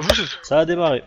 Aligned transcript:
Vous, 0.00 0.14
c'est- 0.14 0.38
Ça 0.44 0.60
a 0.60 0.64
démarré. 0.64 1.02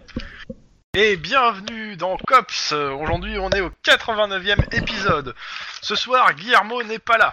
Et 0.93 1.15
bienvenue 1.15 1.95
dans 1.95 2.17
Cops. 2.17 2.71
Euh, 2.73 2.91
Aujourd'hui, 2.91 3.37
on 3.39 3.49
est 3.51 3.61
au 3.61 3.69
89e 3.83 4.61
épisode. 4.73 5.33
Ce 5.81 5.95
soir, 5.95 6.33
Guillermo 6.33 6.83
n'est 6.83 6.99
pas 6.99 7.17
là. 7.17 7.31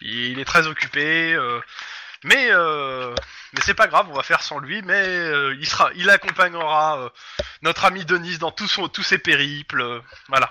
Il 0.00 0.38
est 0.38 0.44
très 0.44 0.66
occupé, 0.68 1.32
euh, 1.34 1.60
mais 2.22 2.48
euh, 2.50 3.12
mais 3.52 3.60
c'est 3.62 3.74
pas 3.74 3.88
grave, 3.88 4.06
on 4.10 4.14
va 4.14 4.22
faire 4.22 4.42
sans 4.42 4.58
lui. 4.60 4.82
Mais 4.82 4.92
euh, 4.94 5.56
il 5.58 5.66
sera, 5.66 5.90
il 5.96 6.08
accompagnera 6.10 6.98
euh, 7.00 7.08
notre 7.62 7.84
ami 7.84 8.04
Denis 8.04 8.38
dans 8.38 8.52
tout 8.52 8.68
son, 8.68 8.86
tous 8.88 9.02
ses 9.02 9.18
périples. 9.18 9.80
euh, 9.80 10.00
voilà, 10.28 10.48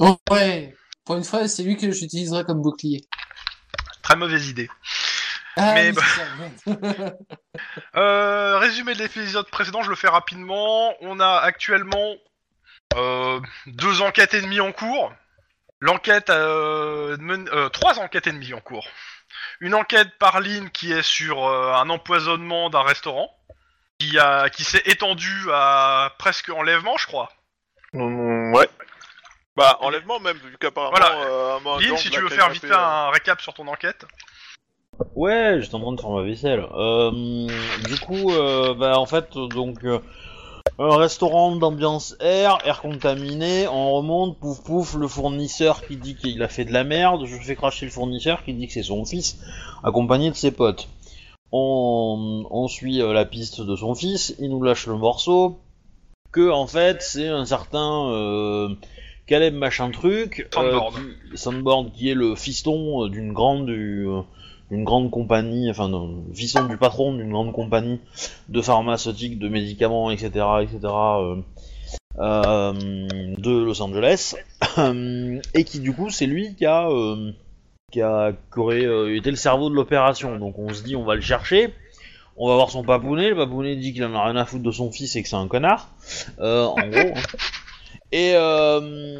Oh, 0.00 0.18
ouais, 0.30 0.76
pour 1.06 1.16
une 1.16 1.24
fois, 1.24 1.46
c'est 1.48 1.62
lui 1.62 1.76
que 1.78 1.90
j'utiliserai 1.90 2.44
comme 2.44 2.60
bouclier. 2.60 3.06
très 4.02 4.16
mauvaise 4.16 4.48
idée. 4.48 4.68
Ah, 5.56 5.74
Mais 5.74 5.90
oui, 5.90 5.98
bah-. 6.66 7.12
Euh, 7.96 8.58
résumé 8.58 8.94
de 8.94 8.98
l'épisode 8.98 9.48
précédent, 9.50 9.82
je 9.82 9.90
le 9.90 9.96
fais 9.96 10.08
rapidement. 10.08 10.94
On 11.00 11.20
a 11.20 11.36
actuellement 11.38 12.14
euh, 12.96 13.40
deux 13.66 14.02
enquêtes 14.02 14.34
et 14.34 14.40
demie 14.42 14.60
en 14.60 14.72
cours. 14.72 15.12
L'enquête, 15.80 16.30
euh, 16.30 17.16
men- 17.20 17.48
euh, 17.52 17.68
trois 17.68 17.98
enquêtes 18.00 18.26
et 18.26 18.32
demie 18.32 18.52
en 18.54 18.60
cours. 18.60 18.86
Une 19.60 19.74
enquête 19.74 20.18
par 20.18 20.40
ligne 20.40 20.68
qui 20.70 20.92
est 20.92 21.02
sur 21.02 21.44
euh, 21.46 21.72
un 21.74 21.88
empoisonnement 21.90 22.70
d'un 22.70 22.82
restaurant, 22.82 23.30
qui 23.98 24.18
a, 24.18 24.48
qui 24.50 24.64
s'est 24.64 24.82
étendu 24.86 25.48
à 25.52 26.12
presque 26.18 26.48
enlèvement, 26.50 26.96
je 26.96 27.06
crois. 27.06 27.30
Mm, 27.92 28.52
ouais. 28.54 28.68
Bah, 29.56 29.78
enlèvement 29.82 30.18
même, 30.18 30.36
vu 30.38 30.56
qu'apparemment... 30.58 30.96
Voilà. 30.96 31.12
euh, 31.26 31.58
Lynn, 31.80 31.96
si 31.96 32.10
tu 32.10 32.20
veux 32.20 32.28
faire 32.28 32.48
vite 32.50 32.64
un 32.72 33.10
récap 33.10 33.40
sur 33.40 33.54
ton 33.54 33.68
enquête. 33.68 34.04
Ouais, 35.14 35.58
j'étais 35.60 35.74
en 35.74 35.80
train 35.80 35.92
de 35.92 36.00
faire 36.00 36.10
ma 36.10 36.22
vaisselle. 36.22 36.64
Euh, 36.74 37.48
du 37.86 37.98
coup, 38.00 38.30
euh, 38.30 38.74
bah, 38.74 38.98
en 38.98 39.06
fait, 39.06 39.34
donc, 39.34 39.84
euh, 39.84 39.98
un 40.78 40.96
restaurant 40.96 41.54
d'ambiance 41.56 42.16
air, 42.20 42.58
air 42.64 42.80
contaminé, 42.80 43.68
on 43.68 43.92
remonte, 43.92 44.38
pouf 44.38 44.62
pouf, 44.62 44.94
le 44.94 45.06
fournisseur 45.06 45.86
qui 45.86 45.96
dit 45.96 46.16
qu'il 46.16 46.42
a 46.42 46.48
fait 46.48 46.64
de 46.64 46.72
la 46.72 46.84
merde, 46.84 47.26
je 47.26 47.36
fais 47.36 47.54
cracher 47.54 47.86
le 47.86 47.92
fournisseur 47.92 48.44
qui 48.44 48.54
dit 48.54 48.66
que 48.66 48.72
c'est 48.72 48.82
son 48.82 49.04
fils, 49.04 49.38
accompagné 49.84 50.30
de 50.30 50.36
ses 50.36 50.50
potes. 50.50 50.88
On, 51.52 52.44
on 52.50 52.66
suit 52.66 52.98
la 52.98 53.24
piste 53.24 53.60
de 53.60 53.76
son 53.76 53.94
fils, 53.94 54.34
il 54.40 54.50
nous 54.50 54.62
lâche 54.62 54.88
le 54.88 54.96
morceau, 54.96 55.60
que 56.32 56.50
en 56.50 56.66
fait 56.66 57.00
c'est 57.00 57.28
un 57.28 57.44
certain 57.44 58.76
Caleb 59.26 59.54
machin 59.54 59.92
truc, 59.92 60.48
Sandboard. 60.52 60.94
qui, 60.96 61.38
Sandboard 61.38 61.92
qui 61.92 62.10
est 62.10 62.14
le 62.14 62.34
fiston 62.34 63.06
d'une 63.06 63.32
grande 63.32 63.66
du, 63.66 64.08
d'une 64.70 64.84
grande 64.84 65.10
compagnie, 65.10 65.70
enfin 65.70 65.90
fiston 66.34 66.64
du 66.66 66.76
patron 66.76 67.14
d'une 67.14 67.30
grande 67.30 67.52
compagnie 67.52 68.00
de 68.48 68.60
pharmaceutique, 68.62 69.38
de 69.38 69.48
médicaments, 69.48 70.10
etc., 70.10 70.46
etc. 70.62 70.78
euh, 70.84 71.36
euh, 72.18 72.72
de 73.38 73.50
Los 73.64 73.82
Angeles, 73.82 74.34
et 75.54 75.64
qui 75.64 75.80
du 75.80 75.92
coup 75.92 76.10
c'est 76.10 76.26
lui 76.26 76.54
qui 76.54 76.66
a 76.66 76.88
euh, 76.88 77.32
qui 77.92 78.00
a 78.02 78.32
qui 78.52 78.58
aurait 78.58 78.84
euh, 78.84 79.16
été 79.16 79.30
le 79.30 79.36
cerveau 79.36 79.68
de 79.70 79.74
l'opération. 79.74 80.38
Donc 80.38 80.58
on 80.58 80.72
se 80.72 80.82
dit 80.82 80.96
on 80.96 81.04
va 81.04 81.14
le 81.14 81.20
chercher. 81.20 81.72
On 82.36 82.48
va 82.48 82.56
voir 82.56 82.70
son 82.70 82.82
papounet, 82.82 83.30
le 83.30 83.36
papounet 83.36 83.76
dit 83.76 83.92
qu'il 83.92 84.04
en 84.04 84.12
a 84.12 84.24
rien 84.24 84.34
à 84.34 84.44
foutre 84.44 84.64
de 84.64 84.70
son 84.72 84.90
fils 84.90 85.14
et 85.14 85.22
que 85.22 85.28
c'est 85.28 85.36
un 85.36 85.46
connard, 85.46 85.90
euh, 86.40 86.64
en 86.64 86.74
gros. 86.88 86.98
hein. 86.98 87.22
Et, 88.14 88.34
euh, 88.36 89.18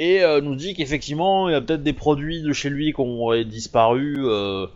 euh, 0.00 0.40
nous 0.40 0.56
dit 0.56 0.74
qu'effectivement 0.74 1.48
il 1.48 1.52
y 1.52 1.54
a 1.54 1.60
peut-être 1.60 1.84
des 1.84 1.92
produits 1.92 2.42
de 2.42 2.52
chez 2.52 2.68
lui 2.68 2.92
qui 2.92 3.00
auraient 3.00 3.44
disparu 3.44 4.16
euh, 4.26 4.66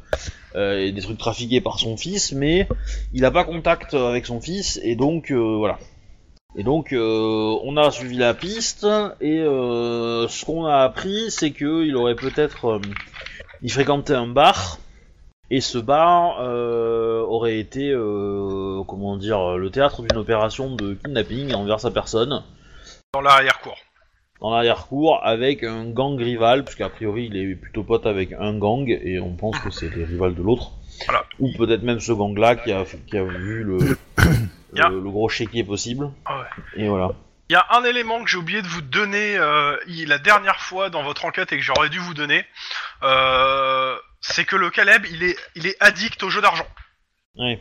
et 0.55 0.93
des 0.93 1.01
trucs 1.01 1.19
trafiqués 1.19 1.61
par 1.61 1.81
son 1.81 1.97
fils, 1.97 2.31
mais 2.31 2.69
il 3.13 3.23
n'a 3.23 3.33
pas 3.33 3.43
contact 3.43 3.95
avec 3.95 4.27
son 4.27 4.41
fils 4.41 4.79
et 4.85 4.95
donc 4.95 5.33
voilà. 5.33 5.77
Et 6.57 6.63
donc 6.63 6.95
on 6.95 7.77
a 7.77 7.91
suivi 7.91 8.17
la 8.17 8.33
piste 8.33 8.87
et 9.21 9.39
ce 9.41 10.45
qu'on 10.45 10.67
a 10.67 10.77
appris 10.77 11.25
c'est 11.31 11.51
que 11.51 11.85
il 11.85 11.97
aurait 11.97 12.15
peut-être 12.15 12.81
il 13.63 13.73
fréquentait 13.73 14.15
un 14.15 14.29
bar 14.29 14.79
et 15.51 15.61
ce 15.61 15.79
bar 15.79 16.39
aurait 17.29 17.59
été 17.59 17.93
comment 18.87 19.17
dire 19.17 19.57
le 19.57 19.71
théâtre 19.71 20.03
d'une 20.03 20.17
opération 20.17 20.77
de 20.77 20.95
kidnapping 20.95 21.55
envers 21.55 21.81
sa 21.81 21.91
personne 21.91 22.45
Dans 23.15 23.23
l'arrière-cour. 23.23 23.79
dans 24.41 24.51
l'arrière-cour 24.51 25.25
avec 25.25 25.65
un 25.65 25.89
gang 25.91 26.19
rival, 26.19 26.63
puisqu'a 26.65 26.91
priori 26.91 27.31
il 27.33 27.37
est 27.39 27.55
plutôt 27.55 27.83
pote 27.83 28.05
avec 28.05 28.33
un 28.33 28.59
gang 28.59 28.87
et 28.87 29.19
on 29.19 29.35
pense 29.35 29.59
que 29.61 29.71
c'est 29.71 29.89
les 29.89 30.05
rivales 30.05 30.35
de 30.35 30.43
l'autre. 30.43 30.73
Voilà. 31.07 31.25
Ou 31.39 31.51
peut-être 31.57 31.83
même 31.83 32.01
ce 32.01 32.13
gang-là 32.13 32.57
qui 32.57 32.71
a, 32.71 32.85
qui 32.85 33.17
a 33.17 33.25
vu 33.25 33.65
le, 33.65 33.79
le, 34.75 35.01
le 35.01 35.11
gros 35.11 35.31
chéquier 35.31 35.65
possible. 35.65 36.11
Ah 36.27 36.41
ouais. 36.41 36.85
Et 36.85 36.89
voilà. 36.89 37.13
Il 37.49 37.55
y 37.55 37.57
a 37.57 37.67
un 37.71 37.83
élément 37.85 38.23
que 38.23 38.29
j'ai 38.29 38.37
oublié 38.37 38.61
de 38.61 38.67
vous 38.69 38.83
donner 38.83 39.39
euh, 39.39 39.79
la 40.07 40.19
dernière 40.19 40.61
fois 40.61 40.91
dans 40.91 41.03
votre 41.03 41.25
enquête 41.25 41.51
et 41.53 41.57
que 41.57 41.63
j'aurais 41.63 41.89
dû 41.89 41.99
vous 41.99 42.13
donner, 42.13 42.45
euh, 43.05 43.97
c'est 44.21 44.45
que 44.45 44.55
le 44.57 44.69
Caleb, 44.69 45.07
il 45.11 45.23
est, 45.23 45.37
il 45.55 45.67
est 45.67 45.77
addict 45.81 46.23
au 46.25 46.29
jeu 46.29 46.43
d'argent. 46.43 46.67
Ouais. 47.37 47.59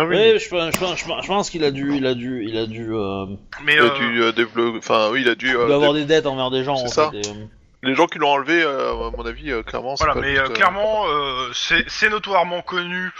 Ah 0.00 0.04
oui, 0.04 0.14
Ouais, 0.14 0.38
je, 0.38 0.48
pense- 0.48 0.72
je, 0.74 0.78
pense- 0.78 0.98
je 1.00 1.04
pense- 1.04 1.22
je 1.24 1.26
pense 1.28 1.50
qu'il 1.50 1.64
a 1.64 1.72
dû, 1.72 1.96
il 1.96 2.06
a 2.06 2.14
dû, 2.14 2.44
il 2.48 2.56
a 2.56 2.66
dû, 2.66 2.94
euh, 2.94 3.26
Mais 3.64 3.74
il 3.74 3.80
a 3.80 3.84
euh, 3.84 3.98
dû 3.98 4.22
euh, 4.22 4.30
développer... 4.32 4.78
Enfin, 4.78 5.08
oui, 5.10 5.22
il 5.22 5.28
a 5.28 5.34
dû... 5.34 5.48
il 5.48 5.56
euh, 5.56 5.66
doit 5.66 5.74
avoir 5.74 5.92
des 5.92 6.04
dettes 6.04 6.26
envers 6.26 6.50
des 6.52 6.62
gens. 6.62 6.76
c'est 6.76 6.84
en 6.84 6.88
ça. 6.88 7.10
fait, 7.10 7.16
et, 7.18 7.28
euh, 7.30 7.32
Les 7.82 7.94
gens 7.96 8.06
qui 8.06 8.18
l'ont 8.18 8.30
enlevé, 8.30 8.62
euh, 8.62 8.92
à 8.92 9.10
mon 9.10 9.26
avis, 9.26 9.50
euh, 9.50 9.64
clairement, 9.64 9.96
c'est 9.96 10.04
voilà, 10.04 10.14
pas 10.20 10.24
mais 10.26 10.36
juste, 10.36 10.42
euh, 10.42 10.50
euh, 10.50 10.54
clairement, 10.54 11.04
euh, 11.08 11.50
c'est 11.52 11.84
c'est 11.88 12.10
notoirement 12.10 12.62
connu 12.62 13.10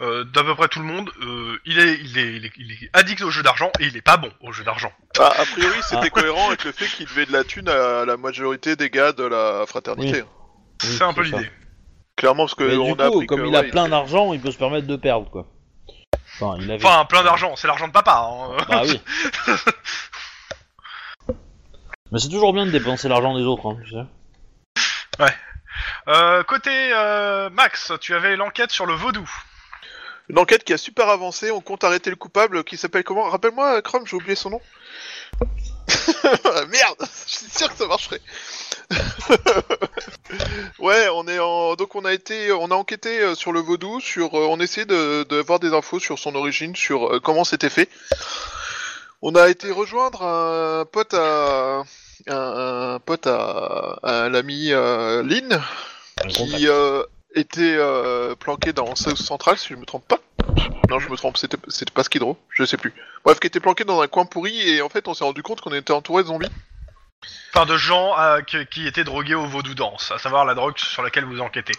euh, 0.00 0.24
d'à 0.24 0.42
peu 0.42 0.56
près 0.56 0.66
tout 0.66 0.80
le 0.80 0.86
monde. 0.86 1.08
euh, 1.22 1.56
il, 1.66 1.78
est, 1.78 2.00
il, 2.02 2.18
est, 2.18 2.32
il, 2.36 2.46
est, 2.46 2.52
il 2.56 2.72
est 2.72 2.90
addict 2.94 3.22
au 3.22 3.30
jeu 3.30 3.44
d'argent 3.44 3.70
et 3.78 3.84
il 3.86 3.96
est 3.96 4.02
pas 4.02 4.16
bon 4.16 4.30
au 4.40 4.50
jeu 4.52 4.64
d'argent. 4.64 4.90
Ah, 5.20 5.32
a 5.38 5.44
priori, 5.44 5.78
c'était 5.82 6.06
Ah. 6.06 6.10
cohérent 6.10 6.48
avec 6.48 6.64
le 6.64 6.72
fait 6.72 6.86
qu'il 6.86 7.06
devait 7.06 7.26
de 7.26 7.32
la 7.32 7.44
thune 7.44 7.68
à 7.68 8.04
la 8.04 8.16
majorité 8.16 8.74
des 8.74 8.90
gars 8.90 9.12
de 9.12 9.22
la 9.22 9.64
fraternité. 9.68 10.22
Oui. 10.22 10.28
C'est 10.88 11.04
un 11.04 11.12
peu 11.12 11.22
c'est 11.24 11.30
ça. 11.30 11.36
l'idée. 11.38 11.50
Clairement, 12.16 12.44
parce 12.44 12.56
que 12.56 12.64
mais 12.64 12.76
on 12.76 12.86
du 12.86 13.00
a 13.02 13.08
coup, 13.08 13.14
appris 13.14 13.26
comme 13.28 13.42
que, 13.42 13.46
il 13.46 13.54
a 13.54 13.60
ouais, 13.60 13.70
plein 13.70 13.88
d'argent, 13.88 14.32
il 14.32 14.40
peut 14.40 14.50
se 14.50 14.58
permettre 14.58 14.88
de 14.88 14.96
perdre 14.96 15.30
quoi. 15.30 15.46
Enfin, 16.40 16.56
il 16.60 16.70
avait. 16.70 16.84
Enfin, 16.84 17.04
plein 17.04 17.22
d'argent, 17.22 17.56
c'est 17.56 17.66
l'argent 17.66 17.88
de 17.88 17.92
papa. 17.92 18.28
Hein. 18.28 18.56
Bah 18.68 18.82
oui. 18.84 19.00
Mais 22.12 22.18
c'est 22.20 22.28
toujours 22.28 22.52
bien 22.52 22.66
de 22.66 22.70
dépenser 22.70 23.08
l'argent 23.08 23.36
des 23.36 23.42
autres, 23.42 23.66
hein, 23.66 23.76
tu 23.84 23.90
sais. 23.90 24.04
Euh, 26.08 26.42
côté 26.42 26.70
euh, 26.92 27.48
Max, 27.50 27.92
tu 28.00 28.14
avais 28.14 28.36
l'enquête 28.36 28.70
sur 28.70 28.86
le 28.86 28.94
vaudou. 28.94 29.28
Une 30.28 30.38
enquête 30.38 30.64
qui 30.64 30.72
a 30.72 30.78
super 30.78 31.08
avancé, 31.08 31.50
on 31.50 31.60
compte 31.60 31.84
arrêter 31.84 32.10
le 32.10 32.16
coupable 32.16 32.64
qui 32.64 32.76
s'appelle 32.76 33.04
comment? 33.04 33.24
Rappelle-moi, 33.24 33.82
Chrome, 33.82 34.06
j'ai 34.06 34.16
oublié 34.16 34.34
son 34.34 34.50
nom. 34.50 34.60
Merde 36.70 36.96
Je 37.26 37.32
suis 37.36 37.50
sûr 37.50 37.68
que 37.68 37.76
ça 37.76 37.86
marcherait. 37.86 38.20
ouais, 40.78 41.08
on 41.14 41.26
est 41.26 41.38
en... 41.38 41.74
donc 41.74 41.94
on 41.94 42.04
a 42.04 42.12
été, 42.12 42.52
on 42.52 42.70
a 42.70 42.74
enquêté 42.74 43.20
euh, 43.20 43.34
sur 43.34 43.52
le 43.52 43.60
vaudou, 43.60 44.00
sur, 44.00 44.34
euh, 44.34 44.46
on 44.48 44.60
essayait 44.60 44.86
de, 44.86 45.24
de 45.24 45.36
voir 45.36 45.60
des 45.60 45.72
infos 45.72 45.98
sur 45.98 46.18
son 46.18 46.34
origine, 46.34 46.76
sur 46.76 47.14
euh, 47.14 47.20
comment 47.20 47.44
c'était 47.44 47.70
fait. 47.70 47.88
On 49.22 49.34
a 49.34 49.48
été 49.48 49.70
rejoindre 49.70 50.22
un 50.22 50.84
pote 50.84 51.14
à 51.14 51.84
un, 52.28 52.94
un 52.94 52.98
pote 53.00 53.26
à, 53.26 53.98
à 54.02 54.28
l'ami 54.28 54.72
euh, 54.72 55.22
Lynn, 55.22 55.60
qui 56.28 56.68
euh, 56.68 57.02
était 57.34 57.76
euh, 57.76 58.34
planqué 58.34 58.72
dans 58.72 58.94
South 58.94 59.16
Central, 59.16 59.58
si 59.58 59.68
je 59.68 59.76
me 59.76 59.84
trompe 59.84 60.06
pas. 60.06 60.20
Non, 60.90 60.98
je 60.98 61.08
me 61.08 61.16
trompe, 61.16 61.36
c'était 61.38 61.56
pas 61.92 62.04
Skid 62.04 62.22
Row, 62.22 62.38
je 62.50 62.64
sais 62.64 62.76
plus. 62.76 62.92
Bref, 63.24 63.40
qui 63.40 63.46
était 63.46 63.60
planqué 63.60 63.84
dans 63.84 64.00
un 64.00 64.06
coin 64.06 64.26
pourri 64.26 64.56
et 64.68 64.82
en 64.82 64.88
fait, 64.88 65.08
on 65.08 65.14
s'est 65.14 65.24
rendu 65.24 65.42
compte 65.42 65.60
qu'on 65.60 65.72
était 65.72 65.92
entouré 65.92 66.22
de 66.22 66.28
zombies. 66.28 66.50
Enfin, 67.54 67.66
de 67.66 67.76
gens 67.76 68.18
euh, 68.18 68.42
qui, 68.42 68.66
qui 68.66 68.86
étaient 68.86 69.04
drogués 69.04 69.34
au 69.34 69.46
vaudou 69.46 69.74
danse, 69.74 70.10
à 70.10 70.18
savoir 70.18 70.44
la 70.44 70.54
drogue 70.54 70.76
sur 70.76 71.02
laquelle 71.02 71.24
vous 71.24 71.40
enquêtez. 71.40 71.72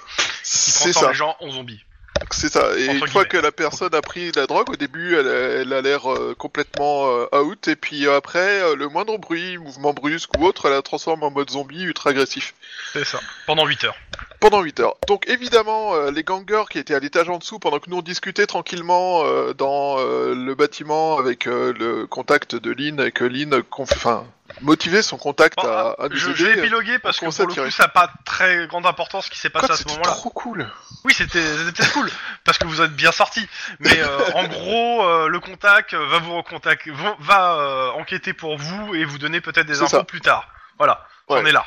C'est 0.43 0.93
ça, 0.93 1.09
les 1.09 1.13
gens 1.13 1.35
en 1.39 1.51
zombies. 1.51 1.83
c'est 2.31 2.51
ça. 2.51 2.75
Et 2.77 2.89
Entre 2.89 2.93
une 2.93 2.99
fois 2.99 3.07
guillemets. 3.07 3.25
que 3.27 3.37
la 3.37 3.51
personne 3.51 3.93
a 3.93 4.01
pris 4.01 4.31
la 4.31 4.47
drogue, 4.47 4.69
au 4.71 4.75
début, 4.75 5.15
elle, 5.15 5.27
elle 5.27 5.73
a 5.73 5.81
l'air 5.81 6.11
euh, 6.11 6.33
complètement 6.35 7.09
euh, 7.09 7.39
out, 7.39 7.67
et 7.67 7.75
puis 7.75 8.07
après, 8.09 8.75
le 8.75 8.87
moindre 8.87 9.17
bruit, 9.19 9.57
mouvement 9.57 9.93
brusque 9.93 10.31
ou 10.39 10.45
autre, 10.45 10.65
elle 10.65 10.71
la 10.73 10.81
transforme 10.81 11.23
en 11.23 11.29
mode 11.29 11.51
zombie 11.51 11.83
ultra 11.83 12.09
agressif. 12.09 12.55
C'est 12.93 13.05
ça. 13.05 13.19
Pendant 13.45 13.67
8 13.67 13.83
heures. 13.83 13.97
Pendant 14.45 14.61
8 14.61 14.79
heures. 14.79 14.93
Donc 15.07 15.27
évidemment, 15.27 15.95
euh, 15.95 16.11
les 16.11 16.23
gangers 16.23 16.65
qui 16.69 16.77
étaient 16.77 16.93
à 16.93 16.99
l'étage 16.99 17.27
en 17.29 17.39
dessous, 17.39 17.57
pendant 17.57 17.79
que 17.79 17.89
nous 17.89 17.97
on 17.97 18.01
discutait 18.03 18.45
tranquillement 18.45 19.23
euh, 19.25 19.53
dans 19.55 19.97
euh, 19.97 20.35
le 20.35 20.53
bâtiment 20.53 21.17
avec 21.17 21.47
euh, 21.47 21.73
le 21.73 22.05
contact 22.05 22.53
de 22.55 22.69
Lynn, 22.71 22.99
et 22.99 23.11
que 23.11 23.23
Lynn 23.23 23.49
conf- 23.61 23.91
enfin, 23.95 24.23
motivait 24.61 25.01
son 25.01 25.17
contact 25.17 25.55
Bon, 25.57 25.67
à, 25.67 25.95
à 25.97 26.09
nous 26.09 26.15
je, 26.15 26.29
aider, 26.29 26.35
je 26.37 26.45
vais 26.45 26.59
épiloguer 26.59 26.99
parce 26.99 27.19
que 27.19 27.25
pour 27.25 27.47
le 27.47 27.53
tirer. 27.53 27.65
coup, 27.65 27.71
ça 27.71 27.85
n'a 27.85 27.89
pas 27.89 28.11
très 28.23 28.67
grande 28.67 28.85
importance 28.85 29.25
ce 29.25 29.31
qui 29.31 29.39
s'est 29.39 29.49
passé 29.49 29.65
Quoi, 29.65 29.73
à 29.73 29.77
ce 29.77 29.81
c'était 29.81 29.93
moment-là. 29.95 30.11
trop 30.11 30.29
cool. 30.29 30.69
Oui, 31.05 31.13
c'était 31.15 31.41
c'était 31.41 31.71
peut-être 31.71 31.93
cool 31.93 32.11
parce 32.43 32.59
que 32.59 32.67
vous 32.67 32.81
êtes 32.83 32.95
bien 32.95 33.11
sortis. 33.11 33.47
Mais 33.79 33.97
euh, 33.99 34.31
en 34.35 34.43
gros, 34.47 35.03
euh, 35.07 35.27
le 35.27 35.39
contact 35.39 35.95
va 35.95 36.19
vous 36.19 36.35
recontacter, 36.37 36.91
va, 36.91 37.15
va, 37.19 37.55
euh, 37.55 37.89
enquêter 37.93 38.33
pour 38.33 38.57
vous 38.59 38.93
et 38.93 39.05
vous 39.05 39.17
donner 39.17 39.41
peut-être 39.41 39.65
des 39.65 39.79
infos 39.81 39.87
ça. 39.97 40.03
plus 40.03 40.21
tard. 40.21 40.47
Voilà, 40.77 41.03
on 41.29 41.43
est 41.43 41.51
là. 41.51 41.65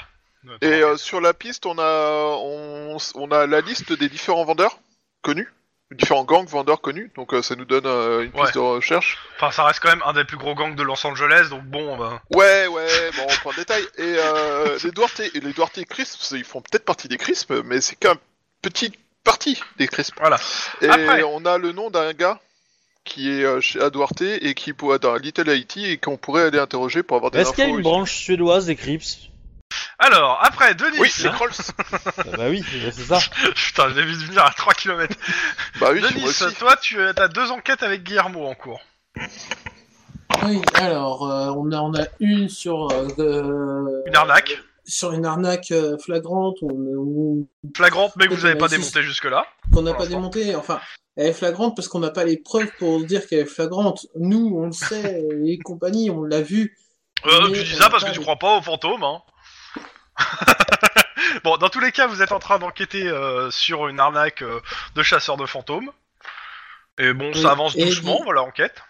Et 0.62 0.67
euh, 0.82 0.96
sur 0.96 1.20
la 1.20 1.35
piste, 1.35 1.67
on 1.67 1.79
a, 1.79 2.37
on, 2.40 2.96
on 3.14 3.31
a 3.31 3.46
la 3.46 3.61
liste 3.61 3.93
des 3.93 4.08
différents 4.08 4.44
vendeurs 4.44 4.79
connus 5.23 5.52
différents 5.90 6.25
gangs 6.25 6.44
vendeurs 6.46 6.82
connus, 6.82 7.11
donc 7.17 7.32
euh, 7.32 7.40
ça 7.40 7.56
nous 7.56 7.64
donne 7.64 7.87
euh, 7.87 8.23
une 8.25 8.31
piste 8.31 8.44
Ouais. 8.44 8.52
de 8.52 8.58
recherche. 8.58 9.17
Enfin, 9.37 9.50
ça 9.50 9.64
reste 9.64 9.81
quand 9.81 9.88
même 9.88 10.02
un 10.05 10.12
des 10.12 10.25
plus 10.25 10.37
gros 10.37 10.55
gangs 10.55 10.75
de 10.75 10.82
Los 10.82 11.06
Angeles, 11.06 11.46
donc 11.49 11.62
bon, 11.64 11.96
ben, 11.96 12.20
Ouais, 12.35 12.67
ouais, 12.67 13.11
bon, 13.17 13.23
on 13.26 13.35
prend 13.37 13.50
le 13.52 13.56
détail. 13.56 13.82
Et 13.96 14.02
euh, 14.19 14.79
les 14.85 14.90
Duarte, 14.90 15.20
et 15.20 15.40
les 15.40 15.52
Duarte 15.55 15.82
Crisps, 15.87 16.32
ils 16.32 16.44
font 16.44 16.61
peut-être 16.61 16.84
partie 16.84 17.08
des 17.08 17.17
Crisps, 17.17 17.49
mais 17.64 17.81
c'est 17.81 17.96
qu'un 17.96 18.17
petit 18.61 18.93
partie 19.25 19.58
des 19.79 19.88
Crisps. 19.88 20.12
voilà. 20.19 20.38
Et 20.82 20.88
Après. 20.91 21.23
on 21.23 21.46
a 21.46 21.56
le 21.56 21.73
nom 21.73 21.88
d'un 21.88 22.12
gars 22.12 22.38
qui 23.05 23.31
est 23.31 23.61
chez 23.62 23.81
à 23.81 23.88
Duarte 23.88 24.20
et 24.20 24.52
qui 24.55 24.75
pourrait 24.75 24.96
être 24.96 25.02
dans 25.05 25.17
Little 25.17 25.49
Haiti 25.49 25.87
et 25.87 25.96
qu'on 25.96 26.19
pourrait 26.19 26.43
aller 26.43 26.58
interroger 26.58 27.02
pour 27.02 27.17
avoir 27.17 27.31
des 27.31 27.38
Est-ce 27.38 27.52
qu'il 27.55 27.64
y 27.64 27.67
a 27.67 27.70
une 27.70 27.81
branche 27.81 28.14
suédoise 28.14 28.67
des 28.67 28.76
Crips 28.76 29.31
Alors, 29.99 30.38
après, 30.43 30.75
Denis 30.75 30.97
Oui, 31.00 31.11
c'est 31.11 31.31
Krolls. 31.32 31.50
Ah 32.19 32.23
Bah 32.37 32.49
oui, 32.49 32.65
c'est 32.93 33.03
ça. 33.03 33.19
Putain, 33.55 33.88
j'ai 33.94 34.03
vu 34.05 34.12
venir 34.26 34.44
à 34.44 34.50
3 34.50 34.73
km. 34.75 35.15
bah 35.81 35.88
oui, 35.93 36.00
Denis, 36.00 36.20
moi 36.20 36.31
aussi. 36.31 36.55
toi, 36.55 36.76
tu 36.81 37.00
as 37.00 37.29
deux 37.29 37.50
enquêtes 37.50 37.82
avec 37.82 38.05
Guillermo 38.05 38.47
en 38.47 38.55
cours. 38.55 38.81
Oui, 40.44 40.61
alors, 40.75 41.29
euh, 41.29 41.50
on, 41.56 41.73
a, 41.73 41.81
on 41.81 41.94
a 41.94 42.05
une 42.20 42.49
sur... 42.49 42.88
euh, 42.93 44.03
Une 44.06 44.15
arnaque. 44.17 44.59
Sur 44.85 45.12
une 45.12 45.26
arnaque 45.26 45.70
euh, 45.73 45.99
flagrante 45.99 46.56
où, 46.62 46.70
où- 46.70 47.49
Flagrante, 47.76 48.12
mais 48.17 48.26
que 48.29 48.35
vous 48.35 48.43
n'avez 48.47 48.56
pas 48.59 48.69
démonté 48.69 49.03
jusque-là. 49.03 49.47
qu'on 49.75 49.82
n'a 49.82 49.93
pas 49.94 50.06
démontée. 50.06 50.55
Enfin, 50.55 50.81
elle 51.17 51.26
est 51.26 51.32
flagrante 51.35 51.76
parce 51.76 51.88
qu'on 51.88 51.99
n'a 51.99 52.11
pas 52.11 52.25
les 52.25 52.38
preuves 52.38 52.70
pour 52.79 53.05
dire 53.05 53.26
qu'elle 53.26 53.41
est 53.41 53.44
flagrante. 53.47 54.06
Nous, 54.17 54.50
on 54.56 54.67
le 54.67 54.73
sait, 54.73 55.25
les 55.43 55.59
compagnies, 55.59 56.09
on 56.09 56.23
l'a 56.23 56.41
vu. 56.41 56.79
Euh, 57.26 57.50
tu 57.53 57.65
dis 57.65 57.75
ça 57.75 57.91
parce 57.91 58.05
que 58.05 58.12
tu 58.12 58.19
de- 58.19 58.23
crois 58.23 58.37
pas 58.37 58.56
aux 58.59 58.62
fantômes, 58.62 59.03
hein. 59.03 59.20
bon, 61.44 61.56
dans 61.56 61.69
tous 61.69 61.81
les 61.81 61.93
cas, 61.93 62.06
vous 62.06 62.23
êtes 62.23 62.32
en 62.32 62.38
train 62.38 62.59
d'enquêter 62.59 63.09
euh, 63.09 63.50
sur 63.50 63.88
une 63.88 64.00
arnaque 64.00 64.43
euh, 64.43 64.61
de 64.94 65.03
chasseurs 65.03 65.37
de 65.37 65.47
fantômes. 65.47 65.91
Et 66.99 67.12
bon, 67.12 67.32
ça 67.32 67.53
avance 67.53 67.76
et 67.76 67.85
doucement, 67.85 68.20
voilà, 68.25 68.43
enquête. 68.43 68.82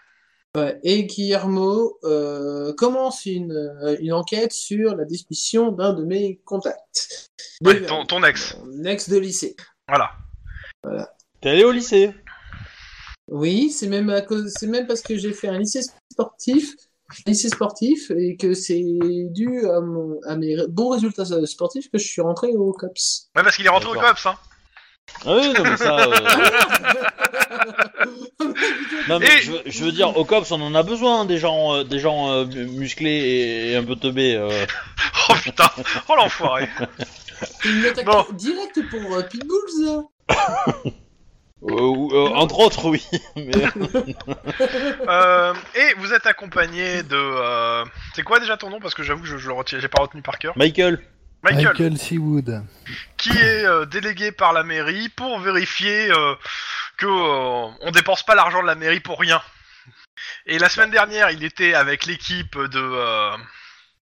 Ouais, 0.56 0.78
Et 0.82 1.04
Guillermo 1.04 1.98
euh, 2.04 2.72
commence 2.75 3.26
une, 3.26 3.52
euh, 3.52 3.96
une 4.00 4.14
enquête 4.14 4.52
sur 4.52 4.96
la 4.96 5.04
disparition 5.04 5.72
d'un 5.72 5.92
de 5.92 6.04
mes 6.04 6.40
contacts. 6.46 7.28
Ouais, 7.62 7.80
De- 7.80 7.86
ton, 7.86 8.06
ton 8.06 8.25
ex. 8.25 8.56
Mon 8.64 8.84
ex 8.84 9.10
de 9.10 9.19
lycée. 9.19 9.56
Voilà. 9.86 10.12
T'es 11.42 11.50
allé 11.50 11.64
au 11.64 11.70
lycée? 11.70 12.14
Oui, 13.28 13.70
c'est 13.70 13.88
même 13.88 14.08
à 14.08 14.22
cause, 14.22 14.50
c'est 14.58 14.66
même 14.66 14.86
parce 14.86 15.02
que 15.02 15.19
j'ai 15.19 15.34
fait 15.34 15.48
un 15.48 15.58
lycée 15.58 15.82
sportif, 16.10 16.75
lycée 17.26 17.49
sportif, 17.49 18.10
et 18.10 18.37
que 18.37 18.55
c'est 18.55 18.82
dû 19.31 19.66
à, 19.66 19.81
mon, 19.81 20.19
à 20.26 20.37
mes 20.37 20.56
bons 20.69 20.90
résultats 20.90 21.25
sportifs 21.46 21.90
que 21.90 21.99
je 21.99 22.06
suis 22.06 22.20
rentré 22.22 22.49
au 22.55 22.72
COPS. 22.72 23.28
Ouais, 23.37 23.43
parce 23.43 23.56
qu'il 23.56 23.66
est 23.66 23.70
rentré 23.70 23.90
au. 23.90 23.94
COPS, 24.00 24.26
hein. 24.26 24.37
Ah 25.25 25.37
oui, 25.37 25.52
non 25.56 25.64
mais 25.64 25.76
ça... 25.78 26.06
euh, 26.06 26.10
Non 29.08 29.19
mais 29.19 29.26
Et- 29.26 29.43
je, 29.43 29.52
veux- 29.52 29.62
je 29.64 29.84
veux 29.84 29.93
dire, 29.93 30.16
au 30.16 30.25
COPS 30.25 30.52
on 30.52 30.60
en 30.60 30.75
a 30.75 30.82
besoin 30.82 31.25
des 31.25 31.38
gens, 31.38 31.75
euh, 31.76 31.84
des 31.84 31.99
gens 31.99 32.31
euh, 32.31 32.44
musclés 32.44 33.11
et, 33.11 33.70
et 33.72 33.76
un 33.76 33.84
peu 33.84 33.96
teubés. 33.96 34.34
euh. 34.37 34.66
Oh 35.31 35.34
putain, 35.43 35.69
oh 36.08 36.14
l'enfoiré. 36.16 36.69
Une 37.64 37.84
attaque 37.84 38.06
Bon. 38.06 38.25
directe 38.32 38.81
pour 38.90 39.14
euh, 39.16 39.22
Pitbulls, 39.22 40.04
entre 41.62 42.58
autres, 42.60 42.87
oui. 42.88 43.05
Mais, 43.37 43.52
Euh, 45.08 45.55
et 45.75 45.94
vous 45.99 46.12
êtes 46.12 46.26
accompagné 46.26 47.02
de... 47.02 47.16
euh, 47.16 47.84
C'est 48.14 48.22
quoi 48.22 48.38
déjà 48.40 48.56
ton 48.56 48.70
nom? 48.70 48.81
Parce 48.81 48.94
que 48.94 49.02
j'avoue 49.02 49.22
que 49.22 49.28
je, 49.28 49.38
je 49.38 49.49
le 49.49 49.55
retiens, 49.55 49.78
j'ai 49.81 49.88
pas 49.88 50.02
retenu 50.02 50.22
par 50.22 50.38
cœur. 50.38 50.56
Michael, 50.56 51.00
Michael, 51.43 51.64
Michael 51.66 51.99
Seawood. 51.99 52.62
qui 53.16 53.31
est 53.31 53.64
euh, 53.64 53.87
délégué 53.87 54.32
par 54.32 54.52
la 54.52 54.62
mairie 54.64 55.08
pour 55.08 55.38
vérifier 55.40 56.10
euh, 56.10 56.34
que 56.96 57.06
euh, 57.06 57.70
on 57.81 57.90
dépense 57.93 58.22
pas 58.25 58.34
l'argent 58.34 58.61
de 58.62 58.66
la 58.66 58.75
mairie 58.75 59.00
pour 59.00 59.19
rien. 59.19 59.40
Et 60.46 60.58
la 60.58 60.69
semaine 60.69 60.90
dernière, 60.90 61.31
il 61.31 61.44
était 61.44 61.75
avec 61.75 62.06
l'équipe 62.06 62.56
de 62.58 62.78
euh, 62.81 63.37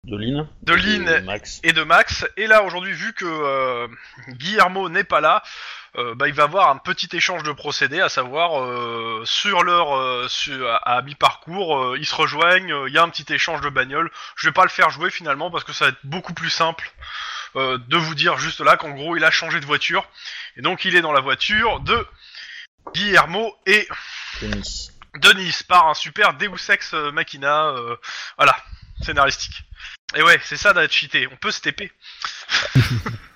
de 0.04 0.16
Lynn, 0.16 0.48
de 0.62 0.74
Lynn 0.74 1.08
et 1.08 1.20
Max. 1.22 1.60
et 1.62 1.72
de 1.72 1.82
Max. 1.84 2.26
Et 2.36 2.46
là, 2.46 2.62
aujourd'hui, 2.64 2.92
vu 2.92 3.12
que 3.12 3.24
euh, 3.24 3.86
Guillermo 4.30 4.88
n'est 4.88 5.04
pas 5.04 5.20
là, 5.20 5.42
euh, 5.44 5.48
bah, 5.94 6.26
il 6.28 6.34
va 6.34 6.44
avoir 6.44 6.70
un 6.70 6.78
petit 6.78 7.08
échange 7.12 7.42
de 7.42 7.52
procédés, 7.52 8.00
à 8.00 8.08
savoir 8.08 8.60
euh, 8.62 9.22
sur 9.26 9.62
leur 9.62 9.94
euh, 9.96 10.26
sur- 10.28 10.68
à, 10.70 10.76
à 10.76 11.02
mi-parcours, 11.02 11.78
euh, 11.78 11.98
ils 11.98 12.06
se 12.06 12.14
rejoignent. 12.14 12.72
euh, 12.72 12.88
Il 12.88 12.94
y 12.94 12.98
a 12.98 13.02
un 13.02 13.08
petit 13.10 13.30
échange 13.32 13.60
de 13.60 13.68
bagnole. 13.68 14.10
Je 14.36 14.48
vais 14.48 14.52
pas 14.52 14.62
le 14.64 14.70
faire 14.70 14.90
jouer 14.90 15.10
finalement 15.10 15.50
parce 15.50 15.64
que 15.64 15.72
ça 15.72 15.84
va 15.86 15.88
être 15.90 15.98
beaucoup 16.04 16.32
plus 16.34 16.50
simple 16.50 16.90
euh, 17.56 17.76
de 17.88 17.96
vous 17.98 18.14
dire 18.14 18.38
juste 18.38 18.60
là 18.60 18.76
qu'en 18.78 18.90
gros, 18.90 19.16
il 19.16 19.24
a 19.24 19.30
changé 19.30 19.60
de 19.60 19.66
voiture 19.66 20.08
et 20.56 20.62
donc 20.62 20.84
il 20.86 20.96
est 20.96 21.02
dans 21.02 21.12
la 21.12 21.20
voiture 21.20 21.80
de 21.80 22.06
Guillermo 22.94 23.54
et 23.66 23.86
Denis. 24.40 24.90
Denis 25.16 25.58
par 25.68 25.88
un 25.88 25.94
super 25.94 26.32
Deus 26.34 26.70
Ex 26.70 26.94
euh, 26.94 27.12
Machina, 27.12 27.66
euh, 27.66 27.96
voilà, 28.38 28.56
scénaristique. 29.02 29.62
Et 30.14 30.22
ouais, 30.22 30.40
c'est 30.42 30.56
ça 30.56 30.72
d'être 30.72 30.92
cheaté. 30.92 31.28
On 31.30 31.36
peut 31.36 31.50
se 31.50 31.60
TP. 31.60 31.92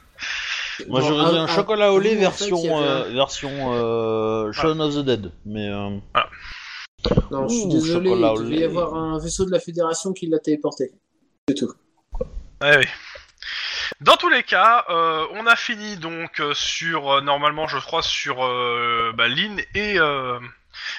Moi 0.89 1.01
Bon, 1.01 1.07
j'aurais 1.09 1.31
dit 1.33 1.39
un- 1.39 1.47
chocolat 1.47 1.93
au 1.93 1.99
lait 1.99 2.13
en 2.27 2.31
fait, 2.31 2.49
version, 2.51 2.79
avait 2.79 2.87
euh, 2.87 3.13
version 3.15 3.51
euh, 3.75 4.53
Shaun 4.53 4.81
of 4.81 4.95
the 4.95 4.99
Dead. 5.05 5.33
Mais 5.45 5.69
euh, 5.69 5.91
Non, 7.31 7.49
je 7.49 7.55
suis 7.55 7.65
Ouh, 7.67 7.73
désolé, 7.73 8.11
il 8.11 8.39
devait 8.45 8.57
y 8.57 8.59
lait. 8.61 8.65
avoir 8.65 8.95
un 8.95 9.19
vaisseau 9.19 9.45
de 9.47 9.51
la 9.53 9.61
Fédération 9.61 10.13
qui 10.13 10.27
l'a 10.27 10.39
téléporté. 10.39 10.93
C'est 11.49 11.55
tout. 11.55 11.73
Ouais, 12.61 12.77
ouais. 12.79 12.89
Dans 14.01 14.17
tous 14.17 14.29
les 14.29 14.43
cas, 14.43 14.85
euh, 14.91 15.25
on 15.33 15.47
a 15.47 15.57
fini 15.57 15.97
donc 15.97 16.43
sur 16.55 17.23
normalement, 17.23 17.67
je 17.69 17.79
crois 17.79 18.03
sur 18.03 18.45
euh, 18.45 19.13
bah, 19.17 19.29
Lynn 19.29 19.61
et 19.75 19.99
euh, 19.99 20.39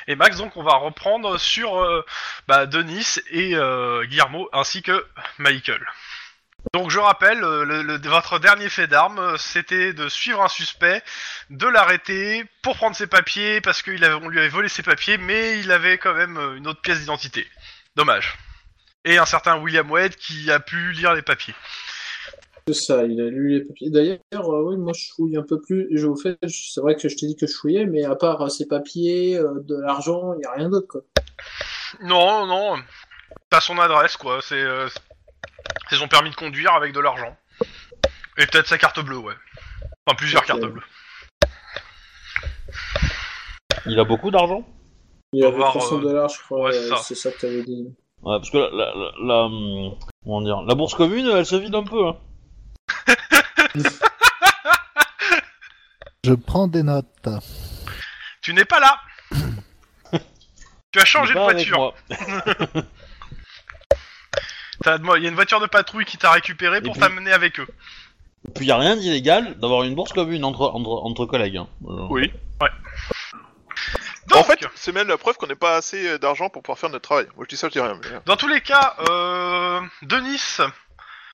et 0.08 0.16
Max. 0.16 0.38
Donc 0.38 0.56
on 0.56 0.64
va 0.64 0.76
reprendre 0.78 1.38
sur 1.38 1.78
euh, 1.84 2.04
bah, 2.48 2.66
Denis 2.66 3.18
et 3.30 3.56
euh, 3.56 4.06
Guillermo 4.06 4.50
ainsi 4.54 4.82
que 4.82 5.06
Michael. 5.38 5.86
Donc 6.74 6.92
je 6.92 7.00
rappelle, 7.00 7.44
euh, 7.44 7.64
le, 7.64 7.82
le- 7.82 8.10
votre 8.10 8.40
dernier 8.40 8.70
fait 8.70 8.88
d'armes, 8.88 9.20
euh, 9.20 9.38
c'était 9.38 9.94
de 9.94 10.10
suivre 10.10 10.42
un 10.44 10.48
suspect, 10.48 11.02
de 11.50 11.68
l'arrêter 11.68 12.46
pour 12.62 12.76
prendre 12.76 12.96
ses 12.96 13.08
papiers 13.08 13.62
parce 13.62 13.82
qu'on 13.82 13.92
lui 14.30 14.40
avait 14.40 14.50
volé 14.50 14.68
ses 14.70 14.84
papiers, 14.84 15.18
mais 15.18 15.60
il 15.60 15.72
avait 15.72 15.98
quand 15.98 16.14
même 16.14 16.38
euh, 16.38 16.56
une 16.56 16.68
autre 16.68 16.82
pièce 16.82 17.00
d'identité. 17.00 17.48
Dommage. 17.96 18.38
Et 19.06 19.18
un 19.18 19.26
certain 19.26 19.58
William 19.60 19.90
Wade 19.90 20.16
qui 20.16 20.52
a 20.52 20.60
pu 20.60 20.92
lire 20.92 21.14
les 21.14 21.22
papiers. 21.22 21.56
C'est 22.68 22.74
ça, 22.74 23.06
il 23.06 23.22
a 23.22 23.30
lu 23.30 23.60
les 23.60 23.62
papiers. 23.66 23.90
D'ailleurs, 23.90 24.20
euh, 24.34 24.64
oui, 24.70 24.78
moi 24.78 24.92
je 24.94 25.06
fouille 25.16 25.38
un 25.38 25.44
peu 25.44 25.62
plus. 25.62 25.88
Je 25.92 26.06
vous 26.06 26.18
fais, 26.18 26.38
c'est 26.50 26.82
vrai 26.82 26.96
que 26.96 27.08
je 27.08 27.16
t'ai 27.16 27.26
dit 27.28 27.38
que 27.38 27.48
je 27.48 27.54
fouillais, 27.56 27.86
mais 27.86 28.04
à 28.04 28.16
part 28.16 28.42
euh, 28.42 28.50
ces 28.50 28.68
papiers, 28.68 29.38
euh, 29.38 29.62
de 29.62 29.80
l'argent, 29.80 30.34
il 30.34 30.40
n'y 30.40 30.46
a 30.46 30.52
rien 30.52 30.70
d'autre, 30.70 30.88
quoi. 30.88 31.02
Non, 32.02 32.46
non. 32.46 32.78
T'as 33.50 33.62
son 33.62 33.80
adresse, 33.80 34.18
quoi. 34.18 34.40
C'est 34.42 34.62
c'est 35.90 35.98
son 35.98 36.08
permis 36.08 36.30
de 36.30 36.36
conduire 36.36 36.74
avec 36.74 36.94
de 36.94 37.00
l'argent. 37.00 37.36
Et 38.38 38.46
peut-être 38.46 38.68
sa 38.68 38.78
carte 38.78 39.00
bleue, 39.00 39.18
ouais. 39.18 39.34
Enfin, 40.06 40.16
plusieurs 40.16 40.46
cartes 40.46 40.62
bleues. 40.62 40.84
il 43.86 44.00
a 44.00 44.04
beaucoup 44.04 44.32
d'argent 44.32 44.64
Il 45.34 45.40
y 45.40 45.44
On 45.44 45.48
avait 45.48 45.58
va 45.58 45.64
voir, 45.64 45.72
300 45.72 45.98
euh, 45.98 46.02
dollars, 46.02 46.30
je 46.30 46.40
crois. 46.44 46.64
ouais, 46.64 46.72
c'est 46.74 46.92
euh, 46.92 46.96
ça. 46.96 47.04
c'est 47.04 47.16
ça 47.16 47.32
que 47.32 47.40
t'avais 47.40 47.64
dit. 47.64 47.88
Ouais, 48.22 48.38
parce 48.38 48.50
que 48.50 48.58
la, 48.58 48.70
la, 48.70 48.94
la, 48.96 49.12
la, 49.24 49.50
comment 50.24 50.42
dire, 50.42 50.62
la 50.62 50.76
bourse 50.76 50.96
commune, 50.96 51.28
elle 51.28 51.46
se 51.46 51.56
vide 51.56 51.76
un 51.76 51.84
peu. 51.84 52.08
Hein. 52.08 52.18
Je 56.24 56.34
prends 56.34 56.68
des 56.68 56.84
notes. 56.84 57.30
Tu 58.42 58.54
n'es 58.54 58.66
pas 58.66 58.80
là 58.80 59.00
Tu 60.92 61.00
as 61.00 61.06
changé 61.06 61.34
de 61.34 61.40
voiture. 61.40 61.94
Il 64.86 65.24
y 65.24 65.26
a 65.26 65.30
une 65.30 65.36
voiture 65.36 65.60
de 65.60 65.66
patrouille 65.66 66.06
qui 66.06 66.18
t'a 66.18 66.32
récupéré 66.32 66.78
Et 66.78 66.82
pour 66.82 66.94
puis- 66.94 67.02
t'amener 67.02 67.32
avec 67.32 67.60
eux. 67.60 67.68
Puis 68.56 68.66
y 68.68 68.72
a 68.72 68.78
rien 68.78 68.96
d'illégal 68.96 69.56
d'avoir 69.60 69.84
une 69.84 69.96
bourse 69.96 70.14
commune 70.14 70.46
entre 70.46 70.62
entre, 70.74 70.90
entre 71.04 71.26
collègues. 71.26 71.58
Hein. 71.58 71.68
Euh, 71.88 72.08
Oui. 72.10 72.32
Ouais. 72.62 72.70
en 74.32 74.36
Donc, 74.38 74.46
fait, 74.46 74.60
c'est 74.76 74.92
même 74.94 75.08
la 75.08 75.18
preuve 75.18 75.38
qu'on 75.38 75.48
n'a 75.48 75.56
pas 75.56 75.76
assez 75.76 76.08
euh, 76.08 76.18
d'argent 76.18 76.50
pour 76.50 76.62
pouvoir 76.62 76.78
faire 76.80 76.90
notre 76.90 77.04
travail. 77.04 77.26
Moi 77.36 77.46
je 77.46 77.50
dis 77.56 77.58
ça, 77.58 77.68
je 77.68 77.74
dis 77.74 77.80
rien. 77.80 78.00
mais- 78.02 78.12
euh, 78.16 78.20
dans 78.26 78.36
tous 78.38 78.48
les 78.48 78.62
cas, 78.62 78.96
euh, 79.10 79.82
Denis, 80.04 80.40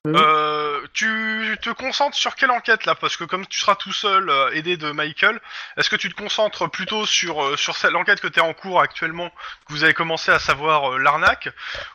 Mhm. 0.06 0.16
euh, 0.16 0.80
tu 0.92 1.56
te 1.62 1.70
concentres 1.70 2.14
sur 2.16 2.34
quelle 2.36 2.50
enquête 2.50 2.84
là? 2.84 2.94
Parce 2.94 3.16
que 3.16 3.24
comme 3.24 3.46
tu 3.46 3.58
seras 3.58 3.74
tout 3.74 3.92
seul, 3.92 4.28
euh, 4.28 4.50
aidé 4.52 4.76
de 4.76 4.90
Michael, 4.90 5.40
est-ce 5.78 5.88
que 5.88 5.96
tu 5.96 6.10
te 6.12 6.14
concentres 6.20 6.70
plutôt 6.70 7.06
sur 7.06 7.42
euh, 7.42 7.56
sur 7.56 7.74
l'enquête 7.90 8.20
que 8.20 8.26
tu 8.28 8.38
es 8.38 8.42
en 8.42 8.52
cours 8.52 8.80
actuellement, 8.82 9.30
que 9.30 9.72
vous 9.72 9.82
avez 9.82 9.94
commencé 9.94 10.30
à 10.30 10.38
savoir 10.38 10.92
euh, 10.92 10.98
l'arnaque, 10.98 11.48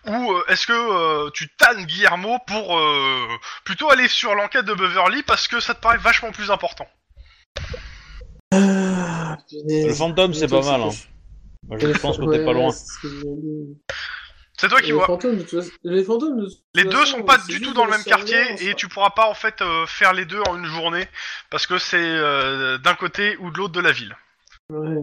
ou 0.07 0.31
euh, 0.31 0.43
est-ce 0.47 0.65
que 0.65 0.73
euh, 0.73 1.29
tu 1.31 1.49
tannes 1.49 1.85
Guillermo 1.85 2.39
pour 2.47 2.79
euh, 2.79 3.27
plutôt 3.63 3.91
aller 3.91 4.07
sur 4.07 4.33
l'enquête 4.33 4.65
de 4.65 4.73
Beverly 4.73 5.21
parce 5.21 5.47
que 5.47 5.59
ça 5.59 5.75
te 5.75 5.79
paraît 5.81 5.97
vachement 5.97 6.31
plus 6.31 6.49
important? 6.49 6.87
Ah, 8.51 9.37
Le 9.87 9.93
fantôme, 9.93 10.33
c'est 10.33 10.47
pas 10.47 10.61
mal. 10.63 10.81
Hein. 10.81 10.89
Moi, 11.67 11.77
je- 11.79 11.85
pense 11.99 12.17
que 12.17 12.25
t'es 12.25 12.43
pas 12.45 12.53
loin. 12.53 12.73
C'est 14.59 14.67
toi 14.67 14.81
qui 14.81 14.87
Les 14.87 14.93
vois. 14.93 15.05
fantômes, 15.07 15.43
les 15.83 16.03
fantômes, 16.03 16.39
de 16.41 16.47
Les 16.75 16.83
deux 16.83 17.05
sont 17.05 17.23
pas 17.23 17.37
du 17.37 17.61
tout 17.61 17.73
dans 17.73 17.85
le 17.85 17.91
même 17.91 18.03
quartier 18.03 18.35
surveillance, 18.35 18.61
et 18.61 18.71
hein. 18.71 18.73
tu 18.77 18.87
pourras 18.87 19.11
pas 19.11 19.27
en 19.27 19.33
fait 19.33 19.61
euh, 19.61 19.85
faire 19.87 20.13
les 20.13 20.25
deux 20.25 20.41
en 20.47 20.57
une 20.57 20.65
journée 20.65 21.07
parce 21.49 21.65
que 21.65 21.77
c'est 21.77 21.97
euh, 21.97 22.77
d'un 22.77 22.95
côté 22.95 23.37
ou 23.37 23.51
de 23.51 23.57
l'autre 23.57 23.73
de 23.73 23.79
la 23.81 23.91
ville. 23.91 24.15
Ouais. 24.69 25.01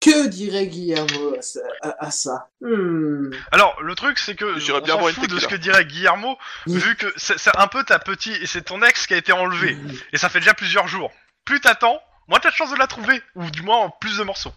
Que 0.00 0.28
dirait 0.28 0.66
Guillermo 0.66 1.34
à 1.38 1.42
ça, 1.42 1.60
à- 1.82 2.06
à 2.06 2.10
ça? 2.10 2.48
Hmm. 2.62 3.30
Alors, 3.52 3.82
le 3.82 3.94
truc, 3.94 4.18
c'est 4.18 4.34
que 4.34 4.46
on 4.72 4.80
bien 4.80 4.96
fout 5.12 5.28
de 5.28 5.38
ce 5.38 5.46
que 5.46 5.56
dirait 5.56 5.84
Guillermo, 5.84 6.38
Oui. 6.66 6.78
vu 6.78 6.96
que 6.96 7.12
c'est 7.16 7.38
c'est 7.38 7.54
un 7.58 7.66
peu 7.66 7.84
ta 7.84 7.98
petite... 7.98 8.40
Et 8.40 8.46
c'est 8.46 8.62
ton 8.62 8.80
ex 8.82 9.06
qui 9.06 9.12
a 9.12 9.18
été 9.18 9.32
enlevé. 9.32 9.76
Et 10.14 10.16
ça 10.18 10.30
fait 10.30 10.40
déjà 10.40 10.54
plusieurs 10.54 10.88
jours. 10.88 11.12
Plus 11.44 11.60
t'attends, 11.60 12.00
moins 12.28 12.38
t'as 12.40 12.48
de 12.50 12.54
chance 12.54 12.70
de 12.72 12.78
la 12.78 12.86
trouver. 12.86 13.20
Ou 13.34 13.50
du 13.50 13.60
moins, 13.60 13.76
en 13.76 13.90
plus 13.90 14.16
de 14.16 14.24
morceaux. 14.24 14.54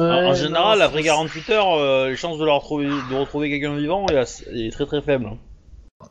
En- 0.00 0.34
général, 0.34 0.78
non, 0.78 0.84
après 0.84 0.98
c'est- 1.02 1.08
48 1.08 1.50
heures, 1.50 1.72
euh, 1.74 2.08
les 2.10 2.16
chances 2.16 2.38
de, 2.38 2.44
la 2.44 2.52
retrouver, 2.52 2.86
de 2.88 3.14
retrouver 3.14 3.50
quelqu'un 3.50 3.76
vivant 3.76 4.06
est, 4.08 4.16
assez- 4.16 4.46
est 4.52 4.70
très 4.72 4.86
très 4.86 5.02
faible. 5.02 5.30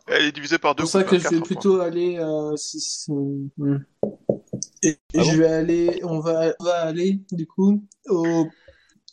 Elle 0.07 0.25
est 0.25 0.31
divisée 0.31 0.57
par 0.59 0.71
C'est 0.71 0.77
deux. 0.77 0.83
pour 0.83 0.91
ça 0.91 1.03
que 1.03 1.17
je 1.17 1.27
vais 1.27 1.41
plutôt 1.41 1.81
aller. 1.81 2.17
Euh, 2.19 2.55
si- 2.55 2.79
si- 2.79 3.11
hmm. 3.11 3.77
Et, 4.83 4.89
et 4.89 4.97
Ah 5.17 5.23
je 5.23 5.31
bon 5.31 5.37
vais 5.37 5.47
aller. 5.51 5.99
On 6.03 6.19
va, 6.19 6.53
on 6.59 6.63
va 6.63 6.81
aller, 6.81 7.19
du 7.31 7.47
coup, 7.47 7.83
au, 8.07 8.47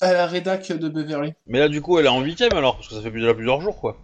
à 0.00 0.12
la 0.12 0.26
rédac 0.26 0.71
de 0.73 0.88
Beverly. 0.88 1.33
Mais 1.47 1.59
là, 1.61 1.68
du 1.68 1.80
coup, 1.80 1.99
elle 1.99 2.06
est 2.06 2.11
en 2.11 2.21
huitième 2.21 2.52
alors, 2.54 2.76
parce 2.76 2.88
que 2.88 2.95
ça 2.95 3.00
fait 3.02 3.11
déjà 3.11 3.33
plusieurs 3.35 3.61
jours 3.62 3.80
quoi. 3.80 3.97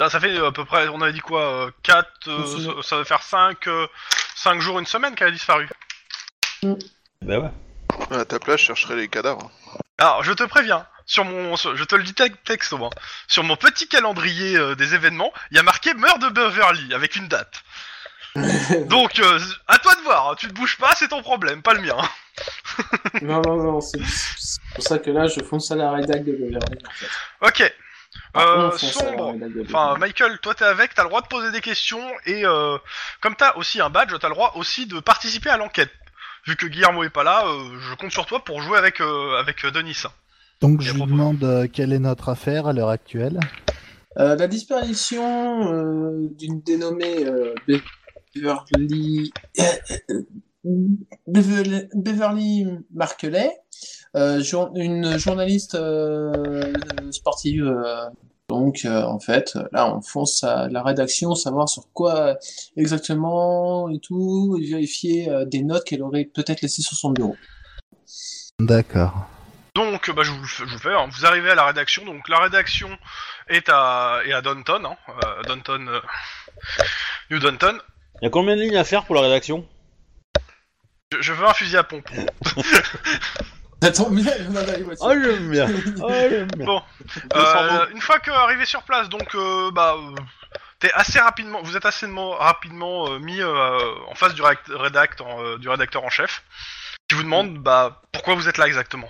Ça, 0.00 0.08
ça 0.08 0.18
fait 0.18 0.36
euh, 0.36 0.48
à 0.48 0.52
peu 0.52 0.64
près, 0.64 0.88
on 0.88 1.00
avait 1.02 1.12
dit 1.12 1.20
quoi 1.20 1.70
4, 1.82 2.06
Une 2.26 2.46
semaine. 2.46 2.82
ça 2.82 2.96
va 2.96 3.04
faire 3.04 3.22
5, 3.22 3.68
jours, 4.60 4.78
une 4.80 4.86
semaine 4.86 5.14
qu'elle 5.14 5.28
a 5.28 5.32
disparu. 5.32 5.68
Bah 6.62 7.38
ouais. 7.38 7.50
À 8.10 8.24
ta 8.24 8.38
place, 8.38 8.60
je 8.60 8.66
chercherai 8.66 8.96
les 8.96 9.08
cadavres. 9.08 9.50
Alors, 9.98 10.22
je 10.24 10.32
te 10.32 10.42
préviens, 10.44 10.86
sur 11.06 11.24
mon, 11.24 11.56
sur- 11.56 11.76
je 11.76 11.84
te 11.84 11.94
le 11.94 12.02
dis 12.02 12.14
te- 12.14 12.28
texto, 12.44 12.82
hein, 12.84 12.90
sur 13.28 13.44
mon 13.44 13.56
petit 13.56 13.86
calendrier 13.88 14.56
euh, 14.56 14.74
des 14.74 14.94
événements, 14.94 15.32
il 15.50 15.56
y 15.56 15.60
a 15.60 15.62
marqué 15.62 15.94
meurtre 15.94 16.18
de 16.20 16.28
Beverly 16.30 16.94
avec 16.94 17.16
une 17.16 17.28
date. 17.28 17.62
Donc, 18.86 19.18
euh, 19.18 19.38
à 19.68 19.78
toi 19.78 19.94
de 19.96 20.00
voir, 20.02 20.30
hein, 20.30 20.34
tu 20.38 20.48
te 20.48 20.52
bouges 20.54 20.76
pas, 20.78 20.92
c'est 20.96 21.08
ton 21.08 21.22
problème, 21.22 21.62
pas 21.62 21.74
le 21.74 21.82
mien. 21.82 21.96
non, 23.22 23.40
non, 23.42 23.56
non, 23.56 23.80
c'est 23.80 24.00
c'est 24.38 24.60
pour 24.74 24.84
ça 24.84 24.98
que 24.98 25.10
là, 25.10 25.26
je 25.26 25.42
fonce 25.42 25.70
à 25.70 25.76
la 25.76 25.92
rédac 25.92 26.24
de 26.24 26.32
Beverly. 26.32 26.78
En 26.86 26.90
fait. 26.90 27.08
Ok. 27.62 27.74
Euh, 28.36 28.68
on 28.68 28.70
fonce 28.70 28.96
à 29.00 29.04
la 29.04 29.10
sombre. 29.10 29.32
rédac 29.32 29.52
de 29.52 29.62
Enfin, 29.68 29.84
Beverly. 29.94 30.00
Michael, 30.00 30.38
toi 30.38 30.54
t'es 30.54 30.64
avec, 30.64 30.94
t'as 30.94 31.02
le 31.02 31.08
droit 31.08 31.20
de 31.22 31.26
poser 31.26 31.50
des 31.50 31.60
questions 31.60 32.08
et 32.24 32.44
euh, 32.46 32.78
comme 33.20 33.34
t'as 33.36 33.54
aussi 33.56 33.80
un 33.80 33.90
badge, 33.90 34.12
t'as 34.20 34.28
le 34.28 34.34
droit 34.34 34.52
aussi 34.54 34.86
de 34.86 35.00
participer 35.00 35.50
à 35.50 35.56
l'enquête. 35.56 35.92
Vu 36.46 36.56
que 36.56 36.66
Guillermo 36.66 37.04
est 37.04 37.10
pas 37.10 37.24
là, 37.24 37.44
euh, 37.46 37.78
je 37.78 37.94
compte 37.96 38.10
sur 38.12 38.26
toi 38.26 38.42
pour 38.44 38.62
jouer 38.62 38.78
avec 38.78 39.00
euh, 39.00 39.38
avec 39.38 39.64
euh, 39.64 39.70
Denis. 39.70 40.02
Donc 40.60 40.80
Et 40.82 40.84
je 40.84 40.94
propos- 40.94 41.10
demande 41.10 41.44
euh, 41.44 41.66
quelle 41.72 41.92
est 41.92 41.98
notre 41.98 42.28
affaire 42.28 42.66
à 42.66 42.72
l'heure 42.72 42.88
actuelle. 42.90 43.38
Euh, 44.18 44.34
la 44.36 44.48
disparition 44.48 45.72
euh, 45.72 46.28
d'une 46.38 46.60
dénommée 46.62 47.24
euh, 47.26 47.54
Beverly... 48.34 49.32
Beverly... 51.26 51.88
Beverly 51.94 52.66
Markelet, 52.92 53.52
euh, 54.16 54.42
jour- 54.42 54.70
une 54.74 55.16
journaliste 55.18 55.74
euh, 55.74 56.72
sportive. 57.12 57.66
Donc, 58.50 58.80
euh, 58.84 59.02
en 59.04 59.20
fait, 59.20 59.56
là, 59.70 59.86
on 59.94 60.02
fonce 60.02 60.42
à 60.42 60.66
la 60.68 60.82
rédaction, 60.82 61.36
savoir 61.36 61.68
sur 61.68 61.84
quoi 61.94 62.36
exactement 62.76 63.88
et 63.88 64.00
tout, 64.00 64.58
et 64.60 64.66
vérifier 64.68 65.30
euh, 65.30 65.44
des 65.44 65.62
notes 65.62 65.84
qu'elle 65.84 66.02
aurait 66.02 66.24
peut-être 66.24 66.60
laissées 66.60 66.82
sur 66.82 66.96
son 66.96 67.10
bureau. 67.12 67.36
D'accord. 68.58 69.28
Donc, 69.76 70.10
bah, 70.10 70.22
je 70.24 70.32
vous, 70.32 70.44
fais- 70.44 70.64
je 70.64 70.68
vous 70.68 70.72
le 70.74 70.78
fais. 70.78 70.92
hein. 70.94 71.08
Vous 71.12 71.24
arrivez 71.26 71.50
à 71.50 71.54
la 71.54 71.64
rédaction. 71.64 72.04
Donc, 72.04 72.28
la 72.28 72.40
rédaction 72.40 72.90
est 73.48 73.68
à 73.68 74.18
est 74.26 74.32
à 74.32 74.42
Downton, 74.42 74.84
hein, 74.84 74.96
euh, 75.24 75.42
Downton, 75.44 75.88
euh, 75.88 76.00
New 77.30 77.38
Downton. 77.38 77.78
Y 78.20 78.26
a 78.26 78.30
combien 78.30 78.56
de 78.56 78.62
lignes 78.62 78.76
à 78.76 78.84
faire 78.84 79.04
pour 79.04 79.14
la 79.14 79.20
rédaction? 79.22 79.64
Je, 81.12 81.22
je 81.22 81.32
veux 81.32 81.46
un 81.46 81.54
fusil 81.54 81.76
à 81.76 81.84
pompe. 81.84 82.08
Ça 83.82 83.90
tombe 83.92 84.14
bien, 84.16 84.32
on 84.50 84.56
a 84.56 84.62
dans 84.62 84.72
les 84.72 84.82
voitures. 84.82 85.06
Oh, 85.08 85.14
j'aime 85.22 85.50
bien. 85.50 85.66
Oh, 86.02 86.12
j'aime 86.28 86.46
bien. 86.48 86.66
Bon, 86.66 86.82
Euh, 87.34 87.86
une 87.94 88.00
fois 88.00 88.18
que 88.18 88.30
arrivé 88.30 88.66
sur 88.66 88.82
place, 88.82 89.08
donc 89.08 89.34
euh, 89.34 89.70
bah 89.72 89.96
euh, 89.98 90.14
t'es 90.80 90.90
assez 90.92 91.18
rapidement, 91.18 91.62
vous 91.62 91.76
êtes 91.76 91.86
assez 91.86 92.06
mo- 92.06 92.32
rapidement 92.32 93.10
euh, 93.10 93.18
mis 93.18 93.40
euh, 93.40 93.78
en 94.08 94.14
face 94.14 94.34
du, 94.34 94.42
réact- 94.42 94.70
rédact, 94.70 95.20
en, 95.22 95.42
euh, 95.42 95.58
du 95.58 95.68
rédacteur 95.68 96.04
en 96.04 96.10
chef, 96.10 96.42
qui 97.08 97.14
vous 97.14 97.22
demande 97.22 97.58
bah 97.58 98.02
pourquoi 98.12 98.34
vous 98.34 98.48
êtes 98.48 98.58
là 98.58 98.66
exactement? 98.66 99.08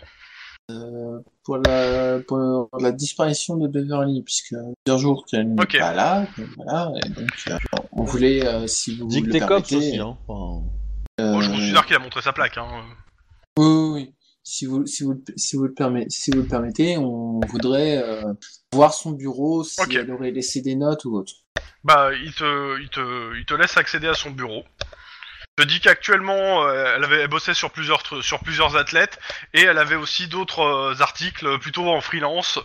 pour 1.43 1.57
la, 1.59 2.21
pour 2.29 2.69
la 2.79 2.93
disparition 2.93 3.57
de 3.57 3.67
Beverly, 3.67 4.23
puisque 4.23 4.55
plusieurs 4.85 4.99
jours 5.01 5.27
qu'elle 5.27 5.53
n'est 5.55 5.61
Ok. 5.63 5.77
pas 5.79 5.93
là, 5.93 6.25
que 6.37 6.43
voilà, 6.57 6.93
et 7.05 7.09
donc 7.09 7.29
euh, 7.49 7.59
on 7.91 8.05
voulait, 8.05 8.47
euh, 8.47 8.69
si 8.69 8.97
vous 8.99 9.09
que 9.09 9.17
le 9.27 9.39
permettez, 9.39 9.77
aussi, 9.77 9.99
hein. 9.99 10.17
Enfin, 10.29 10.65
euh, 11.21 11.33
Bon, 11.33 11.41
je 11.41 11.51
considère 11.51 11.87
qu'il 11.87 11.97
a 11.97 11.99
montré 11.99 12.23
sa 12.23 12.33
plaque. 12.33 12.57
Hein. 12.57 12.69
oui, 13.59 13.67
oui, 13.67 13.91
oui. 13.95 14.15
Si 14.53 14.67
vous, 14.67 14.85
si 14.85 15.05
vous, 15.05 15.13
le- 15.13 15.23
si 15.37 15.55
vous 15.57 15.63
le 15.63 15.73
permettez, 15.73 16.11
si 16.11 16.33
vous 16.33 16.39
le 16.43 16.49
permettez, 16.49 16.99
on 16.99 17.39
voudrait 17.47 17.99
euh, 17.99 18.33
voir 18.73 18.93
son 18.93 19.13
bureau, 19.13 19.63
si 19.63 19.81
elle 19.97 20.11
aurait 20.11 20.33
laissé 20.33 20.61
des 20.61 20.75
notes 20.75 21.05
ou 21.05 21.17
autre. 21.17 21.33
Bah 21.85 22.11
il 22.13 22.35
te, 22.35 22.81
il 22.81 22.89
te, 22.89 23.37
il 23.39 23.45
te 23.45 23.55
laisse 23.55 23.77
accéder 23.77 24.09
à 24.09 24.15
son 24.15 24.31
bureau. 24.33 24.65
Te 25.55 25.63
dit 25.63 25.79
qu'actuellement 25.79 26.65
euh, 26.65 26.95
elle 26.97 27.05
avait 27.05 27.29
bossait 27.29 27.55
sur 27.55 27.71
plusieurs 27.71 28.03
tru- 28.03 28.23
sur 28.23 28.41
plusieurs 28.41 28.77
athlètes 28.77 29.21
et 29.55 29.63
elle 29.63 29.79
avait 29.79 29.95
aussi 29.95 30.27
d'autres 30.27 30.63
euh, 30.63 30.95
articles 31.01 31.59
plutôt 31.61 31.89
en 31.89 32.01
freelance 32.01 32.59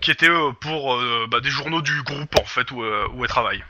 qui 0.00 0.12
étaient 0.12 0.30
pour 0.60 0.96
bah, 1.28 1.40
des 1.40 1.50
journaux 1.50 1.82
du 1.82 2.00
groupe 2.04 2.38
en 2.38 2.44
fait 2.44 2.70
où, 2.70 2.84
où 2.84 3.24
elle 3.24 3.28
travaille. 3.28 3.64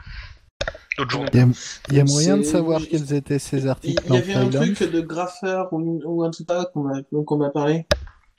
Il 0.99 1.97
y 1.97 2.01
a 2.01 2.05
moyen 2.05 2.37
de 2.37 2.43
savoir 2.43 2.81
quels 2.89 3.13
étaient 3.15 3.39
ces 3.39 3.67
articles 3.67 4.03
il 4.07 4.15
y 4.15 4.19
avait 4.19 4.35
un 4.35 4.49
truc 4.49 4.83
de 4.83 5.01
graffeur 5.01 5.73
ou, 5.73 6.01
ou 6.05 6.25
un 6.25 6.31
truc 6.31 6.49
là 6.49 6.67
qu'on 6.73 6.83
m'a 6.83 7.01
dont 7.11 7.25
on 7.29 7.37
m'a 7.37 7.51
parlé. 7.51 7.87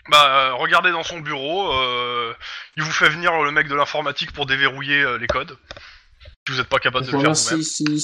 Bah, 0.10 0.26
euh, 0.28 0.54
regardez 0.56 0.92
dans 0.92 1.04
son 1.04 1.20
bureau, 1.20 1.72
euh, 1.74 2.32
il 2.78 2.84
vous 2.84 2.92
fait 2.92 3.10
venir 3.10 3.42
le 3.42 3.52
mec 3.52 3.68
de 3.68 3.76
l'informatique 3.76 4.32
pour 4.34 4.46
déverrouiller 4.46 5.02
euh, 5.02 5.18
les 5.18 5.28
codes. 5.28 5.58
Si 6.48 6.52
vous 6.52 6.60
n'êtes 6.60 6.70
pas 6.70 6.78
capable 6.78 7.08
de 7.08 7.12
le 7.12 7.20
faire 7.20 7.34
vous-même. 7.34 7.64
si, 7.64 8.00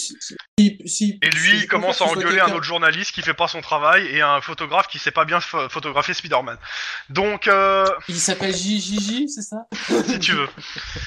si, 0.88 1.20
Et 1.22 1.30
lui, 1.30 1.58
il 1.60 1.68
commence 1.68 2.02
à 2.02 2.06
engueuler 2.06 2.40
un 2.40 2.52
autre 2.52 2.64
journaliste 2.64 3.12
qui 3.12 3.22
fait 3.22 3.36
pas 3.36 3.48
son 3.48 3.62
travail 3.62 4.08
et 4.08 4.22
un 4.22 4.42
photographe 4.42 4.88
qui 4.88 4.98
sait 4.98 5.12
pas 5.12 5.26
bien 5.26 5.38
pho- 5.38 5.70
photographier 5.70 6.16
Spider-Man. 6.16 6.58
Donc, 7.10 7.48
euh, 7.48 7.86
Il 8.10 8.20
s'appelle 8.20 8.56
JJJ, 8.56 9.28
c'est 9.28 9.44
ça? 9.44 9.68
Si 10.08 10.18
tu 10.20 10.32
veux. 10.34 10.48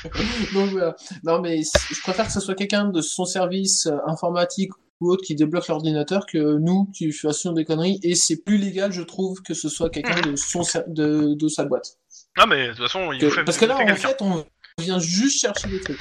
Donc 0.53 0.71
voilà. 0.71 0.95
Non, 1.25 1.41
mais 1.41 1.61
je 1.63 2.01
préfère 2.03 2.27
que 2.27 2.33
ce 2.33 2.39
soit 2.41 2.55
quelqu'un 2.55 2.85
de 2.85 3.01
son 3.01 3.25
service 3.25 3.87
euh, 3.87 3.97
informatique 4.07 4.71
ou 5.01 5.11
autre 5.11 5.25
qui 5.25 5.35
débloque 5.35 5.67
l'ordinateur 5.67 6.27
que 6.27 6.59
nous 6.59 6.85
qui 6.95 7.11
fassions 7.11 7.53
des 7.53 7.65
conneries. 7.65 7.99
Et 8.05 8.15
c'est 8.15 8.45
plus 8.45 8.59
légal, 8.59 8.93
je 8.93 9.03
trouve, 9.03 9.43
que 9.43 9.55
ce 9.55 9.69
soit 9.69 9.91
quelqu'un 9.91 10.21
de, 10.21 10.37
son 10.37 10.63
de, 10.87 11.35
de 11.35 11.49
sa 11.49 11.65
boîte. 11.65 11.97
Ah, 12.39 12.47
mais 12.47 12.69
de 12.69 12.73
toute 12.75 12.83
façon, 12.83 13.13
il 13.13 13.19
Que- 13.21 13.31
fait 13.31 13.43
parce 13.45 13.59
que 13.59 13.65
là, 13.65 13.77
en 13.77 13.97
fait, 13.97 14.19
on 14.21 14.47
vient 14.79 15.01
juste 15.01 15.41
chercher 15.41 15.67
des 15.69 15.81
trucs. 15.81 15.99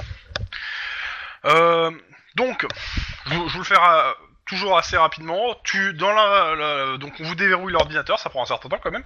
Euh, 1.46 1.92
donc, 2.36 2.66
je, 3.26 3.34
vous- 3.36 3.48
je 3.48 3.54
vous 3.54 3.60
le 3.60 3.66
fais 3.66 3.76
ra- 3.78 4.16
toujours 4.46 4.78
assez 4.78 4.98
rapidement. 4.98 5.56
Tu, 5.64 5.94
dans 5.94 6.12
la, 6.14 6.56
la- 6.56 6.98
donc, 6.98 7.14
on 7.20 7.24
vous 7.24 7.36
déverrouille 7.36 7.74
l'ordinateur, 7.74 8.20
ça 8.20 8.30
prend 8.30 8.44
un 8.44 8.46
certain 8.46 8.70
temps 8.70 8.80
quand 8.82 8.92
même. 8.92 9.06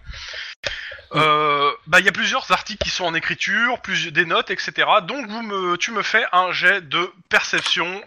Euh, 1.13 1.72
bah, 1.88 2.00
il 2.00 2.06
y 2.06 2.10
a 2.10 2.12
plusieurs 2.12 2.51
articles 2.51 2.84
qui 2.84 2.89
sont 2.89 3.06
en 3.06 3.13
écriture, 3.13 3.79
plus 3.82 4.12
des 4.12 4.25
notes, 4.25 4.51
etc. 4.51 4.74
Donc, 5.03 5.27
vous 5.27 5.41
me, 5.41 5.77
tu 5.77 5.91
me 5.91 6.01
fais 6.01 6.25
un 6.32 6.51
jet 6.51 6.82
de 6.88 7.12
perception. 7.29 8.03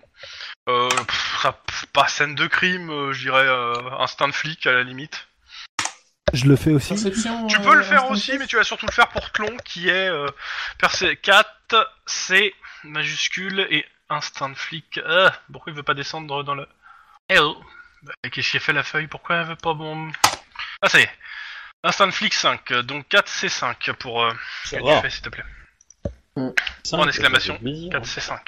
Euh, 0.69 0.89
pff, 0.89 1.47
pas 1.95 2.07
scène 2.09 2.35
de 2.35 2.47
crime, 2.47 2.91
euh, 2.91 3.13
je 3.13 3.21
dirais 3.23 3.47
euh, 3.47 3.73
instinct 3.99 4.29
de 4.29 4.35
flic 4.35 4.67
à 4.67 4.73
la 4.73 4.83
limite. 4.83 5.27
Je 6.35 6.45
le 6.45 6.55
fais 6.57 6.71
aussi. 6.71 6.91
Perception, 6.91 7.47
Tu 7.47 7.57
euh, 7.57 7.61
peux 7.65 7.75
le 7.75 7.83
faire 7.83 8.11
aussi, 8.11 8.37
mais 8.39 8.47
tu 8.47 8.57
vas 8.57 8.63
surtout 8.65 8.87
le 8.87 8.93
faire 8.93 9.09
pour 9.09 9.33
Tlon, 9.33 9.57
qui 9.65 9.89
est 9.89 10.09
euh, 10.09 10.27
percé 10.79 11.17
4, 11.17 11.49
C 12.07 12.55
majuscule 12.85 13.67
et 13.71 13.85
instinct 14.11 14.51
de 14.51 14.55
flic. 14.55 14.99
Euh, 14.99 15.31
pourquoi 15.53 15.73
il 15.73 15.77
veut 15.77 15.83
pas 15.83 15.95
descendre 15.95 16.43
dans 16.45 16.55
le. 16.55 16.67
Eh 17.29 17.39
oh 17.39 17.57
Bah, 18.03 18.13
Qu'est-ce 18.31 18.51
qui 18.51 18.57
a 18.57 18.61
fait 18.61 18.73
la 18.73 18.83
feuille 18.83 19.07
Pourquoi 19.07 19.37
elle 19.37 19.47
veut 19.47 19.57
pas 19.57 19.75
bon? 19.75 20.11
Ah, 20.83 20.89
ça 20.89 20.99
y 21.01 21.03
est. 21.05 21.11
Instinct 21.83 22.09
de 22.09 22.13
flic 22.13 22.35
5, 22.35 22.73
donc 22.83 23.09
4 23.09 23.31
C5 23.31 23.93
pour. 23.95 24.23
Euh, 24.23 24.33
Ça 24.65 24.77
quel 24.77 24.83
va. 24.85 24.97
tu 24.97 25.03
fais, 25.03 25.11
s'il 25.11 25.23
te 25.23 25.29
plaît 25.31 25.45
Cinq, 26.37 26.97
Point 26.97 27.07
d'exclamation. 27.07 27.55
ça 27.55 27.59
fait 27.59 27.65
plaisir. 27.65 27.91
4 27.91 28.05
C5. 28.07 28.39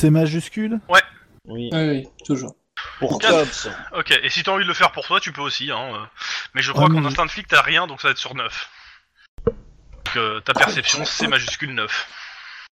C'est 0.00 0.10
majuscule? 0.10 0.80
Oui. 0.88 1.00
Oui, 1.44 1.70
oui, 1.72 2.08
toujours. 2.24 2.54
Pour 3.00 3.18
cops. 3.20 3.68
Ok, 3.92 4.10
et 4.22 4.28
si 4.30 4.42
t'as 4.42 4.52
envie 4.52 4.64
de 4.64 4.68
le 4.68 4.74
faire 4.74 4.92
pour 4.92 5.06
toi, 5.06 5.18
tu 5.20 5.32
peux 5.32 5.40
aussi, 5.40 5.70
hein. 5.70 5.94
euh, 5.94 6.04
Mais 6.54 6.62
je 6.62 6.70
crois 6.72 6.84
Ouais, 6.84 6.90
qu'en 6.94 7.04
instinct 7.04 7.26
de 7.26 7.30
flic, 7.30 7.48
t'as 7.48 7.62
rien, 7.62 7.86
donc 7.86 8.00
ça 8.00 8.08
va 8.08 8.12
être 8.12 8.18
sur 8.18 8.34
9. 8.34 8.70
Donc, 9.46 9.56
euh, 10.16 10.40
ta 10.40 10.52
perception, 10.54 11.04
c'est 11.04 11.26
majuscule 11.26 11.74
9. 11.74 12.08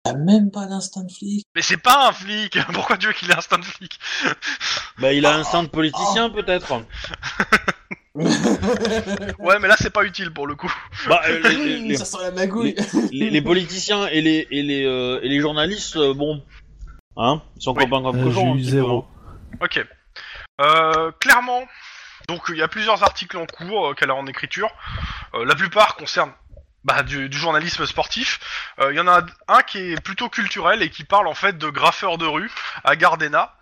T'as 0.05 0.13
même 0.15 0.51
pas 0.51 0.67
d'instinct 0.67 1.05
de 1.05 1.11
flic. 1.11 1.47
Mais 1.57 1.63
c'est 1.63 1.79
pas 1.79 2.09
un 2.09 2.13
flic 2.13 2.59
Pourquoi 2.75 2.99
tu 2.99 3.07
veux 3.07 3.13
qu'il 3.15 3.31
ait 3.31 3.35
instinct 3.37 3.59
de 3.59 3.65
flic? 3.65 3.99
Bah, 4.99 5.13
il 5.15 5.25
a 5.25 5.35
un 5.35 5.41
instinct 5.41 5.63
de 5.63 5.69
politicien, 5.69 6.29
peut-être. 6.31 6.75
Ouais, 8.17 9.59
mais 9.59 9.67
là, 9.67 9.75
c'est 9.79 9.91
pas 9.93 10.05
utile 10.05 10.31
pour 10.33 10.47
le 10.47 10.55
coup. 10.55 10.73
Bah, 11.09 11.21
euh, 11.27 11.41
les, 11.49 11.57
les- 11.57 11.79
les- 11.81 11.97
Ça 11.97 12.05
sent 12.05 12.19
la 12.23 12.31
magouille. 12.31 12.77
les- 13.11 13.29
les 13.31 13.43
politiciens 13.43 14.07
et 14.07 14.21
les, 14.21 14.47
et 14.53 14.63
les, 14.63 14.85
euh, 14.85 15.19
et 15.23 15.29
les 15.29 15.41
journalistes, 15.41 15.97
euh, 15.97 16.15
bon. 16.15 16.41
Hein? 17.17 17.43
Ils 17.57 17.63
sont 17.63 17.75
Oui. 17.75 17.83
copains 17.85 18.03
comme 18.05 18.21
Euh, 18.21 18.25
cochons. 18.25 18.41
J'ai 18.41 18.47
un 18.51 18.55
eu 18.55 18.59
petit 18.59 18.65
peu, 18.67 18.71
zéro. 18.71 19.07
hein. 19.21 19.57
Ok. 19.63 19.85
Euh, 20.61 21.11
clairement, 21.19 21.63
Donc 22.29 22.43
il 22.51 22.57
y 22.57 22.63
a 22.63 22.69
plusieurs 22.69 23.03
articles 23.03 23.37
en 23.37 23.45
cours 23.47 23.89
euh, 23.89 23.95
qu'elle 23.95 24.11
a 24.11 24.15
en 24.15 24.27
écriture. 24.29 24.71
Euh, 25.35 25.45
la 25.45 25.55
plupart 25.57 25.97
concernent 25.97 26.33
bah, 26.85 27.03
du, 27.03 27.29
du 27.29 27.37
journalisme 27.39 27.87
sportif. 27.87 28.39
Euh, 28.79 28.93
Il 28.93 28.97
y 28.97 29.01
en 29.01 29.09
a 29.09 29.25
un 29.49 29.63
qui 29.63 29.93
est 29.93 30.01
plutôt 30.01 30.29
culturel 30.29 30.83
et 30.83 30.91
qui 30.91 31.05
parle 31.05 31.27
en 31.27 31.35
fait 31.35 31.59
de 31.59 31.69
graffeur 31.69 32.19
de 32.19 32.27
rue 32.27 32.51
à 32.85 32.95
Gardena. 32.97 33.57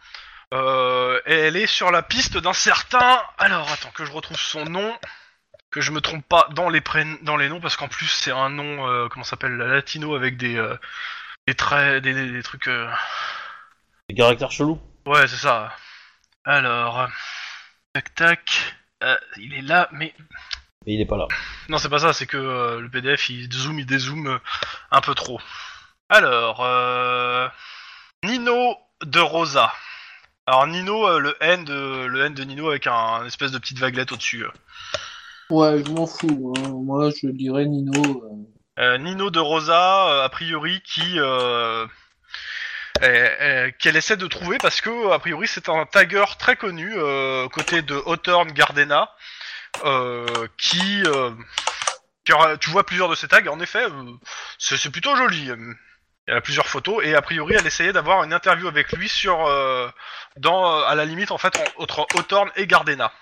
Euh, 0.52 1.18
et 1.24 1.34
elle 1.34 1.56
est 1.56 1.66
sur 1.66 1.90
la 1.90 2.02
piste 2.02 2.36
d'un 2.36 2.52
certain. 2.52 3.22
Alors 3.38 3.70
attends 3.72 3.90
que 3.92 4.04
je 4.04 4.12
retrouve 4.12 4.38
son 4.38 4.64
nom, 4.66 4.98
que 5.70 5.80
je 5.80 5.92
me 5.92 6.02
trompe 6.02 6.28
pas 6.28 6.46
dans 6.50 6.68
les 6.68 6.82
prén... 6.82 7.16
dans 7.22 7.38
les 7.38 7.48
noms 7.48 7.60
parce 7.60 7.76
qu'en 7.76 7.88
plus 7.88 8.08
c'est 8.08 8.32
un 8.32 8.50
nom 8.50 8.86
euh, 8.86 9.08
comment 9.08 9.24
s'appelle 9.24 9.56
latino 9.56 10.14
avec 10.14 10.36
des 10.36 10.62
des 11.46 11.54
traits 11.54 12.02
des, 12.02 12.12
des- 12.12 12.30
des 12.32 12.42
trucs. 12.42 12.68
Des 14.08 14.14
caractères 14.14 14.50
chelous. 14.50 14.78
Ouais 15.06 15.26
c'est 15.26 15.36
ça. 15.36 15.74
Alors 16.44 17.08
tac 17.94 18.14
tac. 18.14 18.74
Il 19.38 19.54
est 19.54 19.62
là 19.62 19.88
mais 19.92 20.14
Et 20.86 20.94
il 20.94 21.00
est 21.00 21.06
pas 21.06 21.16
là. 21.16 21.26
non 21.68 21.78
c'est 21.78 21.88
pas 21.88 21.98
ça 22.00 22.12
c'est 22.12 22.26
que 22.26 22.36
euh, 22.36 22.80
le 22.80 22.88
PDF 22.90 23.28
il 23.30 23.52
zoom 23.52 23.78
il 23.78 23.86
dézoome 23.86 24.26
euh, 24.28 24.38
un 24.90 25.00
peu 25.00 25.14
trop. 25.14 25.40
Alors 26.08 26.60
euh, 26.64 27.48
Nino 28.24 28.76
de 29.04 29.20
Rosa. 29.20 29.72
Alors 30.46 30.66
Nino, 30.66 31.06
euh, 31.06 31.18
le 31.20 31.36
N 31.40 31.64
de 31.64 32.04
le 32.06 32.24
N 32.24 32.34
de 32.34 32.42
Nino 32.44 32.68
avec 32.68 32.86
un, 32.88 32.92
un 32.92 33.26
espèce 33.26 33.52
de 33.52 33.58
petite 33.58 33.78
vaguelette 33.78 34.10
au-dessus. 34.12 34.44
euh. 34.44 34.50
Ouais, 35.50 35.82
je 35.84 35.90
m'en 35.92 36.06
fous. 36.06 36.52
hein. 36.58 36.68
Moi, 36.68 37.10
je 37.10 37.28
dirais 37.28 37.64
Nino. 37.66 37.92
euh, 38.24 38.28
Euh, 38.82 38.98
Nino 38.98 39.30
de 39.30 39.38
Rosa, 39.38 40.08
euh, 40.08 40.24
a 40.24 40.28
priori, 40.30 40.80
qui 40.84 41.18
euh, 41.18 41.86
qu'elle 43.78 43.96
essaie 43.96 44.16
de 44.16 44.26
trouver 44.26 44.58
parce 44.58 44.80
que 44.80 45.12
a 45.12 45.18
priori 45.18 45.46
c'est 45.48 45.68
un 45.68 45.86
tagger 45.86 46.24
très 46.38 46.56
connu 46.56 46.92
euh, 46.96 47.48
côté 47.48 47.82
de 47.82 47.94
Hawthorne 48.06 48.52
Gardena, 48.52 49.02
euh, 49.02 49.06
qui, 50.58 51.02
euh, 51.06 51.30
qui 52.24 52.32
aura- 52.32 52.56
tu 52.56 52.70
vois 52.70 52.84
plusieurs 52.84 53.08
de 53.08 53.14
ces 53.14 53.28
tags. 53.28 53.46
En 53.50 53.60
effet, 53.60 53.84
euh, 53.84 54.12
c'est 54.58 54.90
plutôt 54.90 55.14
joli. 55.16 55.50
euh. 55.50 55.74
Y 56.28 56.32
a 56.32 56.40
plusieurs 56.40 56.68
photos 56.68 57.04
et 57.04 57.16
a 57.16 57.20
priori 57.22 57.54
elle 57.58 57.66
essayait 57.66 57.92
d'avoir 57.92 58.22
une 58.22 58.32
interview 58.32 58.68
avec 58.68 58.92
lui 58.92 59.08
sur 59.08 59.44
euh, 59.46 59.88
dans 60.36 60.64
euh, 60.70 60.84
à 60.84 60.94
la 60.94 61.04
limite 61.04 61.32
en 61.32 61.38
fait 61.38 61.52
en- 61.58 61.82
entre 61.82 62.06
Hawthorne 62.14 62.48
et 62.54 62.68
Gardena. 62.68 63.12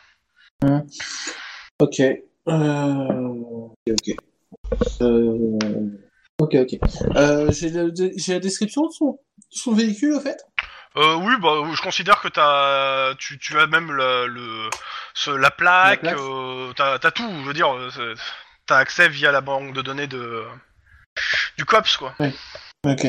Ok. 1.78 2.00
Euh... 2.00 2.18
Ok, 2.46 3.88
ok. 3.88 4.16
Euh... 5.00 5.58
Ok, 6.38 6.54
ok. 6.56 6.78
Euh, 7.16 7.50
j'ai 7.52 7.70
j'ai 8.18 8.32
la 8.34 8.38
description 8.40 8.86
de 8.86 8.92
son, 8.92 9.12
de 9.12 9.18
son 9.50 9.72
véhicule, 9.72 10.12
au 10.12 10.20
fait? 10.20 10.36
Euh, 10.96 11.14
oui, 11.14 11.34
bah, 11.40 11.54
je 11.72 11.80
considère 11.82 12.20
que 12.20 12.28
t'as, 12.28 13.14
tu, 13.14 13.38
tu 13.38 13.58
as 13.58 13.66
même 13.68 13.92
le, 13.92 14.26
le 14.26 14.68
ce- 15.14 15.30
la 15.30 15.50
plaque, 15.50 16.02
La 16.02 16.14
euh, 16.14 16.72
t'as, 16.74 16.98
t'as 16.98 17.10
tout. 17.12 17.30
Je 17.42 17.46
veux 17.46 17.52
dire, 17.52 17.72
euh, 17.72 18.14
t'as 18.66 18.78
accès 18.78 19.08
via 19.08 19.30
la 19.30 19.40
banque 19.40 19.72
de 19.72 19.82
données 19.82 20.08
de 20.08 20.44
du 21.56 21.64
cops, 21.64 21.96
quoi. 21.96 22.14
Ok. 22.84 23.06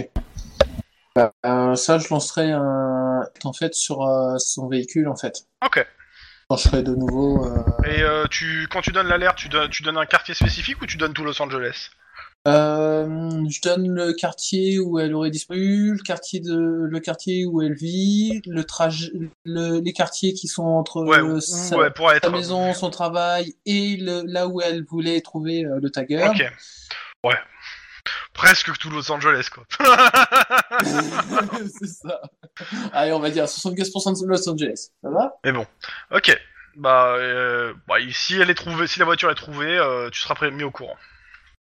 Bah, 1.16 1.34
euh, 1.46 1.76
ça, 1.76 1.98
je 1.98 2.08
lancerai 2.10 2.52
un... 2.52 3.22
en 3.44 3.54
fait 3.54 3.74
sur 3.74 4.08
son 4.38 4.70
véhicule, 4.70 5.08
en 5.10 5.16
fait. 5.16 5.46
Ok. 5.66 5.86
Quand 6.50 6.58
je 6.58 6.64
serai 6.64 6.84
de 6.84 6.94
nouveau... 6.94 7.48
Et 7.86 8.04
tu, 8.30 8.68
quand 8.72 8.82
tu 8.82 8.92
donnes 8.92 9.08
l'alerte, 9.08 9.38
tu 9.38 9.50
tu 9.72 9.84
donnes 9.84 9.98
un 9.98 10.06
quartier 10.06 10.36
spécifique 10.36 10.82
ou 10.82 10.86
tu 10.86 10.98
donnes 10.98 11.14
tout 11.14 11.24
Los 11.24 11.42
Angeles? 11.42 11.90
Euh, 12.48 13.07
je 13.50 13.62
donne 13.62 13.88
le 13.93 14.13
quartier 14.13 14.79
où 14.79 14.98
elle 14.98 15.13
aurait 15.13 15.29
disparu, 15.29 15.93
le 15.93 16.01
quartier 16.03 16.39
de 16.39 16.88
le 16.89 17.00
quartier 17.00 17.45
où 17.45 17.62
elle 17.62 17.75
vit, 17.75 18.41
le 18.48 18.63
trajet, 18.63 19.12
le- 19.45 19.79
les 19.79 19.93
quartiers 19.93 20.33
qui 20.33 20.48
sont 20.48 20.63
entre 20.63 21.03
Ouais, 21.03 21.19
euh, 21.19 21.39
sa, 21.39 21.77
être. 22.15 22.31
maison, 22.31 22.74
son 22.74 22.89
travail 22.89 23.53
et 23.67 23.95
le, 23.98 24.24
là 24.25 24.48
où 24.48 24.60
elle 24.60 24.83
voulait 24.86 25.21
trouver 25.21 25.65
euh, 25.65 25.79
le 25.79 25.91
tagger. 25.91 26.24
Ok. 26.27 26.43
Ouais. 27.24 27.38
Presque 28.33 28.75
tout 28.79 28.89
Los 28.89 29.12
Angeles, 29.12 29.50
quoi. 29.53 29.63
C'est 31.79 31.88
ça. 31.88 32.21
Allez, 32.91 33.12
on 33.12 33.19
va 33.19 33.30
dire 33.30 33.45
75% 33.45 34.19
de 34.23 34.27
Los 34.27 34.49
Angeles. 34.49 34.89
Ça 35.04 35.10
va? 35.12 35.34
Mais 35.45 35.51
bon. 35.51 35.67
Ok. 36.12 36.36
Bah, 36.75 37.15
euh, 37.17 37.73
bah, 37.88 37.95
si 38.12 38.36
elle 38.39 38.49
est 38.49 38.56
trouvée, 38.56 38.88
si 38.88 38.97
la 38.99 39.06
voiture 39.06 39.30
est 39.30 39.36
trouvée, 39.36 39.77
euh, 39.77 40.10
tu 40.10 40.19
seras 40.21 40.49
mis 40.49 40.63
au 40.63 40.71
courant. 40.71 40.95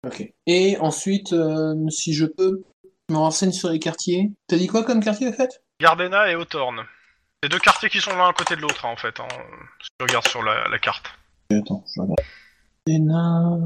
Ok. 0.07 0.23
Et 0.47 0.77
ensuite, 0.79 1.33
euh, 1.33 1.75
si 1.91 2.15
je 2.15 2.25
peux, 2.27 2.63
je 3.09 3.15
me 3.15 3.19
renseigne 3.19 3.53
sur 3.53 3.69
les 3.71 3.79
quartiers. 3.79 4.31
T'as 4.47 4.57
dit 4.57 4.67
quoi 4.67 4.85
comme 4.85 5.03
quartier, 5.03 5.29
en 5.29 5.33
fait? 5.33 5.63
Gardena 5.81 6.31
et 6.31 6.35
Hawthorne. 6.35 6.85
C'est 7.43 7.49
deux 7.51 7.59
quartiers 7.59 7.89
qui 7.89 8.01
sont 8.01 8.17
l'un 8.17 8.29
à 8.29 8.33
côté 8.33 8.57
de 8.57 8.61
l'autre, 8.61 8.85
hein, 8.85 8.91
en 8.91 8.97
fait. 8.97 9.19
Hein, 9.21 9.29
si 9.81 9.89
tu 9.99 10.03
regardes 10.07 10.27
sur 10.29 10.43
la, 10.43 10.69
la 10.69 10.79
carte. 10.79 11.07
Attends, 11.53 11.85
je 11.95 12.01
regarde. 12.01 12.19
Ena, 12.89 13.59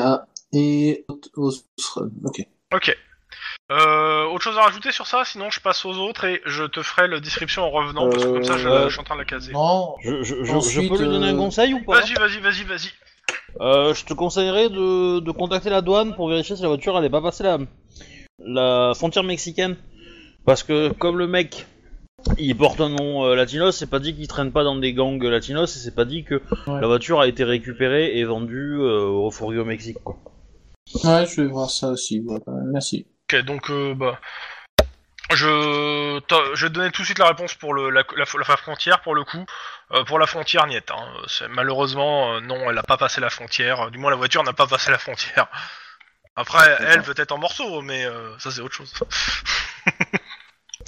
Ah, 0.00 0.26
et. 0.52 1.04
Ok. 1.36 2.40
Ok. 2.74 2.96
Euh, 3.72 4.24
autre 4.26 4.42
chose 4.42 4.58
à 4.58 4.62
rajouter 4.62 4.92
sur 4.92 5.06
ça? 5.06 5.24
Sinon, 5.24 5.50
je 5.50 5.60
passe 5.60 5.84
aux 5.84 5.94
autres 5.96 6.24
et 6.24 6.40
je 6.46 6.64
te 6.64 6.82
ferai 6.82 7.06
la 7.08 7.20
description 7.20 7.62
en 7.62 7.70
revenant, 7.70 8.08
parce 8.08 8.24
que 8.24 8.30
comme 8.30 8.44
ça, 8.44 8.56
je, 8.56 8.68
Euh, 8.68 8.84
je 8.88 8.92
suis 8.92 9.00
en 9.00 9.04
train 9.04 9.14
de 9.14 9.20
la 9.20 9.24
caser. 9.26 9.52
Non, 9.52 9.94
Je, 10.02 10.22
je, 10.22 10.36
je- 10.36 10.44
je 10.44 10.52
Ensuite, 10.52 10.88
peux 10.90 10.98
lui 11.02 11.08
donner 11.08 11.28
un 11.28 11.36
conseil 11.36 11.74
ou 11.74 11.84
pas? 11.84 12.00
Vas-y, 12.00 12.14
vas-y, 12.14 12.40
vas-y, 12.40 12.64
vas-y. 12.64 12.90
Euh, 13.60 13.94
Je 13.94 14.04
te 14.04 14.14
conseillerais 14.14 14.68
de, 14.68 15.20
de 15.20 15.30
contacter 15.32 15.70
la 15.70 15.80
douane 15.82 16.14
pour 16.14 16.28
vérifier 16.28 16.56
si 16.56 16.62
la 16.62 16.68
voiture 16.68 16.96
elle 16.98 17.04
est 17.04 17.10
pas 17.10 17.22
passée 17.22 17.42
la, 17.44 17.58
la 18.38 18.92
frontière 18.94 19.24
mexicaine. 19.24 19.76
Parce 20.44 20.62
que 20.62 20.90
comme 20.92 21.18
le 21.18 21.26
mec 21.26 21.66
il 22.38 22.54
porte 22.56 22.80
un 22.80 22.90
nom 22.90 23.24
euh, 23.24 23.34
latinos, 23.34 23.76
c'est 23.76 23.88
pas 23.88 23.98
dit 23.98 24.14
qu'il 24.14 24.28
traîne 24.28 24.52
pas 24.52 24.62
dans 24.62 24.76
des 24.76 24.92
gangs 24.92 25.22
latinos 25.22 25.74
et 25.74 25.78
c'est 25.80 25.94
pas 25.94 26.04
dit 26.04 26.22
que 26.24 26.34
Ouais. 26.66 26.80
la 26.80 26.86
voiture 26.86 27.20
a 27.20 27.26
été 27.28 27.44
récupérée 27.44 28.18
et 28.18 28.24
vendue 28.24 28.76
euh, 28.80 29.06
au 29.06 29.30
fourrier 29.30 29.58
au 29.60 29.64
Mexique 29.64 29.98
quoi. 30.04 30.16
ouais, 31.04 31.26
je 31.26 31.40
vais 31.42 31.48
voir 31.48 31.70
ça 31.70 31.88
aussi. 31.90 32.20
même. 32.20 32.40
Merci. 32.72 33.06
Ok, 33.32 33.44
donc, 33.44 33.70
euh, 33.70 33.94
bah... 33.94 34.18
Je, 35.32 36.14
vais 36.16 36.68
te 36.68 36.72
donner 36.72 36.90
tout 36.90 37.02
de 37.02 37.06
suite 37.06 37.18
la 37.18 37.28
réponse 37.28 37.54
pour 37.54 37.72
le, 37.74 37.90
la, 37.90 38.02
la, 38.16 38.24
la 38.24 38.56
frontière, 38.56 39.00
pour 39.00 39.14
le 39.14 39.24
coup. 39.24 39.44
Euh, 39.92 40.04
pour 40.04 40.18
la 40.18 40.26
frontière, 40.26 40.66
niet. 40.66 40.90
Hein. 40.90 41.48
Malheureusement, 41.50 42.34
euh, 42.34 42.40
non, 42.40 42.68
elle 42.68 42.76
n'a 42.76 42.82
pas 42.82 42.96
passé 42.96 43.20
la 43.20 43.30
frontière. 43.30 43.90
Du 43.90 43.98
moins, 43.98 44.10
la 44.10 44.16
voiture 44.16 44.42
n'a 44.42 44.52
pas 44.52 44.66
passé 44.66 44.90
la 44.90 44.98
frontière. 44.98 45.48
Après, 46.36 46.78
elle 46.80 47.02
peut 47.02 47.14
être 47.16 47.32
en 47.32 47.38
morceaux, 47.38 47.82
mais 47.82 48.04
euh, 48.04 48.38
ça, 48.38 48.50
c'est 48.50 48.60
autre 48.60 48.74
chose. 48.74 48.92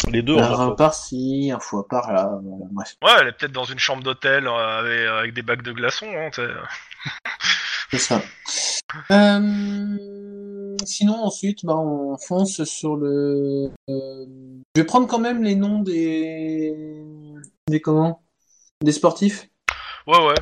Les 0.08 0.22
deux 0.22 0.38
Un 0.38 0.70
par-ci, 0.70 1.52
un 1.54 1.60
fois 1.60 1.86
par-là. 1.86 2.30
Voilà, 2.42 2.64
bref, 2.70 2.96
Ouais, 3.02 3.10
elle 3.20 3.28
est 3.28 3.32
peut-être 3.32 3.52
dans 3.52 3.64
une 3.64 3.78
chambre 3.78 4.02
d'hôtel 4.02 4.46
euh, 4.46 4.78
avec, 4.78 5.06
avec 5.06 5.34
des 5.34 5.42
bacs 5.42 5.62
de 5.62 5.72
glaçons. 5.72 6.10
Hein, 6.14 6.30
c'est 7.90 7.98
ça. 7.98 8.22
Euh, 9.10 9.38
Sinon, 10.86 11.22
ensuite, 11.24 11.64
bah, 11.64 11.76
on 11.76 12.16
fonce 12.18 12.64
sur 12.64 12.96
le. 12.96 13.70
euh, 13.88 14.26
Je 14.74 14.80
vais 14.80 14.86
prendre 14.86 15.06
quand 15.06 15.18
même 15.18 15.42
les 15.42 15.54
noms 15.54 15.80
des. 15.80 17.02
Des 17.68 17.80
comment? 17.80 18.22
Des 18.82 18.92
sportifs? 18.92 19.48
Ouais, 20.06 20.18
ouais. 20.24 20.34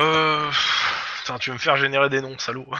Euh... 0.00 0.50
Putain, 1.20 1.38
tu 1.38 1.50
veux 1.50 1.54
me 1.54 1.60
faire 1.60 1.76
générer 1.76 2.08
des 2.08 2.20
noms, 2.20 2.38
salaud. 2.38 2.66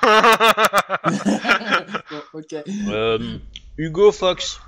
Bon, 2.11 2.23
ok. 2.35 2.55
Euh, 2.89 3.39
Hugo 3.79 4.13
Fox. 4.13 4.61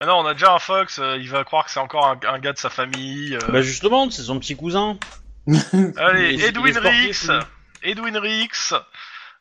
Ah 0.00 0.06
non, 0.06 0.16
on 0.18 0.26
a 0.26 0.34
déjà 0.34 0.52
un 0.52 0.58
Fox, 0.58 0.98
euh, 0.98 1.16
il 1.16 1.28
va 1.30 1.42
croire 1.44 1.64
que 1.64 1.70
c'est 1.70 1.80
encore 1.80 2.06
un, 2.06 2.18
un 2.28 2.38
gars 2.38 2.52
de 2.52 2.58
sa 2.58 2.68
famille. 2.68 3.34
euh. 3.34 3.50
Bah 3.50 3.62
justement, 3.62 4.10
c'est 4.10 4.22
son 4.22 4.38
petit 4.38 4.54
cousin. 4.56 4.98
Allez, 5.48 5.54
il 5.74 5.74
est- 5.74 6.34
il 6.34 6.42
est 6.42 6.48
Edwin 6.48 6.74
sportif, 6.74 7.28
Rix. 7.30 7.44
Edwin 7.82 8.16
Rix, 8.18 8.74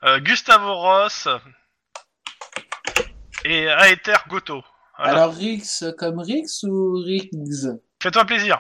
euh, 0.04 0.20
Gustavo 0.20 0.74
Ross 0.76 1.28
et 3.46 3.68
Aether 3.68 4.18
Goto. 4.28 4.64
Voilà. 4.98 5.24
Alors, 5.24 5.36
Rix 5.36 5.84
comme 5.98 6.20
Rix 6.20 6.64
ou 6.64 7.02
Riggs 7.04 7.80
Fais-toi 8.02 8.26
plaisir. 8.26 8.60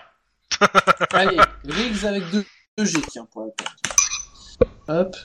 Allez, 1.13 1.39
Riggs 1.63 2.05
avec 2.05 2.29
deux, 2.29 2.45
deux 2.77 2.85
G, 2.85 2.99
tiens, 3.09 3.27
pour 3.31 3.41
la 3.41 3.47
peine. 3.51 4.67
Hop. 4.87 5.15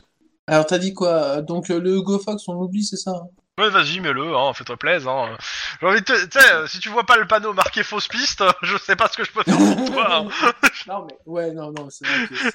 Alors, 0.46 0.66
t'as 0.66 0.78
dit 0.78 0.94
quoi? 0.94 1.42
Donc, 1.42 1.68
le 1.68 1.96
Hugo 1.96 2.18
Fox, 2.18 2.42
on 2.48 2.54
l'oublie, 2.54 2.84
c'est 2.84 2.96
ça 2.96 3.10
hein? 3.12 3.28
Ouais, 3.58 3.68
vas-y, 3.68 4.00
mets-le, 4.00 4.34
hein, 4.34 4.54
fais-toi 4.54 4.76
plaisir. 4.78 5.10
Hein. 5.10 5.36
J'ai 5.80 5.86
envie 5.86 6.00
de 6.00 6.04
te... 6.04 6.66
Si 6.66 6.78
tu 6.78 6.88
vois 6.88 7.04
pas 7.04 7.16
le 7.18 7.26
panneau 7.26 7.52
marqué 7.52 7.82
fausse 7.82 8.08
piste, 8.08 8.42
je 8.62 8.76
sais 8.78 8.96
pas 8.96 9.08
ce 9.08 9.18
que 9.18 9.24
je 9.24 9.32
peux 9.32 9.42
faire 9.42 9.58
pour 9.58 9.92
toi. 9.92 10.16
hein. 10.16 10.28
Non, 10.86 11.06
mais 11.06 11.18
ouais, 11.26 11.52
non, 11.52 11.70
non, 11.72 11.88
c'est 11.90 12.06
vrai 12.06 12.26
que 12.26 12.36
c'est. 12.36 12.54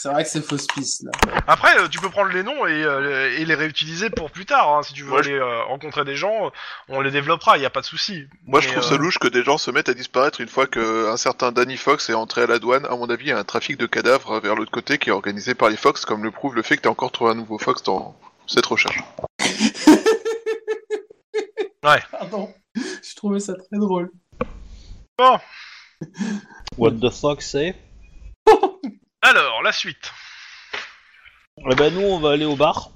C'est 0.00 0.10
vrai 0.10 0.22
que 0.22 0.30
c'est 0.30 0.42
fausse 0.42 0.68
piste, 0.68 1.02
là. 1.02 1.10
Après, 1.48 1.76
euh, 1.80 1.88
tu 1.88 1.98
peux 1.98 2.08
prendre 2.08 2.30
les 2.30 2.44
noms 2.44 2.64
et, 2.68 2.84
euh, 2.84 3.36
et 3.36 3.44
les 3.44 3.54
réutiliser 3.56 4.10
pour 4.10 4.30
plus 4.30 4.46
tard. 4.46 4.72
Hein. 4.76 4.82
Si 4.84 4.92
tu 4.92 5.02
veux 5.02 5.10
Ouais, 5.10 5.18
aller 5.18 5.32
euh, 5.32 5.64
rencontrer 5.64 6.04
des 6.04 6.14
gens, 6.14 6.52
on 6.88 7.00
les 7.00 7.10
développera, 7.10 7.58
y 7.58 7.64
a 7.64 7.70
pas 7.70 7.80
de 7.80 7.86
souci. 7.86 8.26
Moi, 8.46 8.60
je 8.60 8.68
Mais, 8.68 8.74
trouve 8.74 8.84
euh, 8.84 8.88
ça 8.90 8.96
louche 8.96 9.18
que 9.18 9.26
des 9.26 9.42
gens 9.42 9.58
se 9.58 9.72
mettent 9.72 9.88
à 9.88 9.94
disparaître 9.94 10.40
une 10.40 10.46
fois 10.48 10.68
qu'un 10.68 11.16
certain 11.16 11.50
Danny 11.50 11.76
Fox 11.76 12.08
est 12.10 12.14
entré 12.14 12.42
à 12.42 12.46
la 12.46 12.60
douane. 12.60 12.86
À 12.86 12.94
mon 12.94 13.10
avis, 13.10 13.24
il 13.24 13.28
y 13.30 13.32
a 13.32 13.38
un 13.38 13.42
trafic 13.44 13.76
de 13.76 13.86
cadavres 13.86 14.38
vers 14.38 14.54
l'autre 14.54 14.70
côté 14.70 14.98
qui 14.98 15.08
est 15.08 15.12
organisé 15.12 15.56
par 15.56 15.68
les 15.68 15.76
Fox, 15.76 16.04
comme 16.04 16.22
le 16.22 16.30
prouve 16.30 16.54
le 16.54 16.62
fait 16.62 16.76
que 16.76 16.82
tu 16.82 16.88
as 16.88 16.92
encore 16.92 17.10
trouvé 17.10 17.32
un 17.32 17.34
nouveau 17.34 17.58
Fox 17.58 17.82
dans 17.82 18.16
cette 18.46 18.66
recherche. 18.66 19.00
Pardon. 21.82 22.54
Je 22.76 23.16
trouvais 23.16 23.40
ça 23.40 23.54
très 23.54 23.78
drôle. 23.78 24.12
Bon, 25.18 25.38
What 26.76 26.92
the 26.92 27.10
fuck 27.10 27.42
c'est? 27.42 27.74
Alors, 29.22 29.62
la 29.62 29.72
suite. 29.72 30.12
Eh 31.70 31.74
ben 31.74 31.92
nous 31.92 32.02
on 32.06 32.20
va 32.20 32.30
aller 32.32 32.44
au 32.44 32.56
bar. 32.56 32.90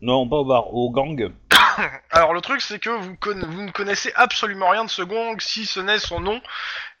Non, 0.00 0.26
pas 0.28 0.36
au 0.36 0.44
bar, 0.46 0.72
au 0.72 0.90
gang. 0.90 1.30
Alors, 2.10 2.32
le 2.32 2.40
truc, 2.40 2.62
c'est 2.62 2.78
que 2.78 2.88
vous, 2.88 3.16
conna- 3.16 3.44
vous 3.46 3.62
ne 3.62 3.70
connaissez 3.70 4.10
absolument 4.14 4.70
rien 4.70 4.84
de 4.86 4.90
ce 4.90 5.02
gang, 5.02 5.38
si 5.40 5.66
ce 5.66 5.78
n'est 5.78 5.98
son 5.98 6.20
nom, 6.20 6.40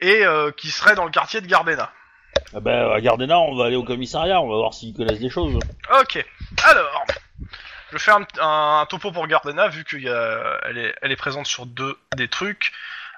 et 0.00 0.26
euh, 0.26 0.50
qui 0.52 0.70
serait 0.70 0.94
dans 0.94 1.06
le 1.06 1.10
quartier 1.10 1.40
de 1.40 1.46
Gardena. 1.46 1.90
Eh 2.54 2.60
ben 2.60 2.90
à 2.92 3.00
Gardena, 3.00 3.38
on 3.38 3.56
va 3.56 3.64
aller 3.66 3.76
au 3.76 3.84
commissariat, 3.84 4.40
on 4.42 4.48
va 4.50 4.56
voir 4.56 4.74
s'ils 4.74 4.94
connaissent 4.94 5.18
des 5.20 5.30
choses. 5.30 5.58
Ok. 6.00 6.22
Alors, 6.64 7.04
je 7.88 7.92
vais 7.94 7.98
faire 7.98 8.16
un, 8.18 8.26
un- 8.40 8.80
un 8.82 8.86
topo 8.86 9.10
pour 9.12 9.26
Gardena, 9.26 9.68
vu 9.68 9.84
qu'elle 9.84 10.04
est, 10.76 10.94
elle 11.00 11.10
est 11.12 11.16
présente 11.16 11.46
sur 11.46 11.64
deux 11.64 11.98
des 12.16 12.28
trucs. 12.28 12.72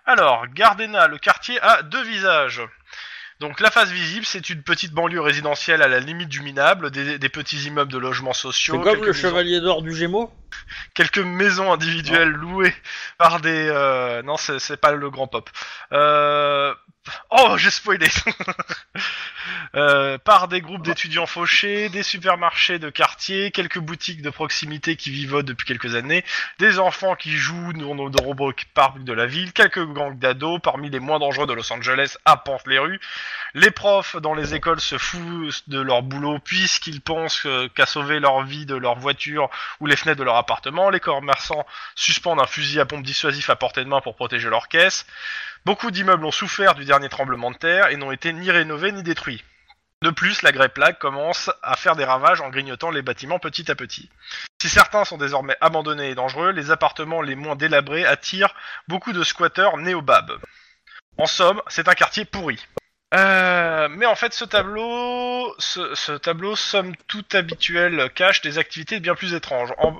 Alors, 0.06 0.46
Gardena, 0.46 1.08
le 1.08 1.18
quartier 1.18 1.60
a 1.60 1.82
deux 1.82 2.02
visages. 2.04 2.62
Donc 3.42 3.60
la 3.60 3.70
face 3.70 3.90
visible, 3.90 4.24
c'est 4.24 4.48
une 4.48 4.62
petite 4.62 4.92
banlieue 4.92 5.20
résidentielle 5.20 5.82
à 5.82 5.88
la 5.88 6.00
limite 6.00 6.28
du 6.30 6.40
minable, 6.40 6.90
des, 6.90 7.18
des 7.18 7.28
petits 7.28 7.62
immeubles 7.66 7.92
de 7.92 7.98
logements 7.98 8.32
sociaux, 8.32 8.74
C'est 8.78 8.82
comme 8.82 8.92
quelques 8.94 9.06
le 9.06 9.12
maisons- 9.12 9.28
chevalier 9.28 9.60
d'or 9.60 9.82
du 9.82 9.94
Gémeaux 9.94 10.32
quelques 10.94 11.18
maisons 11.18 11.72
individuelles 11.72 12.28
louées 12.30 12.74
par 13.18 13.40
des... 13.40 13.68
euh, 13.68 14.22
Non, 14.22 14.36
c'est 14.36 14.58
c'est 14.58 14.76
pas 14.76 14.92
le 14.92 15.10
grand 15.10 15.26
pop. 15.26 15.50
Euh... 15.92 16.74
Oh, 17.30 17.56
j'ai 17.58 17.70
spoilé 17.70 18.06
Euh, 19.74 20.18
Par 20.18 20.48
des 20.48 20.60
groupes 20.60 20.82
d'étudiants 20.82 21.26
fauchés, 21.26 21.88
des 21.88 22.02
supermarchés 22.02 22.78
de 22.78 22.90
quartier, 22.90 23.50
quelques 23.50 23.78
boutiques 23.78 24.20
de 24.20 24.28
proximité 24.28 24.96
qui 24.96 25.10
vivotent 25.10 25.46
depuis 25.46 25.66
quelques 25.66 25.94
années, 25.94 26.24
des 26.58 26.78
enfants 26.78 27.16
qui 27.16 27.32
jouent 27.32 27.72
dans 27.72 27.94
de 27.94 28.22
nombreux 28.22 28.54
parcs 28.74 29.02
de 29.02 29.12
la 29.12 29.24
ville, 29.24 29.52
quelques 29.52 29.84
gangs 29.84 30.18
d'ados 30.18 30.60
parmi 30.62 30.90
les 30.90 31.00
moins 31.00 31.18
dangereux 31.18 31.46
de 31.46 31.54
Los 31.54 31.72
Angeles 31.72 32.18
apportent 32.26 32.66
les 32.66 32.78
rues, 32.78 33.00
les 33.54 33.70
profs 33.70 34.16
dans 34.16 34.34
les 34.34 34.54
écoles 34.54 34.80
se 34.80 34.98
foutent 34.98 35.68
de 35.68 35.80
leur 35.80 36.02
boulot 36.02 36.38
puisqu'ils 36.38 37.00
pensent 37.00 37.46
euh, 37.46 37.68
qu'à 37.74 37.86
sauver 37.86 38.20
leur 38.20 38.42
vie 38.42 38.66
de 38.66 38.76
leur 38.76 38.98
voiture 38.98 39.48
ou 39.80 39.86
les 39.86 39.96
fenêtres 39.96 40.18
de 40.18 40.24
leur 40.24 40.36
appartement, 40.36 40.90
les 40.90 41.00
commerçants 41.00 41.66
suspendent 41.94 42.40
un 42.40 42.46
fusil 42.46 42.78
à 42.78 42.84
pompe 42.84 43.04
dissuasif 43.04 43.48
à 43.48 43.56
portée 43.56 43.84
de 43.84 43.88
main 43.88 44.02
pour 44.02 44.16
protéger 44.16 44.50
leurs 44.50 44.68
caisses. 44.68 45.06
Beaucoup 45.64 45.92
d'immeubles 45.92 46.24
ont 46.24 46.32
souffert 46.32 46.74
du 46.74 46.84
dernier 46.84 47.08
tremblement 47.08 47.52
de 47.52 47.56
terre 47.56 47.88
et 47.88 47.96
n'ont 47.96 48.10
été 48.10 48.32
ni 48.32 48.50
rénovés 48.50 48.90
ni 48.90 49.02
détruits. 49.02 49.44
De 50.02 50.10
plus, 50.10 50.42
la 50.42 50.50
grey 50.50 50.68
plague 50.68 50.98
commence 50.98 51.48
à 51.62 51.76
faire 51.76 51.94
des 51.94 52.04
ravages 52.04 52.40
en 52.40 52.50
grignotant 52.50 52.90
les 52.90 53.02
bâtiments 53.02 53.38
petit 53.38 53.70
à 53.70 53.76
petit. 53.76 54.10
Si 54.60 54.68
certains 54.68 55.04
sont 55.04 55.18
désormais 55.18 55.56
abandonnés 55.60 56.10
et 56.10 56.14
dangereux, 56.16 56.50
les 56.50 56.72
appartements 56.72 57.22
les 57.22 57.36
moins 57.36 57.54
délabrés 57.54 58.04
attirent 58.04 58.54
beaucoup 58.88 59.12
de 59.12 59.22
squatteurs 59.22 59.76
néo-babs. 59.76 60.40
En 61.18 61.26
somme, 61.26 61.62
c'est 61.68 61.86
un 61.86 61.94
quartier 61.94 62.24
pourri. 62.24 62.66
Euh, 63.14 63.88
mais 63.90 64.06
en 64.06 64.14
fait, 64.14 64.32
ce 64.32 64.44
tableau, 64.44 65.54
ce, 65.58 65.94
ce 65.94 66.12
tableau, 66.12 66.56
somme 66.56 66.94
toute 67.08 67.34
habituel, 67.34 68.10
cache 68.14 68.40
des 68.40 68.56
activités 68.56 69.00
bien 69.00 69.14
plus 69.14 69.34
étranges. 69.34 69.72
En, 69.78 69.94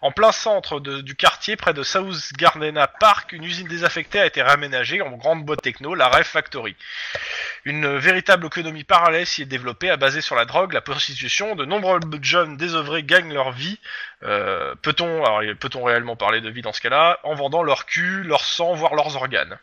en 0.00 0.10
plein 0.10 0.32
centre 0.32 0.80
du 0.80 1.14
quartier, 1.14 1.54
près 1.54 1.72
de 1.72 1.84
South 1.84 2.32
Gardena 2.36 2.88
Park, 2.88 3.32
une 3.32 3.44
usine 3.44 3.68
désaffectée 3.68 4.18
a 4.18 4.26
été 4.26 4.42
réaménagée 4.42 5.02
en 5.02 5.10
grande 5.12 5.44
boîte 5.44 5.62
techno, 5.62 5.94
la 5.94 6.08
Rêve 6.08 6.26
Factory. 6.26 6.74
Une 7.64 7.96
véritable 7.96 8.46
économie 8.46 8.84
parallèle 8.84 9.26
s'y 9.26 9.42
est 9.42 9.46
développée, 9.46 9.90
à 9.90 9.96
basée 9.96 10.20
sur 10.20 10.34
la 10.34 10.44
drogue, 10.44 10.72
la 10.72 10.80
prostitution. 10.80 11.54
De 11.54 11.64
nombreux 11.64 12.00
jeunes 12.22 12.56
désœuvrés 12.56 13.04
gagnent 13.04 13.32
leur 13.32 13.52
vie. 13.52 13.78
Euh, 14.24 14.74
peut-on, 14.82 15.22
peut-on 15.60 15.84
réellement 15.84 16.16
parler 16.16 16.40
de 16.40 16.50
vie 16.50 16.62
dans 16.62 16.72
ce 16.72 16.80
cas-là, 16.80 17.20
en 17.22 17.34
vendant 17.34 17.62
leur 17.62 17.86
cul, 17.86 18.24
leur 18.24 18.44
sang, 18.44 18.74
voire 18.74 18.94
leurs 18.94 19.14
organes? 19.14 19.58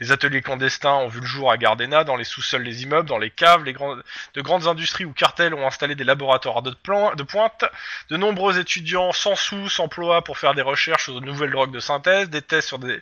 Des 0.00 0.10
ateliers 0.10 0.42
clandestins 0.42 0.94
ont 0.94 1.08
vu 1.08 1.20
le 1.20 1.26
jour 1.26 1.50
à 1.50 1.56
Gardena, 1.56 2.02
dans 2.02 2.16
les 2.16 2.24
sous-sols 2.24 2.64
des 2.64 2.82
immeubles, 2.82 3.08
dans 3.08 3.18
les 3.18 3.30
caves, 3.30 3.62
les 3.64 3.72
de 3.72 4.42
grandes 4.42 4.66
industries 4.66 5.04
ou 5.04 5.12
cartels 5.12 5.54
ont 5.54 5.66
installé 5.66 5.94
des 5.94 6.02
laboratoires 6.02 6.62
de, 6.62 6.70
de 6.70 7.22
pointe. 7.22 7.64
De 8.08 8.16
nombreux 8.16 8.58
étudiants 8.58 9.12
sans 9.12 9.36
sous 9.36 9.68
s'emploient 9.68 10.24
pour 10.24 10.38
faire 10.38 10.54
des 10.54 10.62
recherches 10.62 11.04
sur 11.04 11.20
de 11.20 11.24
nouvelles 11.24 11.52
drogues 11.52 11.72
de 11.72 11.80
synthèse, 11.80 12.30
des 12.30 12.42
tests 12.42 12.68
sur 12.68 12.80
des, 12.80 13.00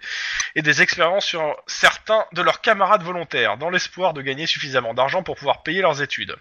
et 0.55 0.63
des 0.63 0.83
expériences 0.83 1.25
sur 1.25 1.57
certains 1.67 2.27
de 2.33 2.43
leurs 2.43 2.61
camarades 2.61 3.03
volontaires, 3.03 3.57
dans 3.57 3.71
l'espoir 3.71 4.13
de 4.13 4.21
gagner 4.21 4.47
suffisamment 4.47 4.93
d'argent 4.93 5.23
pour 5.23 5.37
pouvoir 5.37 5.63
payer 5.63 5.81
leurs 5.81 6.03
études. 6.03 6.37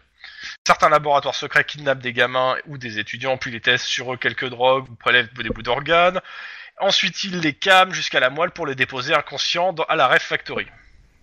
Certains 0.65 0.89
laboratoires 0.89 1.36
secrets 1.36 1.63
kidnappent 1.65 1.99
des 1.99 2.13
gamins 2.13 2.55
ou 2.67 2.77
des 2.77 2.99
étudiants, 2.99 3.38
puis 3.38 3.51
les 3.51 3.62
testent 3.62 3.86
sur 3.86 4.13
eux 4.13 4.17
quelques 4.17 4.49
drogues 4.49 4.89
ou 4.89 4.95
prélèvent 4.95 5.33
des 5.33 5.49
bouts 5.49 5.62
d'organes. 5.62 6.21
Ensuite, 6.79 7.23
ils 7.23 7.39
les 7.39 7.53
cament 7.53 7.91
jusqu'à 7.93 8.19
la 8.19 8.29
moelle 8.29 8.51
pour 8.51 8.67
les 8.67 8.75
déposer 8.75 9.13
inconscients 9.15 9.73
dans- 9.73 9.83
à 9.86 9.95
la 9.95 10.07
Ref 10.07 10.21
Factory. 10.23 10.67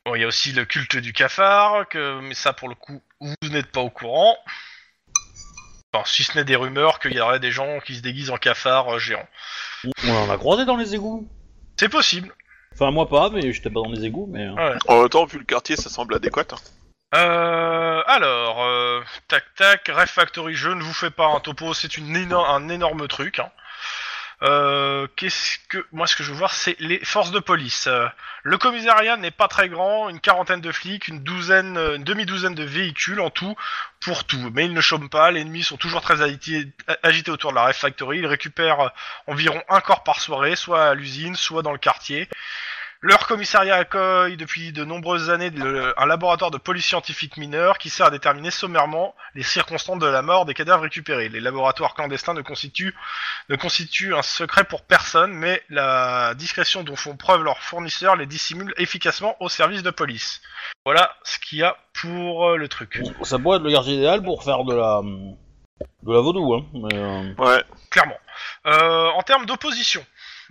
Bon, 0.05 0.15
il 0.15 0.21
y 0.21 0.25
a 0.25 0.27
aussi 0.27 0.53
le 0.53 0.65
culte 0.65 0.97
du 0.97 1.13
cafard, 1.13 1.89
que, 1.89 2.21
mais 2.21 2.35
ça, 2.35 2.53
pour 2.53 2.69
le 2.69 2.75
coup, 2.75 3.01
vous 3.21 3.49
n'êtes 3.51 3.71
pas 3.71 3.81
au 3.81 3.89
courant. 3.91 4.37
Enfin, 5.93 6.05
si 6.07 6.25
ce 6.25 6.37
n'est 6.37 6.45
des 6.45 6.57
rumeurs 6.57 6.99
qu'il 6.99 7.13
y 7.15 7.21
aurait 7.21 7.39
des 7.41 7.53
gens 7.53 7.79
qui 7.81 7.95
se 7.95 8.01
déguisent 8.01 8.31
en 8.31 8.37
cafard 8.37 8.95
euh, 8.95 8.99
géants. 8.99 9.29
On 10.07 10.13
en 10.13 10.31
a 10.31 10.37
croisé 10.37 10.65
dans 10.65 10.77
les 10.77 10.95
égouts. 10.95 11.29
C'est 11.79 11.89
possible. 11.89 12.35
Enfin 12.75 12.91
moi 12.91 13.09
pas, 13.09 13.31
mais 13.31 13.53
j'étais 13.53 13.71
pas 13.71 13.81
dans 13.81 13.93
les 13.93 14.05
égouts, 14.05 14.29
mais... 14.31 14.45
euh. 14.45 14.77
En 14.89 15.01
même 15.01 15.09
temps, 15.09 15.25
vu 15.25 15.39
le 15.39 15.45
quartier, 15.45 15.77
ça 15.77 15.89
semble 15.89 16.17
adéquat. 16.17 16.43
hein. 16.51 16.57
Euh, 17.15 18.03
alors, 18.07 18.65
euh, 18.65 19.01
tac 19.29 19.45
tac, 19.55 19.89
Ref 19.89 20.11
Factory, 20.11 20.55
je 20.55 20.71
ne 20.71 20.83
vous 20.83 20.93
fais 20.93 21.11
pas 21.11 21.27
un 21.27 21.39
topo, 21.39 21.73
c'est 21.73 21.99
un 21.99 22.69
énorme 22.69 23.07
truc. 23.07 23.39
Hein. 23.39 23.51
Euh, 24.43 25.07
qu'est-ce 25.17 25.59
que 25.69 25.87
moi 25.93 26.09
ce 26.09 26.17
que 26.17 26.25
je 26.25 26.33
veux 26.33 26.37
voir 26.37 26.53
c'est 26.53 26.77
les 26.81 27.03
forces 27.05 27.31
de 27.31 27.39
police. 27.39 27.87
Euh, 27.87 28.07
le 28.43 28.59
commissariat 28.59 29.17
n'est 29.17 29.31
pas 29.31 29.47
très 29.49 29.69
grand, 29.69 30.09
une 30.09 30.21
quarantaine 30.21 30.61
de 30.61 30.73
flics, 30.73 31.07
une 31.09 31.23
douzaine, 31.23 31.79
une 31.79 32.03
demi-douzaine 32.05 32.55
de 32.55 32.65
véhicules 32.65 33.21
en 33.21 33.31
tout 33.31 33.55
pour 34.01 34.25
tout. 34.25 34.51
Mais 34.53 34.67
ils 34.67 34.75
ne 34.75 34.81
chôment 34.81 35.09
pas, 35.09 35.31
les 35.31 35.43
ennemis 35.43 35.63
sont 35.63 35.77
toujours 35.77 36.03
très 36.03 36.21
agités, 36.21 37.31
autour 37.31 37.53
de 37.53 37.55
la 37.55 37.67
Ref 37.67 37.77
Factory. 37.79 38.19
Ils 38.19 38.27
récupèrent 38.27 38.91
environ 39.29 39.63
un 39.69 39.81
corps 39.81 40.03
par 40.03 40.21
soirée, 40.21 40.57
soit 40.57 40.85
à 40.85 40.95
l'usine, 40.95 41.37
soit 41.37 41.63
dans 41.63 41.73
le 41.73 41.79
quartier. 41.79 42.29
Leur 43.07 43.27
commissariat 43.27 43.77
accueille 43.77 44.39
depuis 44.39 44.73
de 44.73 44.83
nombreuses 44.83 45.29
années 45.29 45.51
le- 45.51 45.93
un 46.01 46.07
laboratoire 46.07 46.51
de 46.51 46.57
police 46.57 46.87
scientifique 46.87 47.37
mineur 47.37 47.77
qui 47.77 47.91
sert 47.91 48.07
à 48.07 48.11
déterminer 48.11 48.51
sommairement 48.51 49.15
les 49.35 49.43
circonstances 49.43 49.99
de 49.99 50.07
la 50.07 50.23
mort 50.23 50.47
des 50.47 50.55
cadavres 50.55 50.85
récupérés. 50.85 51.29
Les 51.29 51.41
laboratoires 51.41 51.93
clandestins 51.95 52.33
ne 52.33 52.41
constituent, 52.41 52.95
ne 53.51 53.57
constituent 53.57 54.15
un 54.15 54.23
secret 54.23 54.65
pour 54.65 54.85
personne, 54.85 55.35
mais 55.35 55.63
la 55.69 56.33
discrétion 56.33 56.83
dont 56.83 56.97
font 56.97 57.15
preuve 57.15 57.43
leurs 57.43 57.59
fournisseurs 57.59 58.17
les 58.17 58.25
dissimule 58.25 58.73
efficacement 58.79 59.37
au 59.41 59.51
service 59.51 59.83
de 59.83 59.91
police. 59.91 60.41
Voilà 60.87 61.15
ce 61.25 61.39
qu'il 61.39 61.59
y 61.59 61.63
a 61.63 61.77
pour 61.93 62.49
euh, 62.49 62.57
le 62.57 62.69
truc. 62.69 63.03
Ça 63.23 63.39
pourrait 63.39 63.59
être 63.59 63.65
le 63.65 63.71
quartier 63.71 63.97
idéal 63.97 64.23
pour 64.23 64.43
faire 64.45 64.65
de 64.65 64.75
la... 64.75 65.03
de 65.03 66.11
la 66.15 66.21
vaudou, 66.21 66.55
hein. 66.55 66.65
Mais, 66.73 66.95
euh, 66.99 67.35
Ouais. 67.37 67.63
clairement. 67.91 68.17
Euh, 68.67 69.09
en 69.11 69.23
termes 69.23 69.45
d'opposition, 69.47 70.05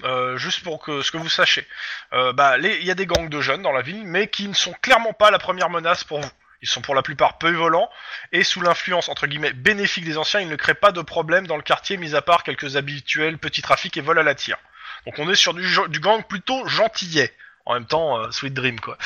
euh, 0.03 0.37
juste 0.37 0.63
pour 0.63 0.79
que 0.81 1.01
ce 1.01 1.11
que 1.11 1.17
vous 1.17 1.29
sachiez, 1.29 1.65
euh, 2.13 2.33
bah, 2.33 2.57
les- 2.57 2.77
il 2.79 2.85
y 2.85 2.91
a 2.91 2.95
des 2.95 3.05
gangs 3.05 3.29
de 3.29 3.41
jeunes 3.41 3.61
dans 3.61 3.71
la 3.71 3.81
ville, 3.81 4.03
mais 4.05 4.27
qui 4.27 4.47
ne 4.47 4.53
sont 4.53 4.73
clairement 4.81 5.13
pas 5.13 5.31
la 5.31 5.39
première 5.39 5.69
menace 5.69 6.03
pour 6.03 6.19
vous. 6.19 6.29
Ils 6.61 6.67
sont 6.69 6.81
pour 6.81 6.95
la 6.95 7.01
plupart 7.01 7.37
peu 7.37 7.49
violents 7.49 7.89
et 8.31 8.43
sous 8.43 8.61
l'influence 8.61 9.09
entre 9.09 9.27
guillemets 9.27 9.51
bénéfique 9.53 10.05
des 10.05 10.17
anciens, 10.17 10.39
ils 10.39 10.47
ne 10.47 10.55
créent 10.55 10.73
pas 10.73 10.93
de 10.93 11.01
problème 11.01 11.45
dans 11.45 11.57
le 11.57 11.61
quartier, 11.61 11.97
mis 11.97 12.15
à 12.15 12.21
part 12.21 12.43
quelques 12.43 12.77
habituels 12.77 13.37
petits 13.37 13.61
trafics 13.61 13.97
et 13.97 14.01
vols 14.01 14.19
à 14.19 14.23
la 14.23 14.33
tire. 14.33 14.57
Donc 15.05 15.19
on 15.19 15.29
est 15.29 15.35
sur 15.35 15.53
du, 15.53 15.67
du 15.89 15.99
gang 15.99 16.23
plutôt 16.25 16.65
gentillet. 16.67 17.33
En 17.65 17.73
même 17.73 17.85
temps, 17.85 18.17
euh, 18.19 18.31
Sweet 18.31 18.53
Dream 18.53 18.79
quoi. 18.79 18.97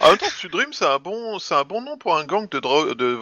En 0.00 0.08
même 0.08 0.18
temps, 0.18 0.30
Sud 0.30 0.50
Dream, 0.52 0.72
c'est 0.72 0.86
un 0.86 0.98
bon, 0.98 1.38
c'est 1.38 1.54
un 1.54 1.64
bon 1.64 1.82
nom 1.82 1.96
pour 1.98 2.16
un 2.16 2.24
gang 2.24 2.48
de 2.48 2.58
drogue, 2.60 2.96
de 2.96 3.14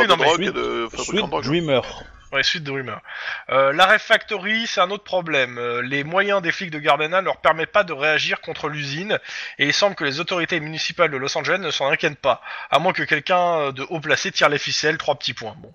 Oui, 0.00 0.06
de 0.06 0.14
mais 0.16 0.24
drogue 0.24 0.36
Sweet- 0.36 0.48
et 0.48 0.52
de 0.52 0.88
Sweet 1.04 1.26
drogue. 1.26 1.44
Dreamer. 1.44 1.82
Ouais, 2.30 2.42
suite 2.42 2.64
de 2.64 2.70
rumeurs. 2.70 3.00
Euh, 3.50 3.72
c'est 4.66 4.80
un 4.80 4.90
autre 4.90 5.04
problème. 5.04 5.56
Euh, 5.56 5.80
les 5.80 6.04
moyens 6.04 6.42
des 6.42 6.52
flics 6.52 6.70
de 6.70 6.78
Gardena 6.78 7.20
ne 7.20 7.26
leur 7.26 7.40
permettent 7.40 7.72
pas 7.72 7.84
de 7.84 7.94
réagir 7.94 8.42
contre 8.42 8.68
l'usine, 8.68 9.18
et 9.58 9.66
il 9.66 9.72
semble 9.72 9.94
que 9.94 10.04
les 10.04 10.20
autorités 10.20 10.60
municipales 10.60 11.10
de 11.10 11.16
Los 11.16 11.36
Angeles 11.38 11.58
ne 11.58 11.70
s'en 11.70 11.88
inquiètent 11.88 12.20
pas, 12.20 12.42
à 12.70 12.78
moins 12.78 12.92
que 12.92 13.02
quelqu'un 13.02 13.60
euh, 13.60 13.72
de 13.72 13.86
haut 13.88 14.00
placé 14.00 14.30
tire 14.30 14.50
les 14.50 14.58
ficelles, 14.58 14.98
trois 14.98 15.14
petits 15.14 15.32
points. 15.32 15.54
Bon. 15.58 15.72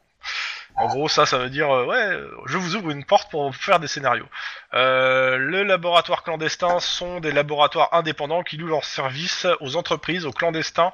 En 0.76 0.88
gros, 0.88 1.08
ça, 1.08 1.28
ça 1.28 1.38
veut 1.38 1.52
dire, 1.52 1.70
euh, 1.70 1.86
ouais, 1.86 2.04
euh, 2.04 2.28
je 2.48 2.58
vous 2.58 2.76
ouvre 2.76 2.90
une 2.90 3.06
porte 3.06 3.30
pour 3.30 3.56
faire 3.56 3.80
des 3.80 3.88
scénarios. 3.88 4.28
Euh, 4.74 5.38
le 5.38 5.64
laboratoire 5.64 6.24
clandestin 6.24 6.80
sont 6.80 7.20
des 7.20 7.32
laboratoires 7.32 7.90
indépendants 7.94 8.42
qui 8.42 8.58
louent 8.58 8.70
leurs 8.70 8.86
services 8.86 9.46
aux 9.60 9.76
entreprises, 9.76 10.26
aux 10.26 10.32
clandestins, 10.32 10.92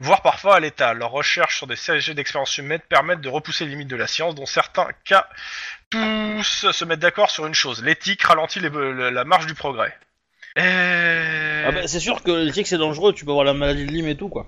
voire 0.00 0.22
parfois 0.22 0.56
à 0.56 0.60
l'État. 0.60 0.94
Leurs 0.94 1.10
recherches 1.10 1.58
sur 1.58 1.66
des 1.66 1.76
séries 1.76 2.14
d'expériences 2.14 2.56
humaines 2.56 2.80
permettent 2.88 3.20
de 3.20 3.28
repousser 3.28 3.64
les 3.64 3.72
limites 3.72 3.88
de 3.88 3.96
la 3.96 4.06
science, 4.06 4.34
dans 4.34 4.46
certains 4.46 4.88
cas, 5.04 5.26
tous 5.90 6.70
se 6.72 6.84
mettent 6.86 7.00
d'accord 7.00 7.30
sur 7.30 7.46
une 7.46 7.54
chose. 7.54 7.82
L'éthique 7.82 8.22
ralentit 8.22 8.60
la 8.60 9.24
marche 9.24 9.46
du 9.46 9.54
progrès. 9.54 9.94
Et... 10.56 11.64
Ah 11.66 11.72
bah, 11.72 11.86
c'est 11.86 12.00
sûr 12.00 12.22
que 12.22 12.30
l'éthique 12.30 12.66
c'est 12.66 12.78
dangereux, 12.78 13.12
tu 13.12 13.26
peux 13.26 13.30
avoir 13.30 13.44
la 13.44 13.52
maladie 13.52 13.84
de 13.84 13.92
Lyme 13.92 14.08
et 14.08 14.16
tout 14.16 14.28
quoi. 14.28 14.46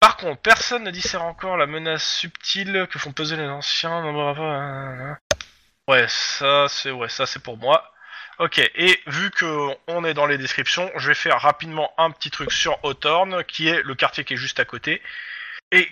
Par 0.00 0.16
contre, 0.16 0.40
personne 0.40 0.84
ne 0.84 0.90
dissère 0.90 1.22
encore 1.22 1.58
la 1.58 1.66
menace 1.66 2.16
subtile 2.16 2.88
que 2.90 2.98
font 2.98 3.12
peser 3.12 3.36
les 3.36 3.46
anciens. 3.46 4.02
Ouais, 5.88 6.06
ça 6.08 6.66
c'est 6.68 6.90
ouais, 6.90 7.08
ça 7.08 7.26
c'est 7.26 7.42
pour 7.42 7.58
moi. 7.58 7.92
Ok, 8.38 8.58
et 8.58 8.98
vu 9.06 9.30
que 9.30 9.68
on 9.86 10.02
est 10.02 10.14
dans 10.14 10.24
les 10.24 10.38
descriptions, 10.38 10.90
je 10.96 11.08
vais 11.08 11.14
faire 11.14 11.38
rapidement 11.38 11.92
un 11.98 12.10
petit 12.10 12.30
truc 12.30 12.50
sur 12.50 12.78
Hawthorne, 12.82 13.44
qui 13.44 13.68
est 13.68 13.82
le 13.82 13.94
quartier 13.94 14.24
qui 14.24 14.32
est 14.32 14.38
juste 14.38 14.58
à 14.58 14.64
côté, 14.64 15.02
et 15.72 15.86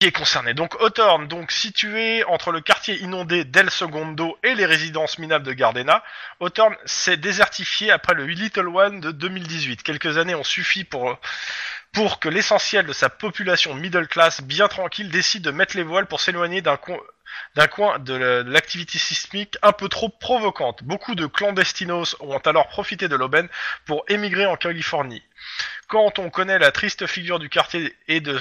qui 0.00 0.06
est 0.06 0.12
concerné. 0.12 0.54
Donc 0.54 0.74
Hawthorne, 0.80 1.28
donc 1.28 1.52
situé 1.52 2.24
entre 2.24 2.52
le 2.52 2.62
quartier 2.62 2.96
inondé 3.02 3.44
d'El 3.44 3.70
Segundo 3.70 4.38
et 4.42 4.54
les 4.54 4.64
résidences 4.64 5.18
minables 5.18 5.44
de 5.44 5.52
Gardena, 5.52 6.02
Hawthorne 6.40 6.74
s'est 6.86 7.18
désertifié 7.18 7.90
après 7.90 8.14
le 8.14 8.24
Little 8.24 8.68
One 8.68 9.00
de 9.00 9.10
2018. 9.10 9.82
Quelques 9.82 10.16
années 10.16 10.34
ont 10.34 10.42
suffi 10.42 10.84
pour 10.84 11.18
pour 11.94 12.18
que 12.18 12.28
l'essentiel 12.28 12.86
de 12.86 12.92
sa 12.92 13.08
population 13.08 13.72
middle 13.74 14.08
class 14.08 14.42
bien 14.42 14.66
tranquille 14.66 15.10
décide 15.10 15.44
de 15.44 15.52
mettre 15.52 15.76
les 15.76 15.84
voiles 15.84 16.06
pour 16.06 16.20
s'éloigner 16.20 16.60
d'un 16.60 16.76
coin 16.76 17.98
de 18.00 18.42
l'activité 18.46 18.98
sismique 18.98 19.56
un 19.62 19.72
peu 19.72 19.88
trop 19.88 20.08
provocante. 20.08 20.82
Beaucoup 20.82 21.14
de 21.14 21.26
clandestinos 21.26 22.16
ont 22.18 22.38
alors 22.38 22.68
profité 22.68 23.06
de 23.08 23.14
l'aubaine 23.14 23.48
pour 23.86 24.04
émigrer 24.08 24.44
en 24.46 24.56
Californie. 24.56 25.22
Quand 25.88 26.18
on 26.18 26.30
connaît 26.30 26.58
la 26.58 26.72
triste 26.72 27.06
figure 27.06 27.38
du 27.38 27.48
quartier 27.50 27.94
et 28.08 28.20
de, 28.20 28.38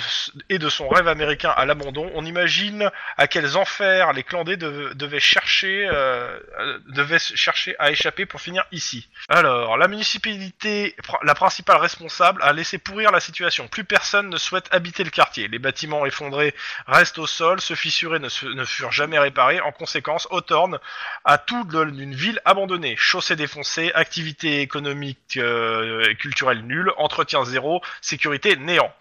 son 0.69 0.87
rêve 0.87 1.07
américain 1.09 1.49
à 1.55 1.65
l'abandon, 1.65 2.09
on 2.15 2.25
imagine 2.25 2.89
à 3.17 3.27
quels 3.27 3.57
enfers 3.57 4.13
les 4.13 4.23
clandés 4.23 4.55
dev- 4.55 4.93
devaient 4.95 5.19
chercher, 5.19 5.87
euh, 5.91 6.39
euh, 6.59 6.79
devaient 6.87 7.19
chercher 7.19 7.75
à 7.79 7.91
échapper 7.91 8.25
pour 8.25 8.39
finir 8.41 8.63
ici. 8.71 9.09
Alors, 9.27 9.77
la 9.77 9.87
municipalité, 9.89 10.95
la 11.23 11.35
principale 11.35 11.77
responsable, 11.77 12.41
a 12.43 12.53
laissé 12.53 12.77
pourrir 12.77 13.11
la 13.11 13.19
situation. 13.19 13.67
Plus 13.67 13.83
personne 13.83 14.29
ne 14.29 14.37
souhaite 14.37 14.67
habiter 14.71 15.03
le 15.03 15.09
quartier. 15.09 15.47
Les 15.49 15.59
bâtiments 15.59 16.05
effondrés 16.05 16.55
restent 16.87 17.17
au 17.19 17.27
sol, 17.27 17.59
ceux 17.59 17.75
fissurés 17.75 18.19
ne, 18.19 18.29
se- 18.29 18.65
furent 18.65 18.91
jamais 18.93 19.19
réparés. 19.19 19.59
En 19.59 19.71
conséquence, 19.73 20.27
Hawthorne 20.31 20.79
a 21.25 21.37
tout 21.37 21.65
d'une 21.65 22.15
ville 22.15 22.39
abandonnée. 22.45 22.95
Chaussées 22.97 23.35
défoncées, 23.35 23.91
activités 23.93 24.61
économiques 24.61 25.37
euh, 25.37 26.07
et 26.09 26.15
culturelles 26.15 26.63
entretien 26.97 27.45
zéro, 27.45 27.81
sécurité 28.01 28.55
néant. 28.55 28.93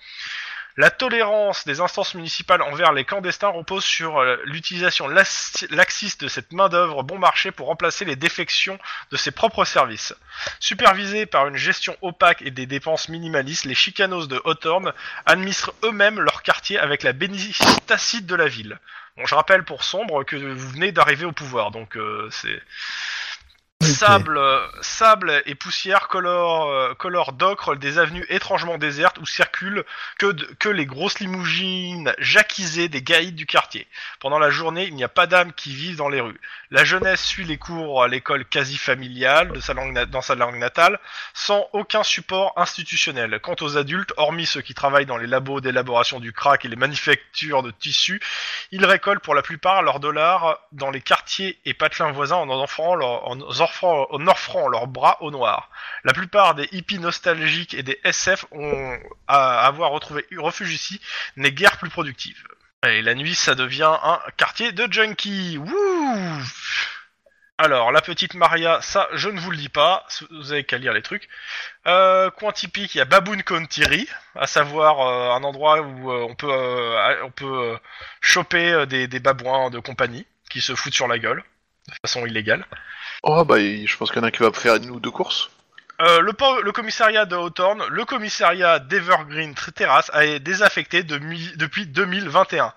La 0.78 0.90
tolérance 0.90 1.66
des 1.66 1.80
instances 1.80 2.14
municipales 2.14 2.62
envers 2.62 2.94
les 2.94 3.04
clandestins 3.04 3.48
repose 3.48 3.84
sur 3.84 4.18
euh, 4.18 4.38
l'utilisation 4.44 5.06
lax- 5.06 5.66
laxiste 5.68 6.22
de 6.22 6.28
cette 6.28 6.50
main-d'œuvre 6.52 7.02
bon 7.02 7.18
marché 7.18 7.50
pour 7.50 7.66
remplacer 7.66 8.06
les 8.06 8.16
défections 8.16 8.78
de 9.10 9.18
ses 9.18 9.32
propres 9.32 9.66
services. 9.66 10.14
Supervisés 10.60 11.26
par 11.26 11.46
une 11.46 11.56
gestion 11.56 11.94
opaque 12.00 12.40
et 12.40 12.50
des 12.50 12.64
dépenses 12.64 13.10
minimalistes, 13.10 13.66
les 13.66 13.74
chicanos 13.74 14.28
de 14.28 14.40
Hawthorne 14.46 14.94
administrent 15.26 15.74
eux-mêmes 15.84 16.18
leur 16.20 16.42
quartier 16.42 16.78
avec 16.78 17.02
la 17.02 17.12
bénédiction 17.12 17.66
tacite 17.86 18.24
de 18.24 18.34
la 18.34 18.48
ville. 18.48 18.78
Bon, 19.18 19.26
je 19.26 19.34
rappelle 19.34 19.64
pour 19.64 19.84
Sombre 19.84 20.24
que 20.24 20.36
vous 20.36 20.70
venez 20.70 20.90
d'arriver 20.90 21.26
au 21.26 21.32
pouvoir, 21.32 21.70
donc 21.70 21.98
euh, 21.98 22.30
c'est 22.30 22.62
Sable, 23.82 24.40
sable 24.80 25.42
et 25.46 25.54
poussière 25.54 26.08
colorent, 26.08 26.70
euh, 26.70 26.94
colorent 26.94 27.32
d'ocre 27.32 27.74
des 27.74 27.98
avenues 27.98 28.24
étrangement 28.28 28.78
désertes 28.78 29.18
où 29.18 29.26
circulent 29.26 29.84
que, 30.18 30.32
que 30.54 30.68
les 30.68 30.86
grosses 30.86 31.18
limousines 31.20 32.14
jacquisées 32.18 32.88
des 32.88 33.02
gaïdes 33.02 33.34
du 33.34 33.46
quartier. 33.46 33.86
Pendant 34.20 34.38
la 34.38 34.50
journée, 34.50 34.84
il 34.84 34.94
n'y 34.94 35.04
a 35.04 35.08
pas 35.08 35.26
d'âmes 35.26 35.52
qui 35.52 35.74
vivent 35.74 35.96
dans 35.96 36.08
les 36.08 36.20
rues. 36.20 36.40
La 36.70 36.84
jeunesse 36.84 37.22
suit 37.24 37.44
les 37.44 37.58
cours 37.58 38.02
à 38.02 38.08
l'école 38.08 38.44
quasi 38.44 38.76
familiale 38.76 39.52
de 39.52 39.60
sa 39.60 39.74
langue 39.74 39.98
dans 40.06 40.22
sa 40.22 40.34
langue 40.34 40.56
natale, 40.56 40.98
sans 41.34 41.68
aucun 41.72 42.02
support 42.02 42.52
institutionnel. 42.56 43.40
Quant 43.42 43.56
aux 43.60 43.76
adultes, 43.76 44.12
hormis 44.16 44.46
ceux 44.46 44.62
qui 44.62 44.74
travaillent 44.74 45.06
dans 45.06 45.18
les 45.18 45.26
labos 45.26 45.60
d'élaboration 45.60 46.20
du 46.20 46.32
crack 46.32 46.64
et 46.64 46.68
les 46.68 46.76
manufactures 46.76 47.62
de 47.62 47.70
tissus, 47.70 48.20
ils 48.70 48.84
récoltent 48.86 49.22
pour 49.22 49.34
la 49.34 49.42
plupart 49.42 49.82
leurs 49.82 50.00
dollars 50.00 50.58
dans 50.72 50.90
les 50.90 51.00
quartiers 51.00 51.58
et 51.64 51.74
patelins 51.74 52.12
voisins 52.12 52.36
en 52.36 52.48
offrant, 52.62 52.94
leur- 52.94 53.26
en 53.28 53.38
offrant, 53.72 54.06
en 54.10 54.26
offrant 54.26 54.68
leurs 54.68 54.86
bras 54.86 55.16
au 55.20 55.30
noir. 55.30 55.70
La 56.04 56.12
plupart 56.12 56.54
des 56.54 56.68
hippies 56.72 56.98
nostalgiques 56.98 57.74
et 57.74 57.82
des 57.82 57.98
SF 58.04 58.44
ont 58.52 58.98
à 59.26 59.66
avoir 59.66 59.90
retrouvé 59.90 60.26
refuge 60.36 60.72
ici 60.72 61.00
n'est 61.36 61.52
guère 61.52 61.78
plus 61.78 61.90
productive. 61.90 62.46
Et 62.86 63.00
la 63.02 63.14
nuit, 63.14 63.34
ça 63.34 63.54
devient 63.54 63.96
un 64.02 64.20
quartier 64.36 64.72
de 64.72 64.92
junkies. 64.92 65.58
Wouh 65.58 66.42
alors, 67.58 67.92
la 67.92 68.00
petite 68.00 68.34
Maria, 68.34 68.80
ça, 68.80 69.08
je 69.12 69.28
ne 69.28 69.38
vous 69.38 69.52
le 69.52 69.56
dis 69.56 69.68
pas, 69.68 70.04
vous 70.30 70.50
avez 70.50 70.64
qu'à 70.64 70.78
lire 70.78 70.92
les 70.92 71.02
trucs. 71.02 71.28
Euh, 71.86 72.28
coin 72.30 72.50
typique, 72.50 72.96
il 72.96 72.98
y 72.98 73.00
a 73.00 73.04
Baboon 73.04 73.38
County, 73.42 74.08
à 74.34 74.48
savoir 74.48 75.00
euh, 75.00 75.36
un 75.36 75.44
endroit 75.44 75.80
où 75.80 76.10
euh, 76.10 76.26
on 76.28 76.34
peut, 76.34 76.50
on 77.22 77.30
peut 77.30 77.78
choper 78.20 78.84
des 78.86 79.20
babouins 79.20 79.70
de 79.70 79.78
compagnie 79.78 80.26
qui 80.50 80.60
se 80.60 80.74
foutent 80.74 80.94
sur 80.94 81.06
la 81.06 81.20
gueule, 81.20 81.44
de 81.86 81.94
façon 82.04 82.26
illégale. 82.26 82.66
Oh 83.22 83.44
bah 83.44 83.58
je 83.58 83.96
pense 83.96 84.10
qu'il 84.10 84.20
y 84.20 84.24
en 84.24 84.26
a 84.26 84.30
qui 84.30 84.42
va 84.42 84.52
faire 84.52 84.76
une 84.76 84.90
ou 84.90 85.00
deux 85.00 85.10
courses. 85.10 85.50
Euh, 86.00 86.20
le, 86.20 86.72
commissariat 86.72 87.26
de 87.26 87.36
Hawthorne, 87.36 87.84
le 87.88 88.04
commissariat 88.04 88.80
d'Evergreen 88.80 89.54
Terrace 89.74 90.10
est 90.14 90.40
désaffecté 90.40 91.04
depuis 91.04 91.86
2021. 91.86 92.72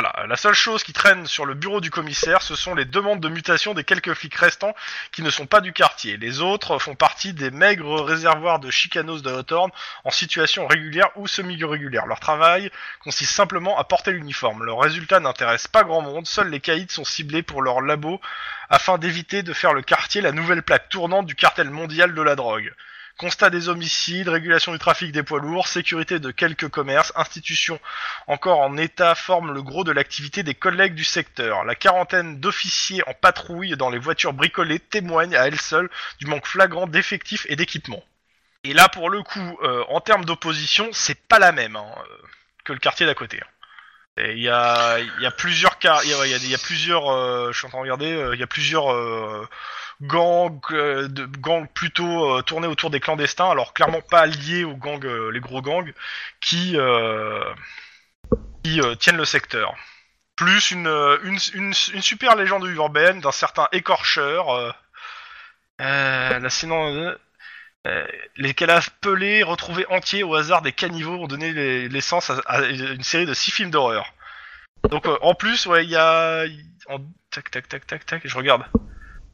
Voilà, 0.00 0.26
la 0.28 0.36
seule 0.36 0.54
chose 0.54 0.84
qui 0.84 0.92
traîne 0.92 1.26
sur 1.26 1.44
le 1.44 1.54
bureau 1.54 1.80
du 1.80 1.90
commissaire, 1.90 2.40
ce 2.42 2.54
sont 2.54 2.76
les 2.76 2.84
demandes 2.84 3.18
de 3.18 3.28
mutation 3.28 3.74
des 3.74 3.82
quelques 3.82 4.14
flics 4.14 4.36
restants 4.36 4.72
qui 5.10 5.22
ne 5.22 5.30
sont 5.30 5.46
pas 5.46 5.60
du 5.60 5.72
quartier. 5.72 6.16
Les 6.18 6.40
autres 6.40 6.78
font 6.78 6.94
partie 6.94 7.32
des 7.32 7.50
maigres 7.50 8.04
réservoirs 8.04 8.60
de 8.60 8.70
chicanos 8.70 9.22
de 9.22 9.30
Hawthorne 9.30 9.72
en 10.04 10.10
situation 10.10 10.68
régulière 10.68 11.10
ou 11.16 11.26
semi-régulière. 11.26 12.06
Leur 12.06 12.20
travail 12.20 12.70
consiste 13.02 13.32
simplement 13.32 13.76
à 13.76 13.82
porter 13.82 14.12
l'uniforme. 14.12 14.62
Leurs 14.62 14.78
résultats 14.78 15.18
n'intéressent 15.18 15.72
pas 15.72 15.82
grand 15.82 16.02
monde, 16.02 16.28
seuls 16.28 16.48
les 16.48 16.60
caïds 16.60 16.86
sont 16.88 17.04
ciblés 17.04 17.42
pour 17.42 17.60
leur 17.60 17.80
labo 17.80 18.20
afin 18.70 18.98
d'éviter 18.98 19.42
de 19.42 19.52
faire 19.52 19.72
le 19.72 19.82
quartier 19.82 20.20
la 20.20 20.30
nouvelle 20.30 20.62
plaque 20.62 20.90
tournante 20.90 21.26
du 21.26 21.34
cartel 21.34 21.70
mondial 21.70 22.14
de 22.14 22.22
la 22.22 22.36
drogue. 22.36 22.72
Constat 23.18 23.50
des 23.50 23.68
homicides, 23.68 24.28
régulation 24.28 24.70
du 24.70 24.78
trafic 24.78 25.10
des 25.10 25.24
poids 25.24 25.40
lourds, 25.40 25.66
sécurité 25.66 26.20
de 26.20 26.30
quelques 26.30 26.68
commerces, 26.68 27.12
institutions 27.16 27.80
encore 28.28 28.60
en 28.60 28.76
état 28.76 29.16
forment 29.16 29.52
le 29.52 29.60
gros 29.60 29.82
de 29.82 29.90
l'activité 29.90 30.44
des 30.44 30.54
collègues 30.54 30.94
du 30.94 31.02
secteur. 31.02 31.64
La 31.64 31.74
quarantaine 31.74 32.38
d'officiers 32.38 33.02
en 33.08 33.14
patrouille 33.14 33.76
dans 33.76 33.90
les 33.90 33.98
voitures 33.98 34.32
bricolées 34.32 34.78
témoigne 34.78 35.34
à 35.34 35.48
elle 35.48 35.60
seule 35.60 35.90
du 36.20 36.26
manque 36.26 36.46
flagrant 36.46 36.86
d'effectifs 36.86 37.44
et 37.48 37.56
d'équipements. 37.56 38.04
Et 38.62 38.72
là, 38.72 38.88
pour 38.88 39.10
le 39.10 39.22
coup, 39.24 39.58
euh, 39.62 39.82
en 39.88 40.00
termes 40.00 40.24
d'opposition, 40.24 40.88
c'est 40.92 41.18
pas 41.26 41.40
la 41.40 41.50
même 41.50 41.74
hein, 41.74 41.86
euh, 41.98 42.26
que 42.64 42.72
le 42.72 42.78
quartier 42.78 43.04
d'à 43.04 43.14
côté. 43.14 43.40
Il 44.18 44.38
y 44.38 44.48
a, 44.48 44.98
y 45.20 45.26
a 45.26 45.30
plusieurs 45.30 45.76
il 45.82 46.10
y 46.10 46.14
a, 46.14 46.26
y 46.26 46.54
a- 46.54 46.58
plusieurs, 46.58 47.08
euh, 47.10 47.52
je 47.52 47.58
suis 47.58 47.66
en 47.66 47.70
train 47.70 47.78
de 47.78 47.82
regarder, 47.82 48.12
euh, 48.12 48.34
il 48.34 48.40
y 48.40 48.42
a 48.42 48.46
plusieurs 48.46 48.92
euh, 48.92 49.48
gangs, 50.02 50.60
de, 50.70 51.26
gangs 51.26 51.68
plutôt 51.72 52.42
tournés 52.42 52.66
autour 52.66 52.90
des 52.90 53.00
clandestins, 53.00 53.50
alors 53.50 53.74
clairement 53.74 54.00
pas 54.00 54.26
liés 54.26 54.64
aux 54.64 54.76
gangs, 54.76 55.04
les 55.04 55.40
gros 55.40 55.62
gangs, 55.62 55.92
qui, 56.40 56.76
qui 58.64 58.80
tiennent 58.98 59.16
le 59.16 59.24
secteur. 59.24 59.74
Plus 60.36 60.70
une, 60.70 60.86
une, 61.24 61.38
une, 61.54 62.02
super 62.02 62.36
légende 62.36 62.64
urbaine 62.66 63.20
d'un 63.20 63.32
certain 63.32 63.68
écorcheur. 63.72 64.74
Là, 65.78 66.50
sinon, 66.50 67.14
les 68.36 68.54
cadavres 68.54 68.90
pelés 69.00 69.42
retrouvés 69.42 69.86
entiers 69.88 70.22
au 70.22 70.34
hasard 70.34 70.62
des 70.62 70.72
caniveaux 70.72 71.16
ont 71.16 71.26
donné 71.26 71.52
les- 71.52 71.88
l'essence 71.88 72.30
à, 72.30 72.34
à 72.46 72.60
une 72.62 73.02
série 73.02 73.26
de 73.26 73.34
six 73.34 73.50
films 73.50 73.70
d'horreur. 73.70 74.12
Donc 74.90 75.06
euh, 75.06 75.16
en 75.22 75.34
plus, 75.34 75.66
ouais, 75.66 75.84
il 75.84 75.90
y 75.90 75.96
a... 75.96 76.44
Tac, 77.30 77.50
tac, 77.50 77.68
tac, 77.68 77.86
tac, 77.86 78.06
tac, 78.06 78.22
je 78.24 78.36
regarde. 78.36 78.64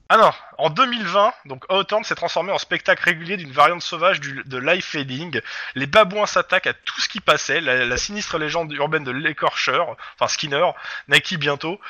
Ah 0.09 0.16
non, 0.18 0.33
en 0.59 0.68
2020, 0.70 1.33
donc 1.46 1.64
Hawthorne 1.68 2.04
s'est 2.04 2.14
transformé 2.14 2.52
en 2.52 2.59
spectacle 2.59 3.02
régulier 3.04 3.37
d'une 3.37 3.52
variante 3.52 3.83
sauvage 3.83 4.20
du, 4.20 4.42
de 4.44 4.59
life 4.59 4.85
fading. 4.85 5.40
Les 5.74 5.87
babouins 5.87 6.26
s'attaquent 6.26 6.66
à 6.66 6.74
tout 6.74 7.00
ce 7.00 7.09
qui 7.09 7.20
passait, 7.20 7.61
la, 7.61 7.85
la 7.87 7.96
sinistre 7.96 8.37
légende 8.38 8.70
urbaine 8.72 9.04
de 9.04 9.11
l'écorcheur, 9.11 9.96
enfin 10.14 10.28
Skinner, 10.28 10.66
naquit 11.09 11.38
bientôt. 11.38 11.80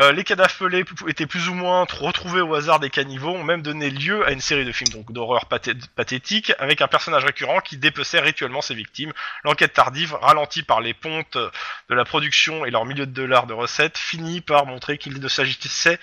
Euh, 0.00 0.12
les 0.12 0.22
cadavres 0.22 0.54
pelés 0.54 0.84
étaient 1.08 1.26
plus 1.26 1.48
ou 1.48 1.54
moins 1.54 1.84
retrouvés 1.90 2.40
au 2.40 2.54
hasard 2.54 2.78
des 2.78 2.88
caniveaux, 2.88 3.34
ont 3.34 3.42
même 3.42 3.62
donné 3.62 3.90
lieu 3.90 4.24
à 4.24 4.30
une 4.30 4.40
série 4.40 4.64
de 4.64 4.70
films 4.70 4.92
donc 4.92 5.10
d'horreur 5.12 5.46
pathé- 5.46 5.74
pathétique, 5.96 6.52
avec 6.60 6.80
un 6.82 6.86
personnage 6.86 7.24
récurrent 7.24 7.60
qui 7.60 7.78
dépeçait 7.78 8.20
rituellement 8.20 8.60
ses 8.60 8.74
victimes. 8.74 9.12
L'enquête 9.42 9.72
tardive, 9.72 10.14
ralentie 10.14 10.62
par 10.62 10.80
les 10.80 10.94
pontes 10.94 11.36
de 11.36 11.94
la 11.94 12.04
production 12.04 12.64
et 12.64 12.70
leur 12.70 12.84
milieu 12.84 13.06
de 13.06 13.12
dollars 13.12 13.46
de 13.46 13.54
recettes, 13.54 13.98
finit 13.98 14.40
par 14.40 14.66
montrer 14.66 14.98
qu'il 14.98 15.18
ne 15.18 15.28
s'agissait 15.28 15.98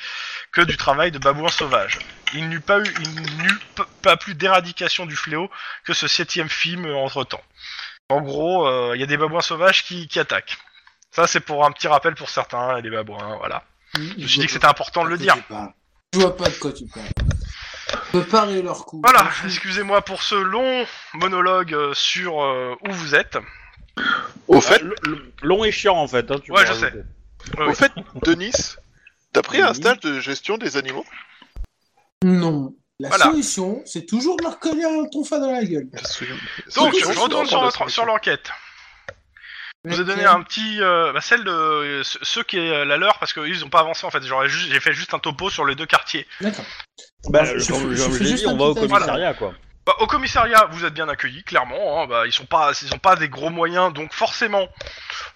que 0.51 0.61
du 0.61 0.75
travail 0.75 1.11
de 1.11 1.19
babouins 1.19 1.47
sauvages. 1.47 1.99
Il 2.33 2.49
n'eut 2.49 2.59
pas 2.59 2.79
eu, 2.79 2.83
pas 4.01 4.17
plus 4.17 4.35
d'éradication 4.35 5.05
du 5.05 5.15
fléau 5.15 5.49
que 5.85 5.93
ce 5.93 6.07
septième 6.09 6.49
film 6.49 6.85
entre 6.95 7.23
temps. 7.23 7.43
En 8.09 8.19
gros, 8.21 8.67
euh, 8.67 8.91
il 8.95 8.99
y 8.99 9.03
a 9.03 9.07
des 9.07 9.17
babouins 9.17 9.41
sauvages 9.41 9.83
qui, 9.83 10.07
qui 10.09 10.19
attaquent. 10.19 10.57
Ça, 11.11 11.27
c'est 11.27 11.39
pour 11.39 11.65
un 11.65 11.71
petit 11.71 11.87
rappel 11.87 12.13
pour 12.13 12.29
certains, 12.29 12.81
les 12.81 12.89
babouins, 12.89 13.37
voilà. 13.37 13.63
Je 13.95 14.21
me 14.23 14.27
suis 14.27 14.39
dit 14.39 14.45
que 14.47 14.51
c'était 14.51 14.65
important 14.67 15.03
de 15.03 15.09
le 15.09 15.17
dire. 15.17 15.35
Je 16.13 16.19
vois 16.19 16.35
pas 16.35 16.49
de 16.49 16.55
quoi 16.55 16.71
tu 16.71 16.85
parles. 16.85 17.05
Leur 18.63 18.85
coup. 18.85 19.01
Voilà, 19.03 19.29
excusez-moi 19.45 20.01
pour 20.01 20.21
ce 20.23 20.35
long 20.35 20.85
monologue 21.13 21.73
euh, 21.73 21.93
sur 21.93 22.41
euh, 22.41 22.73
où 22.87 22.91
vous 22.91 23.15
êtes. 23.15 23.37
Au 24.47 24.59
fait, 24.61 24.81
L- 24.81 24.93
l- 25.05 25.21
long 25.41 25.63
et 25.63 25.71
chiant 25.71 25.95
en 25.97 26.07
fait. 26.07 26.29
Hein, 26.31 26.39
tu 26.43 26.51
Ouais, 26.51 26.63
peux 26.65 26.73
je 26.73 26.79
sais. 26.79 26.85
rajouter. 26.85 27.03
Au 27.59 27.73
fait, 27.73 27.91
Denis, 28.23 28.51
t'as 29.33 29.41
pris 29.41 29.61
un 29.61 29.73
stage 29.73 29.99
de 29.99 30.19
gestion 30.19 30.57
des 30.57 30.77
animaux? 30.77 31.05
Non. 32.23 32.73
La 32.99 33.09
Voilà. 33.09 33.25
solution, 33.25 33.81
c'est 33.85 34.05
toujours 34.05 34.37
de 34.37 34.43
leur 34.43 34.57
coller 34.59 34.83
un 34.85 35.05
tonfa 35.11 35.37
dans 35.39 35.51
la 35.51 35.63
gueule. 35.65 35.89
Donc, 36.75 36.93
je 36.97 37.05
retourne 37.19 37.45
sur, 37.45 37.61
notre 37.61 37.79
notre- 37.79 37.89
sur 37.91 38.05
l'enquête. 38.05 38.49
Je 39.85 39.95
vous 39.95 40.01
ai 40.01 40.05
donné 40.05 40.25
un 40.25 40.41
petit, 40.41 40.81
euh, 40.81 41.13
bah, 41.13 41.21
celle 41.21 41.43
de 41.43 41.51
euh, 41.51 42.03
ce- 42.03 42.17
ceux 42.21 42.43
qui 42.43 42.57
est 42.57 42.69
euh, 42.69 42.85
la 42.85 42.97
leur 42.97 43.17
parce 43.19 43.33
qu'ils 43.33 43.63
ont 43.63 43.69
pas 43.69 43.79
avancé 43.81 44.05
en 44.05 44.09
fait. 44.11 44.23
J'aurais 44.23 44.49
juste, 44.49 44.71
j'ai 44.71 44.79
fait 44.79 44.93
juste 44.93 45.13
un 45.13 45.19
topo 45.19 45.49
sur 45.49 45.65
les 45.65 45.75
deux 45.75 45.85
quartiers. 45.85 46.25
D'accord. 46.41 46.65
Bah, 47.29 47.43
je- 47.45 47.57
je- 47.59 47.71
comme 47.71 47.93
je 47.93 48.23
l'ai 48.23 48.33
dit, 48.33 48.45
on 48.47 48.57
va 48.57 48.65
au 48.65 48.75
commissariat, 48.75 49.33
quoi. 49.33 49.53
Bah, 49.85 49.93
au 49.99 50.07
commissariat, 50.07 50.67
vous 50.71 50.83
êtes 50.85 50.93
bien 50.93 51.07
accueillis, 51.09 51.43
clairement. 51.43 52.01
hein, 52.01 52.07
bah, 52.07 52.23
ils 52.25 52.31
sont 52.33 52.45
pas, 52.45 52.71
ils 52.81 52.93
ont 52.93 52.97
pas 52.99 53.15
des 53.15 53.29
gros 53.29 53.49
moyens, 53.51 53.93
donc 53.93 54.13
forcément, 54.13 54.67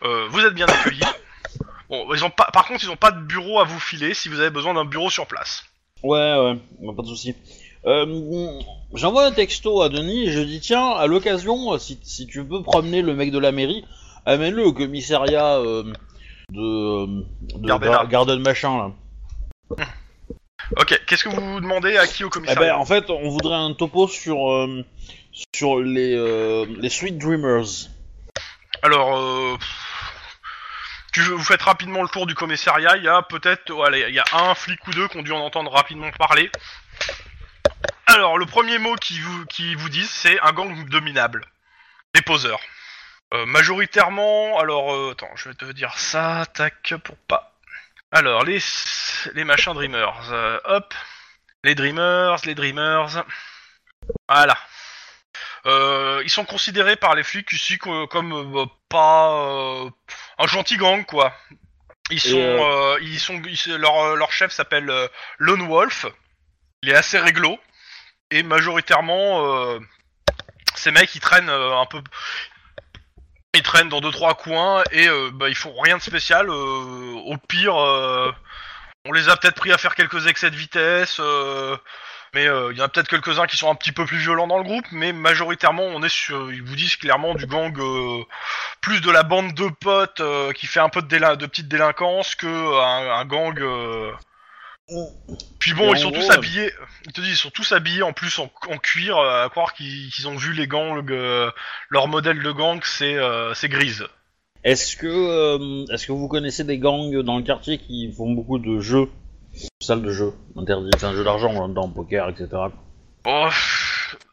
euh, 0.03 0.25
vous 0.29 0.39
êtes 0.45 0.53
bien 0.55 0.65
accueillis. 0.67 0.99
Bon, 1.89 2.05
ils 2.13 2.23
ont 2.23 2.29
pas, 2.29 2.47
par 2.53 2.67
contre, 2.67 2.83
ils 2.83 2.89
ont 2.91 2.95
pas 2.95 3.09
de 3.09 3.19
bureau 3.19 3.59
à 3.59 3.63
vous 3.63 3.79
filer 3.79 4.13
si 4.13 4.29
vous 4.29 4.39
avez 4.39 4.51
besoin 4.51 4.75
d'un 4.75 4.85
bureau 4.85 5.09
sur 5.09 5.25
place. 5.25 5.63
Ouais, 6.03 6.19
ouais, 6.37 6.93
pas 6.95 7.01
de 7.01 7.07
souci. 7.07 7.33
Euh, 7.87 8.05
J'envoie 8.93 9.25
un 9.25 9.31
texto 9.31 9.81
à 9.81 9.89
Denis 9.89 10.27
et 10.27 10.31
je 10.31 10.39
dis 10.41 10.59
tiens, 10.59 10.91
à 10.91 11.07
l'occasion, 11.07 11.79
si, 11.79 11.99
si 12.03 12.27
tu 12.27 12.45
peux 12.45 12.61
promener 12.61 13.01
le 13.01 13.15
mec 13.15 13.31
de 13.31 13.39
la 13.39 13.51
mairie, 13.51 13.83
amène-le 14.25 14.65
au 14.65 14.73
commissariat 14.73 15.55
euh, 15.57 15.83
de, 16.51 17.05
de 17.57 17.67
Gardena. 17.67 17.91
Gar- 17.91 18.07
Garden 18.07 18.39
machin 18.41 18.77
là. 18.77 19.85
Ok, 20.77 21.01
qu'est-ce 21.07 21.23
que 21.23 21.29
vous 21.29 21.59
demandez 21.61 21.97
à 21.97 22.05
qui 22.05 22.23
au 22.23 22.27
Eh 22.27 22.29
commissariat? 22.29 22.73
ben, 22.73 22.79
en 22.79 22.85
fait, 22.85 23.09
on 23.09 23.29
voudrait 23.29 23.55
un 23.55 23.73
topo 23.73 24.07
sur 24.07 24.51
euh, 24.51 24.85
sur 25.55 25.79
les 25.79 26.13
euh, 26.15 26.65
les 26.77 26.89
Sweet 26.89 27.17
Dreamers. 27.17 27.65
Alors, 28.83 29.17
euh, 29.17 29.57
tu, 31.11 31.21
vous 31.21 31.43
faites 31.43 31.63
rapidement 31.63 32.03
le 32.03 32.07
tour 32.09 32.27
du 32.27 32.35
commissariat. 32.35 32.97
Il 32.97 33.03
y 33.03 33.07
a 33.07 33.23
peut-être, 33.23 33.71
oh, 33.71 33.81
allez, 33.83 34.05
il 34.09 34.13
y 34.13 34.19
a 34.19 34.25
un 34.31 34.53
flic 34.53 34.87
ou 34.87 34.91
deux 34.91 35.07
qui 35.07 35.17
ont 35.17 35.23
dû 35.23 35.31
en 35.31 35.39
entendre 35.39 35.71
rapidement 35.71 36.11
parler. 36.19 36.51
Alors, 38.05 38.37
le 38.37 38.45
premier 38.45 38.77
mot 38.77 38.95
qui 38.95 39.19
vous, 39.19 39.45
qui 39.47 39.73
vous 39.75 39.89
disent, 39.89 40.09
c'est 40.11 40.39
un 40.41 40.51
gang 40.51 40.87
de 40.87 40.99
minables, 40.99 41.45
des 42.13 42.21
poseurs. 42.21 42.59
Euh, 43.33 43.45
majoritairement, 43.45 44.57
alors, 44.59 44.93
euh, 44.93 45.11
attends, 45.11 45.29
je 45.35 45.49
vais 45.49 45.55
te 45.55 45.65
dire 45.65 45.97
ça, 45.99 46.45
tac, 46.53 46.93
pour 47.03 47.15
pas. 47.17 47.53
Alors, 48.11 48.43
les, 48.43 48.59
les 49.33 49.43
machins 49.43 49.73
Dreamers, 49.73 50.31
euh, 50.31 50.59
hop, 50.65 50.93
les 51.63 51.75
Dreamers, 51.75 52.37
les 52.45 52.55
Dreamers, 52.55 53.23
voilà. 54.27 54.57
Ils 55.65 56.29
sont 56.29 56.45
considérés 56.45 56.95
par 56.95 57.13
les 57.13 57.23
flics 57.23 57.51
ici 57.51 57.77
co- 57.77 58.07
comme 58.07 58.33
euh, 58.57 58.65
pas 58.89 59.83
un 60.39 60.47
gentil 60.47 60.77
gang 60.77 61.05
quoi. 61.05 61.35
Ils 62.09 62.19
sont, 62.19 62.97
ils 63.01 63.19
sont, 63.19 63.39
ils- 63.45 63.75
leur, 63.75 64.15
leur 64.15 64.31
chef 64.31 64.51
s'appelle 64.51 64.91
Lone 65.37 65.67
Wolf. 65.67 66.07
Il 66.81 66.89
est 66.89 66.95
assez 66.95 67.19
réglo 67.19 67.59
et 68.31 68.41
majoritairement 68.41 69.77
ces 70.75 70.91
mecs 70.91 71.13
ils 71.13 71.19
traînent 71.21 71.49
un 71.49 71.85
peu, 71.85 72.01
ils 73.55 73.63
traînent 73.63 73.89
dans 73.89 74.01
deux 74.01 74.11
trois 74.11 74.35
coins 74.35 74.83
et 74.91 75.07
euh, 75.07 75.31
bah, 75.33 75.49
ils 75.49 75.55
font 75.55 75.73
rien 75.81 75.97
de 75.97 76.01
spécial. 76.01 76.49
euh, 76.49 77.13
au 77.25 77.37
pire, 77.37 77.75
euh, 77.75 78.31
on 79.05 79.11
les 79.11 79.27
a 79.29 79.37
peut-être 79.37 79.55
pris 79.55 79.71
à 79.71 79.77
faire 79.77 79.95
quelques 79.95 80.27
excès 80.27 80.51
de 80.51 80.55
vitesse. 80.55 81.17
euh, 81.19 81.75
mais 82.35 82.47
euh, 82.47 82.71
il 82.71 82.77
y 82.77 82.81
en 82.81 82.85
a 82.85 82.89
peut-être 82.89 83.07
quelques-uns 83.07 83.47
qui 83.47 83.57
sont 83.57 83.71
un 83.71 83.75
petit 83.75 83.91
peu 83.91 84.05
plus 84.05 84.17
violents 84.19 84.45
dans 84.45 84.59
le 84.59 84.63
groupe, 84.63 84.85
mais 84.91 85.13
majoritairement 85.13 85.81
on 85.83 86.03
est 86.03 86.09
sur, 86.09 86.51
ils 86.51 86.61
vous 86.61 86.75
disent 86.75 86.95
clairement 86.95 87.33
du 87.33 87.47
gang, 87.47 87.75
plus 88.81 89.01
de 89.01 89.09
la 89.09 89.23
bande 89.23 89.55
de 89.55 89.67
potes 89.81 90.21
qui 90.53 90.67
fait 90.67 90.79
un 90.79 90.89
peu 90.89 91.01
de, 91.01 91.07
déla- 91.07 91.37
de 91.37 91.47
petite 91.47 91.67
délinquance 91.67 92.35
que 92.35 92.45
un 92.79 93.25
gang. 93.25 93.59
Puis 95.59 95.73
bon, 95.73 95.93
ils 95.93 95.97
en 95.97 96.01
sont 96.01 96.11
gros, 96.11 96.19
tous 96.21 96.31
habillés. 96.31 96.71
Ils 97.05 97.11
te 97.13 97.21
disent, 97.21 97.31
ils 97.31 97.37
sont 97.37 97.49
tous 97.49 97.71
habillés 97.71 98.03
en 98.03 98.13
plus 98.13 98.39
en, 98.39 98.49
en 98.69 98.77
cuir, 98.77 99.17
euh, 99.17 99.45
à 99.45 99.49
croire 99.49 99.73
qu'ils 99.73 100.27
ont 100.27 100.35
vu 100.35 100.53
les 100.53 100.67
gangs. 100.67 101.09
euh, 101.09 101.51
leur 101.89 102.07
modèle 102.07 102.41
de 102.41 102.51
gang, 102.51 102.79
c'est 102.83 103.15
euh, 103.15 103.53
c'est 103.53 103.69
grise. 103.69 104.05
Est-ce 104.63 104.97
que 104.97 105.07
euh, 105.07 105.85
est-ce 105.93 106.07
que 106.07 106.11
vous 106.11 106.27
connaissez 106.27 106.63
des 106.63 106.77
gangs 106.77 107.21
dans 107.21 107.37
le 107.37 107.43
quartier 107.43 107.77
qui 107.77 108.11
font 108.11 108.31
beaucoup 108.31 108.59
de 108.59 108.79
jeux, 108.79 109.07
salles 109.81 110.01
de 110.01 110.11
jeux 110.11 110.33
interdits, 110.57 110.91
enfin 110.95 111.13
jeux 111.13 111.23
d'argent 111.23 111.69
dans 111.69 111.89
poker, 111.89 112.29
etc. 112.29 112.47
Oh, 113.25 113.45
pff, 113.47 113.88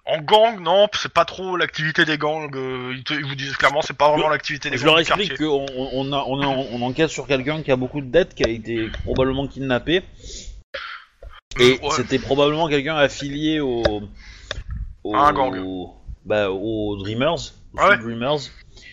en 0.07 0.21
gang, 0.21 0.61
non, 0.63 0.87
c'est 0.95 1.13
pas 1.13 1.25
trop 1.25 1.57
l'activité 1.57 2.05
des 2.05 2.17
gangs. 2.19 2.55
euh, 2.55 2.93
ils, 2.97 3.03
te- 3.05 3.15
ils 3.15 3.25
vous 3.25 3.35
disent 3.35 3.57
clairement, 3.57 3.83
c'est 3.83 3.97
pas 3.97 4.11
vraiment 4.11 4.29
l'activité 4.29 4.71
des 4.71 4.79
Je 4.79 4.85
gangs. 4.85 4.95
leur 4.95 5.03
du 5.03 5.09
quartier. 5.09 5.27
explique 5.27 5.49
qu'on 5.49 5.67
on, 5.77 5.91
on 5.93 6.13
a, 6.13 6.25
on, 6.27 6.41
a- 6.43 6.47
on 6.73 6.83
enquête 6.83 7.11
sur 7.11 7.27
quelqu'un 7.27 7.63
qui 7.63 7.71
a 7.73 7.77
beaucoup 7.77 8.01
de 8.01 8.07
dettes, 8.07 8.35
qui 8.35 8.45
a 8.45 8.49
été 8.49 8.89
probablement 9.05 9.47
kidnappé. 9.49 10.03
Et 11.59 11.79
Ouais. 11.83 11.91
c'était 11.97 12.19
probablement 12.19 12.69
quelqu'un 12.69 12.97
affilié 12.97 13.61
au, 13.61 13.83
au 15.05 15.15
À 15.17 15.29
un 15.29 15.33
gang. 15.33 15.57
bah, 16.25 16.51
aux 16.51 16.97
Dreamers, 16.97 17.53
aux 17.75 17.79
Ouais. 17.81 17.97
Dreamers. 17.99 18.41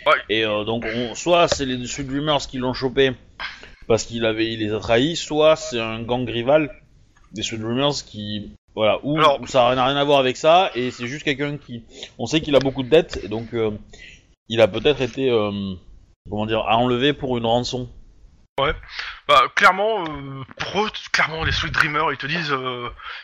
Ouais. 0.06 0.14
Et 0.30 0.46
euh, 0.46 0.64
donc, 0.64 0.86
on, 0.96 1.14
soit 1.16 1.48
c'est 1.48 1.66
les 1.66 1.86
Sweet 1.86 2.08
Dreamers 2.08 2.40
qui 2.48 2.58
l'ont 2.58 2.74
chopé 2.74 3.12
parce 3.88 4.04
qu'il 4.06 4.26
avait, 4.26 4.54
il 4.54 4.60
les 4.60 4.72
a 4.74 4.80
trahis, 4.80 5.16
soit 5.18 5.56
c'est 5.58 5.80
un 5.80 6.02
gang 6.02 6.28
rival 6.28 6.70
des 7.34 7.44
Sweet 7.44 7.60
Dreamers 7.62 7.96
qui, 8.06 8.54
voilà, 8.76 9.00
ou 9.04 9.18
Alors- 9.20 9.40
ça 9.48 9.74
n'a 9.76 9.86
rien 9.86 9.96
à 9.98 10.04
voir 10.04 10.20
avec 10.20 10.38
ça, 10.38 10.72
et 10.76 10.92
c'est 10.92 11.08
juste 11.08 11.24
quelqu'un 11.24 11.58
qui, 11.58 11.84
on 12.18 12.26
sait 12.26 12.42
qu'il 12.42 12.56
a 12.56 12.60
beaucoup 12.60 12.84
de 12.84 12.90
dettes, 12.90 13.20
et 13.24 13.28
donc 13.28 13.54
euh, 13.54 13.72
il 14.50 14.62
a 14.62 14.68
peut-être 14.68 15.02
été, 15.02 15.30
euh, 15.30 15.74
comment 16.30 16.46
dire, 16.46 16.62
à 16.68 16.78
enlever 16.78 17.14
pour 17.14 17.38
une 17.38 17.46
rançon. 17.46 17.90
Bah, 19.28 19.42
clairement, 19.56 20.04
euh, 20.04 20.44
pour 20.58 20.86
eux, 20.86 20.90
clairement, 21.12 21.44
les 21.44 21.52
Sweet 21.52 21.74
Dreamers, 21.74 22.12
ils 22.12 22.18
te 22.18 22.28
disent, 22.28 22.56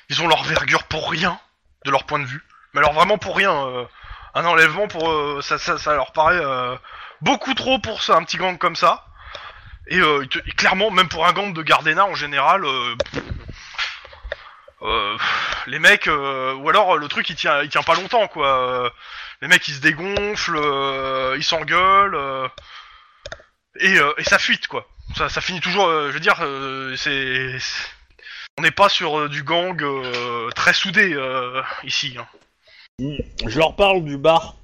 ils 0.09 0.21
ont 0.21 0.27
leur 0.27 0.43
vergure 0.43 0.83
pour 0.85 1.09
rien, 1.11 1.39
de 1.85 1.91
leur 1.91 2.05
point 2.05 2.19
de 2.19 2.25
vue. 2.25 2.41
Mais 2.73 2.79
alors 2.79 2.93
vraiment 2.93 3.17
pour 3.17 3.35
rien. 3.35 3.87
un 4.35 4.45
enlèvement 4.45 4.87
pour 4.87 5.43
ça, 5.43 5.57
ça, 5.57 5.77
ça 5.77 5.93
leur 5.95 6.11
paraît 6.13 6.41
beaucoup 7.21 7.53
trop 7.53 7.77
pour 7.79 8.01
ça, 8.01 8.15
un 8.15 8.23
petit 8.23 8.37
gang 8.37 8.57
comme 8.57 8.75
ça. 8.75 9.05
Et, 9.87 9.97
ils 9.97 10.27
te- 10.29 10.39
et 10.39 10.51
clairement, 10.51 10.89
même 10.91 11.09
pour 11.09 11.25
un 11.25 11.33
gang 11.33 11.53
de 11.53 11.61
Gardena 11.63 12.05
en 12.05 12.13
général, 12.15 12.63
euh, 12.65 12.95
euh, 14.81 15.17
les 15.67 15.79
mecs, 15.79 16.07
euh, 16.07 16.53
ou 16.55 16.69
alors 16.69 16.97
le 16.97 17.07
truc 17.07 17.29
il 17.29 17.35
tient, 17.35 17.61
il 17.63 17.69
tient 17.69 17.83
pas 17.83 17.95
longtemps 17.95 18.27
quoi. 18.27 18.91
Les 19.41 19.47
mecs 19.47 19.67
ils 19.67 19.73
se 19.73 19.81
dégonflent, 19.81 20.57
euh, 20.57 21.35
ils 21.37 21.43
s'engueulent, 21.43 22.49
et, 23.79 23.97
et 24.17 24.23
ça 24.23 24.39
fuite 24.39 24.67
quoi 24.67 24.87
ça, 25.15 25.27
ça 25.29 25.41
finit 25.41 25.59
toujours. 25.61 25.89
je 25.89 26.11
veux 26.11 26.19
dire, 26.19 26.37
c'est, 26.97 27.57
on 28.57 28.61
n'est 28.61 28.71
pas 28.71 28.89
sur 28.89 29.27
du 29.29 29.43
gang 29.43 29.81
très 30.55 30.73
soudé 30.73 31.17
ici. 31.83 32.15
hein. 32.19 32.27
Je 32.99 33.57
leur 33.57 33.75
parle 33.75 34.03
du 34.03 34.17
bar 34.17 34.55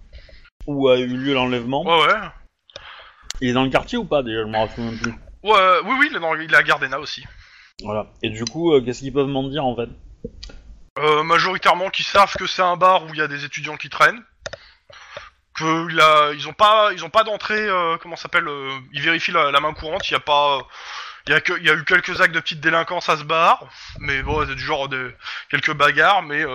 où 0.67 0.89
a 0.89 0.97
eu 0.97 1.07
lieu 1.07 1.33
l'enlèvement. 1.33 1.83
Ouais, 1.83 2.05
ouais. 2.05 2.19
Il 3.41 3.49
est 3.49 3.53
dans 3.53 3.63
le 3.63 3.69
quartier 3.69 3.97
ou 3.97 4.05
pas 4.05 4.23
déjà 4.23 4.41
Je 4.41 4.47
me 4.47 4.57
rappelle 4.57 4.83
même 4.85 4.97
plus. 4.97 5.11
Ouais, 5.43 5.79
oui, 5.85 5.95
oui, 5.99 6.07
il 6.09 6.17
est, 6.17 6.19
dans, 6.19 6.35
il 6.35 6.53
est 6.53 6.57
à 6.57 6.63
Gardena 6.63 6.99
aussi. 6.99 7.23
Voilà. 7.83 8.07
Et 8.23 8.29
du 8.29 8.45
coup, 8.45 8.73
euh, 8.73 8.81
qu'est-ce 8.81 8.99
qu'ils 8.99 9.13
peuvent 9.13 9.27
m'en 9.27 9.47
dire 9.47 9.65
en 9.65 9.75
fait? 9.75 9.89
Euh, 10.97 11.23
majoritairement 11.23 11.89
qui 11.89 12.03
savent 12.03 12.33
que 12.35 12.47
c'est 12.47 12.61
un 12.61 12.77
bar 12.77 13.03
où 13.03 13.09
il 13.09 13.17
y 13.17 13.21
a 13.21 13.27
des 13.27 13.43
étudiants 13.43 13.75
qui 13.75 13.89
traînent. 13.89 14.23
Que 15.53 16.33
ils 16.33 16.47
ont 16.47 16.53
pas, 16.53 16.91
ils 16.93 17.03
ont 17.03 17.09
pas 17.09 17.23
d'entrée. 17.23 17.67
euh, 17.67 17.97
comment 17.97 18.15
s'appelle 18.15 18.47
euh, 18.47 18.71
Ils 18.93 19.01
vérifient 19.01 19.31
la, 19.31 19.59
main 19.59 19.73
courante. 19.73 20.09
Il 20.09 20.13
y 20.13 20.15
a 20.15 20.21
pas, 20.21 20.59
il 21.27 21.33
y 21.33 21.69
eu 21.69 21.83
quelques 21.85 22.21
actes 22.21 22.33
de 22.33 22.39
petite 22.39 22.61
délinquance 22.61 23.09
à 23.09 23.17
ce 23.17 23.23
bar, 23.23 23.65
mais 23.99 24.21
bon, 24.21 24.45
c'est 24.47 24.55
du 24.55 24.63
genre 24.63 24.87
de 24.87 25.13
quelques 25.49 25.73
bagarres, 25.73 26.21
mais 26.23 26.45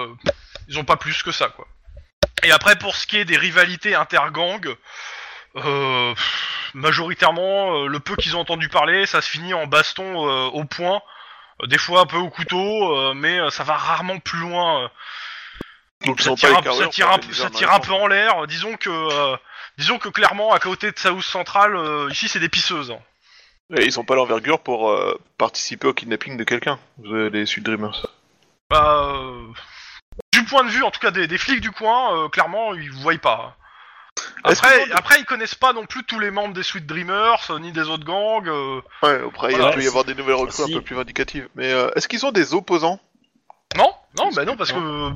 ils 0.68 0.78
ont 0.78 0.84
pas 0.84 0.96
plus 0.96 1.22
que 1.22 1.32
ça 1.32 1.48
quoi. 1.48 1.66
Et 2.42 2.52
après 2.52 2.76
pour 2.78 2.96
ce 2.96 3.06
qui 3.06 3.18
est 3.18 3.24
des 3.24 3.36
rivalités 3.36 3.94
intergangs, 3.94 4.74
majoritairement 6.74 7.86
le 7.86 8.00
peu 8.00 8.16
qu'ils 8.16 8.36
ont 8.36 8.40
entendu 8.40 8.68
parler, 8.68 9.06
ça 9.06 9.20
se 9.20 9.28
finit 9.28 9.54
en 9.54 9.66
baston 9.66 10.16
au 10.48 10.64
poing, 10.64 10.96
euh, 10.96 11.19
des 11.66 11.78
fois 11.78 12.00
un 12.02 12.06
peu 12.06 12.16
au 12.16 12.30
couteau, 12.30 12.96
euh, 12.96 13.14
mais 13.14 13.38
euh, 13.38 13.50
ça 13.50 13.64
va 13.64 13.76
rarement 13.76 14.18
plus 14.18 14.38
loin. 14.38 14.84
euh, 14.84 14.88
Donc 16.06 16.20
ça 16.20 16.30
sont 16.30 16.34
tire, 16.36 16.50
un, 16.58 16.62
ça 16.62 16.86
tire 16.88 17.10
ça 17.32 17.50
tire 17.50 17.80
peu 17.80 17.92
en 17.92 18.06
l'air. 18.06 18.46
Disons 18.46 18.76
que, 18.76 18.90
euh, 18.90 19.36
disons 19.78 19.98
que 19.98 20.08
clairement, 20.08 20.52
à 20.52 20.58
côté 20.58 20.90
de 20.90 20.98
South 20.98 21.22
Central, 21.22 21.76
euh, 21.76 22.08
ici 22.10 22.28
c'est 22.28 22.40
des 22.40 22.48
pisseuses. 22.48 22.90
hein. 22.90 23.00
Et 23.76 23.84
ils 23.84 24.00
ont 24.00 24.04
pas 24.04 24.16
l'envergure 24.16 24.60
pour 24.60 24.90
euh, 24.90 25.16
participer 25.38 25.86
au 25.86 25.94
kidnapping 25.94 26.36
de 26.36 26.44
quelqu'un, 26.44 26.78
euh, 27.04 27.30
les 27.30 27.46
Sud 27.46 27.64
Dreamers. 27.64 28.06
Bah, 28.68 29.04
euh, 29.14 29.46
du 30.32 30.44
point 30.44 30.64
de 30.64 30.70
vue, 30.70 30.82
en 30.82 30.90
tout 30.90 31.00
cas 31.00 31.10
des, 31.12 31.26
des 31.28 31.38
flics 31.38 31.60
du 31.60 31.70
coin, 31.70 32.16
euh, 32.16 32.28
clairement 32.28 32.74
ils 32.74 32.90
vous 32.90 33.00
voient 33.00 33.18
pas. 33.18 33.56
Après, 34.44 34.90
après 34.92 35.20
ils 35.20 35.24
connaissent 35.24 35.54
pas 35.54 35.72
non 35.72 35.86
plus 35.86 36.04
tous 36.04 36.18
les 36.18 36.30
membres 36.30 36.54
des 36.54 36.62
Sweet 36.62 36.86
Dreamers 36.86 37.50
euh, 37.50 37.58
ni 37.58 37.72
des 37.72 37.82
autres 37.82 38.04
gangs. 38.04 38.48
euh. 38.48 38.80
Ouais, 39.02 39.20
après 39.26 39.52
il 39.52 39.58
peut 39.74 39.82
y 39.82 39.86
avoir 39.86 40.04
des 40.04 40.14
nouvelles 40.14 40.34
recrues 40.34 40.64
Si. 40.64 40.72
un 40.72 40.78
peu 40.78 40.82
plus 40.82 40.96
vindicatives. 40.96 41.48
Mais 41.54 41.72
euh, 41.72 41.90
est-ce 41.96 42.08
qu'ils 42.08 42.24
ont 42.26 42.32
des 42.32 42.54
opposants? 42.54 43.00
Non, 43.76 43.92
non, 44.18 44.24
Parce 44.24 44.34
bah 44.36 44.44
non, 44.44 44.56
parce 44.56 44.72
que 44.72 45.10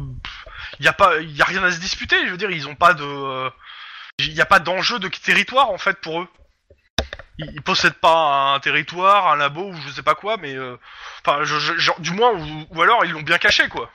il 0.79 0.85
y 0.85 0.89
a 0.89 0.93
pas, 0.93 1.21
y 1.21 1.43
a 1.43 1.45
rien 1.45 1.65
à 1.65 1.73
se 1.73 1.81
disputer. 1.81 2.17
Je 2.27 2.31
veux 2.31 2.37
dire, 2.37 2.51
ils 2.51 2.69
ont 2.69 2.77
pas 2.77 2.95
de, 2.95 3.51
il 4.19 4.33
y 4.33 4.41
a 4.41 4.47
pas 4.47 4.61
d'enjeu 4.61 4.99
de 5.01 5.09
territoire 5.09 5.71
en 5.71 5.79
fait 5.79 5.99
pour 6.01 6.21
eux. 6.23 6.29
Ils, 7.39 7.51
ils 7.55 7.63
possèdent 7.63 7.95
pas 7.95 8.55
un 8.55 8.61
territoire, 8.61 9.27
un 9.33 9.37
labo 9.37 9.71
ou 9.71 9.75
je 9.89 9.93
sais 9.93 10.03
pas 10.05 10.15
quoi, 10.15 10.37
mais 10.37 10.57
enfin, 11.27 11.43
je, 11.43 11.59
je- 11.59 11.77
genre, 11.79 11.99
du 11.99 12.13
moins 12.13 12.33
ou, 12.33 12.67
ou 12.71 12.83
alors 12.83 13.05
ils 13.05 13.11
l'ont 13.11 13.23
bien 13.23 13.39
caché 13.39 13.69
quoi. 13.69 13.91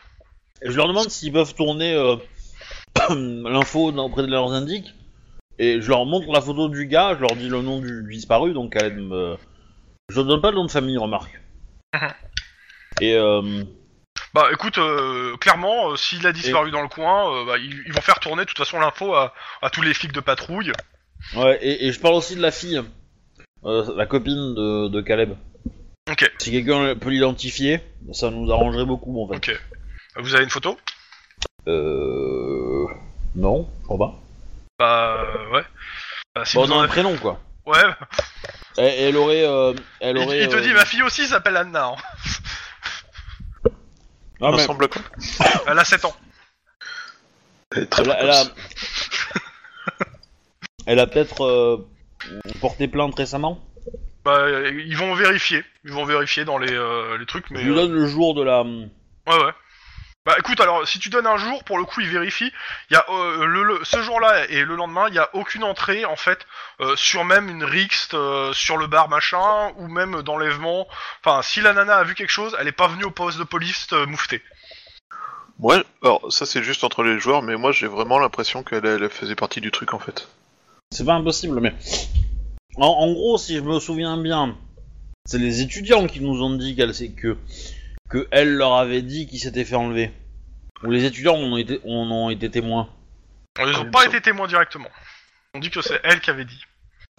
je 0.62 0.76
leur 0.76 0.90
demande 0.90 1.10
s'ils 1.10 1.32
peuvent 1.32 1.56
tourner 1.56 1.94
euh, 1.94 2.18
l'info 3.10 3.94
auprès 3.94 4.24
de 4.24 4.28
leurs 4.28 4.52
indiques. 4.52 4.94
Et 5.62 5.82
je 5.82 5.90
leur 5.90 6.06
montre 6.06 6.32
la 6.32 6.42
photo 6.42 6.70
du 6.70 6.88
gars, 6.88 7.16
je 7.16 7.20
leur 7.22 7.36
dis 7.36 7.50
le 7.50 7.62
nom 7.62 7.80
du, 7.80 8.04
du 8.04 8.14
disparu, 8.16 8.54
donc 8.54 8.74
Caleb 8.74 8.98
me... 8.98 9.36
Je 10.10 10.22
donne 10.22 10.42
pas 10.42 10.50
le 10.52 10.56
nom 10.56 10.66
de 10.66 10.72
famille, 10.72 10.98
remarque. 10.98 11.40
Et 13.02 13.14
euh, 13.16 13.64
Bah 14.34 14.48
écoute, 14.52 14.78
euh, 14.78 15.36
clairement, 15.38 15.92
euh, 15.92 15.96
s'il 15.98 16.26
a 16.26 16.32
disparu 16.32 16.72
dans 16.72 16.82
le 16.82 16.88
coin, 16.88 17.32
euh, 17.34 17.46
bah, 17.46 17.58
ils, 17.58 17.84
ils 17.86 17.94
vont 17.94 18.02
faire 18.02 18.20
tourner 18.20 18.44
de 18.44 18.48
toute 18.48 18.58
façon 18.58 18.80
l'info 18.80 19.14
à, 19.14 19.34
à 19.62 19.70
tous 19.70 19.82
les 19.82 19.94
flics 19.94 20.14
de 20.14 20.20
patrouille. 20.22 20.72
ouais, 21.36 21.60
et, 21.62 21.88
et 21.88 21.92
je 21.92 22.00
parle 22.00 22.16
aussi 22.16 22.36
de 22.36 22.42
la 22.42 22.52
fille, 22.52 22.82
euh, 23.66 23.94
la 23.96 24.06
copine 24.06 24.56
de, 24.56 24.88
de 24.88 25.02
Caleb. 25.02 25.34
Ok. 26.10 26.32
Si 26.40 26.52
quelqu'un 26.52 26.96
peut 26.96 27.10
l'identifier, 27.10 27.82
ça 28.14 28.32
nous 28.32 28.52
arrangerait 28.52 28.86
beaucoup 28.86 29.22
en 29.22 29.28
fait. 29.28 29.36
Ok. 29.36 29.62
Vous 30.18 30.36
avez 30.36 30.44
une 30.46 30.50
photo? 30.50 30.78
Euh... 31.68 32.86
Non, 33.36 33.70
je 33.82 33.86
crois 33.86 33.98
pas. 33.98 34.20
Bah 34.80 35.18
euh, 35.36 35.50
ouais. 35.52 35.64
Bah, 36.34 36.46
si 36.46 36.56
Bon, 36.56 36.64
vous 36.64 36.70
non, 36.70 36.76
en 36.76 36.80
un 36.80 36.84
avez- 36.84 36.92
prénom 36.94 37.18
quoi. 37.18 37.40
Ouais. 37.66 37.78
Elle, 38.78 38.94
elle 39.10 39.18
aurait... 39.18 39.44
euh, 39.46 39.74
elle 40.00 40.18
Il, 40.18 40.24
aurait 40.24 40.40
il 40.44 40.48
te 40.50 40.56
euh, 40.56 40.62
dit 40.62 40.74
ma 40.74 40.86
fille 40.86 41.04
aussi 41.04 41.28
s'appelle 41.28 41.58
Anna. 41.58 41.88
hein. 41.88 41.96
ah, 43.66 43.70
mais- 44.42 44.48
ressemble 44.52 44.86
à 44.86 44.88
quoi 44.88 45.02
Elle 45.68 45.78
a 45.80 45.84
7 45.84 46.06
ans. 46.06 46.16
Elle 47.76 47.84
est 47.84 47.86
très 47.88 48.04
Elle 48.04 48.12
a, 48.12 48.20
elle 48.22 48.30
a, 48.32 48.46
précoce. 48.46 48.56
elle 50.88 51.00
a 51.00 51.08
peut-être 51.08 51.44
euh, 51.46 51.90
porté 52.62 52.88
plainte 52.88 53.16
récemment? 53.16 53.64
Bah 54.26 54.38
euh, 54.40 54.72
ils 54.86 54.98
vont 54.98 55.14
vérifier. 55.14 55.64
Ils 55.84 55.92
vont 55.92 56.06
vérifier 56.06 56.46
dans 56.46 56.58
les, 56.58 56.72
euh, 56.74 57.18
les 57.18 57.26
trucs, 57.26 57.50
mais. 57.52 57.60
Je 57.60 57.66
lui 57.66 57.72
euh, 57.72 57.76
donne 57.76 57.94
le 57.94 58.08
jour 58.08 58.34
de 58.34 58.44
la. 58.44 58.64
Ouais, 58.64 58.88
ouais. 59.28 59.52
Bah 60.30 60.36
écoute, 60.38 60.62
alors 60.62 60.88
si 60.88 61.00
tu 61.00 61.10
donnes 61.10 61.26
un 61.26 61.38
jour, 61.38 61.64
pour 61.64 61.80
le 61.80 61.86
coup, 61.86 62.02
il 62.02 62.08
vérifie. 62.08 62.52
Il 62.92 62.94
y 62.94 62.98
a 62.98 63.04
euh, 63.10 63.46
le, 63.48 63.64
le- 63.64 63.80
ce 63.84 64.00
jour-là 64.04 64.46
et 64.50 64.64
le 64.64 64.76
lendemain, 64.76 65.08
il 65.08 65.16
y 65.16 65.18
a 65.18 65.28
aucune 65.34 65.64
entrée 65.64 66.06
en 66.06 66.16
fait 66.16 66.46
euh, 66.82 66.96
sur 66.96 67.26
même 67.26 67.50
une 67.50 67.64
rixte 67.64 68.14
euh, 68.14 68.54
sur 68.54 68.78
le 68.78 68.86
bar 68.86 69.10
machin 69.10 69.72
ou 69.78 69.88
même 69.88 70.22
d'enlèvement. 70.22 70.88
Enfin, 71.26 71.42
si 71.42 71.62
la 71.62 71.74
nana 71.74 71.96
a 71.96 72.04
vu 72.04 72.14
quelque 72.14 72.30
chose, 72.30 72.56
elle 72.60 72.68
est 72.68 72.72
pas 72.72 72.88
venue 72.88 73.06
au 73.06 73.10
poste 73.10 73.40
de 73.40 73.44
police 73.44 73.88
euh, 73.94 74.06
moufter. 74.06 74.44
Ouais, 75.58 75.84
alors 76.04 76.32
ça 76.32 76.46
c'est 76.46 76.62
juste 76.62 76.84
entre 76.84 77.02
les 77.02 77.18
joueurs, 77.20 77.42
mais 77.42 77.56
moi 77.56 77.72
j'ai 77.72 77.88
vraiment 77.88 78.20
l'impression 78.20 78.62
qu'elle 78.62 78.86
elle 78.86 79.10
faisait 79.10 79.34
partie 79.36 79.62
du 79.62 79.72
truc 79.72 79.96
en 79.96 80.00
fait. 80.00 80.28
C'est 80.92 81.08
pas 81.08 81.16
impossible, 81.16 81.60
mais. 81.60 81.74
En, 82.76 82.86
en 82.86 83.12
gros, 83.14 83.40
si 83.40 83.56
je 83.56 83.62
me 83.62 83.80
souviens 83.80 84.16
bien, 84.22 84.56
c'est 85.26 85.40
les 85.40 85.62
étudiants 85.62 86.06
qui 86.06 86.22
nous 86.22 86.44
ont 86.44 86.56
dit 86.56 86.76
qu'elle 86.76 86.94
c'est 86.94 87.10
que 87.10 87.36
que 88.10 88.28
elle 88.32 88.56
leur 88.56 88.74
avait 88.76 89.02
dit 89.02 89.28
qu'il 89.28 89.40
s'était 89.40 89.66
fait 89.66 89.76
enlever. 89.76 90.12
Ou 90.84 90.92
les 90.92 91.06
étudiants 91.06 91.36
en 91.36 91.44
ont 91.44 91.58
été, 91.58 91.80
en 91.86 92.10
ont 92.12 92.30
été 92.30 92.50
témoins. 92.50 92.90
Ils 93.60 93.64
ont 93.76 93.82
il 93.82 93.86
me 93.88 93.92
pas 93.92 94.06
été 94.06 94.22
témoins 94.22 94.48
directement. 94.48 94.90
On 95.54 95.60
dit 95.60 95.70
que 95.70 95.82
c'est 95.82 96.00
elle 96.04 96.22
qui 96.22 96.30
avait 96.30 96.46
dit. 96.46 96.64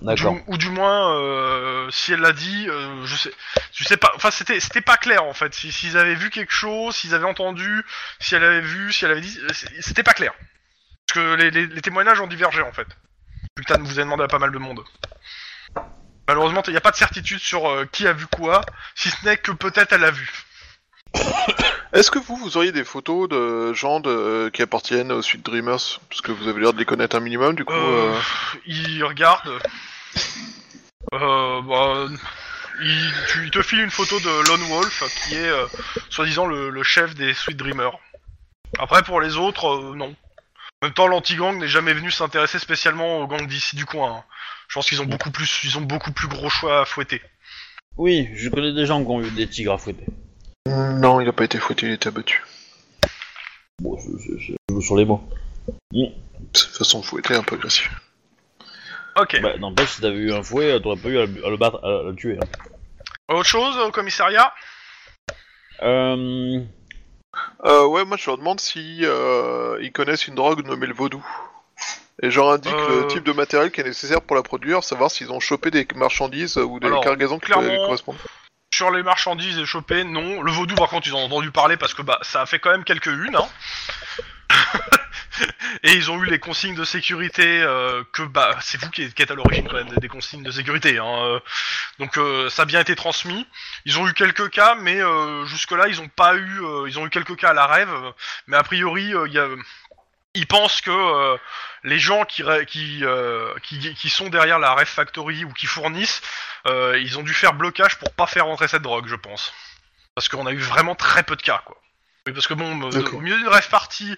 Du- 0.00 0.06
D'accord. 0.06 0.36
ou 0.46 0.56
du 0.56 0.70
moins, 0.70 1.14
euh, 1.20 1.90
si 1.90 2.12
elle 2.14 2.20
l'a 2.20 2.32
dit, 2.32 2.66
euh, 2.70 3.04
je 3.04 3.16
sais, 3.16 3.30
je 3.74 3.84
sais 3.84 3.98
pas. 3.98 4.10
Enfin, 4.16 4.30
c'était, 4.30 4.58
c'était 4.58 4.80
pas 4.80 4.96
clair 4.96 5.24
en 5.24 5.34
fait. 5.34 5.52
Si- 5.54 5.70
S'ils 5.70 5.98
avaient 5.98 6.14
vu 6.14 6.30
quelque 6.30 6.54
chose, 6.54 6.96
s'ils 6.96 7.14
avaient 7.14 7.26
entendu, 7.26 7.84
si 8.18 8.34
elle 8.34 8.44
avait 8.44 8.62
vu, 8.62 8.92
si 8.94 9.04
elle 9.04 9.10
avait 9.10 9.20
dit, 9.20 9.38
c'était 9.80 10.02
pas 10.02 10.14
clair. 10.14 10.32
Parce 11.06 11.20
que 11.20 11.34
les, 11.34 11.50
les- 11.50 11.66
les 11.66 11.82
témoignages 11.82 12.20
ont 12.20 12.26
divergé 12.28 12.62
en 12.62 12.72
fait. 12.72 12.86
Vu 13.58 13.64
que 13.64 13.72
t'as- 13.72 13.78
vous 13.78 13.90
avez 13.98 14.04
demandé 14.04 14.22
à 14.24 14.28
pas 14.28 14.38
mal 14.38 14.52
de 14.52 14.58
monde. 14.58 14.80
Malheureusement, 16.28 16.62
il 16.66 16.70
n'y 16.70 16.76
a 16.76 16.80
pas 16.80 16.92
de 16.92 16.96
certitude 16.96 17.40
sur 17.40 17.68
euh, 17.68 17.84
qui 17.90 18.06
a 18.06 18.12
vu 18.12 18.26
quoi, 18.26 18.62
si 18.94 19.10
ce 19.10 19.24
n'est 19.26 19.36
que 19.36 19.50
peut-être 19.52 19.92
elle 19.92 20.04
a 20.04 20.10
vu. 20.12 20.30
Est-ce 21.92 22.10
que 22.10 22.18
vous, 22.18 22.36
vous 22.36 22.56
auriez 22.56 22.72
des 22.72 22.84
photos 22.84 23.28
de 23.28 23.72
gens 23.74 24.00
de, 24.00 24.48
qui 24.52 24.62
appartiennent 24.62 25.10
au 25.12 25.22
Sweet 25.22 25.44
Dreamers? 25.44 26.00
Parce 26.08 26.20
que 26.20 26.32
vous 26.32 26.46
avez 26.48 26.60
l'air 26.60 26.72
de 26.72 26.78
les 26.78 26.84
connaître 26.84 27.16
un 27.16 27.20
minimum, 27.20 27.54
du 27.54 27.64
coup. 27.64 27.72
Euh, 27.72 28.14
euh, 28.14 28.20
il 28.66 29.02
regarde. 29.04 29.48
Euh, 31.12 31.60
bah, 31.62 32.06
il, 32.82 33.12
tu, 33.28 33.44
il 33.44 33.50
te 33.50 33.62
file 33.62 33.80
une 33.80 33.90
photo 33.90 34.18
de 34.20 34.48
Lone 34.48 34.62
Wolf, 34.68 35.02
qui 35.26 35.34
est 35.34 35.48
euh, 35.48 35.66
soi-disant 36.10 36.46
le, 36.46 36.70
le 36.70 36.82
chef 36.82 37.14
des 37.14 37.34
Sweet 37.34 37.56
Dreamers. 37.56 37.98
Après, 38.78 39.02
pour 39.02 39.20
les 39.20 39.36
autres, 39.36 39.66
euh, 39.66 39.96
non. 39.96 40.14
En 40.82 40.86
même 40.86 40.94
temps, 40.94 41.08
l'anti-gang 41.08 41.58
n'est 41.58 41.68
jamais 41.68 41.92
venu 41.92 42.10
s'intéresser 42.10 42.58
spécialement 42.58 43.18
aux 43.18 43.26
gangs 43.26 43.46
d'ici 43.46 43.76
du 43.76 43.84
coin. 43.84 44.18
hein. 44.18 44.24
Je 44.68 44.74
pense 44.74 44.88
qu'ils 44.88 45.02
ont 45.02 45.06
beaucoup 45.06 45.30
plus, 45.32 45.60
ils 45.64 45.76
ont 45.76 45.82
beaucoup 45.82 46.12
plus 46.12 46.28
gros 46.28 46.48
choix 46.48 46.82
à 46.82 46.84
fouetter. 46.84 47.20
Oui, 47.96 48.28
je 48.36 48.48
connais 48.48 48.72
des 48.72 48.86
gens 48.86 49.02
qui 49.04 49.10
ont 49.10 49.20
eu 49.20 49.30
des 49.32 49.48
tigres 49.48 49.72
à 49.72 49.78
fouetter. 49.78 50.06
Non, 50.66 51.20
il 51.20 51.28
a 51.28 51.32
pas 51.32 51.44
été 51.44 51.58
fouetté, 51.58 51.86
il 51.86 51.92
a 51.92 51.94
été 51.94 52.08
abattu. 52.08 52.44
Bon, 53.80 53.96
je, 53.98 54.10
je- 54.18 54.38
je- 54.38 54.52
je 54.68 54.74
joue 54.74 54.80
sur 54.82 54.96
les 54.96 55.04
mots. 55.04 55.22
C'est 55.92 55.98
une 55.98 56.12
façon 56.52 57.00
de 57.00 57.04
fouetter 57.04 57.34
un 57.34 57.42
peu 57.42 57.56
agressif. 57.56 57.90
Ok. 59.16 59.40
Bah, 59.40 59.56
n'empêche, 59.58 59.90
si 59.90 60.00
t'avais 60.02 60.16
eu 60.16 60.32
un 60.32 60.42
fouet, 60.42 60.78
t'aurais 60.80 61.00
pas 61.00 61.08
eu 61.08 61.18
à, 61.18 61.26
le- 61.26 61.46
à 61.46 61.50
le 61.50 61.56
battre, 61.56 61.82
à 61.84 62.02
le 62.10 62.14
tuer. 62.14 62.38
hein. 62.40 62.46
Autre 63.28 63.48
chose 63.48 63.76
au 63.78 63.90
commissariat? 63.90 64.52
Euh... 65.82 66.60
Euh, 67.64 67.86
ouais, 67.86 68.04
moi 68.04 68.16
je 68.16 68.26
leur 68.28 68.38
demande 68.38 68.60
si 68.60 69.00
euh, 69.02 69.78
ils 69.80 69.92
connaissent 69.92 70.26
une 70.26 70.34
drogue 70.34 70.66
nommée 70.66 70.86
le 70.86 70.94
vaudou. 70.94 71.24
Et 72.22 72.30
je 72.30 72.38
leur 72.38 72.50
indique 72.50 72.72
Euh. 72.74 73.02
le 73.02 73.06
type 73.06 73.24
de 73.24 73.32
matériel 73.32 73.70
qui 73.70 73.80
est 73.80 73.84
nécessaire 73.84 74.20
pour 74.20 74.36
la 74.36 74.42
produire, 74.42 74.84
savoir 74.84 75.10
s'ils 75.10 75.30
ont 75.32 75.40
chopé 75.40 75.70
des 75.70 75.86
marchandises 75.94 76.58
ou 76.58 76.78
des 76.80 76.88
Alors, 76.88 77.02
cargaisons 77.02 77.38
qui 77.38 77.50
correspondent. 77.50 78.16
Sur 78.72 78.90
les 78.92 79.02
marchandises 79.02 79.58
et 79.58 79.66
chopées, 79.66 80.04
non. 80.04 80.42
Le 80.42 80.52
vaudou, 80.52 80.74
par 80.76 80.88
contre, 80.88 81.08
ils 81.08 81.14
ont 81.14 81.24
entendu 81.24 81.50
parler 81.50 81.76
parce 81.76 81.92
que 81.92 82.02
bah 82.02 82.18
ça 82.22 82.42
a 82.42 82.46
fait 82.46 82.60
quand 82.60 82.70
même 82.70 82.84
quelques 82.84 83.08
unes. 83.08 83.36
Hein. 83.36 83.48
et 85.82 85.92
ils 85.92 86.10
ont 86.10 86.22
eu 86.22 86.26
les 86.26 86.38
consignes 86.38 86.76
de 86.76 86.84
sécurité 86.84 87.62
euh, 87.62 88.04
que 88.12 88.22
bah 88.22 88.56
c'est 88.60 88.80
vous 88.80 88.90
qui 88.90 89.02
êtes, 89.02 89.30
à 89.30 89.34
l'origine 89.34 89.66
quand 89.68 89.76
même 89.76 89.88
des, 89.88 90.08
consignes 90.08 90.44
de 90.44 90.50
sécurité. 90.52 90.98
Hein. 90.98 91.04
euh. 91.04 91.40
Donc 91.98 92.16
euh, 92.16 92.48
ça 92.48 92.62
a 92.62 92.64
bien 92.64 92.80
été 92.80 92.94
transmis. 92.94 93.46
Ils 93.86 93.98
ont 93.98 94.06
eu 94.08 94.12
quelques 94.12 94.50
cas, 94.50 94.76
mais 94.76 95.00
jusque 95.46 95.72
là 95.72 95.88
ils 95.88 96.00
ont 96.00 96.08
pas 96.08 96.36
eu. 96.36 96.60
ils 96.86 96.98
ont 96.98 97.06
eu 97.06 97.10
quelques 97.10 97.36
cas 97.36 97.50
à 97.50 97.54
la 97.54 97.66
rêve, 97.66 97.92
mais 98.46 98.56
a 98.56 98.62
priori 98.62 99.12
il 99.26 99.32
y 99.32 99.38
a 99.38 99.48
ils 100.34 100.46
pensent 100.46 100.80
que 100.80 100.90
euh, 100.90 101.36
les 101.82 101.98
gens 101.98 102.24
qui, 102.24 102.42
qui, 102.68 103.00
euh, 103.04 103.52
qui, 103.62 103.94
qui 103.94 104.10
sont 104.10 104.28
derrière 104.28 104.58
la 104.58 104.72
Ref 104.74 104.88
Factory 104.88 105.44
ou 105.44 105.52
qui 105.52 105.66
fournissent, 105.66 106.20
euh, 106.66 106.98
ils 107.00 107.18
ont 107.18 107.22
dû 107.22 107.34
faire 107.34 107.52
blocage 107.54 107.98
pour 107.98 108.12
pas 108.12 108.26
faire 108.26 108.46
rentrer 108.46 108.68
cette 108.68 108.82
drogue, 108.82 109.06
je 109.08 109.16
pense. 109.16 109.52
Parce 110.14 110.28
qu'on 110.28 110.46
a 110.46 110.52
eu 110.52 110.58
vraiment 110.58 110.94
très 110.94 111.22
peu 111.22 111.36
de 111.36 111.42
cas, 111.42 111.62
quoi. 111.64 111.76
Oui, 112.26 112.34
parce 112.34 112.46
que 112.46 112.52
bon, 112.52 112.78
euh, 112.82 112.90
au 113.16 113.20
milieu 113.22 113.36
d'une 113.38 113.48
rêve 113.48 113.68
party, 113.70 114.14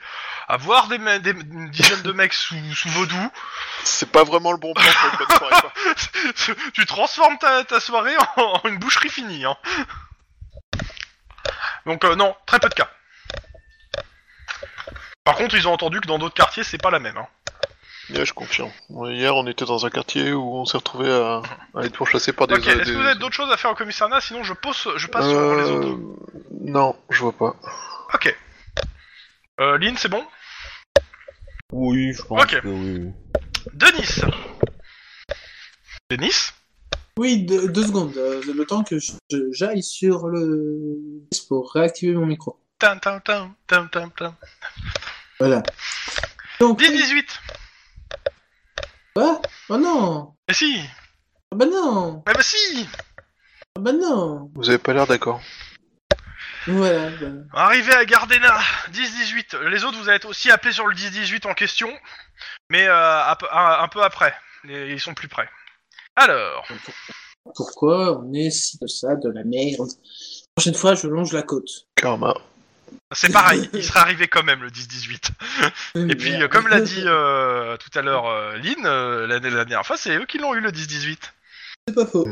avoir 0.48 0.88
des, 0.88 0.98
me- 0.98 1.20
des- 1.20 1.30
une 1.30 1.70
dizaine 1.70 2.02
de 2.02 2.10
mecs 2.10 2.32
sous, 2.32 2.56
sous 2.74 2.88
vaudou, 2.88 3.30
C'est 3.84 4.10
pas 4.10 4.24
vraiment 4.24 4.50
le 4.50 4.58
bon 4.58 4.74
plan 4.74 4.84
pour 4.84 5.10
une 5.12 5.18
bonne 5.26 5.38
soirée, 5.38 5.60
quoi. 5.60 5.72
tu 6.74 6.84
transformes 6.86 7.38
ta, 7.38 7.62
ta 7.64 7.78
soirée 7.78 8.16
en, 8.36 8.40
en 8.42 8.68
une 8.68 8.78
boucherie 8.78 9.08
finie. 9.08 9.44
Hein. 9.44 9.56
Donc 11.86 12.04
euh, 12.04 12.16
non, 12.16 12.36
très 12.46 12.58
peu 12.58 12.68
de 12.68 12.74
cas. 12.74 12.90
Par 15.24 15.36
contre, 15.36 15.54
ils 15.54 15.68
ont 15.68 15.72
entendu 15.72 16.00
que 16.00 16.06
dans 16.08 16.18
d'autres 16.18 16.34
quartiers, 16.34 16.64
c'est 16.64 16.80
pas 16.82 16.90
la 16.90 16.98
même. 16.98 17.16
Hein. 17.16 17.26
Ouais, 18.10 18.26
je 18.26 18.32
confirme. 18.32 18.70
Hier, 19.06 19.34
on 19.36 19.46
était 19.46 19.64
dans 19.64 19.86
un 19.86 19.90
quartier 19.90 20.32
où 20.32 20.56
on 20.56 20.64
s'est 20.64 20.76
retrouvé 20.76 21.08
à, 21.10 21.42
à 21.76 21.84
être 21.84 21.96
pourchassé 21.96 22.32
par 22.32 22.48
des... 22.48 22.54
Ok, 22.54 22.66
est-ce 22.66 22.78
des- 22.78 22.84
que 22.84 22.90
vous 22.98 23.04
avez 23.06 23.18
d'autres 23.18 23.34
choses 23.34 23.50
à 23.52 23.56
faire 23.56 23.70
au 23.70 23.74
commissariat? 23.74 24.20
Sinon, 24.20 24.42
je, 24.42 24.52
pose, 24.52 24.88
je 24.96 25.06
passe 25.06 25.28
sur 25.28 25.54
les 25.54 25.62
Euh, 25.62 25.78
autres. 25.78 25.98
Non, 26.60 26.96
je 27.10 27.20
vois 27.20 27.32
pas. 27.32 27.54
Ok. 28.14 28.36
Euh, 29.60 29.78
Lynn, 29.78 29.96
c'est 29.96 30.08
bon? 30.08 30.24
Oui, 31.70 32.12
je 32.12 32.22
pense 32.22 32.42
Ok. 32.42 32.60
que 32.60 32.66
oui. 32.68 33.12
Denis 33.72 34.20
Denis? 36.10 36.50
Oui, 37.16 37.44
deux, 37.44 37.68
deux 37.68 37.86
secondes. 37.86 38.16
euh, 38.16 38.42
le 38.52 38.64
temps 38.66 38.82
que 38.82 38.96
j'aille 39.52 39.82
sur 39.82 40.26
le 40.28 40.98
pour 41.48 41.72
réactiver 41.72 42.14
mon 42.14 42.26
micro. 42.26 42.58
Tam, 42.78 42.98
tam, 43.00 43.20
tam, 43.22 43.54
tam, 43.66 43.88
tam, 43.88 44.10
tam. 44.10 44.34
Voilà. 45.42 45.60
Donc, 46.60 46.80
10-18 46.80 47.24
Quoi? 49.16 49.42
Oh 49.70 49.76
non 49.76 50.34
Mais 50.46 50.54
si 50.54 50.80
Ah 51.50 51.56
bah 51.56 51.66
non 51.66 52.22
Mais 52.24 52.32
bah 52.32 52.42
si 52.44 52.86
Ah 53.76 53.80
bah 53.80 53.90
non 53.92 54.52
Vous 54.54 54.68
avez 54.68 54.78
pas 54.78 54.92
l'air 54.92 55.08
d'accord. 55.08 55.40
Voilà. 56.68 57.10
bah. 57.20 57.26
Arrivé 57.54 57.92
à 57.92 58.04
Gardena, 58.04 58.56
10-18. 58.92 59.58
Les 59.64 59.82
autres, 59.82 59.98
vous 59.98 60.08
allez 60.08 60.18
être 60.18 60.28
aussi 60.28 60.48
appelés 60.52 60.70
sur 60.72 60.86
le 60.86 60.94
10-18 60.94 61.48
en 61.48 61.54
question, 61.54 61.92
mais 62.70 62.86
euh, 62.86 63.24
un, 63.26 63.34
peu- 63.34 63.48
un- 63.50 63.80
un 63.82 63.88
peu 63.88 64.00
après. 64.04 64.32
Ils 64.64 65.00
sont 65.00 65.14
plus 65.14 65.26
près. 65.26 65.48
Alors, 66.14 66.64
Pourquoi 67.56 68.16
on 68.20 68.32
est 68.32 68.50
si 68.50 68.78
de 68.78 68.86
ça, 68.86 69.16
de 69.16 69.28
la 69.28 69.42
merde? 69.42 69.88
Prochaine 70.54 70.74
fois, 70.74 70.94
je 70.94 71.08
longe 71.08 71.32
la 71.32 71.42
côte. 71.42 71.88
Karma. 71.96 72.32
C'est 73.12 73.32
pareil, 73.32 73.68
il 73.74 73.84
serait 73.84 74.00
arrivé 74.00 74.28
quand 74.28 74.42
même 74.42 74.62
le 74.62 74.70
10-18. 74.70 75.30
Et 76.10 76.16
puis, 76.16 76.42
euh, 76.42 76.48
comme 76.48 76.68
l'a 76.68 76.80
dit 76.80 77.02
euh, 77.06 77.76
tout 77.76 77.96
à 77.98 78.02
l'heure 78.02 78.26
euh, 78.26 78.56
Lynn, 78.56 78.84
euh, 78.84 79.26
l'année 79.26 79.50
la 79.50 79.64
dernière 79.64 79.86
fois, 79.86 79.96
c'est 79.96 80.16
eux 80.16 80.26
qui 80.26 80.38
l'ont 80.38 80.54
eu 80.54 80.60
le 80.60 80.70
10-18. 80.70 81.18
C'est 81.88 81.94
pas 81.94 82.06
faux. 82.06 82.26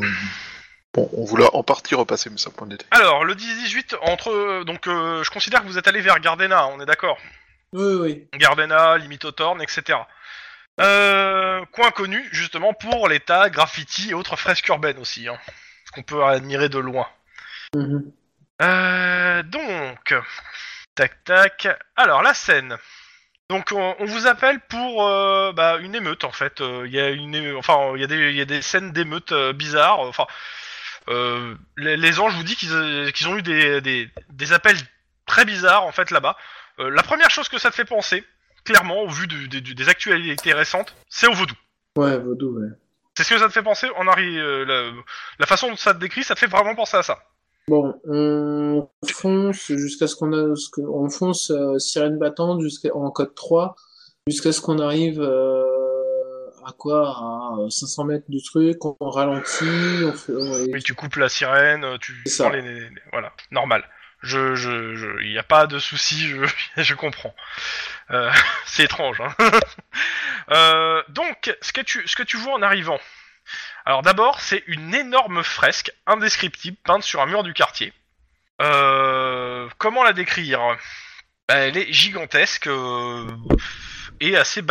Bon, 0.92 1.08
on 1.12 1.24
vous 1.24 1.36
l'a 1.36 1.54
en 1.54 1.62
partie 1.62 1.94
repassé, 1.94 2.30
mais 2.30 2.38
ça 2.38 2.50
point 2.50 2.66
d'été. 2.66 2.84
Alors, 2.90 3.24
le 3.24 3.34
10-18, 3.34 3.96
entre... 4.02 4.30
euh, 4.30 4.64
Donc, 4.64 4.86
euh, 4.88 5.22
je 5.22 5.30
considère 5.30 5.62
que 5.62 5.66
vous 5.66 5.78
êtes 5.78 5.86
allé 5.86 6.00
vers 6.00 6.18
Gardena, 6.18 6.66
on 6.68 6.80
est 6.80 6.86
d'accord? 6.86 7.18
Oui, 7.72 7.94
oui. 8.00 8.28
Gardena, 8.34 8.98
limite 8.98 9.24
au 9.24 9.30
Torn, 9.30 9.62
etc. 9.62 9.98
Euh, 10.80 11.64
coin 11.72 11.90
connu, 11.90 12.28
justement, 12.32 12.72
pour 12.72 13.08
les 13.08 13.20
tas, 13.20 13.50
graffiti 13.50 14.10
et 14.10 14.14
autres 14.14 14.36
fresques 14.36 14.66
urbaines 14.68 14.98
aussi, 14.98 15.28
hein, 15.28 15.38
ce 15.86 15.92
qu'on 15.92 16.02
peut 16.02 16.24
admirer 16.24 16.68
de 16.68 16.78
loin. 16.78 17.06
Mhm. 17.74 18.10
Euh, 18.60 19.42
donc, 19.42 20.14
tac 20.94 21.24
tac. 21.24 21.68
Alors 21.96 22.22
la 22.22 22.34
scène. 22.34 22.76
Donc 23.48 23.72
on, 23.72 23.96
on 23.98 24.04
vous 24.04 24.26
appelle 24.26 24.60
pour 24.68 25.06
euh, 25.06 25.52
bah, 25.52 25.78
une 25.80 25.94
émeute 25.94 26.24
en 26.24 26.30
fait. 26.32 26.60
Euh, 26.60 26.84
Il 26.86 26.92
y 26.92 27.00
a 27.00 27.08
une, 27.10 27.34
é- 27.34 27.54
enfin 27.54 27.92
il 27.96 28.00
y 28.00 28.04
a 28.04 28.06
des, 28.06 28.30
il 28.30 28.36
y 28.36 28.40
a 28.40 28.44
des 28.44 28.62
scènes 28.62 28.92
d'émeutes 28.92 29.32
euh, 29.32 29.52
bizarres. 29.52 30.00
Enfin, 30.00 30.26
les, 31.76 31.96
les 31.96 32.20
anges 32.20 32.34
vous 32.34 32.44
dit 32.44 32.54
qu'ils 32.54 33.28
ont 33.28 33.36
eu 33.36 33.42
des, 33.42 33.80
des, 33.80 34.08
des 34.28 34.52
appels 34.52 34.76
très 35.26 35.44
bizarres 35.44 35.84
en 35.84 35.92
fait 35.92 36.10
là-bas. 36.10 36.36
La 36.78 37.02
première 37.02 37.30
chose 37.30 37.48
que 37.48 37.58
ça 37.58 37.70
te 37.70 37.74
fait 37.74 37.84
penser, 37.84 38.24
clairement 38.64 39.02
au 39.02 39.08
vu 39.08 39.26
du- 39.26 39.48
du- 39.48 39.60
du- 39.60 39.74
des 39.74 39.88
actualités 39.88 40.52
récentes, 40.54 40.94
c'est 41.08 41.26
au 41.26 41.32
vaudou. 41.32 41.54
Ouais, 41.96 42.16
vaudou, 42.18 42.58
ouais. 42.58 42.68
C'est 43.16 43.24
ce 43.24 43.30
que 43.34 43.38
ça 43.38 43.48
te 43.48 43.52
fait 43.52 43.62
penser. 43.62 43.88
On 43.96 44.06
arrive, 44.06 44.40
la, 44.40 44.90
la 45.38 45.46
façon 45.46 45.68
dont 45.68 45.76
ça 45.76 45.92
te 45.92 45.98
décrit, 45.98 46.22
ça 46.24 46.34
te 46.34 46.40
fait 46.40 46.46
vraiment 46.46 46.74
penser 46.74 46.96
à 46.96 47.02
ça. 47.02 47.18
Bon, 47.68 47.94
on 48.04 48.88
fonce 49.12 49.66
jusqu'à 49.72 50.06
ce 50.08 50.16
qu'on 50.16 50.32
a, 50.32 50.56
ce 50.56 50.68
que, 50.70 50.80
on 50.80 51.08
fonce 51.08 51.50
euh, 51.50 51.78
sirène 51.78 52.18
battante 52.18 52.60
jusqu'à 52.62 52.94
en 52.94 53.10
code 53.10 53.34
3 53.34 53.76
jusqu'à 54.26 54.52
ce 54.52 54.60
qu'on 54.60 54.78
arrive 54.80 55.20
euh, 55.20 55.64
à 56.66 56.72
quoi? 56.72 57.08
À 57.10 57.56
500 57.70 58.04
mètres 58.04 58.24
du 58.28 58.42
truc, 58.42 58.84
on 58.84 58.96
ralentit, 59.10 60.04
on 60.04 60.12
fait, 60.12 60.32
on- 60.32 60.72
Oui, 60.72 60.82
tu 60.82 60.94
coupes 60.94 61.16
la 61.16 61.28
sirène, 61.28 61.84
euh, 61.84 61.98
tu 61.98 62.14
C'est 62.26 62.42
prends 62.42 62.50
ça. 62.52 62.56
les, 62.56 62.62
les- 62.62 62.80
les- 62.80 63.02
voilà, 63.12 63.32
normal. 63.50 63.84
Je, 64.22 64.54
je, 64.54 64.94
je, 64.96 65.22
il 65.22 65.30
n'y 65.30 65.38
a 65.38 65.42
pas 65.42 65.66
de 65.66 65.78
souci, 65.78 66.28
je, 66.28 66.44
je 66.82 66.94
comprends. 66.94 67.34
Euh, 68.10 68.30
c'est 68.66 68.84
étrange. 68.84 69.20
Hein 69.20 69.34
euh, 70.50 71.02
donc, 71.08 71.56
ce 71.62 71.72
que 71.72 71.80
tu, 71.80 72.06
ce 72.06 72.16
que 72.16 72.22
tu 72.22 72.36
vois 72.36 72.54
en 72.54 72.62
arrivant. 72.62 72.98
Alors 73.84 74.02
d'abord, 74.02 74.40
c'est 74.40 74.62
une 74.66 74.94
énorme 74.94 75.42
fresque 75.42 75.92
indescriptible 76.06 76.76
peinte 76.84 77.02
sur 77.02 77.20
un 77.20 77.26
mur 77.26 77.42
du 77.42 77.52
quartier. 77.52 77.92
Euh, 78.60 79.68
comment 79.78 80.04
la 80.04 80.12
décrire? 80.12 80.60
Bah, 81.48 81.56
Elle 81.56 81.76
est 81.76 81.92
gigantesque 81.92 82.66
euh, 82.66 83.26
et 84.20 84.36
assez 84.36 84.62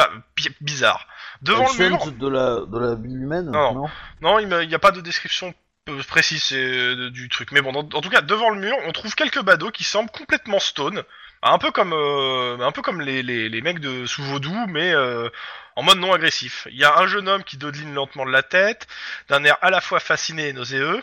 bizarre. 0.61 1.07
Devant 1.41 1.67
Elle 1.79 1.83
le 1.83 1.89
mur, 1.89 2.11
de 2.11 2.27
la, 2.27 2.59
de 2.65 2.77
la 2.79 2.95
vie 2.95 3.13
humaine 3.13 3.51
Non. 3.51 3.73
Non? 3.73 3.89
non, 4.21 4.39
il 4.39 4.67
n'y 4.67 4.75
a 4.75 4.79
pas 4.79 4.91
de 4.91 5.01
description 5.01 5.53
euh, 5.89 6.03
précise 6.03 6.51
du 6.51 7.29
truc. 7.29 7.51
Mais 7.51 7.61
bon, 7.61 7.73
en 7.73 8.01
tout 8.01 8.09
cas, 8.09 8.21
devant 8.21 8.49
le 8.51 8.59
mur, 8.59 8.75
on 8.85 8.91
trouve 8.91 9.15
quelques 9.15 9.41
badauds 9.41 9.71
qui 9.71 9.83
semblent 9.83 10.11
complètement 10.11 10.59
stone. 10.59 11.03
Un 11.41 11.57
peu 11.57 11.71
comme, 11.71 11.93
euh, 11.93 12.57
les, 12.99 13.23
les, 13.49 13.61
mecs 13.61 13.79
de 13.79 14.05
sous 14.05 14.23
vaudou, 14.23 14.53
mais 14.67 14.93
euh, 14.93 15.29
en 15.75 15.83
mode 15.83 15.99
non 15.99 16.13
agressif. 16.13 16.67
Il 16.69 16.77
y 16.77 16.83
a 16.83 16.97
un 16.97 17.07
jeune 17.07 17.29
homme 17.29 17.43
qui 17.43 17.57
dodeline 17.57 17.93
lentement 17.93 18.25
de 18.25 18.31
la 18.31 18.43
tête, 18.43 18.87
d'un 19.29 19.43
air 19.45 19.57
à 19.61 19.69
la 19.69 19.79
fois 19.79 19.99
fasciné 20.01 20.49
et 20.49 20.53
nauséeux. 20.53 21.01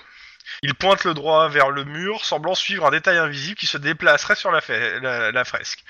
Il 0.63 0.75
pointe 0.75 1.05
le 1.05 1.15
droit 1.15 1.49
vers 1.49 1.71
le 1.71 1.85
mur, 1.85 2.25
semblant 2.25 2.55
suivre 2.55 2.87
un 2.87 2.91
détail 2.91 3.17
invisible 3.17 3.57
qui 3.57 3.67
se 3.67 3.79
déplacerait 3.79 4.37
sur 4.37 4.53
la, 4.53 4.61
la- 5.01 5.33
la 5.33 5.45
fresque. 5.45 5.83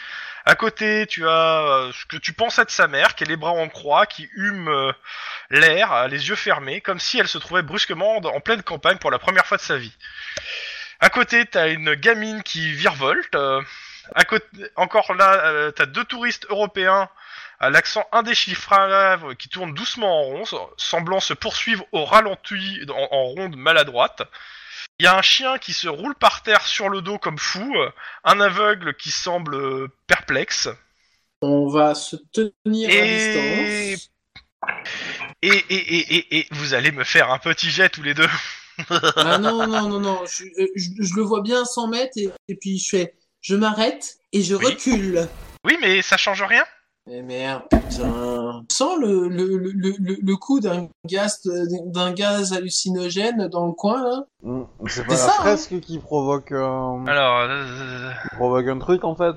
À 0.44 0.54
côté, 0.54 1.06
tu 1.08 1.26
as 1.26 1.62
euh, 1.62 1.92
ce 1.92 2.06
que 2.06 2.16
tu 2.16 2.32
penses 2.32 2.58
être 2.60 2.70
sa 2.70 2.86
mère, 2.86 3.16
qui 3.16 3.24
a 3.24 3.26
les 3.26 3.36
bras 3.36 3.50
en 3.50 3.68
croix, 3.68 4.06
qui 4.06 4.28
hume 4.36 4.92
l'air, 5.50 6.06
les 6.08 6.28
yeux 6.28 6.36
fermés, 6.36 6.80
comme 6.80 7.00
si 7.00 7.18
elle 7.18 7.28
se 7.28 7.38
trouvait 7.38 7.62
brusquement 7.62 8.16
en 8.18 8.40
pleine 8.40 8.62
campagne 8.62 8.98
pour 8.98 9.10
la 9.10 9.18
première 9.18 9.44
fois 9.44 9.56
de 9.56 9.62
sa 9.62 9.76
vie. 9.76 9.92
À 11.00 11.10
côté, 11.10 11.44
t'as 11.46 11.68
une 11.68 11.94
gamine 11.94 12.42
qui 12.44 12.72
virevolte. 12.72 13.36
À 14.14 14.24
côté, 14.24 14.46
encore 14.76 15.14
là, 15.14 15.46
euh, 15.46 15.70
t'as 15.70 15.86
deux 15.86 16.04
touristes 16.04 16.46
européens 16.50 17.08
à 17.58 17.70
l'accent 17.70 18.04
indéchiffrable 18.12 19.34
qui 19.36 19.48
tournent 19.48 19.72
doucement 19.74 20.20
en 20.20 20.22
rond, 20.24 20.44
semblant 20.76 21.20
se 21.20 21.32
poursuivre 21.34 21.84
au 21.92 22.04
ralenti 22.04 22.80
en, 22.88 23.08
en 23.10 23.24
ronde 23.24 23.56
maladroite. 23.56 24.22
Il 24.98 25.04
y 25.04 25.06
a 25.06 25.16
un 25.16 25.22
chien 25.22 25.58
qui 25.58 25.72
se 25.72 25.88
roule 25.88 26.14
par 26.14 26.42
terre 26.42 26.66
sur 26.66 26.88
le 26.88 27.00
dos 27.02 27.18
comme 27.18 27.38
fou, 27.38 27.74
un 28.24 28.40
aveugle 28.40 28.94
qui 28.94 29.10
semble 29.10 29.54
euh, 29.54 29.88
perplexe. 30.06 30.68
On 31.42 31.68
va 31.68 31.94
se 31.94 32.16
tenir 32.32 32.88
à 32.88 32.92
Et- 32.92 33.90
distance. 33.94 34.10
Et, 35.42 35.48
et, 35.48 35.74
et, 35.74 36.16
et, 36.16 36.38
et 36.38 36.46
vous 36.52 36.74
allez 36.74 36.92
me 36.92 37.04
faire 37.04 37.30
un 37.30 37.38
petit 37.38 37.70
jet 37.70 37.88
tous 37.88 38.02
les 38.02 38.14
deux. 38.14 38.28
Ah 38.90 39.38
non, 39.38 39.66
non, 39.66 39.88
non, 39.88 40.00
non, 40.00 40.24
je, 40.26 40.44
euh, 40.44 40.66
je, 40.76 40.88
je 40.98 41.14
le 41.14 41.22
vois 41.22 41.40
bien 41.42 41.62
à 41.62 41.64
100 41.64 41.88
mètres 41.88 42.12
et, 42.16 42.28
et 42.48 42.56
puis 42.56 42.78
je 42.78 42.88
fais, 42.88 43.14
je 43.46 43.54
m'arrête 43.54 44.16
et 44.32 44.42
je 44.42 44.56
Oui. 44.56 44.64
recule. 44.66 45.28
Oui, 45.64 45.76
mais 45.80 46.02
ça 46.02 46.16
change 46.16 46.42
rien. 46.42 46.64
Eh 47.08 47.22
merde, 47.22 47.62
putain. 47.70 48.64
Sans 48.72 48.96
le, 48.96 49.28
le, 49.28 49.56
le, 49.56 49.70
le, 49.72 50.16
le 50.20 50.36
coup 50.36 50.58
d'un 50.58 50.88
gaz, 51.08 51.40
d'un 51.44 52.10
gaz 52.12 52.52
hallucinogène 52.52 53.46
dans 53.46 53.66
le 53.66 53.72
coin, 53.72 54.02
là. 54.02 54.24
Mm, 54.42 54.62
C'est 54.88 55.06
pas 55.06 55.12
la 55.12 55.18
ça, 55.18 55.32
hein. 55.44 55.78
qui 55.80 55.98
provoque, 56.00 56.50
euh, 56.50 57.04
Alors, 57.06 57.38
euh, 57.48 58.10
qui 58.28 58.34
provoque 58.34 58.66
un 58.66 58.78
truc 58.80 59.04
en 59.04 59.14
fait. 59.14 59.36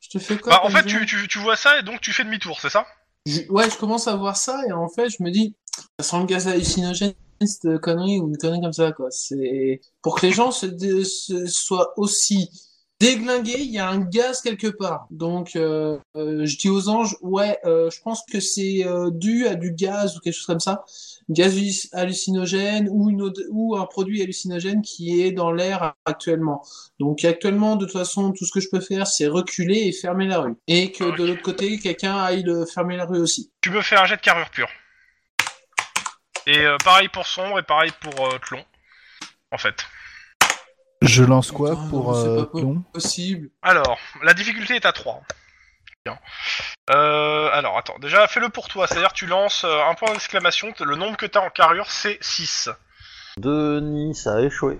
Je 0.00 0.10
te 0.10 0.18
fais 0.22 0.36
quoi 0.36 0.52
bah, 0.52 0.60
en 0.64 0.68
fait, 0.68 0.84
tu, 0.84 1.06
tu, 1.06 1.26
tu 1.28 1.38
vois 1.38 1.56
ça 1.56 1.78
et 1.78 1.82
donc 1.82 2.02
tu 2.02 2.12
fais 2.12 2.24
demi-tour, 2.24 2.60
c'est 2.60 2.68
ça? 2.70 2.86
Je- 3.24 3.50
Ouais, 3.50 3.70
je 3.70 3.76
commence 3.78 4.06
à 4.06 4.16
voir 4.16 4.36
ça 4.36 4.60
et 4.68 4.72
en 4.72 4.88
fait, 4.90 5.08
je 5.08 5.22
me 5.22 5.30
dis, 5.30 5.56
ça 5.98 6.06
sent 6.06 6.18
le 6.18 6.26
gaz 6.26 6.48
hallucinogène, 6.48 7.14
cette 7.46 7.78
connerie 7.78 8.18
ou 8.20 8.28
une 8.28 8.36
connerie 8.36 8.60
comme 8.60 8.72
ça, 8.74 8.92
quoi. 8.92 9.10
C'est 9.10 9.80
pour 10.02 10.20
que 10.20 10.26
les 10.26 10.32
gens 10.32 10.50
se- 10.50 11.46
soient 11.46 11.94
aussi 11.96 12.50
déglingués, 13.00 13.60
il 13.60 13.70
y 13.70 13.78
a 13.78 13.88
un 13.88 14.00
gaz 14.00 14.40
quelque 14.40 14.66
part. 14.66 15.06
Donc, 15.10 15.54
euh, 15.56 15.98
euh, 16.16 16.44
je 16.44 16.56
dis 16.56 16.68
aux 16.68 16.88
anges, 16.88 17.16
ouais, 17.20 17.58
euh, 17.64 17.90
je 17.90 18.00
pense 18.00 18.22
que 18.30 18.40
c'est 18.40 18.84
euh, 18.84 19.10
dû 19.10 19.46
à 19.46 19.54
du 19.54 19.72
gaz 19.72 20.16
ou 20.16 20.20
quelque 20.20 20.34
chose 20.34 20.46
comme 20.46 20.60
ça, 20.60 20.84
gaz 21.28 21.56
halluc- 21.56 21.88
hallucinogène 21.92 22.88
ou 22.90 23.10
une 23.10 23.32
ou 23.50 23.76
un 23.76 23.86
produit 23.86 24.22
hallucinogène 24.22 24.82
qui 24.82 25.22
est 25.22 25.30
dans 25.30 25.52
l'air 25.52 25.94
actuellement. 26.04 26.64
Donc 26.98 27.24
actuellement, 27.24 27.76
de 27.76 27.84
toute 27.84 27.92
façon, 27.92 28.32
tout 28.32 28.44
ce 28.44 28.52
que 28.52 28.60
je 28.60 28.68
peux 28.68 28.80
faire, 28.80 29.06
c'est 29.06 29.26
reculer 29.26 29.86
et 29.86 29.92
fermer 29.92 30.26
la 30.26 30.40
rue. 30.40 30.56
Et 30.66 30.90
que 30.90 31.16
de 31.16 31.24
l'autre 31.24 31.42
côté, 31.42 31.78
quelqu'un 31.78 32.16
aille 32.16 32.42
le 32.42 32.66
fermer 32.66 32.96
la 32.96 33.04
rue 33.04 33.20
aussi. 33.20 33.52
Tu 33.60 33.70
me 33.70 33.80
fais 33.80 33.96
un 33.96 34.06
jet 34.06 34.16
de 34.16 34.22
carrure 34.22 34.50
pure. 34.50 34.68
Et 36.46 36.58
euh, 36.60 36.76
pareil 36.82 37.08
pour 37.08 37.26
Sombre 37.26 37.58
et 37.58 37.62
pareil 37.62 37.92
pour 38.00 38.26
euh, 38.26 38.38
Tlon. 38.48 38.64
En 39.52 39.58
fait. 39.58 39.76
Je 41.02 41.22
lance 41.24 41.50
quoi 41.52 41.70
Putain, 41.70 41.88
pour 41.88 42.12
non, 42.12 42.14
c'est 42.22 42.28
euh, 42.28 42.44
pas 42.44 42.90
Possible. 42.92 43.50
Alors, 43.62 43.98
la 44.22 44.34
difficulté 44.34 44.74
est 44.76 44.84
à 44.86 44.92
3. 44.92 45.22
Bien. 46.04 46.18
Euh, 46.90 47.50
alors, 47.52 47.78
attends. 47.78 47.98
Déjà, 48.00 48.26
fais-le 48.26 48.48
pour 48.48 48.68
toi. 48.68 48.86
C'est-à-dire, 48.86 49.12
tu 49.12 49.26
lances 49.26 49.64
euh, 49.64 49.78
un 49.88 49.94
point 49.94 50.12
d'exclamation. 50.12 50.72
Le 50.80 50.96
nombre 50.96 51.16
que 51.16 51.26
t'as 51.26 51.40
en 51.40 51.50
carrure, 51.50 51.90
c'est 51.90 52.18
6. 52.20 52.68
Denis, 53.38 54.14
ça 54.14 54.36
a 54.36 54.40
échoué. 54.40 54.78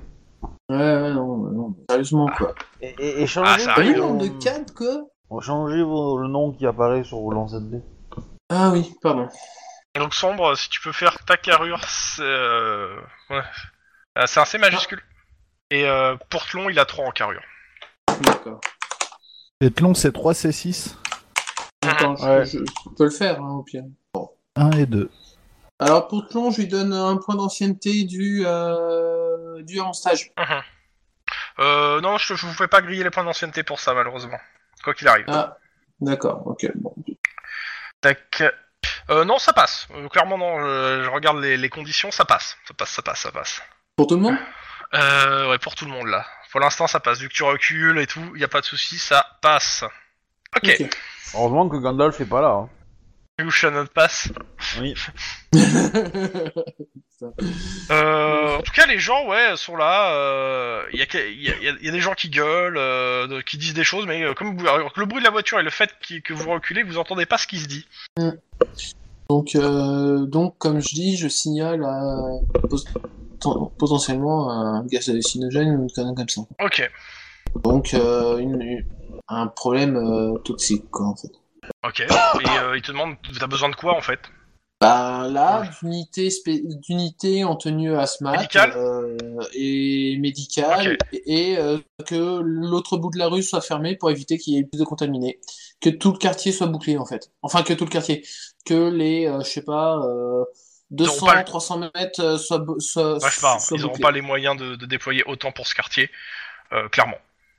Ouais, 0.71 0.77
ouais, 0.77 1.13
non, 1.13 1.37
non, 1.37 1.77
sérieusement, 1.89 2.29
quoi. 2.37 2.55
Et, 2.81 2.95
et, 2.99 3.23
et 3.23 3.27
changez, 3.27 3.51
Ah, 3.55 3.59
ça 3.59 3.73
arrive. 3.73 3.95
le 3.97 4.01
vos- 4.01 4.09
nombre 4.09 4.23
de 4.23 4.43
4, 4.43 4.75
quoi 4.75 5.41
changez 5.43 5.83
vos- 5.83 6.19
le 6.19 6.29
nom 6.29 6.53
qui 6.53 6.67
apparaît 6.67 7.05
sur 7.05 7.19
vos 7.19 7.31
lancers 7.33 7.61
de 7.61 7.77
dés. 7.77 7.83
Ah 8.51 8.71
oui, 8.71 8.93
pardon. 9.03 9.29
Donc, 9.95 10.15
Sombre, 10.15 10.57
si 10.57 10.69
tu 10.71 10.81
peux 10.81 10.93
faire 10.93 11.19
ta 11.25 11.37
carrure, 11.37 11.85
c'est... 11.87 12.23
Euh... 12.23 12.97
ouais. 13.31 13.43
Euh, 14.19 14.23
c'est 14.27 14.41
un 14.41 14.45
C 14.45 14.59
majuscule. 14.59 15.03
Et 15.71 15.85
euh, 15.87 16.17
pour 16.31 16.47
Tlon, 16.47 16.71
il 16.71 16.79
a 16.79 16.85
3 16.87 17.07
en 17.07 17.11
carrure. 17.11 17.43
D'accord. 18.23 18.61
Et 19.61 19.71
Tlon, 19.71 19.95
c'est 19.95 20.11
3C6, 20.15 20.95
Attends, 21.87 22.17
je- 22.17 22.25
Ouais. 22.25 22.45
je, 22.47 22.59
je 22.59 22.91
peux 22.97 23.05
le 23.05 23.11
faire, 23.11 23.41
hein, 23.41 23.51
au 23.53 23.63
pire. 23.63 23.85
1 24.57 24.71
et 24.73 24.87
2. 24.87 25.11
Alors, 25.79 26.09
pour 26.09 26.27
Tlon, 26.29 26.51
je 26.51 26.61
lui 26.63 26.69
donne 26.69 26.93
un 26.93 27.17
point 27.19 27.37
d'ancienneté 27.37 28.05
du, 28.05 28.43
euh, 28.45 29.63
du 29.63 29.79
en 29.81 29.93
stage. 29.93 30.33
Mhm. 30.39 30.63
Euh, 31.61 32.01
non, 32.01 32.19
je, 32.19 32.35
je 32.35 32.47
vous 32.47 32.53
fais 32.53 32.67
pas 32.69 32.81
griller 32.83 33.05
les 33.05 33.11
points 33.11 33.25
d'ancienneté 33.25 33.63
pour 33.63 33.79
ça, 33.79 33.95
malheureusement. 33.95 34.39
Quoi 34.83 34.95
qu'il 34.95 35.07
arrive. 35.09 35.27
Ah, 35.29 35.57
d'accord, 36.01 36.43
ok, 36.47 36.71
bon. 36.77 36.95
Tac. 38.01 38.43
Euh, 39.11 39.25
non, 39.25 39.39
ça 39.39 39.53
passe. 39.53 39.89
Euh, 39.95 40.09
clairement, 40.09 40.39
non. 40.39 40.61
Je, 40.61 41.03
je 41.05 41.09
regarde 41.11 41.39
les, 41.39 41.57
les 41.57 41.69
conditions, 41.69 42.11
ça 42.11 42.25
passe. 42.25 42.57
Ça 42.67 42.75
passe, 42.75 42.91
ça 42.91 43.03
passe, 43.03 43.21
ça 43.21 43.33
passe. 43.33 43.63
Pour 43.97 44.07
tout 44.07 44.17
le 44.17 44.23
monde? 44.23 44.37
Euh, 44.95 45.51
ouais, 45.51 45.59
pour 45.59 45.75
tout 45.75 45.85
le 45.85 45.91
monde 45.91 46.07
là. 46.09 46.25
Pour 46.51 46.61
l'instant, 46.61 46.87
ça 46.87 46.99
passe. 47.01 47.19
Vu 47.21 47.29
que 47.29 47.35
tu 47.35 47.43
recules 47.43 47.99
et 47.99 48.07
tout, 48.07 48.35
y 48.37 48.45
a 48.45 48.49
pas 48.49 48.61
de 48.61 48.67
souci, 48.67 48.97
ça 48.99 49.25
passe. 49.43 49.85
Ok. 50.57 50.75
Ok. 50.81 50.91
Heureusement 51.35 51.69
que 51.69 51.77
Gandalf 51.77 52.21
est 52.21 52.25
pas 52.27 52.41
là. 52.41 52.49
hein. 52.49 52.69
You 53.41 53.51
shall 53.51 53.73
not 53.75 53.87
pass. 53.95 54.29
Oui. 54.81 54.95
Euh, 57.91 58.57
en 58.59 58.63
tout 58.63 58.71
cas, 58.73 58.87
les 58.87 59.01
gens, 59.01 59.27
ouais, 59.27 59.57
sont 59.57 59.75
là. 59.77 60.13
euh, 60.15 60.85
Il 60.93 61.01
y, 61.01 61.03
a, 61.03 61.07
que- 61.07 61.19
y, 61.19 61.51
a, 61.51 61.57
y 61.59 61.69
a- 61.69 61.77
y 61.83 61.89
a 61.89 61.91
des 61.91 62.01
gens 62.01 62.15
qui 62.15 62.29
gueulent, 62.31 62.77
euh, 62.79 63.27
de- 63.27 63.41
qui 63.41 63.59
disent 63.59 63.75
des 63.75 63.83
choses, 63.83 64.07
mais 64.07 64.23
euh, 64.23 64.35
comme 64.35 64.57
vous, 64.57 64.69
alors 64.69 64.93
que 64.93 65.01
le 65.01 65.07
bruit 65.07 65.19
de 65.21 65.25
la 65.25 65.33
voiture 65.33 65.59
et 65.59 65.65
le 65.65 65.71
fait 65.71 65.91
que 66.23 66.33
vous 66.33 66.49
reculez, 66.51 66.85
vous 66.85 66.97
entendez 66.99 67.27
pas 67.27 67.37
ce 67.39 67.49
qui 67.49 67.59
se 67.59 67.67
dit. 67.67 67.87
Donc, 69.29 69.57
euh, 69.57 70.27
donc, 70.27 70.57
comme 70.59 70.81
je 70.81 70.95
dis, 70.95 71.17
je 71.17 71.27
signale 71.27 71.83
à 71.85 72.05
potentiellement 73.79 74.51
un 74.51 74.85
gaz 74.87 75.09
hallucinogène 75.09 75.77
ou 75.77 75.83
une 75.83 75.91
connerie 75.91 76.15
comme 76.15 76.29
ça. 76.29 76.43
Ok, 76.65 76.91
Donc, 77.63 77.95
euh, 77.95 78.39
une- 78.39 78.61
une- 78.61 78.85
un 79.29 79.47
problème 79.47 79.97
euh, 79.97 80.39
toxique, 80.39 80.91
quoi, 80.91 81.07
en 81.07 81.17
fait. 81.17 81.31
ok. 81.87 82.01
Et 82.01 82.59
euh, 82.59 82.77
il 82.77 82.83
te 82.83 82.93
demande, 82.93 83.17
t'as 83.39 83.47
besoin 83.47 83.69
de 83.69 83.75
quoi 83.77 83.97
en 83.97 84.01
fait? 84.01 84.21
Bah 84.81 85.27
là, 85.29 85.69
d'unités 85.83 86.31
spé- 86.31 86.63
d'unités 86.65 87.43
en 87.43 87.57
tenue 87.57 87.97
asthma 87.97 88.33
Médicale? 88.37 88.73
euh, 88.77 89.17
et 89.53 90.17
médicale 90.21 90.97
et 91.13 91.57
que 92.07 92.41
l'autre 92.41 92.97
bout 92.97 93.11
de 93.11 93.19
la 93.19 93.27
rue 93.27 93.43
soit 93.43 93.61
fermé 93.61 93.97
pour 93.97 94.09
éviter 94.11 94.39
qu'il 94.39 94.55
y 94.55 94.59
ait 94.59 94.63
plus 94.65 94.79
de 94.79 94.85
contaminés, 94.85 95.41
que 95.81 95.91
tout 95.91 96.13
le 96.13 96.19
quartier 96.19 96.53
soit 96.53 96.69
bouclé 96.69 96.97
en 96.97 97.05
fait. 97.07 97.33
Enfin 97.43 97.65
que 97.65 97.73
tout 97.73 97.85
le 97.87 97.91
quartier, 97.91 98.25
que 98.65 98.89
les 98.89 99.25
je 99.41 99.49
sais 99.51 99.63
pas 99.65 100.01
200 100.91 101.27
pas 101.27 101.35
le- 101.37 101.45
300 101.45 101.91
mètres 101.95 102.21
euh, 102.21 102.35
hein. 102.35 102.39
soient 102.39 103.77
ils 103.77 103.83
n'auront 103.83 103.99
pas 103.99 104.11
les 104.11 104.23
moyens 104.23 104.57
de, 104.57 104.75
de 104.77 104.87
déployer 104.87 105.23
autant 105.25 105.53
pour 105.53 105.67
ce 105.67 105.75
quartier, 105.75 106.11
euh, 106.73 106.89
clairement. 106.89 107.19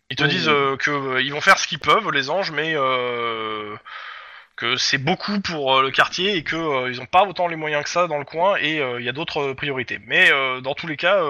Ils 0.09 0.15
te 0.15 0.23
Oui. 0.23 0.29
disent 0.29 0.47
euh, 0.49 0.75
que 0.77 0.89
euh, 0.89 1.21
ils 1.21 1.31
vont 1.31 1.41
faire 1.41 1.59
ce 1.59 1.67
qu'ils 1.67 1.77
peuvent, 1.79 2.09
les 2.11 2.29
anges, 2.31 2.51
mais 2.51 2.73
que 4.55 4.75
c'est 4.75 4.97
beaucoup 4.97 5.39
pour 5.39 5.81
le 5.81 5.89
quartier 5.91 6.35
et 6.35 6.43
que 6.43 6.89
ils 6.89 6.99
ont 6.99 7.05
pas 7.05 7.23
autant 7.23 7.47
les 7.47 7.55
moyens 7.55 7.83
que 7.83 7.89
ça 7.89 8.07
dans 8.07 8.17
le 8.17 8.25
coin 8.25 8.57
et 8.59 8.77
il 8.77 9.05
y 9.05 9.09
a 9.09 9.13
d'autres 9.13 9.53
priorités. 9.53 9.99
Mais 10.05 10.29
dans 10.61 10.73
tous 10.73 10.87
les 10.87 10.97
cas, 10.97 11.21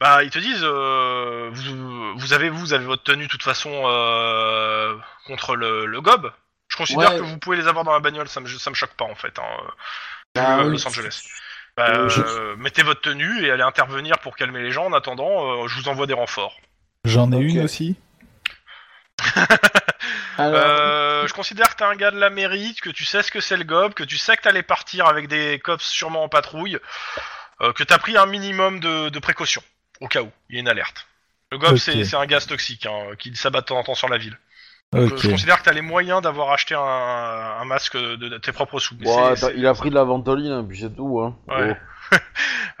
bah 0.00 0.22
ils 0.22 0.30
te 0.30 0.38
disent, 0.38 0.62
vous, 0.64 2.18
vous 2.18 2.32
avez 2.34 2.50
vous 2.50 2.72
avez 2.74 2.84
votre 2.84 3.04
tenue 3.04 3.24
de 3.24 3.30
toute 3.30 3.42
façon 3.42 3.70
contre 5.26 5.56
le, 5.56 5.86
le 5.86 6.00
gob. 6.02 6.30
Je 6.68 6.76
considère 6.76 7.12
Ouais. 7.12 7.18
que 7.18 7.22
vous 7.22 7.38
pouvez 7.38 7.56
les 7.56 7.68
avoir 7.68 7.84
dans 7.84 7.92
la 7.92 8.00
bagnole, 8.00 8.28
ça 8.28 8.40
me 8.40 8.48
ça 8.48 8.68
me 8.70 8.74
choque 8.74 8.94
pas 8.94 9.04
en 9.04 9.14
fait. 9.14 9.38
Hein, 9.38 9.44
Euh, 10.38 10.64
oui. 10.64 10.70
Los 10.72 10.86
Angeles. 10.86 11.22
Bah, 11.76 11.88
Euh, 11.90 12.08
je- 12.08 12.22
euh, 12.22 12.56
Mettez 12.56 12.82
votre 12.82 13.00
tenue 13.00 13.44
et 13.44 13.50
allez 13.50 13.62
intervenir 13.62 14.18
pour 14.18 14.36
calmer 14.36 14.62
les 14.62 14.70
gens. 14.70 14.86
En 14.86 14.92
attendant, 14.92 15.64
euh, 15.64 15.68
je 15.68 15.74
vous 15.80 15.88
envoie 15.88 16.06
des 16.06 16.12
renforts. 16.14 16.56
J'en 17.04 17.32
ai 17.32 17.36
Ok. 17.36 17.42
une 17.42 17.60
aussi. 17.64 17.96
Alors, 20.38 20.60
Euh, 20.64 21.26
je 21.26 21.32
considère 21.34 21.70
que 21.70 21.76
t'es 21.76 21.84
un 21.84 21.94
gars 21.94 22.10
de 22.10 22.18
la 22.18 22.30
mairie, 22.30 22.74
que 22.82 22.90
tu 22.90 23.04
sais 23.04 23.22
ce 23.22 23.30
que 23.30 23.40
c'est 23.40 23.56
le 23.56 23.64
gob, 23.64 23.94
que 23.94 24.02
tu 24.04 24.18
sais 24.18 24.36
que 24.36 24.42
t'allais 24.42 24.62
partir 24.62 25.06
avec 25.06 25.28
des 25.28 25.58
cops 25.60 25.84
sûrement 25.84 26.24
en 26.24 26.28
patrouille, 26.28 26.78
euh, 27.60 27.72
que 27.72 27.84
t'as 27.84 27.98
pris 27.98 28.16
un 28.16 28.26
minimum 28.26 28.80
de, 28.80 29.08
de 29.10 29.18
précautions, 29.18 29.62
au 30.00 30.08
cas 30.08 30.22
où 30.22 30.30
il 30.48 30.56
y 30.56 30.58
a 30.58 30.60
une 30.60 30.68
alerte. 30.68 31.06
Le 31.50 31.58
gob, 31.58 31.76
c'est 31.76 32.14
un 32.14 32.26
gaz 32.26 32.46
toxique 32.46 32.86
hein, 32.86 33.10
qui 33.18 33.34
s'abat 33.36 33.60
de 33.60 33.66
temps 33.66 33.78
en 33.78 33.84
temps 33.84 33.94
sur 33.94 34.08
la 34.08 34.16
ville. 34.18 34.38
Donc, 34.92 35.12
euh, 35.12 35.16
je 35.16 35.30
considère 35.30 35.58
que 35.58 35.64
t'as 35.64 35.72
les 35.72 35.80
moyens 35.80 36.20
d'avoir 36.22 36.50
acheté 36.52 36.74
un, 36.74 36.80
un 36.80 37.64
masque 37.64 37.96
de, 37.96 38.16
de 38.16 38.38
tes 38.38 38.52
propres 38.52 38.78
sous. 38.78 38.94
Mais 39.00 39.08
Ouais, 39.08 39.36
c'est- 39.36 39.46
t'as- 39.48 39.52
il 39.54 39.66
a 39.66 39.72
pris 39.74 39.90
de 39.90 39.94
la 39.94 40.04
ventoline, 40.04 40.52
hein, 40.52 40.66
puis 40.68 40.78
c'est 40.80 40.94
tout. 40.94 41.20
Hein. 41.20 41.36
Ouais. 41.48 41.76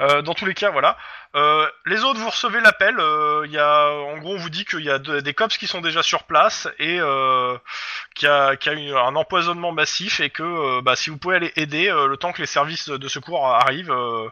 Euh, 0.00 0.20
dans 0.22 0.34
tous 0.34 0.46
les 0.46 0.54
cas, 0.54 0.70
voilà. 0.70 0.96
Euh, 1.36 1.66
les 1.86 2.02
autres, 2.02 2.18
vous 2.18 2.28
recevez 2.30 2.60
l'appel. 2.60 2.96
euh, 2.98 3.42
Il 3.46 3.52
y 3.52 3.58
a, 3.58 3.88
en 3.90 4.18
gros, 4.18 4.34
on 4.34 4.36
vous 4.38 4.50
dit 4.50 4.64
qu'il 4.64 4.80
y 4.80 4.90
a 4.90 4.98
de- 4.98 5.20
des 5.20 5.32
cops 5.32 5.56
qui 5.56 5.66
sont 5.66 5.80
déjà 5.80 6.02
sur 6.02 6.24
place 6.24 6.66
et 6.78 6.98
euh, 6.98 7.56
qu'il 8.14 8.26
y 8.26 8.30
a, 8.30 8.56
qu'il 8.56 8.72
y 8.72 8.74
a 8.74 8.78
eu 8.90 8.96
un 8.96 9.14
empoisonnement 9.14 9.70
massif 9.70 10.18
et 10.20 10.30
que, 10.30 10.42
euh, 10.42 10.82
bah, 10.82 10.96
si 10.96 11.10
vous 11.10 11.18
pouvez 11.18 11.36
aller 11.36 11.52
aider 11.56 11.88
euh, 11.88 12.08
le 12.08 12.16
temps 12.16 12.32
que 12.32 12.40
les 12.40 12.46
services 12.46 12.88
de 12.88 13.08
secours 13.08 13.46
arrivent. 13.46 13.92
euh, 13.92 14.28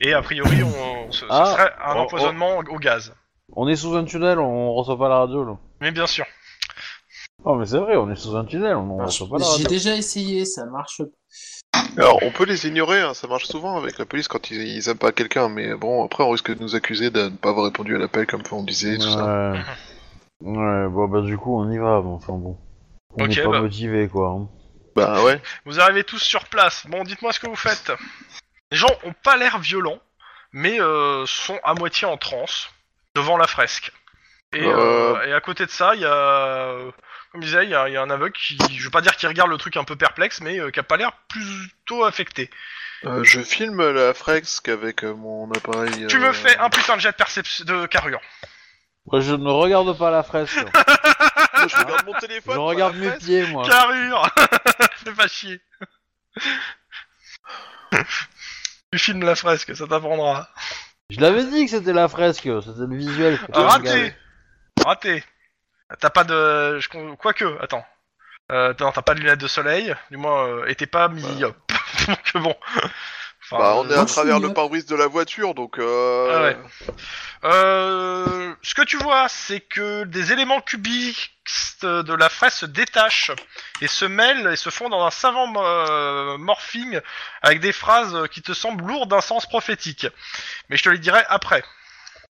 et 0.00 0.12
a 0.12 0.22
priori, 0.22 0.62
on, 0.62 1.12
ce, 1.12 1.20
ce 1.20 1.26
Ah, 1.30 1.44
serait 1.46 1.72
un 1.84 1.94
oh, 1.94 2.00
empoisonnement 2.00 2.56
au 2.58 2.78
gaz. 2.78 3.14
On 3.54 3.68
est 3.68 3.76
sous 3.76 3.94
un 3.96 4.04
tunnel, 4.04 4.38
on 4.40 4.72
reçoit 4.72 4.98
pas 4.98 5.08
la 5.08 5.18
radio 5.18 5.44
là. 5.44 5.52
Mais 5.80 5.92
bien 5.92 6.06
sûr. 6.06 6.24
Oh, 7.44 7.54
mais 7.54 7.66
c'est 7.66 7.78
vrai, 7.78 7.96
on 7.96 8.10
est 8.10 8.16
sous 8.16 8.34
un 8.36 8.44
tunnel, 8.44 8.76
on 8.76 8.96
reçoit 9.04 9.28
pas 9.28 9.36
j'ai 9.56 9.64
déjà 9.64 9.94
essayé, 9.94 10.44
ça 10.44 10.64
marche. 10.66 11.00
Alors, 11.96 12.18
on 12.22 12.30
peut 12.30 12.44
les 12.44 12.66
ignorer, 12.66 13.00
hein, 13.00 13.14
ça 13.14 13.28
marche 13.28 13.44
souvent 13.46 13.76
avec 13.78 13.98
la 13.98 14.04
police 14.06 14.26
quand 14.28 14.50
ils, 14.50 14.62
ils 14.66 14.88
aiment 14.88 14.98
pas 14.98 15.12
quelqu'un, 15.12 15.48
mais 15.48 15.74
bon, 15.74 16.04
après 16.04 16.24
on 16.24 16.30
risque 16.30 16.52
de 16.54 16.60
nous 16.60 16.74
accuser 16.74 17.10
de 17.10 17.22
ne 17.24 17.28
pas 17.36 17.50
avoir 17.50 17.66
répondu 17.66 17.94
à 17.94 17.98
l'appel 17.98 18.26
comme 18.26 18.42
on 18.50 18.62
disait, 18.64 18.96
tout 18.96 19.10
ça. 19.10 19.52
Ouais. 19.52 19.58
ouais, 20.40 20.88
bon, 20.88 21.08
bah 21.08 21.20
du 21.20 21.36
coup, 21.38 21.58
on 21.60 21.70
y 21.70 21.78
va, 21.78 22.00
mais 22.02 22.10
enfin 22.10 22.32
bon. 22.32 22.58
On 23.18 23.24
Ok, 23.24 23.36
est 23.36 23.42
pas 23.44 23.50
bah. 23.50 23.60
motivé 23.60 24.08
quoi. 24.08 24.30
hein. 24.30 24.48
Bah 24.96 25.22
ouais. 25.22 25.40
Vous 25.66 25.78
arrivez 25.78 26.04
tous 26.04 26.18
sur 26.18 26.46
place. 26.46 26.86
Bon, 26.88 27.04
dites-moi 27.04 27.32
ce 27.32 27.40
que 27.40 27.46
vous 27.46 27.54
faites. 27.56 27.92
Les 28.72 28.78
gens 28.78 28.88
ont 29.04 29.14
pas 29.22 29.36
l'air 29.36 29.58
violents, 29.58 30.00
mais 30.52 30.80
euh, 30.80 31.24
sont 31.26 31.58
à 31.62 31.74
moitié 31.74 32.06
en 32.08 32.16
transe 32.16 32.68
devant 33.14 33.36
la 33.36 33.46
fresque. 33.46 33.92
Et, 34.54 34.62
Euh. 34.64 35.14
euh, 35.16 35.26
et 35.26 35.32
à 35.34 35.40
côté 35.40 35.66
de 35.66 35.70
ça, 35.70 35.94
il 35.94 36.00
y 36.00 36.04
a, 36.06 36.12
euh, 36.12 36.90
comme 37.36 37.42
je 37.42 37.48
disais, 37.48 37.64
il 37.64 37.70
y 37.70 37.74
a, 37.74 37.86
il 37.86 37.92
y 37.92 37.96
a 37.98 38.02
un 38.02 38.08
aveugle 38.08 38.32
qui, 38.32 38.56
je 38.78 38.84
veux 38.84 38.90
pas 38.90 39.02
dire 39.02 39.14
qu'il 39.14 39.28
regarde 39.28 39.50
le 39.50 39.58
truc 39.58 39.76
un 39.76 39.84
peu 39.84 39.94
perplexe, 39.94 40.40
mais 40.40 40.58
euh, 40.58 40.70
qui 40.70 40.80
a 40.80 40.82
pas 40.82 40.96
l'air 40.96 41.12
plutôt 41.28 42.02
affecté. 42.04 42.48
Euh, 43.04 43.22
je 43.24 43.42
filme 43.42 43.86
la 43.90 44.14
fresque 44.14 44.70
avec 44.70 45.04
euh, 45.04 45.14
mon 45.14 45.50
appareil. 45.52 46.06
Tu 46.08 46.16
euh, 46.16 46.20
me 46.28 46.32
fais 46.32 46.56
un 46.56 46.70
putain 46.70 46.96
de 46.96 47.02
jet 47.02 47.10
de 47.10 47.16
perception 47.16 47.66
de 47.66 47.84
carrure. 47.84 48.20
Ouais, 49.04 49.20
je 49.20 49.34
ne 49.34 49.50
regarde 49.50 49.98
pas 49.98 50.10
la 50.10 50.22
fresque. 50.22 50.56
Moi, 51.58 51.66
je 51.68 51.76
regarde 51.76 52.06
mon 52.06 52.12
téléphone. 52.14 52.54
je 52.54 52.58
pas 52.58 52.64
regarde 52.64 52.94
la 52.94 53.00
mes 53.00 53.06
fresque. 53.08 53.24
pieds, 53.26 53.46
moi. 53.48 53.68
Carrure 53.68 54.30
Fais 55.04 55.12
pas 55.12 55.28
chier. 55.28 55.60
tu 58.92 58.98
filmes 58.98 59.24
la 59.24 59.34
fresque, 59.34 59.76
ça 59.76 59.86
t'apprendra. 59.86 60.48
Je 61.10 61.20
l'avais 61.20 61.44
dit 61.44 61.66
que 61.66 61.70
c'était 61.70 61.92
la 61.92 62.08
fresque, 62.08 62.48
c'était 62.62 62.86
le 62.88 62.96
visuel. 62.96 63.38
que 63.38 63.44
tu 63.44 63.50
Ah, 63.54 63.60
regardais. 63.76 64.16
raté 64.84 65.18
Raté 65.18 65.24
T'as 66.00 66.10
pas 66.10 66.24
de... 66.24 66.78
je 66.80 66.88
Quoique, 67.16 67.44
attends. 67.62 67.84
Euh, 68.52 68.74
non, 68.78 68.92
t'as 68.92 69.02
pas 69.02 69.14
de 69.14 69.20
lunettes 69.20 69.40
de 69.40 69.48
soleil, 69.48 69.94
du 70.10 70.16
moins, 70.16 70.46
euh, 70.46 70.66
et 70.66 70.74
t'es 70.74 70.86
pas 70.86 71.08
myope. 71.08 71.72
Donc 72.06 72.42
bon... 72.42 72.56
Enfin, 73.42 73.58
Bah, 73.58 73.74
on 73.76 73.88
est 73.88 73.94
à 73.94 74.04
travers 74.04 74.40
le 74.40 74.52
pare-brise 74.52 74.86
de 74.86 74.96
la 74.96 75.06
voiture, 75.06 75.54
donc. 75.54 75.78
Euh... 75.78 76.30
Ah 76.32 76.42
ouais. 76.42 76.56
Euh, 77.44 78.54
ce 78.62 78.74
que 78.74 78.82
tu 78.82 78.96
vois, 78.96 79.28
c'est 79.28 79.60
que 79.60 80.02
des 80.02 80.32
éléments 80.32 80.60
cubiques 80.60 81.32
de 81.82 82.14
la 82.14 82.28
fraise 82.28 82.54
se 82.54 82.66
détachent 82.66 83.30
et 83.80 83.86
se 83.86 84.04
mêlent 84.04 84.48
et 84.52 84.56
se 84.56 84.70
font 84.70 84.88
dans 84.88 85.04
un 85.04 85.12
savant 85.12 85.52
euh, 85.56 86.38
morphing 86.38 87.00
avec 87.42 87.60
des 87.60 87.72
phrases 87.72 88.26
qui 88.32 88.42
te 88.42 88.52
semblent 88.52 88.84
lourdes 88.84 89.10
d'un 89.10 89.20
sens 89.20 89.46
prophétique. 89.46 90.08
Mais 90.68 90.76
je 90.76 90.82
te 90.82 90.88
les 90.88 90.98
dirai 90.98 91.22
après. 91.28 91.62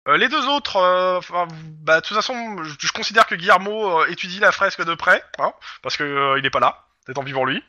Euh, 0.06 0.16
les 0.18 0.28
deux 0.28 0.46
autres, 0.48 0.76
euh, 0.76 1.18
enfin, 1.18 1.48
bah, 1.82 2.00
de 2.00 2.06
toute 2.06 2.14
façon, 2.16 2.62
je, 2.62 2.74
je 2.78 2.92
considère 2.92 3.26
que 3.26 3.34
Guillermo 3.34 4.00
euh, 4.00 4.06
étudie 4.10 4.38
la 4.38 4.52
fresque 4.52 4.84
de 4.84 4.94
près, 4.94 5.22
hein, 5.38 5.52
parce 5.82 5.96
que 5.96 6.04
euh, 6.04 6.38
il 6.38 6.44
est 6.44 6.50
pas 6.50 6.60
là. 6.60 6.84
C'est 7.06 7.14
tant 7.14 7.24
pis 7.24 7.32
pour 7.32 7.46
lui. 7.46 7.62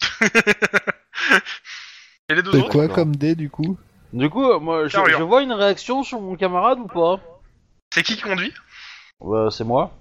et 2.28 2.34
les 2.34 2.42
deux 2.42 2.52
C'est 2.52 2.58
autres 2.58 2.68
quoi 2.70 2.88
comme 2.88 3.16
dé 3.16 3.34
du 3.34 3.50
coup? 3.50 3.76
Du 4.12 4.30
coup, 4.30 4.50
euh, 4.50 4.58
moi, 4.60 4.86
je, 4.88 4.92
Carrure. 4.92 5.18
je 5.18 5.22
vois 5.24 5.42
une 5.42 5.52
réaction 5.52 6.02
sur 6.02 6.20
mon 6.20 6.36
camarade 6.36 6.78
ou 6.78 6.86
pas? 6.86 7.20
C'est 7.92 8.02
qui 8.02 8.16
qui 8.16 8.22
conduit? 8.22 8.54
Bah, 9.20 9.48
c'est 9.50 9.64
moi. 9.64 9.92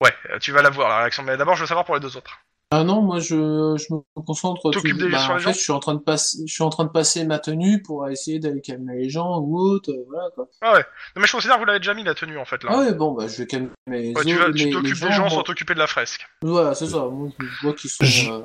Ouais, 0.00 0.14
euh, 0.30 0.38
tu 0.38 0.52
vas 0.52 0.62
la 0.62 0.70
voir 0.70 0.88
la 0.88 0.98
réaction. 0.98 1.22
Mais 1.22 1.36
d'abord, 1.36 1.54
je 1.54 1.60
veux 1.60 1.66
savoir 1.66 1.84
pour 1.84 1.94
les 1.94 2.00
deux 2.00 2.16
autres. 2.16 2.38
Ah 2.70 2.84
non, 2.84 3.00
moi 3.00 3.18
je, 3.18 3.28
je 3.78 3.94
me 3.94 4.00
concentre. 4.22 4.70
T'occupes 4.70 4.98
tout- 4.98 5.06
des- 5.06 5.10
bah, 5.10 5.18
sur 5.20 5.30
en 5.30 5.36
les 5.36 5.40
fait, 5.42 5.48
gens 5.50 5.54
je 5.54 5.58
suis 5.62 5.72
en 5.72 5.78
train 5.80 5.94
de 5.94 6.00
passer, 6.00 6.38
je 6.46 6.52
suis 6.52 6.62
en 6.62 6.68
train 6.68 6.84
de 6.84 6.90
passer 6.90 7.24
ma 7.24 7.38
tenue 7.38 7.80
pour 7.82 8.06
essayer 8.10 8.38
d'aller 8.40 8.60
calmer 8.60 8.96
les 8.98 9.08
gens 9.08 9.38
ou 9.38 9.58
autre, 9.58 9.90
euh, 9.90 10.04
voilà 10.06 10.28
quoi. 10.34 10.48
Ah 10.60 10.74
ouais. 10.74 10.80
Non, 11.16 11.22
mais 11.22 11.26
je 11.26 11.32
considère 11.32 11.56
que 11.56 11.60
vous 11.60 11.64
l'avez 11.66 11.78
déjà 11.78 11.94
mis 11.94 12.04
la 12.04 12.14
tenue 12.14 12.36
en 12.36 12.44
fait 12.44 12.62
là. 12.64 12.70
Ah 12.74 12.78
ouais, 12.80 12.92
bon 12.92 13.12
bah 13.12 13.26
je 13.26 13.38
vais 13.38 13.46
calmer 13.46 13.70
les 13.86 14.12
Ouais, 14.14 14.22
tu 14.22 14.34
autres- 14.34 14.46
vas- 14.48 14.52
tu 14.52 14.64
les- 14.66 14.70
t'occupes 14.70 14.94
les 15.00 15.08
des 15.08 15.12
gens 15.14 15.20
moi- 15.20 15.30
sans 15.30 15.42
t'occuper 15.44 15.72
de 15.72 15.78
la 15.78 15.86
fresque. 15.86 16.28
Voilà, 16.42 16.74
c'est 16.74 16.88
ça. 16.88 16.98
Moi, 17.06 17.30
je 17.38 17.62
vois 17.66 17.72
qu'ils 17.72 17.88
sont. 17.88 18.04
Je- 18.04 18.30
euh, 18.30 18.42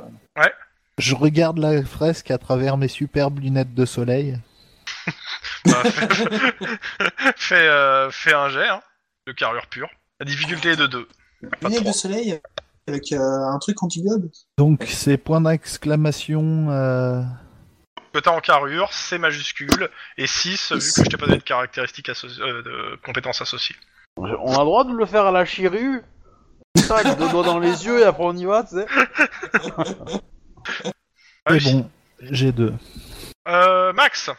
Je 0.99 1.15
regarde 1.15 1.57
la 1.57 1.83
fresque 1.83 2.31
à 2.31 2.37
travers 2.37 2.77
mes 2.77 2.87
superbes 2.87 3.39
lunettes 3.39 3.73
de 3.73 3.85
soleil. 3.85 4.37
Bah, 5.65 5.81
fais, 5.85 6.07
fais, 7.37 7.67
euh, 7.67 8.11
fais 8.11 8.33
un 8.33 8.49
jet 8.49 8.67
hein, 8.67 8.81
de 9.27 9.31
carrure 9.31 9.67
pure. 9.67 9.89
La 10.19 10.25
difficulté 10.25 10.69
est 10.71 10.75
de 10.75 10.87
2. 10.87 11.07
Pas 11.61 11.67
lunettes 11.69 11.79
trois. 11.81 11.91
de 11.93 11.97
soleil 11.97 12.39
avec 12.87 13.11
euh, 13.11 13.17
un 13.19 13.57
truc 13.59 13.81
anti-globe. 13.83 14.29
Donc 14.57 14.83
c'est 14.87 15.17
point 15.17 15.41
d'exclamation. 15.41 16.69
euh, 16.69 17.21
Que 18.13 18.19
t'as 18.19 18.31
en 18.31 18.39
carrure, 18.41 18.89
c'est 18.91 19.17
majuscule, 19.17 19.89
et 20.17 20.27
6 20.27 20.71
vu 20.73 20.79
que 20.79 21.03
je 21.03 21.09
t'ai 21.09 21.17
pas 21.17 21.25
donné 21.25 21.37
de 21.39 21.43
caractéristiques 21.43 22.09
associ- 22.09 22.41
euh, 22.41 22.61
de 22.61 22.95
compétences 23.05 23.41
associées. 23.41 23.75
On 24.17 24.53
a 24.53 24.59
le 24.59 24.65
droit 24.65 24.83
de 24.83 24.93
le 24.93 25.05
faire 25.05 25.25
à 25.25 25.31
la 25.31 25.43
chirue 25.45 26.03
Ça, 26.77 26.97
avec 26.97 27.17
deux 27.17 27.29
doigts 27.29 27.43
dans 27.43 27.59
les 27.59 27.85
yeux 27.85 27.99
et 28.01 28.03
après 28.03 28.23
on 28.25 28.35
y 28.35 28.45
va, 28.45 28.63
tu 28.63 28.75
sais. 28.75 28.85
C'est 31.45 31.51
Réussi. 31.51 31.73
bon, 31.73 31.89
j'ai 32.21 32.51
deux. 32.51 32.73
Euh, 33.47 33.91
Max, 33.93 34.29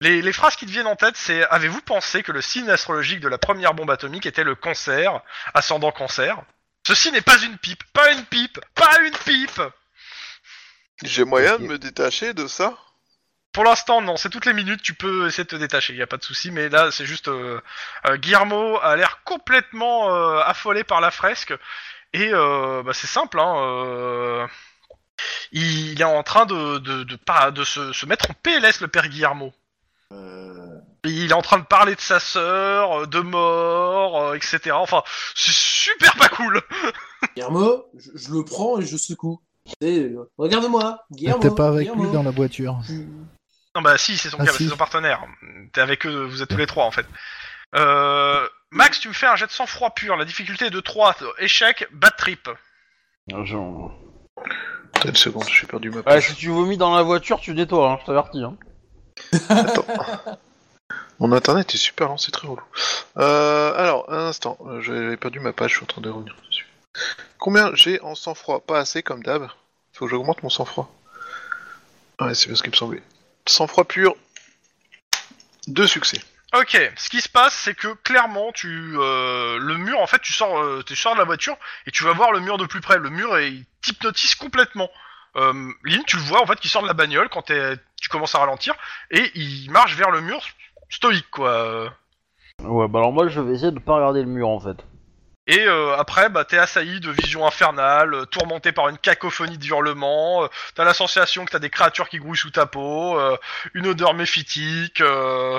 les, 0.00 0.22
les 0.22 0.32
phrases 0.32 0.54
qui 0.56 0.66
te 0.66 0.70
viennent 0.70 0.86
en 0.86 0.94
tête, 0.96 1.16
c'est 1.16 1.42
avez-vous 1.48 1.80
pensé 1.82 2.22
que 2.22 2.30
le 2.32 2.40
signe 2.40 2.68
astrologique 2.70 3.20
de 3.20 3.28
la 3.28 3.38
première 3.38 3.74
bombe 3.74 3.90
atomique 3.90 4.26
était 4.26 4.44
le 4.44 4.54
cancer, 4.54 5.20
ascendant 5.54 5.90
cancer? 5.90 6.40
Ceci 6.86 7.12
n'est 7.12 7.20
pas 7.20 7.38
une 7.42 7.58
pipe, 7.58 7.84
pas 7.92 8.12
une 8.12 8.24
pipe, 8.24 8.58
pas 8.74 9.00
une 9.02 9.12
pipe. 9.12 9.60
J'ai 11.04 11.24
moyen 11.24 11.58
de 11.58 11.64
me 11.64 11.78
détacher 11.78 12.34
de 12.34 12.46
ça? 12.46 12.76
Pour 13.52 13.64
l'instant, 13.64 14.00
non, 14.02 14.16
c'est 14.16 14.30
toutes 14.30 14.46
les 14.46 14.52
minutes, 14.52 14.82
tu 14.82 14.94
peux 14.94 15.26
essayer 15.26 15.44
de 15.44 15.48
te 15.48 15.56
détacher, 15.56 15.94
y 15.94 16.02
a 16.02 16.06
pas 16.06 16.16
de 16.16 16.24
souci, 16.24 16.50
mais 16.50 16.68
là, 16.68 16.90
c'est 16.90 17.06
juste... 17.06 17.28
Euh, 17.28 17.60
euh, 18.06 18.16
Guillermo 18.16 18.78
a 18.82 18.94
l'air 18.96 19.22
complètement 19.24 20.14
euh, 20.14 20.40
affolé 20.40 20.84
par 20.84 21.00
la 21.00 21.10
fresque, 21.10 21.54
et 22.12 22.30
euh, 22.32 22.82
bah, 22.82 22.92
c'est 22.94 23.06
simple, 23.06 23.40
hein, 23.40 23.54
euh, 23.58 24.46
il 25.52 26.00
est 26.00 26.04
en 26.04 26.22
train 26.22 26.46
de, 26.46 26.78
de, 26.78 27.04
de, 27.04 27.16
pas- 27.16 27.50
de 27.50 27.64
se, 27.64 27.92
se 27.92 28.06
mettre 28.06 28.30
en 28.30 28.34
PLS, 28.34 28.80
le 28.80 28.88
père 28.88 29.08
Guillermo. 29.08 29.52
Euh, 30.12 30.78
Il 31.04 31.30
est 31.30 31.34
en 31.34 31.42
train 31.42 31.58
de 31.58 31.64
parler 31.64 31.94
de 31.94 32.00
sa 32.00 32.18
sœur, 32.20 33.00
euh, 33.02 33.06
de 33.06 33.20
mort, 33.20 34.20
euh, 34.22 34.34
etc. 34.34 34.72
Enfin, 34.72 35.02
c'est 35.34 35.52
super 35.54 36.14
pas 36.16 36.28
cool. 36.28 36.60
Guillermo, 37.36 37.84
je, 37.96 38.10
je 38.14 38.32
le 38.32 38.44
prends 38.44 38.78
et 38.80 38.84
je 38.86 38.96
secoue. 38.96 39.40
Et, 39.80 40.00
euh, 40.00 40.30
Regarde-moi, 40.38 41.04
Guillermo. 41.12 41.40
T'es 41.42 41.54
pas 41.54 41.68
avec 41.68 41.82
Guillermo. 41.82 42.04
lui 42.04 42.12
dans 42.12 42.22
la 42.22 42.30
voiture. 42.30 42.78
Non 43.76 43.82
bah 43.82 43.96
si, 43.98 44.16
c'est 44.16 44.30
son, 44.30 44.38
Ah, 44.40 44.44
gars, 44.46 44.52
si. 44.52 44.64
c'est 44.64 44.70
son 44.70 44.76
partenaire. 44.76 45.22
T'es 45.72 45.80
avec 45.80 46.04
eux, 46.06 46.24
vous 46.24 46.42
êtes 46.42 46.48
tous 46.48 46.56
les 46.56 46.66
trois 46.66 46.84
en 46.84 46.90
fait. 46.90 47.06
Euh, 47.76 48.48
Max, 48.70 48.98
tu 48.98 49.08
me 49.08 49.12
fais 49.12 49.26
un 49.26 49.36
jet 49.36 49.46
de 49.46 49.50
sang-froid 49.52 49.90
pur. 49.90 50.16
La 50.16 50.24
difficulté 50.24 50.66
est 50.66 50.70
de 50.70 50.80
3. 50.80 51.14
Échec, 51.38 51.86
bad 51.92 52.16
trip. 52.16 52.48
Je- 53.28 53.34
Attends 54.94 55.08
une 55.10 55.14
seconde, 55.16 55.44
j'ai 55.48 55.66
perdu 55.66 55.90
ma 55.90 55.96
Ouais, 55.98 56.02
page. 56.02 56.28
si 56.28 56.34
tu 56.34 56.48
vomis 56.48 56.76
dans 56.78 56.94
la 56.96 57.02
voiture, 57.02 57.38
tu 57.40 57.54
nettoies, 57.54 57.92
hein, 57.92 57.98
je 58.00 58.06
t'avertis. 58.06 58.42
Hein. 58.42 58.56
Mon 61.20 61.32
internet 61.32 61.74
est 61.74 61.78
super 61.78 62.08
lent, 62.08 62.16
c'est 62.16 62.30
très 62.30 62.46
relou. 62.46 62.62
Euh, 63.16 63.74
alors, 63.76 64.10
un 64.12 64.28
instant, 64.28 64.56
euh, 64.66 64.80
j'avais 64.80 65.16
perdu 65.16 65.40
ma 65.40 65.52
page, 65.52 65.72
je 65.72 65.76
suis 65.76 65.84
en 65.84 65.86
train 65.86 66.00
de 66.00 66.10
revenir 66.10 66.34
dessus. 66.48 66.66
Combien 67.38 67.74
j'ai 67.74 68.00
en 68.02 68.14
sang-froid? 68.14 68.60
Pas 68.60 68.78
assez 68.78 69.02
comme 69.02 69.22
d'hab. 69.22 69.48
Faut 69.92 70.04
que 70.04 70.10
j'augmente 70.12 70.42
mon 70.42 70.50
sang-froid. 70.50 70.92
Ouais, 72.20 72.34
c'est 72.34 72.46
bien 72.46 72.54
ce 72.56 72.62
qui 72.62 72.70
me 72.70 72.74
semblait. 72.74 73.02
Sang-froid 73.46 73.84
pur, 73.84 74.14
deux 75.66 75.86
succès. 75.86 76.20
Ok, 76.54 76.80
ce 76.96 77.10
qui 77.10 77.20
se 77.20 77.28
passe, 77.28 77.54
c'est 77.54 77.74
que 77.74 77.88
clairement, 78.04 78.52
tu 78.52 78.96
euh, 78.98 79.58
le 79.58 79.76
mur, 79.76 80.00
en 80.00 80.06
fait, 80.06 80.20
tu 80.20 80.32
sors, 80.32 80.82
tu 80.84 80.94
de 80.94 81.18
la 81.18 81.24
voiture 81.24 81.56
et 81.86 81.90
tu 81.90 82.04
vas 82.04 82.12
voir 82.12 82.32
le 82.32 82.40
mur 82.40 82.58
de 82.58 82.64
plus 82.64 82.80
près. 82.80 82.98
Le 82.98 83.10
mur, 83.10 83.36
est- 83.36 83.50
il 83.50 83.64
t'hypnotise 83.82 84.34
complètement. 84.36 84.88
Euh, 85.36 85.52
Lynn, 85.84 86.02
tu 86.06 86.16
le 86.16 86.22
vois 86.22 86.42
en 86.42 86.46
fait, 86.46 86.58
qui 86.58 86.68
sort 86.68 86.82
de 86.82 86.86
la 86.86 86.94
bagnole 86.94 87.28
quand 87.28 87.42
tu 87.42 88.08
commences 88.08 88.34
à 88.34 88.38
ralentir 88.38 88.74
et 89.10 89.30
il 89.34 89.70
marche 89.70 89.94
vers 89.94 90.10
le 90.10 90.20
mur 90.22 90.42
stoïque, 90.88 91.30
quoi. 91.30 91.50
Euh, 91.50 91.88
Ouais, 92.64 92.88
bah 92.88 92.98
alors 92.98 93.12
moi, 93.12 93.28
je 93.28 93.40
vais 93.40 93.54
essayer 93.54 93.70
de 93.70 93.78
pas 93.78 93.94
regarder 93.94 94.20
le 94.20 94.26
mur 94.28 94.48
en 94.48 94.58
fait. 94.58 94.76
Et 95.46 95.60
euh, 95.66 95.96
après, 95.96 96.28
bah, 96.28 96.44
t'es 96.44 96.58
assailli 96.58 97.00
de 97.00 97.10
visions 97.10 97.46
infernales, 97.46 98.12
euh, 98.12 98.24
tourmenté 98.26 98.70
par 98.72 98.88
une 98.88 98.98
cacophonie 98.98 99.56
de 99.56 99.64
hurlements. 99.64 100.42
euh, 100.44 100.48
t'as 100.74 100.84
la 100.84 100.92
sensation 100.92 101.44
que 101.46 101.52
t'as 101.52 101.58
des 101.60 101.70
créatures 101.70 102.08
qui 102.08 102.18
grouillent 102.18 102.36
sous 102.36 102.50
ta 102.50 102.66
peau, 102.66 103.16
euh, 103.18 103.36
une 103.74 103.86
odeur 103.86 104.12
méphitique. 104.12 105.00
euh, 105.00 105.58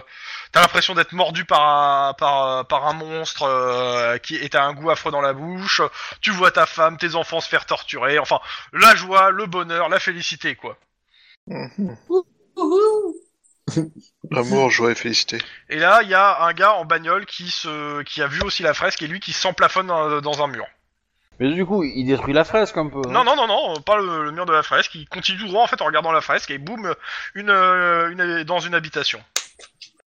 t'as 0.52 0.62
l'impression 0.62 0.94
d'être 0.94 1.14
mordu 1.14 1.46
par 1.46 1.62
un 2.10 2.14
par, 2.14 2.68
par 2.68 2.86
un 2.86 2.94
monstre 2.94 3.44
euh, 3.44 4.18
qui 4.18 4.36
et 4.36 4.50
t'as 4.50 4.64
un 4.66 4.74
goût 4.74 4.90
affreux 4.92 5.12
dans 5.12 5.22
la 5.22 5.34
bouche. 5.34 5.82
Tu 6.22 6.32
vois 6.32 6.52
ta 6.52 6.66
femme, 6.66 6.98
tes 6.98 7.16
enfants 7.16 7.40
se 7.40 7.50
faire 7.50 7.66
torturer. 7.66 8.20
Enfin, 8.20 8.42
la 8.74 8.94
joie, 8.94 9.32
le 9.32 9.46
bonheur, 9.46 9.88
la 9.90 10.00
félicité, 10.00 10.56
quoi. 10.56 10.78
Mhm. 11.48 11.96
Amour, 14.36 14.70
joie 14.70 14.92
et 14.92 14.96
félicité. 14.96 15.40
Et 15.70 15.78
là, 15.80 16.02
il 16.04 16.10
y 16.10 16.14
a 16.14 16.44
un 16.44 16.54
gars 16.54 16.74
en 16.76 16.86
bagnole 16.86 17.26
qui 17.26 17.50
se 17.50 18.02
qui 18.04 18.22
a 18.22 18.28
vu 18.28 18.42
aussi 18.42 18.64
la 18.64 18.74
fresque 18.74 19.02
et 19.02 19.08
lui 19.08 19.20
qui 19.20 19.34
s'emplafonne 19.34 19.88
dans, 19.88 20.22
dans 20.22 20.44
un 20.44 20.48
mur. 20.48 20.66
Mais 21.40 21.54
du 21.54 21.66
coup, 21.66 21.84
il 21.84 22.06
détruit 22.06 22.34
la 22.34 22.44
fresque 22.44 22.76
un 22.78 22.88
peu. 22.88 23.00
hein. 23.06 23.12
Non, 23.12 23.24
non, 23.24 23.36
non, 23.38 23.48
non, 23.48 23.82
pas 23.82 23.98
le, 23.98 24.26
le 24.26 24.32
mur 24.32 24.46
de 24.46 24.52
la 24.52 24.62
fresque. 24.62 24.94
Il 24.96 25.08
continue 25.08 25.38
tout 25.40 25.48
droit 25.48 25.64
en 25.64 25.68
fait 25.68 25.82
en 25.82 25.86
regardant 25.86 26.12
la 26.12 26.22
fresque 26.22 26.52
et 26.52 26.58
boum, 26.58 26.94
une, 27.34 27.50
euh, 27.50 28.10
une 28.12 28.44
dans 28.44 28.60
une 28.60 28.76
habitation. 28.76 29.22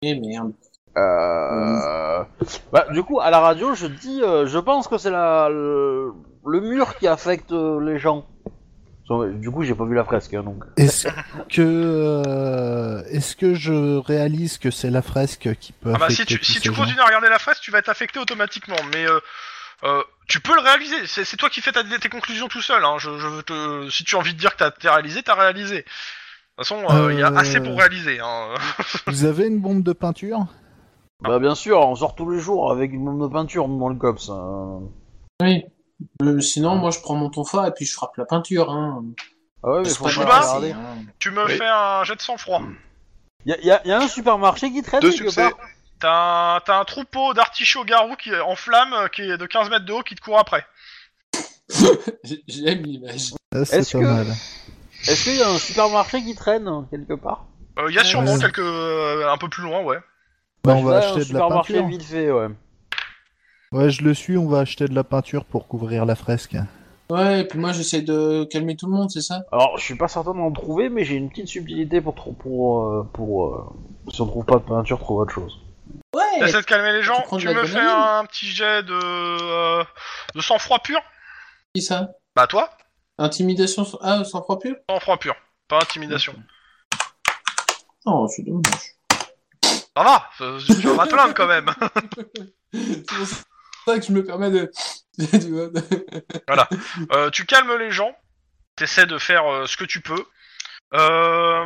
Eh 0.01 0.15
merde. 0.19 0.53
Euh... 0.97 2.23
Bah, 2.73 2.87
du 2.91 3.03
coup, 3.03 3.19
à 3.19 3.29
la 3.29 3.39
radio, 3.39 3.75
je 3.75 3.85
dis, 3.85 4.21
euh, 4.23 4.47
je 4.47 4.57
pense 4.57 4.87
que 4.87 4.97
c'est 4.97 5.11
la 5.11 5.49
le... 5.49 6.13
le 6.45 6.61
mur 6.61 6.97
qui 6.97 7.07
affecte 7.07 7.51
euh, 7.51 7.79
les 7.79 7.99
gens. 7.99 8.25
Du 9.09 9.49
coup, 9.49 9.63
j'ai 9.63 9.73
pas 9.73 9.85
vu 9.85 9.95
la 9.95 10.03
fresque, 10.03 10.35
hein, 10.35 10.43
donc. 10.43 10.63
Est-ce 10.77 11.07
que, 11.49 11.61
euh, 11.61 13.01
est-ce 13.09 13.35
que 13.35 13.55
je 13.55 13.97
réalise 13.97 14.59
que 14.59 14.69
c'est 14.69 14.91
la 14.91 15.01
fresque 15.01 15.49
qui 15.59 15.73
peut 15.73 15.91
Ah 15.95 15.97
bah 15.97 16.09
si 16.11 16.25
tu 16.25 16.43
si 16.43 16.59
tu 16.59 16.71
continues 16.71 16.99
à 16.99 17.05
regarder 17.05 17.29
la 17.29 17.39
fresque, 17.39 17.61
tu 17.61 17.71
vas 17.71 17.79
être 17.79 17.89
affecté 17.89 18.19
automatiquement. 18.19 18.75
Mais 18.93 19.07
euh, 19.07 19.19
euh, 19.83 20.03
tu 20.27 20.39
peux 20.41 20.53
le 20.53 20.61
réaliser. 20.61 21.07
C'est 21.07 21.25
c'est 21.25 21.37
toi 21.37 21.49
qui 21.49 21.61
fais 21.61 21.71
ta, 21.71 21.83
tes 21.83 22.09
conclusions 22.09 22.47
tout 22.47 22.61
seul. 22.61 22.85
Hein. 22.85 22.97
Je, 22.99 23.17
je 23.17 23.27
veux 23.27 23.41
te, 23.41 23.89
si 23.89 24.03
tu 24.03 24.15
as 24.15 24.19
envie 24.19 24.35
de 24.35 24.39
dire 24.39 24.55
que 24.55 24.63
t'as 24.69 24.91
réalisé, 24.91 25.23
t'as 25.23 25.35
réalisé. 25.35 25.77
De 25.77 25.81
toute 25.81 26.67
façon, 26.67 26.83
euh, 26.91 27.11
il 27.11 27.19
y 27.19 27.23
a 27.23 27.29
assez 27.29 27.59
pour 27.61 27.77
réaliser. 27.77 28.19
Hein. 28.19 28.53
Vous 29.07 29.25
avez 29.25 29.47
une 29.47 29.59
bombe 29.59 29.81
de 29.81 29.93
peinture? 29.93 30.45
Bah, 31.21 31.39
bien 31.39 31.55
sûr, 31.55 31.79
on 31.79 31.95
sort 31.95 32.13
tous 32.13 32.29
les 32.29 32.39
jours 32.39 32.71
avec 32.71 32.93
une 32.93 33.03
bombe 33.05 33.27
de 33.27 33.33
peinture 33.33 33.67
dans 33.67 33.89
le 33.89 33.95
cops. 33.95 34.29
Oui. 35.41 35.63
Euh, 36.21 36.39
sinon, 36.41 36.75
moi, 36.75 36.91
je 36.91 36.99
prends 36.99 37.15
mon 37.15 37.29
tonfa 37.29 37.67
et 37.67 37.71
puis 37.71 37.85
je 37.85 37.93
frappe 37.93 38.15
la 38.17 38.25
peinture. 38.25 38.69
Hein. 38.71 39.03
Ah 39.63 39.71
ouais, 39.71 39.81
mais 39.83 39.89
faut 39.89 40.05
pas 40.05 40.09
Chouba 40.09 40.39
regarder. 40.39 40.71
hein. 40.71 40.97
Tu 41.19 41.31
me 41.31 41.45
Oui. 41.45 41.57
fais 41.57 41.67
un 41.67 42.03
jet 42.05 42.15
de 42.15 42.21
sang-froid. 42.21 42.61
Y 43.45 43.53
a, 43.53 43.59
y 43.61 43.71
a- 43.71 43.87
y 43.87 43.91
a 43.91 43.97
un 43.99 44.07
supermarché 44.07 44.71
qui 44.71 44.81
traîne 44.81 45.01
Deux 45.01 45.11
quelque 45.11 45.25
succès. 45.29 45.49
part 45.49 45.59
T'as 45.99 46.55
un, 46.55 46.59
t'as 46.61 46.79
un 46.79 46.85
troupeau 46.85 47.33
d'artichauts 47.33 47.83
garous 47.83 48.15
qui 48.15 48.29
est 48.29 48.39
en 48.39 48.55
flamme, 48.55 48.93
euh, 48.93 49.07
qui 49.09 49.21
est 49.23 49.37
de 49.37 49.45
15 49.45 49.69
mètres 49.69 49.83
de 49.85 49.91
haut, 49.91 50.01
qui 50.03 50.15
te 50.15 50.21
court 50.21 50.39
après. 50.39 50.65
J'ai- 52.23 52.43
J'aime 52.47 52.83
l'image. 52.83 53.33
Ah, 53.53 53.65
C'est 53.65 53.79
Est-ce 53.79 53.97
pas 53.97 54.03
que- 54.03 54.09
mal. 54.09 54.27
Est-ce 55.07 55.23
qu'il 55.25 55.35
y 55.35 55.41
a 55.41 55.49
un 55.49 55.57
supermarché 55.57 56.23
qui 56.23 56.35
traîne 56.35 56.69
quelque 56.89 57.13
part? 57.13 57.45
Il 57.87 57.93
y 57.93 57.99
a 57.99 58.03
sûrement 58.03 58.33
Ouais. 58.33 58.39
quelques 58.39 58.59
euh, 58.59 59.29
un 59.31 59.37
peu 59.37 59.47
plus 59.49 59.63
loin, 59.63 59.81
ouais. 59.81 59.97
Bah, 60.63 60.75
Je 60.75 60.81
on 60.81 60.83
va 60.83 60.99
vais 60.99 61.05
à 61.05 61.09
un 61.09 61.11
acheter 61.11 61.13
de 61.15 61.19
la 61.19 61.25
supermarché 61.25 61.73
peinture. 61.73 61.87
vite 61.89 62.03
fait, 62.03 62.31
ouais. 62.31 62.47
Ouais, 63.71 63.91
je 63.91 64.03
le 64.03 64.13
suis, 64.15 64.35
on 64.37 64.47
va 64.47 64.59
acheter 64.59 64.85
de 64.87 64.95
la 64.95 65.03
peinture 65.03 65.45
pour 65.45 65.67
couvrir 65.67 66.05
la 66.05 66.15
fresque. 66.15 66.55
Ouais, 67.11 67.41
et 67.41 67.43
puis 67.47 67.59
moi, 67.59 67.71
j'essaie 67.71 68.01
de 68.01 68.43
calmer 68.45 68.75
tout 68.75 68.87
le 68.87 68.93
monde, 68.93 69.11
c'est 69.11 69.21
ça? 69.21 69.41
Alors, 69.51 69.77
je 69.77 69.83
suis 69.83 69.95
pas 69.95 70.07
certain 70.07 70.33
d'en 70.33 70.51
trouver, 70.51 70.89
mais 70.89 71.05
j'ai 71.05 71.15
une 71.15 71.29
petite 71.29 71.47
subtilité 71.47 72.01
pour 72.01 72.15
tr- 72.15 72.35
pour 72.35 72.83
euh, 72.85 73.03
pour 73.13 73.47
euh, 73.55 73.69
si 74.11 74.21
on 74.21 74.27
trouve 74.27 74.45
pas 74.45 74.57
de 74.57 74.63
peinture, 74.63 74.99
trouver 74.99 75.21
autre 75.23 75.33
chose. 75.33 75.59
Ouais 76.15 76.39
T'essaies 76.39 76.61
de 76.61 76.65
calmer 76.65 76.93
les 76.93 77.03
gens. 77.03 77.23
Tu 77.37 77.47
me 77.47 77.65
fais 77.65 77.79
un 77.79 78.25
petit 78.25 78.47
jet 78.47 78.81
de 78.83 78.93
euh, 78.93 79.83
de 80.35 80.41
sang-froid 80.41 80.79
pur? 80.79 80.99
Qui 81.75 81.81
ça? 81.83 82.09
Bah 82.35 82.47
toi, 82.47 82.69
Intimidation 83.19 83.85
Ah, 84.01 84.23
sans 84.23 84.41
froid 84.41 84.57
pur? 84.59 84.75
Sang-froid 84.89 85.17
pur, 85.17 85.35
pas 85.67 85.77
intimidation. 85.77 86.33
Oh, 88.05 88.27
c'est 88.27 88.43
dommage. 88.43 88.95
Ça 89.95 90.03
va, 90.03 90.29
tu 90.37 90.87
vas 90.87 91.05
te 91.05 91.09
plaindre 91.11 91.33
quand 91.35 91.47
même. 91.47 91.69
c'est 92.73 93.05
pour 93.15 93.27
ça 93.27 93.35
que 93.97 94.05
je 94.05 94.11
me 94.11 94.23
permets 94.23 94.51
de... 94.51 94.69
tu 95.17 95.51
vois, 95.51 95.67
de- 95.69 95.81
Euh, 97.13 97.29
tu 97.31 97.45
calmes 97.45 97.75
les 97.77 97.91
gens, 97.91 98.15
t'essaies 98.75 99.05
de 99.07 99.17
faire 99.17 99.45
euh, 99.51 99.65
ce 99.65 99.77
que 99.77 99.85
tu 99.85 100.01
peux. 100.01 100.23
Euh, 100.93 101.65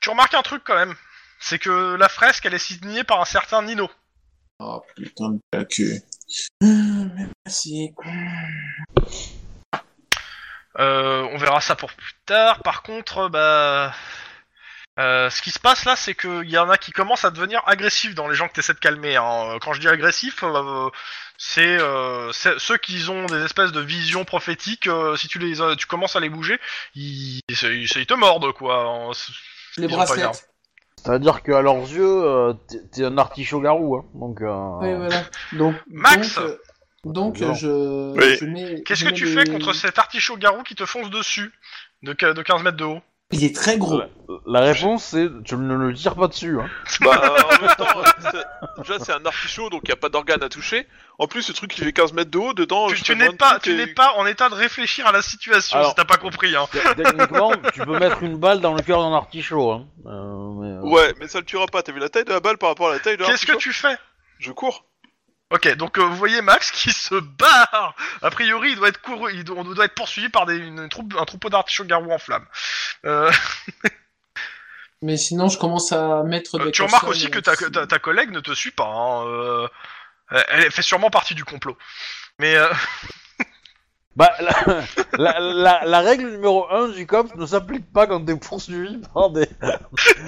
tu 0.00 0.10
remarques 0.10 0.34
un 0.34 0.42
truc 0.42 0.62
quand 0.64 0.74
même, 0.76 0.94
c'est 1.38 1.58
que 1.58 1.94
la 1.96 2.08
fresque 2.08 2.46
elle 2.46 2.54
est 2.54 2.58
signée 2.58 3.04
par 3.04 3.20
un 3.20 3.24
certain 3.24 3.62
Nino. 3.62 3.90
Oh 4.58 4.82
putain 4.96 5.30
de 5.30 5.40
la 5.52 5.64
queue. 5.64 5.96
Merci. 6.60 7.92
Euh, 10.78 11.22
on 11.32 11.36
verra 11.38 11.60
ça 11.60 11.74
pour 11.76 11.92
plus 11.92 12.14
tard. 12.26 12.62
Par 12.62 12.82
contre, 12.82 13.28
bah, 13.28 13.92
euh, 15.00 15.30
ce 15.30 15.40
qui 15.42 15.50
se 15.50 15.58
passe 15.58 15.84
là, 15.84 15.96
c'est 15.96 16.14
qu'il 16.14 16.48
y 16.50 16.58
en 16.58 16.68
a 16.70 16.76
qui 16.76 16.92
commencent 16.92 17.24
à 17.24 17.30
devenir 17.30 17.62
agressifs 17.66 18.14
dans 18.14 18.28
les 18.28 18.34
gens 18.34 18.48
que 18.48 18.52
t'essaies 18.54 18.74
de 18.74 18.78
calmer. 18.78 19.16
hein. 19.16 19.56
Quand 19.62 19.72
je 19.72 19.80
dis 19.80 19.88
agressif, 19.88 20.42
euh, 20.42 20.88
c'est 21.38 21.78
euh, 21.80 22.30
ceux 22.32 22.76
qui 22.76 23.08
ont 23.08 23.26
des 23.26 23.42
espèces 23.44 23.72
de 23.72 23.80
visions 23.80 24.24
prophétiques. 24.24 24.86
euh, 24.88 25.16
si 25.16 25.26
tu 25.28 25.38
les, 25.38 25.60
euh, 25.60 25.74
tu 25.74 25.86
commences 25.86 26.16
à 26.16 26.20
les 26.20 26.28
bouger, 26.28 26.58
ils, 26.94 27.40
ils, 27.48 27.84
ils 27.96 28.06
te 28.06 28.14
mordent 28.14 28.52
quoi. 28.52 28.86
En- 28.88 29.12
Les 29.78 29.88
bracelets. 29.88 30.24
C'est-à-dire 31.02 31.42
qu'à 31.42 31.62
leurs 31.62 31.76
yeux, 31.80 32.04
euh, 32.24 32.52
t'es- 32.92 33.04
un 33.04 33.16
artichaut 33.16 33.60
garou, 33.60 33.96
hein. 33.96 34.04
Donc. 34.14 34.42
Euh... 34.42 34.78
Oui, 34.80 34.94
voilà. 34.94 35.24
Donc, 35.52 35.74
Max 35.88 36.38
donc, 37.04 37.40
euh, 37.40 37.54
je, 37.54 38.12
Oui. 38.18 38.36
je 38.38 38.44
mets. 38.44 38.82
Qu'est-ce 38.82 39.04
que 39.04 39.10
tu 39.10 39.26
fais 39.26 39.44
contre 39.46 39.72
cet 39.72 39.98
artichaut 39.98 40.36
garou 40.36 40.62
qui 40.62 40.74
te 40.74 40.84
fonce 40.84 41.08
dessus 41.08 41.50
de 42.02 42.12
15 42.12 42.62
mètres 42.62 42.76
de 42.76 42.84
haut? 42.84 43.00
Il 43.32 43.44
est 43.44 43.54
très 43.54 43.78
gros. 43.78 43.98
La, 43.98 44.60
la 44.60 44.72
réponse, 44.72 45.04
c'est 45.04 45.28
tu 45.44 45.54
ne 45.56 45.74
le 45.76 45.94
tires 45.94 46.16
pas 46.16 46.26
dessus, 46.26 46.58
hein. 46.60 46.68
Bah, 47.00 47.34
en 47.46 47.62
même 47.64 47.74
temps, 47.76 47.86
c'est- 48.32 48.82
déjà 48.82 48.98
c'est 49.04 49.12
un 49.12 49.24
artichaut 49.24 49.70
donc 49.70 49.82
il 49.84 49.88
n'y 49.88 49.92
a 49.92 49.96
pas 49.96 50.08
d'organe 50.08 50.42
à 50.42 50.48
toucher. 50.48 50.86
En 51.18 51.26
plus, 51.28 51.42
ce 51.42 51.52
truc 51.52 51.76
il 51.78 51.84
fait 51.84 51.92
15 51.92 52.12
mètres 52.12 52.30
de 52.30 52.38
haut, 52.38 52.52
dedans. 52.54 52.88
Tu, 52.88 52.96
je 52.96 53.04
tu 53.04 53.14
n'es 53.16 53.30
pas, 53.32 53.54
tout 53.54 53.60
tu 53.64 53.70
est- 53.72 53.76
n'es 53.76 53.86
pas 53.86 54.14
en 54.16 54.26
état 54.26 54.48
de 54.48 54.54
réfléchir 54.54 55.06
à 55.06 55.12
la 55.12 55.22
situation 55.22 55.78
Alors- 55.78 55.90
si 55.90 55.94
t'as 55.96 56.04
pas 56.04 56.16
compris. 56.16 56.56
Hein. 56.56 56.66
Te- 56.72 56.94
Techniquement, 57.02 57.52
tu 57.72 57.80
peux 57.82 57.98
mettre 57.98 58.22
une 58.24 58.36
balle 58.36 58.60
dans 58.60 58.74
le 58.74 58.82
cœur 58.82 59.00
d'un 59.00 59.14
artichaut, 59.14 59.70
hein. 59.70 59.86
Euh, 60.06 60.10
mais, 60.60 60.68
euh, 60.68 60.80
Ouais, 60.90 61.14
mais 61.20 61.28
ça 61.28 61.38
le 61.38 61.44
tuera 61.44 61.66
pas. 61.66 61.82
T'as 61.82 61.92
vu 61.92 62.00
la 62.00 62.08
taille 62.08 62.24
de 62.24 62.32
la 62.32 62.40
balle 62.40 62.58
par 62.58 62.70
rapport 62.70 62.88
à 62.88 62.92
la 62.94 62.98
taille 62.98 63.16
de 63.16 63.24
Qu'est-ce 63.24 63.46
que 63.46 63.52
l'artichaut 63.52 63.58
tu 63.58 63.72
fais? 63.72 63.96
Je 64.40 64.50
cours. 64.52 64.86
Ok, 65.50 65.74
donc 65.76 65.98
euh, 65.98 66.02
vous 66.04 66.16
voyez 66.16 66.42
Max 66.42 66.70
qui 66.72 66.90
se 66.92 67.14
barre. 67.16 67.94
A 68.22 68.30
priori, 68.30 68.70
il 68.70 68.76
doit 68.76 68.88
être 68.88 69.00
couru, 69.00 69.32
il 69.34 69.44
doit, 69.44 69.58
on 69.58 69.64
doit 69.64 69.84
être 69.84 69.94
poursuivi 69.94 70.28
par 70.28 70.46
des, 70.46 70.56
une 70.56 70.88
troupe, 70.88 71.14
un 71.18 71.24
troupeau 71.24 71.48
d'artichauts 71.50 71.84
garous 71.84 72.10
en 72.12 72.18
flammes. 72.18 72.46
Euh, 73.04 73.30
Mais 75.02 75.16
sinon, 75.16 75.48
je 75.48 75.58
commence 75.58 75.92
à 75.92 76.22
mettre 76.24 76.56
euh, 76.60 76.66
des 76.66 76.72
tu 76.72 76.82
remarques 76.82 77.08
aussi 77.08 77.30
que 77.30 77.38
euh, 77.38 77.42
ta, 77.42 77.56
ta, 77.56 77.86
ta 77.86 77.98
collègue 77.98 78.30
ne 78.30 78.40
te 78.40 78.52
suit 78.54 78.70
pas. 78.70 78.84
Hein, 78.84 79.26
euh, 79.26 79.68
elle 80.48 80.70
fait 80.70 80.82
sûrement 80.82 81.10
partie 81.10 81.34
du 81.34 81.44
complot. 81.44 81.76
Mais 82.38 82.54
euh, 82.56 82.68
Bah, 84.16 84.32
la, 84.40 84.84
la, 85.16 85.40
la- 85.40 85.84
la 85.86 86.00
règle 86.00 86.28
numéro 86.30 86.68
1 86.70 86.88
du 86.88 87.06
COPS 87.06 87.36
ne 87.36 87.46
s'applique 87.46 87.90
pas 87.92 88.06
quand 88.08 88.22
t'es 88.24 88.34
poursuivi 88.36 88.98
par 89.14 89.30
des, 89.30 89.48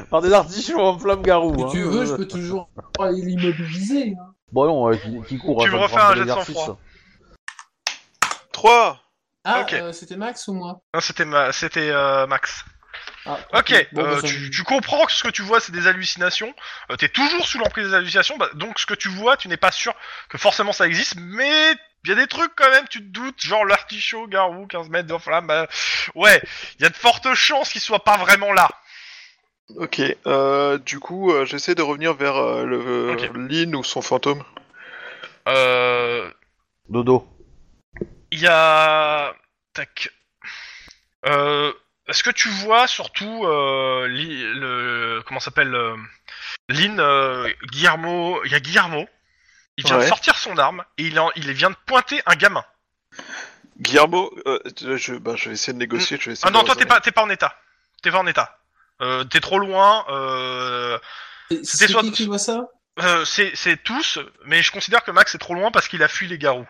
par 0.09 0.23
des 0.23 0.33
artichauts 0.33 0.81
en 0.81 0.99
flamme 0.99 1.20
garou. 1.23 1.55
Si 1.59 1.64
hein. 1.64 1.68
tu 1.70 1.83
veux, 1.83 2.07
je 2.07 2.14
peux 2.14 2.27
toujours 2.29 2.70
l'immobiliser. 3.01 4.14
hein. 4.18 4.32
Bon, 4.53 4.66
non, 4.66 4.84
ouais, 4.84 4.98
qui, 4.98 5.22
qui 5.28 5.38
court 5.38 5.62
Tu 5.62 5.68
afin 5.68 5.76
me 5.78 5.82
refais 5.82 6.00
un 6.00 6.14
jet 6.14 6.24
de 6.24 6.28
sang-froid. 6.30 6.78
3 8.53 9.00
Ah, 9.44 9.61
Ok. 9.62 9.72
euh, 9.72 9.92
c'était 9.92 10.16
Max 10.16 10.46
ou 10.48 10.53
moi? 10.55 10.80
Non, 10.94 11.00
c'était 11.00 11.24
ma... 11.24 11.53
c'était 11.53 11.88
euh, 11.90 12.26
Max. 12.26 12.64
ah, 13.26 13.38
Ok, 13.55 13.88
Bon, 13.92 14.03
euh, 14.05 14.14
bah, 14.16 14.20
ça- 14.20 14.28
tu, 14.28 14.50
tu 14.50 14.62
comprends 14.62 15.05
que 15.07 15.12
ce 15.12 15.22
que 15.22 15.30
tu 15.30 15.42
vois 15.42 15.59
c'est 15.61 15.72
des 15.72 15.86
hallucinations. 15.86 16.55
Euh, 16.90 16.96
T'es 16.96 17.09
toujours 17.09 17.46
sous 17.46 17.59
l'emprise 17.59 17.88
des 17.88 17.94
hallucinations, 17.94 18.36
bah, 18.36 18.50
donc 18.55 18.78
ce 18.78 18.86
que 18.86 18.94
tu 18.94 19.09
vois, 19.09 19.36
tu 19.36 19.48
n'es 19.48 19.57
pas 19.57 19.72
sûr 19.72 19.94
que 20.28 20.36
forcément 20.38 20.72
ça 20.72 20.86
existe, 20.86 21.14
mais 21.16 21.72
il 22.05 22.11
y 22.11 22.12
a 22.12 22.16
des 22.16 22.26
trucs 22.26 22.55
quand 22.57 22.68
même, 22.70 22.86
tu 22.88 22.98
te 22.98 23.09
doutes, 23.11 23.40
genre 23.40 23.64
l'artichaut, 23.64 24.26
garou, 24.26 24.66
15 24.66 24.88
mètres 24.90 25.09
de 25.09 25.18
flamme. 25.18 25.46
bah, 25.46 25.66
ouais, 26.14 26.42
il 26.78 26.82
y 26.82 26.86
a 26.86 26.90
de 26.90 26.96
fortes 26.96 27.32
chances 27.34 27.70
qu'il 27.70 27.80
soit 27.80 28.05
pas 28.05 28.18
vraiment 28.18 28.53
là. 28.53 28.68
Ok, 29.77 30.01
euh, 30.27 30.79
du 30.79 30.99
coup, 31.01 31.33
euh, 31.33 31.45
j'essaie 31.45 31.75
de 31.75 31.83
revenir 31.83 32.14
vers 32.14 32.37
euh, 32.37 32.64
le 32.64 33.12
Ok. 33.12 33.31
Lynn 33.35 33.75
ou 33.75 33.83
son 33.85 34.03
fantôme. 34.03 34.43
Euh, 35.49 36.31
Dodo. 36.89 37.27
Il 38.31 38.41
y 38.41 38.47
a. 38.47 39.35
Tac. 39.73 40.11
Euh, 41.27 41.73
Est-ce 42.09 42.23
que 42.23 42.31
tu 42.31 42.49
vois 42.49 42.87
surtout 42.87 43.45
euh, 43.45 44.07
Li- 44.09 44.43
le. 44.55 45.23
Comment 45.27 45.41
ça 45.41 45.47
s'appelle 45.47 45.75
euh, 45.75 45.97
Lynn, 46.68 46.99
euh, 47.01 47.49
Guillermo. 47.70 48.41
Il 48.45 48.53
y 48.53 48.55
a 48.55 48.61
Guillermo. 48.61 49.07
Il 49.79 49.85
vient 49.87 49.97
de 49.97 50.03
Ouais. 50.03 50.09
sortir 50.09 50.37
son 50.37 50.59
arme 50.59 50.85
et 50.99 51.05
il, 51.05 51.18
en- 51.18 51.31
il 51.35 51.51
vient 51.53 51.70
de 51.70 51.77
pointer 51.87 52.20
un 52.27 52.35
gamin. 52.35 52.64
Guillermo, 53.81 54.31
euh, 54.47 54.59
je, 54.97 55.14
bah, 55.14 55.35
je 55.37 55.49
vais 55.49 55.55
essayer 55.55 55.73
de 55.73 55.79
négocier. 55.79 56.18
Je 56.20 56.27
vais 56.27 56.33
essayer 56.33 56.47
Ah 56.47 56.51
de 56.51 56.55
non, 56.55 56.61
toi 56.62 56.75
t'es 56.75 56.81
raisonner. 56.81 56.89
pas, 56.95 57.01
t'es 57.01 57.11
pas 57.11 57.23
en 57.23 57.31
état. 57.31 57.57
T'es 58.03 58.11
pas 58.11 58.18
en 58.18 58.27
état. 58.27 58.59
Euh, 59.03 59.24
t'es 59.24 59.40
trop 59.40 59.59
loin. 59.59 60.05
Euh, 60.11 60.98
C'est 61.50 61.64
C'était 61.64 61.92
soit- 61.92 62.03
qui 62.03 62.12
qui 62.12 62.26
voit 62.26 62.38
ça? 62.38 62.68
Euh, 63.03 63.24
c'est 63.24 63.82
tous, 63.82 64.18
mais 64.46 64.62
je 64.62 64.70
considère 64.70 65.03
que 65.03 65.11
Max 65.11 65.34
est 65.34 65.38
trop 65.38 65.55
loin 65.55 65.70
parce 65.70 65.88
qu'il 65.88 66.03
a 66.03 66.09
fui 66.09 66.28
les 66.28 66.38
garous. 66.38 66.66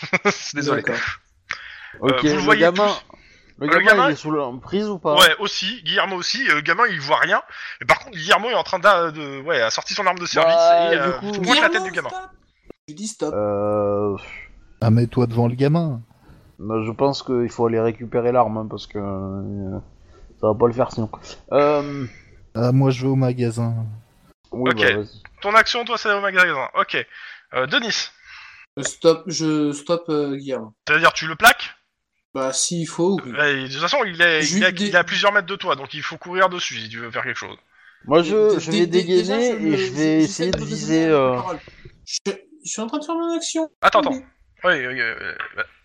Désolé. 0.54 0.82
D'accord. 0.82 1.00
Ok, 2.00 2.20
vous 2.22 2.26
le 2.28 2.32
le, 2.34 2.38
voyez 2.38 2.60
gamin. 2.62 2.88
Le 3.58 3.66
Le 3.66 3.72
gamin, 3.78 3.84
gamin- 3.84 4.08
il 4.08 4.12
est 4.12 4.16
sous 4.16 4.30
l'emprise 4.30 4.88
ou 4.88 4.98
pas? 4.98 5.14
Ouais, 5.16 5.36
aussi, 5.40 5.82
Guillermo 5.84 6.16
aussi, 6.16 6.48
euh, 6.48 6.54
le 6.56 6.60
gamin 6.62 6.84
il 6.90 7.00
voit 7.00 7.18
rien. 7.18 7.42
Et 7.80 7.84
par 7.84 7.98
contre, 7.98 8.16
Guillermo 8.16 8.48
est 8.50 8.54
en 8.54 8.62
train 8.62 8.78
d'a- 8.78 9.10
de, 9.10 9.40
ouais, 9.42 9.60
a 9.60 9.70
sorti 9.70 9.94
son 9.94 10.06
arme 10.06 10.18
de 10.18 10.26
service 10.26 10.54
Bah, 10.54 10.92
et 10.94 10.96
du 10.96 11.02
euh, 11.02 11.12
coup- 11.18 11.32
pointe 11.42 11.60
la 11.60 11.68
tête 11.70 11.84
du 11.84 11.90
gamin. 11.92 12.08
stop 12.08 12.30
Je 12.88 12.94
dis 12.94 13.06
stop. 13.08 13.34
Euh. 13.34 14.16
Ah, 14.80 14.90
mets-toi 14.90 15.26
devant 15.26 15.46
le 15.48 15.54
gamin. 15.54 16.00
bah, 16.58 16.76
je 16.84 16.90
pense 16.92 17.22
qu'il 17.22 17.50
faut 17.50 17.66
aller 17.66 17.80
récupérer 17.80 18.32
l'arme 18.32 18.56
hein, 18.58 18.66
parce 18.70 18.86
que. 18.86 18.98
Ça 20.42 20.48
va 20.48 20.54
pas 20.54 20.66
le 20.66 20.72
faire 20.74 20.90
sinon. 20.92 21.08
Euh. 21.52 22.06
Ah, 22.54 22.70
moi, 22.72 22.90
je 22.90 23.02
vais 23.02 23.08
au 23.08 23.14
magasin. 23.16 23.74
Oui, 24.50 24.70
Ok. 24.72 24.82
bah. 24.94 25.02
Ton 25.40 25.54
action, 25.54 25.84
toi, 25.86 25.96
c'est 25.96 26.12
au 26.12 26.20
magasin. 26.20 26.68
Ok. 26.74 26.96
Euh, 27.54 27.66
Denis, 27.66 28.10
Euh, 28.78 28.82
Stop, 28.82 29.24
je 29.26 29.72
stop 29.72 30.04
euh, 30.08 30.36
Guillermo. 30.36 30.74
c'est-à-dire 30.86 31.12
tu 31.12 31.26
le 31.26 31.36
plaques 31.36 31.74
Bah, 32.34 32.52
s'il 32.52 32.86
faut, 32.88 33.18
oui. 33.24 33.32
Ouais, 33.32 33.62
De 33.64 33.68
toute 33.68 33.80
façon, 33.80 33.98
il 34.06 34.20
est, 34.22 34.44
il, 34.44 34.62
est, 34.62 34.70
lui 34.70 34.78
dé- 34.78 34.86
il 34.88 34.94
est 34.94 34.98
à 34.98 35.04
plusieurs 35.04 35.32
mètres 35.32 35.46
de 35.46 35.56
toi, 35.56 35.76
donc 35.76 35.92
il 35.94 36.02
faut 36.02 36.16
courir 36.16 36.48
dessus 36.48 36.78
si 36.80 36.88
tu 36.88 36.98
veux 36.98 37.10
faire 37.10 37.22
quelque 37.24 37.38
chose. 37.38 37.56
Moi, 38.06 38.22
je, 38.22 38.34
vais 38.70 38.86
déjà, 38.86 39.04
dégainer 39.06 39.48
et 39.50 39.76
je 39.76 39.92
vais 39.92 40.18
essayer 40.22 40.50
de 40.50 40.64
viser. 40.64 41.06
euh. 41.06 41.36
Je, 42.06 42.32
je 42.64 42.70
suis 42.70 42.80
en 42.80 42.86
train 42.86 42.98
de 42.98 43.04
faire 43.04 43.14
mon 43.14 43.36
action. 43.36 43.68
Attends, 43.82 44.00
attends. 44.00 44.12
Oui. 44.12 44.22
Oui, 44.64 44.86
oui, 44.86 44.94
oui, 45.02 45.26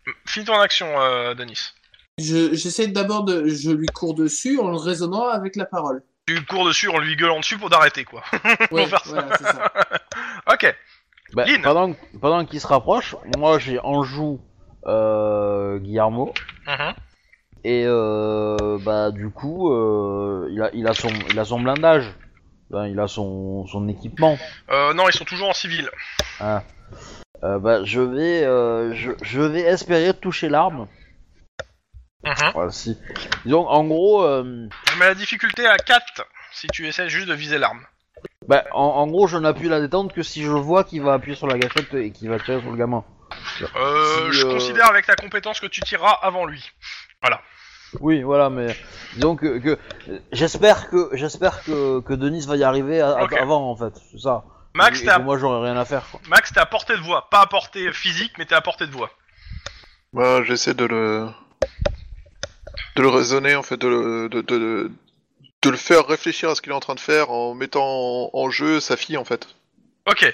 oui. 0.08 0.12
Finis 0.26 0.46
ton 0.46 0.60
action, 0.60 0.88
euh, 1.02 1.34
Denis. 1.36 1.74
Je- 2.18 2.54
J'essaie 2.54 2.88
d'abord 2.88 3.24
de. 3.24 3.48
Je 3.48 3.72
lui 3.72 3.88
cours 3.88 4.14
dessus 4.16 4.60
en 4.60 4.70
le 4.72 4.78
raisonnant 4.78 5.28
avec 5.28 5.56
la 5.56 5.66
parole. 5.66 6.02
Tu 6.28 6.44
cours 6.46 6.66
dessus 6.66 6.90
en 6.90 6.98
lui 7.00 7.16
gueulant 7.16 7.40
dessus 7.40 7.58
pour 7.58 7.70
d'arrêter, 7.70 8.04
quoi. 8.04 8.22
Ouais, 8.72 8.86
faire 8.88 9.04
ça. 9.06 9.12
voilà, 9.12 9.38
c'est 9.38 9.44
ça. 9.46 9.72
ok. 10.54 10.76
bah, 11.34 11.46
Lynn. 11.46 11.62
pendant 11.62 11.94
pendant 12.20 12.46
qu'il 12.46 12.60
se 12.60 12.68
rapproche, 12.68 13.16
moi 13.38 13.60
j'ai 13.60 13.80
en 13.80 14.04
joue 14.04 14.42
euh, 14.88 15.78
Guillermo. 15.80 16.34
Mhm. 16.68 16.94
Et 17.64 17.84
euh, 17.86 18.78
bah 18.82 19.12
du 19.12 19.30
coup, 19.30 19.72
euh, 19.74 20.48
il, 20.52 20.62
a, 20.62 20.70
il, 20.74 20.88
a 20.88 20.94
son, 20.94 21.10
il 21.30 21.38
a 21.40 21.46
son 21.46 21.60
blindage. 21.60 22.14
Enfin, 22.72 22.88
il 22.88 23.00
a 23.00 23.08
son, 23.08 23.66
son 23.68 23.88
équipement. 23.88 24.38
Euh, 24.72 24.94
non, 24.94 25.08
ils 25.08 25.14
sont 25.16 25.24
toujours 25.26 25.50
en 25.50 25.54
civil. 25.54 25.90
Ah. 26.40 26.64
Euh, 27.44 27.60
bah, 27.60 27.84
je 27.86 28.02
vais, 28.02 28.44
euh, 28.44 28.94
je, 28.94 29.12
je 29.22 29.42
vais 29.42 29.62
espérer 29.62 30.14
toucher 30.14 30.50
l'arme. 30.50 30.88
Mhm. 32.28 32.52
Voilà, 32.54 32.72
si. 32.72 32.98
Disons, 33.46 33.68
en 33.68 33.84
gros, 33.86 34.24
euh, 34.24 34.68
Je 34.94 35.00
mets 35.00 35.06
la 35.08 35.16
difficulté 35.16 35.66
à 35.68 35.78
4 35.78 36.24
si 36.52 36.68
tu 36.68 36.88
essaies 36.88 37.10
juste 37.10 37.28
de 37.28 37.34
viser 37.34 37.58
l'arme. 37.58 37.82
bah, 38.48 38.64
en, 38.74 38.84
en 38.84 39.08
gros, 39.08 39.28
je 39.28 39.38
n'appuie 39.38 39.70
la 39.70 39.80
détente 39.80 40.14
que 40.14 40.24
si 40.24 40.44
je 40.44 40.50
vois 40.52 40.84
qu'il 40.84 41.02
va 41.02 41.14
appuyer 41.14 41.36
sur 41.36 41.48
la 41.48 41.58
gâchette 41.58 41.94
et 41.94 42.12
qu'il 42.12 42.30
va 42.30 42.40
tirer 42.40 42.60
sur 42.62 42.72
le 42.72 42.78
gamin. 42.78 43.04
Euh, 43.76 44.32
Si, 44.32 44.40
je 44.40 44.46
euh, 44.46 44.52
considère 44.54 44.88
avec 44.90 45.06
ta 45.06 45.16
compétence 45.16 45.60
que 45.60 45.68
tu 45.68 45.82
tireras 45.82 46.18
avant 46.22 46.46
lui. 46.46 46.64
Oui, 48.02 48.22
voilà, 48.22 48.50
mais 48.50 48.76
disons 49.14 49.36
que, 49.38 49.60
que 49.60 49.80
j'espère 50.34 50.90
que 50.90 51.10
j'espère 51.14 51.64
que, 51.64 52.02
que 52.02 52.14
Denis 52.14 52.46
va 52.46 52.58
y 52.58 52.64
arriver 52.66 53.00
à- 53.00 53.12
à- 53.18 53.24
Ok. 53.24 53.34
avant 53.34 53.72
en 53.72 53.76
fait, 53.78 53.94
c'est 54.12 54.20
ça. 54.20 54.44
Max, 54.76 55.00
Et- 55.00 55.04
et 55.04 55.06
t'es 55.06 55.12
à... 55.12 55.18
que 55.20 55.22
moi 55.24 55.38
j'aurais 55.38 55.70
rien 55.72 55.80
à 55.80 55.86
faire. 55.86 56.04
Quoi. 56.12 56.20
Max, 56.28 56.52
t'es 56.52 56.60
à 56.60 56.66
portée 56.66 56.98
de 56.98 57.02
voix. 57.02 57.30
Pas 57.32 57.42
à 57.42 57.46
portée 57.48 57.92
physique, 57.94 58.34
mais 58.38 58.46
t'es 58.46 58.56
à 58.56 58.62
portée 58.62 58.88
de 58.88 58.92
voix. 58.92 59.10
Bah, 60.12 60.44
j'essaie 60.44 60.74
de 60.74 60.84
le 60.86 61.28
de 62.98 63.02
le 63.04 63.10
raisonner 63.10 63.56
en 63.56 63.64
fait, 63.64 63.78
de 63.78 63.88
le 63.88 64.28
de, 64.30 64.42
de, 64.42 64.92
de 65.62 65.70
le 65.70 65.78
faire 65.78 66.06
réfléchir 66.08 66.50
à 66.50 66.56
ce 66.56 66.62
qu'il 66.62 66.72
est 66.72 66.76
en 66.76 66.80
train 66.80 66.96
de 66.96 67.00
faire 67.00 67.30
en 67.32 67.54
mettant 67.54 67.86
en, 67.86 68.30
en 68.34 68.50
jeu 68.50 68.80
sa 68.80 68.98
fille 68.98 69.18
en 69.18 69.26
fait 69.26 69.48
Ok. 70.10 70.34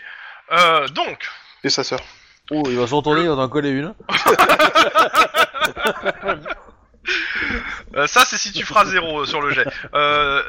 Euh, 0.52 0.88
donc, 0.88 1.30
et 1.64 1.70
sa 1.70 1.84
sœur. 1.84 2.00
Oh, 2.52 2.64
il 2.68 2.78
va 2.78 2.88
se 2.88 2.96
retourner, 2.96 3.22
il 3.22 3.28
va 3.28 3.36
en 3.36 3.50
coller 3.50 3.70
une. 3.70 3.94
euh, 7.96 8.08
ça 8.08 8.26
c'est 8.26 8.38
si 8.38 8.52
tu 8.52 8.66
feras 8.66 8.86
zéro 8.86 9.22
euh, 9.22 9.26
sur 9.26 9.42
le 9.42 9.50
jet. 9.52 9.66
Euh, 9.94 10.42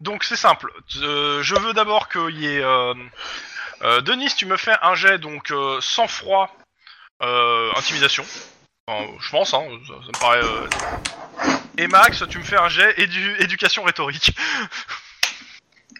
donc 0.00 0.24
c'est 0.24 0.36
simple. 0.36 0.72
Euh, 1.00 1.42
je 1.42 1.54
veux 1.54 1.72
d'abord 1.72 2.08
qu'il 2.08 2.38
y 2.38 2.46
ait... 2.46 2.62
Euh... 2.62 2.94
euh, 3.82 4.00
Denis, 4.00 4.34
tu 4.36 4.46
me 4.46 4.56
fais 4.56 4.74
un 4.82 4.94
jet, 4.94 5.18
donc 5.18 5.50
euh, 5.50 5.78
sans 5.80 6.08
froid, 6.08 6.54
euh, 7.22 7.70
intimidation. 7.76 8.24
Enfin, 8.88 9.06
je 9.20 9.30
pense, 9.30 9.54
hein, 9.54 9.62
ça, 9.86 9.94
ça 9.94 10.08
me 10.08 10.20
paraît... 10.20 10.42
Et 11.78 11.86
Max, 11.86 12.22
tu 12.28 12.38
me 12.38 12.44
fais 12.44 12.58
un 12.58 12.68
jet 12.68 12.94
édu... 13.00 13.36
éducation 13.38 13.82
rhétorique. 13.82 14.36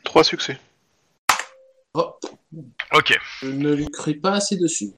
Trois 0.04 0.24
succès. 0.24 0.58
Oh, 1.94 2.14
ok. 2.94 3.18
je 3.42 3.46
ne 3.46 3.74
lui 3.74 3.90
crie 3.90 4.14
pas 4.14 4.32
assez 4.32 4.56
dessus. 4.56 4.92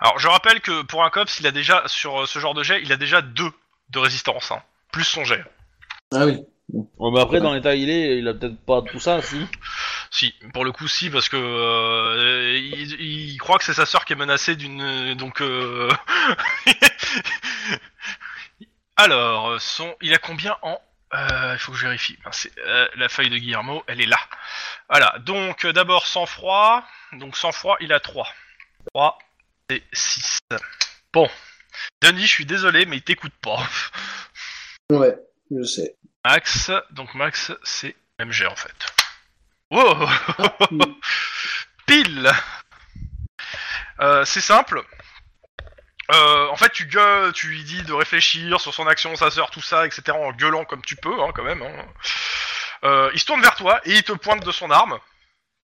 Alors, 0.00 0.18
je 0.18 0.28
rappelle 0.28 0.60
que 0.60 0.82
pour 0.82 1.04
un 1.04 1.10
cops, 1.10 1.40
il 1.40 1.46
a 1.46 1.50
déjà, 1.50 1.82
sur 1.86 2.22
euh, 2.22 2.26
ce 2.26 2.38
genre 2.38 2.54
de 2.54 2.62
jet, 2.62 2.80
il 2.82 2.92
a 2.92 2.96
déjà 2.96 3.22
deux 3.22 3.50
de 3.90 3.98
résistance, 3.98 4.50
hein, 4.52 4.62
plus 4.92 5.04
son 5.04 5.24
jet. 5.24 5.44
Ah 6.12 6.26
oui. 6.26 6.38
Ouais, 6.70 7.10
mais 7.12 7.20
après, 7.20 7.40
dans 7.40 7.54
l'état 7.54 7.74
il 7.74 7.88
est, 7.88 8.18
il 8.18 8.28
a 8.28 8.34
peut-être 8.34 8.58
pas 8.58 8.82
tout 8.82 9.00
ça, 9.00 9.22
si. 9.22 9.38
Si, 10.10 10.34
pour 10.52 10.64
le 10.64 10.72
coup, 10.72 10.86
si, 10.86 11.10
parce 11.10 11.28
que 11.28 11.36
euh, 11.36 12.58
il, 12.58 13.00
il 13.00 13.38
croit 13.38 13.58
que 13.58 13.64
c'est 13.64 13.74
sa 13.74 13.86
sœur 13.86 14.04
qui 14.04 14.12
est 14.12 14.16
menacée 14.16 14.56
d'une. 14.56 15.14
Donc. 15.14 15.40
Euh... 15.40 15.90
Alors, 18.98 19.50
euh, 19.50 19.58
son, 19.60 19.96
il 20.02 20.12
a 20.12 20.18
combien 20.18 20.56
en. 20.62 20.80
Euh, 21.14 21.52
Il 21.54 21.58
faut 21.60 21.70
que 21.70 21.78
je 21.78 21.86
vérifie. 21.86 22.18
Euh, 22.58 22.88
la 22.96 23.08
feuille 23.08 23.30
de 23.30 23.38
Guillermo, 23.38 23.84
elle 23.86 24.00
est 24.00 24.06
là. 24.06 24.18
Voilà, 24.90 25.14
donc 25.20 25.64
euh, 25.64 25.72
d'abord 25.72 26.06
sans 26.06 26.26
froid. 26.26 26.84
Donc 27.12 27.36
sans 27.36 27.52
froid, 27.52 27.76
il 27.80 27.92
a 27.92 28.00
3. 28.00 28.28
3 28.92 29.18
et 29.70 29.82
6. 29.92 30.40
Bon. 31.12 31.30
Denis, 32.02 32.22
je 32.22 32.32
suis 32.32 32.46
désolé, 32.46 32.86
mais 32.86 32.96
il 32.96 33.02
t'écoute 33.02 33.34
pas. 33.40 33.58
Ouais, 34.90 35.14
je 35.50 35.64
sais. 35.64 35.96
Max, 36.24 36.70
donc 36.92 37.12
Max, 37.12 37.52
c'est 37.62 37.94
MG 38.18 38.46
en 38.46 38.56
fait. 38.56 38.74
Wow 39.70 40.08
Pile 41.86 42.32
C'est 44.24 44.40
simple. 44.40 44.82
Euh, 46.10 46.48
en 46.48 46.56
fait, 46.56 46.70
tu 46.70 46.86
gueules, 46.86 47.32
tu 47.32 47.48
lui 47.48 47.64
dis 47.64 47.82
de 47.82 47.92
réfléchir 47.92 48.60
sur 48.60 48.72
son 48.72 48.86
action, 48.86 49.14
sa 49.16 49.30
sœur, 49.30 49.50
tout 49.50 49.60
ça, 49.60 49.84
etc. 49.86 50.02
En 50.12 50.32
gueulant 50.32 50.64
comme 50.64 50.82
tu 50.82 50.96
peux, 50.96 51.22
hein, 51.22 51.30
quand 51.34 51.42
même. 51.44 51.62
hein. 51.62 51.86
Euh, 52.84 53.10
il 53.12 53.20
se 53.20 53.26
tourne 53.26 53.42
vers 53.42 53.56
toi 53.56 53.80
et 53.84 53.92
il 53.92 54.02
te 54.02 54.12
pointe 54.12 54.44
de 54.44 54.52
son 54.52 54.70
arme. 54.70 54.98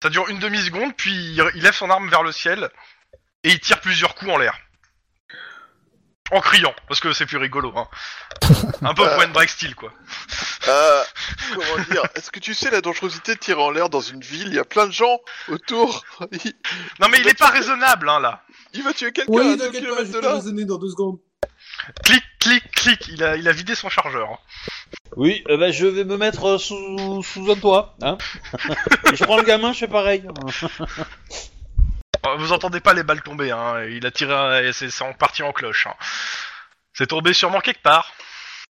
Ça 0.02 0.08
dure 0.08 0.28
une 0.28 0.38
demi-seconde, 0.38 0.96
puis 0.96 1.12
il 1.12 1.50
il 1.54 1.62
lève 1.62 1.74
son 1.74 1.90
arme 1.90 2.08
vers 2.08 2.22
le 2.22 2.32
ciel 2.32 2.70
et 3.44 3.50
il 3.50 3.60
tire 3.60 3.80
plusieurs 3.80 4.14
coups 4.14 4.30
en 4.30 4.38
l'air. 4.38 4.56
En 6.32 6.40
criant, 6.40 6.74
parce 6.88 7.00
que 7.00 7.12
c'est 7.12 7.26
plus 7.26 7.38
rigolo. 7.38 7.72
Hein. 7.76 7.88
Un 8.82 8.94
peu 8.94 9.02
point 9.14 9.28
break 9.28 9.48
style, 9.48 9.74
quoi. 9.74 9.92
Euh, 10.68 11.02
comment 11.54 11.84
dire 11.90 12.02
Est-ce 12.14 12.30
que 12.30 12.38
tu 12.38 12.54
sais 12.54 12.70
la 12.70 12.80
dangerosité 12.80 13.34
de 13.34 13.40
tirer 13.40 13.60
en 13.60 13.70
l'air 13.70 13.88
dans 13.90 14.00
une 14.00 14.20
ville? 14.20 14.48
Il 14.48 14.54
y 14.54 14.58
a 14.58 14.64
plein 14.64 14.86
de 14.86 14.92
gens 14.92 15.18
autour. 15.48 16.04
Il, 16.32 16.52
Non 17.00 17.08
mais 17.10 17.18
il 17.20 17.26
est 17.28 17.38
pas 17.38 17.48
raisonnable 17.48 18.08
hein 18.08 18.20
là. 18.20 18.42
il 18.74 18.82
va 18.82 18.92
tuer 18.92 19.12
quelqu'un 19.12 19.32
Oui, 19.32 19.52
à 19.52 19.56
2 19.56 19.64
t'inquiète 19.66 19.88
pas, 19.88 19.96
km 19.96 20.12
de 20.12 20.18
là. 20.20 20.34
raisonner 20.34 20.64
dans 20.64 20.78
deux 20.78 20.90
secondes. 20.90 21.18
Clic, 22.04 22.22
clic, 22.38 22.70
clic. 22.72 23.08
Il 23.08 23.24
a, 23.24 23.36
il 23.36 23.48
a 23.48 23.52
vidé 23.52 23.74
son 23.74 23.88
chargeur. 23.88 24.28
Oui, 25.16 25.42
euh, 25.48 25.56
bah, 25.56 25.72
je 25.72 25.86
vais 25.86 26.04
me 26.04 26.16
mettre 26.16 26.44
euh, 26.44 26.58
sous, 26.58 27.22
sous 27.22 27.50
un 27.50 27.56
toit. 27.56 27.96
Hein 28.02 28.18
Et 29.12 29.16
je 29.16 29.24
prends 29.24 29.36
le 29.36 29.42
gamin, 29.42 29.72
je 29.72 29.78
fais 29.78 29.88
pareil. 29.88 30.22
Euh, 32.26 32.36
Vous 32.36 32.52
entendez 32.52 32.80
pas 32.80 32.92
les 32.94 33.02
balles 33.02 33.22
tomber. 33.22 33.50
Hein. 33.50 33.84
Il 33.84 34.04
a 34.06 34.10
tiré, 34.10 34.68
et 34.68 34.72
c'est 34.72 35.02
en 35.02 35.12
partie 35.14 35.42
en 35.42 35.52
cloche. 35.52 35.86
Hein. 35.86 35.94
C'est 36.94 37.06
tombé 37.08 37.32
sûrement 37.32 37.60
quelque 37.60 37.82
part. 37.82 38.12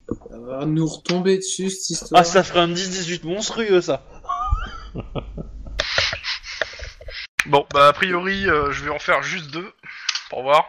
Ça 0.08 0.38
va 0.38 0.64
nous 0.66 0.86
retomber 0.86 1.36
dessus, 1.38 1.68
cette 1.70 1.90
histoire. 1.90 2.20
Ah, 2.20 2.24
ça 2.24 2.42
ferait 2.44 2.60
un 2.60 2.68
10-18 2.68 3.24
monstrueux, 3.26 3.80
ça. 3.80 4.02
Bon, 7.46 7.64
bah 7.72 7.88
a 7.88 7.92
priori, 7.92 8.48
euh, 8.48 8.72
je 8.72 8.82
vais 8.84 8.90
en 8.90 8.98
faire 8.98 9.22
juste 9.22 9.50
deux 9.52 9.72
pour 10.30 10.42
voir. 10.42 10.66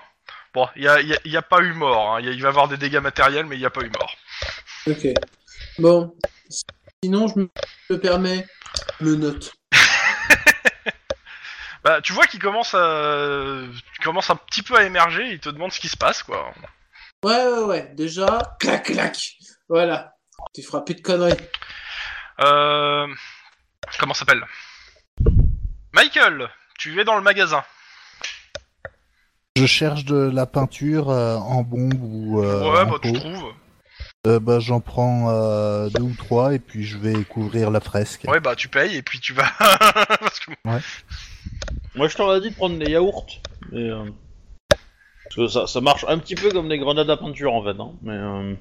Bon, 0.53 0.67
il 0.75 0.83
y 0.83 0.87
a, 0.87 1.01
y 1.01 1.13
a- 1.13 1.19
y 1.25 1.35
a 1.35 1.41
pas 1.41 1.61
eu 1.61 1.73
mort. 1.73 2.15
Hein. 2.15 2.19
Il 2.21 2.27
il 2.27 2.41
va 2.41 2.49
y 2.49 2.51
avoir 2.51 2.67
des 2.67 2.77
dégâts 2.77 2.99
matériels, 2.99 3.47
mais 3.47 3.55
il 3.55 3.61
y 3.61 3.65
a 3.65 3.71
pas 3.71 3.81
eu 3.81 3.89
mort. 3.89 4.15
Ok. 4.85 5.07
Bon. 5.79 6.15
Sinon, 7.03 7.27
je 7.27 7.39
me- 7.39 7.49
me 7.89 7.99
permets 7.99 8.45
le 8.99 9.15
note. 9.15 9.53
Bah, 11.87 12.01
tu 12.01 12.11
vois 12.11 12.27
qu'il 12.27 12.41
commence 12.41 12.73
à, 12.73 13.61
il 13.63 14.03
commence 14.03 14.29
un 14.29 14.35
petit 14.35 14.61
peu 14.61 14.75
à 14.75 14.83
émerger. 14.83 15.31
Il 15.31 15.39
te 15.39 15.47
demande 15.47 15.71
ce 15.71 15.79
qui 15.79 15.87
se 15.87 15.95
passe, 15.95 16.21
quoi. 16.21 16.53
Ouais, 17.23 17.47
ouais, 17.47 17.63
ouais. 17.63 17.91
Déjà, 17.95 18.57
clac, 18.59 18.83
clac. 18.83 19.37
Voilà. 19.69 20.13
Tu 20.53 20.63
feras 20.63 20.81
plus 20.81 20.95
de 20.95 21.01
conneries. 21.01 21.37
Euh... 22.41 23.07
Comment 23.99 24.13
ça 24.13 24.25
s'appelle? 24.25 24.43
Michael, 25.93 26.49
tu 26.77 26.99
es 26.99 27.05
dans 27.05 27.15
le 27.15 27.21
magasin. 27.21 27.63
Je 29.55 29.65
cherche 29.65 30.03
de 30.03 30.29
la 30.29 30.45
peinture 30.45 31.09
euh, 31.09 31.37
en 31.37 31.63
bombe 31.63 32.01
ou 32.01 32.43
euh, 32.43 32.69
ouais, 32.69 32.81
en 32.81 32.85
bah 32.87 32.97
tu 33.01 33.13
pot. 33.13 33.19
trouves. 33.19 33.53
Euh, 34.27 34.39
bah, 34.41 34.59
j'en 34.59 34.81
prends 34.81 35.29
euh, 35.29 35.87
deux 35.89 36.03
ou 36.03 36.15
trois 36.15 36.53
et 36.53 36.59
puis 36.59 36.85
je 36.85 36.97
vais 36.97 37.23
couvrir 37.23 37.71
la 37.71 37.79
fresque. 37.79 38.25
Ouais, 38.27 38.41
bah 38.41 38.57
tu 38.57 38.67
payes 38.67 38.97
et 38.97 39.01
puis 39.01 39.21
tu 39.21 39.31
vas. 39.31 39.49
Parce 39.59 40.39
que... 40.41 40.51
Moi, 41.97 42.07
je 42.07 42.15
t'aurais 42.15 42.39
dit 42.41 42.49
de 42.51 42.55
prendre 42.55 42.77
des 42.77 42.91
yaourts. 42.91 43.25
Mais, 43.71 43.89
euh, 43.89 44.05
Parce 44.69 45.35
que 45.35 45.47
ça, 45.47 45.67
ça 45.67 45.81
marche 45.81 46.05
un 46.07 46.17
petit 46.19 46.35
peu 46.35 46.49
comme 46.51 46.69
des 46.69 46.77
grenades 46.77 47.09
à 47.09 47.17
peinture, 47.17 47.53
en 47.53 47.63
fait. 47.63 47.79
Hein. 47.79 47.91
Mais, 48.01 48.13
euh, 48.13 48.53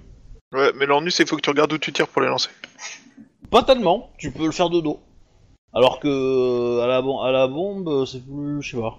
Ouais, 0.53 0.72
mais 0.76 0.87
l'ennui, 0.87 1.11
c'est 1.11 1.24
qu'il 1.24 1.30
faut 1.30 1.37
que 1.37 1.43
tu 1.43 1.51
regardes 1.51 1.72
où 1.72 1.78
tu 1.78 1.93
tires 1.93 2.09
pour 2.09 2.22
les 2.22 2.28
lancer. 2.28 2.51
Pas 3.51 3.62
tellement, 3.64 4.12
tu 4.18 4.30
peux 4.30 4.47
le 4.47 4.53
faire 4.53 4.70
de 4.70 4.80
dos. 4.80 5.01
Alors 5.74 5.99
que 6.01 6.09
euh, 6.09 6.82
à 6.84 6.87
la, 6.87 7.03
bom- 7.03 7.20
à 7.20 7.30
la 7.32 7.47
bombe, 7.49 8.07
c'est 8.07 8.24
plus. 8.24 8.62
Je 8.62 8.70
sais 8.70 8.80
pas. 8.80 8.97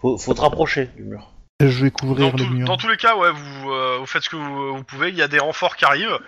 Faut, 0.00 0.16
faut 0.16 0.34
te 0.34 0.40
rapprocher 0.40 0.86
du 0.96 1.02
mur. 1.02 1.32
Je 1.60 1.82
vais 1.84 1.90
couvrir 1.90 2.30
Dans, 2.30 2.36
le 2.36 2.44
tout- 2.44 2.50
mur. 2.50 2.66
dans 2.68 2.76
tous 2.76 2.88
les 2.88 2.96
cas, 2.96 3.16
ouais, 3.16 3.32
vous, 3.32 3.70
euh, 3.72 3.96
vous 3.98 4.06
faites 4.06 4.22
ce 4.22 4.30
que 4.30 4.36
vous, 4.36 4.76
vous 4.76 4.84
pouvez. 4.84 5.08
Il 5.08 5.16
y 5.16 5.22
a 5.22 5.28
des 5.28 5.40
renforts 5.40 5.76
qui 5.76 5.84
arrivent. 5.84 6.18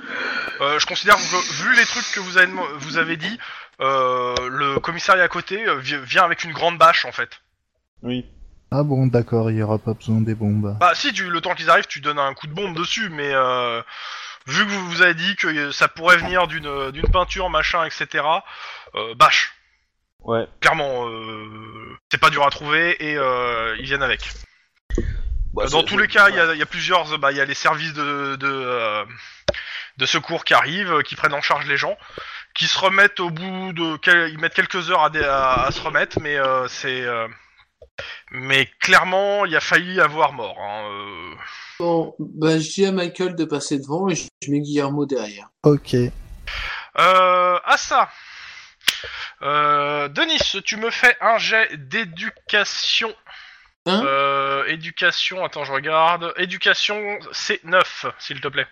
Euh, 0.60 0.78
je 0.80 0.86
considère 0.86 1.14
que 1.14 1.62
vu 1.62 1.76
les 1.76 1.84
trucs 1.86 2.10
que 2.12 2.18
vous 2.20 2.36
avez, 2.36 2.52
vous 2.80 2.98
avez 2.98 3.16
dit, 3.16 3.38
le 3.80 4.78
commissariat 4.78 5.24
à 5.24 5.28
côté 5.28 5.66
euh, 5.66 5.80
vi- 5.80 6.00
vient 6.04 6.24
avec 6.24 6.44
une 6.44 6.52
grande 6.52 6.78
bâche 6.78 7.04
en 7.04 7.12
fait. 7.12 7.40
Oui. 8.02 8.26
Ah 8.70 8.82
bon, 8.84 9.06
d'accord, 9.08 9.50
il 9.50 9.56
y 9.56 9.62
aura 9.62 9.78
pas 9.78 9.94
besoin 9.94 10.20
des 10.20 10.34
bombes. 10.34 10.76
Bah 10.78 10.92
si, 10.94 11.12
tu, 11.12 11.28
le 11.28 11.40
temps 11.40 11.54
qu'ils 11.54 11.70
arrivent, 11.70 11.88
tu 11.88 12.00
donnes 12.00 12.18
un 12.20 12.34
coup 12.34 12.46
de 12.46 12.52
bombe 12.52 12.76
dessus, 12.76 13.08
mais 13.10 13.32
euh, 13.34 13.82
vu 14.46 14.64
que 14.64 14.70
vous 14.70 14.90
vous 14.90 15.02
avez 15.02 15.14
dit 15.14 15.34
que 15.34 15.72
ça 15.72 15.88
pourrait 15.88 16.18
venir 16.18 16.46
d'une 16.46 16.90
d'une 16.92 17.10
peinture, 17.10 17.50
machin, 17.50 17.84
etc. 17.84 18.24
Euh, 18.94 19.14
bâche. 19.16 19.52
Ouais. 20.20 20.46
Clairement, 20.60 21.08
euh, 21.08 21.96
c'est 22.12 22.20
pas 22.20 22.30
dur 22.30 22.46
à 22.46 22.50
trouver 22.50 22.96
et 23.04 23.16
euh, 23.16 23.74
ils 23.78 23.86
viennent 23.86 24.02
avec. 24.02 24.30
Bah, 25.52 25.64
Euh, 25.64 25.68
Dans 25.70 25.82
tous 25.82 25.98
les 25.98 26.06
cas, 26.06 26.28
il 26.28 26.36
y 26.36 26.38
a, 26.38 26.52
il 26.52 26.58
y 26.58 26.62
a 26.62 26.66
plusieurs, 26.66 27.18
bah, 27.18 27.32
il 27.32 27.38
y 27.38 27.40
a 27.40 27.44
les 27.44 27.54
services 27.54 27.94
de 27.94 28.36
de, 28.36 28.46
euh, 28.48 29.04
de 29.96 30.06
secours 30.06 30.44
qui 30.44 30.54
arrivent, 30.54 30.92
euh, 30.92 31.02
qui 31.02 31.16
prennent 31.16 31.34
en 31.34 31.42
charge 31.42 31.66
les 31.66 31.76
gens, 31.76 31.96
qui 32.54 32.66
se 32.66 32.78
remettent 32.78 33.20
au 33.20 33.30
bout 33.30 33.72
de, 33.72 33.96
quel- 33.98 34.30
ils 34.30 34.38
mettent 34.38 34.54
quelques 34.54 34.90
heures 34.90 35.02
à, 35.04 35.10
dé- 35.10 35.24
à, 35.24 35.64
à 35.66 35.70
se 35.70 35.80
remettre, 35.80 36.20
mais 36.20 36.36
euh, 36.36 36.66
c'est, 36.68 37.02
euh, 37.02 37.28
mais 38.30 38.66
clairement, 38.80 39.44
il 39.44 39.54
a 39.56 39.60
failli 39.60 40.00
avoir 40.00 40.32
mort. 40.32 40.58
Hein, 40.60 40.84
euh. 40.90 41.34
Bon, 41.78 42.14
bah, 42.18 42.58
je 42.58 42.68
dis 42.70 42.86
à 42.86 42.92
Michael 42.92 43.34
de 43.36 43.44
passer 43.44 43.78
devant 43.78 44.08
et 44.08 44.14
je 44.14 44.26
je 44.42 44.50
mets 44.50 44.60
Guillermo 44.60 45.06
derrière. 45.06 45.48
Ok. 45.62 45.94
Euh, 45.94 47.58
à 47.64 47.76
ça. 47.76 48.10
Euh, 49.42 50.08
Denis, 50.08 50.38
tu 50.64 50.76
me 50.76 50.90
fais 50.90 51.16
un 51.20 51.38
jet 51.38 51.68
d'éducation. 51.76 53.14
Hein? 53.86 54.02
Euh, 54.04 54.64
éducation, 54.66 55.42
attends, 55.44 55.64
je 55.64 55.72
regarde. 55.72 56.34
Éducation, 56.36 57.18
c'est 57.32 57.62
9, 57.64 58.06
s'il 58.18 58.40
te 58.40 58.48
plaît. 58.48 58.66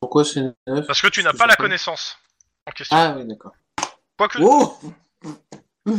Pourquoi 0.00 0.24
c'est 0.24 0.40
neuf? 0.66 0.86
Parce 0.86 1.02
que 1.02 1.08
tu 1.08 1.22
n'as 1.22 1.32
pas 1.32 1.46
la 1.46 1.56
pas. 1.56 1.62
connaissance 1.64 2.18
en 2.68 2.72
question. 2.72 2.96
Ah 2.96 3.14
oui, 3.16 3.24
d'accord. 3.24 3.52
Quoique. 4.16 4.38
Oh 4.40 4.78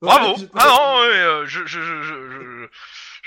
Bravo 0.00 0.36
Ouais, 0.36 0.48
Ah 0.54 0.66
non, 0.66 1.00
ouais, 1.00 1.16
euh, 1.16 1.46
je, 1.46 1.64
je, 1.64 1.80
je, 1.80 2.02
je, 2.02 2.68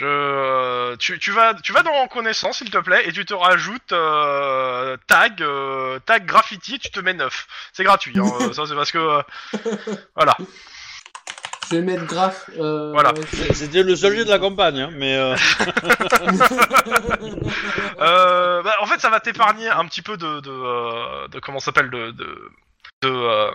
euh, 0.02 0.96
tu, 0.98 1.18
tu 1.18 1.32
vas, 1.32 1.54
tu 1.56 1.72
vas 1.72 1.82
dans 1.82 2.08
connaissance, 2.08 2.58
s'il 2.58 2.70
te 2.70 2.78
plaît, 2.78 3.08
et 3.08 3.14
tu 3.14 3.26
te 3.26 3.34
rajoutes 3.34 3.94
euh, 3.94 4.96
tag, 5.08 5.42
euh, 5.42 6.00
tag 6.00 6.26
graffiti, 6.26 6.76
et 6.76 6.80
tu 6.80 6.92
te 6.92 7.00
mets 7.00 7.14
9. 7.14 7.48
C'est 7.74 7.84
gratuit, 7.84 8.18
hein, 8.20 8.30
ça 8.54 8.66
c'est 8.68 8.76
parce 8.76 8.92
que, 8.92 9.24
voilà. 10.16 10.38
Je 11.70 11.76
vais 11.76 11.82
mettre 11.82 12.06
graphe. 12.06 12.50
Euh, 12.60 12.92
Voilà. 12.94 13.14
ouais, 13.14 13.22
C'est- 13.32 13.54
C'était 13.54 13.84
le 13.84 13.96
seul 13.96 14.16
jet 14.16 14.26
de 14.26 14.30
la 14.30 14.40
campagne, 14.40 14.80
hein, 14.80 14.90
mais. 14.96 15.16
euh, 15.16 15.36
Euh, 18.00 18.62
bah, 18.64 18.74
en 18.82 18.86
fait, 18.86 19.00
ça 19.00 19.10
va 19.10 19.20
t'épargner 19.20 19.68
un 19.70 19.86
petit 19.86 20.02
peu 20.02 20.18
de, 20.18 20.40
de, 20.42 20.50
euh, 20.52 21.28
de 21.30 21.40
comment 21.40 21.60
ça 21.60 21.66
s'appelle 21.68 21.90
de, 21.90 22.12
de, 22.12 22.26
de 23.02 23.10
euh, 23.10 23.50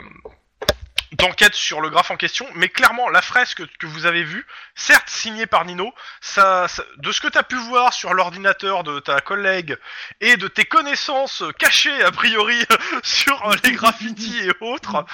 d'enquête 1.12 1.54
sur 1.54 1.80
le 1.80 1.90
graphe 1.90 2.10
en 2.10 2.16
question, 2.16 2.46
mais 2.54 2.68
clairement 2.68 3.08
la 3.10 3.22
fresque 3.22 3.62
que 3.78 3.86
vous 3.86 4.06
avez 4.06 4.24
vue, 4.24 4.46
certes 4.74 5.08
signée 5.10 5.46
par 5.46 5.64
Nino, 5.64 5.92
ça, 6.20 6.68
ça- 6.68 6.84
de 6.96 7.12
ce 7.12 7.20
que 7.20 7.28
tu 7.28 7.36
as 7.38 7.42
pu 7.42 7.56
voir 7.56 7.92
sur 7.92 8.14
l'ordinateur 8.14 8.82
de 8.82 8.98
ta 9.00 9.20
collègue 9.20 9.76
et 10.20 10.36
de 10.36 10.48
tes 10.48 10.64
connaissances 10.64 11.42
cachées 11.58 12.02
a 12.02 12.10
priori 12.10 12.58
sur 13.02 13.46
euh, 13.50 13.54
les 13.64 13.72
graffitis 13.72 14.38
et 14.48 14.52
autres, 14.60 15.04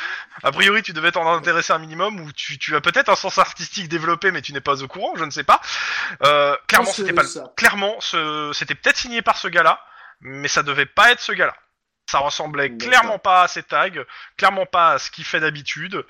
a 0.42 0.52
priori 0.52 0.82
tu 0.82 0.92
devais 0.92 1.10
t'en 1.12 1.30
intéresser 1.32 1.72
un 1.72 1.78
minimum 1.78 2.20
ou 2.20 2.32
tu, 2.32 2.58
tu 2.58 2.76
as 2.76 2.80
peut-être 2.80 3.08
un 3.08 3.16
sens 3.16 3.38
artistique 3.38 3.88
développé 3.88 4.30
mais 4.30 4.42
tu 4.42 4.52
n'es 4.52 4.60
pas 4.60 4.82
au 4.82 4.88
courant, 4.88 5.14
je 5.16 5.24
ne 5.24 5.30
sais 5.30 5.44
pas. 5.44 5.60
Euh, 6.24 6.56
clairement 6.68 6.90
c'était 6.92 7.12
pas 7.12 7.22
le- 7.22 7.28
ça. 7.28 7.52
clairement, 7.56 7.96
ce- 8.00 8.52
c'était 8.54 8.74
peut-être 8.74 8.96
signé 8.98 9.20
par 9.22 9.36
ce 9.36 9.48
gars-là, 9.48 9.84
mais 10.20 10.48
ça 10.48 10.62
devait 10.62 10.86
pas 10.86 11.10
être 11.12 11.20
ce 11.20 11.32
gars-là. 11.32 11.54
Ça 12.10 12.18
ressemblait 12.20 12.70
clairement 12.76 13.18
pas 13.18 13.42
à 13.42 13.48
ses 13.48 13.62
tags, 13.62 13.90
clairement 14.36 14.64
pas 14.66 14.92
à 14.92 14.98
ce 14.98 15.10
qu'il 15.10 15.24
fait 15.24 15.40
d'habitude. 15.40 16.04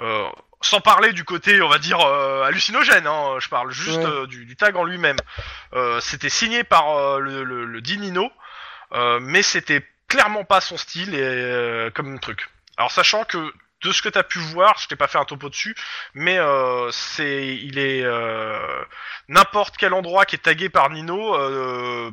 Euh, 0.00 0.28
sans 0.60 0.80
parler 0.80 1.12
du 1.12 1.24
côté, 1.24 1.60
on 1.62 1.68
va 1.68 1.78
dire, 1.78 2.00
euh, 2.00 2.42
hallucinogène, 2.44 3.06
hein, 3.06 3.36
je 3.40 3.48
parle 3.48 3.70
juste 3.72 3.98
Ouais. 3.98 4.04
euh, 4.06 4.26
du, 4.26 4.44
du 4.44 4.56
tag 4.56 4.76
en 4.76 4.84
lui-même. 4.84 5.16
Euh, 5.74 6.00
c'était 6.00 6.28
signé 6.28 6.64
par 6.64 6.90
euh, 6.96 7.18
le, 7.18 7.44
le, 7.44 7.64
le 7.64 7.80
dit 7.80 7.98
Nino, 7.98 8.30
euh, 8.92 9.20
mais 9.20 9.42
c'était 9.42 9.86
clairement 10.08 10.44
pas 10.44 10.60
son 10.60 10.76
style 10.76 11.14
et 11.14 11.22
euh, 11.22 11.90
comme 11.90 12.18
truc. 12.20 12.48
Alors 12.76 12.90
sachant 12.90 13.24
que 13.24 13.38
de 13.82 13.90
ce 13.92 14.02
que 14.02 14.08
t'as 14.08 14.22
pu 14.22 14.38
voir, 14.38 14.76
je 14.78 14.86
t'ai 14.86 14.96
pas 14.96 15.08
fait 15.08 15.18
un 15.18 15.24
topo 15.24 15.48
dessus, 15.48 15.74
mais 16.14 16.38
euh, 16.38 16.90
c'est, 16.92 17.56
il 17.56 17.78
est 17.78 18.02
euh, 18.04 18.84
n'importe 19.28 19.76
quel 19.76 19.92
endroit 19.94 20.24
qui 20.26 20.36
est 20.36 20.38
tagué 20.44 20.68
par 20.68 20.90
Nino 20.90 21.34
euh, 21.36 22.10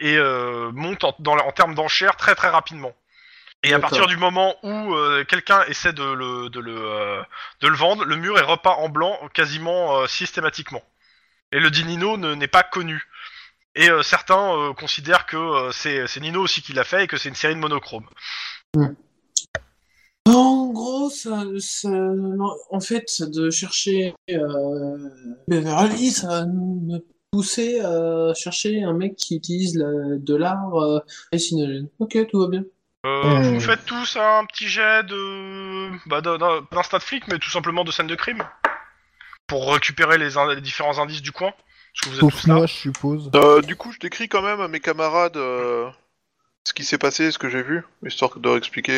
et 0.00 0.16
euh, 0.16 0.70
monte 0.72 1.04
en, 1.04 1.14
dans, 1.18 1.36
en 1.36 1.52
termes 1.52 1.74
d'enchères 1.74 2.16
très 2.16 2.34
très 2.34 2.48
rapidement. 2.48 2.92
Et 3.64 3.72
à 3.72 3.78
partir 3.80 4.06
du 4.06 4.16
moment 4.16 4.54
où 4.62 4.94
euh, 4.94 5.24
quelqu'un 5.24 5.62
essaie 5.64 5.92
de 5.92 6.02
le, 6.04 6.48
de, 6.48 6.60
le, 6.60 6.76
euh, 6.76 7.22
de 7.60 7.68
le 7.68 7.76
vendre, 7.76 8.04
le 8.04 8.16
mur 8.16 8.38
est 8.38 8.42
repeint 8.42 8.70
en 8.70 8.88
blanc 8.88 9.18
quasiment 9.34 10.06
systématiquement. 10.06 10.82
Et 11.50 11.58
le 11.60 11.70
dit 11.70 11.84
Nino 11.84 12.16
ne- 12.16 12.34
n'est 12.34 12.46
pas 12.46 12.62
connu. 12.62 13.02
Et 13.74 13.88
certains 14.02 14.74
considèrent 14.76 15.26
que 15.26 15.70
c'est 15.72 16.20
Nino 16.20 16.42
aussi 16.42 16.62
qui 16.62 16.72
l'a 16.72 16.84
fait 16.84 17.04
et 17.04 17.06
que 17.06 17.16
c'est 17.16 17.28
une 17.28 17.34
série 17.36 17.54
de 17.54 17.60
monochrome. 17.60 18.06
En 20.26 20.66
gros, 20.72 21.10
ça, 21.10 21.42
ça- 21.58 21.88
en 22.70 22.80
fait, 22.80 23.22
de 23.22 23.50
chercher 23.50 24.14
euh, 24.30 24.98
Beverly, 25.48 26.10
ça 26.10 26.44
me 26.46 26.98
pousser 27.38 27.80
à 27.80 28.32
chercher 28.34 28.82
un 28.82 28.92
mec 28.92 29.16
qui 29.16 29.36
utilise 29.36 29.76
la- 29.76 30.16
de 30.16 30.34
l'art 30.34 30.74
euh, 30.82 31.00
hallucinogène. 31.32 31.88
Ok, 31.98 32.16
tout 32.30 32.40
va 32.40 32.48
bien. 32.48 32.64
Euh, 33.06 33.22
Hmm. 33.22 33.54
Vous 33.54 33.60
faites 33.60 33.84
tous 33.86 34.16
un 34.16 34.44
petit 34.46 34.66
jet 34.68 35.04
de... 35.04 35.90
Bah, 36.08 36.20
d'un- 36.20 36.38
stade 36.82 37.02
flic, 37.02 37.28
mais 37.28 37.38
tout 37.38 37.50
simplement 37.50 37.84
de 37.84 37.92
scène 37.92 38.06
de 38.08 38.14
crime. 38.14 38.42
Pour 39.46 39.72
récupérer 39.72 40.18
les, 40.18 40.36
in- 40.36 40.52
les 40.54 40.60
différents 40.60 40.98
indices 40.98 41.22
du 41.22 41.32
coin. 41.32 41.52
Parce 41.52 42.00
que 42.02 42.08
vous 42.08 42.14
êtes 42.16 42.20
Sauf 42.20 42.40
tous 42.42 42.46
là. 42.48 42.54
moi, 42.54 42.66
je 42.66 42.74
suppose. 42.74 43.30
Euh, 43.34 43.62
du 43.62 43.76
coup, 43.76 43.92
je 43.92 43.98
décris 43.98 44.28
quand 44.28 44.42
même 44.42 44.60
à 44.60 44.68
mes 44.68 44.80
camarades 44.80 45.36
euh, 45.36 45.88
ce 46.64 46.72
qui 46.74 46.84
s'est 46.84 46.98
passé, 46.98 47.30
ce 47.30 47.38
que 47.38 47.48
j'ai 47.48 47.62
vu, 47.62 47.84
histoire 48.04 48.36
de 48.38 48.46
leur 48.48 48.56
expliquer. 48.58 48.92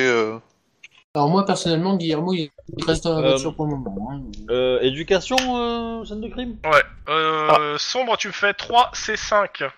Alors 1.16 1.28
moi, 1.28 1.44
personnellement, 1.44 1.96
Guillermo, 1.96 2.32
il 2.34 2.50
reste 2.86 3.02
dans 3.04 3.20
la 3.20 3.26
Euh, 3.26 3.30
voiture 3.32 3.56
pour 3.56 3.66
le 3.66 3.74
moment. 3.76 4.12
hein. 4.12 4.22
euh, 4.50 4.78
éducation, 4.80 5.36
euh, 5.56 6.04
scène 6.04 6.20
de 6.20 6.28
crime? 6.28 6.56
Ouais. 6.64 6.82
Euh, 7.08 7.76
Sombre, 7.78 8.16
tu 8.16 8.28
me 8.28 8.32
fais 8.32 8.54
3 8.54 8.92
C5. 8.94 9.68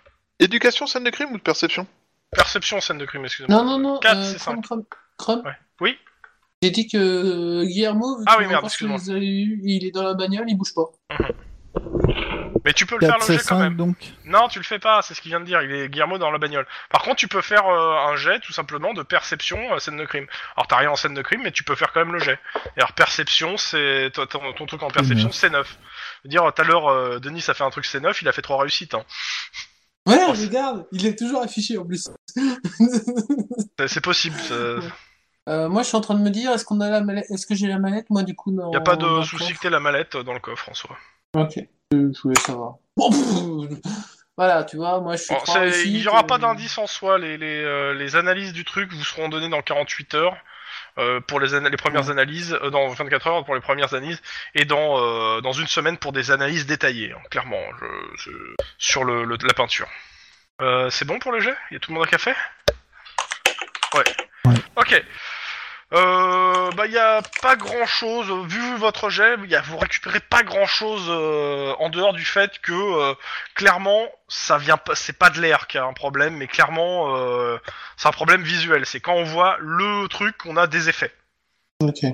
Éducation, 0.41 0.87
scène 0.87 1.05
de 1.05 1.11
crime 1.11 1.31
ou 1.33 1.39
de 1.39 1.43
perception? 1.43 1.87
Perception, 2.33 2.81
scène 2.83 2.99
de 2.99 3.07
crime, 3.07 3.25
excusez-moi. 3.25 3.63
Non, 3.63 3.65
non, 3.65 3.79
non. 3.79 3.99
Quatre, 4.01 4.19
euh, 4.19 4.25
c'est 4.25 4.39
Chrome, 4.41 4.57
cinq. 4.57 4.63
Chrome, 4.67 4.85
Chrome. 5.17 5.43
Ouais. 5.47 5.53
Oui. 5.81 5.97
J'ai 6.63 6.71
dit 6.71 6.87
que 6.87 6.99
euh, 6.99 7.65
Guillermo, 7.65 8.19
vu 8.19 8.25
Ah 8.29 8.37
oui, 8.39 8.47
merde, 8.47 8.69
ce 8.69 8.77
que 8.77 8.85
excuse-moi. 8.85 9.19
eu, 9.19 9.61
il 9.65 9.87
est 9.87 9.91
dans 9.91 10.03
la 10.03 10.13
bagnole, 10.15 10.45
il 10.49 10.55
bouge 10.57 10.75
pas. 10.75 10.91
Mais 12.65 12.73
tu 12.73 12.87
peux 12.87 12.97
le 12.97 13.07
faire 13.07 13.17
4 13.19 13.29
le 13.29 13.35
jet 13.35 13.41
c'est 13.43 13.49
quand 13.49 13.57
5 13.57 13.63
même. 13.65 13.77
donc. 13.77 13.97
Non, 14.25 14.47
tu 14.49 14.59
le 14.61 14.65
fais 14.65 14.79
pas, 14.79 15.03
c'est 15.03 15.15
ce 15.15 15.21
qu'il 15.21 15.31
vient 15.31 15.41
de 15.41 15.45
dire, 15.45 15.63
il 15.63 15.73
est 15.73 15.89
Guillermo 15.89 16.17
dans 16.19 16.31
la 16.31 16.39
bagnole. 16.39 16.67
Par 16.91 17.03
contre, 17.03 17.17
tu 17.17 17.27
peux 17.29 17.41
faire 17.43 17.67
euh, 17.67 17.97
un 18.13 18.15
jet 18.17 18.39
tout 18.41 18.53
simplement 18.53 18.93
de 18.95 19.03
perception 19.03 19.59
euh, 19.75 19.79
scène 19.81 19.97
de 19.97 20.05
crime. 20.05 20.27
Alors 20.57 20.67
t'as 20.69 20.77
rien 20.77 20.91
en 20.91 20.97
scène 20.97 21.15
de 21.15 21.23
crime, 21.23 21.41
mais 21.43 21.51
tu 21.51 21.65
peux 21.65 21.75
faire 21.75 21.93
quand 21.93 22.01
même 22.01 22.13
le 22.13 22.21
jet. 22.21 22.39
Et 22.77 22.81
alors 22.81 22.93
perception, 22.93 23.57
c'est 23.57 24.11
ton, 24.15 24.27
ton- 24.27 24.67
truc 24.67 24.83
en 24.83 24.89
perception, 24.91 25.27
neuf. 25.29 25.35
c'est 25.37 25.51
9. 25.51 25.67
Je 26.25 26.29
veux 26.29 26.31
dire, 26.31 26.53
tout 26.55 26.63
à 26.63 26.65
l'heure, 26.65 26.87
euh, 26.89 27.19
Denis 27.19 27.45
a 27.49 27.55
fait 27.55 27.65
un 27.65 27.71
truc 27.71 27.85
C9, 27.85 28.17
il 28.23 28.29
a 28.29 28.33
fait 28.33 28.43
trois 28.43 28.59
réussites. 28.61 28.95
Hein. 28.95 29.03
Ouais, 30.07 30.19
Oh, 30.29 30.35
c'est- 30.35 30.47
regarde, 30.47 30.87
il 30.93 31.05
est 31.07 31.19
toujours 31.19 31.43
affiché 31.43 31.79
en 31.79 31.85
plus. 31.85 32.11
C'est- 33.79 33.89
C'est 33.89 34.01
possible. 34.01 34.37
Euh, 35.49 35.69
moi, 35.69 35.83
je 35.83 35.89
suis 35.89 35.97
en 35.97 36.01
train 36.01 36.15
de 36.15 36.21
me 36.23 36.31
dire, 36.31 36.53
est-ce 36.53 36.65
qu'on 36.65 36.81
a 36.81 36.89
la 36.89 37.01
mallette 37.01 37.27
Est-ce 37.31 37.47
que 37.47 37.55
j'ai 37.57 37.67
la 37.67 37.79
mallette? 37.81 38.07
Moi 38.11 38.23
du 38.23 38.35
coup 38.37 38.53
dans 38.53 38.71
y 38.73 38.77
a 38.77 38.81
pas 38.81 38.95
de 38.97 39.23
souci 39.23 39.53
que 39.55 39.59
t'aies 39.59 39.71
la 39.71 39.81
mallette 39.81 40.17
dans 40.17 40.33
le 40.35 40.39
coffre 40.41 40.69
en 40.69 40.75
soi. 40.75 40.97
Ok. 41.35 41.59
Je 41.93 42.21
voulais 42.23 42.41
savoir. 42.41 42.77
Bon, 42.97 43.11
voilà, 44.37 44.65
tu 44.65 44.77
vois, 44.77 45.01
moi 45.01 45.17
je 45.17 45.23
suis. 45.25 45.35
Bon, 45.35 45.41
c'est- 45.45 45.59
réussites, 45.61 45.87
il 45.87 46.03
y 46.03 46.09
aura 46.09 46.27
pas 46.27 46.39
d'indice 46.39 46.79
en 46.79 46.87
soi. 46.87 47.19
Les, 47.19 47.37
les, 47.37 47.63
euh, 47.63 47.93
les 47.95 48.17
analyses 48.17 48.53
du 48.53 48.65
truc 48.65 48.93
vous 48.93 49.05
seront 49.05 49.29
données 49.29 49.49
dans 49.49 49.63
48 49.63 50.15
heures. 50.15 50.37
euh, 50.99 51.21
pour 51.21 51.41
les, 51.41 51.55
ana- 51.55 51.71
les 51.71 51.77
premières 51.79 52.11
analyses, 52.11 52.53
euh, 52.63 52.69
dans 52.69 52.87
24 52.89 53.27
heures 53.27 53.45
pour 53.47 53.55
les 53.55 53.63
premières 53.63 53.95
analyses, 53.95 54.21
et 54.55 54.67
dans, 54.67 54.99
euh, 55.03 55.41
dans 55.41 55.53
une 55.53 55.67
semaine 55.67 55.97
pour 55.97 56.13
des 56.13 56.31
analyses 56.31 56.67
détaillées, 56.67 57.13
hein, 57.13 57.21
clairement, 57.31 57.63
je, 57.81 57.87
je- 58.31 58.55
sur 58.77 59.03
le, 59.05 59.25
le- 59.25 59.39
la 59.43 59.55
peinture. 59.55 59.89
Euh, 60.61 60.91
c'est 60.91 61.07
bon 61.07 61.19
pour 61.19 61.33
le 61.33 61.41
jet? 61.41 61.55
Il 61.71 61.75
y 61.75 61.77
a 61.79 61.81
tout 61.81 61.91
le 61.93 61.95
monde 61.95 62.07
un 62.07 62.11
café? 62.11 62.35
Ouais. 63.95 64.05
Ouais. 64.45 64.55
Ok. 64.77 65.03
Euh, 65.93 66.71
bah 66.71 66.87
il 66.87 66.93
y 66.93 66.99
a 66.99 67.21
pas 67.43 67.55
grand 67.55 67.85
chose 67.85 68.31
vu 68.49 68.77
votre 68.77 69.11
jet, 69.11 69.37
y 69.47 69.55
a, 69.55 69.61
vous 69.61 69.77
récupérez 69.77 70.21
pas 70.21 70.43
grand 70.43 70.65
chose 70.65 71.11
en 71.11 71.91
dehors 71.91 72.15
du 72.15 72.25
fait 72.25 72.59
que 72.61 72.73
euh, 72.73 73.15
clairement 73.55 74.09
ça 74.27 74.57
vient 74.57 74.79
pas, 74.79 74.95
c'est 74.95 75.19
pas 75.19 75.29
de 75.29 75.39
l'air 75.41 75.67
qui 75.67 75.77
a 75.77 75.85
un 75.85 75.93
problème, 75.93 76.37
mais 76.37 76.47
clairement 76.47 77.15
euh, 77.17 77.59
c'est 77.99 78.09
un 78.09 78.13
problème 78.13 78.43
visuel. 78.43 78.87
C'est 78.87 79.01
quand 79.01 79.15
on 79.15 79.25
voit 79.25 79.57
le 79.61 80.09
truc 80.09 80.39
qu'on 80.39 80.57
a 80.57 80.67
des 80.67 80.89
effets. 80.89 81.13
Ok. 81.81 82.05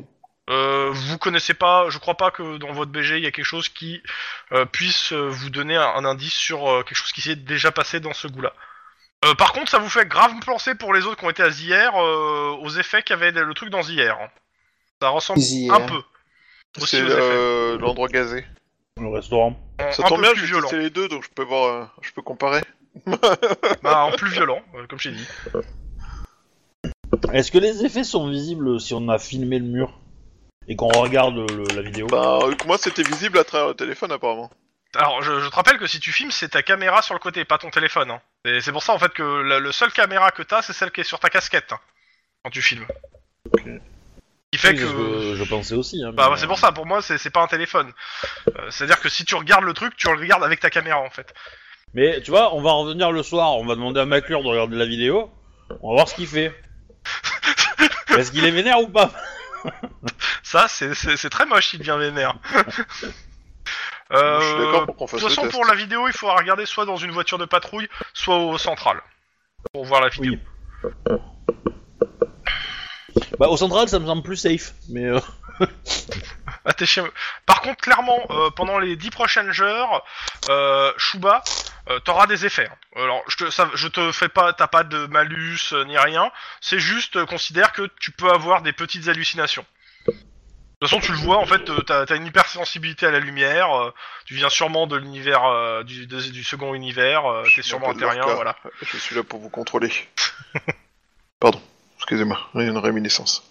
Euh, 0.51 0.91
vous 0.93 1.19
connaissez 1.19 1.55
pas, 1.55 1.91
je 1.91 1.99
crois 1.99 2.17
pas 2.17 2.31
que 2.31 2.57
dans 2.57 2.73
votre 2.73 2.91
BG 2.91 3.19
il 3.19 3.25
y 3.25 3.27
a 3.27 3.31
quelque 3.31 3.45
chose 3.45 3.69
qui 3.69 4.03
euh, 4.53 4.65
puisse 4.65 5.13
euh, 5.13 5.29
vous 5.29 5.51
donner 5.51 5.77
un, 5.77 5.87
un 5.87 6.05
indice 6.07 6.35
sur 6.35 6.69
euh, 6.69 6.83
quelque 6.83 6.97
chose 6.97 7.13
qui 7.13 7.21
s'est 7.21 7.37
déjà 7.37 7.71
passé 7.71 8.01
dans 8.01 8.15
ce 8.15 8.29
goût-là. 8.29 8.55
Euh, 9.25 9.35
par 9.35 9.53
contre, 9.53 9.69
ça 9.71 9.79
vous 9.79 9.89
fait 9.89 10.07
grave 10.07 10.33
penser 10.47 10.75
pour 10.75 10.95
les 10.95 11.05
autres 11.05 11.17
qui 11.19 11.25
ont 11.25 11.31
été 11.31 11.43
à 11.43 11.51
Zier 11.51 11.89
euh, 11.95 12.51
aux 12.61 12.71
effets 12.71 13.03
qu'avait 13.03 13.33
le 13.33 13.53
truc 13.55 13.71
dans 13.71 13.83
Zier. 13.83 14.13
Ça 15.03 15.09
ressemble 15.09 15.41
Zier. 15.41 15.71
un 15.71 15.81
peu. 15.81 16.01
Aussi 16.81 16.97
C'est 16.97 17.03
aux 17.03 17.07
effets. 17.07 17.19
euh, 17.21 17.79
l'endroit 17.79 18.09
gazé. 18.09 18.45
Le 19.01 19.09
restaurant. 19.09 19.59
En- 19.81 19.91
Ça 19.93 20.05
tombe 20.05 20.21
bien, 20.21 20.33
plus 20.33 20.41
je 20.47 20.47
violent. 20.47 20.69
les 20.73 20.91
deux, 20.91 21.09
donc 21.09 21.25
je 21.25 21.31
peux 21.31 21.43
voir, 21.43 21.65
euh, 21.67 21.85
je 22.03 22.13
peux 22.13 22.23
comparer. 22.23 22.63
Bah, 23.83 24.05
en 24.05 24.13
plus 24.13 24.31
violent, 24.31 24.61
euh, 24.75 24.87
comme 24.89 24.99
j'ai 24.99 25.13
dit. 25.13 25.27
Est-ce 27.33 27.51
que 27.51 27.59
les 27.59 27.85
effets 27.85 28.05
sont 28.05 28.29
visibles 28.29 28.81
si 28.81 28.95
on 28.95 29.09
a 29.09 29.19
filmé 29.19 29.59
le 29.59 29.65
mur 29.67 29.99
et 30.69 30.77
qu'on 30.77 30.89
regarde 31.01 31.37
le- 31.37 31.75
la 31.75 31.83
vidéo? 31.83 32.07
Bah, 32.09 32.41
moi, 32.67 32.77
c'était 32.79 33.03
visible 33.03 33.39
à 33.39 33.45
travers 33.45 33.69
le 33.69 33.75
téléphone, 33.75 34.13
apparemment. 34.13 34.51
Alors, 34.99 35.23
je, 35.23 35.41
je 35.41 35.49
te 35.49 35.55
rappelle 35.55 35.79
que 35.79 35.87
si 35.87 36.01
tu 36.01 36.13
filmes, 36.13 36.31
c'est 36.33 36.49
ta 36.51 36.63
caméra 36.63 37.03
sur 37.03 37.15
le 37.15 37.21
côté, 37.21 37.45
pas 37.45 37.57
ton 37.59 37.71
téléphone. 37.71 38.11
Hein. 38.11 38.21
Et 38.45 38.61
c'est 38.61 38.73
pour 38.73 38.83
ça 38.83 38.93
en 38.93 38.99
fait 38.99 39.13
que 39.13 39.23
la, 39.23 39.61
le 39.61 39.71
seul 39.73 39.93
caméra 39.93 40.31
que 40.33 40.43
t'as, 40.43 40.61
c'est 40.61 40.73
celle 40.73 40.91
qui 40.91 41.01
est 41.01 41.05
sur 41.05 41.21
ta 41.21 41.31
casquette 41.31 41.73
hein, 41.73 41.79
quand 42.43 42.51
tu 42.51 42.61
filmes. 42.63 42.85
Qui 44.51 44.59
fait 44.59 44.71
Oui, 44.71 44.77
que. 44.79 45.35
je 45.37 45.45
pensais 45.45 45.75
aussi. 45.75 46.03
Hein, 46.03 46.11
Bah, 46.13 46.29
mais, 46.31 46.37
c'est 46.37 46.47
pour 46.49 46.59
ça. 46.59 46.73
Pour 46.73 46.85
moi, 46.85 47.01
c'est 47.01 47.31
pas 47.31 47.41
un 47.43 47.47
téléphone. 47.47 47.93
Euh, 48.49 48.71
C'est-à-dire 48.71 49.01
que 49.01 49.09
si 49.09 49.25
tu 49.25 49.35
regardes 49.37 49.65
le 49.65 49.73
truc, 49.75 49.97
tu 49.97 50.09
le 50.09 50.19
regardes 50.19 50.43
avec 50.43 50.59
ta 50.61 50.69
caméra 50.71 50.99
en 51.01 51.11
fait. 51.11 51.33
Mais 51.95 52.21
tu 52.21 52.31
vois, 52.33 52.55
on 52.55 52.61
va 52.61 52.73
revenir 52.73 53.13
le 53.13 53.23
soir, 53.23 53.53
on 53.57 53.65
va 53.67 53.75
demander 53.77 54.01
à 54.01 54.05
McClure 54.05 54.43
de 54.43 54.49
regarder 54.49 54.77
la 54.77 54.85
vidéo, 54.87 55.31
on 55.81 55.91
va 55.91 55.95
voir 55.95 56.09
ce 56.09 56.15
qu'il 56.17 56.27
fait. 56.27 56.53
Est-ce 58.19 58.33
qu'il 58.33 58.45
est 58.45 58.51
vénère 58.51 58.81
ou 58.81 58.89
pas? 58.89 59.13
Ça, 60.43 60.67
c'est- 60.69 60.95
très 61.31 61.47
moche 61.47 61.69
s'il 61.69 61.79
devient 61.79 61.97
vénère. 61.99 62.35
Je 64.11 64.17
suis 64.17 64.25
Euh, 64.55 64.65
d'accord 64.65 64.87
pour 64.87 64.97
qu'on 64.97 65.05
de 65.07 65.11
toute 65.11 65.23
le 65.23 65.29
façon, 65.29 65.43
test. 65.43 65.53
pour 65.53 65.65
la 65.67 65.75
vidéo, 65.75 66.07
il 66.09 66.13
faudra 66.15 66.37
regarder 66.37 66.65
soit 66.67 66.87
dans 66.87 66.97
une 66.97 67.11
voiture 67.11 67.39
de 67.39 67.45
patrouille, 67.45 67.89
soit 68.15 68.37
au 68.39 68.57
central. 68.59 69.01
Pour 69.73 69.85
voir 69.85 70.01
la 70.01 70.09
vidéo. 70.09 70.35
Oui. 70.35 70.89
Bah 73.39 73.49
au 73.49 73.57
central, 73.57 73.89
ça 73.89 73.99
me 73.99 74.07
semble 74.07 74.23
plus 74.23 74.37
safe, 74.37 74.73
mais 74.89 75.05
euh, 75.05 75.21
Ah, 76.65 76.73
t'es 76.73 76.87
chez- 76.87 77.03
Par 77.47 77.61
contre, 77.63 77.81
clairement, 77.81 78.21
euh, 78.31 78.51
pendant 78.51 78.79
les 78.79 78.97
10 78.97 79.11
prochaines 79.11 79.53
heures, 79.61 80.05
euh, 80.49 80.93
Shuba, 80.99 81.43
euh, 81.91 81.99
t'auras 82.01 82.27
des 82.27 82.47
effets. 82.47 82.69
hein. 82.71 82.77
Alors, 83.03 83.23
je 83.29 83.37
te, 83.37 83.51
ça, 83.51 83.69
je 83.75 83.89
te 83.89 84.13
fais 84.13 84.29
pas, 84.29 84.53
t'as 84.53 84.67
pas 84.67 84.85
de 84.85 85.07
malus 85.07 85.73
euh, 85.73 85.85
ni 85.85 85.97
rien. 85.99 86.31
C'est 86.61 86.79
juste, 86.79 87.17
euh, 87.17 87.27
considère 87.27 87.73
que 87.73 87.89
tu 88.01 88.11
peux 88.13 88.31
avoir 88.31 88.63
des 88.63 88.73
petites 88.73 89.09
hallucinations. 89.09 89.65
De 90.81 90.87
toute 90.87 90.91
façon, 90.91 91.01
tu 91.05 91.11
le 91.13 91.19
vois, 91.27 91.39
en 91.39 91.45
fait, 91.45 91.69
euh, 91.71 91.81
t'as 91.81 92.05
as 92.09 92.15
une 92.15 92.27
hypersensibilité 92.27 93.05
à 93.07 93.11
la 93.11 93.19
lumière. 93.19 93.73
euh, 93.75 93.91
tu 94.27 94.35
viens 94.35 94.49
sûrement 94.49 94.87
de 94.87 94.97
l'univers, 94.97 95.45
euh, 95.45 95.83
du, 95.83 96.07
de- 96.07 96.21
du 96.21 96.45
second 96.45 96.73
univers. 96.73 97.27
euh, 97.27 97.43
T'es 97.53 97.63
sûrement 97.63 97.91
un 97.91 97.95
terrien, 97.95 98.19
leur 98.19 98.27
cas. 98.29 98.35
voilà. 98.35 98.57
Je 98.83 98.97
suis 98.97 99.17
là 99.17 99.25
pour 99.25 99.41
vous 99.41 99.49
contrôler. 99.51 99.91
Pardon, 101.41 101.61
excusez-moi, 101.97 102.39
une 102.55 102.79
réminiscence. 102.79 103.43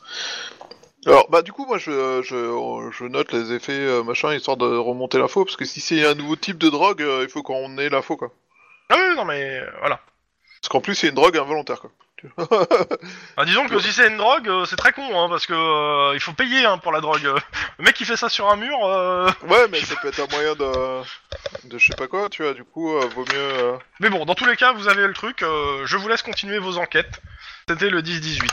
Alors, 1.05 1.30
bah 1.30 1.41
du 1.41 1.51
coup, 1.51 1.65
moi, 1.65 1.78
je, 1.78 2.21
je, 2.23 2.89
je 2.97 3.03
note 3.05 3.32
les 3.34 3.51
effets, 3.53 3.71
euh, 3.73 4.03
machin, 4.03 4.34
histoire 4.34 4.57
de 4.57 4.65
remonter 4.65 5.17
l'info, 5.17 5.43
parce 5.45 5.55
que 5.57 5.65
si 5.65 5.80
c'est 5.82 6.05
un 6.05 6.15
nouveau 6.15 6.36
type 6.38 6.57
de 6.57 6.69
drogue, 6.69 7.01
euh, 7.01 7.23
il 7.23 7.30
faut 7.30 7.43
qu'on 7.43 7.78
ait 7.78 7.89
l'info, 7.89 8.15
quoi. 8.17 8.30
Ah 8.89 8.95
oui, 8.97 9.15
non 9.17 9.25
mais 9.25 9.59
euh, 9.59 9.69
voilà. 9.80 9.99
Parce 10.61 10.69
qu'en 10.69 10.82
plus, 10.82 10.95
c'est 10.95 11.09
une 11.09 11.15
drogue 11.15 11.38
involontaire, 11.38 11.80
quoi. 11.82 11.91
Ah, 13.38 13.45
disons 13.45 13.68
que 13.68 13.80
si 13.80 13.91
c'est 13.91 14.07
une 14.07 14.18
drogue, 14.18 14.47
euh, 14.49 14.65
c'est 14.65 14.76
très 14.76 14.91
con, 14.91 15.03
hein, 15.20 15.30
parce 15.30 15.45
que 15.45 15.53
euh, 15.53 16.15
il 16.15 16.20
faut 16.20 16.34
payer 16.34 16.65
hein, 16.65 16.78
pour 16.78 16.91
la 16.91 17.01
drogue. 17.01 17.22
Le 17.24 17.84
mec 17.84 17.95
qui 17.95 18.05
fait 18.05 18.18
ça 18.18 18.30
sur 18.30 18.49
un 18.49 18.55
mur, 18.55 18.86
euh, 18.86 19.30
ouais, 19.47 19.68
mais 19.70 19.80
ça 19.82 19.95
peut 19.97 20.07
être 20.07 20.20
un 20.20 20.28
moyen 20.36 20.55
de... 20.55 21.01
de 21.68 21.78
je 21.78 21.86
sais 21.86 21.95
pas 21.95 22.07
quoi, 22.07 22.30
tu 22.30 22.43
vois, 22.43 22.53
du 22.53 22.63
coup, 22.63 22.95
euh, 22.97 23.05
vaut 23.07 23.26
mieux... 23.26 23.36
euh, 23.36 23.78
Mais 23.99 24.09
bon, 24.09 24.26
dans 24.26 24.36
tous 24.36 24.45
les 24.45 24.55
cas, 24.55 24.74
vous 24.74 24.88
avez 24.88 25.05
le 25.05 25.13
truc. 25.13 25.39
je 25.41 25.97
vous 25.97 26.07
laisse 26.07 26.22
continuer 26.24 26.57
vos 26.59 26.78
enquêtes. 26.78 27.22
C'était 27.70 27.89
le 27.89 28.01
10-18. 28.01 28.47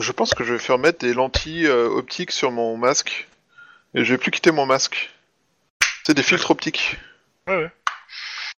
Je 0.00 0.12
pense 0.12 0.34
que 0.34 0.44
je 0.44 0.52
vais 0.52 0.58
faire 0.58 0.78
mettre 0.78 0.98
des 0.98 1.14
lentilles 1.14 1.68
optiques 1.68 2.30
sur 2.30 2.50
mon 2.50 2.76
masque, 2.76 3.26
et 3.94 4.04
je 4.04 4.14
vais 4.14 4.18
plus 4.18 4.30
quitter 4.30 4.52
mon 4.52 4.66
masque. 4.66 5.10
C'est 6.04 6.14
des 6.14 6.22
filtres 6.22 6.50
optiques. 6.50 6.96
Ouais, 7.46 7.56
ouais. 7.56 7.70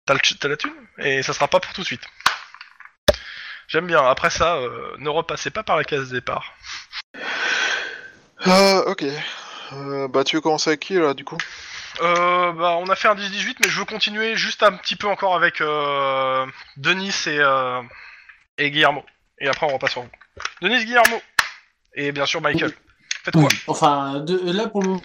T'as 0.06 0.48
la 0.48 0.56
thune? 0.56 0.72
Et 0.98 1.22
ça 1.22 1.32
sera 1.32 1.48
pas 1.48 1.61
pour 1.61 1.72
tout 1.72 1.82
de 1.82 1.87
suite. 1.87 2.03
J'aime 3.71 3.87
bien. 3.87 4.05
Après 4.05 4.30
ça, 4.30 4.57
euh, 4.57 4.97
ne 4.99 5.09
repassez 5.09 5.51
pas 5.51 5.63
par 5.63 5.76
la 5.76 5.84
case 5.84 6.11
départ. 6.11 6.55
Ah, 8.45 8.83
ok. 8.87 9.05
Euh, 9.72 10.09
bah, 10.09 10.25
tu 10.25 10.37
veux 10.37 10.42
commencer 10.42 10.71
avec 10.71 10.80
qui, 10.80 10.95
là, 10.95 11.14
du 11.14 11.25
coup? 11.25 11.38
Euh, 12.03 12.53
bah, 12.53 12.76
on 12.80 12.88
a 12.88 12.97
fait 12.97 13.07
un 13.07 13.14
10-18, 13.14 13.57
mais 13.63 13.71
je 13.71 13.79
veux 13.79 13.84
continuer 13.84 14.34
juste 14.34 14.64
un 14.64 14.72
petit 14.72 14.97
peu 14.97 15.07
encore 15.07 15.37
avec 15.37 15.61
euh, 15.61 16.45
Denis 16.79 17.14
et, 17.26 17.38
euh, 17.38 17.80
et 18.59 18.72
Guillermo. 18.72 19.05
Et 19.38 19.47
après, 19.47 19.67
on 19.67 19.75
repasse 19.75 19.92
sur 19.92 20.03
vous. 20.03 20.11
Denis, 20.63 20.84
Guillermo. 20.84 21.22
Et 21.95 22.11
bien 22.11 22.26
sûr, 22.26 22.41
Michael. 22.41 22.72
Faites 23.22 23.34
quoi? 23.34 23.49
Enfin, 23.68 24.18
de, 24.18 24.53
là 24.53 24.67
pour 24.67 24.83
le 24.83 24.97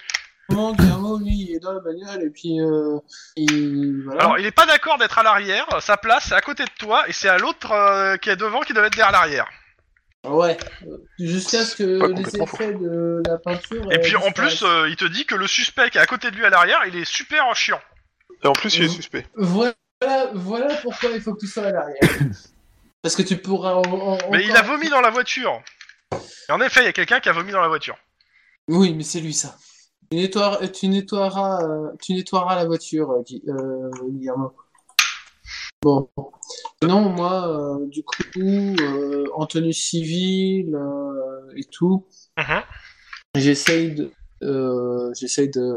moment, 0.50 0.74
Guillermo, 0.74 1.18
lui, 1.20 1.34
il 1.50 1.56
est 1.56 1.60
dans 1.60 1.74
la 1.74 1.80
bagnole 1.80 2.24
et 2.24 2.30
puis 2.30 2.60
euh, 2.62 2.98
il, 3.36 4.04
voilà. 4.06 4.22
Alors, 4.22 4.40
il 4.40 4.46
est 4.46 4.52
pas 4.52 4.66
d'accord 4.66 4.98
d'être 4.98 5.18
à 5.18 5.24
l'arrière. 5.24 5.66
Sa 5.82 5.98
place, 5.98 6.26
c'est 6.30 6.36
à 6.36 6.42
côté 6.42 6.64
de 6.64 6.70
toi, 6.78 7.08
et 7.08 7.14
c'est 7.14 7.30
à 7.30 7.38
l'autre 7.38 7.72
euh, 7.72 8.18
qui 8.18 8.30
est 8.30 8.36
devant 8.36 8.62
qui 8.62 8.74
doit 8.74 8.86
être 8.86 8.96
derrière 8.96 9.12
l'arrière. 9.12 9.48
Ouais, 10.28 10.58
euh, 10.88 10.98
jusqu'à 11.20 11.64
ce 11.64 11.76
que 11.76 12.00
Pas 12.00 12.08
les 12.08 12.14
complètement 12.16 12.46
effets 12.46 12.74
de 12.74 13.22
la 13.28 13.38
peinture. 13.38 13.92
Et 13.92 13.98
euh, 13.98 14.02
puis 14.02 14.16
en 14.16 14.22
disparaissent. 14.26 14.58
plus, 14.60 14.64
euh, 14.68 14.90
il 14.90 14.96
te 14.96 15.06
dit 15.06 15.26
que 15.26 15.36
le 15.36 15.46
suspect 15.48 15.90
qui 15.92 15.98
est 16.00 16.02
à 16.02 16.08
côté 16.08 16.32
de 16.32 16.36
lui 16.36 16.46
à 16.46 16.50
l'arrière, 16.50 16.80
il 16.88 16.96
est 16.96 17.06
super 17.06 17.56
chiant. 17.56 17.80
Et 18.44 18.48
en 18.48 18.54
plus, 18.54 18.76
il 18.78 18.84
est 18.84 18.88
Mhm. 18.88 18.92
suspect. 18.94 19.28
Voilà, 19.36 19.74
voilà 20.34 20.76
pourquoi 20.78 21.12
il 21.12 21.22
faut 21.22 21.34
que 21.36 21.40
tu 21.42 21.48
sois 21.48 21.66
à 21.66 21.72
l'arrière. 21.72 22.00
Parce 23.04 23.16
que 23.16 23.22
tu 23.22 23.38
pourras. 23.38 23.74
en- 23.74 23.84
en- 23.84 24.18
Mais 24.32 24.44
il 24.44 24.50
encore- 24.52 24.64
a 24.64 24.68
vomi 24.68 24.90
dans 24.90 25.02
la 25.02 25.12
voiture. 25.12 25.62
Et 26.50 26.52
en 26.52 26.60
effet, 26.62 26.82
il 26.82 26.86
y 26.86 26.90
a 26.90 26.94
quelqu'un 26.94 27.20
qui 27.20 27.30
a 27.30 27.32
vomi 27.32 27.52
dans 27.52 27.62
la 27.62 27.68
voiture. 27.68 27.96
Oui, 28.68 28.96
mais 28.96 29.04
c'est 29.04 29.20
lui 29.20 29.34
ça. 29.34 29.56
Tu 30.12 30.18
nettoieras, 30.18 30.68
tu 30.68 30.88
nettoieras, 30.88 31.64
euh, 31.64 31.92
tu 32.02 32.14
nettoieras 32.14 32.56
la 32.56 32.66
voiture, 32.66 33.12
euh, 33.12 33.24
euh, 33.48 33.90
Guillermo. 34.10 34.54
Bon. 35.82 36.10
Non, 36.84 37.10
moi, 37.10 37.48
euh, 37.48 37.86
du 37.88 38.04
coup, 38.04 38.16
euh, 38.36 39.26
en 39.36 39.46
tenue 39.46 39.74
civile 39.74 40.76
euh, 40.76 41.54
et 41.56 41.64
tout, 41.64 42.06
Mhm. 42.38 42.62
j'essaye 43.36 43.94
de, 43.94 44.12
j'essaye 45.16 45.50
de, 45.50 45.76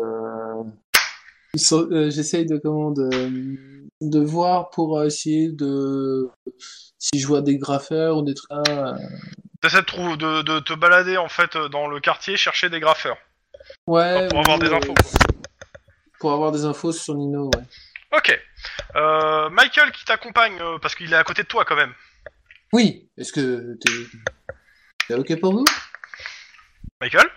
j'essaye 2.11 2.47
de 2.47 2.59
comment 2.59 2.91
de, 2.91 3.09
de 4.01 4.21
voir 4.21 4.71
pour 4.71 5.03
essayer 5.03 5.51
de 5.51 6.29
si 6.99 7.19
je 7.19 7.27
vois 7.27 7.43
des 7.43 7.59
graffeurs 7.59 8.19
ou 8.19 8.23
des 8.23 8.35
trucs 8.35 8.51
T'essaies 9.61 9.83
de, 9.83 10.17
de, 10.17 10.43
de 10.43 10.61
te 10.61 10.73
balader 10.73 11.17
en 11.17 11.29
fait 11.29 11.57
dans 11.73 11.89
le 11.89 11.99
quartier, 12.01 12.37
chercher 12.37 12.71
des 12.71 12.81
graffeurs. 12.81 13.17
Ouais. 13.87 14.29
Pour 14.29 14.41
avoir 14.41 14.59
des 14.59 14.73
infos, 14.73 14.95
quoi. 14.95 15.11
Pour 16.21 16.33
avoir 16.33 16.53
des 16.53 16.65
infos 16.65 16.93
sur 16.93 17.15
Nino, 17.15 17.51
ouais. 17.55 17.63
Ok. 18.17 18.41
Euh, 18.97 19.51
Michael 19.51 19.93
qui 19.93 20.05
t'accompagne, 20.05 20.59
euh, 20.61 20.79
parce 20.79 20.95
qu'il 20.95 21.13
est 21.13 21.17
à 21.17 21.25
côté 21.25 21.43
de 21.43 21.49
toi 21.49 21.65
quand 21.65 21.77
même. 21.77 21.93
Oui. 22.73 23.09
Est-ce 23.17 23.33
que 23.33 23.77
t'es 23.81 23.91
t'es 25.07 25.15
ok 25.15 25.41
pour 25.41 25.53
vous? 25.53 25.65
Michael? 27.01 27.29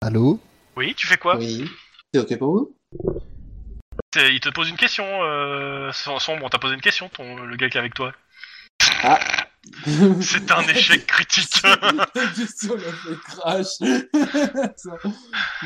Allô? 0.00 0.40
Oui, 0.76 0.94
tu 0.94 1.06
fais 1.06 1.16
quoi? 1.18 1.36
Oui. 1.36 1.70
C'est 2.12 2.20
ok 2.20 2.38
pour 2.38 2.50
vous? 2.52 2.76
C'est- 4.14 4.32
Il 4.34 4.40
te 4.40 4.48
pose 4.48 4.68
une 4.70 4.76
question, 4.76 5.04
euh, 5.24 5.92
Som- 5.92 6.18
Sombre, 6.18 6.44
on 6.46 6.48
t'a 6.48 6.58
posé 6.58 6.74
une 6.74 6.80
question, 6.80 7.08
ton, 7.08 7.36
le 7.44 7.56
gars 7.56 7.68
qui 7.68 7.76
est 7.76 7.80
avec 7.80 7.94
toi. 7.94 8.12
Ah. 9.02 9.18
C'est 10.22 10.50
un 10.50 10.62
échec 10.68 11.06
critique. 11.06 11.62
La 12.14 12.26
question 12.36 12.74
l'a 12.76 12.92
fait 12.92 13.16
crash. 13.24 13.66
Ça. 14.76 14.90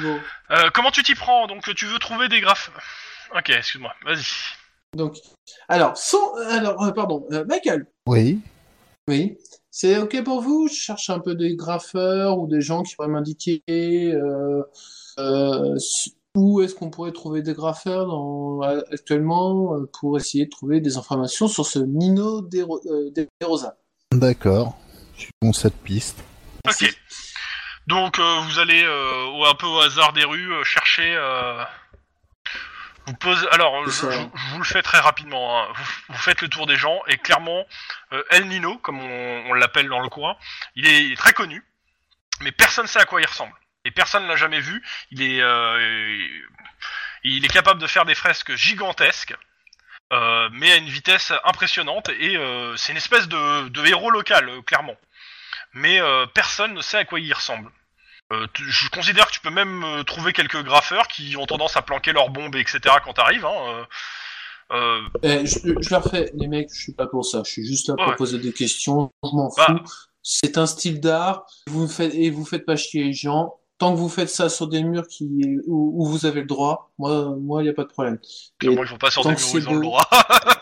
bon. 0.02 0.18
Euh, 0.50 0.70
comment 0.74 0.90
tu 0.90 1.02
t'y 1.02 1.14
prends? 1.14 1.46
Donc 1.46 1.74
tu 1.74 1.86
veux 1.86 1.98
trouver 1.98 2.28
des 2.28 2.40
graphes. 2.40 2.70
Ok, 3.36 3.50
excuse-moi, 3.50 3.92
vas-y. 4.04 4.24
Donc, 4.96 5.16
alors, 5.68 5.96
sans, 5.96 6.34
alors, 6.48 6.82
euh, 6.82 6.90
pardon, 6.90 7.24
euh, 7.30 7.44
Michael. 7.48 7.86
Oui. 8.06 8.40
Oui. 9.08 9.36
C'est 9.70 9.98
ok 9.98 10.24
pour 10.24 10.40
vous? 10.42 10.66
Je 10.68 10.74
cherche 10.74 11.10
un 11.10 11.20
peu 11.20 11.36
des 11.36 11.54
graffeurs 11.54 12.38
ou 12.38 12.48
des 12.48 12.60
gens 12.60 12.82
qui 12.82 12.96
pourraient 12.96 13.08
m'indiquer 13.08 13.62
euh, 13.68 14.62
euh, 15.20 15.76
où 16.36 16.60
est-ce 16.60 16.74
qu'on 16.74 16.90
pourrait 16.90 17.12
trouver 17.12 17.42
des 17.42 17.54
graffeurs 17.54 18.06
dans, 18.06 18.60
actuellement 18.62 19.76
pour 20.00 20.16
essayer 20.18 20.46
de 20.46 20.50
trouver 20.50 20.80
des 20.80 20.96
informations 20.96 21.46
sur 21.46 21.66
ce 21.66 21.78
Nino 21.78 22.40
De, 22.40 22.62
Ro- 22.62 22.80
euh, 22.86 23.10
De 23.14 23.28
Rosa. 23.44 23.76
D'accord. 24.12 24.76
Suivons 25.16 25.52
cette 25.52 25.80
piste. 25.82 26.22
Ok. 26.66 26.92
Donc 27.86 28.18
euh, 28.18 28.40
vous 28.40 28.58
allez 28.58 28.82
euh, 28.84 29.44
un 29.50 29.54
peu 29.54 29.66
au 29.66 29.80
hasard 29.80 30.12
des 30.12 30.24
rues 30.24 30.52
euh, 30.52 30.64
chercher. 30.64 31.14
euh, 31.16 31.64
Vous 33.06 33.14
posez. 33.14 33.48
Alors 33.50 33.88
je, 33.88 34.06
vous 34.52 34.58
le 34.58 34.64
fais 34.64 34.82
très 34.82 34.98
rapidement. 34.98 35.62
hein. 35.62 35.68
Vous, 35.74 35.84
vous 36.14 36.18
faites 36.18 36.40
le 36.42 36.48
tour 36.48 36.66
des 36.66 36.76
gens 36.76 37.00
et 37.08 37.16
clairement 37.18 37.64
euh, 38.12 38.22
El 38.30 38.48
Nino, 38.48 38.78
comme 38.78 39.00
on, 39.00 39.44
on 39.48 39.52
l'appelle 39.54 39.88
dans 39.88 40.00
le 40.00 40.08
coin, 40.08 40.36
il 40.76 40.86
est, 40.86 41.04
il 41.04 41.12
est 41.12 41.16
très 41.16 41.32
connu, 41.32 41.64
mais 42.40 42.52
personne 42.52 42.86
sait 42.86 43.00
à 43.00 43.04
quoi 43.06 43.20
il 43.20 43.26
ressemble 43.26 43.54
et 43.84 43.90
personne 43.90 44.26
l'a 44.26 44.36
jamais 44.36 44.60
vu. 44.60 44.82
Il 45.10 45.22
est 45.22 45.40
euh, 45.40 46.18
il 47.24 47.44
est 47.44 47.48
capable 47.48 47.80
de 47.80 47.86
faire 47.86 48.04
des 48.06 48.14
fresques 48.14 48.54
gigantesques. 48.56 49.34
Euh, 50.12 50.48
mais 50.52 50.72
à 50.72 50.76
une 50.76 50.88
vitesse 50.88 51.32
impressionnante 51.44 52.08
et 52.18 52.36
euh, 52.36 52.76
c'est 52.76 52.92
une 52.92 52.98
espèce 52.98 53.28
de, 53.28 53.68
de 53.68 53.86
héros 53.86 54.10
local 54.10 54.48
euh, 54.48 54.62
clairement 54.62 54.96
mais 55.72 56.00
euh, 56.00 56.26
personne 56.26 56.74
ne 56.74 56.80
sait 56.80 56.96
à 56.98 57.04
quoi 57.04 57.20
il 57.20 57.32
ressemble. 57.32 57.70
Euh, 58.32 58.46
tu- 58.54 58.68
je 58.68 58.88
considère 58.90 59.26
que 59.28 59.32
tu 59.32 59.40
peux 59.40 59.50
même 59.50 59.84
euh, 59.84 60.02
trouver 60.02 60.32
quelques 60.32 60.62
graffeurs 60.64 61.06
qui 61.08 61.36
ont 61.36 61.46
tendance 61.46 61.76
à 61.76 61.82
planquer 61.82 62.12
leurs 62.12 62.30
bombes, 62.30 62.56
etc. 62.56 62.80
quand 63.04 63.12
t'arrives. 63.12 63.44
Hein, 63.44 63.54
euh, 63.68 63.84
euh, 64.72 65.00
Eh, 65.22 65.46
je, 65.46 65.58
je 65.80 65.90
leur 65.90 66.04
fais, 66.10 66.30
les 66.34 66.48
mecs, 66.48 66.70
je 66.74 66.80
suis 66.80 66.92
pas 66.92 67.06
pour 67.06 67.24
ça. 67.24 67.42
Je 67.44 67.50
suis 67.52 67.64
juste 67.66 67.88
là 67.88 67.94
pour 67.96 68.06
Ouais. 68.08 68.16
poser 68.16 68.38
des 68.38 68.52
questions. 68.52 69.12
Je 69.24 69.30
m'en 69.30 69.48
Bah. 69.56 69.66
fous. 69.66 69.92
C'est 70.22 70.58
un 70.58 70.66
style 70.66 71.00
d'art. 71.00 71.44
Vous 71.68 71.82
me 71.82 71.88
faites 71.88 72.14
et 72.14 72.30
vous 72.30 72.44
faites 72.44 72.66
pas 72.66 72.74
chier 72.76 73.04
les 73.04 73.12
gens. 73.12 73.54
Tant 73.80 73.92
que 73.94 73.98
vous 73.98 74.08
faites 74.10 74.28
ça 74.30 74.48
sur 74.48 74.68
des 74.68 74.82
murs 74.84 75.08
qui 75.08 75.26
où, 75.66 76.02
où 76.04 76.06
vous 76.08 76.26
avez 76.26 76.40
le 76.42 76.46
droit, 76.46 76.92
moi, 76.98 77.34
moi, 77.40 77.64
y 77.64 77.68
a 77.68 77.72
pas 77.72 77.82
de 77.84 77.88
problème. 77.88 78.18
Clairement, 78.58 78.84
ils 78.84 78.88
vont 78.90 78.98
pas 78.98 79.10
sur 79.10 79.22
des 79.24 79.30
murs 79.30 79.38
où 79.54 79.58
ils 79.58 79.68
ont 79.68 79.74
le 79.74 79.80
droit. 79.80 80.08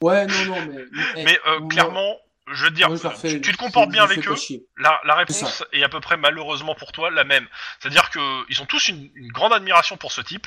Ouais, 0.00 0.26
non, 0.26 0.44
non, 0.46 0.56
mais. 0.66 0.84
eh, 1.16 1.24
mais 1.24 1.38
euh, 1.48 1.58
moi- 1.58 1.68
clairement, 1.68 2.16
je 2.52 2.64
veux 2.64 2.70
dire, 2.70 2.88
moi, 2.88 2.96
je 2.96 3.28
tu, 3.28 3.40
tu 3.40 3.52
te 3.52 3.56
comportes 3.56 3.90
bien 3.90 4.04
avec 4.04 4.26
eux. 4.28 4.34
La, 4.78 5.00
la 5.04 5.14
réponse 5.16 5.64
est 5.72 5.82
à 5.82 5.88
peu 5.88 6.00
près 6.00 6.16
malheureusement 6.16 6.74
pour 6.76 6.92
toi 6.92 7.10
la 7.10 7.24
même. 7.24 7.46
C'est-à-dire 7.80 8.08
que 8.10 8.20
ils 8.50 8.62
ont 8.62 8.66
tous 8.66 8.88
une, 8.88 9.10
une 9.16 9.32
grande 9.32 9.52
admiration 9.52 9.96
pour 9.96 10.12
ce 10.12 10.20
type, 10.20 10.46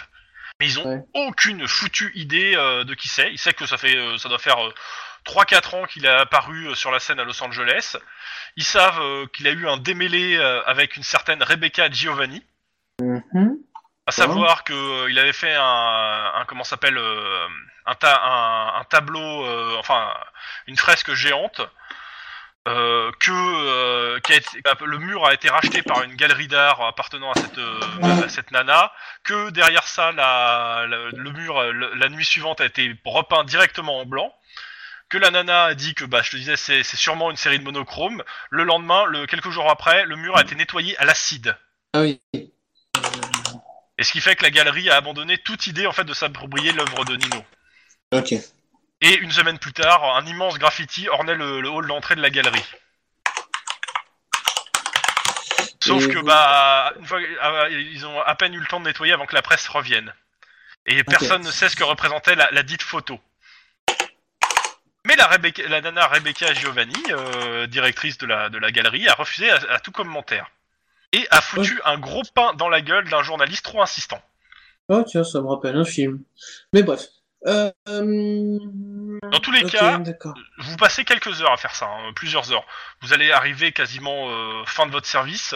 mais 0.60 0.68
ils 0.68 0.80
ont 0.80 0.86
Ouais. 0.88 1.04
aucune 1.16 1.68
foutue 1.68 2.12
idée 2.16 2.54
euh, 2.56 2.84
de 2.86 2.94
qui 2.94 3.10
c'est. 3.10 3.30
Ils 3.32 3.38
savent 3.38 3.54
que 3.54 3.66
ça 3.66 3.78
fait, 3.78 3.96
euh, 3.98 4.18
ça 4.18 4.30
doit 4.30 4.40
faire 4.40 4.66
euh, 4.66 4.72
3-4 5.26 5.76
ans 5.76 5.86
qu'il 5.86 6.06
est 6.06 6.10
apparu 6.10 6.68
euh, 6.70 6.76
sur 6.76 6.92
la 6.92 7.00
scène 7.00 7.20
à 7.20 7.24
Los 7.24 7.42
Angeles. 7.44 7.96
Ils 8.56 8.64
savent 8.64 9.02
euh, 9.02 9.26
qu'il 9.34 9.48
a 9.48 9.52
eu 9.52 9.68
un 9.68 9.78
démêlé 9.78 10.36
euh, 10.38 10.62
avec 10.66 10.96
une 10.98 11.04
certaine 11.04 11.42
Rebecca 11.44 11.90
Giovanni. 11.90 12.44
Mhm. 13.02 13.58
À 14.08 14.12
savoir 14.12 14.64
que 14.64 14.74
euh, 14.74 15.10
il 15.12 15.20
avait 15.20 15.32
fait 15.34 15.54
un, 15.54 16.32
un 16.36 16.46
comment 16.46 16.64
s'appelle 16.64 16.98
euh, 16.98 17.48
un, 17.86 17.96
ta- 17.96 18.22
un, 18.24 18.80
un 18.80 18.84
tableau, 18.86 19.46
euh, 19.46 19.76
enfin 19.80 20.14
une 20.68 20.76
fresque 20.78 21.14
géante. 21.14 21.62
que, 22.66 24.20
qui 24.20 24.34
a 24.34 24.36
été- 24.36 24.62
le 24.86 24.98
mur 24.98 25.26
a 25.26 25.34
été 25.34 25.50
racheté 25.50 25.82
par 25.82 26.04
une 26.04 26.16
galerie 26.16 26.48
d'art 26.48 26.82
appartenant 26.82 27.32
à 27.32 27.36
cette, 27.36 27.60
à 28.24 28.30
cette 28.30 28.52
nana, 28.52 28.92
que 29.24 29.50
derrière 29.50 29.88
ça 29.88 30.12
la, 30.12 30.86
la- 30.88 31.10
le 31.10 31.32
mur 31.32 31.62
la 31.74 32.10
nuit 32.10 32.26
suivante 32.26 32.62
a 32.62 32.66
été 32.66 32.96
repeint 33.06 33.44
directement 33.44 34.00
en 34.00 34.06
blanc, 34.06 34.34
que 35.12 35.18
la 35.18 35.30
nana 35.30 35.66
a 35.66 35.74
dit 35.76 35.94
que 35.94 36.06
bah 36.06 36.22
je 36.24 36.32
te 36.32 36.38
disais 36.38 36.56
c'est 36.56 36.84
c'est 36.84 36.98
sûrement 36.98 37.30
une 37.30 37.38
série 37.38 37.60
de 37.60 37.64
monochrome. 37.64 38.24
Le 38.50 38.64
lendemain, 38.64 39.06
le, 39.06 39.28
quelques 39.28 39.52
jours 39.52 39.70
après, 39.70 40.06
le 40.06 40.16
mur 40.16 40.38
a 40.38 40.42
été 40.42 40.56
nettoyé 40.56 40.98
à 40.98 41.06
l'acide. 41.06 41.56
Ah 41.94 42.02
oui. 42.02 42.22
Et 43.98 44.04
ce 44.04 44.12
qui 44.14 44.22
fait 44.22 44.36
que 44.38 44.44
la 44.44 44.50
galerie 44.50 44.90
a 44.90 44.96
abandonné 44.96 45.38
toute 45.38 45.68
idée 45.68 45.86
en 45.86 45.92
fait 45.92 46.06
de 46.06 46.14
s'approprier 46.14 46.72
l'œuvre 46.72 47.04
de 47.06 47.18
Nino. 47.18 47.46
Ok. 48.14 48.32
Et 49.02 49.18
une 49.18 49.32
semaine 49.32 49.60
plus 49.60 49.74
tard, 49.74 50.16
un 50.16 50.26
immense 50.26 50.58
graffiti 50.58 51.10
ornait 51.10 51.36
le, 51.36 51.60
le 51.60 51.70
hall 51.70 51.88
d'entrée 51.88 52.16
de 52.16 52.22
la 52.22 52.30
galerie. 52.30 52.66
Sauf 55.84 56.08
que 56.08 56.20
bah, 56.20 56.94
une 57.00 57.06
fois, 57.06 57.20
ah, 57.42 57.68
ils 57.70 58.06
ont 58.06 58.22
à 58.22 58.36
peine 58.36 58.54
eu 58.54 58.60
le 58.60 58.68
temps 58.68 58.80
de 58.80 58.86
nettoyer 58.86 59.14
avant 59.14 59.26
que 59.26 59.36
la 59.36 59.42
presse 59.42 59.68
revienne. 59.68 60.14
Et 60.86 61.04
personne 61.04 61.44
ne 61.44 61.52
sait 61.52 61.70
ce 61.70 61.76
que 61.76 61.84
représentait 61.84 62.36
la, 62.36 62.50
la 62.52 62.64
dite 62.64 62.84
photo. 62.84 63.20
Mais 65.08 65.16
la, 65.16 65.28
Rebecca- 65.28 65.68
la 65.68 65.82
nana 65.82 66.08
Rebecca 66.08 66.54
Giovanni, 66.54 66.94
euh, 67.10 67.68
directrice 67.68 68.18
de 68.18 68.28
la, 68.28 68.50
de 68.50 68.58
la 68.58 68.72
galerie, 68.72 69.08
a 69.08 69.14
refusé 69.14 69.50
à, 69.50 69.60
à 69.72 69.80
tout 69.80 69.92
commentaire. 69.92 70.50
Et 71.14 71.28
a 71.32 71.42
foutu 71.42 71.82
un 71.86 71.98
gros 71.98 72.22
pain 72.34 72.54
dans 72.54 72.70
la 72.70 72.82
gueule 72.82 73.10
d'un 73.10 73.24
journaliste 73.24 73.66
trop 73.66 73.82
insistant. 73.82 74.22
Oh 74.88 75.04
tiens, 75.06 75.24
ça 75.24 75.42
me 75.42 75.48
rappelle 75.48 75.76
un 75.76 75.86
film. 75.86 76.22
Mais 76.74 76.84
bref. 76.84 77.08
Euh, 77.48 77.72
euh, 77.90 78.60
Dans 79.32 79.40
tous 79.40 79.52
les 79.52 79.64
cas, 79.64 80.00
vous 80.60 80.78
passez 80.78 81.04
quelques 81.04 81.42
heures 81.42 81.52
à 81.52 81.58
faire 81.58 81.74
ça, 81.76 81.88
hein, 81.88 82.14
plusieurs 82.16 82.52
heures. 82.54 82.66
Vous 83.02 83.14
allez 83.14 83.32
arriver 83.32 83.72
quasiment 83.72 84.30
euh, 84.30 84.64
fin 84.66 84.86
de 84.86 84.92
votre 84.92 85.08
service. 85.08 85.56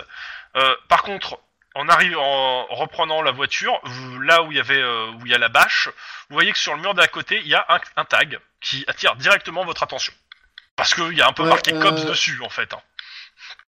Par 0.89 1.03
contre, 1.03 1.37
en, 1.75 1.87
arrive, 1.89 2.17
en 2.17 2.65
reprenant 2.67 3.21
la 3.21 3.31
voiture, 3.31 3.79
vous, 3.83 4.19
là 4.21 4.43
où 4.43 4.51
il 4.51 4.57
y 4.57 4.59
avait 4.59 4.81
euh, 4.81 5.11
où 5.11 5.25
il 5.25 5.31
y 5.31 5.35
a 5.35 5.37
la 5.37 5.49
bâche, 5.49 5.89
vous 6.29 6.33
voyez 6.35 6.51
que 6.51 6.57
sur 6.57 6.73
le 6.75 6.81
mur 6.81 6.93
d'à 6.93 7.07
côté, 7.07 7.39
il 7.43 7.47
y 7.47 7.55
a 7.55 7.65
un, 7.69 7.79
un 7.97 8.05
tag 8.05 8.39
qui 8.61 8.83
attire 8.87 9.15
directement 9.15 9.63
votre 9.65 9.83
attention. 9.83 10.13
Parce 10.75 10.93
qu'il 10.93 11.13
y 11.17 11.21
a 11.21 11.27
un 11.27 11.33
peu 11.33 11.43
Ouais, 11.43 11.49
marqué 11.49 11.73
euh, 11.73 11.79
COPS 11.81 12.05
dessus, 12.05 12.41
en 12.43 12.49
fait. 12.49 12.73
hein. 12.73 12.81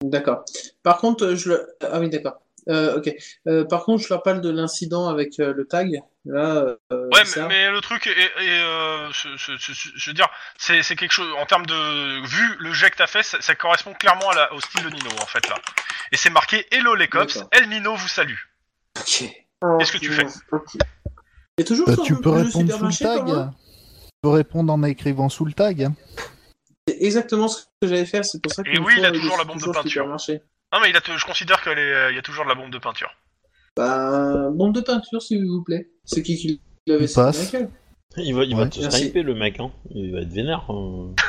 D'accord. 0.01 0.43
Par 0.83 0.97
contre, 0.97 1.35
je 1.35 1.49
le... 1.49 1.67
Ah 1.81 1.99
oui, 1.99 2.09
d'accord. 2.09 2.41
Euh, 2.69 2.97
ok. 2.97 3.67
Par 3.69 3.83
contre, 3.85 4.03
je 4.03 4.09
leur 4.09 4.21
parle 4.23 4.41
de 4.41 4.49
l'incident 4.51 5.07
avec 5.07 5.37
le 5.37 5.65
tag. 5.67 6.01
Là, 6.25 6.77
euh, 6.91 7.07
Ouais, 7.13 7.23
mais, 7.35 7.47
mais 7.47 7.71
le 7.71 7.81
truc 7.81 8.05
est, 8.05 8.11
est, 8.11 8.61
euh, 8.61 9.09
je 9.11 10.09
veux 10.09 10.13
dire, 10.13 10.29
c'est 10.57 10.83
quelque 10.95 11.11
chose 11.11 11.33
en 11.39 11.45
termes 11.47 11.65
de 11.65 12.25
vu 12.27 12.55
le 12.59 12.73
jet 12.73 12.91
que 12.91 12.97
t'as 12.97 13.07
fait, 13.07 13.23
ça, 13.23 13.41
ça 13.41 13.55
correspond 13.55 13.93
clairement 13.93 14.29
à 14.29 14.35
la- 14.35 14.53
au 14.53 14.61
style 14.61 14.83
de 14.83 14.89
Nino 14.89 15.09
en 15.19 15.25
fait 15.25 15.47
là. 15.49 15.55
Et 16.11 16.17
c'est 16.17 16.29
marqué 16.29 16.67
Hello 16.71 16.93
les 16.93 17.07
cops. 17.07 17.43
El 17.51 17.69
Nino 17.69 17.95
vous 17.95 18.07
salue. 18.07 18.37
Ok. 18.99 19.23
Qu'est-ce 19.79 19.91
que 19.91 19.97
tu 19.97 20.11
fais. 20.11 20.27
Et 21.57 21.63
toujours 21.63 21.87
Bah, 21.87 21.95
sur 21.95 22.03
tu 22.03 22.15
peux 22.15 22.29
répondre 22.29 22.71
sous 22.71 22.85
le 22.85 22.93
tag. 22.93 23.17
Thomas 23.25 23.51
Tu 23.51 24.11
peux 24.21 24.29
répondre 24.29 24.73
en 24.73 24.83
écrivant 24.83 25.29
sous 25.29 25.45
le 25.45 25.53
tag. 25.53 25.89
C'est 26.87 26.97
exactement 27.01 27.47
ce 27.47 27.63
que 27.81 27.87
j'allais 27.87 28.05
faire. 28.05 28.25
C'est 28.25 28.41
pour 28.41 28.51
ça 28.53 28.63
que. 28.63 28.69
Et 28.69 28.77
oui, 28.79 28.93
il 28.97 29.05
a 29.05 29.11
toujours 29.11 29.37
la 29.37 29.43
bombe 29.43 29.59
de 29.61 29.71
peinture. 29.71 30.05
Non 30.07 30.79
mais 30.81 30.89
il 30.91 30.95
a 30.95 31.01
je 31.03 31.25
considère 31.25 31.61
qu'il 31.63 31.77
y 31.77 32.17
a 32.17 32.21
toujours 32.21 32.43
de 32.43 32.49
la 32.49 32.55
bombe 32.55 32.71
de 32.71 32.77
peinture. 32.77 33.11
Bah, 33.85 34.49
bombe 34.51 34.73
de 34.73 34.81
peinture, 34.81 35.21
s'il 35.21 35.45
vous 35.45 35.63
plaît. 35.63 35.89
C'est 36.05 36.21
qui 36.23 36.35
qui 36.37 36.61
l'avait 36.87 37.07
passe. 37.07 37.53
Il 38.17 38.35
va, 38.35 38.43
il 38.43 38.55
va 38.55 38.67
te 38.67 38.79
Merci. 38.79 38.99
sniper 39.03 39.23
le 39.23 39.35
mec, 39.35 39.59
hein. 39.59 39.71
Il 39.89 40.11
va 40.13 40.21
être 40.21 40.31
vénère. 40.31 40.65
hein. 40.69 41.11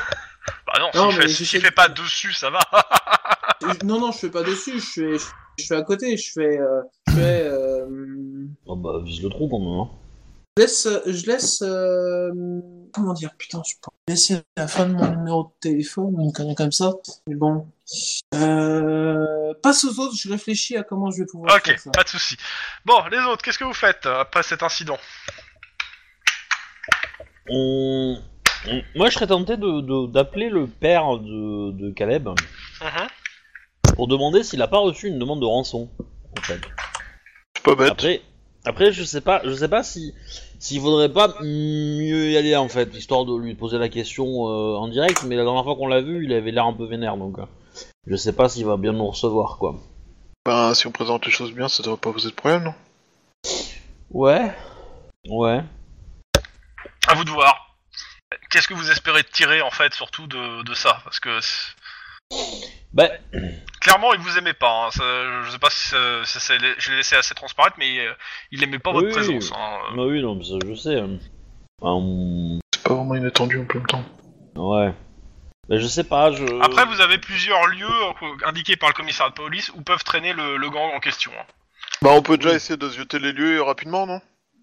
Bah 0.66 0.80
non, 0.80 0.86
Non, 0.94 1.10
s'il 1.10 1.18
mais 1.18 1.22
fait, 1.24 1.28
je 1.28 1.34
s'il 1.36 1.46
sais- 1.46 1.60
fait 1.60 1.70
pas 1.70 1.88
dessus, 1.88 2.32
ça 2.32 2.50
va. 2.50 2.60
Je- 3.60 3.66
Non, 3.86 4.00
non, 4.00 4.10
je 4.10 4.18
fais 4.18 4.30
pas 4.30 4.42
dessus. 4.42 4.80
Je 4.80 4.86
fais, 5.18 5.18
je 5.58 5.66
fais 5.66 5.76
à 5.76 5.82
côté. 5.82 6.16
Je 6.16 6.32
fais, 6.32 6.58
euh, 6.58 6.82
je 7.08 7.12
fais. 7.12 7.42
euh, 7.44 7.86
Oh 8.66 8.74
bah 8.76 9.00
vise 9.04 9.22
le 9.22 9.28
trou 9.28 9.48
quand 9.48 9.58
même. 9.60 9.68
Hein. 9.80 9.88
Je 10.56 10.62
laisse, 10.62 10.88
je 11.06 11.26
laisse, 11.26 11.62
euh, 11.62 12.30
comment 12.92 13.12
dire, 13.14 13.30
putain, 13.38 13.62
je 13.66 13.74
peux 13.80 13.90
laisser 14.08 14.38
la 14.56 14.66
fin 14.66 14.86
de 14.86 14.94
mon 14.94 15.08
numéro 15.16 15.44
de 15.44 15.48
téléphone, 15.60 16.14
une 16.20 16.32
connerie 16.32 16.54
comme 16.56 16.72
ça. 16.72 16.92
Mais 17.28 17.34
bon, 17.36 17.66
euh, 18.34 19.54
passe 19.62 19.84
aux 19.84 19.98
autres, 20.00 20.14
je 20.16 20.28
réfléchis 20.30 20.76
à 20.76 20.82
comment 20.82 21.10
je 21.10 21.18
vais 21.18 21.26
pouvoir 21.26 21.54
ok, 21.56 21.64
faire 21.66 21.78
ça. 21.78 21.90
pas 21.90 22.02
de 22.04 22.08
souci. 22.08 22.36
Bon, 22.84 22.98
les 23.10 23.18
autres, 23.18 23.42
qu'est-ce 23.42 23.58
que 23.58 23.64
vous 23.64 23.72
faites 23.74 24.06
euh, 24.06 24.20
après 24.20 24.42
cet 24.42 24.62
incident? 24.62 24.98
On... 27.48 28.18
on- 28.68 28.82
Moi, 28.94 29.08
je 29.08 29.14
serais 29.14 29.26
tenté 29.26 29.56
de 29.56 29.80
de- 29.80 30.06
d'appeler 30.10 30.48
le 30.48 30.66
père 30.66 31.18
de, 31.18 31.72
de 31.72 31.90
Caleb 31.92 32.28
Mhm. 32.28 33.06
pour 33.96 34.08
demander 34.08 34.42
s'il 34.42 34.62
a 34.62 34.68
pas 34.68 34.78
reçu 34.78 35.08
une 35.08 35.18
demande 35.18 35.40
de 35.40 35.46
rançon. 35.46 35.90
En 36.38 36.42
fait. 36.42 36.60
C'est 37.56 37.62
pas 37.64 37.74
bête. 37.74 37.90
Après, 37.90 38.22
après, 38.64 38.92
je 38.92 39.02
sais 39.04 39.20
pas, 39.20 39.42
je 39.44 39.52
sais 39.54 39.68
pas 39.68 39.82
si 39.82 40.14
s'il 40.60 40.80
vaudrait 40.80 41.12
pas 41.12 41.34
mieux 41.42 42.30
y 42.30 42.36
aller 42.36 42.54
en 42.54 42.68
fait, 42.68 42.94
histoire 42.94 43.24
de 43.24 43.36
lui 43.36 43.54
poser 43.56 43.78
la 43.78 43.88
question 43.88 44.24
euh, 44.48 44.76
en 44.76 44.86
direct. 44.88 45.24
Mais 45.26 45.34
la 45.36 45.42
dernière 45.44 45.64
fois 45.64 45.74
qu'on 45.76 45.88
l'a 45.88 46.00
vu, 46.00 46.24
il 46.24 46.32
avait 46.32 46.52
l'air 46.52 46.66
un 46.66 46.72
peu 46.72 46.86
vénère, 46.86 47.16
donc 47.16 47.38
euh, 47.40 47.44
je 48.06 48.16
sais 48.16 48.32
pas 48.32 48.48
s'il 48.48 48.64
va 48.66 48.76
bien 48.76 48.92
nous 48.92 49.06
recevoir 49.08 49.58
quoi. 49.58 49.74
Ben, 50.44 50.74
si 50.74 50.86
on 50.86 50.92
présente 50.92 51.24
les 51.26 51.30
choses 51.32 51.52
bien, 51.52 51.68
ça 51.68 51.82
devrait 51.82 51.98
pas 51.98 52.12
poser 52.12 52.30
de 52.30 52.34
problème, 52.34 52.64
non? 52.64 52.74
Ouais, 54.10 54.52
ouais. 55.28 55.60
À 57.06 57.14
vous 57.14 57.24
de 57.24 57.30
voir. 57.30 57.76
Qu'est-ce 58.50 58.68
que 58.68 58.74
vous 58.74 58.90
espérez 58.90 59.24
tirer 59.24 59.62
en 59.62 59.70
fait, 59.70 59.94
surtout 59.94 60.26
de, 60.26 60.62
de 60.64 60.74
ça? 60.74 61.00
Parce 61.04 61.20
que 61.20 61.40
c'est- 61.40 61.74
Bah, 62.92 63.08
clairement, 63.80 64.12
il 64.14 64.20
vous 64.20 64.36
aimait 64.38 64.52
pas. 64.54 64.86
hein. 64.86 64.90
Ça- 64.90 65.42
je 65.44 65.50
sais 65.50 65.58
pas 65.58 65.70
si 65.70 65.88
ça- 65.88 66.24
ça- 66.24 66.40
ça- 66.40 66.54
je 66.78 66.90
l'ai 66.90 66.96
laissé 66.96 67.14
assez 67.16 67.34
transparaître, 67.34 67.76
mais 67.78 68.00
euh, 68.00 68.12
il 68.50 68.62
aimait 68.62 68.78
pas 68.78 68.92
votre 68.92 69.06
Oui, 69.06 69.12
présence. 69.12 69.52
hein. 69.54 69.78
bah 69.96 70.04
oui, 70.04 70.22
non, 70.22 70.34
mais 70.34 70.44
ça, 70.44 70.54
je 70.66 70.74
sais. 70.74 71.00
Enfin, 71.00 71.92
on- 71.94 72.58
C'est 72.74 72.82
pas 72.82 72.94
vraiment 72.94 73.14
inattendu 73.14 73.58
en 73.58 73.74
même 73.74 73.86
temps. 73.86 74.04
ouais. 74.56 74.92
Je 75.74 75.86
sais 75.86 76.04
pas, 76.04 76.30
je. 76.32 76.44
Après, 76.62 76.84
vous 76.84 77.00
avez 77.00 77.18
plusieurs 77.18 77.66
lieux 77.66 77.86
euh, 77.86 78.36
indiqués 78.44 78.76
par 78.76 78.90
le 78.90 78.94
commissariat 78.94 79.30
de 79.30 79.34
police 79.34 79.70
où 79.74 79.80
peuvent 79.82 80.04
traîner 80.04 80.32
le, 80.34 80.56
le 80.58 80.70
gang 80.70 80.92
en 80.94 81.00
question. 81.00 81.32
hein. 81.38 81.44
Bah, 82.02 82.10
on 82.12 82.22
peut 82.22 82.36
déjà 82.36 82.54
essayer 82.54 82.76
de 82.76 82.88
zioter 82.88 83.18
les 83.18 83.32
lieux 83.32 83.62
rapidement, 83.62 84.06
non? 84.06 84.20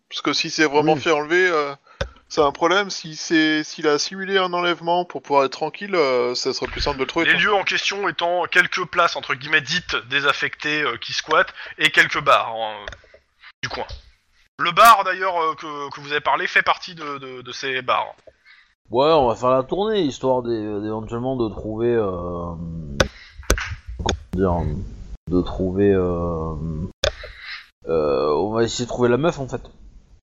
Parce 0.10 0.22
que 0.22 0.34
si 0.34 0.50
c'est 0.50 0.66
vraiment 0.66 0.94
Oui. 0.94 1.00
fait 1.02 1.12
enlever, 1.12 1.48
euh, 1.50 1.74
c'est 2.28 2.42
un 2.42 2.52
problème. 2.52 2.90
Si 2.90 3.16
c'est 3.16 3.64
s'il 3.64 3.88
a 3.88 3.98
simulé 3.98 4.38
un 4.38 4.54
enlèvement 4.54 5.04
pour 5.06 5.22
pouvoir 5.24 5.46
être 5.46 5.52
tranquille, 5.54 5.96
euh, 5.96 6.36
ça 6.36 6.54
serait 6.54 6.68
plus 6.70 6.82
simple 6.82 6.98
de 6.98 7.04
le 7.04 7.08
trouver. 7.08 7.26
Les 7.26 7.32
quoi. 7.34 7.42
lieux 7.42 7.54
en 7.54 7.64
question 7.64 8.08
étant 8.10 8.44
quelques 8.46 8.86
places 8.86 9.16
entre 9.16 9.34
guillemets 9.36 9.62
dites 9.62 9.96
désaffectées 10.10 10.82
euh, 10.82 10.98
qui 10.98 11.14
squattent 11.14 11.54
et 11.78 11.90
quelques 11.92 12.20
bars 12.22 12.50
hein, 12.56 12.76
euh, 12.84 12.86
du 13.64 13.70
coin. 13.70 13.86
Le 14.60 14.72
bar 14.72 15.04
d'ailleurs 15.06 15.42
euh, 15.42 15.56
que, 15.56 15.90
que 15.92 16.02
vous 16.02 16.12
avez 16.12 16.22
parlé 16.22 16.46
fait 16.46 16.62
partie 16.64 16.94
de, 16.94 17.18
de- 17.20 17.42
de 17.42 17.52
ces 17.52 17.82
bars. 17.82 18.14
Ouais, 18.92 19.12
on 19.12 19.28
va 19.28 19.36
faire 19.36 19.50
la 19.52 19.64
tournée 19.64 20.02
histoire 20.02 20.42
d'é- 20.42 20.82
d'éventuellement 20.82 21.36
de 21.36 21.50
trouver. 21.50 21.94
Euh... 21.94 22.56
Comment 24.34 24.64
dire 24.64 24.76
De 25.30 25.42
trouver. 25.42 25.92
Euh... 25.92 26.56
euh, 27.88 28.30
on 28.34 28.52
va 28.54 28.64
essayer 28.64 28.86
de 28.86 28.90
trouver 28.90 29.10
la 29.10 29.18
meuf 29.18 29.38
en 29.40 29.48
fait. 29.48 29.62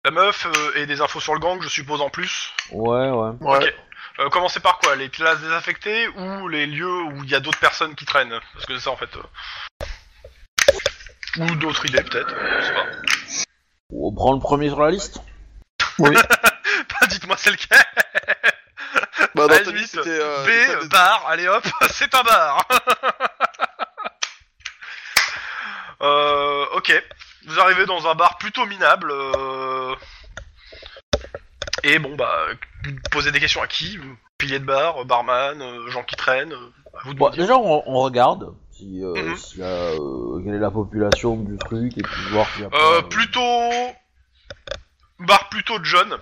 La 0.04 0.10
meuf 0.12 0.46
euh, 0.46 0.78
et 0.80 0.86
des 0.86 1.00
infos 1.00 1.20
sur 1.20 1.34
le 1.34 1.40
gang, 1.40 1.60
je 1.60 1.68
suppose 1.68 2.00
en 2.00 2.10
plus. 2.10 2.50
Ouais, 2.72 3.10
ouais. 3.10 3.30
Ouais. 3.40 3.56
Ok. 3.58 3.74
Euh, 4.20 4.28
commencez 4.28 4.60
par 4.60 4.78
quoi? 4.78 4.94
Les 4.94 5.08
places 5.08 5.40
désaffectées 5.40 6.06
ou 6.08 6.46
les 6.48 6.66
lieux 6.66 7.02
où 7.04 7.24
il 7.24 7.30
y 7.30 7.34
a 7.34 7.40
d'autres 7.40 7.58
personnes 7.60 7.94
qui 7.94 8.04
traînent? 8.04 8.38
Parce 8.52 8.66
que 8.66 8.74
c'est 8.74 8.84
ça 8.84 8.90
en 8.90 8.96
fait. 8.96 9.08
euh. 9.16 9.22
Ou 11.40 11.54
d'autres 11.56 11.86
idées 11.86 12.02
peut-être. 12.02 12.28
je 12.60 12.64
sais 12.66 12.74
pas. 12.74 12.84
On 13.90 14.12
prend 14.12 14.32
le 14.34 14.38
premier 14.40 14.68
sur 14.68 14.80
la 14.82 14.90
liste? 14.90 15.20
Dites-moi 17.08 17.36
c'est 17.38 17.50
lequel. 17.50 17.78
Bah, 19.34 19.46
dans 19.46 19.48
ta 19.48 19.64
c'était. 19.64 20.00
euh, 20.06 20.44
B, 20.44 20.80
des- 20.82 20.88
bar, 20.88 21.26
allez 21.28 21.48
hop, 21.48 21.64
c'est 21.90 22.14
un 22.14 22.22
bar. 22.22 22.66
euh, 26.02 26.66
ok, 26.74 27.02
vous 27.46 27.60
arrivez 27.60 27.86
dans 27.86 28.06
un 28.08 28.14
bar 28.14 28.38
plutôt 28.38 28.66
minable. 28.66 29.10
euh, 29.12 29.94
Et 31.84 31.98
bon 31.98 32.14
bah, 32.16 32.46
vous 32.84 32.92
posez 33.10 33.30
des 33.32 33.40
questions 33.40 33.62
à 33.62 33.66
qui 33.66 33.98
Pilier 34.38 34.58
de 34.58 34.64
bar, 34.64 35.04
barman, 35.04 35.60
euh, 35.62 35.88
gens 35.90 36.02
qui 36.02 36.16
traînent. 36.16 36.52
euh, 36.52 36.72
À 36.94 36.98
vous 37.04 37.14
de 37.14 37.18
Bon, 37.18 37.26
me 37.28 37.32
dire. 37.32 37.42
déjà, 37.42 37.56
on, 37.56 37.82
on 37.86 38.00
regarde 38.00 38.54
si, 38.72 39.02
euh, 39.04 39.14
Mhm. 39.14 39.36
s'il 39.36 39.60
y 39.60 39.62
a, 39.62 39.66
euh, 39.66 40.42
quelle 40.44 40.54
est 40.54 40.58
la 40.58 40.70
population 40.70 41.36
du 41.36 41.56
truc 41.58 41.96
et 41.96 42.02
puis 42.02 42.22
voir 42.30 42.46
s'il 42.52 42.62
y 42.62 42.64
a 42.64 42.70
pas, 42.70 42.76
Euh, 42.76 42.98
euh, 42.98 43.02
plutôt 43.02 43.94
bar 45.20 45.48
plutôt 45.50 45.78
de 45.78 45.84
jeunes. 45.84 46.16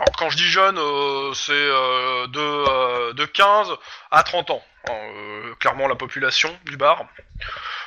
Alors 0.00 0.16
quand 0.16 0.30
je 0.30 0.36
dis 0.38 0.48
jeune, 0.48 0.78
euh, 0.78 1.32
c'est 1.34 1.52
euh, 1.52 2.26
de, 2.28 2.40
euh, 2.40 3.12
de 3.12 3.24
15 3.26 3.68
à 4.10 4.22
30 4.22 4.50
ans. 4.50 4.62
hein, 4.88 4.92
euh, 4.94 5.54
clairement 5.56 5.86
la 5.88 5.94
population 5.94 6.56
du 6.64 6.76
bar. 6.78 7.04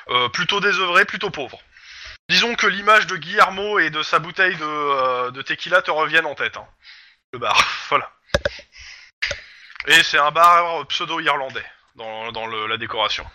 Euh, 0.09 0.29
plutôt 0.29 0.59
désœuvré, 0.59 1.05
plutôt 1.05 1.31
pauvre. 1.31 1.59
Disons 2.29 2.53
que 2.55 2.67
l'image 2.67 3.07
de 3.07 3.17
Guillermo 3.17 3.79
et 3.79 3.89
de 3.89 4.03
sa 4.03 4.19
bouteille 4.19 4.55
de, 4.57 4.63
euh, 4.63 5.31
de 5.31 5.41
tequila 5.41 5.81
te 5.81 5.89
reviennent 5.91 6.25
en 6.27 6.35
tête. 6.35 6.55
hein. 6.57 6.67
Le 7.33 7.39
bar, 7.39 7.57
voilà. 7.89 8.09
Et 9.87 10.03
c'est 10.03 10.19
un 10.19 10.31
bar 10.31 10.85
pseudo-irlandais 10.87 11.65
dans, 11.95 12.31
dans 12.31 12.45
le- 12.45 12.67
la 12.67 12.77
décoration. 12.77 13.25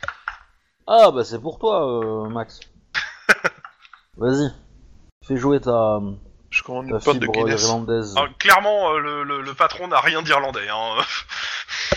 Ah, 0.87 1.11
bah 1.11 1.25
c'est 1.25 1.41
pour 1.41 1.59
toi, 1.59 1.85
euh, 1.85 2.29
Max. 2.31 2.61
Vas-y. 4.17 4.51
Fais 5.27 5.37
jouer 5.37 5.61
ta, 5.61 5.99
Je 6.51 6.62
commande 6.62 6.89
une 6.89 6.99
pinte 7.01 7.19
de 7.19 7.27
Guinness. 7.27 7.62
irlandaise. 7.62 8.15
Alors, 8.16 8.37
clairement, 8.39 8.93
euh, 8.95 8.99
le, 8.99 9.23
le- 9.23 9.43
le 9.43 9.55
patron 9.55 9.87
n'a 9.89 10.01
rien 10.01 10.23
d'irlandais. 10.23 10.69
Hein. 10.69 10.97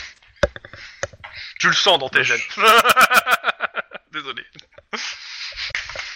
tu 1.59 1.67
le 1.67 1.73
sens 1.73 1.99
dans 1.99 2.09
tes 2.09 2.23
gènes. 2.23 2.39
Désolé. 4.11 4.43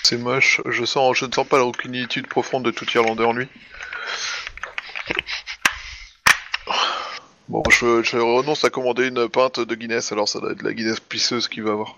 C'est 0.03 0.18
moche. 0.18 0.60
Je 0.66 0.84
sens, 0.86 1.18
je 1.18 1.26
ne 1.26 1.32
sens 1.32 1.48
pas 1.48 1.64
aucune 1.64 1.95
étude 1.95 2.28
profonde 2.28 2.64
de 2.66 2.72
tout 2.72 2.86
Irlandais 2.91 3.24
en 3.24 3.32
lui. 3.34 3.48
Bon, 7.48 7.62
je, 7.70 8.02
je 8.03 8.18
renonce 8.18 8.64
à 8.66 8.70
commander 8.72 9.07
une 9.07 9.30
pinte 9.30 9.60
de 9.60 9.76
Guinness, 9.76 10.12
alors 10.12 10.28
ça 10.28 10.40
doit 10.40 10.52
être 10.52 10.60
de 10.60 10.64
la 10.64 10.74
Guinness 10.74 10.99
pisseuse 10.99 11.48
qu'il 11.48 11.64
va 11.64 11.72
avoir. 11.72 11.95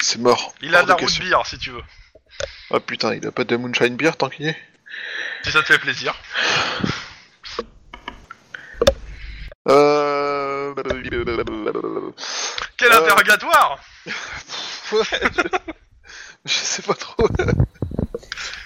C'est 0.00 0.20
mort. 0.20 0.54
Il 0.60 0.74
a 0.74 0.80
Hors 0.80 0.84
de 0.84 0.90
la 0.90 0.96
question. 0.96 1.24
beer 1.24 1.40
si 1.46 1.58
tu 1.58 1.70
veux. 1.70 1.82
Ah 2.70 2.80
putain, 2.80 3.14
il 3.14 3.26
a 3.26 3.32
pas 3.32 3.44
de 3.44 3.56
moonshine 3.56 3.96
beer 3.96 4.12
tant 4.18 4.28
qu'il 4.28 4.44
y 4.46 4.48
est 4.50 4.56
Si 5.42 5.50
ça 5.52 5.60
te 5.60 5.66
fait 5.66 5.78
plaisir. 5.78 6.14
Euh... 9.68 10.74
Quel 12.76 12.92
Euh. 12.92 12.98
interrogatoire 13.00 13.78
Ouais, 14.92 15.00
je... 15.12 15.42
je 16.44 16.52
sais 16.52 16.82
pas 16.82 16.94
trop. 16.94 17.26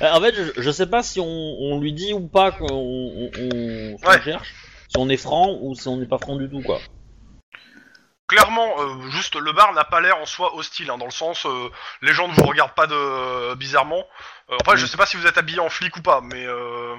Euh, 0.02 0.10
En 0.12 0.20
fait, 0.20 0.34
je, 0.34 0.60
je 0.62 0.70
sais 0.70 0.86
pas 0.86 1.02
si 1.02 1.20
on, 1.20 1.24
on 1.26 1.80
lui 1.80 1.92
dit 1.92 2.12
ou 2.12 2.26
pas 2.28 2.50
qu'on 2.50 2.66
on, 2.70 3.30
on- 3.38 3.96
qu'on 3.98 4.08
Ouais. 4.10 4.22
cherche, 4.22 4.52
si 4.88 4.96
on 4.98 5.08
est 5.08 5.16
franc 5.16 5.56
ou 5.60 5.74
si 5.76 5.86
on 5.88 5.96
n'est 5.96 6.06
pas 6.08 6.18
franc 6.18 6.36
du 6.36 6.48
tout, 6.50 6.62
quoi. 6.62 6.80
Clairement, 8.26 8.74
euh, 8.80 9.08
juste 9.10 9.36
le 9.36 9.52
bar 9.52 9.72
n'a 9.72 9.84
pas 9.84 10.00
l'air 10.00 10.18
en 10.18 10.26
soi 10.26 10.54
hostile, 10.54 10.90
hein, 10.90 10.98
dans 10.98 11.06
le 11.06 11.10
sens, 11.12 11.46
euh, 11.46 11.70
les 12.02 12.12
gens 12.12 12.28
ne 12.28 12.34
vous 12.34 12.44
regardent 12.44 12.74
pas 12.74 12.86
de 12.86 13.54
bizarrement. 13.54 14.04
Euh, 14.50 14.56
après, 14.60 14.76
je 14.76 14.84
Oui. 14.84 14.88
sais 14.88 14.96
pas 14.96 15.06
si 15.06 15.16
vous 15.16 15.26
êtes 15.26 15.38
habillé 15.38 15.60
en 15.60 15.68
flic 15.68 15.96
ou 15.96 16.02
pas, 16.02 16.20
mais 16.20 16.44
euh... 16.46 16.94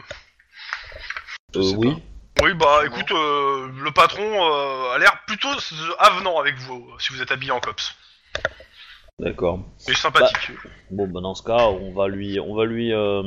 Je 1.54 1.60
Euh, 1.60 1.64
sais 1.64 1.76
oui. 1.78 1.96
oui, 2.42 2.54
bah 2.54 2.82
écoute, 2.86 3.12
euh, 3.12 3.68
le 3.84 3.92
patron 3.92 4.22
euh, 4.24 4.92
a 4.94 4.98
l'air 5.00 5.24
plutôt 5.26 5.50
avenant 5.98 6.40
avec 6.40 6.56
vous 6.58 6.88
si 7.00 7.12
vous 7.14 7.22
êtes 7.22 7.32
habillé 7.32 7.52
en 7.52 7.60
cops. 7.60 7.96
D'accord. 9.20 9.60
Et 9.88 9.94
sympathique. 9.96 10.52
Bon, 10.92 11.08
bah 11.08 11.22
dans 11.22 11.36
ce 11.36 11.44
cas, 11.44 11.66
on 11.68 11.92
va 11.94 12.08
lui, 12.08 12.40
on 12.40 12.56
va 12.56 12.66
lui, 12.66 12.94
euh, 12.94 13.24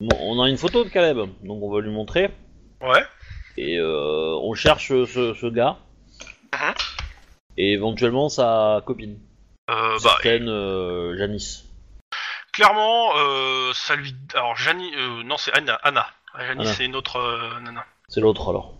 bon, 0.00 0.16
on 0.20 0.42
a 0.42 0.48
une 0.48 0.56
photo 0.56 0.82
de 0.82 0.88
Caleb, 0.88 1.18
donc 1.44 1.62
on 1.62 1.70
va 1.72 1.80
lui 1.80 1.90
montrer 1.90 2.30
Ouais. 2.80 3.04
et 3.56 3.76
euh, 3.78 4.34
on 4.42 4.54
cherche 4.54 4.88
ce, 4.88 5.34
ce 5.34 5.46
gars 5.46 5.76
Mhm. 6.54 6.74
et 7.58 7.72
éventuellement 7.74 8.28
sa 8.28 8.82
copine, 8.86 9.18
Euh, 9.70 9.92
bah, 9.92 9.98
certaine 9.98 10.48
euh, 10.48 11.16
Janice. 11.16 11.64
Clairement, 12.52 13.12
euh, 13.16 13.72
ça 13.74 13.96
lui. 13.96 14.14
Alors, 14.34 14.56
Jani. 14.56 14.92
euh, 14.96 15.22
non, 15.24 15.36
c'est 15.36 15.52
Anna. 15.56 15.78
Anna. 15.82 16.08
Anna. 16.34 16.64
c'est 16.72 16.84
une 16.84 16.94
autre 16.96 17.16
euh, 17.18 17.58
nana. 17.60 17.84
C'est 18.08 18.20
l'autre 18.20 18.48
alors. 18.50 18.74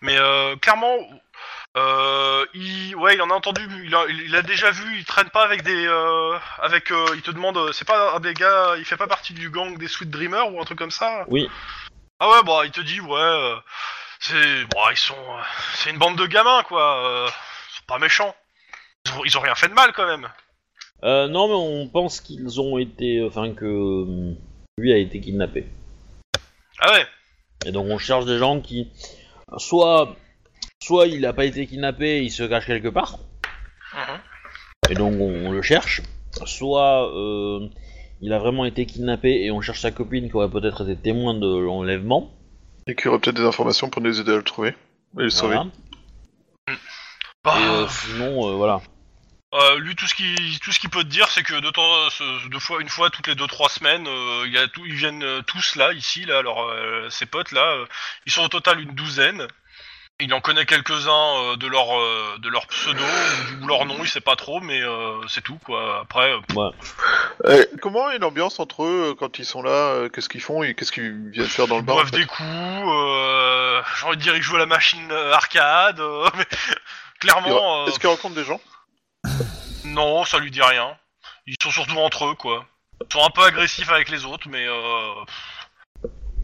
Mais 0.00 0.16
euh, 0.18 0.56
clairement, 0.56 0.96
euh, 1.76 2.44
il, 2.54 2.94
ouais, 2.96 3.14
il 3.14 3.22
en 3.22 3.30
a 3.30 3.34
entendu. 3.34 3.62
Il 3.84 3.94
a, 3.94 4.04
il 4.08 4.34
a 4.36 4.42
déjà 4.42 4.70
vu. 4.70 4.98
Il 4.98 5.04
traîne 5.04 5.30
pas 5.30 5.44
avec 5.44 5.62
des, 5.62 5.86
euh, 5.86 6.38
avec. 6.60 6.90
il 7.14 7.22
te 7.22 7.30
demande. 7.30 7.72
C'est 7.72 7.86
pas 7.86 8.14
un 8.14 8.20
des 8.20 8.34
gars. 8.34 8.74
Il 8.78 8.84
fait 8.84 8.96
pas 8.96 9.06
partie 9.06 9.34
du 9.34 9.50
gang 9.50 9.76
des 9.78 9.88
Sweet 9.88 10.10
Dreamers 10.10 10.52
ou 10.52 10.60
un 10.60 10.64
truc 10.64 10.78
comme 10.78 10.90
ça? 10.90 11.24
Oui. 11.28 11.48
Ah 12.20 12.28
ouais, 12.30 12.42
bah 12.44 12.62
il 12.64 12.70
te 12.70 12.80
dit 12.80 13.00
ouais. 13.00 13.18
euh, 13.18 13.56
c'est, 14.20 14.64
bon, 14.66 14.80
ils 14.90 14.96
sont. 14.96 15.14
euh, 15.14 15.42
c'est 15.74 15.90
une 15.90 15.98
bande 15.98 16.16
de 16.16 16.26
gamins 16.26 16.62
quoi. 16.64 17.04
euh, 17.06 17.26
ils 17.28 17.76
sont 17.76 17.84
pas 17.88 17.98
méchants. 17.98 18.34
Ils 19.06 19.12
ont, 19.12 19.24
ils 19.24 19.36
ont 19.38 19.40
rien 19.40 19.54
fait 19.54 19.68
de 19.68 19.74
mal 19.74 19.92
quand 19.92 20.06
même. 20.06 20.28
Euh, 21.02 21.28
non, 21.28 21.48
mais 21.48 21.54
on 21.54 21.88
pense 21.88 22.20
qu'ils 22.20 22.60
ont 22.60 22.78
été, 22.78 23.22
enfin 23.24 23.52
que 23.52 23.64
euh, 23.66 24.34
lui 24.78 24.92
a 24.92 24.96
été 24.96 25.20
kidnappé. 25.20 25.66
Ah 26.80 26.92
ouais. 26.92 27.04
Et 27.66 27.72
donc 27.72 27.86
on 27.88 27.98
cherche 27.98 28.24
des 28.26 28.38
gens 28.38 28.60
qui, 28.60 28.88
soit, 29.58 30.14
soit 30.82 31.06
il 31.06 31.24
a 31.26 31.32
pas 31.32 31.44
été 31.44 31.66
kidnappé, 31.66 32.22
il 32.22 32.30
se 32.30 32.42
cache 32.44 32.66
quelque 32.66 32.88
part, 32.88 33.18
Mhm. 33.94 34.20
et 34.90 34.94
donc 34.94 35.14
on, 35.20 35.46
on 35.46 35.52
le 35.52 35.62
cherche, 35.62 36.02
soit 36.46 37.08
euh, 37.16 37.68
il 38.20 38.32
a 38.32 38.38
vraiment 38.38 38.64
été 38.64 38.86
kidnappé 38.86 39.44
et 39.44 39.50
on 39.50 39.60
cherche 39.60 39.80
sa 39.80 39.90
copine 39.92 40.28
qui 40.28 40.36
aurait 40.36 40.50
peut-être 40.50 40.82
été 40.88 40.96
témoin 41.00 41.34
de 41.34 41.46
l'enlèvement, 41.58 42.30
Et 42.86 42.94
qu'il 42.94 43.06
y 43.06 43.08
aurait 43.08 43.18
peut-être 43.18 43.36
des 43.36 43.44
informations 43.46 43.88
pour 43.90 44.02
nous 44.02 44.20
aider 44.20 44.32
à 44.32 44.36
le 44.36 44.42
trouver. 44.42 44.70
Et 45.18 45.22
le 45.22 45.30
sauver. 45.30 45.54
Voilà. 45.54 45.70
Bah, 47.44 47.54
Et 47.58 47.64
euh, 47.64 47.86
sinon, 47.88 48.48
euh, 48.48 48.54
voilà. 48.56 48.80
Euh, 49.54 49.78
lui, 49.78 49.94
tout 49.96 50.06
ce 50.06 50.14
qui 50.14 50.58
tout 50.62 50.72
ce 50.72 50.78
qu'il 50.80 50.90
peut 50.90 51.04
te 51.04 51.08
dire, 51.08 51.28
c'est 51.30 51.42
que 51.42 51.54
de 51.60 51.70
temps, 51.70 52.10
ce- 52.10 52.48
deux 52.48 52.58
fois, 52.58 52.80
une 52.80 52.88
fois 52.88 53.10
toutes 53.10 53.26
les 53.28 53.34
deux 53.34 53.46
trois 53.46 53.68
semaines, 53.68 54.06
euh, 54.08 54.42
il 54.46 54.52
y 54.52 54.58
a 54.58 54.66
tout, 54.68 54.84
ils 54.84 54.94
viennent 54.94 55.22
euh, 55.24 55.42
tous 55.42 55.76
là, 55.76 55.92
ici, 55.92 56.24
là, 56.24 56.38
alors 56.38 56.62
euh, 56.68 57.08
ses 57.10 57.26
potes 57.26 57.52
là, 57.52 57.62
euh, 57.72 57.86
ils 58.26 58.32
sont 58.32 58.42
au 58.44 58.48
total 58.48 58.80
une 58.80 58.94
douzaine. 58.94 59.46
Il 60.20 60.32
en 60.32 60.40
connaît 60.40 60.64
quelques-uns 60.64 61.10
euh, 61.38 61.56
de 61.56 61.66
leur 61.66 61.98
euh, 61.98 62.36
de 62.38 62.48
leur 62.48 62.68
pseudo 62.68 63.02
ou, 63.02 63.64
ou 63.64 63.66
leur 63.66 63.84
nom, 63.84 63.96
il 64.00 64.08
sait 64.08 64.20
pas 64.20 64.36
trop, 64.36 64.60
mais 64.60 64.80
euh, 64.80 65.20
c'est 65.26 65.40
tout 65.42 65.58
quoi. 65.64 66.00
Après, 66.02 66.30
euh, 66.32 66.38
Ouais. 66.54 67.68
Comment 67.82 68.08
est 68.12 68.18
l'ambiance 68.18 68.60
entre 68.60 68.84
eux 68.84 69.10
euh, 69.10 69.14
quand 69.18 69.40
ils 69.40 69.44
sont 69.44 69.60
là 69.62 69.70
euh, 69.70 70.08
Qu'est-ce 70.08 70.28
qu'ils 70.28 70.40
font 70.40 70.62
et 70.62 70.74
qu'est-ce 70.76 70.92
qu'ils 70.92 71.30
viennent 71.32 71.46
faire 71.48 71.66
dans 71.66 71.76
le 71.76 71.82
ils 71.82 71.86
bar 71.86 71.96
en 71.96 71.98
boivent 71.98 72.10
fait 72.12 72.18
des 72.18 72.26
coups. 72.26 72.44
Euh, 72.48 73.82
J'ai 73.98 74.06
envie 74.06 74.16
de 74.16 74.22
dire, 74.22 74.36
ils 74.36 74.42
jouent 74.42 74.54
à 74.54 74.60
la 74.60 74.66
machine 74.66 75.10
euh, 75.10 75.32
arcade. 75.32 75.98
euh, 75.98 76.28
mais 76.36 76.46
clairement, 77.18 77.82
euh, 77.82 77.86
Est-ce 77.88 77.98
qu'ils 77.98 78.08
rencontrent 78.08 78.36
des 78.36 78.44
gens? 78.44 78.60
Non, 79.84 80.24
ça 80.24 80.38
lui 80.38 80.50
dit 80.50 80.62
rien. 80.62 80.96
Ils 81.46 81.56
sont 81.62 81.70
surtout 81.70 81.98
entre 81.98 82.26
eux, 82.26 82.34
quoi. 82.34 82.66
Ils 83.02 83.12
sont 83.12 83.24
un 83.24 83.30
peu 83.30 83.42
agressifs 83.42 83.90
avec 83.90 84.08
les 84.08 84.24
autres, 84.24 84.48
mais 84.48 84.64
euh, 84.66 85.14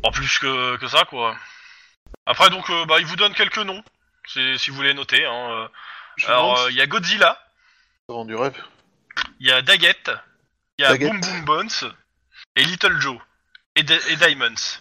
pas 0.02 0.11
plus 0.11 0.39
que, 0.39 0.77
que 0.77 0.86
ça, 0.89 1.05
quoi. 1.05 1.36
Après, 2.27 2.51
donc, 2.51 2.69
euh, 2.70 2.85
bah, 2.86 2.97
il 3.01 3.07
vous 3.07 3.16
donne 3.16 3.35
quelques 3.35 3.59
noms, 3.59 3.82
c'est- 4.28 4.59
si 4.59 4.70
vous 4.70 4.77
voulez 4.77 4.94
noter. 4.94 5.24
Hein. 5.24 5.51
euh. 5.51 5.69
Je 6.16 6.27
Alors, 6.27 6.59
euh, 6.59 6.66
si 6.69 6.74
il 6.74 6.78
y 6.78 6.82
a 6.82 6.86
Godzilla, 6.86 7.39
ça 8.09 8.15
vend 8.15 8.24
du 8.24 8.35
rêve. 8.35 8.61
il 9.39 9.47
y 9.47 9.52
a 9.52 9.62
Daggett, 9.62 10.11
il 10.78 10.82
y 10.82 10.85
a 10.85 10.90
Daggett. 10.90 11.11
Boom 11.11 11.20
Boom 11.20 11.44
Bones, 11.44 11.93
et 12.57 12.65
Little 12.65 13.01
Joe, 13.01 13.19
et, 13.77 13.82
Di- 13.82 13.94
et 14.09 14.16
Diamonds. 14.16 14.81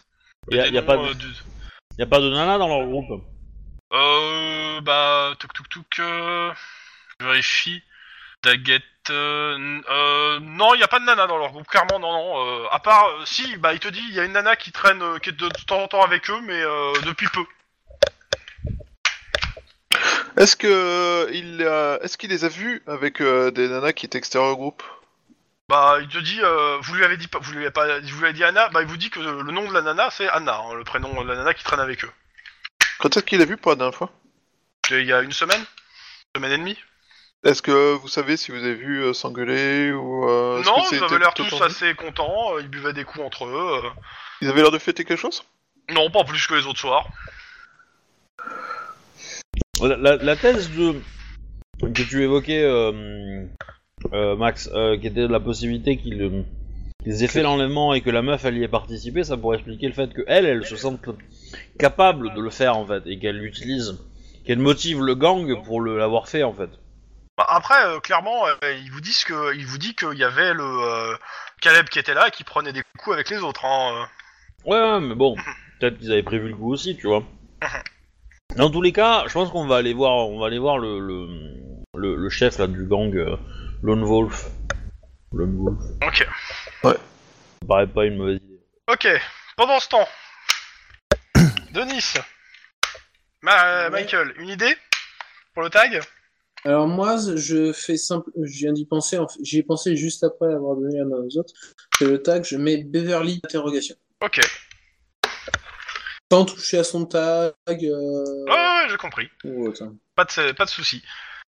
Y 0.52 0.60
a, 0.60 0.64
Des 0.64 0.70
y 0.72 0.78
a 0.78 0.82
noms, 0.82 0.88
pas 0.88 0.98
de, 0.98 1.02
euh, 1.04 1.14
du- 1.14 1.34
y 1.98 2.02
a 2.02 2.08
pas 2.08 2.20
de 2.20 2.30
nana 2.30 2.58
dans 2.58 2.68
leur 2.68 2.86
groupe. 2.88 3.24
Euh, 3.94 4.82
bah, 4.82 5.34
tuk 5.40 5.54
tuk 5.54 5.70
tuk, 5.70 6.00
euh, 6.00 6.52
je 7.20 7.26
vérifie. 7.26 7.82
Daggett, 8.44 8.84
euh, 9.10 9.82
euh, 9.90 10.40
non, 10.40 10.74
il 10.74 10.78
n'y 10.78 10.84
a 10.84 10.88
pas 10.88 11.00
de 11.00 11.06
nana 11.06 11.28
dans 11.28 11.38
leur 11.38 11.52
groupe, 11.52 11.68
clairement, 11.68 12.00
non, 12.00 12.12
non. 12.12 12.64
Euh, 12.64 12.68
à 12.72 12.80
part, 12.80 13.08
euh, 13.08 13.26
si, 13.26 13.58
bah, 13.58 13.74
il 13.74 13.80
te 13.80 13.90
dit, 13.90 14.04
il 14.10 14.16
y 14.16 14.20
a 14.20 14.24
une 14.24 14.32
nana 14.32 14.56
qui 14.56 14.72
traîne, 14.72 15.02
euh, 15.02 15.20
qui 15.20 15.30
est 15.30 15.34
de, 15.34 15.48
de 15.48 15.64
temps 15.66 15.82
en 15.82 15.88
temps 15.88 16.04
avec 16.04 16.30
eux, 16.30 16.40
mais 16.44 16.62
euh, 16.62 16.94
depuis 17.06 17.28
peu. 17.28 17.44
Est-ce 20.38 20.56
que 20.56 21.30
il 21.34 21.62
est-ce 22.02 22.18
qu'il 22.18 22.30
les 22.30 22.46
a 22.46 22.50
vus 22.50 22.82
avec 22.88 23.22
des 23.22 23.68
nanas 23.68 23.92
qui 23.92 24.06
étaient 24.06 24.18
extérieures 24.18 24.52
au 24.52 24.56
groupe? 24.56 24.84
Bah, 25.68 25.98
il 26.00 26.08
te 26.08 26.20
dit, 26.20 26.40
euh, 26.42 26.78
vous 26.82 26.96
lui 26.96 27.04
avez 27.04 27.18
dit 27.18 27.28
vous 27.42 27.52
lui 27.52 27.60
avez 27.60 27.72
pas, 27.72 28.00
vous 28.00 28.20
lui 28.20 28.24
avez 28.24 28.34
dit 28.34 28.46
Anna, 28.46 28.70
bah, 28.70 28.82
il 28.82 28.88
vous 28.88 28.96
dit 28.96 29.10
que 29.10 29.20
le 29.20 29.52
nom 29.52 29.68
de 29.68 29.74
la 29.74 29.82
nana, 29.82 30.10
c'est 30.12 30.30
Anna, 30.30 30.56
hein, 30.56 30.76
le 30.76 30.86
prénom 30.86 31.22
de 31.24 31.28
la 31.28 31.36
nana 31.36 31.54
qui 31.54 31.64
traîne 31.66 31.82
avec 31.82 32.06
eux. 32.06 32.12
Quand 33.00 33.18
est-ce 33.18 33.26
qu'il 33.26 33.42
a 33.42 33.46
vu 33.46 33.58
pour 33.58 33.72
la 33.72 33.76
dernière 33.76 33.98
fois? 33.98 34.12
Il 34.90 35.04
y 35.04 35.12
a 35.12 35.22
une 35.22 35.34
semaine, 35.34 35.60
une 35.60 36.42
semaine 36.42 36.52
et 36.54 36.58
demie? 36.58 36.78
Est-ce 37.46 37.62
que 37.62 37.94
vous 37.94 38.08
savez 38.10 38.36
si 38.36 38.52
vous 38.52 38.58
avez 38.58 38.74
vu 38.76 39.02
euh, 39.02 39.14
s'engueuler 39.14 39.92
ou 39.94 40.28
euh, 40.30 40.62
non, 40.66 40.74
ils 40.92 41.02
avaient 41.04 41.20
l'air 41.20 41.34
tous 41.34 41.62
assez 41.62 41.94
contents, 41.96 42.56
euh, 42.56 42.62
ils 42.62 42.68
buvaient 42.68 42.92
des 42.94 43.06
coups 43.06 43.24
entre 43.24 43.46
eux. 43.46 43.82
euh. 43.86 43.90
Ils 44.42 44.50
avaient 44.50 44.62
l'air 44.62 44.72
de 44.72 44.78
fêter 44.78 45.06
quelque 45.06 45.18
chose? 45.20 45.44
Non, 45.90 46.12
pas 46.12 46.24
plus 46.26 46.46
que 46.48 46.56
les 46.56 46.66
autres 46.68 46.80
soirs. 46.80 47.08
La, 49.82 49.96
la- 49.96 50.16
la 50.18 50.36
thèse 50.36 50.70
de 50.76 50.96
que 51.82 52.02
tu 52.02 52.22
évoquais, 52.24 52.62
euh, 52.62 53.46
euh, 54.14 54.36
Max, 54.36 54.70
euh, 54.74 54.98
qui 54.98 55.08
était 55.08 55.28
la 55.28 55.40
possibilité 55.40 55.96
qu'ils 55.98 56.22
euh, 56.22 56.44
qu'ils 57.04 57.24
aient 57.24 57.28
fait 57.28 57.42
l'enlèvement 57.44 57.94
et 57.94 58.02
que 58.02 58.10
la 58.10 58.22
meuf 58.22 58.44
elle 58.44 58.58
y 58.58 58.64
ait 58.64 58.68
participé, 58.68 59.24
ça 59.24 59.38
pourrait 59.38 59.58
expliquer 59.58 59.88
le 59.88 59.94
fait 59.94 60.14
que 60.14 60.22
elle, 60.28 60.46
elle 60.46 60.66
se 60.66 60.76
sente 60.76 61.00
capable 61.80 62.34
de 62.36 62.42
le 62.42 62.50
faire 62.50 62.76
en 62.76 62.86
fait 62.86 63.04
et 63.06 63.18
qu'elle 63.18 63.38
l'utilise, 63.38 63.98
qu'elle 64.46 64.60
motive 64.60 65.02
le 65.02 65.16
gang 65.16 65.64
pour 65.64 65.80
le 65.80 65.98
l'avoir 65.98 66.28
fait 66.28 66.44
en 66.44 66.54
fait. 66.54 66.70
Bah, 67.40 67.46
après, 67.48 67.86
euh, 67.86 68.02
clairement, 68.02 68.48
euh, 68.48 68.54
ils 68.84 68.92
vous 68.92 69.00
disent 69.00 69.24
que, 69.24 69.56
il 69.56 69.66
vous 69.66 69.78
dit 69.78 69.96
qu'il 69.96 70.18
y 70.18 70.26
avait 70.26 70.54
le 70.54 70.62
euh, 70.62 71.16
Caleb 71.62 71.88
qui 71.88 71.98
était 71.98 72.14
là 72.14 72.28
et 72.28 72.32
qui 72.32 72.44
prenait 72.44 72.74
des 72.74 72.84
coups 72.98 73.14
avec 73.14 73.30
les 73.30 73.38
autres. 73.38 73.64
Hein, 73.64 73.94
euh. 74.66 74.70
Ouais, 74.70 74.78
ouais, 74.78 75.00
mais 75.00 75.16
bon, 75.16 75.38
peut-être 75.80 75.98
qu'ils 76.00 76.12
avaient 76.12 76.22
prévu 76.22 76.50
le 76.50 76.56
coup 76.58 76.74
aussi, 76.74 76.98
tu 76.98 77.08
vois. 77.08 77.24
Dans 78.58 78.70
tous 78.70 78.82
les 78.82 78.92
cas, 78.92 79.24
je 79.28 79.32
pense 79.32 79.52
qu'on 79.52 79.66
va 79.68 79.78
aller 79.78 79.94
voir, 79.94 80.28
on 80.28 80.38
va 80.38 80.48
aller 80.48 80.60
voir 80.60 80.80
le 80.80 81.00
le, 81.00 81.28
le, 81.96 82.16
le 82.18 82.30
chef 82.30 82.58
là 82.58 82.68
du 82.68 82.84
gang, 82.84 83.16
euh, 83.16 83.38
Lone 83.84 84.04
Wolf. 84.04 84.48
Lone 85.32 85.56
Wolf. 85.64 85.80
Ok. 86.06 86.28
Ça 86.84 86.98
paraît 87.70 87.88
pas 87.88 88.04
une 88.04 88.18
mauvaise 88.18 88.40
idée. 88.44 88.60
Ok. 88.92 89.08
Pendant 89.56 89.80
ce 89.80 89.88
temps, 89.88 90.10
Denis, 91.72 92.16
Ma- 93.44 93.84
Ouais. 93.86 93.90
Michael, 93.92 94.34
une 94.40 94.50
idée 94.50 94.76
pour 95.54 95.64
le 95.64 95.70
tag? 95.70 96.02
Alors 96.66 96.88
moi, 96.88 97.16
je 97.36 97.72
fais 97.72 97.96
simple, 97.98 98.30
je 98.42 98.60
viens 98.60 98.74
d'y 98.74 98.86
penser, 98.86 99.18
j'y 99.42 99.60
ai 99.60 99.64
pensé 99.64 99.96
juste 99.96 100.24
après 100.24 100.54
avoir 100.54 100.76
donné 100.76 100.98
la 100.98 101.06
main 101.06 101.18
aux 101.18 101.38
autres. 101.38 101.54
C'est 101.98 102.06
le 102.06 102.22
tag, 102.22 102.44
je 102.44 102.58
mets 102.58 102.84
Beverly 102.84 103.40
interrogation. 103.44 103.96
Ok. 104.24 104.42
Sans 106.32 106.46
toucher 106.46 106.80
à 106.80 106.84
son 106.84 107.06
tag 107.06 107.54
euh, 107.68 108.46
Ouais, 108.46 108.52
ouais, 108.52 108.88
j'ai 108.90 108.98
compris. 108.98 109.30
ou 109.46 109.68
autre. 109.68 109.84
Pas 110.16 110.26
de, 110.26 110.52
pas 110.52 110.66
de 110.66 110.70
souci. 110.70 111.02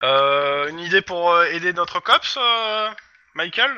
Euh, 0.03 0.67
une 0.69 0.79
idée 0.79 1.01
pour 1.01 1.31
euh, 1.31 1.45
aider 1.45 1.71
notre 1.71 2.01
cops, 2.01 2.37
euh, 2.37 2.89
Michael? 3.35 3.71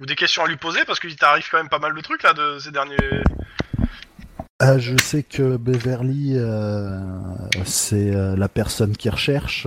Ou 0.00 0.06
des 0.06 0.14
questions 0.14 0.44
à 0.44 0.48
lui 0.48 0.56
poser 0.56 0.84
parce 0.84 1.00
qu'il 1.00 1.16
t'arrive 1.16 1.48
quand 1.50 1.56
même 1.56 1.70
pas 1.70 1.78
mal 1.78 1.94
de 1.94 2.00
trucs 2.02 2.22
là 2.22 2.34
de 2.34 2.58
ces 2.58 2.70
derniers. 2.70 2.96
Ah, 4.58 4.78
je 4.78 4.94
sais 5.02 5.22
que 5.22 5.56
Beverly, 5.56 6.34
euh, 6.36 6.98
c'est 7.64 8.14
euh, 8.14 8.36
la 8.36 8.48
personne 8.50 8.94
qui 8.96 9.08
recherche. 9.08 9.66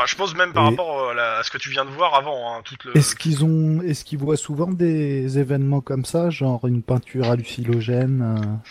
Ah, 0.00 0.04
je 0.06 0.14
pose 0.16 0.34
même 0.36 0.52
par 0.52 0.64
Et- 0.64 0.70
rapport 0.70 1.00
euh, 1.00 1.10
à, 1.10 1.14
la- 1.14 1.38
à 1.38 1.42
ce 1.42 1.50
que 1.50 1.58
tu 1.58 1.70
viens 1.70 1.84
de 1.84 1.90
voir 1.90 2.14
avant. 2.14 2.54
Hein, 2.54 2.62
toute 2.64 2.84
le... 2.84 2.96
Est-ce 2.96 3.16
qu'ils 3.16 3.44
ont, 3.44 3.82
est-ce 3.82 4.04
qu'ils 4.04 4.18
voient 4.18 4.36
souvent 4.36 4.68
des 4.70 5.38
événements 5.38 5.80
comme 5.80 6.04
ça, 6.04 6.30
genre 6.30 6.66
une 6.66 6.82
peinture 6.82 7.24
hallucinogène 7.30 8.22
euh 8.22 8.70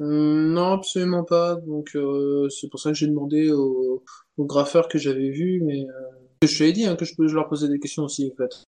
Hum, 0.00 0.52
non, 0.54 0.72
absolument 0.72 1.22
pas. 1.24 1.54
Donc 1.56 1.90
euh, 1.94 2.48
c'est 2.48 2.68
pour 2.68 2.80
ça 2.80 2.90
que 2.90 2.96
j'ai 2.96 3.06
demandé 3.06 3.52
au, 3.52 4.02
au 4.36 4.44
graffeur 4.44 4.88
que 4.88 4.98
j'avais 4.98 5.30
vu, 5.30 5.62
mais 5.64 5.82
euh, 5.84 6.46
je 6.48 6.58
te 6.58 6.64
l'ai 6.64 6.72
dit 6.72 6.86
hein, 6.86 6.96
que 6.96 7.04
je 7.04 7.14
peux 7.14 7.28
je 7.28 7.34
leur 7.36 7.48
poser 7.48 7.68
des 7.68 7.78
questions 7.78 8.02
aussi 8.04 8.32
en 8.32 8.36
fait. 8.36 8.64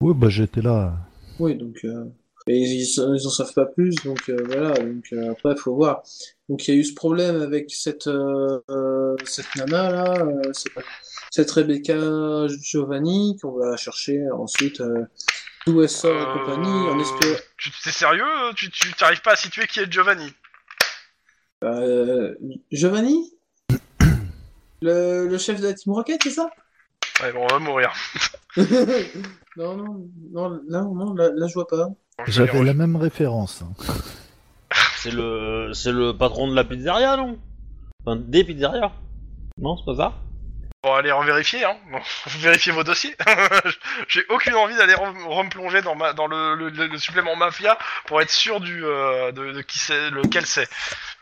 Oui, 0.00 0.14
bah 0.16 0.28
j'étais 0.30 0.62
là. 0.62 0.94
Oui, 1.38 1.56
donc 1.56 1.80
euh, 1.84 2.04
et 2.46 2.56
ils, 2.56 2.82
ils, 2.82 3.26
en 3.26 3.30
savent 3.30 3.52
pas 3.52 3.66
plus, 3.66 3.94
donc 4.04 4.22
euh, 4.30 4.36
voilà. 4.46 4.72
Donc 4.74 5.04
euh, 5.12 5.32
après, 5.32 5.54
faut 5.56 5.74
voir. 5.74 6.02
Donc 6.48 6.66
il 6.66 6.74
y 6.74 6.76
a 6.76 6.80
eu 6.80 6.84
ce 6.84 6.94
problème 6.94 7.42
avec 7.42 7.66
cette 7.70 8.06
euh, 8.06 9.16
cette 9.24 9.54
nana 9.56 9.90
là, 9.90 10.14
euh, 10.24 10.52
cette 11.34 11.50
Rebecca 11.50 12.46
Giovanni 12.62 13.36
qu'on 13.42 13.58
va 13.58 13.76
chercher 13.76 14.30
ensuite. 14.30 14.80
Euh, 14.80 15.04
D'où 15.66 15.82
elle 15.82 15.88
sort 15.88 16.14
et 16.20 16.38
compagnie, 16.38 16.88
en 16.88 16.98
espérant. 17.00 17.34
Tu 17.56 17.70
t'es 17.82 17.90
sérieux 17.90 18.22
Tu 18.54 18.70
tu 18.70 18.92
t'arrives 18.92 19.22
pas 19.22 19.32
à 19.32 19.36
situer 19.36 19.66
qui 19.66 19.80
est 19.80 19.90
Giovanni? 19.90 20.32
Euh, 21.64 22.34
Giovanni? 22.70 23.32
Le, 24.82 25.26
le 25.26 25.38
chef 25.38 25.60
de 25.60 25.66
la 25.66 25.72
Team 25.74 25.92
Rocket, 25.94 26.20
c'est 26.22 26.30
ça? 26.30 26.50
Ouais, 27.22 27.32
bon, 27.32 27.40
on 27.42 27.46
va 27.46 27.58
mourir. 27.58 27.92
Non, 29.56 29.76
non, 29.76 30.08
non, 30.32 30.48
là, 30.68 30.82
non, 30.82 31.14
là, 31.14 31.30
là, 31.32 31.46
je 31.46 31.54
vois 31.54 31.68
pas. 31.68 31.88
J'avais 32.26 32.62
la 32.64 32.74
même 32.74 32.96
référence. 32.96 33.62
hein. 33.62 33.72
C'est 34.98 35.12
le, 35.12 35.70
c'est 35.74 35.92
le 35.92 36.16
patron 36.16 36.48
de 36.48 36.54
la 36.56 36.64
pizzeria, 36.64 37.16
non? 37.16 37.38
Enfin, 38.04 38.16
des 38.16 38.42
pizzerias 38.42 38.90
Non, 39.58 39.76
c'est 39.76 39.84
pas 39.84 39.96
ça? 39.96 40.12
Bon, 40.84 40.92
allez 40.94 41.10
en 41.12 41.22
vérifier, 41.24 41.64
hein. 41.64 41.76
Bon, 41.90 41.98
vérifiez 42.26 42.70
vos 42.70 42.84
dossiers. 42.84 43.16
J'ai 44.08 44.22
aucune 44.28 44.54
envie 44.54 44.76
d'aller 44.76 44.92
rem- 44.94 45.26
replonger 45.26 45.80
dans, 45.80 45.94
ma, 45.94 46.12
dans 46.12 46.26
le, 46.26 46.54
le, 46.56 46.68
le- 46.68 46.88
le 46.88 46.98
supplément 46.98 47.34
mafia 47.36 47.78
pour 48.06 48.20
être 48.20 48.30
sûr 48.30 48.60
du, 48.60 48.84
euh, 48.84 49.32
de, 49.32 49.52
de 49.52 49.62
qui 49.62 49.78
c'est, 49.78 50.10
lequel 50.10 50.44
c'est. 50.44 50.68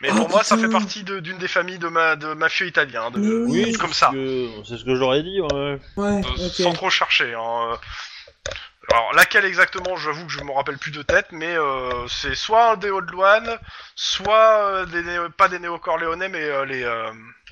Mais 0.00 0.08
Oh, 0.10 0.16
pour 0.16 0.30
moi, 0.30 0.42
ça 0.42 0.58
fait 0.58 0.68
partie 0.68 1.04
de- 1.04 1.20
d'une 1.20 1.38
des 1.38 1.46
familles 1.46 1.78
de, 1.78 1.86
ma, 1.86 2.16
de 2.16 2.34
mafieux 2.34 2.66
italiens. 2.66 3.12
De, 3.12 3.20
oui. 3.48 3.72
comme 3.74 3.92
ça. 3.92 4.10
que- 4.12 4.48
C'est 4.68 4.78
ce 4.78 4.84
que 4.84 4.96
j'aurais 4.96 5.22
dit, 5.22 5.40
ouais. 5.40 5.78
Ouais, 5.96 6.20
Euh. 6.26 6.48
Sans 6.64 6.72
trop 6.72 6.90
chercher. 6.90 7.32
Hein. 7.34 7.70
euh. 7.72 7.76
Alors, 8.90 9.12
laquelle 9.14 9.44
exactement, 9.44 9.94
j'avoue 9.96 10.26
que 10.26 10.32
je 10.32 10.40
me 10.42 10.50
rappelle 10.50 10.76
plus 10.76 10.90
de 10.90 11.02
tête, 11.02 11.28
mais 11.30 11.56
euh, 11.56 12.08
c'est 12.08 12.34
soit 12.34 12.72
un 12.72 12.76
des 12.76 12.90
Hauts-de-Loane, 12.90 13.58
soit 13.94 14.64
euh, 14.66 14.86
des 14.86 15.02
pas 15.36 15.46
des 15.46 15.60
néo-corléonais, 15.60 16.28
mais 16.28 16.42
euh, 16.42 16.64
les, 16.64 16.82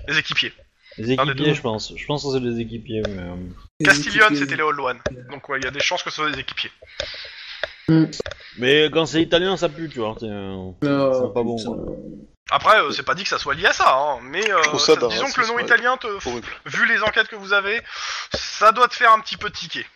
les 0.09 0.19
équipiers. 0.19 0.53
Les 0.99 1.05
des 1.07 1.12
équipiers, 1.12 1.55
je 1.55 1.61
pense. 1.62 1.93
Je 1.97 2.07
pense 2.07 2.25
que 2.25 2.33
c'est 2.33 2.41
les 2.41 2.61
équipiers, 2.61 3.03
mais... 3.09 3.23
euh, 3.23 3.37
équipiers. 3.93 4.37
c'était 4.37 4.57
les 4.57 4.62
Hauts-de-Loane. 4.62 4.99
Donc, 5.31 5.49
ouais, 5.49 5.59
il 5.59 5.65
y 5.65 5.69
a 5.69 5.71
des 5.71 5.81
chances 5.81 6.03
que 6.03 6.11
ce 6.11 6.17
soit 6.17 6.31
des 6.31 6.39
équipiers. 6.41 6.71
Mais 8.59 8.89
quand 8.93 9.07
c'est 9.07 9.23
italien, 9.23 9.57
ça 9.57 9.69
pue, 9.69 9.89
tu 9.89 9.99
vois. 9.99 10.15
c'est, 10.19 10.27
euh, 10.27 10.71
c'est 10.83 11.35
pas 11.35 11.43
bon. 11.43 11.57
Après, 12.53 12.81
euh, 12.81 12.91
c'est 12.91 13.05
pas 13.05 13.15
dit 13.15 13.23
que 13.23 13.29
ça 13.29 13.39
soit 13.39 13.55
lié 13.55 13.67
à 13.67 13.73
ça, 13.73 13.95
hein, 13.97 14.19
mais 14.23 14.51
euh, 14.51 14.62
ça 14.79 14.97
ça- 14.99 15.09
disons 15.09 15.31
que 15.31 15.41
le 15.41 15.47
nom 15.47 15.59
italien, 15.61 15.97
te, 15.97 16.07
vu 16.69 16.87
les 16.87 17.01
enquêtes 17.03 17.29
que 17.29 17.37
vous 17.37 17.53
avez, 17.53 17.81
ça 18.33 18.73
doit 18.73 18.89
te 18.89 18.95
faire 18.95 19.12
un 19.12 19.21
petit 19.21 19.37
peu 19.37 19.51
tiquer. 19.51 19.87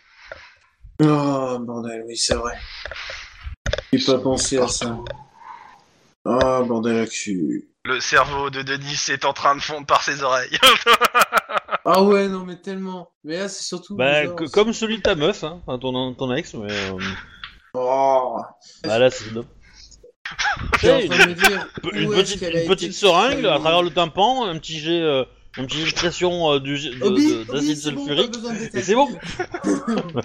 Oh, 1.01 1.57
bordel, 1.59 2.03
oui, 2.07 2.15
c'est 2.17 2.35
vrai. 2.35 2.57
J'ai 3.91 4.05
pas 4.05 4.19
pensé 4.19 4.57
à 4.57 4.67
ça. 4.69 4.97
Ah, 6.23 6.61
bordel 6.65 6.99
à 7.01 7.07
cul. 7.07 7.67
Le 7.85 7.99
cerveau 7.99 8.49
de 8.49 8.61
Denis 8.63 8.99
est 9.09 9.25
en 9.25 9.33
train 9.33 9.55
de 9.55 9.61
fondre 9.61 9.85
par 9.85 10.01
ses 10.03 10.21
oreilles. 10.23 10.57
Ah 11.87 12.01
ouais, 12.01 12.27
non, 12.27 12.45
mais 12.45 12.55
tellement. 12.55 13.11
Mais 13.23 13.37
là, 13.37 13.47
c'est 13.47 13.63
surtout. 13.63 13.95
Bah, 13.95 14.25
que- 14.25 14.49
comme 14.49 14.73
celui 14.73 14.97
de 14.97 15.01
ta 15.03 15.13
meuf, 15.13 15.43
hein, 15.43 15.61
enfin, 15.67 15.77
ton, 15.77 16.15
ton 16.15 16.33
ex, 16.33 16.55
mais. 16.55 16.71
euh, 16.71 16.97
Oh. 17.75 18.37
bah 18.83 18.97
là, 18.97 19.11
c'est 19.11 19.31
dope. 19.31 19.45
Dire. 20.81 20.95
Une 21.93 22.09
petite, 22.09 22.41
une 22.41 22.67
petite 22.67 22.83
été 22.87 22.91
seringue 22.91 23.45
à 23.45 23.59
travers 23.59 23.83
le 23.83 23.91
tympan, 23.91 24.47
un 24.47 24.57
petit 24.57 24.79
jet, 24.79 24.99
euh, 24.99 25.25
un 25.57 25.65
petit 25.65 25.85
jet 25.85 25.91
de 25.91 25.95
pression 25.95 26.51
euh, 26.53 26.59
du, 26.59 26.77
d'acide 26.99 27.77
c'est 27.77 27.91
bon, 27.91 28.05
pas 28.05 28.15
sulfurique. 28.15 28.35
et 28.73 28.81
c'est 28.81 28.95
bon. 28.95 29.09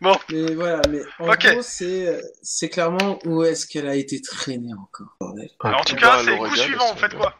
Bon. 0.00 0.16
Mais 0.30 0.54
voilà, 0.54 0.80
mais 0.88 1.00
en 1.18 1.28
Ok. 1.32 1.50
gros, 1.52 1.62
c'est, 1.62 2.22
c'est 2.42 2.68
clairement 2.68 3.18
où 3.24 3.42
est-ce 3.42 3.66
qu'elle 3.66 3.88
a 3.88 3.96
été 3.96 4.20
traînée 4.22 4.72
encore. 4.74 5.16
bordel. 5.20 5.48
en 5.64 5.82
tout 5.82 5.94
combat 5.96 6.00
cas, 6.06 6.14
à 6.14 6.18
c'est 6.22 6.30
coup 6.30 6.36
l'Oregon, 6.44 6.54
suivant, 6.62 6.94
faites 6.96 7.14
quoi 7.14 7.34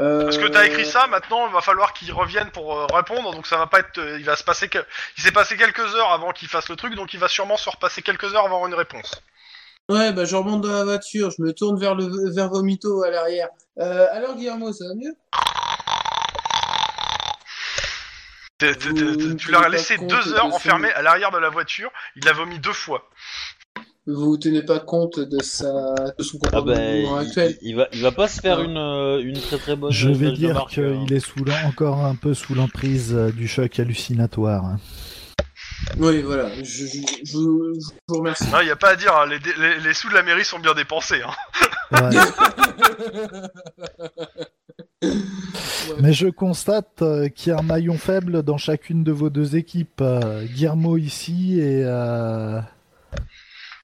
Euh... 0.00 0.24
Parce 0.24 0.38
que 0.38 0.46
t'as 0.46 0.64
écrit 0.66 0.86
ça, 0.86 1.06
maintenant 1.08 1.48
il 1.48 1.52
va 1.52 1.60
falloir 1.60 1.92
qu'il 1.92 2.12
revienne 2.12 2.50
pour 2.50 2.78
euh, 2.78 2.86
répondre, 2.86 3.32
donc 3.34 3.46
ça 3.48 3.56
va 3.58 3.66
pas 3.66 3.80
être. 3.80 3.98
euh, 3.98 4.18
il 4.18 4.24
va 4.24 4.36
se 4.36 4.44
passer 4.44 4.68
que. 4.68 4.78
Il 5.18 5.22
s'est 5.24 5.32
passé 5.32 5.56
quelques 5.56 5.80
heures 5.96 6.12
avant 6.12 6.30
qu'il 6.32 6.48
fasse 6.48 6.68
le 6.68 6.76
truc, 6.76 6.94
donc 6.94 7.12
il 7.14 7.20
va 7.20 7.28
sûrement 7.28 7.56
se 7.56 7.68
repasser 7.68 8.00
quelques 8.02 8.32
heures 8.34 8.46
avant 8.46 8.66
une 8.66 8.74
réponse. 8.74 9.20
Ouais, 9.90 10.12
bah 10.12 10.24
je 10.24 10.36
remonte 10.36 10.62
dans 10.62 10.72
la 10.72 10.84
voiture, 10.84 11.30
je 11.36 11.42
me 11.42 11.52
tourne 11.52 11.78
vers 11.78 11.94
le 11.94 12.32
vers 12.32 12.48
Vomito 12.48 13.02
à 13.02 13.10
l'arrière. 13.10 13.48
Euh, 13.78 14.06
alors 14.12 14.36
Guillermo, 14.36 14.72
ça 14.72 14.86
va 14.88 14.94
mieux? 14.94 15.14
T'es- 18.58 18.74
t'es- 18.74 18.88
Vous 18.90 18.94
t'es- 18.94 19.02
ne 19.04 19.34
tu 19.34 19.50
l'as 19.50 19.58
tenez 19.58 19.62
pas 19.64 19.68
laissé 19.70 19.96
compte 19.96 20.08
deux 20.08 20.30
de 20.30 20.34
heures 20.36 20.48
son- 20.50 20.56
enfermé 20.56 20.88
à 20.92 21.02
l'arrière 21.02 21.30
de 21.32 21.38
la 21.38 21.48
voiture, 21.50 21.90
il 22.16 22.28
a 22.28 22.32
vomi 22.32 22.58
deux 22.60 22.72
fois. 22.72 23.08
Vous 24.06 24.36
tenez 24.36 24.62
pas 24.62 24.78
compte 24.80 25.18
de 25.18 25.42
sa 25.42 25.68
de 26.18 26.22
son 26.22 26.38
Ah 26.44 26.48
comportement 26.60 26.74
bah, 26.74 27.22
il, 27.22 27.26
actuel 27.26 27.58
il 27.62 27.76
va, 27.76 27.88
il 27.92 28.02
va 28.02 28.10
pas 28.12 28.28
se 28.28 28.40
faire 28.40 28.60
une, 28.60 28.76
euh, 28.76 29.20
une 29.22 29.38
très 29.40 29.58
très 29.58 29.76
bonne. 29.76 29.92
Je 29.92 30.08
vais 30.10 30.30
de 30.30 30.36
dire 30.36 30.54
marque, 30.54 30.78
hein. 30.78 31.04
qu'il 31.06 31.16
est 31.16 31.20
sous 31.20 31.44
l'en- 31.44 31.68
encore 31.68 32.04
un 32.04 32.14
peu 32.16 32.34
sous 32.34 32.54
l'emprise 32.54 33.14
euh, 33.14 33.30
du 33.30 33.46
choc 33.48 33.78
hallucinatoire. 33.78 34.64
hein. 34.64 34.78
Oui, 35.98 36.22
voilà, 36.22 36.48
je, 36.56 36.62
je, 36.62 36.86
je- 36.86 37.24
je 37.24 37.36
vous 38.08 38.18
remercie. 38.18 38.48
Non, 38.50 38.60
il 38.60 38.68
y 38.68 38.70
a 38.70 38.76
pas 38.76 38.90
à 38.90 38.96
dire, 38.96 39.14
hein, 39.16 39.26
les, 39.26 39.38
dé- 39.38 39.54
les- 39.58 39.80
les 39.80 39.94
sous 39.94 40.08
de 40.08 40.14
la 40.14 40.22
mairie 40.22 40.44
sont 40.44 40.58
bien 40.58 40.74
dépensés. 40.74 41.22
Hein. 41.22 41.34
Ouais. 45.02 45.10
Mais 46.00 46.12
je 46.12 46.28
constate 46.28 47.02
euh, 47.02 47.28
qu'il 47.28 47.52
y 47.52 47.54
a 47.54 47.58
un 47.58 47.62
maillon 47.62 47.98
faible 47.98 48.42
dans 48.44 48.56
chacune 48.56 49.02
de 49.04 49.10
vos 49.12 49.30
deux 49.30 49.56
équipes. 49.56 50.00
euh, 50.00 50.44
Guillermo 50.44 50.96
ici 50.96 51.58
et... 51.60 51.82
euh, 51.84 52.60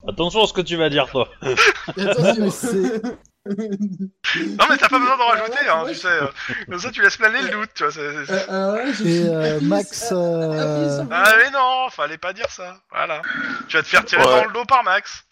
Attention 0.06 0.44
à 0.44 0.46
ce 0.46 0.52
que 0.52 0.60
tu 0.60 0.76
vas 0.76 0.88
dire, 0.90 1.08
toi. 1.10 1.28
Non, 1.42 1.54
mais 2.38 2.50
c'est- 2.50 3.02
Non 3.48 4.64
mais 4.70 4.76
t'as 4.76 4.88
pas 4.88 4.98
besoin 4.98 5.16
d'en 5.16 5.28
Ah, 5.28 5.32
rajouter, 5.38 5.68
hein, 5.70 5.84
tu 5.88 5.94
sais. 5.94 6.06
euh, 6.08 6.26
Comme 6.68 6.78
ça 6.80 6.90
tu 6.90 7.02
laisses 7.02 7.16
planer 7.16 7.42
le 7.42 7.48
doute, 7.48 7.70
tu 7.74 7.82
vois. 7.84 7.92
c'est- 7.92 8.26
c'est- 8.26 8.50
Euh, 8.50 8.92
je 8.92 9.04
Et 9.04 9.28
euh, 9.28 9.58
Max, 9.62 10.08
euh, 10.12 11.04
Ah 11.10 11.32
mais 11.38 11.50
non, 11.50 11.88
fallait 11.90 12.18
pas 12.18 12.32
dire 12.32 12.50
ça. 12.50 12.76
Voilà. 12.90 13.22
Tu 13.68 13.76
vas 13.76 13.82
te 13.82 13.88
faire 13.88 14.04
tirer 14.04 14.22
Ouais. 14.22 14.28
dans 14.40 14.44
le 14.44 14.52
dos 14.52 14.64
par 14.64 14.84
Max. 14.84 15.24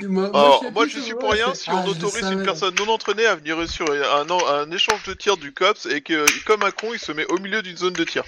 Moi, 0.00 0.26
Alors, 0.34 0.64
je 0.64 0.70
moi 0.70 0.88
suis 0.88 1.14
pour 1.14 1.30
rien 1.32 1.54
si 1.54 1.70
on 1.70 1.76
ah, 1.78 1.86
autorise 1.86 2.22
savais. 2.24 2.34
une 2.34 2.42
personne 2.42 2.74
non 2.76 2.88
entraînée 2.92 3.26
à 3.26 3.36
venir 3.36 3.56
sur 3.68 3.86
un, 3.90 4.26
un 4.28 4.70
échange 4.72 5.02
de 5.04 5.14
tir 5.14 5.36
du 5.36 5.52
COPS 5.52 5.86
et 5.86 6.00
que, 6.00 6.26
comme 6.44 6.62
un 6.64 6.72
con, 6.72 6.88
il 6.92 6.98
se 6.98 7.12
met 7.12 7.24
au 7.26 7.38
milieu 7.38 7.62
d'une 7.62 7.76
zone 7.76 7.92
de 7.92 8.02
tir. 8.04 8.24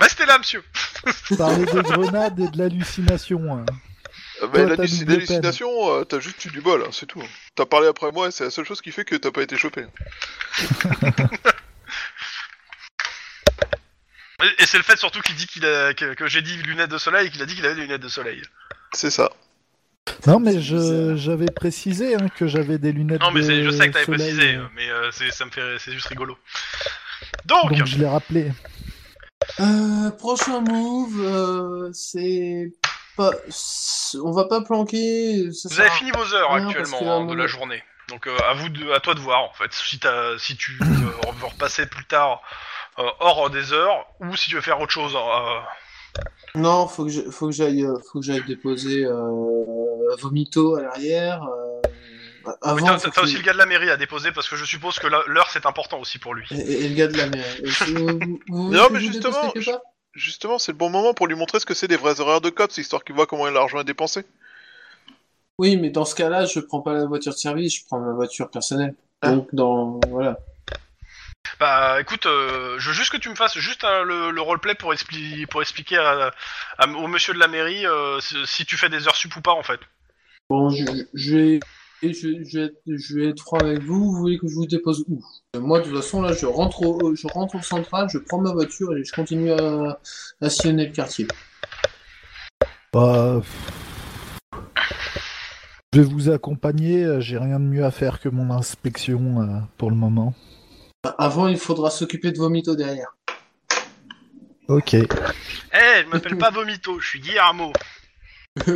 Restez 0.00 0.24
là, 0.24 0.38
monsieur. 0.38 0.64
parler 1.36 1.66
des 1.66 1.82
grenades 1.82 2.40
et 2.40 2.48
de 2.48 2.56
l'hallucination. 2.58 3.40
hein. 3.58 3.66
Euh, 4.42 4.48
Mais 4.52 4.66
Toi, 4.66 4.76
t'as 4.76 4.86
double 4.86 5.10
l'hallucination, 5.12 5.70
euh, 6.00 6.04
t'as 6.04 6.18
juste 6.20 6.44
eu 6.44 6.48
du 6.50 6.60
bol, 6.60 6.82
hein, 6.82 6.90
c'est 6.92 7.06
tout. 7.06 7.22
T'as 7.54 7.66
parlé 7.66 7.86
après 7.86 8.10
moi, 8.12 8.28
et 8.28 8.30
c'est 8.32 8.44
la 8.44 8.50
seule 8.50 8.64
chose 8.64 8.80
qui 8.80 8.90
fait 8.90 9.04
que 9.04 9.14
t'as 9.16 9.30
pas 9.30 9.42
été 9.42 9.56
chopé. 9.56 9.86
Et, 14.42 14.62
et 14.62 14.66
c'est 14.66 14.76
le 14.78 14.82
fait 14.82 14.96
surtout 14.98 15.20
qu'il 15.20 15.36
dit 15.36 15.46
qu'il 15.46 15.64
a 15.64 15.94
que, 15.94 16.14
que 16.14 16.26
j'ai 16.26 16.42
dit 16.42 16.56
lunettes 16.56 16.90
de 16.90 16.98
soleil 16.98 17.28
et 17.28 17.30
qu'il 17.30 17.40
a 17.42 17.46
dit 17.46 17.54
qu'il 17.54 17.64
avait 17.64 17.76
des 17.76 17.82
lunettes 17.82 18.02
de 18.02 18.08
soleil. 18.08 18.42
C'est 18.92 19.10
ça. 19.10 19.30
Non, 20.26 20.40
mais 20.40 20.60
je 20.60 21.14
j'avais 21.16 21.46
précisé 21.46 22.16
hein, 22.16 22.26
que 22.36 22.48
j'avais 22.48 22.78
des 22.78 22.90
lunettes 22.90 23.20
Non 23.20 23.30
mais 23.30 23.42
c'est- 23.42 23.58
de 23.58 23.62
je 23.62 23.70
sais 23.70 23.86
que 23.88 23.92
t'avais 23.92 24.04
soleil, 24.04 24.34
précisé, 24.34 24.56
euh, 24.56 24.64
mais 24.74 24.90
euh, 24.90 25.10
c'est 25.12 25.30
ça 25.30 25.44
me 25.44 25.50
fait 25.52 25.76
c'est 25.78 25.92
juste 25.92 26.06
rigolo. 26.08 26.36
Donc, 27.44 27.72
Donc 27.72 27.86
je 27.86 27.98
l'ai 27.98 28.08
rappelé. 28.08 28.50
Euh, 29.60 30.10
prochain 30.18 30.60
move, 30.60 31.20
euh, 31.24 31.90
c'est 31.92 32.72
pas, 33.16 33.32
on 34.22 34.30
va 34.32 34.44
pas 34.44 34.60
planquer. 34.62 35.48
vous 35.48 35.80
avez 35.80 35.90
fini 35.90 36.10
vos 36.12 36.34
heures 36.34 36.52
actuellement 36.52 36.98
que, 36.98 37.04
hein, 37.04 37.24
de 37.26 37.34
la 37.34 37.46
journée. 37.46 37.82
Donc 38.08 38.26
euh, 38.26 38.36
à 38.48 38.54
vous 38.54 38.68
de, 38.68 38.90
à 38.92 39.00
toi 39.00 39.14
de 39.14 39.20
voir 39.20 39.42
en 39.44 39.52
fait 39.54 39.72
si 39.72 39.98
tu 39.98 40.06
euh, 40.06 40.36
veux 40.82 41.46
repasser 41.46 41.86
plus 41.86 42.04
tard 42.04 42.42
euh, 42.98 43.02
hors 43.20 43.48
des 43.48 43.72
heures 43.72 44.06
ou 44.20 44.36
si 44.36 44.48
tu 44.50 44.56
veux 44.56 44.60
faire 44.60 44.80
autre 44.80 44.92
chose. 44.92 45.14
euh, 45.16 46.20
Non, 46.54 46.86
faut 46.88 47.04
que 47.04 47.10
je- 47.10 47.30
faut 47.30 47.46
que 47.46 47.52
j'aille, 47.52 47.86
faut 48.10 48.20
que 48.20 48.26
j'aille 48.26 48.44
déposer 48.44 49.06
Vomito 50.20 50.76
à 50.76 50.82
l'arrière. 50.82 51.42
Euh, 51.42 51.80
Oui, 52.44 52.52
avant, 52.62 52.96
t'as 52.98 53.08
que- 53.10 53.20
aussi 53.20 53.36
le 53.36 53.42
gars 53.42 53.52
de 53.52 53.58
la 53.58 53.66
mairie 53.66 53.88
à 53.88 53.96
déposer 53.96 54.32
parce 54.32 54.48
que 54.48 54.56
je 54.56 54.64
suppose 54.64 54.98
que 54.98 55.06
l'heure 55.06 55.48
c'est 55.50 55.64
important 55.64 56.00
aussi 56.00 56.18
pour 56.18 56.34
lui. 56.34 56.44
et, 56.50 56.88
le 56.88 56.94
gars 56.96 57.06
de 57.06 57.16
la 57.16 57.26
vous- 57.26 58.18
vous- 58.48 58.64
voulez 58.66 58.76
Non, 58.78 58.88
mais 58.90 58.98
justement, 59.00 59.52
Justement, 60.14 60.58
c'est 60.58 60.72
le 60.72 60.78
bon 60.78 60.90
moment 60.90 61.14
pour 61.14 61.26
lui 61.26 61.34
montrer 61.34 61.58
ce 61.60 61.66
que 61.66 61.74
c'est 61.74 61.88
des 61.88 61.96
vrais 61.96 62.20
horaires 62.20 62.40
de 62.40 62.50
COPS, 62.50 62.78
histoire 62.78 63.02
qu'il 63.04 63.14
voit 63.14 63.26
comment 63.26 63.46
il 63.46 63.50
a 63.50 63.60
l'argent 63.60 63.78
à 63.78 63.84
dépenser. 63.84 64.24
Oui, 65.58 65.76
mais 65.76 65.90
dans 65.90 66.04
ce 66.04 66.14
cas-là, 66.14 66.44
je 66.44 66.60
prends 66.60 66.80
pas 66.80 66.92
la 66.92 67.06
voiture 67.06 67.32
de 67.32 67.38
service, 67.38 67.76
je 67.78 67.84
prends 67.86 67.98
ma 68.00 68.12
voiture 68.12 68.50
personnelle. 68.50 68.94
Ah. 69.22 69.32
Donc 69.32 69.54
dans 69.54 70.00
voilà. 70.08 70.38
Bah 71.60 72.00
écoute, 72.00 72.26
euh, 72.26 72.78
je 72.78 72.88
veux 72.88 72.94
juste 72.94 73.10
que 73.12 73.16
tu 73.16 73.28
me 73.28 73.34
fasses 73.34 73.58
juste 73.58 73.84
euh, 73.84 74.02
le, 74.02 74.30
le 74.30 74.40
roleplay 74.40 74.74
pour, 74.74 74.92
expli 74.92 75.46
pour 75.46 75.60
expliquer 75.62 75.96
à- 75.98 76.32
à- 76.78 76.88
au 76.88 77.06
monsieur 77.06 77.34
de 77.34 77.38
la 77.38 77.48
mairie 77.48 77.86
euh, 77.86 78.20
si, 78.20 78.36
si 78.46 78.64
tu 78.66 78.76
fais 78.76 78.88
des 78.88 79.06
heures 79.06 79.16
sup 79.16 79.34
ou 79.36 79.40
pas 79.40 79.52
en 79.52 79.62
fait. 79.62 79.80
Bon, 80.50 80.70
je, 80.70 80.84
je 81.14 81.36
vais, 81.36 81.60
et 82.02 82.12
je, 82.12 82.42
je 82.44 82.58
vais 82.58 82.64
être, 82.66 82.82
je 82.86 83.14
vais 83.18 83.28
être 83.28 83.40
franc 83.40 83.58
avec 83.58 83.82
vous. 83.82 84.10
Vous 84.12 84.16
voulez 84.16 84.38
que 84.38 84.48
je 84.48 84.54
vous 84.54 84.66
dépose 84.66 85.04
où? 85.08 85.22
Euh, 85.56 85.60
Moi, 85.60 85.80
de 85.80 85.84
toute 85.84 85.96
façon, 85.96 86.20
là, 86.22 86.32
je 86.32 86.46
rentre 86.46 86.82
au, 86.82 87.14
je 87.14 87.26
rentre 87.28 87.54
au 87.56 87.62
central, 87.62 88.08
je 88.10 88.18
prends 88.18 88.40
ma 88.40 88.52
voiture 88.52 88.94
et 88.96 89.04
je 89.04 89.12
continue 89.12 89.52
à, 89.52 90.00
à 90.40 90.50
sillonner 90.50 90.86
le 90.86 90.92
quartier. 90.92 91.26
Bah, 92.92 93.40
je 95.94 96.00
vais 96.00 96.06
vous 96.06 96.30
accompagner. 96.30 97.04
euh, 97.04 97.20
J'ai 97.20 97.38
rien 97.38 97.60
de 97.60 97.64
mieux 97.64 97.84
à 97.84 97.90
faire 97.90 98.20
que 98.20 98.28
mon 98.28 98.50
inspection 98.50 99.40
euh, 99.42 99.58
pour 99.78 99.90
le 99.90 99.96
moment. 99.96 100.34
Avant, 101.18 101.48
il 101.48 101.56
faudra 101.58 101.90
s'occuper 101.90 102.32
de 102.32 102.38
Vomito 102.38 102.74
derrière. 102.76 103.16
Ok. 104.68 104.94
Eh, 104.94 105.06
je 105.74 106.08
m'appelle 106.08 106.38
pas 106.38 106.50
Vomito, 106.50 106.98
je 107.00 107.06
suis 107.08 107.20
Guillermo. 107.20 107.72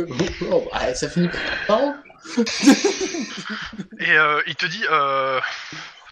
oh, 0.51 0.63
bah, 0.71 0.93
ça 0.93 1.07
finit 1.09 1.29
par. 1.67 1.79
Et 3.99 4.11
euh, 4.11 4.41
il 4.47 4.55
te 4.55 4.65
dit, 4.65 4.83
euh, 4.89 5.39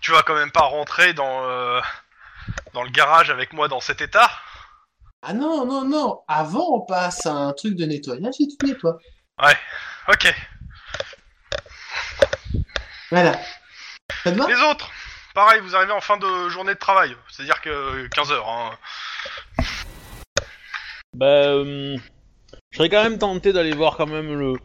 tu 0.02 0.12
vas 0.12 0.24
quand 0.24 0.36
même 0.36 0.52
pas 0.52 0.62
rentrer 0.62 1.14
dans 1.14 1.44
euh, 1.44 1.82
dans 2.74 2.84
le 2.84 2.90
garage 2.90 3.30
avec 3.30 3.54
moi 3.54 3.68
dans 3.68 3.80
cet 3.80 4.02
état? 4.02 4.30
Ah 5.22 5.34
non, 5.34 5.66
non, 5.66 5.84
non. 5.84 6.22
Avant, 6.28 6.68
on 6.76 6.82
passe 6.82 7.26
à 7.26 7.32
un 7.32 7.54
truc 7.54 7.76
de 7.76 7.86
nettoyage 7.86 8.36
et 8.40 8.48
tu 8.48 8.66
nettoies. 8.66 8.98
Ouais, 9.42 9.58
ok. 10.08 10.34
Voilà. 13.10 13.40
Ça 14.24 14.32
te 14.32 14.38
va? 14.38 14.48
Les 14.48 14.62
autres, 14.62 14.90
pareil, 15.34 15.62
vous 15.62 15.76
arrivez 15.76 15.94
en 15.94 16.02
fin 16.02 16.18
de 16.18 16.50
journée 16.50 16.74
de 16.74 16.80
travail, 16.80 17.16
c'est-à-dire 17.30 17.62
que 17.62 18.08
15 18.08 18.32
heures. 18.32 18.48
Hein. 18.50 18.78
Bah, 21.14 21.26
euh, 21.26 21.98
je 22.72 22.78
serais 22.78 22.90
quand 22.90 23.04
même 23.04 23.18
tenté 23.18 23.54
d'aller 23.54 23.74
voir 23.74 23.96
quand 23.96 24.06
même 24.06 24.38
le, 24.38 24.56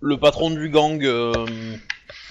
le 0.00 0.16
patron 0.18 0.50
du 0.50 0.68
gang. 0.70 1.02
euh, 1.04 1.32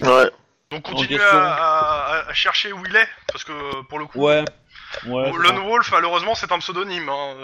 Ouais. 0.01 0.29
Donc 0.71 0.83
question. 1.07 1.17
à, 1.21 2.23
à- 2.25 2.29
à 2.29 2.33
chercher 2.33 2.73
où 2.73 2.83
il 2.85 2.95
est, 2.95 3.07
parce 3.31 3.43
que 3.45 3.81
pour 3.83 3.99
le 3.99 4.05
coup, 4.05 4.19
ouais. 4.19 4.43
Ouais. 5.05 5.31
Lone. 5.31 5.59
Wolf, 5.67 5.89
malheureusement, 5.91 6.35
c'est 6.35 6.51
un 6.51 6.59
pseudonyme. 6.59 7.07
Hein. 7.09 7.35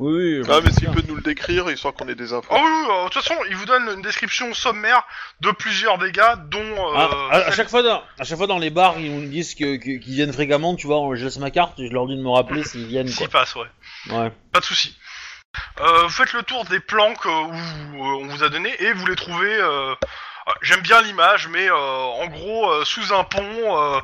Oui, 0.00 0.40
oui. 0.40 0.46
Ah, 0.50 0.60
mais 0.64 0.70
s'il 0.72 0.90
peut 0.90 1.02
nous 1.06 1.14
le 1.16 1.22
décrire, 1.22 1.70
histoire 1.70 1.92
qu'on 1.94 2.08
ait 2.08 2.14
des 2.14 2.32
infos. 2.32 2.48
Oh 2.50 2.56
oui, 2.56 2.62
oui, 2.64 2.86
euh, 2.90 3.04
de 3.04 3.08
toute 3.10 3.22
façon, 3.22 3.34
il 3.48 3.56
vous 3.56 3.64
donne 3.66 3.88
une 3.94 4.02
description 4.02 4.52
sommaire 4.54 5.04
de 5.40 5.50
plusieurs 5.50 5.98
dégâts, 5.98 6.20
dont... 6.48 6.58
euh, 6.60 6.94
Ah, 7.30 7.36
à, 7.36 7.50
chaque 7.52 7.68
fois 7.68 7.82
dans, 7.82 8.02
à 8.18 8.24
chaque 8.24 8.38
fois 8.38 8.46
dans 8.46 8.58
les 8.58 8.70
bars, 8.70 8.98
ils 8.98 9.14
nous 9.14 9.28
disent 9.28 9.54
que- 9.54 9.76
qu'ils 9.76 9.98
viennent 10.00 10.32
fréquemment, 10.32 10.74
tu 10.74 10.86
vois, 10.86 11.00
je 11.14 11.24
laisse 11.24 11.38
ma 11.38 11.50
carte 11.50 11.78
et 11.78 11.88
je 11.88 11.92
leur 11.92 12.06
dis 12.06 12.16
de 12.16 12.22
me 12.22 12.30
rappeler 12.30 12.64
s'ils 12.64 12.86
viennent, 12.86 13.08
S'il 13.08 13.28
quoi. 13.28 13.40
passe, 13.40 13.54
ouais. 13.54 13.66
Ouais. 14.10 14.32
Pas 14.52 14.60
de 14.60 14.64
souci. 14.64 14.96
Euh, 15.80 16.02
vous 16.04 16.10
faites 16.10 16.32
le 16.32 16.42
tour 16.42 16.64
des 16.66 16.80
planques 16.80 17.26
euh, 17.26 17.30
où 17.30 17.52
euh, 17.54 18.24
on 18.24 18.26
vous 18.28 18.42
a 18.42 18.48
donné 18.48 18.74
et 18.82 18.92
vous 18.92 19.06
les 19.06 19.16
trouvez. 19.16 19.54
euh, 19.54 19.92
euh, 19.94 20.52
J'aime 20.62 20.80
bien 20.80 21.00
l'image, 21.02 21.48
mais 21.48 21.68
euh, 21.70 21.74
en 21.76 22.26
gros 22.26 22.70
euh, 22.70 22.84
sous 22.84 23.12
un 23.12 23.24
pont, 23.24 23.78
euh, 23.78 24.00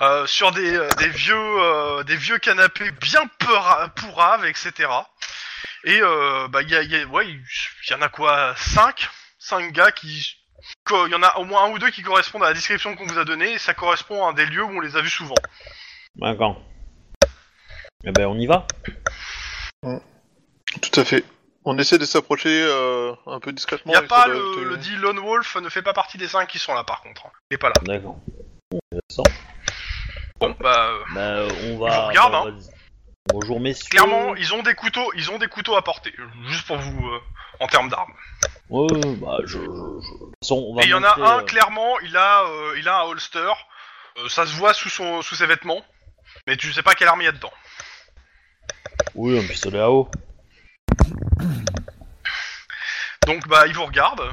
euh, 0.00 0.26
sur 0.26 0.52
des, 0.52 0.74
euh, 0.76 0.88
des 0.98 1.08
vieux 1.08 1.34
euh, 1.36 2.02
des 2.04 2.16
vieux 2.16 2.38
canapés 2.38 2.90
bien 2.92 3.22
pourraves, 3.96 4.44
etc. 4.46 4.88
Et 5.84 6.00
euh, 6.02 6.48
bah 6.48 6.62
il 6.62 6.70
y 6.70 6.76
a, 6.76 6.82
il 6.82 6.90
y 6.90 7.00
a- 7.00 7.06
ouais 7.06 7.26
il 7.28 7.90
y 7.90 7.94
en 7.94 8.02
a 8.02 8.08
quoi 8.08 8.54
cinq? 8.56 9.08
Cinq 9.38 9.72
gars 9.72 9.90
qui 9.90 10.36
qu'il 10.86 11.08
y 11.10 11.14
en 11.14 11.22
a 11.24 11.36
au 11.38 11.44
moins 11.44 11.64
un 11.64 11.70
ou 11.70 11.78
deux 11.80 11.90
qui 11.90 12.02
correspondent 12.02 12.44
à 12.44 12.48
la 12.48 12.54
description 12.54 12.94
qu'on 12.94 13.06
vous 13.06 13.18
a 13.18 13.24
donnée, 13.24 13.52
et 13.54 13.58
ça 13.58 13.74
correspond 13.74 14.24
à 14.24 14.30
un 14.30 14.32
des 14.32 14.46
lieux 14.46 14.62
où 14.62 14.76
on 14.76 14.80
les 14.80 14.96
a 14.96 15.00
vus 15.00 15.10
souvent. 15.10 15.34
D'accord. 16.14 16.62
Eh 18.04 18.12
ben, 18.12 18.26
on 18.26 18.38
y 18.38 18.46
va. 18.46 18.66
Tout 20.82 21.00
à 21.00 21.04
fait. 21.04 21.24
On 21.64 21.78
essaie 21.78 21.98
de 21.98 22.04
s'approcher 22.04 22.50
euh, 22.62 23.12
un 23.26 23.38
peu 23.38 23.52
discrètement. 23.52 23.92
Il 23.92 23.96
a 23.96 24.02
histoire 24.02 24.24
pas 24.24 24.28
le, 24.28 24.76
dit 24.78 24.96
Lone 24.96 25.20
Wolf 25.20 25.56
ne 25.56 25.68
fait 25.68 25.82
pas 25.82 25.92
partie 25.92 26.18
des 26.18 26.26
cinq 26.28 26.48
qui 26.48 26.58
sont 26.58 26.74
là 26.74 26.82
par 26.84 27.02
contre. 27.02 27.22
Il 27.50 27.54
est 27.54 27.58
pas 27.58 27.68
là. 27.68 27.74
D'accord. 27.82 28.16
Intéressant. 28.72 29.22
Bon, 30.40 30.56
bah 30.60 30.88
euh, 30.90 30.98
Bah, 31.14 31.54
on 31.62 31.74
Je 31.74 31.78
va. 31.78 32.08
regarde, 32.08 32.32
bah, 32.32 32.44
hein. 32.48 32.58
Bonjour 33.32 33.60
messieurs. 33.60 33.88
clairement, 33.90 34.34
ils 34.34 34.52
ont 34.52 34.62
des 34.64 34.74
couteaux, 34.74 35.12
ils 35.14 35.30
ont 35.30 35.38
des 35.38 35.46
couteaux 35.46 35.76
à 35.76 35.82
porter, 35.82 36.12
juste 36.48 36.66
pour 36.66 36.76
vous 36.78 37.06
euh, 37.06 37.20
en 37.60 37.68
termes 37.68 37.88
d'armes. 37.88 38.12
Ouais, 38.68 38.88
bah, 39.18 39.36
je. 39.44 39.46
je- 39.46 39.60
je- 39.60 39.64
De 39.64 40.00
toute 40.24 40.34
façon, 40.42 40.56
on 40.68 40.74
va 40.74 40.82
Et 40.82 40.86
il 40.86 40.90
y 40.90 40.94
en 40.94 41.04
a 41.04 41.14
un 41.20 41.38
euh, 41.38 41.42
clairement, 41.42 42.00
il 42.00 42.16
a, 42.16 42.42
euh, 42.42 42.74
il 42.78 42.88
a 42.88 43.02
un 43.02 43.04
holster. 43.04 43.52
Euh, 44.18 44.28
ça 44.28 44.44
se 44.46 44.54
voit 44.56 44.74
sous 44.74 44.88
son, 44.88 45.22
sous 45.22 45.36
ses 45.36 45.46
vêtements, 45.46 45.84
mais 46.48 46.56
tu 46.56 46.72
sais 46.72 46.82
pas 46.82 46.94
quelle 46.94 47.06
arme 47.06 47.22
il 47.22 47.26
y 47.26 47.28
a 47.28 47.32
dedans. 47.32 47.52
Oui, 49.14 49.38
un 49.38 49.46
pistolet 49.46 49.78
à 49.78 49.88
eau. 49.90 50.10
Donc 53.26 53.46
bah 53.48 53.66
ils 53.66 53.74
vous 53.74 53.84
regardent 53.84 54.28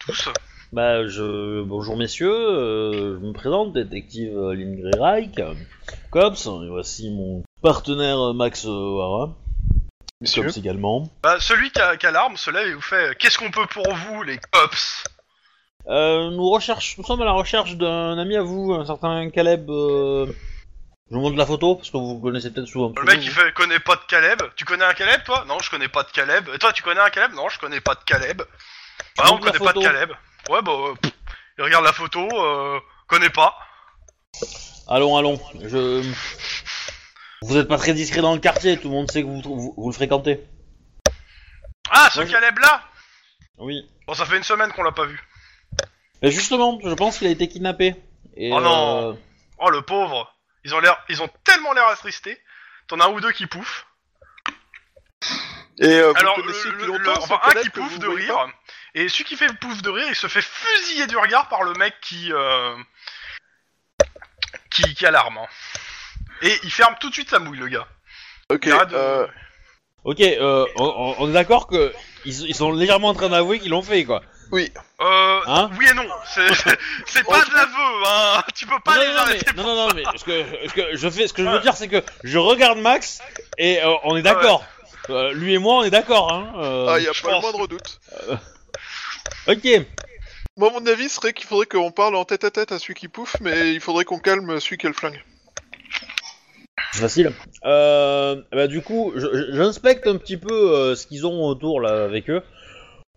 tous. 0.00 0.28
Bah, 0.72 1.06
je. 1.06 1.62
Bonjour 1.62 1.96
messieurs, 1.96 2.32
euh, 2.32 3.18
je 3.20 3.26
me 3.26 3.32
présente, 3.32 3.72
détective 3.72 4.36
euh, 4.36 4.54
Lynn 4.54 4.90
Reich, 4.98 5.38
Cops, 6.10 6.46
et 6.46 6.68
voici 6.68 7.10
mon 7.10 7.42
partenaire 7.62 8.18
euh, 8.18 8.32
Max 8.32 8.64
euh, 8.64 8.70
O'Hara. 8.70 9.34
Messieurs. 10.20 10.44
Cops 10.44 10.56
également. 10.56 11.08
Bah 11.22 11.36
celui 11.40 11.70
qui 11.70 11.80
a, 11.80 11.96
qui 11.96 12.06
a 12.06 12.10
l'arme 12.10 12.36
se 12.36 12.50
lève 12.50 12.66
et 12.68 12.74
vous 12.74 12.80
fait 12.80 13.16
Qu'est-ce 13.18 13.38
qu'on 13.38 13.50
peut 13.50 13.66
pour 13.66 13.92
vous 13.92 14.22
les 14.22 14.38
cops? 14.50 15.04
Euh, 15.88 16.30
nous, 16.30 16.48
recherche, 16.48 16.96
nous 16.96 17.04
sommes 17.04 17.22
à 17.22 17.24
la 17.24 17.32
recherche 17.32 17.76
d'un 17.76 18.16
ami 18.16 18.36
à 18.36 18.42
vous, 18.42 18.72
un 18.72 18.86
certain 18.86 19.30
Caleb. 19.30 19.68
euh, 19.68 20.26
Je 21.12 21.16
vous 21.18 21.24
montre 21.24 21.36
la 21.36 21.44
photo 21.44 21.76
parce 21.76 21.90
que 21.90 21.98
vous 21.98 22.18
connaissez 22.20 22.50
peut-être 22.50 22.66
souvent. 22.68 22.90
Le 22.96 23.02
mec 23.04 23.20
il 23.22 23.30
fait 23.30 23.52
connaît 23.52 23.78
pas 23.80 23.96
de 23.96 24.00
Caleb. 24.08 24.40
Tu 24.56 24.64
connais 24.64 24.84
un 24.86 24.94
Caleb 24.94 25.22
toi? 25.24 25.44
Non 25.46 25.58
je 25.58 25.68
connais 25.68 25.88
pas 25.88 26.04
de 26.04 26.10
Caleb. 26.10 26.48
Et 26.54 26.58
toi 26.58 26.72
tu 26.72 26.82
connais 26.82 27.02
un 27.02 27.10
Caleb? 27.10 27.34
Non 27.34 27.50
je 27.50 27.58
connais 27.58 27.82
pas 27.82 27.94
de 27.94 28.00
Caleb. 28.06 28.40
Ah 29.18 29.30
on 29.30 29.36
connaît 29.36 29.58
pas 29.58 29.74
de. 29.74 29.80
Caleb. 29.82 30.10
Ouais 30.48 30.62
bah 30.62 30.72
euh, 30.72 30.94
pff, 30.94 31.12
il 31.58 31.64
regarde 31.64 31.84
la 31.84 31.92
photo, 31.92 32.26
euh, 32.32 32.80
connaît 33.08 33.28
pas. 33.28 33.54
Allons, 34.88 35.18
allons. 35.18 35.38
Je. 35.60 36.02
Vous 37.42 37.58
êtes 37.58 37.68
pas 37.68 37.76
très 37.76 37.92
discret 37.92 38.22
dans 38.22 38.32
le 38.32 38.40
quartier, 38.40 38.78
tout 38.78 38.88
le 38.88 38.94
monde 38.94 39.10
sait 39.10 39.20
que 39.20 39.26
vous, 39.26 39.42
vous, 39.42 39.74
vous 39.76 39.88
le 39.90 39.94
fréquentez. 39.94 40.40
Ah 41.90 42.08
ce 42.10 42.20
Moi, 42.20 42.26
je- 42.26 42.32
Caleb 42.32 42.58
là 42.58 42.82
Oui. 43.58 43.86
Bon 44.06 44.14
ça 44.14 44.24
fait 44.24 44.38
une 44.38 44.44
semaine 44.44 44.72
qu'on 44.72 44.82
l'a 44.82 44.92
pas 44.92 45.04
vu. 45.04 45.20
Et 46.22 46.30
justement, 46.30 46.78
je 46.82 46.94
pense 46.94 47.18
qu'il 47.18 47.26
a 47.26 47.30
été 47.30 47.48
kidnappé. 47.48 47.96
Et, 48.34 48.50
Oh 48.50 48.60
non. 48.62 49.10
euh, 49.10 49.14
Oh 49.58 49.68
le 49.68 49.82
pauvre 49.82 50.34
Ils 50.64 50.74
ont 50.74 50.80
l'air, 50.80 51.02
ils 51.08 51.22
ont 51.22 51.28
tellement 51.44 51.72
l'air 51.72 51.86
attristés. 51.88 52.40
T'en 52.88 53.00
as 53.00 53.06
un 53.06 53.10
ou 53.12 53.20
deux 53.20 53.32
qui 53.32 53.46
pouffent. 53.46 53.86
Et 55.78 55.86
euh, 55.86 56.10
vous 56.12 56.16
Alors, 56.18 56.36
le 56.36 56.42
le, 56.42 56.48
connaissez 56.48 56.68
depuis 56.70 56.82
le- 56.82 56.86
longtemps, 56.88 57.14
le- 57.14 57.20
ce 57.20 57.32
enfin, 57.32 57.40
un 57.44 57.60
qui 57.62 57.70
que 57.70 57.80
pouffe 57.80 57.92
vous 57.92 57.98
de 57.98 58.06
voyez 58.06 58.26
rire, 58.26 58.48
et 58.94 59.08
celui 59.08 59.24
qui 59.24 59.36
fait 59.36 59.48
le 59.48 59.54
pouffe 59.54 59.82
de 59.82 59.90
rire, 59.90 60.06
il 60.08 60.14
se 60.14 60.26
fait 60.26 60.42
fusiller 60.42 61.06
du 61.06 61.16
regard 61.16 61.48
par 61.48 61.62
le 61.62 61.72
mec 61.74 61.94
qui 62.02 62.32
euh, 62.32 62.76
qui, 64.70 64.94
qui 64.94 65.06
a 65.06 65.10
l'arme. 65.10 65.38
hein. 65.38 65.46
Et 66.42 66.58
il 66.64 66.70
ferme 66.72 66.96
tout 67.00 67.08
de 67.08 67.14
suite 67.14 67.30
sa 67.30 67.38
mouille, 67.38 67.58
le 67.58 67.68
gars. 67.68 67.86
Ok. 68.50 68.66
Il 68.66 68.72
arrête 68.72 68.88
de- 68.88 68.96
euh, 68.96 69.26
Ok, 70.04 70.20
euh, 70.20 70.66
on, 70.76 70.84
on- 70.84 71.14
on 71.20 71.30
est 71.30 71.32
d'accord 71.32 71.68
que 71.68 71.92
ils, 72.24 72.48
ils 72.48 72.54
sont 72.56 72.72
légèrement 72.72 73.08
en 73.08 73.14
train 73.14 73.28
d'avouer 73.28 73.60
qu'ils 73.60 73.70
l'ont 73.70 73.82
fait, 73.82 74.04
quoi. 74.04 74.22
Euh, 74.52 75.40
Hein 75.46 75.70
oui 75.78 75.86
et 75.90 75.94
non, 75.94 76.04
c'est 76.26 76.46
c'est 77.06 77.24
pas 77.24 77.42
de 77.44 77.54
l'aveu, 77.54 78.04
hein. 78.06 78.42
Tu 78.54 78.66
peux 78.66 78.78
pas 78.84 78.96
non, 78.96 79.00
les 79.00 79.06
non, 79.08 79.12
non, 79.14 79.18
arrêter. 79.20 79.46
mais, 79.56 79.62
non, 79.62 79.74
non, 79.74 79.88
non, 79.88 79.94
mais 79.94 80.02
ce 80.16 80.24
que, 80.24 80.44
ce 80.68 80.74
que 80.74 80.96
je 80.96 81.08
fais, 81.10 81.26
ce 81.26 81.32
que 81.32 81.42
je 81.42 81.48
veux 81.48 81.60
dire, 81.60 81.74
c'est 81.74 81.88
que 81.88 82.02
je 82.22 82.38
regarde 82.38 82.78
Max 82.78 83.20
et 83.58 83.82
euh, 83.82 83.94
on 84.04 84.16
est 84.16 84.22
d'accord. 84.22 84.64
Euh, 85.10 85.32
lui 85.32 85.54
et 85.54 85.58
moi, 85.58 85.76
on 85.76 85.82
est 85.84 85.90
d'accord, 85.90 86.32
hein. 86.32 86.52
euh, 86.58 86.86
Ah, 86.90 87.00
y 87.00 87.08
a 87.08 87.12
je 87.12 87.22
pas 87.22 87.28
le 87.28 87.34
pense. 87.34 87.42
moindre 87.42 87.66
doute. 87.66 87.98
Ok. 89.48 89.66
Moi, 90.56 90.70
mon 90.70 90.86
avis 90.86 91.08
serait 91.08 91.32
qu'il 91.32 91.46
faudrait 91.46 91.66
qu'on 91.66 91.90
parle 91.90 92.14
en 92.14 92.24
tête 92.26 92.44
à 92.44 92.50
tête 92.50 92.72
à 92.72 92.78
celui 92.78 92.94
qui 92.94 93.08
pouffe, 93.08 93.36
mais 93.40 93.72
il 93.72 93.80
faudrait 93.80 94.04
qu'on 94.04 94.18
calme 94.18 94.60
celui 94.60 94.76
qui 94.76 94.86
a 94.86 94.90
le 94.90 94.94
flingue. 94.94 95.24
Facile. 96.92 97.32
Euh, 97.64 98.42
bah, 98.52 98.66
du 98.66 98.82
coup, 98.82 99.12
je- 99.16 99.20
je- 99.32 99.56
j'inspecte 99.56 100.06
un 100.06 100.16
petit 100.18 100.36
peu 100.36 100.52
euh, 100.52 100.94
ce 100.94 101.06
qu'ils 101.06 101.26
ont 101.26 101.42
autour 101.46 101.80
là 101.80 102.04
avec 102.04 102.28
eux. 102.28 102.42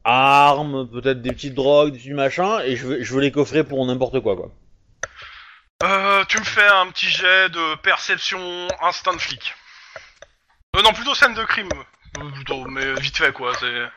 Armes, 0.05 0.87
peut-être 0.89 1.21
des 1.21 1.31
petites 1.31 1.55
drogues, 1.55 1.91
des 1.91 1.97
petits 1.97 2.13
machins, 2.13 2.61
et 2.63 2.75
je 2.77 2.85
veux 2.85 3.21
les 3.21 3.31
coffrer 3.31 3.63
pour 3.63 3.85
n'importe 3.85 4.19
quoi, 4.21 4.35
quoi. 4.35 4.51
Euh, 5.83 6.23
tu 6.25 6.39
me 6.39 6.43
fais 6.43 6.67
un 6.67 6.87
petit 6.87 7.09
jet 7.09 7.49
de 7.49 7.75
perception 7.81 8.67
instinct 8.81 9.13
de 9.13 9.19
flic. 9.19 9.53
Euh, 10.75 10.81
non, 10.81 10.93
plutôt 10.93 11.13
scène 11.15 11.33
de 11.33 11.43
crime. 11.43 11.69
Euh, 12.17 12.31
Plutôt, 12.31 12.63
mais 12.65 12.93
vite 12.95 13.17
fait 13.17 13.33
quoi, 13.33 13.53
c'est. 13.59 13.65
Euh, 13.65 13.89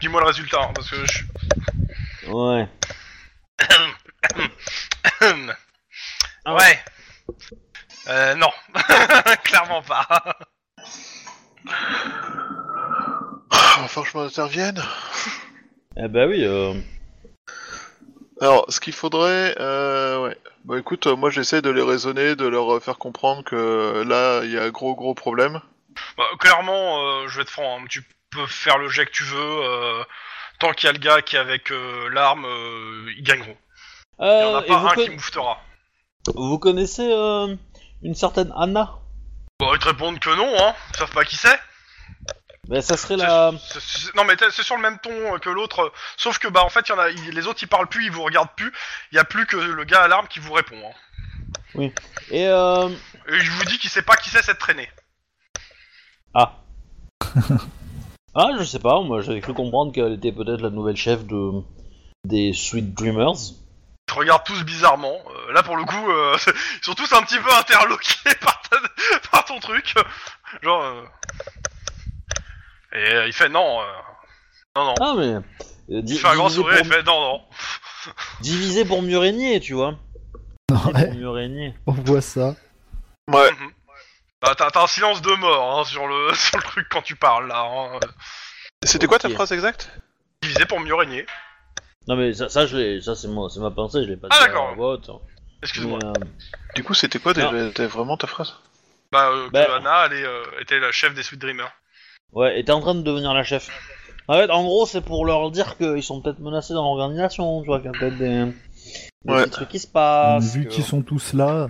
Dis-moi 0.00 0.20
le 0.20 0.26
résultat, 0.26 0.62
hein, 0.62 0.72
parce 0.74 0.90
que 0.90 0.96
je 1.06 1.12
suis. 1.12 1.26
Ouais. 2.28 2.68
Ah 6.44 6.54
ouais. 6.54 6.84
Euh, 8.08 8.34
non. 8.34 8.50
Clairement 9.44 9.82
pas. 9.82 10.06
Ah, 13.50 13.86
que 13.94 14.04
je 14.04 14.18
m'intervienne. 14.18 14.82
Eh 15.96 16.08
bah 16.08 16.26
oui. 16.26 16.44
Euh... 16.44 16.74
Alors, 18.40 18.66
ce 18.68 18.80
qu'il 18.80 18.92
faudrait, 18.92 19.54
euh, 19.60 20.22
ouais. 20.24 20.36
Bah 20.64 20.78
écoute, 20.78 21.06
euh, 21.06 21.14
moi 21.14 21.30
j'essaie 21.30 21.60
de 21.60 21.70
les 21.70 21.82
raisonner, 21.82 22.36
de 22.36 22.46
leur 22.46 22.74
euh, 22.74 22.80
faire 22.80 22.98
comprendre 22.98 23.44
que 23.44 24.02
là, 24.02 24.42
il 24.44 24.50
y 24.50 24.58
a 24.58 24.62
un 24.64 24.70
gros 24.70 24.94
gros 24.94 25.14
problème. 25.14 25.60
Bah, 26.16 26.24
clairement, 26.38 27.00
euh, 27.00 27.28
je 27.28 27.36
vais 27.36 27.42
être 27.42 27.50
franc, 27.50 27.78
hein, 27.78 27.84
tu 27.88 28.02
peux 28.30 28.46
faire 28.46 28.78
le 28.78 28.88
jet 28.88 29.04
que 29.04 29.12
tu 29.12 29.24
veux. 29.24 29.38
euh, 29.38 30.02
tant 30.58 30.72
qu'il 30.72 30.86
y 30.86 30.90
a 30.90 30.92
le 30.92 30.98
gars 30.98 31.20
qui 31.20 31.36
est 31.36 31.38
avec 31.38 31.70
euh, 31.70 32.08
l'arme, 32.10 32.46
euh, 32.46 33.12
ils 33.16 33.22
gagneront. 33.22 33.56
Il 34.20 34.24
y 34.24 34.44
en 34.44 34.56
a 34.56 34.64
et 34.64 34.68
pas 34.68 34.78
vous, 34.78 34.88
un 34.88 34.94
qui 34.94 35.10
mouftera. 35.10 35.60
vous 36.34 36.58
connaissez 36.58 37.08
euh, 37.12 37.54
une 38.02 38.14
certaine 38.14 38.52
Anna? 38.56 38.98
Bah, 39.60 39.70
ils 39.72 39.78
te 39.78 39.86
répondent 39.86 40.18
que 40.18 40.30
non, 40.30 40.52
hein. 40.58 40.74
Ils 40.92 40.96
savent 40.98 41.12
pas 41.12 41.24
qui 41.24 41.36
c'est. 41.36 41.58
Bah 42.66 42.80
ça 42.80 42.96
serait 42.96 43.16
la. 43.16 43.52
c'est- 43.68 43.80
c'est- 43.80 44.14
Non 44.16 44.24
mais 44.24 44.36
t'es- 44.36 44.50
c'est 44.50 44.62
sur 44.62 44.74
le 44.76 44.80
même 44.82 44.98
ton 44.98 45.38
que 45.38 45.50
l'autre, 45.50 45.80
euh, 45.82 45.92
sauf 46.16 46.38
que 46.38 46.48
bah 46.48 46.64
en 46.64 46.70
fait 46.70 46.88
il 46.88 46.92
y 46.92 46.94
en 46.94 46.98
a, 46.98 47.10
les 47.10 47.46
autres 47.46 47.62
ils 47.62 47.68
parlent 47.68 47.88
plus, 47.88 48.06
ils 48.06 48.10
vous 48.10 48.22
regardent 48.22 48.54
plus. 48.56 48.72
Il 49.12 49.16
y 49.16 49.18
a 49.18 49.24
plus 49.24 49.44
que 49.46 49.56
le 49.58 49.84
gars 49.84 50.02
à 50.02 50.08
l'arme 50.08 50.26
qui 50.28 50.38
vous 50.40 50.52
répond. 50.54 50.76
Hein. 51.78 51.90
Et 52.30 52.46
euh... 52.48 52.88
Et 53.28 53.36
il 53.36 53.50
vous 53.50 53.64
dit 53.66 53.78
qu'il 53.78 53.90
sait 53.90 54.00
pas 54.02 54.16
qui 54.16 54.30
c'est 54.30 54.42
cette 54.42 54.58
traînée. 54.58 54.88
Ah. 56.32 56.56
ah, 58.34 58.48
je 58.58 58.64
sais 58.64 58.78
pas, 58.78 59.00
moi 59.02 59.20
j'avais 59.20 59.40
cru 59.42 59.52
comprendre 59.52 59.92
qu'elle 59.92 60.14
était 60.14 60.32
peut-être 60.32 60.62
la 60.62 60.70
nouvelle 60.70 60.96
chef 60.96 61.24
de 61.26 61.50
des 62.24 62.54
Sweet 62.54 62.94
Dreamers. 62.94 63.36
Te 64.14 64.18
regardent 64.20 64.44
tous 64.44 64.62
bizarrement. 64.62 65.18
Euh, 65.28 65.52
là 65.52 65.64
pour 65.64 65.76
le 65.76 65.84
coup, 65.84 66.08
euh, 66.10 66.36
ils 66.46 66.84
sont 66.84 66.94
tous 66.94 67.12
un 67.14 67.22
petit 67.22 67.38
peu 67.40 67.52
interloqués 67.52 68.34
par, 68.40 68.62
ta- 68.62 69.18
par 69.32 69.44
ton 69.44 69.58
truc. 69.58 69.92
Genre. 70.62 70.82
euh, 70.84 71.02
Et 72.92 73.12
euh, 73.12 73.26
il 73.26 73.32
fait 73.32 73.48
non, 73.48 73.80
euh, 73.80 73.84
non 74.76 74.84
non. 74.84 74.94
Ah, 75.00 75.14
mais. 75.16 75.34
euh, 75.34 75.40
Il 76.06 76.16
fait 76.18 76.28
un 76.28 76.36
grand 76.36 76.46
divisé 76.48 76.62
sourire, 76.62 76.78
pour- 76.78 76.86
il 76.86 76.92
fait 76.92 77.02
non 77.02 77.20
non. 77.20 77.42
Divisé 78.40 78.84
pour 78.84 79.02
mieux 79.02 79.18
régner, 79.18 79.58
tu 79.58 79.72
vois. 79.74 79.98
Ouais, 80.70 81.06
pour 81.06 81.14
mieux 81.14 81.30
régner. 81.30 81.74
on 81.86 81.92
voit 81.92 82.20
ça. 82.20 82.54
Ouais. 83.28 83.50
Bah, 84.40 84.54
t'as 84.56 84.80
un 84.80 84.86
silence 84.86 85.22
de 85.22 85.32
mort 85.34 85.80
hein, 85.80 85.84
sur 85.84 86.06
le 86.06 86.32
sur 86.34 86.56
le 86.58 86.62
truc 86.62 86.86
quand 86.88 87.02
tu 87.02 87.16
parles 87.16 87.48
là. 87.48 87.62
Hein. 87.66 87.98
C'était 88.84 89.06
quoi 89.08 89.18
ta 89.18 89.28
phrase 89.30 89.50
exacte? 89.52 89.90
Divisé 90.42 90.66
pour 90.66 90.78
mieux 90.78 90.94
régner. 90.94 91.26
Non, 92.08 92.16
mais 92.16 92.34
ça, 92.34 92.48
ça, 92.48 92.66
je 92.66 92.76
l'ai- 92.76 93.00
ça 93.00 93.14
c'est 93.14 93.28
moi, 93.28 93.48
c'est 93.52 93.60
ma 93.60 93.70
pensée, 93.70 94.02
je 94.04 94.08
l'ai 94.10 94.16
pas 94.16 94.28
Ah, 94.30 94.38
dit 94.38 94.44
d'accord. 94.46 94.68
à 94.70 94.74
voix 94.74 94.92
haute. 94.94 95.10
Excuse-moi. 95.62 95.98
Mais, 96.02 96.08
euh, 96.08 96.24
Du 96.74 96.84
coup, 96.84 96.92
c'était 96.94 97.18
quoi 97.18 97.32
déjà 97.32 97.50
t'as 97.74 97.86
vraiment 97.86 98.16
ta 98.16 98.26
phrase? 98.26 98.54
Bah, 99.12 99.30
euh, 99.30 99.46
que 99.46 99.52
Bah- 99.52 99.76
Anna, 99.76 100.06
elle 100.06 100.18
est, 100.18 100.24
euh, 100.26 100.42
était 100.60 100.80
la 100.80 100.92
chef 100.92 101.14
des 101.14 101.22
Sweet 101.22 101.40
Dreamers. 101.40 101.72
Ouais, 102.32 102.58
et 102.58 102.64
t'es 102.64 102.72
en 102.72 102.80
train 102.80 102.94
de 102.94 103.02
devenir 103.02 103.32
la 103.32 103.44
chef. 103.44 103.68
En 104.28 104.34
fait, 104.34 104.50
en 104.50 104.62
gros, 104.64 104.86
c'est 104.86 105.00
pour 105.02 105.24
leur 105.24 105.50
dire 105.50 105.76
qu'ils 105.76 106.02
sont 106.02 106.20
peut-être 106.20 106.40
menacés 106.40 106.74
dans 106.74 106.82
l'organisation, 106.82 107.60
tu 107.62 107.66
vois, 107.66 107.78
qu'il 107.80 107.90
y 107.92 107.96
a 107.96 107.98
peut-être 107.98 108.18
des, 108.18 108.44
des 108.46 109.32
Ouais. 109.32 109.42
petits 109.42 109.50
trucs 109.50 109.68
qui 109.68 109.78
se 109.78 109.86
passent. 109.86 110.52
Vu 110.54 110.64
que- 110.64 110.70
qu'ils 110.70 110.84
sont 110.84 111.02
tous 111.02 111.32
là. 111.32 111.68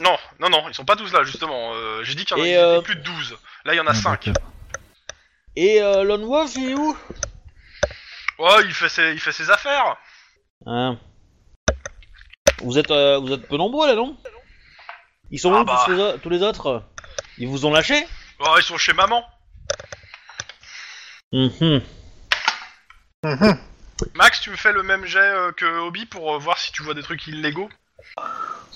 Non, 0.00 0.16
non, 0.40 0.48
non, 0.48 0.64
ils 0.68 0.74
sont 0.74 0.84
pas 0.84 0.96
tous 0.96 1.12
là, 1.12 1.22
justement. 1.24 1.72
Euh, 1.74 2.02
J'ai 2.02 2.14
dit 2.14 2.24
qu'il 2.24 2.36
y 2.38 2.40
en 2.40 2.44
a 2.44 2.46
Et, 2.48 2.56
euh, 2.56 2.80
plus 2.80 2.96
de 2.96 3.02
12. 3.02 3.36
Là, 3.64 3.74
il 3.74 3.76
y 3.76 3.80
en 3.80 3.86
a 3.86 3.90
Ah, 3.90 3.94
5. 3.94 4.26
d'accord. 4.26 4.50
Et 5.54 5.82
euh, 5.82 6.02
Lone 6.02 6.24
Wolf, 6.24 6.54
il 6.56 6.70
est 6.70 6.74
où? 6.74 6.96
Ouais, 8.38 8.64
il 8.64 8.72
fait 8.74 8.88
ses, 8.88 9.12
il 9.12 9.20
fait 9.20 9.32
ses 9.32 9.50
affaires. 9.50 9.96
Hein 10.66 10.98
Vous 12.62 12.78
êtes, 12.78 12.90
euh, 12.90 13.18
vous 13.18 13.32
êtes 13.32 13.46
peu 13.48 13.56
nombreux 13.56 13.86
là, 13.88 13.94
non? 13.94 14.16
Ils 15.30 15.38
sont 15.38 15.54
Ah 15.54 15.60
où 15.60 15.64
bah. 15.64 15.82
tous, 15.86 15.92
les 15.92 16.00
o- 16.02 16.18
tous 16.18 16.28
les 16.28 16.42
autres? 16.42 16.82
Ils 17.38 17.48
vous 17.48 17.64
ont 17.66 17.72
lâché? 17.72 17.94
Ouais, 18.40 18.58
ils 18.58 18.62
sont 18.62 18.76
chez 18.78 18.92
maman. 18.92 19.24
Mhm. 21.32 21.80
Mhm. 23.24 23.58
Max, 24.14 24.40
tu 24.40 24.50
me 24.50 24.56
fais 24.56 24.72
le 24.72 24.82
même 24.82 25.06
jet 25.06 25.20
euh, 25.20 25.52
que 25.52 25.64
Obi 25.80 26.06
pour 26.06 26.34
euh, 26.34 26.38
voir 26.38 26.58
si 26.58 26.72
tu 26.72 26.82
vois 26.82 26.94
des 26.94 27.02
trucs 27.02 27.26
illégaux 27.26 27.70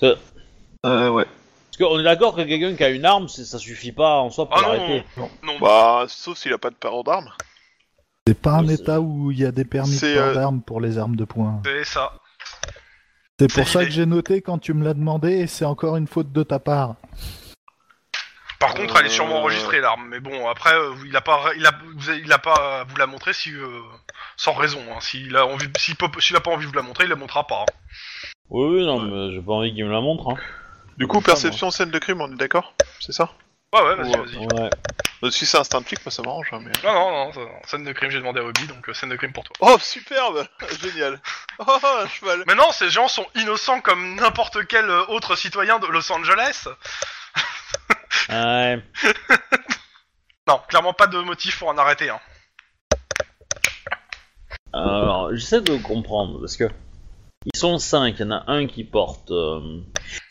Euh, 0.02 1.08
ouais. 1.10 1.24
Parce 1.24 1.76
qu'on 1.90 1.98
est 1.98 2.04
d'accord 2.04 2.34
que 2.36 2.42
quelqu'un 2.42 2.74
qui 2.76 2.84
a 2.84 2.88
une 2.90 3.04
arme, 3.04 3.28
c'est- 3.28 3.44
ça 3.44 3.58
suffit 3.58 3.92
pas 3.92 4.18
en 4.20 4.30
soi 4.30 4.46
pour 4.48 4.56
Ah 4.58 4.62
non, 4.62 4.72
l'arrêter. 4.72 5.04
Non. 5.16 5.58
Bah, 5.60 6.04
sauf 6.08 6.38
s'il 6.38 6.52
a 6.52 6.58
pas 6.58 6.70
de 6.70 6.76
parent 6.76 7.02
d'armes. 7.02 7.30
C'est 8.27 8.40
pas 8.40 8.55
un 8.55 8.66
état 8.66 9.01
où 9.01 9.31
il 9.31 9.39
y 9.39 9.44
a 9.44 9.53
des 9.53 9.65
permis 9.65 9.93
de 9.93 9.97
C'est, 9.98 10.19
euh, 10.19 10.35
d'armes 10.35 10.61
pour 10.61 10.81
les 10.81 10.98
armes 10.98 11.15
de 11.15 11.24
poing. 11.24 11.62
C'est 11.65 11.85
ça. 11.85 12.12
C'est 13.39 13.51
c'est 13.53 13.61
pour 13.61 13.69
ça 13.69 13.81
l'idée. 13.81 13.90
que 13.90 13.94
j'ai 13.94 14.07
noté 14.07 14.43
quand 14.43 14.59
tu 14.59 14.74
me 14.74 14.85
l'as 14.85 14.94
demandé 14.94 15.31
et 15.31 15.47
c'est 15.47 15.65
encore 15.65 15.97
une 15.97 16.09
faute 16.09 16.32
de 16.32 16.43
ta 16.43 16.59
part. 16.59 16.97
Par 18.59 18.74
contre, 18.74 18.97
elle 18.97 19.07
est 19.07 19.11
Euh. 19.11 19.12
sûrement 19.12 19.40
enregistrée 19.40 19.81
l'arme, 19.81 20.09
mais 20.09 20.19
bon, 20.19 20.48
après, 20.48 20.74
euh, 20.74 20.94
il 21.07 21.15
a 21.15 21.20
pas, 21.20 21.40
il 21.57 21.65
a, 21.66 21.73
vous 21.94 22.11
il 22.15 22.32
a 22.32 22.39
pas 22.39 22.55
à 22.81 22.85
vous 22.85 22.97
la 22.97 23.07
montrer 23.07 23.32
si, 23.35 23.53
euh, 23.53 23.69
sans 24.36 24.55
raison. 24.55 24.81
Hein. 24.90 24.98
S'il 25.01 25.36
a 25.36 25.47
envie, 25.47 25.69
s'il 25.78 25.94
peut- 25.94 26.09
s'il 26.20 26.35
a 26.35 26.40
pas 26.40 26.51
envie 26.51 26.65
de 26.65 26.70
vous 26.70 26.77
la 26.77 26.82
montrer, 26.82 27.05
il 27.05 27.11
la 27.11 27.16
montrera 27.16 27.47
pas. 27.47 27.62
hein. 27.62 27.73
Oui, 28.48 28.78
oui, 28.78 28.86
non, 28.86 29.01
mais 29.03 29.32
j'ai 29.35 29.43
pas 29.43 29.53
envie 29.53 29.73
qu'il 29.74 29.85
me 29.85 29.93
la 29.93 30.01
montre. 30.01 30.31
Hein. 30.31 30.36
Du 30.97 31.07
coup, 31.07 31.19
Ça, 31.20 31.27
perception 31.27 31.70
scène 31.70 31.90
de 31.90 31.98
crime, 31.98 32.23
on 32.23 32.32
est 32.32 32.36
d'accord? 32.36 32.73
C'est 33.01 33.12
ça? 33.12 33.31
Ouais, 33.77 33.82
ouais, 33.82 33.94
vas-y, 33.97 34.12
vas-y. 34.16 34.39
Ouais. 34.62 34.70
Euh, 35.24 35.31
Si 35.31 35.47
c'est 35.47 35.59
instinct 35.59 35.81
de 35.81 35.86
flic, 35.86 36.05
moi 36.05 36.12
ça 36.12 36.23
m'arrange. 36.23 36.48
hein, 36.53 36.61
mais... 36.62 36.73
Non, 36.85 36.93
non, 36.93 37.11
non, 37.11 37.32
ça- 37.32 37.69
scène 37.69 37.85
de 37.85 37.93
crime, 37.93 38.11
j'ai 38.11 38.19
demandé 38.19 38.40
à 38.40 38.44
Obi, 38.44 38.66
donc 38.66 38.89
euh, 38.89 38.94
scène 38.94 39.09
de 39.09 39.16
crime 39.16 39.32
pour 39.32 39.44
toi. 39.44 39.55
Oh, 39.61 39.78
superbe 39.81 40.47
Génial 40.82 41.20
Oh, 41.59 41.78
un 41.82 42.07
cheval 42.09 42.43
Maintenant, 42.47 42.70
ces 42.73 42.90
gens 42.90 43.09
sont 43.09 43.27
innocents 43.35 43.81
comme 43.81 44.15
n'importe 44.16 44.66
quel 44.66 44.89
euh, 44.89 45.05
autre 45.09 45.35
citoyen 45.36 45.78
de 45.78 45.86
Los 45.86 46.11
Angeles. 46.12 46.66
Ouais. 48.28 48.82
Non, 50.48 50.61
clairement 50.69 50.93
pas 50.93 51.07
de 51.09 51.19
motif 51.19 51.59
pour 51.59 51.69
en 51.69 51.78
arrêter 51.78 52.09
un. 52.09 52.20
Alors, 54.73 55.35
j'essaie 55.35 55.61
de 55.61 55.77
comprendre 55.77 56.39
parce 56.40 56.57
que 56.57 56.69
ils 57.47 57.59
sont 57.59 57.78
cinq. 57.78 58.16
Il 58.18 58.23
y 58.23 58.28
en 58.28 58.32
a 58.32 58.44
un 58.48 58.66
qui 58.66 58.85
porte. 58.85 59.31
euh, 59.31 59.81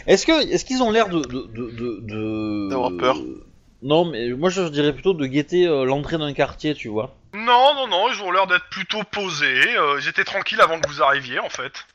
Est-ce 0.07 0.25
que, 0.25 0.47
est-ce 0.51 0.65
qu'ils 0.65 0.83
ont 0.83 0.91
l'air 0.91 1.09
de, 1.09 1.19
de, 1.21 1.47
de, 1.47 1.71
de- 1.71 1.99
de- 2.01 2.69
D'avoir 2.69 2.91
peur. 2.97 3.17
Non, 3.81 4.05
mais 4.05 4.29
moi 4.29 4.49
je 4.49 4.67
dirais 4.69 4.93
plutôt 4.93 5.13
de 5.13 5.25
guetter 5.25 5.67
euh, 5.67 5.85
l'entrée 5.85 6.17
d'un 6.17 6.33
quartier, 6.33 6.73
tu 6.73 6.87
vois. 6.87 7.15
Non, 7.33 7.75
non, 7.75 7.87
non, 7.87 8.09
ils 8.11 8.21
ont 8.21 8.31
l'air 8.31 8.47
d'être 8.47 8.67
plutôt 8.69 9.03
posés. 9.03 9.77
euh, 9.77 9.99
ils 10.01 10.07
étaient 10.07 10.23
tranquilles 10.23 10.61
avant 10.61 10.79
que 10.79 10.87
vous 10.89 11.01
arriviez, 11.03 11.39
en 11.39 11.49
fait. 11.49 11.85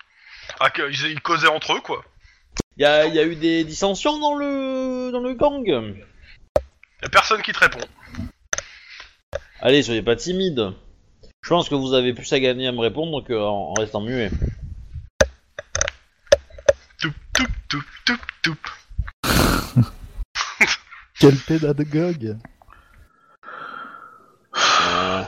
Ah, 0.60 0.70
que- 0.70 0.90
ils, 0.90 1.12
ils 1.12 1.20
causaient 1.20 1.48
entre 1.48 1.74
eux, 1.74 1.80
quoi. 1.80 2.04
Il 2.76 2.82
y 2.82 2.86
a, 2.86 3.06
y 3.06 3.18
a 3.18 3.24
eu 3.24 3.36
des 3.36 3.64
dissensions 3.64 4.18
dans 4.18 4.34
le 4.36 5.10
dans 5.12 5.20
le 5.20 5.34
gang. 5.34 5.64
Y 5.66 7.06
a 7.06 7.08
personne 7.08 7.42
qui 7.42 7.52
te 7.52 7.58
répond. 7.58 7.80
Allez, 9.60 9.82
soyez 9.82 10.02
pas 10.02 10.16
timide. 10.16 10.72
Je 11.42 11.48
pense 11.48 11.68
que 11.68 11.74
vous 11.74 11.94
avez 11.94 12.12
plus 12.14 12.30
à 12.32 12.40
gagner 12.40 12.68
à 12.68 12.72
me 12.72 12.80
répondre 12.80 13.22
qu'en 13.26 13.70
en 13.70 13.74
restant 13.74 14.00
muet. 14.00 14.30
Toup, 16.98 17.14
toup, 17.68 17.84
toup, 18.10 18.20
toup, 18.42 18.58
toup. 19.74 19.84
Quel 21.20 21.36
pédagogue 21.36 22.36
Euh. 24.56 25.22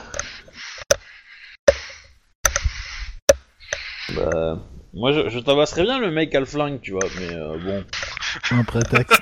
Bah, 4.15 4.57
moi 4.93 5.11
je, 5.13 5.29
je 5.29 5.39
tabasserais 5.39 5.83
bien 5.83 5.97
le 5.99 6.11
mec 6.11 6.35
à 6.35 6.39
le 6.39 6.45
flingue, 6.45 6.81
tu 6.81 6.91
vois, 6.91 7.07
mais 7.19 7.33
euh, 7.33 7.57
bon. 7.57 7.83
Un 8.51 8.63
prétexte. 8.63 9.21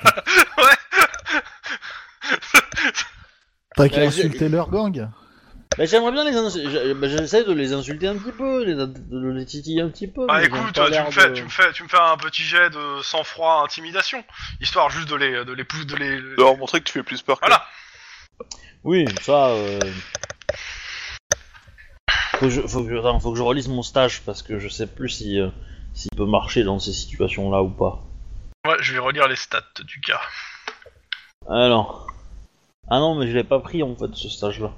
T'as 3.76 3.88
qu'à 3.88 3.96
Ouais, 4.02 4.10
j'ai- 4.10 4.26
insulter 4.26 4.48
leur 4.48 4.68
gang 4.70 5.08
Bah, 5.78 5.86
j'aimerais 5.86 6.12
bien 6.12 6.24
les 6.24 6.36
ins- 6.36 6.50
j'ai- 6.50 6.94
bah, 6.94 7.08
j'essaie 7.08 7.44
de 7.44 7.52
les 7.52 7.72
insulter 7.72 8.06
un 8.06 8.16
petit 8.16 8.32
peu, 8.32 8.62
les, 8.64 8.74
de 8.74 9.28
les 9.30 9.46
titiller 9.46 9.80
un 9.80 9.88
petit 9.88 10.06
peu. 10.06 10.26
Ah, 10.28 10.38
mais 10.40 10.46
ils 10.46 10.52
ont 10.52 10.56
écoute, 10.56 10.74
pas 10.74 10.84
tu 10.86 10.90
l'air 10.90 11.06
me, 11.06 11.10
fais, 11.10 11.28
de- 11.30 11.34
tu, 11.34 11.44
me 11.44 11.48
fais, 11.48 11.72
tu 11.72 11.82
me 11.84 11.88
fais 11.88 11.98
un 11.98 12.16
petit 12.18 12.42
jet 12.42 12.68
de 12.70 13.00
sang-froid 13.02 13.62
intimidation, 13.64 14.22
histoire 14.60 14.90
juste 14.90 15.08
de 15.08 15.16
les, 15.16 15.44
de 15.44 15.52
les, 15.52 15.64
pou- 15.64 15.84
de 15.84 15.96
les... 15.96 16.16
De 16.16 16.34
leur 16.36 16.56
montrer 16.58 16.80
que 16.80 16.84
tu 16.84 16.92
fais 16.92 17.02
plus 17.02 17.22
peur 17.22 17.40
que... 17.40 17.46
Voilà. 17.46 17.64
Oui, 18.84 19.06
ça. 19.22 19.48
Euh... 19.48 19.80
Faut, 22.34 22.46
que 22.46 22.50
je, 22.50 22.60
faut, 22.62 22.84
que 22.84 22.90
je, 22.90 22.96
attends, 22.98 23.20
faut 23.20 23.32
que 23.32 23.38
je 23.38 23.42
relise 23.42 23.68
mon 23.68 23.82
stage 23.82 24.22
parce 24.22 24.42
que 24.42 24.58
je 24.58 24.68
sais 24.68 24.86
plus 24.86 25.08
si 25.08 25.40
euh, 25.40 25.48
s'il 25.94 26.10
peut 26.16 26.26
marcher 26.26 26.64
dans 26.64 26.78
ces 26.80 26.92
situations-là 26.92 27.62
ou 27.62 27.70
pas. 27.70 28.00
Ouais, 28.66 28.76
je 28.80 28.92
vais 28.92 28.98
relire 28.98 29.28
les 29.28 29.36
stats 29.36 29.62
du 29.84 30.00
gars. 30.00 30.20
Alors. 31.48 32.08
Ah 32.88 32.98
non, 32.98 33.14
mais 33.14 33.28
je 33.28 33.32
l'ai 33.32 33.44
pas 33.44 33.60
pris 33.60 33.82
en 33.82 33.94
fait 33.94 34.10
ce 34.14 34.28
stage-là. 34.28 34.72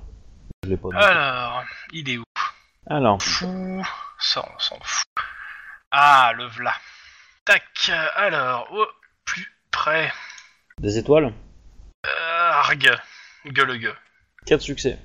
Je 0.65 0.70
l'ai 0.70 0.77
pas. 0.77 0.89
dit. 0.89 0.97
Alors, 0.97 1.65
il 1.93 2.09
est 2.11 2.16
où? 2.19 2.24
Alors. 2.89 3.23
Fou, 3.23 3.85
ça 4.19 4.45
on 4.55 4.59
s'en 4.59 4.78
fout. 4.82 5.05
Ah, 5.91 6.32
le 6.36 6.47
v'là. 6.47 6.74
Tac, 7.45 7.91
alors, 8.16 8.73
au 8.73 8.86
plus 9.24 9.47
près. 9.70 10.12
Des 10.78 10.97
étoiles? 10.99 11.32
Euh, 12.07 12.51
arg, 12.53 12.91
gueule 13.47 13.78
gueule. 13.78 13.97
4 14.47 14.61
succès. 14.61 14.99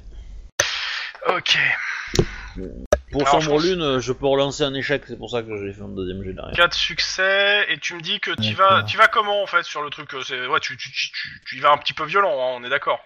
Ok. 1.27 1.57
Pour 3.11 3.21
Alors, 3.27 3.41
je 3.41 3.45
Sombre 3.45 3.57
pense- 3.57 3.63
Lune, 3.65 3.99
je 3.99 4.11
peux 4.13 4.27
relancer 4.27 4.63
un 4.63 4.73
échec, 4.73 5.03
c'est 5.07 5.17
pour 5.17 5.29
ça 5.29 5.41
que 5.43 5.57
j'ai 5.65 5.73
fait 5.73 5.81
un 5.81 5.87
deuxième 5.89 6.23
jet 6.23 6.33
derrière. 6.33 6.53
4 6.55 6.73
succès, 6.73 7.65
et 7.69 7.77
tu 7.79 7.95
me 7.95 8.01
dis 8.01 8.19
que 8.19 8.31
tu 8.31 8.53
D'accord. 8.53 8.77
vas, 8.77 8.83
tu 8.83 8.97
vas 8.97 9.07
comment 9.07 9.41
en 9.43 9.47
fait 9.47 9.63
sur 9.63 9.81
le 9.81 9.89
truc 9.89 10.13
euh, 10.13 10.21
c'est, 10.23 10.45
Ouais, 10.47 10.59
tu, 10.59 10.77
tu, 10.77 10.91
tu, 10.91 11.11
tu- 11.11 11.41
tu 11.45 11.55
y 11.57 11.59
vas 11.59 11.71
un 11.71 11.77
petit 11.77 11.93
peu 11.93 12.05
violent, 12.05 12.31
hein, 12.31 12.57
on 12.59 12.63
est 12.63 12.69
d'accord. 12.69 12.99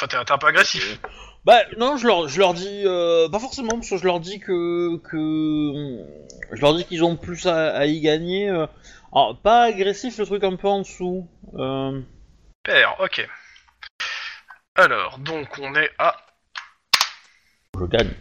Enfin, 0.00 0.24
t'es, 0.24 0.32
un 0.32 0.38
peu 0.38 0.46
agressif. 0.48 0.98
Bah 1.44 1.60
non, 1.76 1.96
je 1.96 2.06
leur, 2.06 2.28
je 2.28 2.38
leur 2.38 2.54
dis 2.54 2.82
euh, 2.86 3.28
pas 3.28 3.40
forcément 3.40 3.70
parce 3.70 3.90
que 3.90 3.96
je 3.96 4.04
leur 4.04 4.20
dis 4.20 4.38
que 4.38 4.96
que 4.98 6.04
je 6.52 6.60
leur 6.60 6.74
dis 6.74 6.84
qu'ils 6.84 7.02
ont 7.02 7.16
plus 7.16 7.46
à, 7.46 7.74
à 7.74 7.86
y 7.86 8.00
gagner. 8.00 8.48
euh. 8.48 8.66
Alors, 9.12 9.38
pas 9.42 9.64
agressif, 9.64 10.18
le 10.18 10.26
truc 10.26 10.44
un 10.44 10.56
peu 10.56 10.68
en 10.68 10.78
dessous. 10.80 11.28
Euh, 11.54 12.00
Père, 12.62 12.96
ok. 13.00 13.28
Alors, 14.76 15.18
donc 15.18 15.48
on 15.58 15.74
est 15.74 15.90
à. 15.98 16.16
je 17.78 17.84
gagne. 17.86 18.12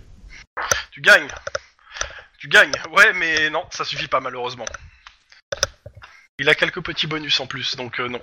Tu 0.92 1.02
gagnes. 1.02 1.30
Tu 2.40 2.48
gagnes. 2.48 2.74
Ouais, 2.92 3.14
mais 3.14 3.50
non, 3.52 3.64
ça 3.70 3.86
suffit 3.86 4.08
pas 4.08 4.20
malheureusement. 4.20 4.66
Il 6.42 6.50
a 6.50 6.56
quelques 6.56 6.82
petits 6.82 7.08
bonus 7.08 7.40
en 7.40 7.48
plus, 7.48 7.76
donc 7.76 8.00
euh, 8.00 8.08
non. 8.10 8.22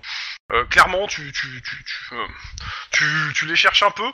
Euh, 0.52 0.64
clairement, 0.64 1.06
tu 1.06 1.30
tu, 1.32 1.62
tu, 1.62 1.84
tu, 1.84 2.14
euh, 2.14 2.26
tu, 2.90 3.04
tu 3.34 3.46
les 3.46 3.54
cherches 3.56 3.82
un 3.82 3.90
peu. 3.90 4.10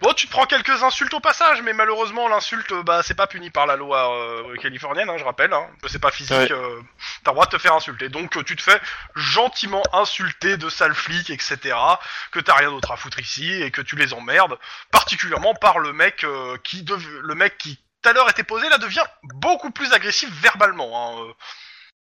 Bon, 0.00 0.12
tu 0.12 0.26
te 0.26 0.32
prends 0.32 0.46
quelques 0.46 0.82
insultes 0.82 1.14
au 1.14 1.20
passage, 1.20 1.62
mais 1.62 1.72
malheureusement, 1.72 2.28
l'insulte, 2.28 2.72
bah, 2.84 3.02
c'est 3.02 3.14
pas 3.14 3.26
puni 3.26 3.50
par 3.50 3.66
la 3.66 3.76
loi 3.76 4.44
californienne, 4.60 5.08
hein, 5.08 5.16
je 5.18 5.24
rappelle. 5.24 5.52
Hein, 5.52 5.68
c'est 5.88 6.00
pas 6.00 6.10
physique. 6.10 6.36
Ouais. 6.36 6.48
T'as 6.48 7.30
le 7.30 7.34
droit 7.34 7.46
de 7.46 7.50
te 7.50 7.58
faire 7.58 7.72
insulter. 7.74 8.08
Donc, 8.08 8.44
tu 8.44 8.56
te 8.56 8.62
fais 8.62 8.80
gentiment 9.14 9.82
insulter 9.92 10.56
de 10.56 10.68
sale 10.68 10.94
flic, 10.94 11.30
etc. 11.30 11.76
Que 12.32 12.40
t'as 12.40 12.54
rien 12.56 12.70
d'autre 12.70 12.90
à 12.92 12.96
foutre 12.96 13.20
ici 13.20 13.50
et 13.62 13.70
que 13.70 13.80
tu 13.80 13.96
les 13.96 14.12
emmerdes, 14.12 14.58
particulièrement 14.90 15.54
par 15.54 15.78
le 15.78 15.92
mec 15.92 16.26
qui, 16.64 16.82
dev- 16.82 17.20
le 17.22 17.34
mec 17.34 17.56
qui 17.58 17.78
tout 18.02 18.10
à 18.10 18.12
l'heure 18.12 18.28
était 18.28 18.44
posé, 18.44 18.68
là 18.68 18.78
devient 18.78 19.04
beaucoup 19.22 19.70
plus 19.70 19.92
agressif 19.92 20.28
verbalement. 20.30 21.18
Hein, 21.28 21.32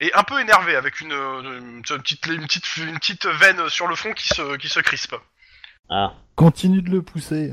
et 0.07 0.13
un 0.15 0.23
peu 0.23 0.41
énervé 0.41 0.77
avec 0.77 1.01
une, 1.01 1.13
une, 1.13 1.83
petite, 1.83 2.27
une, 2.27 2.43
petite, 2.47 2.77
une 2.77 2.99
petite 2.99 3.27
veine 3.27 3.69
sur 3.69 3.87
le 3.87 3.95
front 3.97 4.13
qui 4.13 4.27
se, 4.29 4.57
qui 4.57 4.69
se 4.69 4.81
crispe. 4.81 5.15
Ah. 5.91 6.13
Continue 6.37 6.83
de 6.83 6.91
le 6.91 7.03
pousser. 7.03 7.53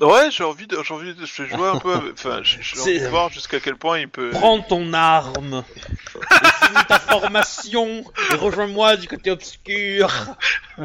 Ouais, 0.00 0.28
j'ai 0.30 0.42
envie 0.44 0.66
de... 0.66 0.82
J'ai 0.82 0.92
envie 0.94 1.14
de... 1.14 1.24
Je 1.24 1.42
vais 1.42 1.48
jouer 1.48 1.68
un 1.68 1.78
peu... 1.78 1.94
avec- 1.94 2.12
Enfin, 2.14 2.40
j'ai 2.42 2.58
j'ai 2.60 2.80
envie 2.80 2.94
de 2.94 2.98
C'est- 2.98 3.08
voir 3.08 3.30
jusqu'à 3.30 3.60
quel 3.60 3.76
point 3.76 4.00
il 4.00 4.08
peut... 4.08 4.30
Prends 4.30 4.60
ton 4.60 4.92
arme. 4.92 5.62
et 6.16 6.66
finis 6.66 6.84
ta 6.88 6.98
formation 6.98 8.04
et 8.30 8.34
rejoins-moi 8.34 8.96
du 8.96 9.06
côté 9.08 9.30
obscur. 9.30 10.10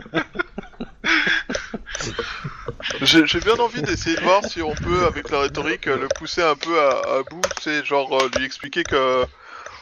J'ai 3.01 3.27
j'ai 3.27 3.39
bien 3.39 3.57
envie 3.57 3.81
d'essayer 3.81 4.15
de 4.15 4.21
voir 4.21 4.43
si 4.45 4.61
on 4.61 4.73
peut, 4.73 5.05
avec 5.05 5.29
la 5.29 5.41
rhétorique, 5.41 5.85
le 5.85 6.07
pousser 6.07 6.41
un 6.41 6.55
peu 6.55 6.79
à, 6.79 6.89
à 7.17 7.23
bout, 7.29 7.41
tu 7.57 7.63
sais, 7.63 7.85
genre 7.85 8.21
euh, 8.21 8.29
lui 8.37 8.45
expliquer 8.45 8.83
que... 8.83 9.25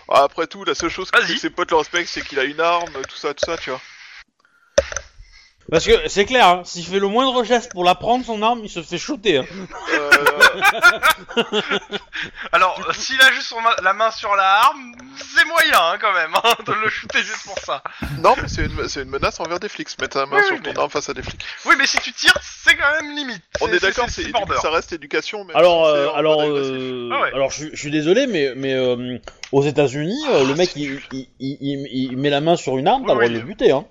Après 0.10 0.48
tout, 0.48 0.64
la 0.64 0.74
seule 0.74 0.90
chose 0.90 1.11
que 1.11 1.19
Vas-y. 1.19 1.38
ses 1.38 1.49
potes 1.49 1.69
le 1.72 1.78
respectent, 1.78 2.10
c'est 2.10 2.26
qu'il 2.26 2.40
a 2.40 2.45
une 2.45 2.61
arme, 2.61 2.94
tout 3.10 3.18
ça, 3.18 3.34
tout 3.34 3.45
ça, 3.45 3.57
tu 3.57 3.69
vois. 3.72 3.82
Parce 5.69 5.85
que 5.85 6.07
c'est 6.07 6.23
clair, 6.26 6.48
hein, 6.48 6.61
s'il 6.64 6.85
fait 6.85 6.99
le 6.99 7.07
moindre 7.07 7.44
geste 7.44 7.72
pour 7.73 7.84
la 7.84 7.94
prendre 7.94 8.23
son 8.26 8.41
arme, 8.41 8.61
il 8.64 8.69
se 8.69 8.81
fait 8.81 8.98
shooter. 8.98 9.39
hein. 9.39 9.45
Euh, 9.94 11.41
Alors, 12.52 12.80
euh, 12.88 12.94
s'il 12.94 13.19
a 13.22 13.31
juste 13.31 13.48
son 13.48 13.60
ma- 13.61 13.76
la 13.84 13.94
main 13.94 14.10
sur 14.11 14.35
la 14.35 14.61
arme, 14.61 14.94
c'est 15.18 15.45
moyen 15.45 15.77
hein, 15.80 15.98
quand 15.99 16.14
même 16.14 16.31
hein, 16.35 16.53
de 16.65 16.72
le 16.73 16.89
shooter 16.89 17.19
juste 17.19 17.44
pour 17.45 17.60
ça. 17.60 17.84
non, 18.23 18.34
mais 18.41 18.48
c'est 18.48 18.65
une, 18.65 18.88
c'est 18.88 19.02
une 19.03 19.10
menace 19.10 19.39
envers 19.39 19.60
des 19.60 19.69
flics, 19.69 19.89
mettre 19.99 20.18
la 20.18 20.26
main 20.26 20.38
Oui, 20.38 20.44
sur 20.45 20.56
oui, 20.56 20.61
ton 20.61 20.72
mais- 20.72 20.80
arme 20.80 20.89
face 20.89 21.10
à 21.10 21.14
des 21.14 21.22
flics. 21.23 21.41
Oui, 21.65 21.76
mais 21.77 21.85
si 21.85 21.98
tu 21.98 22.14
tires, 22.14 22.38
c'est 22.41 22.76
quand 22.76 22.91
même 23.02 23.15
limite. 23.15 23.41
On 23.61 23.68
est, 23.68 23.80
d'accord, 23.81 24.06
c'est 24.10 24.23
c'est 24.23 24.31
border. 24.31 24.56
ça 24.61 24.69
reste 24.69 24.94
éducation, 24.94 25.44
mais 25.45 25.53
Alors, 25.56 25.85
c'est 25.88 25.91
euh, 25.98 26.10
en 26.11 26.15
alors, 26.15 26.41
mode 26.41 26.52
agressif. 26.57 26.73
euh, 26.76 27.10
Ah 27.14 27.22
ouais. 27.22 27.34
alors, 27.34 27.52
je, 27.52 27.65
je 27.72 27.76
suis 27.76 27.91
désolé, 27.91 28.27
mais, 28.27 28.53
mais 28.56 28.73
euh, 28.73 29.18
aux 29.52 29.64
États-Unis, 29.64 30.19
euh, 30.31 30.45
le 30.45 30.56
mec 30.56 30.72
il, 30.76 30.99
il, 31.11 31.27
il, 31.39 31.57
il- 31.61 31.88
il 32.11 32.18
met 32.18 32.30
la 32.30 32.41
main 32.41 32.56
sur 32.56 32.77
une 32.77 32.88
arme, 32.88 33.03
t'as 33.06 33.14
Oui, 33.14 33.19
le 33.19 33.26
droit 33.26 33.27
oui. 33.27 33.34
de 33.34 33.39
le 33.39 33.45
buter, 33.45 33.72
hein. 33.72 33.85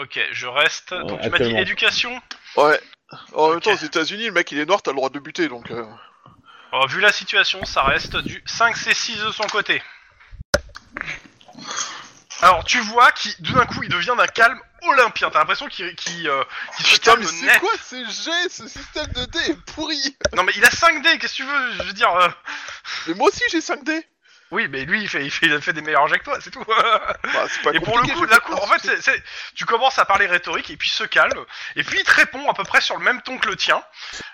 Ok, 0.00 0.18
je 0.32 0.46
reste. 0.46 0.92
Ouais, 0.92 0.98
Donc 1.04 1.20
tu 1.20 1.28
m'as 1.28 1.36
dit 1.38 1.42
actuellement. 1.44 1.58
éducation? 1.60 2.22
Ouais, 2.56 2.80
En 3.34 3.50
même 3.50 3.60
temps, 3.60 3.72
Ok. 3.72 3.80
aux 3.82 3.84
États-Unis, 3.84 4.26
le 4.26 4.32
mec 4.32 4.50
il 4.52 4.58
est 4.58 4.66
noir, 4.66 4.82
t'as 4.82 4.92
le 4.92 4.96
droit 4.96 5.10
de 5.10 5.18
buter 5.18 5.48
donc. 5.48 5.70
euh, 5.70 5.84
Alors, 6.72 6.88
vu 6.88 7.00
la 7.00 7.12
situation, 7.12 7.64
ça 7.64 7.82
reste 7.82 8.16
du 8.16 8.42
5C6 8.46 9.24
de 9.26 9.30
son 9.32 9.44
côté. 9.44 9.82
Alors, 12.42 12.64
tu 12.64 12.78
vois 12.80 13.12
qu'il, 13.12 13.34
tout 13.44 13.52
d'un 13.52 13.66
coup, 13.66 13.82
il 13.82 13.90
devient 13.90 14.14
d'un 14.16 14.26
calme 14.26 14.58
olympien. 14.88 15.28
T'as 15.30 15.40
l'impression 15.40 15.66
qu'il, 15.68 15.94
qu'il, 15.96 16.26
euh, 16.26 16.42
qu'il 16.76 16.86
se 16.86 16.92
Putain, 16.94 17.10
calme 17.12 17.20
mais 17.20 17.26
c'est 17.26 17.44
net. 17.46 17.58
quoi 17.60 17.70
ces 17.82 18.02
jets? 18.06 18.48
Ce 18.48 18.66
système 18.68 19.06
de 19.08 19.24
dés 19.26 19.50
est 19.50 19.60
pourri 19.74 20.16
Non, 20.34 20.44
mais 20.44 20.52
il 20.56 20.64
a 20.64 20.70
5D, 20.70 21.18
qu'est-ce 21.18 21.32
que 21.34 21.36
tu 21.36 21.44
veux? 21.44 21.72
Je 21.72 21.82
veux 21.82 21.92
dire... 21.92 22.10
euh, 22.16 22.28
Mais 23.08 23.14
moi 23.14 23.28
aussi 23.28 23.42
j'ai 23.50 23.60
5D 23.60 24.02
Oui, 24.52 24.66
mais 24.68 24.84
lui, 24.84 25.02
il 25.02 25.08
fait, 25.08 25.24
il 25.24 25.30
fait, 25.30 25.46
il 25.46 25.52
a 25.52 25.60
fait 25.60 25.72
des 25.72 25.80
meilleurs 25.80 26.08
jets 26.08 26.18
que 26.18 26.24
toi, 26.24 26.38
c'est 26.40 26.50
tout. 26.50 26.64
Bah, 26.66 27.46
c'est 27.48 27.62
pas 27.62 27.70
et 27.72 27.78
pour 27.80 27.98
le 27.98 28.06
coup, 28.08 28.24
la 28.24 28.40
pas 28.40 28.54
en 28.54 28.66
fait, 28.66 28.80
c'est, 28.82 29.00
c'est- 29.00 29.22
tu 29.54 29.64
commences 29.64 29.98
à 29.98 30.04
parler 30.04 30.26
rhétorique 30.26 30.70
et 30.70 30.76
puis 30.76 30.88
il 30.88 30.92
se 30.92 31.04
calme 31.04 31.44
et 31.76 31.84
puis 31.84 31.98
il 32.00 32.04
te 32.04 32.12
répond 32.12 32.50
à 32.50 32.54
peu 32.54 32.64
près 32.64 32.80
sur 32.80 32.96
le 32.96 33.04
même 33.04 33.22
ton 33.22 33.38
que 33.38 33.48
le 33.48 33.54
tien 33.56 33.80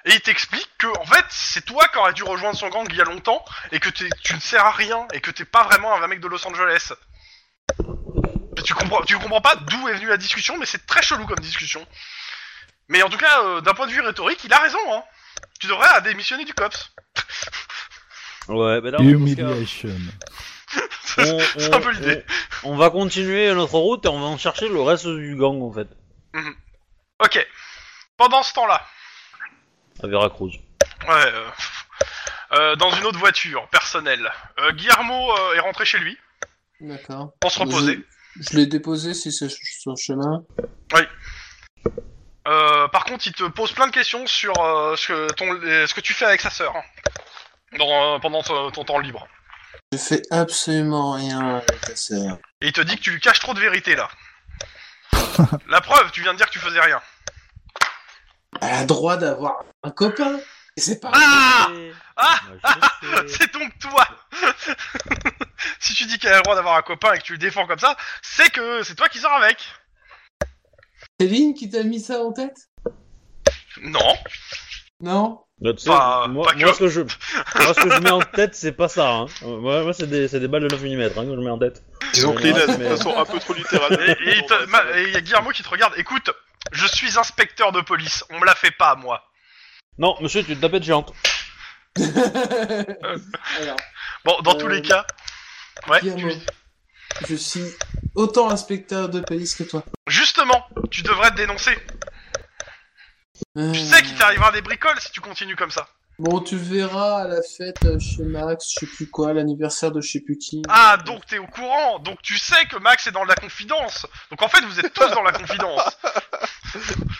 et 0.06 0.12
il 0.14 0.20
t'explique 0.22 0.70
que 0.78 0.86
en 0.98 1.04
fait 1.04 1.24
c'est 1.28 1.64
toi 1.66 1.86
qui 1.88 1.98
aurais 1.98 2.14
dû 2.14 2.22
rejoindre 2.22 2.56
son 2.56 2.68
gang 2.68 2.86
il 2.88 2.96
y 2.96 3.00
a 3.00 3.04
longtemps 3.04 3.44
et 3.72 3.80
que 3.80 3.90
t'es- 3.90 4.08
tu 4.24 4.34
ne 4.34 4.40
sers 4.40 4.64
à 4.64 4.70
rien 4.70 5.06
et 5.12 5.20
que 5.20 5.30
t'es 5.30 5.44
pas 5.44 5.64
vraiment 5.64 5.94
un 5.94 6.06
mec 6.06 6.20
de 6.20 6.28
Los 6.28 6.46
Angeles. 6.46 6.92
Tu 8.64 8.72
comprends, 8.74 9.02
tu 9.02 9.18
comprends 9.18 9.40
pas 9.42 9.56
d'où 9.56 9.88
est 9.88 9.94
venue 9.94 10.08
la 10.08 10.16
discussion, 10.16 10.56
mais 10.56 10.66
c'est 10.66 10.86
très 10.86 11.02
chelou 11.02 11.26
comme 11.26 11.38
discussion. 11.40 11.86
Mais 12.88 13.02
en 13.02 13.10
tout 13.10 13.18
cas, 13.18 13.42
euh, 13.42 13.60
d'un 13.60 13.74
point 13.74 13.86
de 13.86 13.92
vue 13.92 14.00
rhétorique, 14.00 14.42
il 14.44 14.52
a 14.52 14.58
raison. 14.58 14.78
Hein. 14.94 15.02
Tu 15.60 15.66
devrais 15.66 16.00
démissionner 16.02 16.44
du 16.44 16.54
cops. 16.54 16.90
Ouais, 18.48 18.80
bah 18.80 18.96
Humiliation. 19.00 19.88
on, 21.18 21.38
c'est 21.58 21.74
un 21.74 21.80
peu 21.80 21.90
l'idée. 21.92 22.22
on- 22.62 22.72
on 22.72 22.76
va 22.76 22.90
continuer 22.90 23.52
notre 23.54 23.74
route 23.74 24.04
et 24.04 24.08
on 24.08 24.20
va 24.20 24.26
en 24.26 24.38
chercher 24.38 24.68
le 24.68 24.80
reste 24.80 25.06
du 25.06 25.36
gang 25.36 25.62
en 25.62 25.72
fait, 25.72 25.88
Ok. 27.22 27.46
Pendant 28.16 28.42
ce 28.42 28.52
temps-là, 28.54 28.82
à 30.02 30.06
Veracruz. 30.06 30.52
Ouais, 31.08 31.14
euh, 31.14 31.48
euh, 32.52 32.76
dans 32.76 32.90
une 32.92 33.04
autre 33.04 33.18
voiture, 33.18 33.66
personnelle. 33.70 34.30
Euh, 34.60 34.72
Guillermo 34.72 35.32
euh, 35.36 35.54
est 35.54 35.60
rentré 35.60 35.84
chez 35.84 35.98
lui 35.98 36.16
D'accord. 36.80 37.32
pour 37.40 37.50
se 37.50 37.58
reposer. 37.60 38.00
Je, 38.38 38.50
je 38.50 38.56
l'ai 38.56 38.66
déposé 38.66 39.14
si 39.14 39.32
c'est 39.32 39.48
sur 39.48 39.58
son 39.82 39.96
chemin. 39.96 40.44
Euh, 42.48 42.86
par 42.88 43.04
contre, 43.04 43.26
il 43.26 43.32
te 43.32 43.42
pose 43.44 43.72
plein 43.72 43.86
de 43.88 43.92
questions 43.92 44.26
sur 44.26 44.52
euh, 44.62 44.94
ce, 44.96 45.08
que 45.08 45.32
ton, 45.32 45.52
euh, 45.52 45.86
ce 45.86 45.94
que 45.94 46.00
tu 46.00 46.12
fais 46.12 46.26
avec 46.26 46.40
sa 46.40 46.50
sœur 46.50 46.76
hein, 46.76 46.82
dans, 47.76 48.14
euh, 48.14 48.18
pendant 48.18 48.42
ton, 48.42 48.70
ton 48.70 48.84
temps 48.84 48.98
libre. 48.98 49.26
Je 49.92 49.98
fais 49.98 50.22
absolument 50.30 51.12
rien 51.12 51.56
avec 51.56 51.80
ta 51.80 51.94
sœur. 51.96 52.38
Et 52.60 52.66
il 52.68 52.72
te 52.72 52.80
dit 52.80 52.96
que 52.96 53.02
tu 53.02 53.10
lui 53.12 53.20
caches 53.20 53.40
trop 53.40 53.54
de 53.54 53.60
vérité 53.60 53.94
là. 53.94 54.08
La 55.68 55.80
preuve, 55.80 56.10
tu 56.10 56.22
viens 56.22 56.32
de 56.32 56.38
dire 56.38 56.46
que 56.46 56.52
tu 56.52 56.58
faisais 56.58 56.80
rien. 56.80 57.00
Elle 58.60 58.74
a 58.74 58.84
droit 58.84 59.16
d'avoir 59.16 59.64
un 59.82 59.90
copain. 59.90 60.38
Et 60.76 60.80
c'est 60.80 61.00
pas. 61.00 61.10
Ah 61.14 61.68
Ah 62.16 62.40
Ah 62.62 62.90
C'est 63.28 63.52
donc 63.52 63.78
toi 63.78 64.06
Si 65.80 65.94
tu 65.94 66.04
dis 66.06 66.18
qu'elle 66.18 66.32
a 66.32 66.38
le 66.38 66.42
droit 66.42 66.54
d'avoir 66.54 66.76
un 66.76 66.82
copain 66.82 67.12
et 67.14 67.18
que 67.18 67.24
tu 67.24 67.32
le 67.32 67.38
défends 67.38 67.66
comme 67.66 67.78
ça, 67.78 67.96
c'est 68.22 68.50
que 68.50 68.82
c'est 68.82 68.94
toi 68.94 69.08
qui 69.08 69.18
sors 69.18 69.32
avec. 69.32 69.64
Céline 71.20 71.54
qui 71.54 71.70
t'a 71.70 71.82
mis 71.82 72.00
ça 72.00 72.20
en 72.22 72.32
tête? 72.32 72.68
Non. 73.80 74.16
Non? 75.00 75.45
Bah, 75.60 75.72
tu 75.72 75.78
sais, 75.84 75.90
Pas- 75.90 76.28
moi, 76.28 76.46
pas 76.48 76.52
que. 76.54 76.58
moi, 76.64 76.74
ce 76.74 76.78
que 76.80 76.88
je, 76.88 77.00
moi, 77.54 77.74
ce 77.74 77.80
que 77.80 77.90
je 77.90 78.00
mets 78.00 78.10
en 78.10 78.20
tête, 78.20 78.54
c'est 78.54 78.72
pas 78.72 78.88
ça. 78.88 79.10
Hein. 79.10 79.26
Euh, 79.42 79.56
Moi, 79.58 79.82
moi 79.84 79.92
c'est 79.94 80.06
des, 80.06 80.28
c'est 80.28 80.38
des 80.40 80.48
balles 80.48 80.68
de 80.68 80.74
9 80.74 80.82
mm 80.82 81.18
hein, 81.18 81.24
que 81.24 81.34
je 81.34 81.40
mets 81.40 81.50
en 81.50 81.58
tête. 81.58 81.82
Disons 82.12 82.34
que 82.34 82.42
les 82.42 82.52
mais- 82.52 82.66
de 82.90 82.96
façon 82.96 83.16
un 83.16 83.24
peu 83.24 83.38
trop 83.38 83.54
littérale. 83.54 84.16
Et 84.20 84.42
il 85.04 85.12
y 85.12 85.16
a 85.16 85.20
Guillermo 85.22 85.50
qui 85.50 85.62
te 85.62 85.68
regarde. 85.68 85.94
Écoute, 85.96 86.30
je 86.72 86.86
suis 86.86 87.18
inspecteur 87.18 87.72
de 87.72 87.80
police. 87.80 88.22
On 88.30 88.38
me 88.38 88.44
la 88.44 88.54
fait 88.54 88.70
pas, 88.70 88.96
moi. 88.96 89.22
Non, 89.98 90.14
monsieur, 90.20 90.42
tu 90.44 90.54
te 90.54 90.60
tapes 90.60 90.72
de 90.72 90.82
géante. 90.82 91.14
Alors, 91.96 93.76
Bon, 94.24 94.40
dans 94.42 94.54
Euh, 94.56 94.58
tous 94.58 94.68
les 94.68 94.82
cas. 94.82 95.06
Ouais. 95.88 96.00
Guillermo, 96.00 96.30
tu- 96.32 97.26
je 97.28 97.34
suis 97.34 97.64
autant 98.14 98.50
inspecteur 98.50 99.08
de 99.08 99.20
police 99.20 99.54
que 99.54 99.62
toi. 99.62 99.82
Justement, 100.06 100.66
tu 100.90 101.02
devrais 101.02 101.30
te 101.30 101.36
dénoncer. 101.36 101.76
Euh, 103.56 103.72
Tu 103.72 103.80
sais 103.80 104.02
qu'il 104.02 104.14
t'arrivera 104.16 104.52
des 104.52 104.62
bricoles 104.62 105.00
si 105.00 105.10
tu 105.12 105.20
continues 105.20 105.56
comme 105.56 105.70
ça. 105.70 105.86
Bon, 106.18 106.40
tu 106.40 106.54
le 106.56 106.62
verras 106.62 107.22
à 107.24 107.28
la 107.28 107.42
fête 107.42 107.84
euh, 107.84 107.98
chez 107.98 108.22
Max, 108.22 108.72
je 108.72 108.80
sais 108.80 108.86
plus 108.86 109.10
quoi, 109.10 109.34
l'anniversaire 109.34 109.92
de 109.92 110.00
je 110.00 110.12
sais 110.12 110.20
plus 110.20 110.38
qui. 110.38 110.62
Ah, 110.68 110.96
donc 111.04 111.26
t'es 111.26 111.38
au 111.38 111.46
courant. 111.46 111.98
Donc 111.98 112.22
tu 112.22 112.38
sais 112.38 112.64
que 112.70 112.78
Max 112.78 113.06
est 113.06 113.10
dans 113.12 113.24
la 113.24 113.34
confidence. 113.34 114.06
Donc 114.30 114.40
en 114.40 114.48
fait, 114.48 114.64
vous 114.64 114.80
êtes 114.80 114.94
tous 114.94 115.10
dans 115.10 115.22
la 115.22 115.32
confidence. 115.32 115.82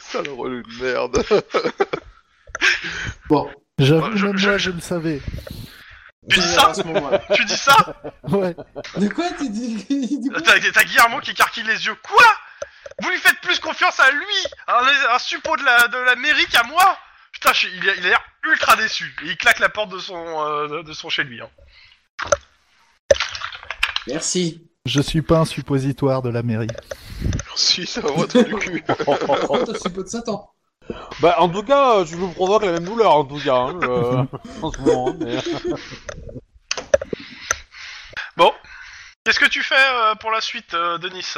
Ça 0.00 0.22
le 0.22 0.32
relou 0.32 0.62
de 0.62 0.82
merde. 0.82 1.22
Bon, 3.28 3.50
J'avoue, 3.78 4.16
Je- 4.16 4.26
même 4.26 4.38
je- 4.38 4.46
moi, 4.48 4.56
je- 4.56 4.64
je 4.64 4.70
le 4.70 4.80
savais. 4.80 5.20
Tu 6.30 6.40
dis 6.40 6.48
ça 6.48 6.70
à 6.70 6.74
ce 6.74 6.82
moment-là. 6.84 7.20
Tu 7.34 7.44
dis 7.44 7.56
ça 7.56 7.76
Ouais. 8.24 8.56
De 8.96 9.08
quoi 9.08 9.26
tu 9.38 9.48
dis, 9.50 9.86
il 9.90 10.20
dit 10.20 10.28
quoi 10.30 10.40
T'as 10.40 10.58
t'as 10.58 10.84
Guillermo 10.84 11.20
qui 11.20 11.32
écarquille 11.32 11.64
les 11.64 11.84
yeux. 11.86 11.94
Quoi? 12.02 12.24
Vous 13.02 13.10
lui 13.10 13.18
faites 13.18 13.40
plus 13.40 13.58
confiance 13.60 14.00
à 14.00 14.10
lui, 14.10 14.46
un, 14.68 15.14
un 15.14 15.18
suppôt 15.18 15.56
de 15.56 15.62
la, 15.64 15.88
de 15.88 15.98
la 15.98 16.16
mairie 16.16 16.46
qu'à 16.46 16.62
moi 16.64 16.98
Putain, 17.32 17.52
je 17.52 17.68
il, 17.68 17.90
a, 17.90 17.94
il 17.94 18.06
a 18.06 18.08
l'air 18.10 18.22
ultra 18.44 18.76
déçu. 18.76 19.14
Et 19.22 19.26
il 19.26 19.36
claque 19.36 19.58
la 19.58 19.68
porte 19.68 19.90
de 19.90 19.98
son, 19.98 20.16
euh, 20.16 20.68
de- 20.68 20.82
de 20.82 20.92
son 20.94 21.10
chez 21.10 21.22
lui. 21.24 21.40
hein. 21.42 21.50
Merci. 24.06 24.62
Je 24.86 25.00
suis 25.00 25.20
pas 25.20 25.38
un 25.38 25.44
suppositoire 25.44 26.22
de 26.22 26.30
la 26.30 26.42
mairie. 26.42 26.68
si, 27.56 27.86
ça 27.86 28.00
va 28.00 28.26
du 28.26 28.54
cul. 28.54 28.84
Oh, 29.48 29.58
de 29.64 30.06
Satan. 30.06 30.50
Bah, 31.20 31.34
en 31.40 31.48
tout 31.48 31.64
cas, 31.64 32.04
tu 32.04 32.14
nous 32.16 32.30
provoques 32.32 32.64
la 32.64 32.72
même 32.72 32.84
douleur, 32.84 33.12
en 33.12 33.24
tout 33.24 33.40
cas, 33.40 33.54
hein, 33.56 33.78
euh, 33.82 34.22
en 34.62 34.70
ce 34.72 34.78
moment. 34.78 35.08
hein, 35.10 35.16
mais- 35.18 35.42
Bon. 38.36 38.52
Qu'est-ce 39.24 39.40
que 39.40 39.46
tu 39.46 39.62
fais 39.64 39.74
euh, 39.74 40.14
pour 40.14 40.30
la 40.30 40.40
suite, 40.40 40.72
euh, 40.74 40.98
Denis? 40.98 41.34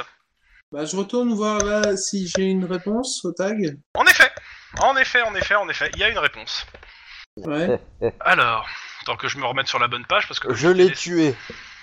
Bah, 0.70 0.84
je 0.84 0.96
retourne 0.96 1.32
voir 1.32 1.64
là 1.64 1.96
si 1.96 2.28
j'ai 2.28 2.42
une 2.42 2.66
réponse 2.66 3.24
au 3.24 3.32
tag. 3.32 3.78
En 3.94 4.04
effet. 4.04 4.30
En 4.80 4.96
effet, 4.96 5.22
en 5.22 5.34
effet, 5.34 5.54
en 5.54 5.68
effet, 5.68 5.90
il 5.94 6.00
y 6.00 6.04
a 6.04 6.10
une 6.10 6.18
réponse. 6.18 6.66
Ouais. 7.38 7.80
Alors, 8.20 8.68
tant 9.06 9.16
que 9.16 9.28
je 9.28 9.38
me 9.38 9.46
remette 9.46 9.66
sur 9.66 9.78
la 9.78 9.88
bonne 9.88 10.04
page, 10.04 10.28
parce 10.28 10.38
que... 10.38 10.52
Je 10.52 10.68
l'ai 10.68 10.92
tué. 10.92 11.34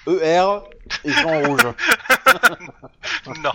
ER 0.07 0.59
et 1.03 1.15
en 1.23 1.41
rouge. 1.47 1.65
Non. 3.41 3.53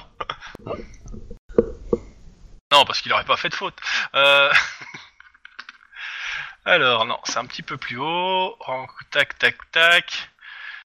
Non, 2.73 2.85
parce 2.85 3.01
qu'il 3.01 3.13
aurait 3.13 3.25
pas 3.25 3.37
fait 3.37 3.51
de 3.51 3.55
faute. 3.55 3.79
Euh... 4.17 4.53
Alors, 6.65 7.05
non, 7.05 7.19
c'est 7.23 7.39
un 7.39 7.47
petit 7.47 7.63
peu 7.63 7.77
plus 7.77 7.99
haut. 7.99 8.59
Tac, 9.13 9.39
tac, 9.39 9.57
tac. 9.71 10.29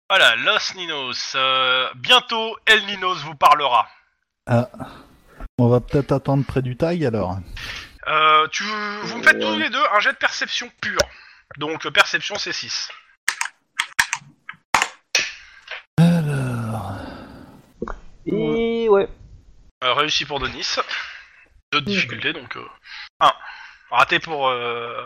Voilà, 0.08 0.36
Los 0.36 0.76
Ninos. 0.76 1.34
Euh, 1.34 1.90
bientôt, 1.96 2.56
El 2.68 2.86
Ninos 2.86 3.24
vous 3.24 3.34
parlera. 3.34 3.90
Ah. 4.48 4.70
On 5.58 5.70
va 5.70 5.80
peut-être 5.80 6.12
attendre 6.12 6.46
près 6.46 6.62
du 6.62 6.76
tag 6.78 7.04
alors. 7.04 7.38
Euh, 8.08 8.48
tu, 8.50 8.64
vous 8.64 9.18
me 9.18 9.24
faites 9.24 9.40
tous 9.40 9.58
les 9.58 9.70
deux 9.70 9.84
un 9.94 10.00
jet 10.00 10.12
de 10.12 10.18
perception 10.18 10.70
pure. 10.82 11.00
Donc, 11.58 11.86
euh, 11.86 11.92
perception, 11.92 12.36
c'est 12.38 12.54
6. 12.54 12.90
Alors. 15.98 16.98
Et 18.26 18.88
ouais. 18.90 19.08
Euh, 19.84 19.94
réussi 19.94 20.26
pour 20.26 20.40
Denis. 20.40 20.76
Deux 21.72 21.82
de 21.82 21.86
difficulté, 21.86 22.34
donc 22.34 22.58
1. 23.20 23.32
Raté 23.92 24.20
pour, 24.20 24.50
euh, 24.50 25.06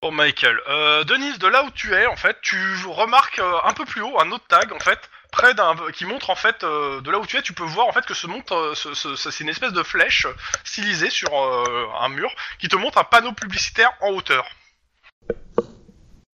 pour 0.00 0.12
Michael. 0.12 0.58
Euh, 0.68 1.04
Denis, 1.04 1.38
de 1.38 1.46
là 1.46 1.64
où 1.64 1.70
tu 1.70 1.94
es, 1.94 2.06
en 2.06 2.16
fait, 2.16 2.36
tu 2.42 2.58
remarques 2.86 3.38
euh, 3.38 3.58
un 3.64 3.72
peu 3.72 3.84
plus 3.84 4.02
haut 4.02 4.20
un 4.20 4.30
autre 4.32 4.46
tag, 4.48 4.72
en 4.72 4.80
fait, 4.80 4.98
près 5.34 5.52
d'un 5.54 5.74
qui 5.92 6.04
montre 6.04 6.30
en 6.30 6.34
fait 6.36 6.62
euh, 6.62 7.00
de 7.00 7.10
là 7.10 7.18
où 7.18 7.26
tu 7.26 7.36
es, 7.36 7.42
tu 7.42 7.52
peux 7.54 7.64
voir 7.64 7.86
en 7.88 7.92
fait 7.92 8.06
que 8.06 8.14
ce 8.14 8.26
montre, 8.28 8.52
euh, 8.54 8.74
ce- 8.74 8.94
ce- 8.94 9.16
ce- 9.16 9.30
c'est 9.32 9.42
une 9.42 9.50
espèce 9.50 9.72
de 9.72 9.82
flèche 9.82 10.26
stylisée 10.64 11.10
sur 11.10 11.32
euh, 11.34 11.86
un 12.00 12.08
mur 12.08 12.30
qui 12.60 12.68
te 12.68 12.76
montre 12.76 12.98
un 12.98 13.04
panneau 13.04 13.32
publicitaire 13.32 13.90
en 14.00 14.10
hauteur. 14.10 14.46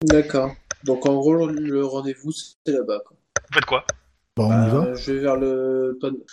D'accord. 0.02 0.54
Donc 0.84 1.06
en 1.06 1.14
gros, 1.14 1.46
le 1.46 1.84
rendez-vous, 1.84 2.32
c'est 2.32 2.72
là-bas. 2.72 3.00
quoi. 3.06 3.16
Vous 3.48 3.54
faites 3.54 3.64
quoi? 3.66 3.84
Bah, 4.36 4.44
on 4.44 4.66
y 4.66 4.70
va. 4.70 4.76
Euh, 4.90 4.94
je 4.96 5.12
vais 5.12 5.20
vers 5.20 5.36
le 5.36 5.98
panneau. 6.00 6.24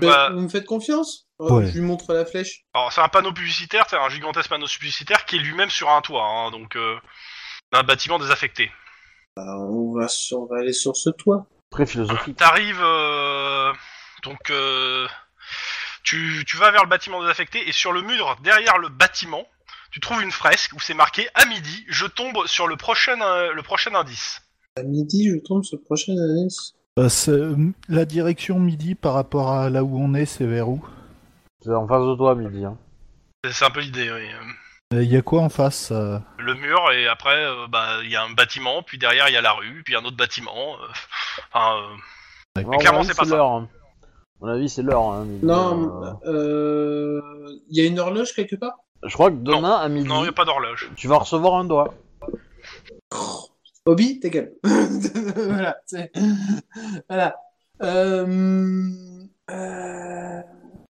Bah, 0.00 0.30
Vous 0.30 0.40
me 0.40 0.48
faites 0.48 0.66
confiance? 0.66 1.26
Ouais. 1.38 1.66
Je 1.66 1.72
lui 1.74 1.80
montre 1.80 2.12
la 2.12 2.24
flèche. 2.24 2.64
Alors 2.74 2.92
c'est 2.92 3.00
un 3.00 3.08
panneau 3.08 3.32
publicitaire, 3.32 3.86
c'est 3.88 3.96
un 3.96 4.08
gigantesque 4.08 4.48
panneau 4.50 4.66
publicitaire 4.66 5.24
qui 5.24 5.36
est 5.36 5.40
lui-même 5.40 5.70
sur 5.70 5.88
un 5.90 6.00
toit, 6.02 6.22
hein, 6.24 6.50
donc 6.50 6.76
euh, 6.76 6.96
un 7.72 7.82
bâtiment 7.82 8.18
désaffecté. 8.18 8.70
Bah, 9.36 9.42
on, 9.58 9.92
va 9.98 10.06
sur- 10.08 10.40
on 10.42 10.46
va 10.46 10.58
aller 10.58 10.72
sur 10.72 10.96
ce 10.96 11.10
toit. 11.10 11.46
Très 11.70 11.86
philosophique. 11.86 12.36
T'arrives 12.36 12.80
euh, 12.82 13.72
donc 14.24 14.50
euh, 14.50 15.06
tu, 16.02 16.44
tu 16.46 16.56
vas 16.56 16.70
vers 16.70 16.82
le 16.82 16.88
bâtiment 16.88 17.20
désaffecté 17.20 17.68
et 17.68 17.72
sur 17.72 17.92
le 17.92 18.02
mur 18.02 18.36
derrière 18.42 18.78
le 18.78 18.88
bâtiment, 18.88 19.46
tu 19.92 20.00
trouves 20.00 20.22
une 20.22 20.32
fresque 20.32 20.72
où 20.74 20.80
c'est 20.80 20.94
marqué 20.94 21.28
à 21.34 21.44
midi, 21.46 21.84
je 21.88 22.06
tombe 22.06 22.46
sur 22.46 22.66
le 22.66 22.76
prochain 22.76 23.20
euh, 23.22 23.52
le 23.52 23.62
prochain 23.62 23.94
indice. 23.94 24.40
À 24.76 24.82
midi, 24.82 25.30
je 25.30 25.36
tombe 25.38 25.62
sur 25.64 25.78
le 25.78 25.82
prochain 25.82 26.12
indice. 26.12 26.74
Euh, 26.98 27.08
c'est- 27.08 27.54
la 27.88 28.04
direction 28.04 28.58
midi 28.58 28.94
par 28.94 29.14
rapport 29.14 29.52
à 29.52 29.70
là 29.70 29.84
où 29.84 29.96
on 30.00 30.14
est, 30.14 30.26
c'est 30.26 30.46
vers 30.46 30.68
où? 30.68 30.84
C'est 31.62 31.72
en 31.74 31.86
face 31.86 32.02
de 32.02 32.16
toi, 32.16 32.34
midi. 32.34 32.64
Hein. 32.64 32.76
C'est 33.50 33.64
un 33.64 33.70
peu 33.70 33.80
l'idée. 33.80 34.10
oui. 34.10 34.26
Euh, 34.92 35.04
Il 35.04 35.12
y 35.12 35.16
a 35.16 35.22
quoi 35.22 35.42
en 35.42 35.48
face 35.48 35.92
euh 35.92 36.18
Le 36.38 36.54
mur, 36.54 36.90
et 36.92 37.06
après, 37.06 37.44
euh, 37.44 37.66
bah, 37.68 37.98
il 38.02 38.10
y 38.10 38.16
a 38.16 38.24
un 38.24 38.30
bâtiment, 38.30 38.82
puis 38.82 38.98
derrière, 38.98 39.28
il 39.28 39.32
y 39.32 39.36
a 39.36 39.40
la 39.40 39.52
rue, 39.52 39.82
puis 39.84 39.94
un 39.94 40.04
autre 40.04 40.16
bâtiment. 40.16 40.74
euh, 40.82 40.86
Enfin, 41.52 41.76
euh, 42.58 42.62
Bon, 42.62 42.78
clairement, 42.78 43.04
c'est 43.04 43.16
pas 43.16 43.24
ça. 43.24 43.36
l'heure. 43.36 43.46
hein. 43.52 43.68
À 44.42 44.46
mon 44.46 44.48
avis, 44.52 44.68
c'est 44.68 44.82
l'heure. 44.82 45.02
hein, 45.04 45.24
mais, 45.28 45.46
Non, 45.46 46.02
euh, 46.24 46.32
euh, 46.32 47.20
il 47.70 47.80
y 47.80 47.84
a 47.84 47.88
une 47.88 48.00
horloge 48.00 48.32
quelque 48.34 48.56
part? 48.56 48.74
Je 49.06 49.14
crois 49.14 49.30
que 49.30 49.36
demain 49.36 49.76
à 49.78 49.88
midi, 49.88 50.08
non, 50.08 50.20
il 50.20 50.22
n'y 50.24 50.28
a 50.28 50.32
pas 50.32 50.44
d'horloge. 50.44 50.90
tu 50.96 51.06
vas 51.08 51.18
recevoir 51.18 51.54
un 51.54 51.64
doigt. 51.64 51.94
Hobby, 53.86 54.18
ta 54.20 54.28
gueule. 54.28 54.52
voilà. 55.36 55.76
Voilà. 57.08 57.36
Euh... 57.82 58.90
euh, 59.50 60.40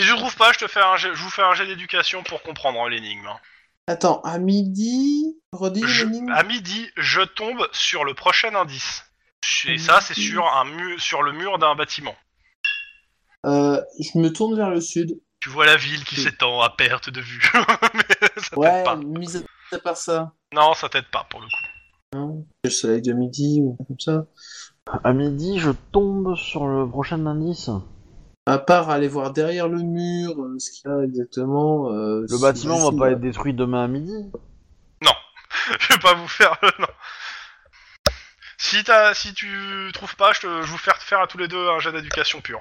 Si 0.00 0.06
je 0.08 0.14
trouve 0.16 0.36
pas, 0.36 0.50
je 0.52 0.58
te 0.58 0.66
fais 0.66 0.80
un 0.80 0.96
jet- 0.96 1.14
je 1.14 1.22
vous 1.22 1.30
fais 1.30 1.42
un 1.42 1.52
jet 1.54 1.66
d'éducation 1.66 2.22
pour 2.24 2.42
comprendre 2.42 2.88
l'énigme. 2.88 3.26
hein. 3.26 3.36
Attends, 3.88 4.20
à 4.22 4.38
midi, 4.38 5.36
redis 5.52 5.82
Je- 5.86 6.04
l'énigme 6.04 6.30
à 6.30 6.42
midi, 6.44 6.88
je 6.96 7.20
tombe 7.22 7.66
sur 7.72 8.04
le 8.04 8.14
prochain 8.14 8.54
indice. 8.54 9.04
Et 9.66 9.76
ça, 9.78 10.00
c'est 10.00 10.14
sur 10.14 10.46
un 10.46 10.64
mur, 10.64 11.00
sur 11.00 11.22
le 11.22 11.32
mur 11.32 11.58
d'un 11.58 11.74
bâtiment. 11.74 12.14
Euh, 13.44 13.80
je 14.00 14.18
me 14.18 14.28
tourne 14.32 14.56
vers 14.56 14.70
le 14.70 14.80
sud. 14.80 15.18
Tu 15.40 15.48
vois 15.48 15.66
la 15.66 15.76
ville 15.76 16.04
qui 16.04 16.14
Oui. 16.16 16.22
s'étend 16.22 16.60
à 16.60 16.70
perte 16.70 17.10
de 17.10 17.20
vue. 17.20 17.42
Mais 17.94 18.40
ça 18.40 18.56
Ouais, 18.56 18.70
t'aide 18.70 18.84
pas. 18.84 18.96
mis 18.96 19.28
à 19.72 19.78
part 19.78 19.96
ça. 19.96 20.32
Non, 20.54 20.74
ça 20.74 20.88
t'aide 20.88 21.10
pas 21.10 21.26
pour 21.28 21.40
le 21.40 21.46
coup. 21.46 22.14
Non 22.14 22.46
Le 22.62 22.70
soleil 22.70 23.02
de 23.02 23.12
midi 23.12 23.58
ou 23.60 23.76
comme 23.84 23.98
ça. 23.98 24.26
À 25.02 25.12
midi, 25.12 25.58
je 25.58 25.70
tombe 25.90 26.36
sur 26.36 26.68
le 26.68 26.88
prochain 26.88 27.26
indice. 27.26 27.70
À 28.46 28.58
part 28.58 28.90
aller 28.90 29.06
voir 29.08 29.32
derrière 29.32 29.68
le 29.68 29.78
mur, 29.82 30.40
euh, 30.42 30.58
ce 30.58 30.70
qu'il 30.72 30.90
y 30.90 30.92
a 30.92 31.04
exactement. 31.04 31.92
euh, 31.92 32.26
Le 32.28 32.40
bâtiment 32.40 32.78
va 32.90 32.96
pas 32.96 33.10
être 33.12 33.20
détruit 33.20 33.54
demain 33.54 33.84
à 33.84 33.88
midi? 33.88 34.12
je 35.78 35.92
vais 35.92 36.00
pas 36.00 36.14
vous 36.14 36.26
faire. 36.26 36.56
non. 36.80 36.86
Si, 38.58 38.82
t'as- 38.82 39.14
si 39.14 39.32
tu 39.32 39.90
trouves 39.94 40.16
pas, 40.16 40.32
je, 40.32 40.40
te- 40.40 40.62
je 40.62 40.66
vous 40.70 40.78
faire 40.78 40.96
faire 40.96 41.20
à 41.20 41.26
tous 41.28 41.38
les 41.38 41.46
deux 41.46 41.68
un 41.68 41.78
jet 41.78 41.92
d'éducation 41.92 42.40
pure. 42.40 42.60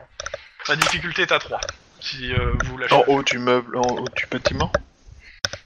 La 0.67 0.75
difficulté 0.75 1.23
est 1.23 1.31
à 1.31 1.39
3. 1.39 1.59
Si 1.99 2.31
euh, 2.33 2.53
vous 2.65 2.77
lâchez. 2.77 2.93
En 2.93 3.03
haut 3.07 3.23
du 3.23 3.39
meuble, 3.39 3.77
en 3.77 3.81
haut 3.81 4.05
du 4.15 4.25
bâtiment? 4.27 4.71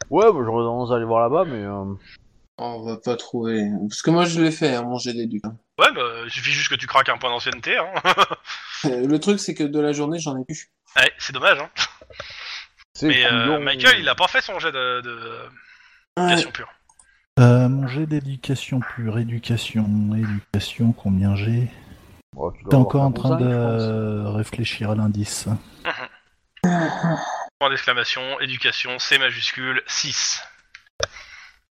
Ouais, 0.09 0.25
bah, 0.31 0.39
j'aurais 0.45 0.63
tendance 0.63 0.91
à 0.91 0.95
aller 0.95 1.05
voir 1.05 1.21
là-bas, 1.27 1.43
mais. 1.45 1.63
euh, 1.63 1.93
Oh, 2.57 2.77
on 2.79 2.85
va 2.85 2.95
pas 2.95 3.17
trouver. 3.17 3.63
Parce 3.89 4.01
que 4.01 4.11
moi 4.11 4.23
je 4.23 4.39
l'ai 4.39 4.51
fait, 4.51 4.75
hein, 4.75 4.83
mon 4.83 4.97
jet 4.97 5.11
d'éduc. 5.13 5.43
Ouais, 5.77 5.91
bah, 5.93 6.01
il 6.23 6.31
suffit 6.31 6.53
juste 6.53 6.69
que 6.69 6.75
tu 6.75 6.87
craques 6.87 7.09
un 7.09 7.17
point 7.17 7.29
d'ancienneté. 7.29 7.77
Hein. 7.77 7.91
Euh, 8.85 9.07
Le 9.07 9.19
truc, 9.19 9.39
c'est 9.39 9.53
que 9.53 9.63
de 9.63 9.79
la 9.79 9.91
journée, 9.93 10.19
j'en 10.19 10.37
ai 10.39 10.45
plus. 10.45 10.69
ouais, 10.97 11.11
c'est 11.17 11.33
dommage. 11.33 11.59
Hein. 11.59 11.69
C'est 12.93 13.07
Mais 13.07 13.25
euh. 13.25 13.59
Michael, 13.59 13.99
il 13.99 14.07
a 14.09 14.15
pas 14.15 14.27
fait 14.27 14.41
son 14.41 14.57
jet 14.59 14.71
de- 14.71 15.01
de- 15.01 15.49
d'éducation 16.17 16.51
pure. 16.51 16.69
Euh, 17.39 17.67
Mon 17.67 17.87
jet 17.87 18.05
d'éducation 18.05 18.79
pure, 18.79 19.19
éducation, 19.19 19.85
éducation, 20.15 20.93
combien 20.93 21.35
j'ai 21.35 21.67
Oh, 22.37 22.51
tu 22.51 22.63
T'es 22.65 22.75
encore 22.75 23.01
en 23.03 23.11
train 23.11 23.35
de 23.37 24.25
réfléchir 24.27 24.91
à 24.91 24.95
l'indice. 24.95 25.47
Point 26.61 27.69
d'exclamation, 27.69 28.39
éducation, 28.41 28.99
C 28.99 29.17
majuscule, 29.17 29.81
6. 29.87 30.41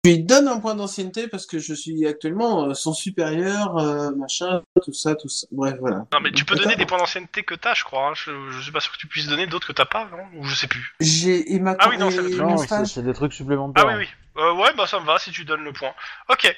Je 0.05 0.11
lui 0.11 0.19
donne 0.25 0.49
un 0.49 0.59
point 0.59 0.75
d'ancienneté 0.75 1.29
parce 1.29 1.47
que 1.47 1.61
je 1.61 1.73
suis 1.75 2.09
actuellement 2.09 2.65
euh, 2.67 2.75
son 2.75 2.93
supérieur, 2.93 3.77
euh, 3.79 4.11
machin, 4.17 4.63
tout 4.85 4.93
ça, 4.93 5.15
tout 5.15 5.29
ça. 5.29 5.47
Bref, 5.53 5.77
voilà. 5.79 5.99
Non, 6.13 6.19
mais 6.21 6.33
tu 6.33 6.45
peux 6.45 6.57
donner 6.57 6.75
des 6.75 6.87
points 6.87 6.99
d'ancienneté 6.99 7.45
que 7.45 7.55
t'as, 7.55 7.75
je 7.75 7.85
crois. 7.85 8.09
hein. 8.09 8.13
Je, 8.17 8.33
je 8.51 8.61
suis 8.63 8.73
pas 8.73 8.81
sûr 8.81 8.91
que 8.93 8.97
tu 8.99 9.07
puisses 9.07 9.29
donner 9.29 9.47
d'autres 9.47 9.69
que 9.69 9.73
t'as 9.73 9.85
pas, 9.85 10.09
non? 10.11 10.41
Ou 10.41 10.45
je 10.45 10.57
sais 10.57 10.67
plus. 10.67 10.93
J'ai 10.99 11.55
et 11.55 11.61
ma 11.61 11.77
Ah 11.79 11.89
oui, 11.89 11.99
non, 11.99 12.11
c'est 12.11 12.17
le 12.21 12.31
truc. 12.31 12.41
mon 12.43 12.57
Non, 12.57 12.85
c'est 12.85 13.03
des 13.05 13.13
trucs 13.15 13.33
supplémentaires. 13.33 13.85
Ah 13.87 13.93
oui, 13.97 14.05
oui. 14.05 14.09
Euh, 14.43 14.53
ouais, 14.55 14.73
bah 14.77 14.89
ça 14.89 14.99
me 14.99 15.05
va 15.07 15.21
si 15.21 15.31
tu 15.31 15.45
donnes 15.45 15.63
le 15.63 15.73
point. 15.73 15.95
Ok. 16.31 16.53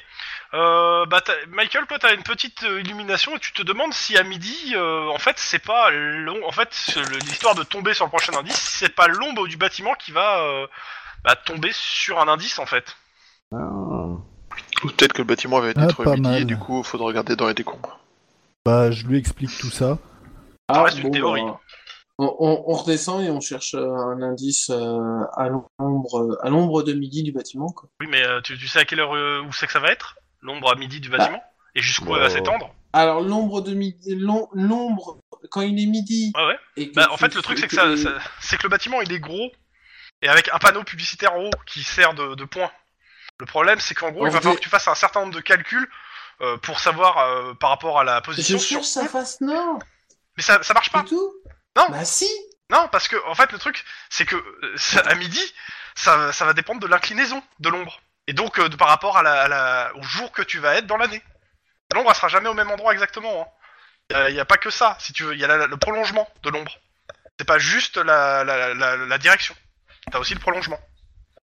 Euh, 0.54 1.04
bah 1.04 1.20
t'as- 1.20 1.34
Michael, 1.48 1.84
toi 1.86 1.98
t'as 1.98 2.14
une 2.14 2.22
petite 2.22 2.62
euh, 2.62 2.80
illumination 2.80 3.36
et 3.36 3.40
tu 3.40 3.52
te 3.52 3.60
demandes 3.62 3.92
si 3.92 4.16
à 4.16 4.22
midi, 4.22 4.72
euh, 4.74 5.08
en 5.08 5.18
fait, 5.18 5.34
c'est 5.38 5.58
pas 5.58 5.90
long. 5.90 6.40
En 6.46 6.52
fait, 6.52 6.68
c'est 6.70 7.00
le- 7.10 7.18
l'histoire 7.18 7.54
de 7.56 7.62
tomber 7.64 7.92
sur 7.92 8.06
le 8.06 8.10
prochain 8.10 8.32
indice, 8.38 8.56
c'est 8.78 8.94
pas 8.94 9.06
l'ombre 9.08 9.46
du 9.48 9.58
bâtiment 9.58 9.92
qui 9.96 10.12
va 10.12 10.38
euh, 10.44 10.66
bah, 11.24 11.36
tomber 11.36 11.72
sur 11.72 12.20
un 12.20 12.28
indice 12.28 12.58
en 12.58 12.64
fait. 12.66 12.96
Ah. 13.58 14.84
Ou 14.84 14.88
peut-être 14.88 15.12
que 15.12 15.22
le 15.22 15.26
bâtiment 15.26 15.58
avait 15.58 15.70
été 15.72 15.80
Ah, 15.80 16.10
midi 16.16 16.36
et 16.36 16.44
du 16.44 16.56
coup, 16.58 16.78
il 16.78 16.84
faudra 16.84 17.06
regarder 17.06 17.36
dans 17.36 17.46
les 17.48 17.54
décombres. 17.54 17.98
Bah, 18.64 18.90
je 18.90 19.06
lui 19.06 19.18
explique 19.18 19.56
tout 19.58 19.70
ça. 19.70 19.98
Ça 20.70 20.82
reste 20.82 20.98
une 21.00 21.10
théorie. 21.10 21.42
bah, 21.42 21.60
on, 22.18 22.64
on- 22.66 22.72
redescend 22.74 23.22
et 23.22 23.30
on 23.30 23.40
cherche 23.40 23.74
euh, 23.74 23.90
un 23.92 24.22
indice 24.22 24.70
euh, 24.70 25.20
à 25.36 25.48
l'ombre, 25.48 26.38
à 26.42 26.48
l'ombre 26.50 26.82
de 26.82 26.92
midi 26.92 27.22
du 27.22 27.32
bâtiment. 27.32 27.68
Quoi. 27.70 27.88
Oui, 28.00 28.06
mais 28.10 28.22
euh, 28.24 28.40
tu, 28.40 28.56
tu 28.56 28.68
sais 28.68 28.78
à 28.80 28.84
quelle 28.84 29.00
heure 29.00 29.14
euh, 29.14 29.42
où 29.46 29.52
c'est 29.52 29.66
que 29.66 29.72
ça 29.72 29.80
va 29.80 29.90
être? 29.90 30.16
L'ombre 30.40 30.70
à 30.72 30.76
midi 30.76 31.00
du 31.00 31.08
bâtiment? 31.10 31.42
Et 31.74 31.82
jusqu'où 31.82 32.06
Bah, 32.10 32.12
elle 32.16 32.22
va 32.22 32.30
s'étendre? 32.30 32.72
Alors 32.92 33.20
l'ombre 33.20 33.60
de 33.62 33.74
midi, 33.74 34.14
l'om- 34.14 34.46
l'ombre 34.52 35.18
quand 35.50 35.62
il 35.62 35.82
est 35.82 35.86
midi. 35.86 36.32
Ouais, 36.36 36.46
ouais? 36.46 36.58
Et 36.76 36.90
que 36.90 36.94
Bah, 36.94 37.08
en 37.10 37.16
fait, 37.16 37.34
le 37.34 37.42
truc, 37.42 37.58
c'est 37.58 37.66
que, 37.66 37.74
ça, 37.74 37.88
et- 37.90 37.96
ça- 37.96 38.18
c'est 38.40 38.56
que 38.56 38.62
le 38.62 38.68
bâtiment, 38.68 39.00
il 39.02 39.12
est 39.12 39.18
gros, 39.18 39.50
et 40.22 40.28
avec 40.28 40.48
un 40.54 40.58
panneau 40.58 40.84
publicitaire 40.84 41.32
en 41.34 41.40
haut 41.46 41.50
qui 41.66 41.82
sert 41.82 42.14
de, 42.14 42.34
de 42.36 42.44
point. 42.44 42.70
Le 43.40 43.46
problème, 43.46 43.80
c'est 43.80 43.94
qu'en 43.94 44.10
gros, 44.10 44.26
il 44.26 44.32
va 44.32 44.38
falloir 44.38 44.56
que 44.56 44.60
tu 44.60 44.68
fasses 44.68 44.86
un 44.88 44.94
certain 44.94 45.20
nombre 45.20 45.34
de 45.34 45.40
calculs 45.40 45.88
euh, 46.40 46.56
pour 46.58 46.78
savoir 46.80 47.18
euh, 47.18 47.54
par 47.54 47.70
rapport 47.70 47.98
à 47.98 48.04
la 48.04 48.16
Je 48.18 48.22
position. 48.22 48.58
cherche 48.58 48.84
sur- 48.86 49.02
sa 49.02 49.08
face 49.08 49.40
nord. 49.40 49.78
Mais 50.36 50.42
ça, 50.42 50.62
ça 50.62 50.74
marche 50.74 50.90
pas. 50.90 51.00
C'est 51.00 51.14
tout. 51.14 51.32
Non. 51.76 51.86
Bah 51.90 52.04
si. 52.04 52.28
Non, 52.70 52.88
parce 52.90 53.08
que, 53.08 53.16
en 53.26 53.34
fait, 53.34 53.50
le 53.52 53.58
truc, 53.58 53.84
c'est 54.08 54.24
que 54.24 54.36
euh, 54.36 54.74
ça- 54.76 55.00
à 55.00 55.14
midi, 55.16 55.40
ça, 55.94 56.32
ça 56.32 56.44
va 56.44 56.52
dépendre 56.52 56.80
de 56.80 56.86
l'inclinaison 56.86 57.42
de 57.60 57.68
l'ombre. 57.68 58.00
Et 58.26 58.32
donc, 58.32 58.58
euh, 58.58 58.68
de- 58.68 58.76
par 58.76 58.88
rapport 58.88 59.16
à 59.18 59.22
la, 59.22 59.42
à 59.42 59.48
la- 59.48 59.92
au 59.96 60.02
jour 60.02 60.30
que 60.32 60.42
tu 60.42 60.58
vas 60.60 60.76
être 60.76 60.86
dans 60.86 60.96
l'année. 60.96 61.22
L'ombre, 61.92 62.10
elle 62.10 62.16
sera 62.16 62.28
jamais 62.28 62.48
au 62.48 62.54
même 62.54 62.70
endroit 62.70 62.92
exactement. 62.92 63.52
Il 64.10 64.32
n'y 64.34 64.40
a, 64.40 64.44
pas 64.44 64.56
que 64.58 64.70
ça, 64.70 64.96
si 65.00 65.12
tu 65.12 65.24
veux. 65.24 65.34
Il 65.34 65.40
y 65.40 65.44
a 65.44 65.48
la- 65.48 65.66
le 65.66 65.76
prolongement 65.76 66.28
de 66.42 66.50
l'ombre. 66.50 66.72
C'est 67.38 67.46
pas 67.46 67.58
juste 67.58 67.96
la, 67.96 68.44
la 68.44 69.18
direction. 69.18 69.54
T'as 70.10 70.18
aussi 70.18 70.34
le 70.34 70.40
prolongement. 70.40 70.78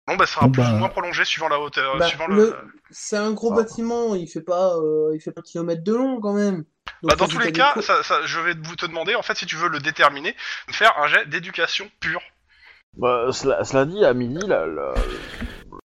L'ombre, 0.08 0.22
elle 0.22 0.28
sera 0.28 0.46
Bon, 0.46 0.52
plus 0.52 0.62
bah. 0.62 0.72
ou 0.72 0.76
moins 0.78 0.88
prolongée 0.88 1.24
suivant 1.24 1.48
la 1.48 1.60
hauteur. 1.60 1.96
Bah, 1.96 2.06
suivant 2.08 2.26
le- 2.26 2.34
le... 2.36 2.56
C'est 2.90 3.16
un 3.16 3.30
gros 3.32 3.52
Ah. 3.52 3.56
bâtiment. 3.56 4.14
Il 4.16 4.26
fait 4.28 4.40
pas, 4.40 4.74
euh, 4.76 5.12
il 5.14 5.20
fait 5.20 5.30
pas 5.30 5.40
un 5.40 5.44
kilomètre 5.44 5.84
de 5.84 5.94
long 5.94 6.20
quand 6.20 6.32
même. 6.34 6.56
Donc, 7.02 7.10
Bah, 7.10 7.14
dans 7.16 7.28
tous 7.28 7.38
les 7.38 7.52
cas, 7.52 7.74
ça, 7.80 8.02
ça- 8.02 8.22
je 8.24 8.40
vais 8.40 8.54
vous 8.54 8.74
te 8.76 8.86
demander, 8.86 9.14
en 9.14 9.22
fait, 9.22 9.36
si 9.36 9.46
tu 9.46 9.54
veux 9.56 9.68
le 9.68 9.78
déterminer, 9.78 10.34
de 10.68 10.72
faire 10.74 10.92
un 10.98 11.06
jet 11.06 11.26
d'éducation 11.28 11.88
pure. 12.00 12.20
Bah, 12.96 13.26
cela, 13.32 13.62
cela 13.64 13.84
dit, 13.84 14.04
à 14.04 14.12
midi, 14.12 14.44
la- 14.46 14.66
la- 14.66 14.94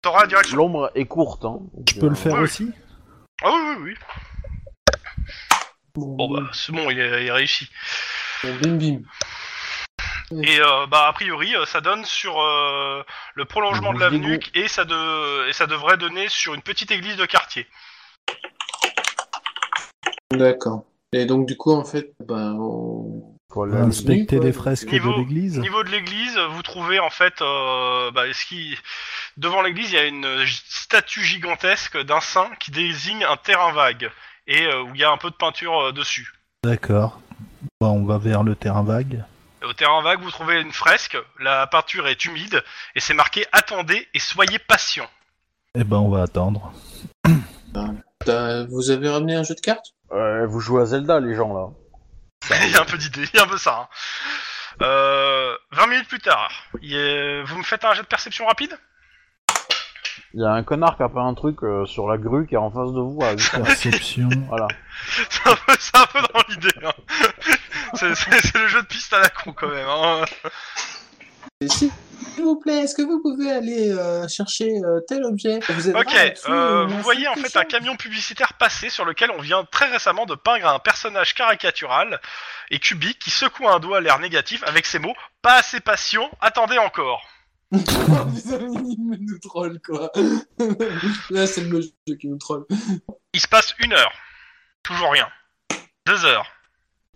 T'auras 0.00 0.22
la 0.22 0.26
direction. 0.28 0.56
l'ombre 0.58 0.90
est 0.94 1.06
courte. 1.06 1.44
Hein, 1.44 1.58
donc, 1.74 1.88
Je 1.92 1.98
peux 2.00 2.06
euh, 2.06 2.10
le 2.10 2.14
faire 2.14 2.32
oui, 2.34 2.38
oui. 2.38 2.44
aussi 2.44 2.70
Ah 3.42 3.50
oui, 3.52 3.60
oui, 3.68 3.76
oui. 3.82 3.94
Bon, 5.94 6.06
Bon, 6.16 6.34
bah, 6.40 6.48
c'est 6.52 6.72
bon, 6.72 6.88
il 6.90 6.98
est, 6.98 7.22
il 7.22 7.26
est 7.28 7.32
réussi. 7.32 7.68
bon, 8.42 8.54
bim 8.62 8.76
bim. 8.76 9.00
Et 10.42 10.60
euh, 10.60 10.86
bah 10.86 11.06
a 11.06 11.12
priori 11.12 11.54
euh, 11.54 11.64
ça 11.66 11.80
donne 11.80 12.04
sur 12.04 12.40
euh, 12.40 13.02
le 13.34 13.44
prolongement 13.44 13.92
de 13.92 14.00
l'avenue 14.00 14.40
et 14.54 14.68
ça 14.68 14.84
de 14.84 15.48
et 15.48 15.52
ça 15.52 15.66
devrait 15.66 15.96
donner 15.96 16.28
sur 16.28 16.54
une 16.54 16.62
petite 16.62 16.90
église 16.90 17.16
de 17.16 17.26
quartier. 17.26 17.66
D'accord. 20.30 20.84
Et 21.12 21.26
donc 21.26 21.46
du 21.46 21.56
coup 21.56 21.72
en 21.72 21.84
fait, 21.84 22.12
bah, 22.20 22.52
on... 22.58 23.36
midi. 23.54 23.76
inspecter 23.76 24.40
les 24.40 24.52
fresques 24.52 24.90
Niveau- 24.90 25.12
de 25.12 25.18
l'église. 25.18 25.58
Au 25.58 25.62
niveau 25.62 25.84
de 25.84 25.90
l'église, 25.90 26.36
vous 26.50 26.62
trouvez 26.62 26.98
en 26.98 27.10
fait 27.10 27.40
euh, 27.40 28.10
bah, 28.10 28.24
ce 28.32 28.44
qui 28.46 28.76
devant 29.36 29.62
l'église 29.62 29.92
il 29.92 29.94
y 29.94 29.98
a 29.98 30.06
une 30.06 30.44
statue 30.46 31.22
gigantesque 31.22 32.02
d'un 32.02 32.20
saint 32.20 32.50
qui 32.58 32.70
désigne 32.70 33.24
un 33.24 33.36
terrain 33.36 33.72
vague 33.72 34.10
et 34.46 34.66
euh, 34.66 34.82
où 34.82 34.94
il 34.94 35.00
y 35.00 35.04
a 35.04 35.10
un 35.10 35.18
peu 35.18 35.30
de 35.30 35.36
peinture 35.36 35.78
euh, 35.78 35.92
dessus. 35.92 36.32
D'accord. 36.64 37.20
Bah, 37.80 37.88
on 37.88 38.04
va 38.04 38.18
vers 38.18 38.42
le 38.42 38.56
terrain 38.56 38.82
vague. 38.82 39.24
Au 39.64 39.72
terrain 39.72 40.02
vague, 40.02 40.20
vous 40.20 40.30
trouvez 40.30 40.60
une 40.60 40.72
fresque, 40.72 41.16
la 41.40 41.66
peinture 41.66 42.06
est 42.08 42.24
humide 42.24 42.62
et 42.94 43.00
c'est 43.00 43.14
marqué 43.14 43.46
attendez 43.52 44.08
et 44.14 44.18
soyez 44.18 44.58
patient. 44.58 45.08
Eh 45.74 45.84
ben, 45.84 45.96
on 45.96 46.10
va 46.10 46.22
attendre. 46.22 46.72
Vous 48.68 48.90
avez 48.90 49.08
ramené 49.08 49.34
un 49.36 49.42
jeu 49.42 49.54
de 49.54 49.60
cartes? 49.60 49.94
Ouais, 50.10 50.46
vous 50.46 50.60
jouez 50.60 50.82
à 50.82 50.86
Zelda, 50.86 51.20
les 51.20 51.34
gens, 51.34 51.52
là. 51.52 51.68
Il 52.66 52.70
y 52.72 52.76
a 52.76 52.82
un 52.82 52.84
peu 52.84 52.98
d'idée, 52.98 53.24
il 53.32 53.36
y 53.36 53.40
a 53.40 53.44
un 53.44 53.48
peu 53.48 53.56
ça. 53.56 53.80
hein. 53.80 53.88
Euh, 54.82 55.56
20 55.72 55.86
minutes 55.86 56.08
plus 56.08 56.18
tard, 56.20 56.50
il 56.82 57.42
vous 57.46 57.56
me 57.56 57.62
faites 57.62 57.84
un 57.84 57.94
jet 57.94 58.02
de 58.02 58.06
perception 58.06 58.44
rapide? 58.46 58.78
Il 60.36 60.40
y 60.42 60.44
a 60.44 60.50
un 60.50 60.62
connard 60.64 60.96
qui 60.96 61.02
a 61.04 61.08
fait 61.08 61.18
un 61.18 61.34
truc 61.34 61.62
euh, 61.62 61.86
sur 61.86 62.08
la 62.08 62.18
grue 62.18 62.46
qui 62.46 62.54
est 62.54 62.58
en 62.58 62.70
face 62.70 62.92
de 62.92 63.00
vous. 63.00 63.18
à. 63.22 63.34
Perception. 63.64 64.28
voilà. 64.48 64.66
C'est 65.30 65.48
un, 65.48 65.54
peu- 65.54 65.76
c'est 65.78 65.96
un 65.96 66.06
peu 66.06 66.20
dans 66.20 66.40
l'idée. 66.48 66.68
Hein. 66.84 66.92
C'est, 67.94 68.14
c'est- 68.16 68.40
c'est 68.40 68.58
le 68.58 68.66
jeu 68.68 68.82
de 68.82 68.86
piste 68.86 69.12
à 69.12 69.20
la 69.20 69.28
con 69.28 69.52
quand 69.52 69.68
même. 69.68 69.86
Hein. 69.88 70.24
Et 71.60 71.68
S'il 71.68 71.90
vous 72.38 72.58
plaît, 72.58 72.80
est-ce 72.82 72.96
que 72.96 73.02
vous 73.02 73.22
pouvez 73.22 73.52
aller 73.52 73.90
euh, 73.90 74.26
chercher 74.26 74.70
euh, 74.84 74.98
tel 75.06 75.22
objet? 75.24 75.60
Vous 75.68 75.88
avez 75.88 75.98
Ok, 76.00 76.12
là-dessus 76.12 76.50
euh, 76.50 76.84
vous 76.86 77.00
voyez 77.00 77.28
en 77.28 77.34
fait 77.34 77.56
un 77.56 77.64
camion 77.64 77.94
publicitaire 77.96 78.54
passer 78.54 78.90
sur 78.90 79.04
lequel 79.04 79.30
on 79.30 79.40
vient 79.40 79.64
très 79.70 79.86
récemment 79.88 80.26
de 80.26 80.34
peindre 80.34 80.66
un 80.66 80.80
personnage 80.80 81.34
caricatural 81.34 82.20
et 82.70 82.80
cubique 82.80 83.20
qui 83.20 83.30
secoue 83.30 83.68
un 83.68 83.78
doigt 83.78 83.98
à 83.98 84.00
l'air 84.00 84.18
négatif 84.18 84.64
avec 84.66 84.84
ces 84.84 84.98
mots 84.98 85.14
Pas 85.42 85.54
assez 85.58 85.78
patient, 85.80 86.28
attendez 86.40 86.78
encore. 86.78 87.22
Il 87.78 89.18
nous 89.20 89.38
troll, 89.38 89.80
quoi. 89.84 90.10
Là, 91.30 91.46
c'est 91.46 91.62
le 91.64 91.80
jeu 91.80 92.14
qui 92.16 92.28
nous 92.28 92.38
troll. 92.38 92.64
Il 93.32 93.40
se 93.40 93.48
passe 93.48 93.74
une 93.78 93.92
heure. 93.92 94.12
Toujours 94.82 95.12
rien. 95.12 95.28
Deux 96.06 96.24
heures. 96.24 96.46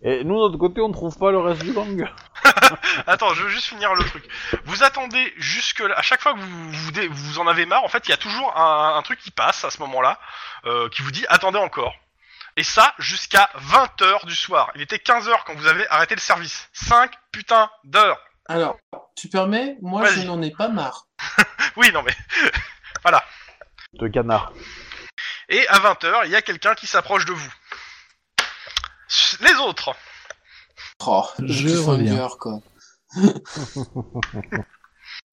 Et 0.03 0.23
nous, 0.25 0.35
de 0.35 0.41
notre 0.41 0.59
côté, 0.59 0.81
on 0.81 0.93
trouve 0.93 1.17
pas 1.19 1.31
le 1.33 1.39
reste 1.39 1.63
du 1.63 1.73
gang. 1.73 2.09
Attends, 3.07 3.35
je 3.35 3.43
veux 3.43 3.49
juste 3.49 3.67
finir 3.67 3.95
le 3.95 4.05
truc. 4.05 4.25
Vous 4.65 4.85
attendez 4.85 5.33
jusque 5.37 5.81
là. 5.81 5.95
À 5.99 6.03
chaque 6.03 6.23
fois 6.23 6.35
que 6.35 6.39
vous 6.39 6.73
vous, 6.73 6.91
dé- 6.93 7.09
vous 7.09 7.39
en 7.41 7.47
avez 7.49 7.67
marre, 7.67 7.83
en 7.85 7.89
fait, 7.89 8.07
il 8.07 8.11
y 8.11 8.15
a 8.15 8.17
toujours 8.17 8.57
un, 8.57 8.97
un 8.97 9.03
truc 9.03 9.19
qui 9.19 9.33
passe 9.33 9.65
à 9.65 9.71
ce 9.71 9.79
moment-là, 9.81 10.21
euh, 10.67 10.89
qui 10.91 11.03
vous 11.03 11.11
dit 11.11 11.25
attendez 11.29 11.59
encore. 11.59 11.95
Et 12.57 12.63
ça 12.63 12.95
jusqu'à 12.99 13.51
20h 13.57 14.25
du 14.27 14.37
soir. 14.37 14.71
Il 14.77 14.83
était 14.83 14.97
15h 14.97 15.33
quand 15.47 15.55
vous 15.57 15.67
avez 15.67 15.87
arrêté 15.89 16.15
le 16.15 16.21
service. 16.21 16.69
5 16.73 17.13
putains 17.33 17.69
d'heures. 17.85 18.21
Alors, 18.49 18.77
tu 19.15 19.29
permets 19.29 19.77
Moi, 19.83 20.03
Vas-y. 20.03 20.23
je 20.23 20.27
n'en 20.27 20.41
ai 20.43 20.51
pas 20.51 20.69
marre. 20.69 21.07
Oui, 21.77 21.91
non 21.93 22.03
mais. 22.03 22.15
De 23.95 24.09
canard. 24.09 24.53
Et 25.49 25.67
à 25.69 25.79
20h, 25.79 26.23
il 26.27 26.31
y 26.31 26.37
a 26.37 26.43
quelqu'un 26.43 26.75
qui 26.75 26.87
s'approche 26.87 27.25
de 27.25 27.33
vous. 27.33 27.55
Les 29.41 29.55
autres. 29.55 29.95
Oh, 31.07 31.25
Je 31.39 31.69
le 31.69 31.81
reviens. 31.81 32.29
cliffhanger, 32.29 32.37
quoi. 32.39 32.61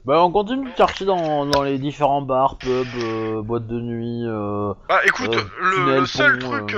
Bah, 0.05 0.21
on 0.23 0.31
continue 0.31 0.69
de 0.71 0.75
chercher 0.77 1.03
dans, 1.05 1.47
dans 1.47 1.63
les 1.63 1.79
différents 1.79 2.21
bars, 2.21 2.59
pubs, 2.59 2.85
euh, 2.97 3.41
boîtes 3.41 3.65
de 3.65 3.79
nuit. 3.79 4.23
Euh... 4.27 4.71
Bah 4.87 5.01
écoute, 5.03 5.33
Euh, 5.35 5.49
le, 5.59 5.75
tunnel, 5.75 5.99
le 6.01 6.05
seul 6.05 6.39
pont, 6.39 6.49
truc, 6.51 6.75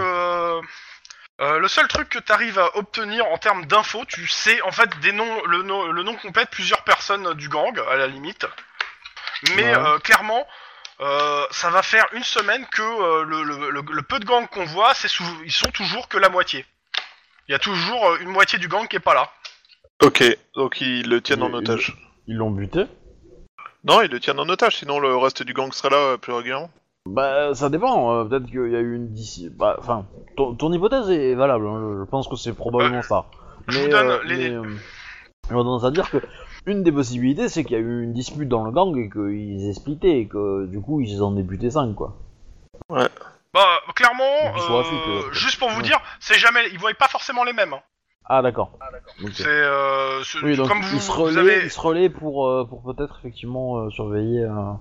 euh, 1.42 1.60
le 1.60 1.68
seul 1.68 1.88
truc 1.88 2.10
que 2.10 2.20
tu 2.20 2.32
arrives 2.32 2.58
à 2.60 2.76
obtenir 2.78 3.26
en 3.28 3.38
termes 3.38 3.66
d'infos, 3.66 4.06
tu 4.06 4.28
sais 4.28 4.62
en 4.64 4.72
fait 4.72 4.90
des 5.02 5.12
noms, 5.12 5.46
le, 5.46 5.62
nom- 5.64 5.86
le 5.92 6.04
nom 6.04 6.16
complet 6.16 6.46
de 6.46 6.50
plusieurs 6.50 6.84
personnes 6.84 7.34
du 7.36 7.48
gang 7.50 7.78
à 7.90 7.96
la 7.96 8.08
limite. 8.08 8.46
Mais 9.56 9.64
Ouais. 9.64 9.76
euh, 9.76 10.00
clairement, 10.00 10.48
euh, 11.00 11.46
ça 11.52 11.70
va 11.70 11.84
faire 11.84 12.08
une 12.14 12.24
semaine 12.24 12.66
que 12.68 12.82
euh, 12.82 13.24
le, 13.24 13.44
le- 13.44 13.70
le- 13.70 13.82
le 13.88 14.02
peu 14.02 14.20
de 14.20 14.26
gang 14.26 14.48
qu'on 14.48 14.66
voit, 14.66 14.94
c'est 14.96 15.10
ils 15.46 15.52
sont 15.52 15.70
toujours 15.72 16.08
que 16.08 16.18
la 16.18 16.30
moitié. 16.30 16.66
Il 17.48 17.52
y 17.52 17.56
a 17.56 17.60
toujours 17.60 18.16
une 18.16 18.30
moitié 18.30 18.58
du 18.60 18.68
gang 18.68 18.88
qui 18.88 18.96
est 18.96 19.00
pas 19.00 19.14
là. 19.14 19.32
Ok, 20.02 20.24
donc 20.56 20.82
ils 20.82 21.08
le 21.08 21.22
tiennent 21.22 21.44
en 21.44 21.54
otage. 21.54 21.94
Ils 22.28 22.36
l'ont 22.36 22.52
buté? 22.52 22.86
Non, 23.84 24.02
ils 24.02 24.12
le 24.12 24.20
tiennent 24.20 24.40
en 24.40 24.50
otage, 24.50 24.78
sinon 24.78 25.00
le 25.00 25.16
reste 25.16 25.44
du 25.44 25.54
gang 25.54 25.72
serait 25.72 25.90
là 25.92 26.18
plus 26.18 26.34
régulièrement. 26.34 26.72
Bah, 27.14 27.54
ça 27.56 27.70
dépend. 27.70 28.14
euh, 28.14 28.24
Peut-être 28.26 28.46
qu'il 28.46 28.72
y 28.72 28.76
a 28.76 28.80
eu 28.80 28.96
une 28.96 29.10
dis- 29.10 29.50
Bah, 29.58 29.76
enfin, 29.80 30.06
ton, 30.36 30.54
ton 30.56 30.72
hypothèse 30.72 31.10
est 31.10 31.34
valable. 31.36 31.68
hein, 31.68 31.80
je, 31.82 32.00
je 32.00 32.10
pense 32.10 32.28
que 32.28 32.36
c'est 32.36 32.54
probablement 32.54 33.02
ça. 33.02 33.26
je 33.68 33.78
Mais, 33.78 33.84
vous 33.86 33.90
donne 33.92 34.08
euh, 34.10 34.20
les- 34.26 34.50
mais, 34.50 34.56
euh, 34.56 34.64
j'aurais 35.50 35.64
tendance 35.64 35.84
à 35.84 35.92
dire 35.92 36.10
que 36.10 36.18
une 36.66 36.84
des 36.84 36.92
possibilités, 36.92 37.48
c'est 37.50 37.64
qu'il 37.64 37.74
y 37.74 37.80
a 37.80 37.84
eu 37.84 38.04
une 38.04 38.14
dispute 38.14 38.48
dans 38.50 38.64
le 38.66 38.72
gang 38.72 38.96
et 38.98 39.10
qu'ils 39.10 39.70
aient 39.70 39.74
splitté 39.74 40.20
et 40.20 40.28
que 40.28 40.66
du 40.66 40.82
coup 40.82 41.00
ils 41.02 41.24
en 41.24 41.38
aient 41.38 41.42
buté 41.44 41.70
5 41.72 41.94
quoi. 41.96 42.14
Bah 42.90 43.80
clairement, 43.96 44.54
Ils 44.56 44.62
sont 44.62 44.74
euh, 44.76 44.80
affûtés, 44.82 45.28
ouais. 45.28 45.34
juste 45.34 45.58
pour 45.60 45.70
vous 45.70 45.78
Ouais. 45.78 45.84
dire, 45.84 46.00
c'est 46.20 46.36
jamais, 46.38 46.62
ils 46.72 46.78
voient 46.80 46.94
pas 46.94 47.08
forcément 47.08 47.44
les 47.44 47.54
mêmes. 47.54 47.74
hein. 47.74 47.80
Ah 48.30 48.42
d'accord. 48.42 48.72
Ok. 49.24 49.32
C'est 49.34 49.48
euh, 49.48 50.22
ce- 50.24 50.44
Oui, 50.44 50.58
donc 50.58 50.68
comme 50.68 50.82
vous, 50.82 50.96
ils 50.98 51.02
se 51.02 51.12
vous 51.12 51.22
relaient, 51.24 51.40
avez. 51.40 51.64
ils 51.64 51.72
se 51.72 51.80
relaient 51.80 52.10
pour 52.10 52.48
euh, 52.48 52.66
pour 52.66 52.84
peut-être 52.84 53.18
effectivement 53.20 53.78
euh, 53.80 53.90
surveiller. 53.90 54.44
euh. 54.44 54.74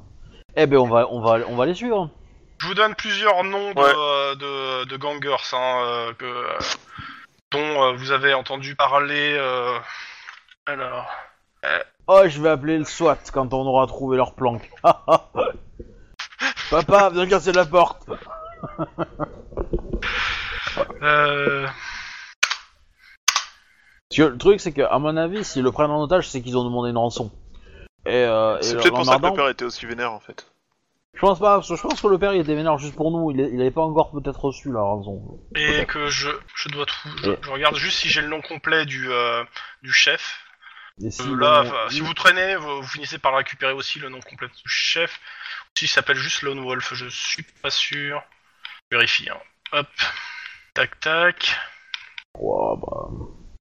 Eh 0.56 0.66
ben 0.66 0.78
on 0.78 0.86
va 0.88 1.06
on 1.10 1.20
va 1.20 1.38
on 1.48 1.56
va 1.56 1.66
les 1.66 1.74
suivre. 1.74 2.10
Je 2.58 2.66
vous 2.68 2.74
donne 2.74 2.94
plusieurs 2.94 3.44
noms 3.44 3.74
de, 3.74 3.78
Ouais. 3.78 3.92
euh, 3.94 4.34
de, 4.34 4.84
de 4.88 4.96
gangers 4.96 5.36
hein, 5.52 5.82
euh, 5.84 6.12
que, 6.14 6.24
euh, 6.24 6.58
dont 7.52 7.82
euh, 7.82 7.92
vous 7.92 8.10
avez 8.12 8.32
entendu 8.32 8.74
parler. 8.74 9.36
euh, 9.38 9.78
Alors, 10.66 11.06
Oh, 12.06 12.22
je 12.26 12.40
vais 12.40 12.48
appeler 12.48 12.78
le 12.78 12.84
SWAT 12.84 13.18
quand 13.32 13.52
on 13.52 13.66
aura 13.66 13.86
trouvé 13.88 14.16
leur 14.16 14.34
planque. 14.34 14.70
Papa, 16.70 17.10
viens 17.12 17.26
casser 17.26 17.52
la 17.52 17.66
porte. 17.66 18.06
euh, 21.02 21.66
Parce 24.08 24.16
que 24.16 24.22
le 24.22 24.38
truc, 24.38 24.60
c'est 24.60 24.72
qu'à 24.72 24.96
mon 24.98 25.16
avis, 25.16 25.44
s'ils 25.44 25.62
le 25.64 25.72
prennent 25.72 25.90
en 25.90 26.00
otage, 26.02 26.28
c'est 26.28 26.40
qu'ils 26.40 26.56
ont 26.56 26.64
demandé 26.64 26.90
une 26.90 26.98
rançon. 26.98 27.30
Et, 28.06 28.24
euh, 28.24 28.58
et 28.58 28.62
C'est 28.62 28.76
peut-être 28.76 28.94
pour 28.94 29.04
ça 29.04 29.18
que 29.18 29.26
le 29.26 29.32
père 29.34 29.48
était 29.48 29.64
aussi 29.64 29.86
vénère 29.86 30.12
en 30.12 30.20
fait. 30.20 30.46
Je 31.14 31.20
pense 31.20 31.38
pas, 31.38 31.56
parce 31.56 31.68
que 31.70 31.76
je 31.76 31.82
pense 31.82 32.00
que 32.00 32.08
le 32.08 32.18
père 32.18 32.34
il 32.34 32.40
était 32.42 32.54
vénère 32.54 32.76
juste 32.76 32.94
pour 32.94 33.10
nous, 33.10 33.30
il, 33.30 33.40
est- 33.40 33.50
il 33.50 33.58
avait 33.60 33.70
pas 33.70 33.80
encore 33.82 34.10
peut-être 34.12 34.38
reçu 34.44 34.70
la 34.70 34.80
rançon. 34.82 35.40
et 35.54 35.86
que 35.86 36.08
je, 36.08 36.28
je 36.54 36.68
dois 36.68 36.84
trouver. 36.84 37.38
Je, 37.42 37.50
regarde 37.50 37.76
juste 37.76 37.98
si 37.98 38.08
j'ai 38.10 38.20
le 38.20 38.28
nom 38.28 38.42
complet 38.42 38.84
du, 38.84 39.10
euh, 39.10 39.42
du 39.82 39.92
chef. 39.92 40.42
Et 41.02 41.10
si 41.10 41.22
Euh, 41.22 41.36
là, 41.38 41.62
enfin, 41.62 41.88
si 41.90 42.00
vous 42.00 42.12
traînez, 42.14 42.56
vous, 42.56 42.82
vous 42.82 42.86
finissez 42.88 43.18
par 43.18 43.34
récupérer 43.36 43.72
aussi 43.72 43.98
le 43.98 44.08
nom 44.10 44.20
complet 44.20 44.48
du 44.48 44.62
chef. 44.70 45.18
S'il 45.78 45.88
s'appelle 45.88 46.16
juste 46.16 46.42
Lone 46.42 46.60
Wolf, 46.60 46.92
je 46.94 47.06
suis 47.08 47.42
pas 47.62 47.70
sûr. 47.70 48.22
Vérifie. 48.90 49.28
Hein. 49.30 49.38
Hop. 49.72 49.88
Tac 50.74 51.00
tac. 51.00 51.56
Ouah, 52.38 52.76
bah, 52.76 53.08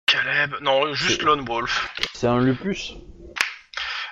Caleb. 0.07 0.55
Non, 0.61 0.93
juste 0.93 1.22
Lone 1.23 1.45
Wolf. 1.45 1.89
c'est 2.13 2.27
un 2.27 2.39
lupus. 2.41 2.93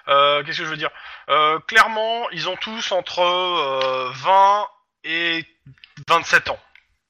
Euh, 0.07 0.43
Qu'est-ce 0.43 0.59
que 0.59 0.65
je 0.65 0.69
veux 0.69 0.77
dire? 0.77 0.89
Euh, 1.30 1.59
Clairement, 1.67 2.30
ils 2.31 2.49
ont 2.49 2.55
tous 2.57 2.91
entre 2.91 3.19
euh, 3.21 4.09
20 4.13 4.65
et 5.05 5.45
27 6.09 6.49
ans. 6.49 6.59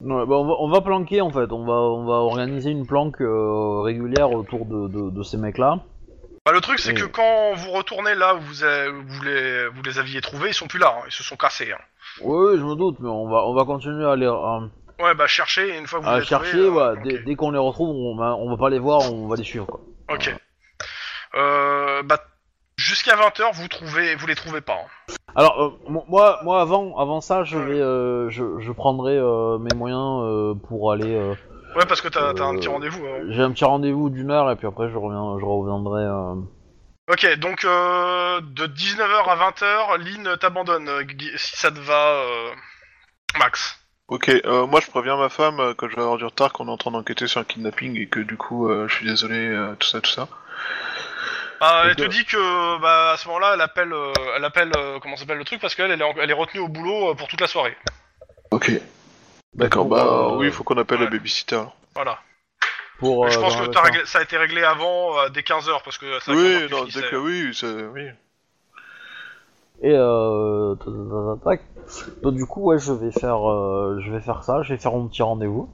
Ouais, 0.02 0.26
bah, 0.26 0.36
on, 0.36 0.46
va, 0.46 0.54
on 0.60 0.70
va 0.70 0.82
planquer 0.82 1.22
en 1.22 1.30
fait, 1.32 1.52
on 1.52 1.66
va, 1.66 1.74
on 1.74 2.06
va 2.06 2.16
organiser 2.16 2.72
une 2.72 2.86
planque 2.86 3.22
euh, 3.22 3.82
régulière 3.82 4.32
autour 4.32 4.66
de, 4.66 4.88
de, 4.90 5.10
de 5.10 5.24
ces 5.24 5.38
mecs-là. 5.38 5.80
Bah, 6.46 6.52
le 6.52 6.60
truc, 6.60 6.80
c'est 6.80 6.94
que 6.94 7.06
quand 7.06 7.54
vous 7.54 7.72
retournez 7.72 8.16
là 8.16 8.36
où 8.36 8.42
vous, 8.42 8.64
avez- 8.66 8.90
où 8.90 9.02
vous, 9.08 9.24
les, 9.24 9.68
vous 9.70 9.82
les 9.82 9.98
aviez 10.00 10.20
trouvés, 10.20 10.50
ils 10.50 10.54
sont 10.54 10.68
plus 10.68 10.80
là, 10.80 10.94
hein, 10.98 11.04
ils 11.08 11.12
se 11.14 11.24
sont 11.24 11.38
cassés. 11.38 11.72
hein. 11.72 11.78
Oui, 12.22 12.58
je 12.58 12.64
me 12.64 12.76
doute, 12.76 12.98
mais 13.00 13.08
on 13.08 13.30
va, 13.30 13.46
on 13.46 13.54
va 13.54 13.64
continuer 13.64 14.06
à 14.06 14.18
les, 14.18 14.26
à, 14.28 14.60
Ouais, 15.00 15.16
bah 15.16 15.26
cherchez, 15.26 15.70
et 15.70 15.78
une 15.78 15.88
fois 15.88 16.00
que 16.00 16.04
vous 16.06 16.12
à 16.12 16.20
les 16.20 16.26
chercher, 16.26 16.52
trouvez, 16.52 16.82
euh, 16.82 16.96
dès, 17.04 17.20
dès 17.20 17.36
qu'on 17.36 17.52
les 17.52 17.58
retrouve, 17.60 17.90
on 17.96 18.16
va, 18.18 18.36
on 18.36 18.50
va 18.50 18.58
pas 18.58 18.70
les 18.70 18.78
voir, 18.80 19.00
on 19.12 19.28
va 19.28 19.38
les 19.38 19.44
suivre 19.46 19.66
quoi. 19.68 19.80
Ok. 20.10 20.36
Euh, 21.36 22.04
bah, 22.04 22.20
jusqu'à 22.78 23.16
20h, 23.16 23.54
vous 23.54 23.68
trouvez, 23.68 24.16
vous 24.16 24.28
les 24.28 24.36
trouvez 24.36 24.62
pas. 24.62 24.74
hein. 24.76 25.16
Alors 25.36 25.62
euh, 25.64 25.70
mo- 25.90 26.06
moi, 26.08 26.40
moi 26.44 26.62
avant, 26.62 26.98
avant 26.98 27.22
ça, 27.22 27.44
je 27.44 27.58
vais, 27.58 27.80
euh, 27.80 28.30
je, 28.30 28.60
je 28.60 28.72
prendrai 28.72 29.18
euh, 29.18 29.58
mes 29.58 29.74
moyens 29.74 30.22
euh, 30.24 30.54
pour 30.68 30.92
aller. 30.92 31.16
euh, 31.16 31.34
Ouais, 31.76 31.86
parce 31.88 32.02
que 32.02 32.08
t'as 32.08 32.34
t'as 32.34 32.46
un 32.46 32.54
Euh, 32.54 32.58
petit 32.60 32.68
rendez-vous. 32.70 33.04
hein. 33.06 33.26
J'ai 33.30 33.42
un 33.42 33.52
petit 33.52 33.66
rendez-vous 33.66 34.10
d'une 34.10 34.30
heure 34.30 34.52
et 34.52 34.56
puis 34.56 34.68
après 34.68 34.90
je 34.90 34.98
reviens, 34.98 35.40
je 35.40 35.46
reviendrai. 35.46 36.04
euh, 36.04 36.36
Ok, 37.12 37.26
donc 37.40 37.66
euh, 37.66 38.40
de 38.42 38.66
19h 38.68 39.28
à 39.28 39.36
20h, 39.52 39.98
Lynn 39.98 40.38
t'abandonne, 40.38 40.88
euh, 40.88 41.04
si 41.36 41.58
ça 41.58 41.72
te 41.72 41.80
va, 41.80 41.94
euh, 42.14 42.50
Max. 43.40 43.80
Ok, 44.08 44.30
euh, 44.30 44.68
moi 44.68 44.80
je 44.82 44.92
préviens 44.92 45.18
ma 45.18 45.30
femme 45.30 45.60
euh, 45.60 45.74
que 45.74 45.90
je 45.90 45.96
vais 45.96 46.02
avoir 46.02 46.18
du 46.18 46.26
retard, 46.26 46.54
qu'on 46.54 46.68
est 46.68 46.72
en 46.72 46.78
train 46.78 46.92
d'enquêter 46.92 47.26
sur 47.28 47.42
un 47.42 47.44
kidnapping 47.44 47.98
et 48.00 48.08
que 48.08 48.20
du 48.20 48.38
coup 48.38 48.70
euh, 48.70 48.88
je 48.88 48.96
suis 48.96 49.06
désolé, 49.08 49.48
euh, 49.48 49.74
tout 49.80 49.88
ça, 49.88 50.00
tout 50.02 50.12
ça. 50.12 50.28
Ah, 51.66 51.84
elle 51.88 51.96
te 51.96 52.04
dit 52.04 52.26
que 52.26 52.82
bah, 52.82 53.12
à 53.14 53.18
ce 53.18 53.26
moment-là, 53.30 53.52
elle 53.54 53.62
appelle, 53.62 53.94
euh, 53.94 54.12
elle 54.36 54.44
appelle 54.44 54.72
euh, 54.76 55.00
comment 55.02 55.16
s'appelle 55.16 55.38
le 55.38 55.46
truc 55.46 55.62
parce 55.62 55.76
qu'elle 55.76 55.92
elle 55.92 56.02
est, 56.02 56.04
en- 56.04 56.14
elle 56.20 56.30
est 56.30 56.34
retenue 56.34 56.60
au 56.60 56.68
boulot 56.68 57.12
euh, 57.12 57.14
pour 57.16 57.28
toute 57.30 57.40
la 57.40 57.48
soirée. 57.48 57.78
Ok. 58.52 58.70
D'accord, 59.54 59.86
bah 59.86 60.06
euh, 60.06 60.36
oui, 60.38 60.48
il 60.48 60.52
faut 60.52 60.64
qu'on 60.66 60.78
appelle 60.78 60.98
ouais. 61.00 61.06
la 61.06 61.12
babysitter. 61.12 61.62
Voilà. 61.96 62.20
pour. 63.00 63.30
je 63.30 63.38
euh, 63.38 63.42
pense 63.42 63.56
dans 63.58 63.64
que 63.66 63.70
t'as 63.70 63.82
réglé- 63.84 64.06
ça 64.06 64.20
a 64.20 64.24
été 64.24 64.36
réglé 64.36 64.62
avant, 64.64 65.18
euh, 65.20 65.30
dès 65.30 65.42
15h, 65.42 65.84
parce 65.86 65.98
que 65.98 66.20
ça 66.20 66.34
Oui, 66.34 66.68
non, 66.70 66.84
dès 66.84 67.02
que 67.10 67.16
oui, 67.16 67.54
c'est- 67.54 67.68
oui. 67.94 68.08
Et 69.82 69.94
euh, 69.94 70.76
tac, 70.76 70.86
tac, 70.88 71.44
tac, 71.44 71.62
tac. 72.06 72.22
Donc 72.24 72.36
du 72.36 72.46
coup 72.46 72.64
ouais, 72.64 72.80
je 72.80 72.92
vais 72.94 73.12
faire, 73.12 73.50
euh, 73.50 74.00
je 74.04 74.12
vais 74.12 74.22
faire 74.22 74.44
ça, 74.44 74.64
je 74.64 74.74
vais 74.74 74.80
faire 74.80 74.92
mon 74.92 75.08
petit 75.08 75.22
rendez-vous. 75.24 75.72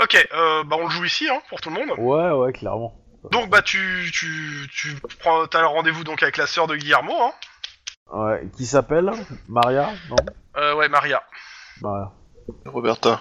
Ok, 0.00 0.28
euh, 0.34 0.64
bah 0.64 0.76
on 0.78 0.84
le 0.84 0.90
joue 0.90 1.04
ici, 1.04 1.28
hein, 1.28 1.40
pour 1.48 1.60
tout 1.60 1.70
le 1.70 1.76
monde. 1.76 1.98
Ouais, 1.98 2.30
ouais, 2.30 2.52
clairement. 2.52 2.94
Donc 3.30 3.48
bah 3.48 3.62
tu, 3.62 4.10
tu, 4.12 4.68
tu 4.72 4.94
prends, 5.18 5.46
t'as 5.46 5.60
un 5.62 5.66
rendez-vous 5.66 6.04
donc 6.04 6.22
avec 6.22 6.36
la 6.36 6.46
sœur 6.46 6.66
de 6.66 6.76
Guillermo, 6.76 7.14
hein. 7.22 7.32
Ouais, 8.12 8.48
qui 8.56 8.66
s'appelle? 8.66 9.10
Maria, 9.48 9.90
non? 10.10 10.16
Euh, 10.56 10.74
ouais, 10.74 10.88
Maria. 10.88 11.22
Maria. 11.80 12.12
Roberta. 12.66 13.20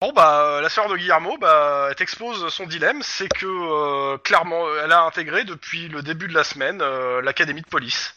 Bon 0.00 0.12
bah 0.12 0.40
euh, 0.42 0.60
la 0.60 0.68
sœur 0.68 0.88
de 0.88 0.96
Guillermo, 0.96 1.36
bah 1.40 1.86
elle 1.88 1.94
t'expose 1.96 2.48
son 2.52 2.66
dilemme, 2.66 3.00
c'est 3.02 3.28
que 3.28 3.46
euh, 3.46 4.18
clairement 4.18 4.64
elle 4.82 4.92
a 4.92 5.02
intégré 5.02 5.44
depuis 5.44 5.88
le 5.88 6.02
début 6.02 6.28
de 6.28 6.34
la 6.34 6.44
semaine 6.44 6.80
euh, 6.82 7.22
l'académie 7.22 7.62
de 7.62 7.66
police 7.66 8.14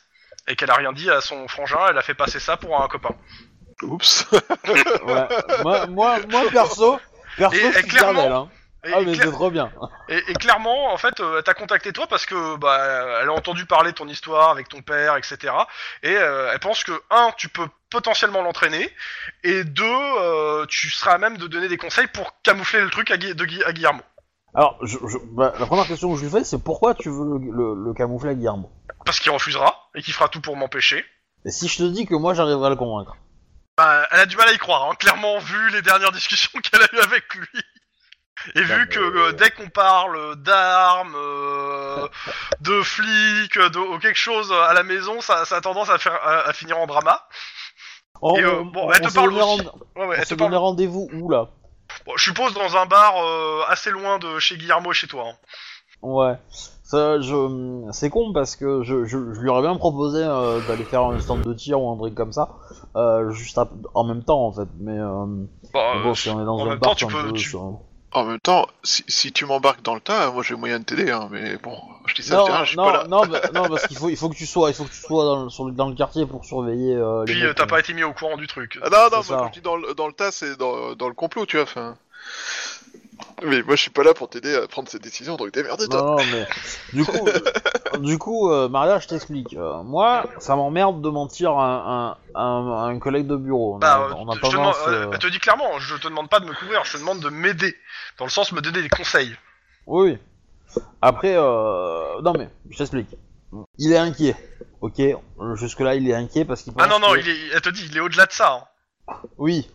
et 0.48 0.56
qu'elle 0.56 0.70
a 0.72 0.76
rien 0.76 0.92
dit 0.94 1.10
à 1.10 1.22
son 1.22 1.48
frangin, 1.48 1.80
elle 1.90 1.98
a 1.98 2.02
fait 2.02 2.14
passer 2.14 2.40
ça 2.40 2.58
pour 2.58 2.82
un 2.82 2.88
copain. 2.88 3.16
Oups. 3.84 4.26
Ouais. 4.68 4.84
moi, 5.64 5.88
moi, 5.88 6.18
moi 6.30 6.42
perso, 6.52 7.00
perso, 7.38 7.56
Et- 7.56 7.72
je 7.72 7.78
suis 7.80 7.88
clairement- 7.88 8.14
Gardel, 8.28 8.32
hein. 8.34 8.50
Et, 8.88 8.94
Ah 8.94 9.02
mais 9.02 9.14
c'est 9.16 9.32
trop 9.32 9.52
bien. 9.52 9.72
et- 10.10 10.24
et 10.32 10.34
clairement, 10.34 10.92
en 10.94 10.98
fait, 10.98 11.20
euh, 11.20 11.38
elle 11.38 11.44
t'a 11.44 11.54
contacté 11.54 11.92
toi 11.94 12.08
parce 12.08 12.26
que 12.26 12.56
bah 12.58 13.20
elle 13.22 13.30
a 13.30 13.34
entendu 13.34 13.66
parler 13.66 13.92
de 13.92 13.98
ton 13.98 14.08
histoire 14.08 14.50
avec 14.50 14.70
ton 14.70 14.82
père, 14.82 15.16
etc. 15.18 15.54
Et 16.04 16.16
euh, 16.16 16.50
elle 16.54 16.60
pense 16.60 16.84
que 16.84 16.92
un, 17.10 17.32
tu 17.38 17.50
peux 17.50 17.68
potentiellement 17.90 18.42
l'entraîner, 18.42 18.90
et 19.44 19.64
deux, 19.64 19.84
euh, 19.86 20.66
tu 20.68 20.90
seras 20.90 21.14
à 21.14 21.18
même 21.18 21.38
de 21.38 21.48
donner 21.48 21.68
des 21.68 21.78
conseils 21.78 22.08
pour 22.08 22.42
camoufler 22.42 22.82
le 22.82 22.90
truc 22.90 23.12
à, 23.12 23.18
Gui- 23.18 23.34
de 23.36 23.46
Gui- 23.46 23.64
à 23.64 23.72
Guillermo. 23.74 24.02
Alors, 24.54 24.78
je, 24.82 24.98
je- 25.08 25.18
bah, 25.32 25.54
la 25.60 25.66
première 25.66 25.86
question 25.88 26.12
que 26.12 26.18
je 26.20 26.24
lui 26.26 26.32
fais, 26.32 26.44
c'est 26.44 26.64
pourquoi 26.64 26.96
tu 26.96 27.10
veux 27.10 27.26
le, 27.38 27.52
le, 27.52 27.86
le 27.86 27.94
camoufler 27.94 28.32
à 28.32 28.34
Guillermo? 28.34 28.72
Parce 29.06 29.20
qu'il 29.20 29.32
refusera 29.32 29.90
et 29.96 30.02
qu'il 30.02 30.14
fera 30.14 30.30
tout 30.30 30.42
pour 30.42 30.56
m'empêcher. 30.58 31.06
Et 31.46 31.52
si 31.52 31.68
je 31.68 31.78
te 31.78 31.84
dis 31.84 32.06
que 32.06 32.16
moi 32.16 32.34
j'arriverai 32.34 32.68
à 32.68 32.70
le 32.72 32.76
convaincre? 32.76 33.16
Bah, 33.78 34.08
elle 34.12 34.22
a 34.22 34.26
du 34.26 34.36
mal 34.36 34.50
à 34.50 34.54
y 34.54 34.58
croire, 34.58 34.90
hein, 34.90 34.96
clairement, 34.96 35.38
vu 35.38 35.70
les 35.70 35.82
dernières 35.84 36.12
discussions 36.12 36.60
qu'elle 36.64 36.82
a 36.82 36.88
eues 36.96 37.00
avec 37.04 37.34
lui. 37.36 37.48
Et 38.56 38.62
vu 38.62 38.88
que 38.90 39.00
euh, 39.00 39.32
dès 39.34 39.52
qu'on 39.52 39.70
parle 39.70 40.36
d'armes, 40.38 41.16
euh, 41.16 42.08
de 42.62 42.82
flics, 42.82 43.58
de 43.60 43.80
ou 43.80 44.00
quelque 44.00 44.18
chose 44.18 44.52
à 44.52 44.74
la 44.74 44.84
maison, 44.84 45.22
ça, 45.22 45.46
ça 45.46 45.58
a 45.58 45.62
tendance 45.62 45.90
à, 45.90 45.98
faire, 45.98 46.20
à, 46.24 46.48
à 46.50 46.54
finir 46.54 46.78
en 46.80 46.88
drama. 46.88 47.22
Oh, 48.22 48.36
Et, 48.38 48.44
euh, 48.44 48.62
on- 48.62 48.66
bon, 48.66 48.88
on 48.88 48.92
elle 48.92 49.02
te 49.02 49.14
parle 49.14 49.34
aussi. 49.34 49.62
Ouais, 49.62 49.66
ouais, 49.68 50.06
on 50.08 50.12
elle 50.14 50.26
s'est 50.26 50.36
te 50.36 50.40
parle- 50.40 50.56
rendez-vous 50.56 51.10
où 51.14 51.30
là? 51.30 51.50
Bon, 52.06 52.14
je 52.16 52.24
suppose 52.24 52.54
dans 52.54 52.76
un 52.78 52.86
bar 52.86 53.14
assez 53.70 53.92
loin 53.92 54.18
de 54.20 54.40
chez 54.40 54.58
Guillermo 54.58 54.92
chez 54.94 55.08
toi. 55.08 55.26
hein. 55.30 55.36
Ouais. 56.02 56.34
Ça, 56.84 57.20
je... 57.20 57.90
C'est 57.92 58.10
con 58.10 58.32
parce 58.34 58.56
que 58.56 58.82
je, 58.84 59.04
je, 59.06 59.18
je 59.34 59.40
lui 59.42 59.50
aurais 59.50 59.62
bien 59.64 59.76
proposé 59.76 60.24
euh, 60.24 60.62
d'aller 60.68 60.84
faire 60.86 61.02
un 61.04 61.20
stand 61.20 61.42
de 61.42 61.54
tir 61.54 61.82
ou 61.82 61.92
un 61.92 61.98
truc 61.98 62.16
comme 62.16 62.32
ça, 62.32 62.50
euh, 62.96 63.30
juste 63.32 63.60
en 63.94 64.04
même 64.06 64.24
temps 64.24 64.46
en 64.46 64.52
fait. 64.54 64.68
Mais 64.80 64.98
euh, 64.98 65.26
Bah, 65.74 65.96
bon, 66.04 66.14
si 66.14 66.30
on 66.30 66.42
est 66.42 66.46
dans 66.46 66.56
en 66.60 66.66
un 66.66 66.70
même 66.70 66.80
bar, 66.80 66.92
temps, 66.92 66.96
tu 66.96 67.08
peux- 67.08 67.24
peu 67.28 67.34
tu- 67.34 67.50
sur- 67.50 67.80
En 68.12 68.24
même 68.26 68.40
temps, 68.40 68.68
si, 68.84 69.04
si 69.08 69.32
tu 69.34 69.46
m'embarques 69.46 69.82
dans 69.82 69.96
le 69.96 70.02
tas, 70.02 70.32
moi 70.32 70.42
j'ai 70.44 70.56
moyen 70.56 70.80
de 70.80 70.86
t'aider, 70.86 71.12
hein, 71.12 71.28
mais 71.32 71.58
bon, 71.58 71.78
je 72.06 72.16
dis 72.16 72.24
ça, 72.24 72.38
Non, 72.38 72.48
je 72.64 72.70
suis 72.70 72.76
non, 72.78 72.84
pas 72.84 72.94
là. 72.94 73.04
non, 73.08 73.26
bah- 73.28 73.42
non, 73.54 73.70
parce 73.70 73.86
qu'il 73.86 73.98
faut, 73.98 74.10
il 74.10 74.18
faut 74.18 74.30
que 74.30 74.36
tu 74.36 74.46
sois, 74.46 74.70
il 74.70 74.74
faut 74.74 74.86
que 74.86 74.90
tu 74.92 75.00
sois 75.02 75.24
dans, 75.26 75.44
le- 75.44 75.50
sur 75.50 75.66
le, 75.66 75.72
dans 75.74 75.90
le 75.90 75.96
quartier 75.96 76.26
pour 76.26 76.46
surveiller. 76.46 76.96
euh, 76.96 77.26
les 77.26 77.34
Puis 77.34 77.42
mecs, 77.42 77.50
euh, 77.50 77.54
t'as 77.54 77.64
euh. 77.64 77.68
pas 77.68 77.80
été 77.80 77.94
mis 77.94 78.04
au 78.04 78.14
courant 78.14 78.38
du 78.38 78.48
truc. 78.48 78.80
Ah 78.82 78.90
non, 78.90 79.10
non, 79.12 79.22
C'est 79.22 79.28
moi 79.28 79.38
ça. 79.38 79.38
quand 79.38 79.48
je 79.48 79.54
dis 79.54 79.62
dans 79.62 79.76
le, 79.76 79.94
dans 79.94 80.08
le 80.08 80.14
tas, 80.14 80.32
c'est 80.32 80.56
dans, 80.58 80.96
dans 80.96 81.08
le 81.10 81.14
complot, 81.14 81.46
tu 81.46 81.58
vois, 81.58 81.64
enfin... 81.64 81.98
Mais 83.44 83.62
moi 83.64 83.76
je 83.76 83.82
suis 83.82 83.92
pas 83.92 84.04
là 84.04 84.14
pour 84.14 84.30
t'aider 84.30 84.56
à 84.56 84.68
prendre 84.68 84.90
cette 84.90 85.02
décision, 85.04 85.36
donc 85.38 85.52
démerde 85.52 85.88
toi 85.90 86.02
Non, 86.02 86.16
non, 86.18 86.24
mais 86.32 86.48
du 86.94 87.06
coup, 87.06 87.28
euh, 87.94 87.98
du 88.00 88.18
coup, 88.18 88.52
euh, 88.52 88.68
Maria, 88.70 89.00
je 89.00 89.08
t'explique. 89.08 89.54
Euh, 89.56 89.84
moi, 89.84 90.26
ça 90.40 90.56
m'emmerde 90.56 91.02
de 91.02 91.10
mentir 91.10 91.52
à 91.52 91.66
un, 91.66 92.10
un, 92.10 92.18
un- 92.42 92.88
un 92.96 93.00
collègue 93.00 93.28
de 93.28 93.36
bureau. 93.36 93.76
On 93.76 93.78
a, 93.78 93.80
Bah, 93.80 94.16
on 94.18 94.30
a 94.30 94.36
je 94.36 94.40
te 94.42 94.46
demande, 94.52 94.74
tendance. 94.74 94.88
euh, 94.88 95.10
elle 95.12 95.20
te 95.20 95.28
dis 95.28 95.40
clairement, 95.40 95.80
je 95.80 95.96
te 95.96 96.08
demande 96.08 96.30
pas 96.30 96.40
de 96.40 96.46
me 96.46 96.54
couvrir, 96.54 96.84
je 96.86 96.94
te 96.94 96.98
demande 96.98 97.20
de 97.20 97.30
m'aider. 97.30 97.76
Dans 98.18 98.26
le 98.26 98.32
sens, 98.32 98.52
me 98.52 98.62
donner 98.62 98.82
des 98.82 98.90
conseils. 98.90 99.36
Oui. 99.86 100.18
oui. 100.76 100.82
Après, 101.02 101.36
euh... 101.38 102.22
non 102.24 102.34
mais, 102.38 102.50
je 102.70 102.78
t'explique. 102.78 103.16
Il 103.78 103.94
est 103.94 103.98
inquiet. 103.98 104.36
Ok. 104.82 105.02
Jusque 105.56 105.80
là, 105.80 105.96
il 105.96 106.10
est 106.10 106.14
inquiet 106.14 106.44
parce 106.46 106.62
qu'il. 106.64 106.74
Ah 106.78 106.88
pense 106.88 107.00
non, 107.00 107.08
non, 107.08 107.14
que- 107.14 107.20
il 107.20 107.30
est, 107.30 107.38
elle 107.54 107.62
te 107.62 107.70
dit, 107.70 107.88
il 107.90 107.96
est 107.98 108.02
au-delà 108.02 108.26
de 108.26 108.32
ça. 108.34 108.52
hein. 108.54 108.64
Oui. 109.38 109.70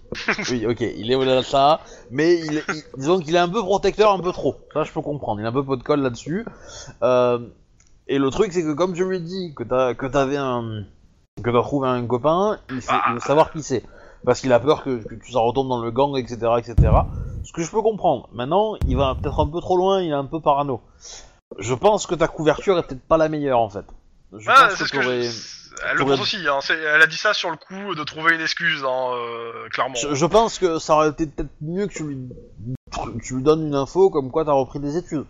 oui, 0.50 0.66
ok. 0.66 0.80
Il 0.80 1.10
est 1.10 1.14
au-delà 1.14 1.36
de 1.38 1.42
ça, 1.46 1.80
mais 2.10 2.38
il, 2.38 2.58
est- 2.58 2.64
il- 2.68 2.84
disons 2.98 3.18
qu'il 3.20 3.34
est 3.34 3.38
un 3.38 3.48
peu 3.48 3.60
protecteur, 3.62 4.12
un 4.12 4.18
peu 4.20 4.32
trop. 4.32 4.56
Ça, 4.74 4.84
je 4.84 4.92
peux 4.92 5.00
comprendre. 5.00 5.40
Il 5.40 5.46
a 5.46 5.48
un 5.48 5.52
peu 5.52 5.64
pot 5.64 5.76
de 5.76 5.82
colle 5.82 6.00
là-dessus. 6.00 6.44
Euh... 7.02 7.38
Et 8.08 8.18
le 8.18 8.30
truc, 8.30 8.52
c'est 8.52 8.62
que 8.62 8.72
comme 8.72 8.94
je 8.94 9.04
lui 9.04 9.16
ai 9.16 9.20
dit 9.20 9.54
que 9.56 9.62
t'as 9.62 9.94
que 9.94 10.06
t'avais 10.06 10.36
un 10.36 10.84
que 11.42 11.50
t'as 11.50 11.62
trouvé 11.62 11.88
un 11.88 12.04
copain, 12.06 12.58
il, 12.70 12.82
sait- 12.82 12.92
il 13.08 13.14
veut 13.14 13.20
savoir 13.20 13.52
qui 13.52 13.62
c'est. 13.62 13.84
Parce 14.24 14.40
qu'il 14.40 14.52
a 14.52 14.60
peur 14.60 14.84
que, 14.84 15.02
que 15.02 15.14
tu 15.14 15.32
ça 15.32 15.40
retombe 15.40 15.68
dans 15.68 15.80
le 15.82 15.90
gang, 15.90 16.16
etc., 16.16 16.36
etc. 16.58 16.74
Ce 17.44 17.52
que 17.52 17.62
je 17.62 17.70
peux 17.70 17.80
comprendre. 17.82 18.28
Maintenant, 18.32 18.74
il 18.86 18.96
va 18.96 19.14
peut-être 19.20 19.40
un 19.40 19.46
peu 19.48 19.60
trop 19.60 19.76
loin, 19.76 20.02
il 20.02 20.10
est 20.10 20.14
un 20.14 20.26
peu 20.26 20.40
parano. 20.40 20.80
Je 21.58 21.74
pense 21.74 22.06
que 22.06 22.14
ta 22.14 22.28
couverture 22.28 22.78
est 22.78 22.82
peut-être 22.86 23.02
pas 23.06 23.16
la 23.16 23.28
meilleure, 23.28 23.58
en 23.60 23.68
fait. 23.68 23.84
Je 24.36 24.48
Ah, 24.50 24.54
pense 24.68 24.72
c'est 24.76 24.82
que 24.84 24.88
ce 24.88 24.92
que 24.92 24.98
t'aurais- 25.02 25.22
je... 25.22 25.61
Elle 25.90 25.96
le 25.98 26.04
pense 26.04 26.20
aussi, 26.20 26.46
hein. 26.48 26.60
c'est- 26.60 26.78
elle 26.78 27.02
a 27.02 27.06
dit 27.06 27.16
ça 27.16 27.34
sur 27.34 27.50
le 27.50 27.56
coup 27.56 27.94
de 27.94 28.04
trouver 28.04 28.34
une 28.34 28.40
excuse, 28.40 28.84
hein, 28.84 29.10
euh, 29.14 29.68
clairement. 29.70 29.94
Je, 29.94 30.14
je 30.14 30.26
pense 30.26 30.58
que 30.58 30.78
ça 30.78 30.94
aurait 30.94 31.08
été 31.10 31.26
peut-être 31.26 31.50
mieux 31.60 31.86
que 31.86 31.92
tu 31.94 32.04
lui, 32.04 32.18
tu 33.22 33.36
lui 33.36 33.42
donnes 33.42 33.66
une 33.66 33.74
info 33.74 34.10
comme 34.10 34.30
quoi 34.30 34.44
t'as 34.44 34.52
repris 34.52 34.78
des 34.80 34.96
études. 34.96 35.26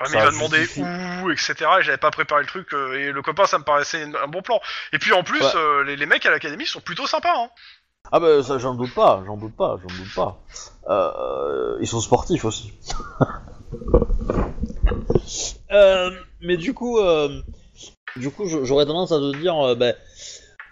Ouais, 0.00 0.06
ça 0.08 0.12
mais 0.12 0.18
il 0.18 0.24
va 0.26 0.30
demander 0.30 0.58
justifie. 0.58 0.82
où, 1.24 1.30
etc. 1.30 1.54
Et 1.78 1.82
j'avais 1.82 1.96
pas 1.96 2.10
préparé 2.10 2.42
le 2.42 2.46
truc, 2.48 2.72
euh, 2.74 2.98
et 2.98 3.12
le 3.12 3.22
copain, 3.22 3.46
ça 3.46 3.58
me 3.58 3.64
paraissait 3.64 4.02
un 4.22 4.26
bon 4.28 4.42
plan. 4.42 4.60
Et 4.92 4.98
puis 4.98 5.12
en 5.14 5.22
plus, 5.22 5.40
Ouais. 5.40 5.52
euh, 5.56 5.84
les, 5.84 5.96
les 5.96 6.04
mecs 6.06 6.26
à 6.26 6.30
l'académie 6.30 6.66
sont 6.66 6.80
plutôt 6.80 7.06
sympas, 7.06 7.32
hein. 7.34 7.48
Ah 8.12 8.20
bah 8.20 8.40
ça 8.44 8.58
j'en 8.58 8.74
doute 8.74 8.94
pas, 8.94 9.22
j'en 9.26 9.36
doute 9.36 9.56
pas, 9.56 9.78
j'en 9.82 9.88
doute 9.96 10.14
pas. 10.14 10.38
Euh, 10.88 11.76
ils 11.80 11.88
sont 11.88 12.00
sportifs 12.00 12.44
aussi. 12.44 12.72
euh, 15.72 16.10
mais 16.40 16.56
du 16.56 16.72
coup, 16.74 16.98
euh, 16.98 17.40
du 18.16 18.30
coup 18.30 18.46
j'aurais 18.46 18.86
tendance 18.86 19.12
à 19.12 19.18
te 19.18 19.36
dire, 19.38 19.56
euh, 19.58 19.74
bah, 19.74 19.92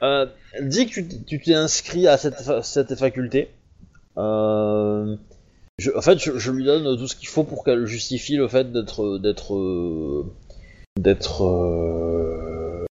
euh, 0.03 0.27
dis 0.63 0.87
que 0.89 1.01
tu 1.01 1.41
t'es 1.41 1.55
inscrit 1.55 2.07
à 2.09 2.17
cette, 2.19 2.41
fa- 2.41 2.63
cette 2.63 2.95
faculté. 2.97 3.51
Euh, 4.19 5.17
je- 5.79 5.91
en 5.97 6.03
fait, 6.03 6.19
je, 6.19 6.39
je 6.39 6.51
lui 6.53 6.65
donne 6.65 6.97
tout 6.97 7.09
ce 7.09 7.17
qu'il 7.17 7.29
faut 7.29 7.45
pour 7.45 7.65
qu'elle 7.65 7.87
justifie 7.87 8.37
le 8.37 8.47
fait 8.49 8.71
d'être, 8.73 9.19
d'être, 9.19 10.25
d'être. 10.99 11.45
euh, 11.45 12.85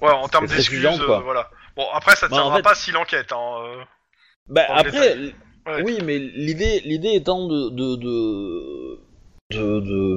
Ouais, 0.00 0.10
en 0.10 0.28
termes 0.28 0.46
d'excuses, 0.46 1.00
voilà. 1.24 1.50
Bon, 1.76 1.84
après, 1.92 2.16
ça 2.16 2.26
te 2.26 2.32
Bah, 2.32 2.38
en 2.38 2.40
tiendra 2.42 2.56
fait- 2.58 2.62
pas 2.62 2.74
si 2.74 2.90
l'enquête, 2.92 3.32
hein. 3.32 3.84
Bah 4.48 4.62
après. 4.68 5.16
Ouais. 5.64 5.82
oui, 5.84 5.98
mais 6.04 6.18
l'idée, 6.18 6.80
l'idée 6.84 7.12
étant 7.14 7.46
de 7.46 7.70
de, 7.70 7.94
de 7.94 8.98
de 9.52 9.80
de- 9.80 10.16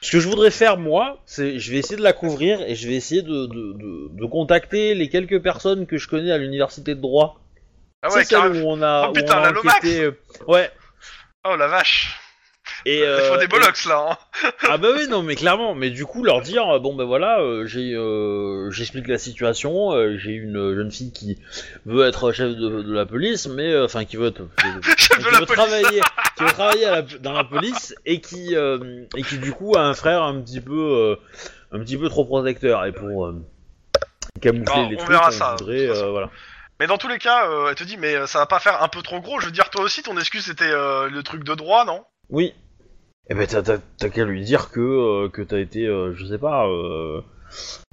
Ce 0.00 0.12
que 0.12 0.20
je 0.20 0.28
voudrais 0.28 0.50
faire 0.52 0.76
moi, 0.78 1.18
c'est, 1.26 1.58
je 1.58 1.70
vais 1.72 1.78
essayer 1.78 1.96
de 1.96 2.02
la 2.02 2.12
couvrir 2.12 2.60
et 2.62 2.74
je 2.76 2.86
vais 2.88 2.94
essayer 2.94 3.22
de, 3.22 3.46
de, 3.46 3.72
de, 3.72 4.08
de 4.12 4.26
contacter 4.26 4.94
les 4.94 5.08
quelques 5.08 5.42
personnes 5.42 5.86
que 5.86 5.98
je 5.98 6.06
connais 6.08 6.30
à 6.30 6.38
l'université 6.38 6.94
de 6.94 7.00
droit. 7.00 7.40
Ah 8.02 8.12
ouais, 8.12 8.24
carrément. 8.24 8.60
où 8.60 8.70
on 8.70 8.82
a, 8.82 9.06
Oh, 9.06 9.10
où 9.10 9.12
putain, 9.12 9.40
on 9.40 9.44
a 9.44 9.52
la 9.52 9.58
enquêté, 9.58 10.02
euh, 10.02 10.12
Ouais. 10.46 10.70
Oh 11.44 11.56
la 11.56 11.66
vache. 11.66 12.16
Et 12.86 12.98
Il 12.98 13.04
faut 13.04 13.34
euh, 13.34 13.38
des 13.38 13.44
et- 13.44 13.48
bollocks, 13.48 13.84
là, 13.86 14.06
hein. 14.42 14.48
Ah 14.68 14.76
bah 14.78 14.88
oui, 14.94 15.08
non, 15.08 15.22
mais 15.22 15.34
clairement, 15.34 15.74
mais 15.74 15.90
du 15.90 16.04
coup, 16.06 16.22
leur 16.22 16.42
dire, 16.42 16.68
euh, 16.68 16.78
bon 16.78 16.94
ben 16.94 17.04
voilà, 17.04 17.40
euh, 17.40 17.66
j'ai, 17.66 17.92
euh, 17.94 18.70
j'explique 18.70 19.08
la 19.08 19.18
situation, 19.18 19.92
euh, 19.92 20.16
j'ai 20.16 20.30
une 20.32 20.74
jeune 20.76 20.92
fille 20.92 21.10
qui 21.12 21.38
veut 21.86 22.06
être 22.06 22.30
chef 22.30 22.50
de, 22.54 22.82
de 22.82 22.92
la 22.92 23.04
police, 23.04 23.48
mais, 23.48 23.72
euh, 23.72 23.86
enfin, 23.86 24.04
qui 24.04 24.16
veut 24.16 24.28
être... 24.28 24.42
Qui 25.18 25.24
veut 25.40 25.46
travailler, 25.46 26.00
qui 26.36 26.42
veut 26.44 26.50
travailler 26.50 26.84
à 26.86 26.90
la- 26.92 27.02
dans 27.02 27.32
la 27.32 27.44
police 27.44 27.94
et 28.06 28.20
qui 28.20 28.54
euh, 28.56 29.04
et 29.16 29.22
qui 29.22 29.38
du 29.38 29.52
coup 29.52 29.74
a 29.76 29.80
un 29.82 29.94
frère 29.94 30.22
un 30.22 30.40
petit 30.40 30.60
peu 30.60 30.72
euh, 30.78 31.16
un 31.72 31.80
petit 31.80 31.96
peu 31.96 32.08
trop 32.08 32.24
protecteur. 32.24 32.84
Et 32.86 32.92
pour 32.92 33.26
euh, 33.26 33.44
camoufler 34.40 34.72
Alors, 34.72 34.90
les 34.90 34.96
on 34.96 34.98
trucs 34.98 35.10
verra 35.10 35.28
on 35.28 35.32
ça, 35.32 35.56
voudrait 35.58 36.10
voilà. 36.10 36.30
Mais 36.80 36.86
dans 36.86 36.96
tous 36.98 37.08
les 37.08 37.18
cas, 37.18 37.48
elle 37.68 37.74
te 37.74 37.82
dit, 37.82 37.96
mais 37.96 38.26
ça 38.28 38.38
va 38.38 38.46
pas 38.46 38.60
faire 38.60 38.82
un 38.82 38.88
peu 38.88 39.02
trop 39.02 39.18
gros. 39.20 39.40
Je 39.40 39.46
veux 39.46 39.52
dire, 39.52 39.68
toi 39.68 39.82
aussi, 39.82 40.02
ton 40.04 40.16
excuse, 40.16 40.44
c'était 40.44 40.70
le 40.70 41.20
truc 41.22 41.42
de 41.42 41.54
droit, 41.54 41.84
non? 41.84 42.04
Oui. 42.30 42.54
Et 43.30 43.34
ben 43.34 43.46
t'as, 43.46 44.08
qu'à 44.08 44.24
lui 44.24 44.42
dire 44.44 44.70
que 44.70 45.28
que 45.28 45.42
t'as 45.42 45.58
été 45.58 45.84
je 45.84 46.24
sais 46.24 46.38
pas 46.38 46.66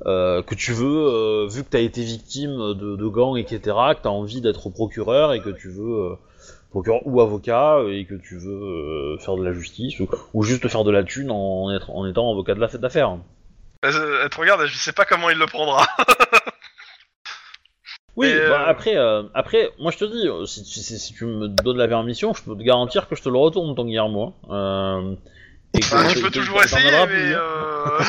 euh, 0.05 0.41
que 0.43 0.55
tu 0.55 0.71
veux 0.73 1.07
euh, 1.07 1.47
vu 1.49 1.63
que 1.63 1.69
t'as 1.69 1.79
été 1.79 2.03
victime 2.03 2.55
de, 2.73 2.95
de 2.95 3.07
gangs 3.07 3.37
etc 3.37 3.59
que 3.63 4.01
t'as 4.03 4.09
envie 4.09 4.41
d'être 4.41 4.69
procureur 4.69 5.33
et 5.33 5.41
que 5.41 5.49
tu 5.49 5.69
veux 5.69 6.15
procureur 6.75 7.01
ou 7.05 7.21
avocat 7.21 7.79
et 7.89 8.05
que 8.05 8.15
tu 8.15 8.37
veux 8.37 8.51
euh, 8.51 9.17
faire 9.19 9.35
de 9.37 9.43
la 9.43 9.53
justice 9.53 9.99
ou, 10.01 10.09
ou 10.33 10.43
juste 10.43 10.67
faire 10.67 10.83
de 10.83 10.91
la 10.91 11.03
thune 11.03 11.31
en, 11.31 11.71
être- 11.73 11.89
en 11.91 12.05
étant 12.05 12.29
avocat 12.29 12.53
de 12.53 12.59
la 12.59 12.67
fête 12.67 12.81
d'affaires. 12.81 13.17
elle 13.81 14.29
te 14.29 14.37
regarde, 14.37 14.65
je 14.65 14.77
sais 14.77 14.91
pas 14.93 15.05
comment 15.05 15.29
il 15.29 15.37
le 15.37 15.45
prendra. 15.45 15.85
Oui, 18.17 18.33
bah, 18.47 18.61
euh, 18.61 18.65
après, 18.69 18.95
euh, 18.95 19.23
après, 19.33 19.71
moi 19.77 19.91
je 19.91 19.97
te 19.97 20.05
dis, 20.05 20.25
euh, 20.27 20.45
si, 20.45 20.63
si, 20.63 20.81
si- 20.81 20.97
si 20.99 21.13
tu 21.13 21.25
me 21.25 21.49
donnes 21.49 21.77
la 21.77 21.87
permission, 21.87 22.33
je 22.33 22.43
peux 22.43 22.55
te 22.55 22.63
garantir 22.63 23.09
que 23.09 23.15
je 23.15 23.21
te 23.21 23.27
le 23.27 23.37
retourne 23.37 23.75
ton 23.75 23.83
Guillermo. 23.85 24.33
Euh, 24.49 25.15
et 25.75 25.79
que- 25.79 25.95
Bah, 26.15 26.21
peux 26.21 26.31
toujours 26.31 26.63
essayer, 26.63 26.91
mais... 27.07 27.33
Euh... 27.33 27.99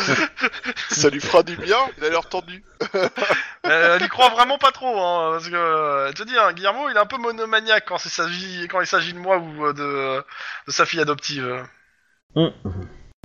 Ça 0.90 1.10
lui 1.10 1.20
fera 1.20 1.42
du 1.42 1.56
bien, 1.56 1.76
il 1.98 2.04
a 2.04 2.08
l'air 2.08 2.28
tendu. 2.28 2.64
elle 3.64 4.02
y 4.02 4.08
croit 4.08 4.30
vraiment 4.30 4.58
pas 4.58 4.72
trop, 4.72 4.98
hein, 5.00 5.32
parce 5.32 5.48
que... 5.48 5.54
euh, 5.54 6.12
te 6.12 6.22
dit, 6.22 6.36
hein, 6.38 6.52
Guillermo, 6.52 6.88
il 6.88 6.96
est 6.96 7.00
un 7.00 7.06
peu 7.06 7.18
monomaniaque 7.18 7.84
quand 7.86 8.04
il 8.04 8.10
s'agit, 8.10 8.66
quand 8.68 8.80
il 8.80 8.86
s'agit 8.86 9.12
de 9.12 9.18
moi 9.18 9.38
ou 9.38 9.66
euh, 9.66 9.72
de, 9.72 10.24
de 10.66 10.72
sa 10.72 10.86
fille 10.86 11.00
adoptive. 11.00 11.64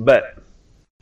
Bah, 0.01 0.21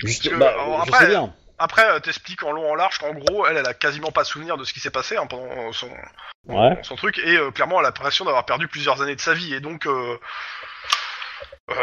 juste, 0.03 0.29
que, 0.29 0.35
bah, 0.35 0.49
alors, 0.49 0.83
je 0.85 0.89
après, 0.89 1.05
sais 1.05 1.07
bien. 1.11 1.33
Après, 1.61 1.85
euh, 1.89 1.99
t'expliques 1.99 2.43
en 2.43 2.51
long 2.53 2.71
en 2.71 2.75
large 2.75 2.99
qu'en 2.99 3.13
gros, 3.13 3.45
elle, 3.45 3.57
elle 3.57 3.67
a 3.67 3.73
quasiment 3.73 4.11
pas 4.11 4.21
de 4.21 4.27
souvenir 4.27 4.55
de 4.57 4.63
ce 4.63 4.71
qui 4.73 4.79
s'est 4.79 4.89
passé 4.91 5.17
hein, 5.17 5.27
pendant 5.27 5.71
son, 5.73 5.89
Ouais. 6.47 6.79
son 6.83 6.95
truc, 6.95 7.19
et 7.19 7.37
euh, 7.37 7.51
clairement, 7.51 7.79
elle 7.79 7.85
a 7.85 7.89
l'impression 7.89 8.23
d'avoir 8.23 8.45
perdu 8.45 8.67
plusieurs 8.69 9.01
années 9.01 9.15
de 9.15 9.21
sa 9.21 9.33
vie, 9.33 9.53
et 9.53 9.59
donc, 9.59 9.85
euh, 9.85 10.17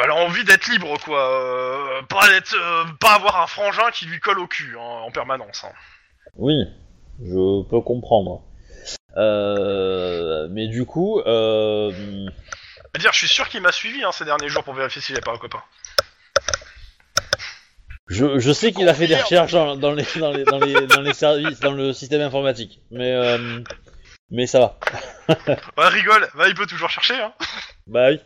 elle 0.05 0.11
a 0.11 0.15
envie 0.15 0.45
d'être 0.45 0.67
libre, 0.69 0.99
quoi. 1.05 1.21
euh, 1.21 2.03
pas 2.03 2.29
d'être, 2.29 2.55
euh, 2.55 2.85
pas 3.01 3.15
avoir 3.15 3.41
un 3.43 3.47
frangin 3.47 3.91
qui 3.93 4.07
lui 4.07 4.21
colle 4.21 4.39
au 4.41 4.47
cul 4.47 4.77
hein, 4.79 4.83
en 5.07 5.11
permanence. 5.11 5.65
hein. 5.65 5.73
Oui, 6.37 6.65
je 7.23 7.63
peux 7.69 7.81
comprendre. 7.81 8.43
Euh, 9.17 10.49
mais 10.51 10.69
du 10.69 10.85
coup, 10.85 11.21
euh, 11.21 11.91
C'est-à-dire, 12.93 13.13
je 13.13 13.19
suis 13.19 13.29
sûr 13.29 13.49
qu'il 13.49 13.63
m'a 13.63 13.73
suivi 13.73 14.05
hein, 14.05 14.13
ces 14.13 14.25
derniers 14.25 14.49
jours 14.49 14.63
pour 14.65 14.75
vérifier 14.75 15.01
s'il 15.01 15.15
avait 15.17 15.25
pas 15.25 15.33
un 15.33 15.39
copain. 15.39 15.63
je, 18.09 18.39
je 18.39 18.53
sais 18.53 18.73
qu'il 18.73 18.89
a 18.89 18.95
fait 18.95 19.07
des 19.07 19.17
recherches 19.17 19.53
dans, 19.53 19.75
dans 19.77 19.93
les, 19.93 20.05
dans, 20.17 20.31
les, 20.33 20.45
dans, 20.45 20.59
les, 20.59 20.87
dans 20.87 21.01
les 21.01 21.15
services, 21.15 21.61
dans 21.61 21.73
le 21.73 21.93
système 21.93 22.21
informatique. 22.21 22.81
Mais, 22.91 23.13
euh, 23.13 23.61
mais 24.31 24.47
ça 24.47 24.61
va. 24.61 24.79
Ouais, 25.79 25.89
rigole, 25.89 26.29
bah, 26.35 26.49
il 26.49 26.55
peut 26.55 26.67
toujours 26.67 26.91
chercher, 26.91 27.15
hein. 27.15 27.33
Bah 27.87 28.09
oui. 28.11 28.21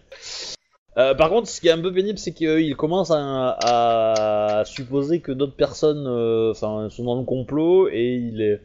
Euh, 0.97 1.15
par 1.15 1.29
contre, 1.29 1.49
ce 1.49 1.61
qui 1.61 1.69
est 1.69 1.73
un 1.73 1.81
peu 1.81 1.93
pénible, 1.93 2.19
c'est 2.19 2.33
qu'il 2.33 2.75
commence 2.77 3.11
à, 3.13 3.57
à 3.61 4.65
supposer 4.65 5.21
que 5.21 5.33
d'autres 5.33 5.55
personnes 5.57 6.07
euh, 6.07 6.51
enfin, 6.51 6.89
sont 6.91 7.05
dans 7.05 7.17
le 7.19 7.25
complot 7.25 7.89
et 7.89 8.15
il, 8.17 8.43
est, 8.43 8.61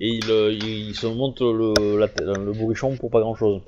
et 0.00 0.08
il, 0.08 0.30
euh, 0.30 0.52
il, 0.52 0.88
il 0.90 0.94
se 0.96 1.06
monte 1.06 1.40
le, 1.40 1.96
la, 1.98 2.08
tête- 2.08 2.26
le 2.26 2.52
bourrichon 2.52 2.96
pour 2.96 3.10
pas 3.10 3.20
grand 3.20 3.36
chose. 3.36 3.60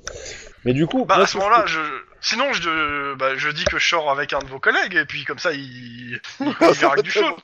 Mais 0.64 0.72
du 0.74 0.86
coup, 0.86 1.04
Bah 1.04 1.14
moi, 1.16 1.24
à 1.24 1.26
ce 1.26 1.36
moment-là, 1.38 1.64
je... 1.66 1.78
sinon 2.20 2.52
je, 2.52 3.14
bah, 3.16 3.36
je 3.36 3.48
dis 3.50 3.64
que 3.64 3.78
je 3.78 3.88
sors 3.88 4.10
avec 4.10 4.32
un 4.32 4.38
de 4.40 4.46
vos 4.46 4.60
collègues 4.60 4.94
et 4.94 5.04
puis 5.04 5.24
comme 5.24 5.38
ça 5.38 5.52
il, 5.52 5.60
il, 5.60 6.20
il 6.40 6.46
verra 6.74 6.96
que 6.96 7.02
du 7.02 7.10
chaud. 7.10 7.36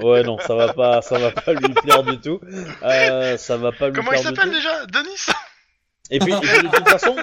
Ouais, 0.00 0.22
non, 0.22 0.38
ça 0.38 0.54
va 0.54 0.72
pas, 0.74 1.00
ça 1.02 1.18
va 1.18 1.30
pas 1.30 1.52
lui 1.54 1.72
plaire 1.82 2.02
du 2.02 2.18
tout. 2.20 2.40
Euh, 2.82 3.36
ça 3.38 3.56
va 3.56 3.72
pas 3.72 3.88
lui 3.88 3.94
Comment 3.96 4.12
il 4.12 4.18
s'appelle 4.18 4.50
déjà? 4.50 4.86
Denis? 4.86 5.26
Et 6.10 6.18
puis, 6.18 6.32
et 6.32 6.36
puis, 6.36 6.68
de 6.68 6.74
toute 6.76 6.88
façon, 6.88 7.16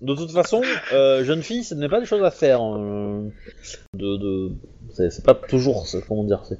de 0.00 0.14
toute 0.14 0.30
façon, 0.30 0.62
euh, 0.92 1.24
jeune 1.24 1.42
fille, 1.42 1.64
ce 1.64 1.74
n'est 1.74 1.88
pas 1.88 1.98
des 2.00 2.06
choses 2.06 2.22
à 2.24 2.30
faire. 2.30 2.60
euh, 2.62 3.28
de, 3.94 4.16
de, 4.16 4.52
c'est 4.94 5.24
pas 5.24 5.34
toujours, 5.34 5.86
c'est- 5.86 6.06
comment 6.06 6.22
dire, 6.24 6.40
c'est, 6.44 6.58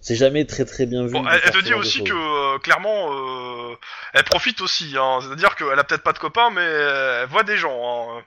c'est 0.00 0.16
jamais 0.16 0.44
très 0.44 0.64
très 0.64 0.86
bien 0.86 1.06
vu. 1.06 1.12
Bon, 1.12 1.24
elle, 1.28 1.50
te 1.52 1.62
dit 1.62 1.74
aussi 1.74 2.02
que 2.02 2.12
euh, 2.12 2.58
clairement, 2.58 3.12
euh, 3.12 3.74
elle 4.12 4.24
profite 4.24 4.60
aussi. 4.60 4.94
Hein. 4.98 5.20
C'est-à-dire 5.22 5.54
qu'elle 5.56 5.78
a 5.78 5.84
peut-être 5.84 6.02
pas 6.02 6.12
de 6.12 6.18
copains, 6.18 6.50
mais 6.50 6.62
elle 6.64 7.28
voit 7.28 7.44
des 7.44 7.56
gens. 7.56 7.78
Hein. 7.82 8.22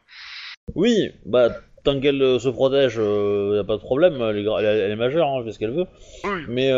Oui, 0.75 1.11
bah 1.25 1.49
tant 1.83 1.99
qu'elle 1.99 2.39
se 2.39 2.49
protège, 2.49 2.95
y 2.95 3.59
a 3.59 3.63
pas 3.63 3.75
de 3.77 3.81
problème. 3.81 4.21
Elle 4.21 4.37
est, 4.37 4.43
gra- 4.43 4.59
elle, 4.59 4.65
est- 4.65 4.79
elle 4.79 4.91
est 4.91 4.95
majeure, 4.95 5.27
hein, 5.27 5.35
elle 5.39 5.45
fait 5.45 5.51
ce 5.53 5.59
qu'elle 5.59 5.73
veut. 5.73 5.85
Oui. 6.23 6.41
Mais 6.47 6.71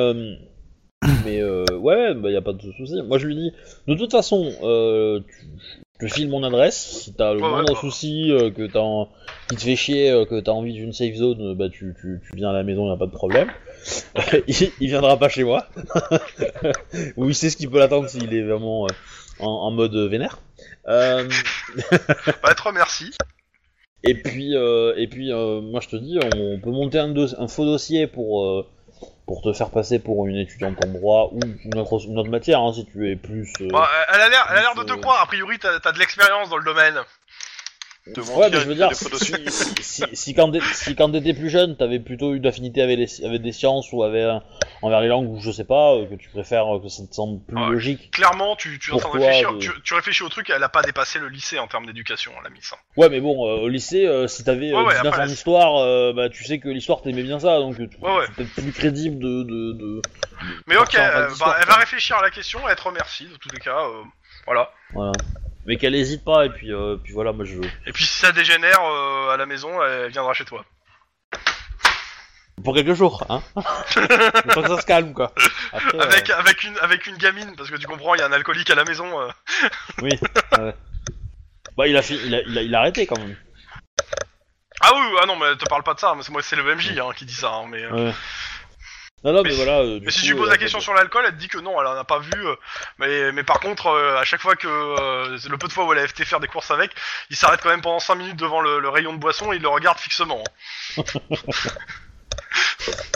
mais 1.26 1.42
euh, 1.42 1.66
ouais, 1.78 2.14
bah 2.16 2.30
y 2.30 2.36
a 2.36 2.42
pas 2.42 2.54
de 2.54 2.62
souci. 2.62 3.02
Moi 3.04 3.18
je 3.20 3.28
lui 3.28 3.36
dis, 3.36 3.52
de 3.88 3.96
toute 3.96 4.12
façon, 4.12 4.52
euh, 4.64 5.20
tu, 5.22 5.48
te 6.00 6.08
file 6.08 6.30
mon 6.30 6.44
adresse. 6.44 7.02
Si 7.04 7.14
t'as 7.14 7.34
le 7.34 7.40
Ouais, 7.42 7.50
moindre 7.50 7.76
souci, 7.76 8.32
euh, 8.32 8.52
que 8.52 8.68
t'as, 8.68 8.80
en- 8.80 9.10
qui 9.48 9.56
te 9.56 9.62
fait 9.64 9.76
chier, 9.76 10.10
euh, 10.12 10.26
que 10.26 10.40
t'as 10.40 10.52
envie 10.52 10.74
d'une 10.74 10.94
safe 10.94 11.16
zone, 11.16 11.42
euh, 11.52 11.56
bah 11.56 11.70
tu, 11.70 11.96
tu, 12.00 12.22
tu 12.30 12.36
viens 12.36 12.50
à 12.50 12.54
la 12.54 12.64
maison, 12.64 12.90
y 12.90 12.94
a 12.94 12.98
pas 12.98 13.06
de 13.08 13.12
problème. 13.12 13.50
il, 14.48 14.56
il 14.80 14.88
viendra 14.88 15.18
pas 15.18 15.30
chez 15.30 15.44
moi. 15.44 15.66
Ou 17.18 17.30
il 17.30 17.36
sait 17.36 17.50
ce 17.50 17.58
qui 17.58 17.68
peut 17.68 17.80
l'attendre 17.80 18.10
s'il 18.10 18.34
est 18.34 18.44
vraiment 18.44 18.86
euh, 18.86 18.90
en, 19.40 19.48
en 19.50 19.72
mode 19.72 19.96
vénère. 19.96 20.40
Euh, 20.88 21.28
Bah, 22.44 22.54
te 22.56 22.62
remercie. 22.64 23.12
et 24.04 24.14
puis, 24.16 24.56
euh, 24.56 24.94
et 24.98 25.08
puis 25.08 25.32
euh, 25.32 25.62
moi 25.62 25.82
je 25.82 25.90
te 25.90 25.96
dis, 25.96 26.18
on 26.20 26.60
peut 26.60 26.72
monter 26.72 27.00
un, 27.00 27.14
un 27.16 27.48
faux 27.48 27.66
dossier 27.66 28.08
pour, 28.08 28.44
euh, 28.46 28.66
pour 29.26 29.42
te 29.42 29.54
faire 29.54 29.70
passer 29.70 30.00
pour 30.00 30.26
une 30.28 30.38
étudiante 30.38 30.84
en 30.84 30.88
droit 30.88 31.30
ou 31.32 31.40
une 31.66 31.78
autre, 31.80 32.00
une 32.08 32.18
autre 32.18 32.30
matière, 32.30 32.60
hein, 32.62 32.74
si 32.74 32.86
tu 32.86 33.12
es 33.12 33.16
plus. 33.16 33.54
euh, 33.62 33.68
Bah, 33.72 33.88
elle 34.14 34.22
a 34.22 34.30
l'air, 34.30 34.48
elle 34.52 34.58
a 34.58 34.62
l'air 34.62 34.76
de 34.76 34.84
te 34.84 34.94
euh, 34.94 34.98
croire. 34.98 35.22
A 35.22 35.26
priori, 35.28 35.60
t'as 35.60 35.78
as 35.84 35.92
de 35.92 36.00
l'expérience 36.00 36.50
dans 36.50 36.58
le 36.58 36.64
domaine. 36.66 36.96
De 38.16 38.22
mentir, 38.22 38.38
Ouais, 38.38 38.50
mais 38.50 38.60
je 38.60 38.66
veux 38.68 38.76
dire, 38.76 38.92
si, 38.94 39.34
si, 39.82 40.06
si, 40.14 40.96
quand 40.96 41.12
t'étais 41.12 41.34
plus 41.34 41.50
jeune, 41.50 41.76
t'avais 41.78 42.00
plutôt 42.00 42.34
eu 42.34 42.40
d'affinité 42.40 42.82
avec, 42.82 42.98
les- 42.98 43.26
avec 43.26 43.42
des 43.42 43.52
sciences 43.52 43.92
ou 43.92 44.04
avec, 44.04 44.24
un- 44.24 44.42
envers 44.82 45.02
les 45.02 45.08
langues 45.08 45.30
ou 45.30 45.40
je 45.40 45.52
sais 45.52 45.64
pas, 45.64 45.94
euh, 45.94 46.06
que 46.08 46.16
tu 46.16 46.30
préfères, 46.30 46.76
euh, 46.76 46.80
que 46.82 46.88
ça 46.88 47.04
te 47.06 47.14
semble 47.14 47.40
plus 47.46 47.56
logique. 47.72 48.12
Clairement, 48.12 48.56
tu, 48.56 48.80
tu 48.80 48.92
es 48.92 48.94
en 48.94 48.98
train 48.98 49.10
de 49.10 49.12
Pourquoi, 49.14 49.28
réfléchir. 49.28 49.52
euh, 49.52 49.60
Tu, 49.60 49.72
tu 49.84 49.94
réfléchis 49.94 50.24
au 50.24 50.30
truc. 50.30 50.50
Elle 50.50 50.64
a 50.64 50.70
pas 50.70 50.82
dépassé 50.82 51.20
le 51.20 51.28
lycée 51.30 51.60
en 51.60 51.68
termes 51.68 51.86
d'éducation, 51.86 52.32
la 52.44 52.50
miss. 52.50 52.72
hein. 52.74 52.78
Ouais, 52.98 53.10
mais 53.10 53.22
bon, 53.22 53.48
euh, 53.48 53.62
au 53.62 53.68
lycée, 53.68 54.08
euh, 54.08 54.28
si 54.28 54.44
t'avais 54.44 54.72
euh, 54.72 54.78
Ouais, 54.78 54.84
ouais, 54.88 54.94
19 54.96 55.08
après, 55.14 55.22
en 55.24 55.28
histoire, 55.28 55.76
euh, 55.78 56.12
bah 56.14 56.30
tu 56.30 56.44
sais 56.44 56.60
que 56.60 56.70
l'histoire 56.70 57.02
t'aimais 57.02 57.24
bien 57.24 57.40
ça, 57.40 57.60
donc 57.60 57.76
tu 57.76 57.82
Ouais, 58.02 58.26
c'est 58.26 58.34
peut-être 58.36 58.54
plus 58.56 58.72
crédible 58.72 59.20
de. 59.20 59.44
de, 59.44 59.74
de 59.74 60.02
Mais 60.68 60.76
de 60.76 60.80
ok, 60.80 60.96
euh, 60.96 61.30
bah, 61.40 61.58
elle 61.62 61.68
va 61.68 61.76
réfléchir 61.76 62.18
à 62.18 62.22
la 62.22 62.30
question 62.32 62.60
elle 62.68 62.76
te 62.76 62.82
remercie. 62.84 63.26
De 63.28 63.36
tous 63.38 63.50
les 63.54 63.60
cas, 63.60 63.80
euh, 63.80 64.04
voilà. 64.46 64.72
Voilà. 64.94 65.12
Mais 65.70 65.78
qu'elle 65.78 65.94
hésite 65.94 66.26
pas, 66.26 66.48
et 66.48 66.50
puis, 66.50 66.74
euh, 66.74 66.96
puis 66.98 67.14
voilà, 67.14 67.32
moi 67.32 67.46
je. 67.46 67.60
Et 67.86 67.94
puis 67.94 68.04
si 68.04 68.18
ça 68.18 68.32
dégénère 68.32 68.82
euh, 68.82 69.30
à 69.30 69.38
la 69.38 69.46
maison, 69.46 69.70
elle 69.84 70.10
viendra 70.10 70.34
chez 70.34 70.44
toi. 70.44 70.66
Pour 72.64 72.74
quelques 72.74 72.94
jours, 72.96 73.24
hein 73.30 73.44
Le 73.96 74.54
temps 74.56 74.64
que 74.64 74.68
ça 74.68 74.82
se 74.82 74.86
calme, 74.88 75.14
quoi. 75.14 75.32
Après, 75.72 75.96
euh, 75.96 76.02
Avec, 76.02 76.28
avec, 76.32 76.64
une, 76.64 76.76
avec 76.80 77.06
une 77.06 77.18
gamine, 77.18 77.56
parce 77.56 77.70
que 77.70 77.76
tu 77.76 77.86
comprends, 77.86 78.16
il 78.16 78.18
y 78.18 78.22
a 78.24 78.26
un 78.26 78.32
alcoolique 78.32 78.72
à 78.72 78.76
la 78.76 78.84
maison. 78.84 79.22
euh. 79.22 79.30
Oui, 80.02 80.10
ouais. 80.58 80.74
Bah, 81.78 81.88
il 81.88 81.96
a, 81.96 82.02
il, 82.10 82.34
a, 82.34 82.42
il, 82.48 82.58
a, 82.58 82.62
il 82.64 82.74
a 82.74 82.80
arrêté 82.80 83.06
quand 83.06 83.20
même. 83.20 83.38
Ah 84.82 84.90
oui, 84.96 85.18
ah 85.22 85.28
non, 85.28 85.36
mais 85.36 85.56
te 85.56 85.66
parle 85.70 85.84
pas 85.84 85.94
de 85.94 86.00
ça, 86.00 86.16
mais 86.16 86.24
c'est 86.24 86.32
moi, 86.32 86.42
c'est 86.42 86.56
le 86.56 86.64
MJ 86.76 86.98
hein, 86.98 87.12
qui 87.16 87.26
dit 87.26 87.34
ça. 87.36 87.52
hein, 87.54 87.68
mais, 87.70 87.86
Ouais. 87.86 88.12
Non, 89.24 89.34
non, 89.34 89.42
Mais 89.44 89.50
mais, 89.50 89.52
si- 89.52 89.56
voilà. 89.58 89.80
euh, 89.80 90.00
du 90.00 90.06
mais 90.06 90.12
si 90.12 90.20
coup, 90.22 90.26
tu 90.28 90.36
poses 90.36 90.48
euh, 90.48 90.52
la 90.52 90.58
question 90.58 90.80
sur 90.80 90.94
l'alcool, 90.94 91.24
elle 91.26 91.34
te 91.34 91.38
dit 91.40 91.50
que 91.50 91.58
non, 91.58 91.80
elle 91.82 91.88
en 91.88 91.98
a 91.98 92.04
pas 92.06 92.20
vu. 92.20 92.32
euh, 92.48 92.56
mais, 93.00 93.32
mais 93.34 93.44
par 93.44 93.60
contre, 93.60 93.88
euh, 93.88 94.18
à 94.18 94.24
chaque 94.24 94.42
fois 94.42 94.56
que 94.56 94.68
euh, 94.68 95.38
le 95.50 95.58
peu 95.58 95.68
de 95.68 95.74
fois 95.74 95.86
où 95.86 95.92
elle 95.94 96.00
a 96.00 96.06
été 96.06 96.24
faire 96.24 96.40
des 96.40 96.48
courses 96.48 96.72
avec, 96.72 96.92
il 97.30 97.36
s'arrête 97.36 97.60
quand 97.62 97.70
même 97.70 97.82
pendant 97.82 98.00
5 98.00 98.16
minutes 98.16 98.38
devant 98.38 98.62
le, 98.62 98.80
le 98.80 98.90
rayon 98.90 99.12
de 99.14 99.18
boisson 99.20 99.52
et 99.52 99.58
il 99.58 99.62
le 99.62 99.68
regarde 99.68 99.98
fixement. 100.00 100.42
hein. 100.98 101.04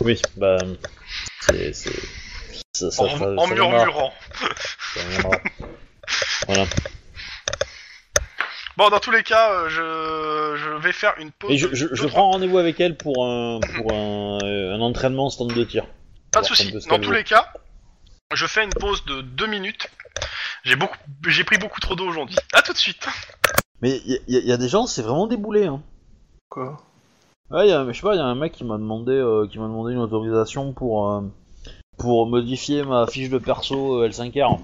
Oui, 0.02 0.22
bah. 0.36 0.58
C'est. 1.42 1.74
c'est- 1.74 1.92
Ça, 2.76 2.90
ça, 2.92 3.04
en 3.04 3.18
ça- 3.18 3.26
en 3.38 3.48
ça 3.48 3.54
viendra, 3.54 3.86
murmurant. 3.86 4.14
ça 4.96 5.04
viendra. 5.04 5.38
voilà. 6.48 6.66
Bon, 8.78 8.90
dans 8.90 9.00
tous 9.00 9.12
les 9.12 9.24
cas, 9.24 9.52
euh, 9.52 9.70
je, 9.70 10.62
je 10.62 10.70
vais 10.78 10.92
faire 10.92 11.14
une 11.20 11.32
pause. 11.32 11.52
Et 11.52 11.58
je, 11.58 12.08
prends 12.08 12.32
rendez-vous 12.32 12.58
avec 12.58 12.80
elle 12.80 12.98
pour 12.98 13.26
un, 13.26 13.60
pour 13.60 13.94
un, 13.94 14.40
euh, 14.44 14.76
un 14.76 14.82
entraînement 14.82 15.30
stand 15.30 15.54
de 15.54 15.64
tir. 15.64 15.86
Pas 16.32 16.42
de 16.42 16.48
ce 16.48 16.90
Dans 16.90 17.00
tous 17.00 17.12
les 17.12 17.24
cas, 17.24 17.52
je 18.34 18.48
fais 18.48 18.64
une 18.64 18.74
pause 18.74 19.06
de 19.06 19.22
2 19.22 19.46
minutes. 19.46 19.90
J'ai 20.64 20.76
beaucoup, 20.76 20.98
j'ai 21.28 21.44
pris 21.44 21.58
beaucoup 21.58 21.80
trop 21.80 21.96
d'eau 21.96 22.08
aujourd'hui. 22.08 22.38
À 22.54 22.62
tout 22.62 22.74
de 22.74 22.78
suite. 22.78 23.08
Mais 23.82 24.02
il 24.06 24.22
y, 24.28 24.48
y 24.48 24.52
a 24.52 24.58
des 24.58 24.70
gens, 24.70 24.88
c'est 24.88 25.02
vraiment 25.02 25.28
déboulé. 25.28 25.68
Hein. 25.68 25.82
Quoi? 26.50 26.78
Ouais, 27.52 27.68
y 27.68 27.72
a, 27.72 27.86
je 27.86 27.92
sais 27.92 28.02
pas, 28.02 28.16
il 28.16 28.18
y 28.18 28.22
a 28.22 28.26
un 28.26 28.36
mec 28.36 28.54
qui 28.54 28.64
m'a 28.64 28.78
demandé, 28.78 29.12
euh, 29.12 29.48
qui 29.48 29.60
m'a 29.60 29.66
demandé 29.66 29.94
une 29.94 30.00
autorisation 30.00 30.74
pour, 30.74 31.12
euh, 31.12 31.22
pour 31.98 32.26
modifier 32.26 32.84
ma 32.84 33.06
fiche 33.06 33.30
de 33.30 33.38
perso 33.38 34.02
euh, 34.02 34.10
L5R. 34.10 34.60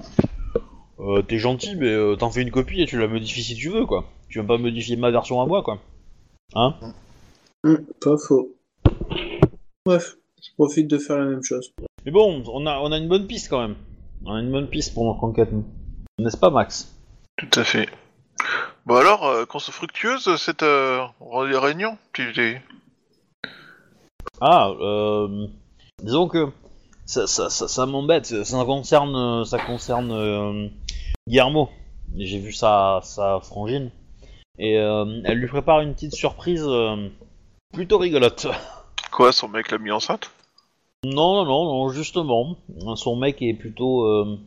Euh, 1.00 1.22
T'es 1.22 1.38
gentil, 1.38 1.76
mais 1.76 1.88
euh, 1.88 2.16
t'en 2.16 2.30
fais 2.30 2.42
une 2.42 2.52
copie 2.52 2.82
et 2.82 2.86
tu 2.86 3.00
la 3.00 3.08
modifies 3.08 3.44
si 3.44 3.56
tu 3.56 3.70
veux, 3.70 3.86
quoi. 3.86 4.06
Tu 4.30 4.40
veux 4.40 4.46
pas 4.46 4.58
modifier 4.58 4.96
ma 4.98 5.12
version 5.12 5.42
à 5.42 5.46
moi, 5.46 5.64
quoi. 5.64 5.80
Hein? 6.56 6.76
Hum, 7.64 7.86
pas 8.02 8.18
faux. 8.18 8.56
Bref, 9.86 10.18
je 10.42 10.50
profite 10.56 10.88
de 10.88 10.98
faire 10.98 11.18
la 11.18 11.26
même 11.26 11.44
chose. 11.44 11.72
Mais 12.06 12.12
bon, 12.12 12.44
on 12.48 12.66
a, 12.66 12.80
on 12.80 12.92
a 12.92 12.98
une 12.98 13.08
bonne 13.08 13.28
piste 13.28 13.50
quand 13.50 13.62
même. 13.62 13.76
On 14.26 14.36
a 14.36 14.40
une 14.40 14.52
bonne 14.52 14.68
piste 14.68 14.94
pour 14.94 15.06
notre 15.06 15.24
enquête, 15.24 15.52
nous. 15.52 15.66
N'est-ce 16.20 16.38
pas, 16.38 16.50
Max? 16.50 16.94
Tout 17.38 17.60
à 17.60 17.64
fait. 17.64 17.88
Bon 18.86 18.96
alors, 18.96 19.26
euh, 19.26 19.46
qu'on 19.46 19.60
se 19.60 19.72
fructueuse 19.72 20.36
cette 20.38 20.64
euh, 20.64 21.06
réunion 21.22 21.98
Ah, 24.42 24.72
euh, 24.82 25.48
disons 26.04 26.28
que 26.28 26.48
ça, 27.06 27.28
ça, 27.28 27.50
ça, 27.50 27.68
ça 27.68 27.86
m'embête. 27.86 28.26
Ça 28.26 28.66
concerne, 28.66 29.46
ça 29.46 29.60
concerne 29.60 30.12
euh, 30.12 30.68
Guillermo. 31.30 31.70
J'ai 32.18 32.40
vu 32.40 32.52
sa, 32.52 33.02
sa 33.04 33.40
frangine 33.40 33.92
et 34.58 34.80
euh, 34.80 35.22
elle 35.26 35.38
lui 35.38 35.48
prépare 35.48 35.80
une 35.82 35.94
petite 35.94 36.16
surprise 36.16 36.66
euh, 36.66 37.08
plutôt 37.72 38.00
rigolote. 38.00 38.48
Quoi, 39.12 39.32
son 39.32 39.48
mec 39.48 39.70
l'a 39.70 39.78
mis 39.78 39.92
enceinte? 39.92 40.32
Non, 41.06 41.46
non, 41.46 41.66
non, 41.66 41.90
justement, 41.90 42.58
son 42.96 43.16
mec 43.16 43.44
est 43.44 43.54
plutôt 43.54 44.06
euh, 44.06 44.40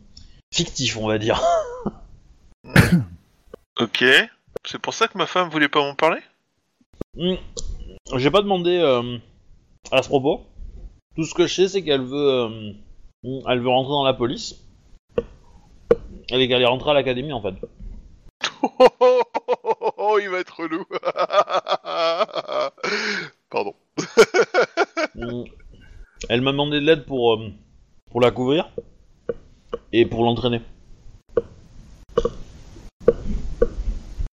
fictif, 0.52 0.96
on 0.96 1.06
va 1.06 1.18
dire. 1.18 1.40
Ok. 3.80 4.04
C'est 4.64 4.78
pour 4.78 4.92
ça 4.92 5.08
que 5.08 5.16
ma 5.16 5.26
femme 5.26 5.48
voulait 5.48 5.68
pas 5.68 5.80
m'en 5.80 5.94
parler? 5.94 6.20
Hmm. 7.16 7.36
J'ai 8.16 8.30
pas 8.30 8.42
demandé 8.42 8.78
à 9.90 10.02
ce 10.02 10.08
propos. 10.08 10.42
Tout 11.16 11.24
ce 11.24 11.34
que 11.34 11.46
je 11.46 11.54
sais, 11.54 11.68
c'est 11.68 11.82
qu'elle 11.82 12.02
veut, 12.02 12.74
elle 13.24 13.60
veut 13.60 13.68
rentrer 13.68 13.92
dans 13.92 14.04
la 14.04 14.14
police. 14.14 14.61
Elle 16.32 16.40
est 16.40 16.48
qu'elle 16.48 16.62
est 16.62 16.66
rentrée 16.66 16.90
à 16.90 16.94
l'académie 16.94 17.34
en 17.34 17.42
fait. 17.42 17.54
oh, 18.62 18.70
oh, 18.78 18.88
oh, 19.00 19.22
oh, 19.80 19.92
oh, 19.98 20.18
il 20.18 20.30
va 20.30 20.38
être 20.38 20.60
relou. 20.60 20.86
Pardon. 23.50 23.74
Hmm. 25.14 25.44
Elle 26.30 26.40
m'a 26.40 26.52
demandé 26.52 26.80
de 26.80 26.86
l'aide 26.86 27.04
pour, 27.04 27.34
euh, 27.34 27.50
pour 28.10 28.22
la 28.22 28.30
couvrir 28.30 28.70
et 29.92 30.06
pour 30.06 30.24
l'entraîner. 30.24 30.62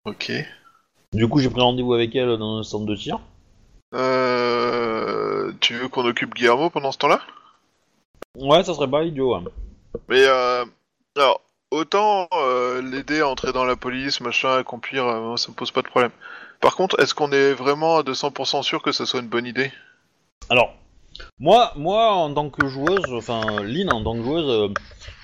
Ok. 0.05 0.31
Du 1.11 1.27
coup, 1.27 1.39
j'ai 1.39 1.49
pris 1.49 1.61
rendez-vous 1.61 1.93
avec 1.93 2.15
elle 2.15 2.37
dans 2.37 2.59
un 2.59 2.63
centre 2.63 2.85
de 2.85 2.95
tir. 2.95 3.19
Euh, 3.95 5.51
tu 5.59 5.73
veux 5.73 5.89
qu'on 5.89 6.05
occupe 6.05 6.35
Guillermo 6.35 6.69
pendant 6.69 6.91
ce 6.91 6.99
temps-là? 6.99 7.21
Ouais, 8.37 8.63
ça 8.63 8.73
serait 8.73 8.89
pas 8.89 9.03
idiot. 9.03 9.35
Mais 10.07 10.23
euh, 10.25 10.63
alors, 11.17 11.41
autant 11.71 12.27
euh, 12.33 12.81
l'aider 12.81 13.19
à 13.21 13.27
entrer 13.27 13.51
dans 13.53 13.65
la 13.65 13.75
police, 13.75 14.21
machin, 14.21 14.57
accomplir, 14.57 15.05
euh, 15.07 15.37
ça 15.37 15.49
me 15.49 15.53
pose 15.55 15.71
pas 15.71 15.81
de 15.81 15.87
problème. 15.87 16.11
Par 16.61 16.75
contre, 16.75 16.99
est-ce 16.99 17.13
qu'on 17.13 17.31
est 17.31 17.53
vraiment 17.53 17.97
à 17.97 18.01
200% 18.03 18.63
sûr 18.63 18.81
que 18.81 18.91
ça 18.91 19.05
soit 19.05 19.19
une 19.21 19.27
bonne 19.27 19.45
idée? 19.45 19.71
Alors, 20.49 20.73
Moi, 21.39 21.71
moi, 21.75 22.11
en 22.11 22.33
tant 22.33 22.49
que 22.49 22.67
joueuse, 22.67 23.05
enfin, 23.13 23.41
Lynn, 23.63 23.89
en 23.91 24.03
tant 24.03 24.15
que 24.17 24.23
joueuse, 24.23 24.49
euh, 24.49 24.73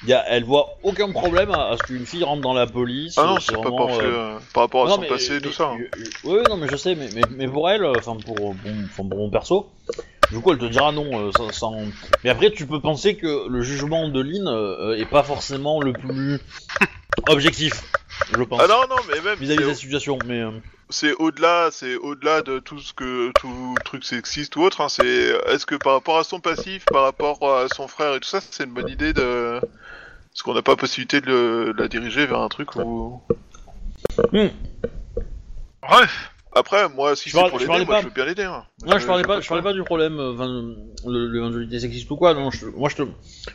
y 0.07 0.13
a, 0.13 0.23
elle 0.29 0.43
voit 0.43 0.77
aucun 0.83 1.11
problème 1.11 1.51
à, 1.51 1.69
à 1.69 1.77
ce 1.77 1.83
qu'une 1.83 2.05
fille 2.05 2.23
rentre 2.23 2.41
dans 2.41 2.53
la 2.53 2.67
police. 2.67 3.17
Ah 3.17 3.25
non, 3.25 3.35
euh, 3.35 3.39
c'est 3.39 3.53
pas 3.61 3.71
parfait 3.71 4.11
par 4.53 4.63
rapport 4.63 4.85
à 4.85 4.89
non, 4.89 4.95
son 4.95 5.01
mais- 5.01 5.07
passé 5.07 5.37
et 5.37 5.41
tout 5.41 5.49
mais- 5.49 5.53
ça. 5.53 5.71
hein. 5.71 5.77
Oui, 6.25 6.39
non, 6.49 6.57
mais 6.57 6.67
je 6.69 6.75
sais, 6.75 6.95
mais, 6.95 7.09
mais, 7.15 7.21
mais 7.31 7.47
pour 7.47 7.69
elle, 7.69 7.85
enfin 7.85 8.15
pour, 8.17 8.55
pour 8.95 9.05
mon 9.05 9.29
perso, 9.29 9.69
du 10.31 10.39
coup 10.39 10.51
elle 10.51 10.57
te 10.57 10.65
dira 10.65 10.91
non. 10.91 11.27
euh, 11.27 11.31
sans, 11.35 11.51
sans- 11.51 11.81
Mais 12.23 12.29
après, 12.29 12.51
tu 12.51 12.65
peux 12.65 12.79
penser 12.81 13.15
que 13.15 13.47
le 13.47 13.61
jugement 13.61 14.09
de 14.09 14.21
Lynn 14.21 14.47
euh, 14.47 14.95
est 14.97 15.05
pas 15.09 15.23
forcément 15.23 15.81
le 15.81 15.93
plus 15.93 16.39
objectif, 17.27 17.83
je 18.37 18.43
pense, 18.43 18.61
Ah 18.63 18.67
non, 18.67 18.81
non, 18.89 19.01
mais 19.07 19.21
même 19.21 19.37
vis-à-vis 19.39 19.57
de 19.57 19.61
c'est- 19.63 19.67
la 19.69 19.75
situation. 19.75 20.19
Mais 20.25 20.41
euh, 20.41 20.51
c'est 20.89 21.13
au-delà, 21.13 21.69
c'est 21.71 21.95
au-delà 21.95 22.41
de 22.41 22.59
tout 22.59 22.79
ce 22.79 22.93
que 22.93 23.31
tout 23.39 23.75
truc 23.85 24.03
sexiste 24.03 24.55
ou 24.55 24.61
autre. 24.61 24.81
Hein, 24.81 24.89
c'est 24.89 25.05
est-ce 25.47 25.65
que 25.65 25.75
par 25.75 25.93
rapport 25.93 26.17
à 26.17 26.23
son 26.23 26.39
passif, 26.39 26.85
par 26.85 27.03
rapport 27.03 27.55
à 27.55 27.67
son 27.73 27.87
frère 27.87 28.13
et 28.15 28.19
tout 28.19 28.27
ça, 28.29 28.39
c'est 28.41 28.65
une 28.65 28.71
bonne 28.73 28.89
idée 28.89 29.13
de 29.13 29.59
est-ce 29.63 30.43
qu'on 30.43 30.53
n'a 30.53 30.61
pas 30.61 30.75
possibilité 30.75 31.21
de, 31.21 31.27
le- 31.27 31.73
de 31.73 31.81
la 31.81 31.87
diriger 31.87 32.25
vers 32.25 32.39
un 32.41 32.49
truc 32.49 32.75
où 32.75 33.21
Bref, 35.81 36.31
après 36.55 36.89
moi 36.89 37.15
si 37.15 37.29
Je 37.29 37.33
c'est 37.35 37.39
parle- 37.39 37.49
pour 37.51 37.59
je 37.59 37.65
l'aider, 37.65 37.85
parlais 37.85 37.85
moi 37.85 37.95
pas- 37.95 38.01
je 38.01 38.05
veux 38.07 38.13
bien 38.13 38.25
l'aider. 38.25 38.43
Hein. 38.43 38.63
non, 38.85 38.97
je 38.97 39.03
Euh, 39.03 39.07
parlais 39.07 39.23
j'ai 39.23 39.27
pas, 39.27 39.35
de 39.37 39.41
je 39.41 39.47
parlais 39.47 39.63
pas 39.63 39.73
du 39.73 39.83
problème, 39.83 40.19
euh, 40.19 40.75
le- 41.05 41.31
l'éventualité 41.31 41.79
sexiste 41.79 42.09
ou 42.11 42.15
quoi. 42.15 42.33
Non, 42.33 42.49
je, 42.51 42.65
moi 42.67 42.89
je 42.89 42.95
te, 42.95 43.03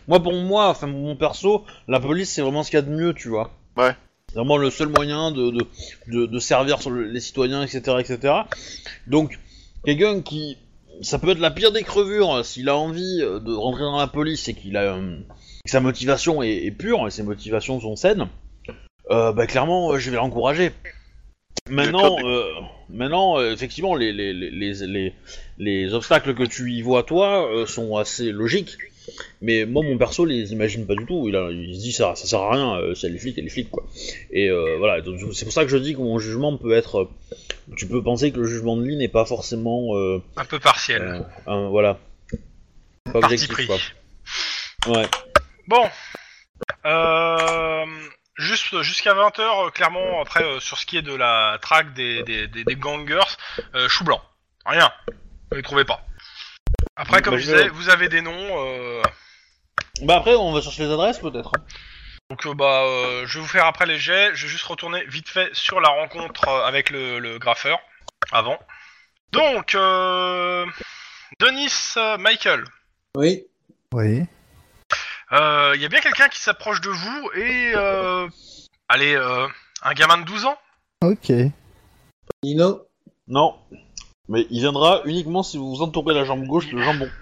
moi 0.09 0.23
pour 0.23 0.35
moi, 0.35 0.69
enfin 0.69 0.89
pour 0.89 0.99
mon 1.01 1.17
perso, 1.17 1.65
la 1.89 1.99
police 2.01 2.31
c'est 2.31 2.43
vraiment 2.43 2.63
ce 2.63 2.71
qu'il 2.71 2.79
y 2.79 2.83
a 2.83 2.85
de 2.87 2.91
mieux, 2.91 3.15
tu 3.15 3.29
vois. 3.29 3.51
Ouais. 3.77 3.95
C'est 4.29 4.37
vraiment 4.37 4.59
le 4.59 4.71
seul 4.71 4.89
moyen 4.89 5.33
de, 5.33 5.51
de, 5.51 5.67
de, 6.09 6.27
de 6.27 6.39
servir 6.39 6.81
sur 6.81 6.91
le- 6.91 7.05
les 7.05 7.21
citoyens, 7.21 7.63
etc., 7.65 7.97
etc. 7.99 8.35
Donc, 9.09 9.39
quelqu'un 9.85 10.21
qui, 10.23 10.57
ça 11.01 11.19
peut 11.19 11.31
être 11.31 11.41
la 11.41 11.51
pire 11.51 11.73
des 11.73 11.83
crevures, 11.83 12.33
euh, 12.37 12.43
s'il 12.45 12.69
a 12.69 12.77
envie 12.77 13.21
euh, 13.23 13.41
de 13.41 13.53
rentrer 13.53 13.83
dans 13.83 13.99
la 13.99 14.07
police 14.07 14.47
et 14.49 14.55
qu'il 14.55 14.77
a, 14.77 14.83
euh, 14.95 15.17
que 15.65 15.71
sa 15.71 15.81
motivation 15.81 16.43
est, 16.45 16.65
est 16.65 16.71
pure 16.71 17.07
et 17.09 17.11
ses 17.11 17.25
motivations 17.25 17.81
sont 17.81 17.97
saines, 17.97 18.29
euh, 19.11 19.33
bah 19.33 19.47
clairement, 19.49 19.99
je 19.99 20.11
vais 20.11 20.17
l'encourager. 20.17 20.71
Maintenant, 21.69 22.17
euh, 22.25 22.45
maintenant, 22.89 23.39
euh, 23.39 23.53
effectivement, 23.53 23.95
les, 23.95 24.13
les, 24.13 24.33
les, 24.33 24.51
les, 24.51 24.87
les, 24.87 25.15
les 25.59 25.95
obstacles 25.95 26.35
que 26.35 26.43
tu 26.45 26.73
y 26.73 26.83
vois 26.83 27.03
toi 27.05 27.49
euh, 27.55 27.67
sont 27.67 27.97
assez 27.97 28.33
logiques. 28.33 28.77
Mais 29.41 29.65
moi, 29.67 29.83
mon 29.83 29.97
perso, 29.99 30.25
les 30.25 30.53
imagine 30.53 30.87
pas 30.87 30.95
du 30.95 31.05
tout. 31.07 31.29
Il, 31.29 31.37
a, 31.37 31.51
il 31.51 31.75
se 31.75 31.81
dit 31.81 31.93
ça, 31.93 32.15
ça 32.17 32.27
sert 32.27 32.41
à 32.41 32.53
rien. 32.53 32.77
Euh, 32.81 32.95
c'est 32.95 33.09
les 33.09 33.19
flics 33.19 33.39
et 33.39 33.43
les 33.43 33.49
flics 33.51 33.71
quoi. 33.71 33.85
Et 34.31 34.49
euh, 34.49 34.77
voilà. 34.79 35.03
C'est 35.33 35.45
pour 35.45 35.53
ça 35.53 35.65
que 35.65 35.71
je 35.71 35.77
dis 35.77 35.93
que 35.95 35.99
mon 35.99 36.19
jugement 36.19 36.57
peut 36.57 36.73
être. 36.73 37.09
Tu 37.77 37.87
peux 37.87 38.03
penser 38.03 38.31
que 38.33 38.39
le 38.39 38.47
jugement 38.47 38.77
de 38.77 38.85
Lee 38.85 38.97
n'est 38.97 39.09
pas 39.09 39.25
forcément. 39.25 39.97
Euh, 39.97 40.23
un 40.37 40.45
peu 40.45 40.59
partiel. 40.61 41.03
euh, 41.03 41.21
un- 41.47 41.69
voilà. 41.69 41.99
Pas 43.05 43.13
Parti 43.21 43.35
objectif 43.35 43.49
pris. 43.53 43.67
quoi. 43.67 43.79
Ouais. 44.89 45.07
Bon. 45.67 45.85
Euh, 46.87 47.85
juste 48.37 48.81
jusqu'à 48.83 49.15
20h, 49.15 49.71
clairement, 49.73 50.21
après, 50.23 50.43
euh, 50.45 50.61
sur 50.61 50.79
ce 50.79 50.87
qui 50.87 50.97
est 50.97 51.03
de 51.03 51.15
la 51.15 51.59
traque 51.61 51.93
des, 51.95 52.23
des, 52.23 52.47
des, 52.49 52.65
des 52.65 52.77
gangers, 52.77 53.21
euh, 53.75 53.89
chou 53.89 54.05
blanc. 54.05 54.23
Rien. 54.67 54.93
Vous 55.51 55.57
les 55.57 55.63
trouvez 55.63 55.85
pas. 55.85 56.01
Après, 56.97 57.23
comme 57.23 57.35
Bah, 57.35 57.41
je 57.41 57.47
je 57.47 57.51
vais- 57.53 57.57
disais, 57.59 57.69
vous 57.71 57.91
avez 57.91 58.09
des 58.09 58.21
noms. 58.23 58.33
euh, 58.67 59.03
Bah 60.03 60.17
après, 60.17 60.35
on 60.35 60.53
va 60.53 60.61
chercher 60.61 60.85
les 60.85 60.93
adresses 60.93 61.19
peut-être. 61.19 61.53
hein. 61.57 61.65
donc, 62.31 62.47
euh, 62.47 62.55
bah, 62.55 62.83
euh, 62.85 63.27
je 63.27 63.35
vais 63.35 63.41
vous 63.41 63.49
faire 63.49 63.67
après 63.67 63.87
les 63.87 63.99
jets. 63.99 64.31
Je 64.35 64.43
vais 64.47 64.49
juste 64.53 64.65
retourner 64.67 65.05
vite 65.07 65.29
fait 65.29 65.49
sur 65.55 65.81
la 65.81 65.89
rencontre 65.89 66.47
euh, 66.49 66.65
avec 66.65 66.91
le, 66.91 67.19
le 67.19 67.39
graffeur. 67.39 67.79
Avant. 68.33 68.59
Donc, 69.33 69.75
euh, 69.75 70.67
Denis 71.41 71.73
euh, 71.97 72.19
Michael. 72.19 72.65
Oui. 73.17 73.45
Oui. 73.93 74.25
Il 75.33 75.81
y 75.81 75.85
a 75.85 75.89
bien 75.89 76.01
quelqu'un 76.01 76.29
qui 76.29 76.41
s'approche 76.41 76.81
de 76.81 76.91
vous 76.91 77.31
et... 77.35 77.73
Euh, 77.77 78.29
allez, 78.89 79.15
euh, 79.15 79.47
un 79.83 79.95
gamin 79.95 80.19
de 80.19 80.25
12 80.25 80.45
ans? 80.47 80.59
Ok. 81.03 81.33
Nino? 82.43 82.83
Non. 83.29 83.57
Mais 84.29 84.47
il 84.51 84.61
viendra 84.61 85.03
uniquement 85.05 85.43
si 85.43 85.57
vous 85.57 85.83
entourez 85.83 86.15
la 86.15 86.25
jambe 86.25 86.45
gauche 86.47 86.69
de 86.69 86.79
jambon. 86.79 87.09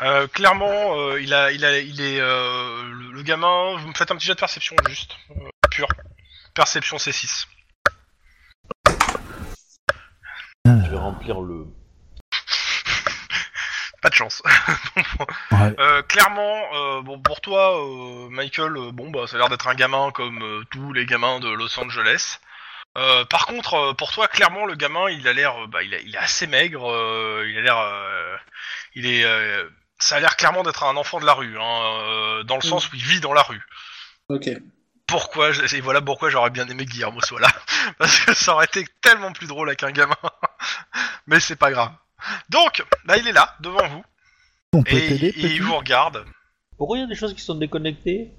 Euh, 0.00 0.26
clairement, 0.26 0.98
euh, 0.98 1.20
il 1.20 1.32
a, 1.32 1.52
il 1.52 1.64
a, 1.64 1.78
il 1.78 2.00
est 2.00 2.18
euh, 2.18 2.82
le, 2.90 3.12
le 3.12 3.22
gamin. 3.22 3.76
Vous 3.78 3.86
me 3.86 3.94
faites 3.94 4.10
un 4.10 4.16
petit 4.16 4.26
jet 4.26 4.34
de 4.34 4.40
perception 4.40 4.74
juste, 4.88 5.12
euh, 5.30 5.48
pur. 5.70 5.86
Perception 6.54 6.96
C6. 6.96 7.46
Je 10.66 10.90
vais 10.90 10.96
remplir 10.96 11.40
le. 11.40 11.66
Pas 14.02 14.10
de 14.10 14.14
chance. 14.14 14.42
Ouais. 15.52 15.74
Euh, 15.78 16.02
clairement, 16.02 16.62
euh, 16.74 17.02
bon 17.02 17.18
pour 17.20 17.40
toi, 17.40 17.78
euh, 17.78 18.28
Michael, 18.30 18.76
euh, 18.76 18.90
bon 18.90 19.10
bah 19.10 19.26
ça 19.26 19.36
a 19.36 19.38
l'air 19.38 19.48
d'être 19.48 19.68
un 19.68 19.74
gamin 19.74 20.10
comme 20.10 20.42
euh, 20.42 20.64
tous 20.70 20.92
les 20.92 21.06
gamins 21.06 21.38
de 21.40 21.48
Los 21.50 21.78
Angeles. 21.78 22.38
Euh, 22.98 23.24
par 23.26 23.46
contre, 23.46 23.74
euh, 23.74 23.92
pour 23.94 24.12
toi, 24.12 24.28
clairement, 24.28 24.66
le 24.66 24.74
gamin, 24.74 25.08
il 25.10 25.26
a 25.28 25.32
l'air, 25.32 25.54
euh, 25.62 25.66
bah, 25.66 25.82
il, 25.82 25.94
a- 25.94 26.00
il 26.00 26.14
est 26.14 26.18
assez 26.18 26.46
maigre. 26.46 26.90
euh, 26.90 27.46
il 27.48 27.56
a 27.58 27.60
l'air, 27.62 27.78
euh, 27.78 28.36
il 28.94 29.06
est, 29.06 29.24
euh, 29.24 29.68
ça 29.98 30.16
a 30.16 30.20
l'air 30.20 30.36
clairement 30.36 30.62
d'être 30.62 30.82
un 30.84 30.96
enfant 30.96 31.20
de 31.20 31.26
la 31.26 31.34
rue, 31.34 31.56
hein, 31.58 31.82
euh, 32.00 32.42
dans 32.44 32.56
le 32.56 32.62
sens 32.62 32.90
où 32.90 32.96
il 32.96 33.02
vit 33.04 33.20
dans 33.20 33.32
la 33.34 33.42
rue. 33.42 33.62
Ok. 34.28 34.48
pourquoi 35.06 35.50
et 35.72 35.80
voilà 35.80 36.00
pourquoi 36.00 36.30
j'aurais 36.30 36.50
bien 36.50 36.66
aimé 36.68 36.86
que 36.86 36.90
Guillermo 36.90 37.20
soit 37.20 37.40
là 37.40 37.48
parce 37.98 38.18
que 38.20 38.32
ça 38.34 38.54
aurait 38.54 38.64
été 38.64 38.86
tellement 39.02 39.32
plus 39.32 39.46
drôle 39.46 39.68
avec 39.68 39.82
un 39.82 39.90
gamin 39.90 40.16
mais 41.26 41.38
c'est 41.40 41.56
pas 41.56 41.70
grave 41.70 41.92
donc 42.48 42.84
là 43.06 43.16
il 43.16 43.26
est 43.28 43.32
là 43.32 43.54
devant 43.60 43.86
vous 43.88 44.04
On 44.74 44.82
peut 44.82 44.92
et, 44.96 45.08
t'aider, 45.08 45.28
et 45.28 45.32
petit 45.32 45.54
il 45.56 45.62
vous 45.62 45.74
regarde 45.76 46.24
Pourquoi 46.76 46.98
il 46.98 47.00
y 47.02 47.04
a 47.04 47.06
des 47.08 47.14
choses 47.14 47.34
qui 47.34 47.42
sont 47.42 47.54
déconnectées? 47.54 48.30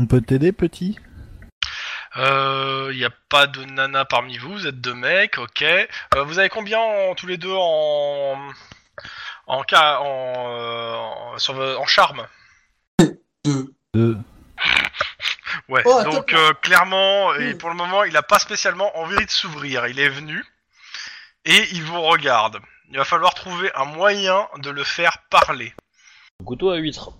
On 0.00 0.06
peut 0.06 0.20
t'aider, 0.20 0.52
petit? 0.52 0.98
Euh, 2.16 2.88
il 2.92 2.98
y 2.98 3.04
a 3.04 3.10
pas 3.28 3.46
de 3.46 3.64
nana 3.64 4.04
parmi 4.04 4.38
vous 4.38 4.52
vous 4.54 4.66
êtes 4.66 4.80
deux 4.80 4.94
mecs 4.94 5.36
ok 5.38 5.62
Euh, 5.62 6.22
vous 6.24 6.38
avez 6.38 6.48
combien 6.48 6.78
en- 6.78 7.14
tous 7.14 7.26
les 7.26 7.36
deux 7.36 7.52
en 7.54 8.36
en 9.46 9.62
cas 9.62 9.98
en, 9.98 10.34
euh, 10.48 10.94
en, 10.94 11.38
sur 11.38 11.54
vo- 11.54 11.76
en 11.76 11.86
charme? 11.86 12.26
Deux. 13.44 13.74
Deux. 13.94 14.16
Ouais, 15.68 15.82
Oh, 15.84 15.98
attends. 15.98 16.10
donc 16.10 16.32
euh, 16.34 16.52
clairement, 16.54 17.34
et 17.34 17.54
pour 17.54 17.68
le 17.70 17.74
moment, 17.76 18.04
il 18.04 18.16
a 18.16 18.22
pas 18.22 18.38
spécialement 18.38 18.96
envie 18.98 19.24
de 19.24 19.30
s'ouvrir. 19.30 19.86
Il 19.86 20.00
est 20.00 20.08
venu 20.08 20.44
et 21.44 21.68
il 21.72 21.82
vous 21.82 22.00
regarde. 22.02 22.58
Il 22.90 22.96
va 22.96 23.04
falloir 23.04 23.34
trouver 23.34 23.70
un 23.74 23.84
moyen 23.84 24.48
de 24.58 24.70
le 24.70 24.82
faire 24.84 25.18
parler. 25.30 25.74
Couteau 26.44 26.70
à 26.70 26.76
huître. 26.76 27.10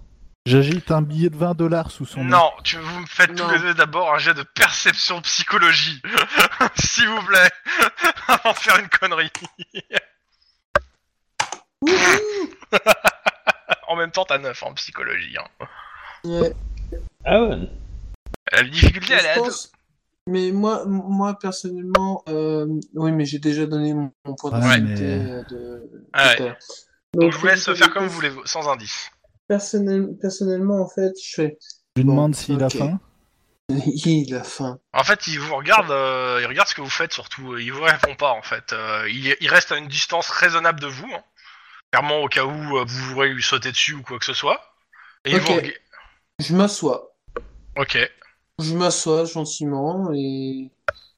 J'agite 0.47 0.90
un 0.90 1.03
billet 1.03 1.28
de 1.28 1.36
20 1.36 1.55
dollars 1.55 1.90
sous 1.90 2.07
son. 2.07 2.24
Non, 2.24 2.51
tu 2.65 2.77
vous 2.78 3.01
me 3.01 3.07
faites 3.07 3.35
tous 3.35 3.43
Non. 3.45 3.51
les 3.51 3.59
deux 3.59 3.74
d'abord 3.74 4.15
un 4.15 4.19
jet 4.19 4.32
de 4.32 4.43
perception 4.43 5.20
psychologie, 5.20 6.01
s'il 6.78 7.07
vous 7.09 7.23
plaît, 7.23 7.51
avant 8.28 8.53
de 8.53 8.57
faire 8.59 8.78
une 8.78 8.89
connerie. 8.89 9.31
en 13.89 13.97
même 13.97 14.11
temps, 14.11 14.24
t'as 14.24 14.39
9 14.39 14.62
en 14.62 14.73
psychologie. 14.74 15.36
Hein. 15.39 15.66
Ouais. 16.24 16.53
Ah 17.27 17.43
ouais. 17.43 17.59
La 18.53 18.62
difficulté, 18.62 19.12
elle 19.15 19.19
est 19.20 19.23
Je 19.23 19.28
à 19.28 19.35
deux. 19.36 19.40
pense- 19.43 19.73
Mais 20.28 20.52
moi, 20.52 20.84
moi 20.86 21.38
personnellement, 21.38 22.22
euh, 22.28 22.66
oui, 22.94 23.12
mais 23.12 23.24
j'ai 23.24 23.38
déjà 23.38 23.66
donné 23.66 23.94
mon, 23.94 24.10
mon 24.24 24.34
point 24.34 24.50
Ouais, 24.52 24.60
d'ancienneté 24.60 25.02
mais- 25.05 25.30
euh, 25.30 25.42
de 25.50 25.90
Ah 26.12 26.26
ouais. 26.28 26.34
à 26.34 26.38
l'heure. 26.38 26.56
Donc 27.14 27.32
je 27.32 27.38
vous 27.38 27.46
laisse 27.46 27.64
faire 27.72 27.92
comme 27.92 28.05
vous 28.06 28.14
voulez, 28.14 28.30
sans 28.44 28.68
indice. 28.68 29.10
Personnel- 29.48 30.16
personnellement, 30.20 30.82
en 30.82 30.88
fait, 30.88 31.12
je 31.22 31.34
fais. 31.34 31.59
Je 31.96 32.02
lui 32.02 32.05
Bon, 32.06 32.12
demande 32.12 32.34
s'il 32.34 32.62
a 32.62 32.68
faim. 32.68 33.00
Il 33.70 34.34
a 34.34 34.44
faim. 34.44 34.78
En 34.94 35.05
fait, 35.05 35.26
il 35.26 35.38
vous 35.40 35.55
regarde, 35.55 35.90
euh, 35.90 36.38
il 36.40 36.46
regarde 36.46 36.68
ce 36.68 36.74
que 36.74 36.80
vous 36.80 36.88
faites 36.88 37.12
surtout. 37.12 37.59
Il 37.59 37.70
vous 37.72 37.82
répond 37.82 38.14
pas 38.14 38.30
en 38.32 38.40
fait. 38.40 38.72
Euh, 38.72 39.06
il, 39.10 39.36
il 39.40 39.48
reste 39.50 39.72
à 39.72 39.76
une 39.76 39.88
distance 39.88 40.30
raisonnable 40.30 40.80
de 40.80 40.86
vous, 40.86 41.06
hein. 41.14 41.22
clairement 41.92 42.20
au 42.22 42.28
cas 42.28 42.44
où 42.44 42.78
euh, 42.78 42.84
vous 42.86 43.05
voulez 43.14 43.28
lui 43.34 43.42
sauter 43.42 43.70
dessus 43.70 43.92
ou 43.92 44.02
quoi 44.02 44.18
que 44.18 44.24
ce 44.24 44.32
soit. 44.32 44.59
Et 45.26 45.32
il 45.32 45.36
Ok. 45.36 45.50
vous 45.50 46.44
Je 46.46 46.55
m'assois. 46.55 47.14
Ok. 47.76 47.98
Je 48.60 48.74
m'assois 48.74 49.24
gentiment 49.24 50.10
et 50.14 50.70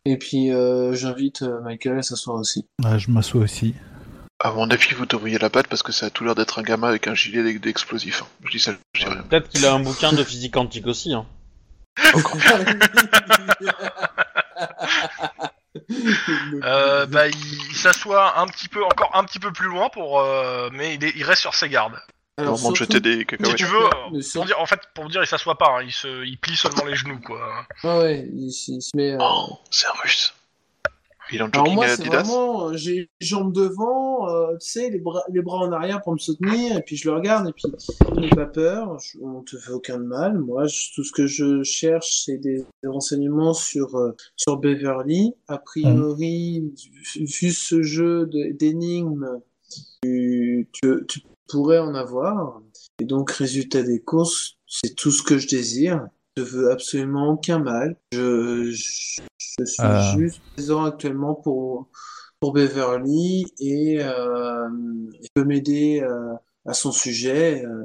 et 0.05 0.17
puis 0.19 0.51
euh, 0.53 0.95
j'invite 0.95 1.43
euh, 1.43 1.61
Michael 1.63 1.99
à 1.99 2.03
s'asseoir 2.03 2.37
aussi. 2.37 2.67
Ah, 2.85 2.99
je 2.99 3.11
m'assois 3.11 3.43
aussi. 3.43 3.75
À 4.43 4.53
mon 4.53 4.69
avis, 4.71 4.95
vous 4.95 5.05
devriez 5.07 5.39
la 5.39 5.49
battre 5.51 5.69
parce 5.69 5.83
que 5.83 5.93
ça 5.93 6.07
a 6.07 6.11
tout 6.11 6.25
l'air 6.25 6.35
d'être 6.35 6.59
un 6.59 6.63
gamin 6.63 6.89
avec 6.89 7.07
un 7.09 7.15
gilet 7.15 7.43
d'ex- 7.43 7.61
d'explosif. 7.61 8.23
hein. 8.23 8.27
Je 8.45 8.51
dis 8.53 8.59
ça, 8.59 8.73
je 8.95 9.01
dis 9.05 9.07
rien. 9.11 9.23
Peut-être 9.23 9.49
qu'il 9.51 9.65
a 9.67 9.75
un 9.75 9.81
bouquin 9.81 10.13
de 10.13 10.25
physique 10.25 10.55
quantique 10.55 10.87
aussi. 10.87 11.13
Hein. 11.13 11.27
Euh, 16.65 17.07
bah, 17.07 17.29
il, 17.29 17.35
il 17.71 17.77
s'assoit 17.77 18.39
un 18.41 18.47
petit 18.47 18.69
peu, 18.69 18.85
encore 18.85 19.11
un 19.15 19.25
petit 19.25 19.39
peu 19.39 19.53
plus 19.53 19.67
loin 19.69 19.89
pour, 19.89 20.21
euh, 20.21 20.69
mais 20.73 20.95
il, 20.97 21.05
est- 21.05 21.13
il 21.17 21.23
reste 21.25 21.41
sur 21.43 21.55
ses 21.55 21.69
gardes. 21.69 21.95
Alors, 22.43 22.59
surtout- 22.59 22.77
jeter 22.77 23.01
des 23.01 23.27
Si 23.45 23.55
tu 23.55 23.65
veux, 23.65 23.79
Ne 24.13 24.33
pour 24.33 24.45
dire, 24.47 24.61
en 24.61 24.67
fait, 24.67 24.81
pour 24.95 25.09
dire, 25.09 25.23
il 25.23 25.27
s'assoit 25.27 25.57
pas, 25.59 25.79
hein, 25.79 25.83
il 25.85 25.93
se, 25.93 26.25
il 26.27 26.39
plie 26.39 26.57
seulement 26.57 26.85
les 26.85 26.95
genoux, 26.97 27.21
quoi. 27.25 27.41
Ah 27.83 27.99
ouais, 28.01 28.29
il, 28.35 28.51
se 28.53 28.73
met. 28.97 29.13
euh, 29.13 29.19
Oh, 29.21 29.59
c'est 29.71 29.87
un 29.87 29.93
russe. 30.03 30.35
Il 31.33 31.39
est 31.39 31.43
en 31.43 31.49
Alors 31.51 31.71
moi, 31.71 31.87
c'est 31.87 32.01
Adidas. 32.01 32.23
vraiment, 32.25 32.71
euh, 32.71 32.77
j'ai 32.77 33.09
les 33.21 33.27
jambes 33.27 33.53
devant, 33.55 34.29
euh, 34.29 34.57
tu 34.61 34.69
sais, 34.69 34.91
les 34.91 34.99
bras, 34.99 35.23
les 35.33 35.41
bras 35.43 35.59
en 35.59 35.71
arrière 35.71 36.03
pour 36.03 36.13
me 36.13 36.19
soutenir, 36.19 36.77
et 36.77 36.83
puis 36.83 36.97
je 36.97 37.09
le 37.09 37.15
regarde, 37.15 37.49
et 37.49 37.53
puis 37.53 37.67
n'aie 38.21 38.29
pas 38.31 38.47
peur, 38.47 38.99
je- 38.99 39.17
on 39.23 39.41
te 39.43 39.57
fait 39.57 39.71
aucun 39.71 39.99
mal. 39.99 40.39
Moi, 40.39 40.67
je- 40.67 40.93
tout 40.93 41.05
ce 41.05 41.13
que 41.13 41.29
je 41.29 41.63
cherche, 41.63 42.23
c'est 42.25 42.39
des, 42.39 42.65
des 42.83 42.89
renseignements 42.89 43.55
sur 43.55 43.95
euh, 43.95 44.11
sur 44.35 44.57
Beverly. 44.57 45.33
A 45.47 45.59
priori, 45.59 46.65
vu 47.15 47.25
vu 47.27 47.53
ce 47.53 47.81
jeu 47.81 48.29
d'énigmes, 48.55 49.29
tu, 50.03 50.67
tu, 50.73 51.07
tu 51.09 51.21
pourrais 51.51 51.79
en 51.79 51.95
avoir. 51.95 52.61
Et 53.01 53.05
donc, 53.05 53.31
résultat 53.31 53.83
des 53.83 54.01
courses, 54.01 54.57
c'est 54.67 54.95
tout 54.95 55.11
ce 55.11 55.23
que 55.23 55.39
je 55.39 55.49
désire. 55.49 56.07
Je 56.37 56.43
veux 56.43 56.71
absolument 56.71 57.31
aucun 57.31 57.59
mal. 57.59 57.97
Je, 58.13 58.71
je, 58.71 59.21
je 59.59 59.65
suis 59.65 59.83
Euh. 59.83 60.19
juste 60.19 60.41
présent 60.55 60.85
actuellement 60.85 61.35
pour, 61.35 61.89
pour 62.41 62.53
Beverly 62.53 63.47
et 63.59 63.99
euh, 64.01 64.69
il 65.21 65.29
peut 65.35 65.45
m'aider 65.45 66.01
euh, 66.03 66.35
à 66.67 66.73
son 66.73 66.93
sujet. 66.93 67.65
Euh, 67.65 67.85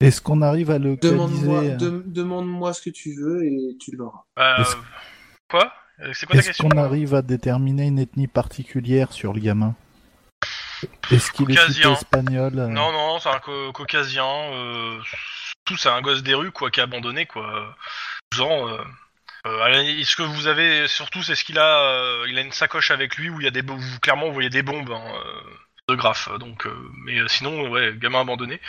Est-ce 0.00 0.20
qu'on 0.20 0.42
arrive 0.42 0.70
à 0.70 0.78
Demande-moi 0.78 1.68
de- 1.76 2.02
demande-moi 2.06 2.72
ce 2.72 2.82
que 2.82 2.90
tu 2.90 3.14
veux 3.14 3.44
et 3.44 3.76
tu 3.78 3.94
l'auras. 3.96 4.24
Euh, 4.38 4.62
Est-ce- 4.62 4.76
Quoi? 5.50 5.70
C'est 6.12 6.26
quoi 6.26 6.32
ta 6.34 6.38
Est-ce 6.40 6.48
question? 6.48 6.68
qu'on 6.68 6.78
arrive 6.78 7.14
à 7.14 7.22
déterminer 7.22 7.86
une 7.86 8.00
ethnie 8.00 8.26
particulière 8.26 9.12
sur 9.12 9.32
le 9.32 9.40
gamin? 9.40 9.76
Est-ce 11.10 11.30
qu'il 11.32 11.50
est 11.50 11.54
plutôt 11.64 11.92
espagnol 11.94 12.58
euh, 12.58 12.66
Non, 12.66 12.92
non, 12.92 13.18
c'est 13.18 13.28
un 13.28 13.38
co- 13.40 13.72
caucasien. 13.72 14.26
Euh, 14.26 14.98
tout, 15.64 15.76
c'est 15.76 15.88
un 15.88 16.00
gosse 16.02 16.22
des 16.22 16.34
rues, 16.34 16.52
quoi, 16.52 16.70
qui 16.70 16.80
a 16.80 16.84
abandonné, 16.84 17.26
quoi. 17.26 17.76
12 18.32 18.40
ans. 18.42 18.68
Euh, 18.68 18.78
euh, 19.46 20.04
ce 20.04 20.16
que 20.16 20.22
vous 20.22 20.46
avez, 20.46 20.88
surtout, 20.88 21.22
c'est 21.22 21.34
ce 21.34 21.44
qu'il 21.44 21.58
a. 21.58 21.80
euh, 21.80 22.26
il 22.28 22.38
a 22.38 22.40
une 22.40 22.52
sacoche 22.52 22.90
avec 22.90 23.16
lui 23.16 23.28
où 23.30 23.40
il 23.40 23.44
y 23.44 23.48
a 23.48 23.50
des, 23.50 23.62
vous, 23.62 24.00
clairement, 24.00 24.26
vous 24.28 24.34
voyez 24.34 24.50
des 24.50 24.62
bombes 24.62 24.90
hein, 24.90 25.04
de 25.88 25.94
graphes. 25.94 26.28
Donc, 26.38 26.66
mais 27.04 27.18
sinon, 27.28 27.68
ouais, 27.70 27.92
gamin 27.96 28.20
abandonné. 28.22 28.60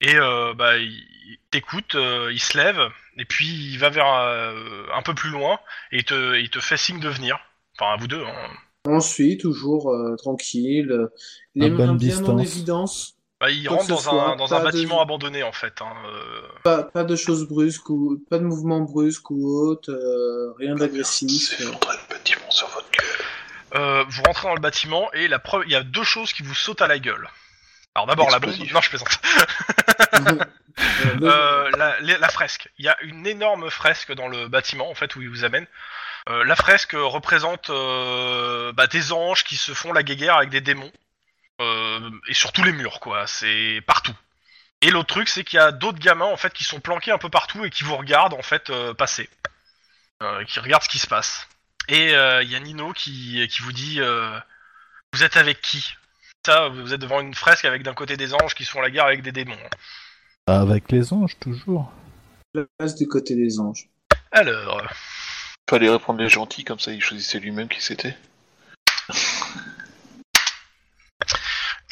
Et 0.00 0.14
bah, 0.56 0.76
il 0.76 1.06
il 1.30 1.38
t'écoute, 1.50 1.96
il 1.96 2.40
se 2.40 2.56
lève, 2.58 2.90
et 3.16 3.24
puis 3.24 3.46
il 3.46 3.78
va 3.78 3.88
vers 3.90 4.06
un 4.06 5.02
peu 5.02 5.14
plus 5.14 5.30
loin, 5.30 5.58
et 5.92 5.98
il 5.98 6.04
te, 6.04 6.36
il 6.38 6.50
te 6.50 6.60
fait 6.60 6.76
signe 6.76 7.00
de 7.00 7.08
venir. 7.08 7.38
Enfin, 7.78 7.92
à 7.92 7.96
vous 7.96 8.06
deux. 8.08 8.24
Hein. 8.24 8.50
Ensuite, 8.88 9.42
toujours 9.42 9.90
euh, 9.92 10.16
tranquille, 10.16 11.08
les 11.54 11.66
À 11.66 11.68
mains 11.68 11.94
bien 11.94 12.24
en 12.24 12.38
évidence, 12.38 13.14
Bah, 13.38 13.50
il 13.50 13.68
rentre 13.68 13.86
dans 13.88 14.08
un, 14.08 14.36
dans 14.36 14.54
un 14.54 14.60
pas 14.60 14.70
de- 14.70 14.76
bâtiment 14.76 15.02
abandonné, 15.02 15.42
en 15.42 15.52
fait. 15.52 15.82
Hein, 15.82 15.92
euh, 16.06 16.40
pas, 16.64 16.82
pas 16.84 17.04
de 17.04 17.14
choses 17.14 17.46
brusques 17.46 17.90
ou 17.90 18.24
pas 18.30 18.38
de 18.38 18.44
mouvements 18.44 18.80
brusques 18.80 19.30
ou 19.30 19.46
autres, 19.46 19.90
euh, 19.92 20.54
rien 20.58 20.74
d'agressif. 20.76 21.50
S'effondrer 21.58 21.96
le 22.08 22.14
bâtiment 22.14 22.50
sur 22.50 22.68
votre 22.68 22.90
gueule. 22.90 23.80
Euh, 23.82 24.04
vous 24.08 24.22
rentrez 24.22 24.48
dans 24.48 24.54
le 24.54 24.60
bâtiment 24.60 25.12
et 25.12 25.28
la 25.28 25.38
preuve, 25.38 25.62
il 25.66 25.72
y 25.72 25.76
a 25.76 25.82
deux 25.82 26.02
choses 26.02 26.32
qui 26.32 26.42
vous 26.42 26.54
sautent 26.54 26.82
à 26.82 26.86
la 26.88 26.98
gueule. 26.98 27.28
Alors 27.94 28.06
d'abord 28.06 28.30
la 28.30 28.38
bombe. 28.38 28.54
Non, 28.72 28.80
je 28.80 28.88
plaisante. 28.88 29.08
Euh, 31.22 31.68
la, 31.76 32.00
la- 32.00 32.18
la 32.18 32.28
fresque. 32.28 32.70
Il 32.78 32.84
y 32.84 32.88
a 32.88 32.96
une 33.02 33.26
énorme 33.26 33.68
fresque 33.68 34.14
dans 34.14 34.28
le 34.28 34.48
bâtiment 34.48 34.88
en 34.90 34.94
fait 34.94 35.14
où 35.16 35.20
il 35.20 35.28
vous 35.28 35.44
amène. 35.44 35.66
Euh, 36.30 36.44
la 36.44 36.56
fresque 36.56 36.94
représente 36.94 37.70
euh, 37.70 38.72
bah, 38.72 38.86
des 38.86 39.12
anges 39.12 39.44
qui 39.44 39.56
se 39.56 39.74
font 39.74 39.92
la 39.92 40.02
guéguerre 40.02 40.36
avec 40.36 40.50
des 40.50 40.60
démons 40.62 40.92
Euh, 41.60 42.10
et 42.26 42.32
sur 42.32 42.52
tous 42.52 42.64
les 42.64 42.72
murs 42.72 43.00
quoi. 43.00 43.26
C'est 43.26 43.82
partout. 43.86 44.16
Et 44.80 44.90
l'autre 44.90 45.12
truc 45.12 45.28
c'est 45.28 45.44
qu'il 45.44 45.58
y 45.58 45.60
a 45.60 45.72
d'autres 45.72 45.98
gamins 45.98 46.32
en 46.32 46.38
fait 46.38 46.54
qui 46.54 46.64
sont 46.64 46.80
planqués 46.80 47.10
un 47.12 47.18
peu 47.18 47.28
partout 47.28 47.66
et 47.66 47.70
qui 47.70 47.84
vous 47.84 47.96
regardent 47.96 48.32
en 48.32 48.42
fait 48.42 48.70
euh, 48.70 48.94
passer, 48.94 49.28
Euh, 50.22 50.44
qui 50.44 50.58
regardent 50.60 50.84
ce 50.84 50.88
qui 50.88 50.98
se 50.98 51.06
passe. 51.06 51.46
Et 51.88 52.14
euh, 52.14 52.42
il 52.42 52.50
y 52.50 52.56
a 52.56 52.60
Nino 52.60 52.92
qui, 52.92 53.46
qui 53.48 53.60
vous 53.62 53.72
dit 53.72 54.00
euh, 54.00 54.38
Vous 55.12 55.22
êtes 55.22 55.36
avec 55.36 55.60
qui? 55.60 55.96
Ça, 56.46 56.68
vous 56.68 56.94
êtes 56.94 57.00
devant 57.00 57.20
une 57.20 57.34
fresque 57.34 57.66
avec 57.66 57.82
d'un 57.82 57.94
côté 57.94 58.16
des 58.16 58.32
anges 58.32 58.54
qui 58.54 58.64
se 58.64 58.70
font 58.70 58.80
la 58.80 58.90
guerre 58.90 59.04
avec 59.06 59.20
des 59.22 59.32
démons. 59.32 59.68
Avec 60.46 60.90
les 60.92 61.12
anges, 61.12 61.38
toujours. 61.38 61.92
La 62.54 62.64
place 62.78 62.94
du 62.96 63.06
côté 63.06 63.34
des 63.36 63.60
anges. 63.60 63.88
Alors, 64.32 64.80
Fallait 65.70 65.88
répondre 65.88 66.18
les 66.20 66.28
gentils, 66.28 66.64
comme 66.64 66.80
ça 66.80 66.90
il 66.90 67.00
choisissait 67.00 67.38
lui-même 67.38 67.68
qui 67.68 67.80
c'était. 67.80 68.16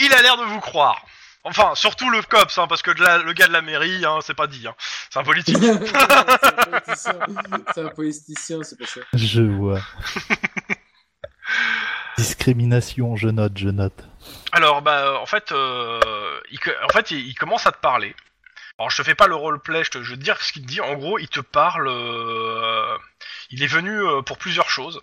il 0.00 0.12
a 0.12 0.20
l'air 0.20 0.36
de 0.36 0.42
vous 0.42 0.58
croire. 0.58 1.06
Enfin, 1.44 1.76
surtout 1.76 2.10
le 2.10 2.20
COPS, 2.22 2.58
hein, 2.58 2.66
parce 2.66 2.82
que 2.82 2.90
de 2.90 3.00
la- 3.00 3.18
le 3.18 3.32
gars 3.34 3.46
de 3.46 3.52
la 3.52 3.62
mairie, 3.62 4.04
hein, 4.04 4.18
c'est 4.20 4.34
pas 4.34 4.48
dit. 4.48 4.66
Hein. 4.66 4.74
C'est 5.10 5.20
un 5.20 5.22
politique. 5.22 5.56
c'est 5.62 5.68
un 5.70 5.78
politicien, 6.64 7.18
c'est 7.72 7.80
un 7.84 7.88
politicien, 7.90 8.62
c'est 8.64 8.76
pour 8.76 8.88
ça. 8.88 9.00
Je 9.14 9.42
vois. 9.42 9.80
Discrimination, 12.16 13.14
je 13.14 13.28
note, 13.28 13.56
je 13.56 13.68
note. 13.68 14.04
Alors, 14.50 14.82
bah, 14.82 15.20
en 15.20 15.26
fait, 15.26 15.52
euh, 15.52 16.40
il, 16.50 16.58
co- 16.58 16.72
en 16.84 16.88
fait, 16.88 17.12
il, 17.12 17.28
il 17.28 17.34
commence 17.36 17.64
à 17.66 17.70
te 17.72 17.78
parler. 17.78 18.16
Alors, 18.78 18.90
je 18.90 18.96
te 18.98 19.02
fais 19.02 19.14
pas 19.14 19.26
le 19.26 19.34
roleplay, 19.34 19.82
je, 19.84 19.90
te, 19.90 20.02
je 20.02 20.14
te 20.14 20.20
dire 20.20 20.40
ce 20.40 20.52
qu'il 20.52 20.62
te 20.62 20.68
dit. 20.68 20.80
En 20.80 20.94
gros, 20.94 21.18
il 21.18 21.28
te 21.28 21.40
parle. 21.40 21.88
euh, 21.88 22.96
il 23.50 23.62
est 23.62 23.66
venu 23.66 23.90
euh, 24.00 24.22
pour 24.22 24.38
plusieurs 24.38 24.70
choses. 24.70 25.00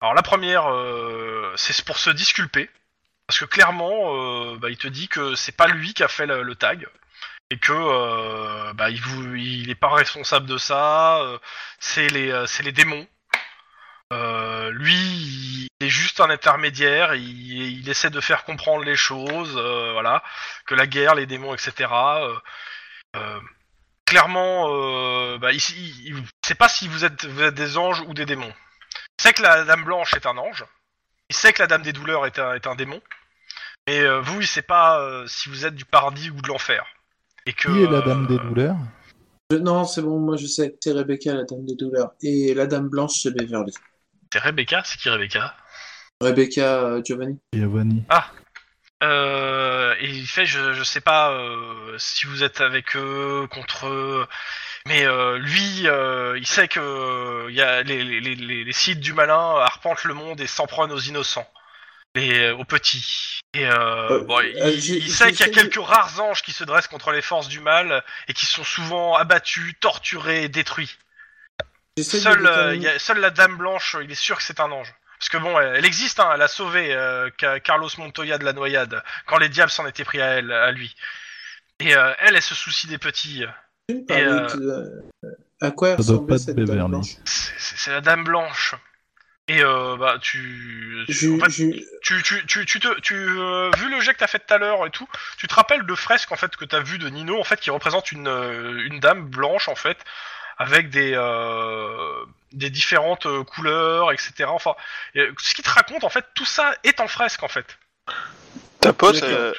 Alors, 0.00 0.14
la 0.14 0.22
première, 0.22 0.66
euh, 0.72 1.52
c'est 1.56 1.84
pour 1.84 1.98
se 1.98 2.10
disculper. 2.10 2.68
Parce 3.26 3.38
que 3.38 3.44
clairement, 3.44 4.14
euh, 4.54 4.58
bah, 4.58 4.70
il 4.70 4.76
te 4.76 4.88
dit 4.88 5.08
que 5.08 5.34
c'est 5.36 5.56
pas 5.56 5.68
lui 5.68 5.94
qui 5.94 6.02
a 6.02 6.08
fait 6.08 6.26
le, 6.26 6.54
tag. 6.56 6.88
Et 7.50 7.58
que 7.58 7.72
euh, 7.72 8.72
bah, 8.74 8.90
il, 8.90 9.00
vous, 9.00 9.34
il 9.36 9.70
est 9.70 9.74
pas 9.76 9.90
responsable 9.90 10.46
de 10.46 10.58
ça. 10.58 11.20
euh, 11.22 11.38
c'est 11.78 12.08
les, 12.08 12.30
euh, 12.32 12.46
les 12.64 12.72
démons. 12.72 13.06
Euh, 14.12 14.70
lui, 14.72 14.94
il 14.94 15.68
est 15.86 15.88
juste 15.88 16.20
un 16.20 16.30
intermédiaire. 16.30 17.14
Il, 17.14 17.80
il 17.80 17.88
essaie 17.88 18.10
de 18.10 18.20
faire 18.20 18.44
comprendre 18.44 18.84
les 18.84 18.96
choses. 18.96 19.54
euh, 19.56 19.92
voilà, 19.92 20.22
que 20.66 20.74
la 20.74 20.86
guerre, 20.86 21.14
les 21.14 21.26
démons, 21.26 21.54
etc. 21.54 21.88
clairement, 24.06 24.66
euh, 24.68 25.38
bah, 25.38 25.52
ici, 25.52 25.74
il, 26.04 26.18
il 26.18 26.24
sait 26.44 26.54
pas 26.54 26.68
si 26.68 26.88
vous 26.88 27.04
êtes, 27.04 27.24
vous 27.24 27.42
êtes 27.42 27.54
des 27.54 27.76
anges 27.76 28.02
ou 28.06 28.14
des 28.14 28.26
démons. 28.26 28.52
Il 29.18 29.22
sait 29.22 29.32
que 29.32 29.42
la 29.42 29.64
Dame 29.64 29.84
Blanche 29.84 30.14
est 30.14 30.26
un 30.26 30.36
ange. 30.36 30.64
Il 31.30 31.36
sait 31.36 31.52
que 31.52 31.62
la 31.62 31.66
Dame 31.66 31.82
des 31.82 31.92
Douleurs 31.92 32.26
est 32.26 32.38
un, 32.38 32.54
est 32.54 32.66
un 32.66 32.74
démon. 32.74 33.00
Mais 33.88 34.00
euh, 34.00 34.20
vous, 34.20 34.40
il 34.40 34.46
sait 34.46 34.62
pas 34.62 35.00
euh, 35.00 35.26
si 35.26 35.48
vous 35.48 35.66
êtes 35.66 35.74
du 35.74 35.84
paradis 35.84 36.30
ou 36.30 36.40
de 36.40 36.48
l'enfer. 36.48 36.84
Et 37.46 37.52
que, 37.52 37.68
Qui 37.68 37.82
est 37.82 37.90
la 37.90 38.00
dame 38.02 38.24
euh, 38.24 38.28
des 38.28 38.38
douleurs? 38.38 38.76
Je- 39.50 39.56
non, 39.56 39.84
c'est 39.84 40.02
bon, 40.02 40.20
moi 40.20 40.36
je 40.36 40.46
sais, 40.46 40.76
c'est 40.80 40.92
Rebecca, 40.92 41.34
la 41.34 41.44
dame 41.44 41.64
des 41.64 41.74
douleurs. 41.74 42.12
Et 42.22 42.54
la 42.54 42.66
dame 42.66 42.88
blanche, 42.88 43.20
c'est 43.22 43.32
Beverly. 43.32 43.72
C'est 44.32 44.38
Rebecca? 44.38 44.82
C'est 44.84 44.98
qui 44.98 45.08
Rebecca? 45.08 45.56
Rebecca 46.20 46.84
euh, 46.84 47.02
Giovanni. 47.02 47.40
Giovanni. 47.52 48.04
Euh, 49.02 49.94
et 49.98 50.06
il 50.08 50.26
fait, 50.26 50.46
je, 50.46 50.74
je 50.74 50.82
sais 50.84 51.00
pas 51.00 51.32
euh, 51.32 51.96
si 51.98 52.26
vous 52.26 52.42
êtes 52.44 52.60
avec 52.60 52.96
eux, 52.96 53.48
contre 53.50 53.88
eux, 53.88 54.28
mais 54.86 55.04
euh, 55.04 55.38
lui, 55.38 55.86
euh, 55.88 56.38
il 56.38 56.46
sait 56.46 56.68
que 56.68 56.78
euh, 56.80 57.46
il 57.50 57.56
y 57.56 57.62
a 57.62 57.82
les, 57.82 58.04
les, 58.04 58.20
les, 58.20 58.64
les 58.64 58.72
sites 58.72 59.00
du 59.00 59.12
malin 59.12 59.56
arpentent 59.60 60.04
le 60.04 60.14
monde 60.14 60.40
et 60.40 60.46
s'en 60.46 60.66
prennent 60.66 60.92
aux 60.92 61.00
innocents, 61.00 61.50
et 62.14 62.50
aux 62.50 62.64
petits. 62.64 63.40
Et 63.54 63.66
euh, 63.66 63.72
Euh, 64.20 64.24
bon, 64.24 64.40
il, 64.40 64.56
euh, 64.62 64.70
sait 65.10 65.32
qu'il 65.32 65.40
y 65.46 65.50
a 65.50 65.52
quelques 65.52 65.84
rares 65.84 66.20
anges 66.20 66.42
qui 66.42 66.52
se 66.52 66.64
dressent 66.64 66.86
contre 66.88 67.10
les 67.10 67.22
forces 67.22 67.48
du 67.48 67.60
mal 67.60 68.04
et 68.28 68.34
qui 68.34 68.46
sont 68.46 68.64
souvent 68.64 69.14
abattus, 69.16 69.74
torturés, 69.80 70.44
et 70.44 70.48
détruits. 70.48 70.96
Euh, 72.46 72.74
il 72.76 72.82
y 72.82 72.88
a- 72.88 72.98
seule 72.98 73.18
la 73.18 73.30
Dame 73.30 73.56
Blanche, 73.58 73.96
il 74.02 74.10
est 74.10 74.14
sûr 74.14 74.36
que 74.38 74.42
c'est 74.42 74.60
un 74.60 74.70
ange. 74.70 74.94
Parce 75.22 75.28
que 75.28 75.36
bon, 75.36 75.56
elle, 75.60 75.84
existe, 75.84 76.18
hein, 76.18 76.32
elle 76.34 76.42
a 76.42 76.48
sauvé 76.48 76.92
euh, 76.92 77.30
Ca- 77.40 77.60
Carlos 77.60 77.88
Montoya 77.96 78.38
de 78.38 78.44
la 78.44 78.52
noyade 78.52 79.04
quand 79.26 79.38
les 79.38 79.48
diables 79.48 79.70
s'en 79.70 79.86
étaient 79.86 80.02
pris 80.02 80.20
à 80.20 80.26
elle, 80.26 80.50
à 80.50 80.72
lui. 80.72 80.96
Et 81.78 81.94
euh, 81.94 82.12
elle, 82.18 82.34
elle 82.34 82.42
se 82.42 82.56
soucie 82.56 82.88
des 82.88 82.98
petits. 82.98 83.44
Euh, 84.10 84.48
de- 84.56 85.04
euh, 85.24 85.30
à 85.60 85.70
quoi 85.70 85.94
ressemblait 85.94 86.38
cette 86.38 86.56
dame 86.56 86.66
blanche 86.88 87.06
C'est 87.24 87.92
la 87.92 88.00
Dame 88.00 88.24
Blanche. 88.24 88.74
Et 89.46 89.62
euh, 89.62 89.96
bah 89.96 90.16
tu, 90.20 91.04
tu, 91.06 91.12
Je- 91.12 91.30
en 91.30 91.38
fait, 91.38 91.50
je- 91.52 91.70
tu, 92.02 92.22
tu, 92.24 92.44
tu, 92.46 92.66
tu 92.66 92.80
te, 92.80 93.00
tu, 93.00 93.14
euh, 93.14 93.70
vu 93.78 93.88
le 93.90 94.00
jet 94.00 94.14
que 94.14 94.18
t'as 94.18 94.26
fait 94.26 94.40
tout 94.40 94.52
à 94.54 94.58
l'heure 94.58 94.84
et 94.86 94.90
tout, 94.90 95.06
tu 95.38 95.46
te 95.46 95.54
rappelles 95.54 95.86
de 95.86 95.94
fresques 95.94 96.32
en 96.32 96.36
fait 96.36 96.56
que 96.56 96.64
t'as 96.64 96.80
vu 96.80 96.98
de 96.98 97.08
Nino 97.08 97.38
en 97.38 97.44
fait 97.44 97.60
qui 97.60 97.70
représente 97.70 98.10
une, 98.10 98.26
une 98.26 98.98
dame 98.98 99.24
blanche 99.28 99.68
en 99.68 99.76
fait 99.76 99.98
avec 100.58 100.90
des 100.90 101.12
euh, 101.14 102.24
des 102.52 102.70
différentes 102.70 103.26
euh, 103.26 103.44
couleurs 103.44 104.12
etc. 104.12 104.44
Enfin, 104.46 104.74
ce 105.14 105.54
qui 105.54 105.62
te 105.62 105.70
raconte 105.70 106.04
en 106.04 106.10
fait 106.10 106.26
tout 106.34 106.44
ça 106.44 106.74
est 106.84 107.00
en 107.00 107.08
fresque 107.08 107.42
en 107.42 107.48
fait. 107.48 107.78
Ta 108.80 108.92
pote, 108.92 109.22
euh, 109.22 109.54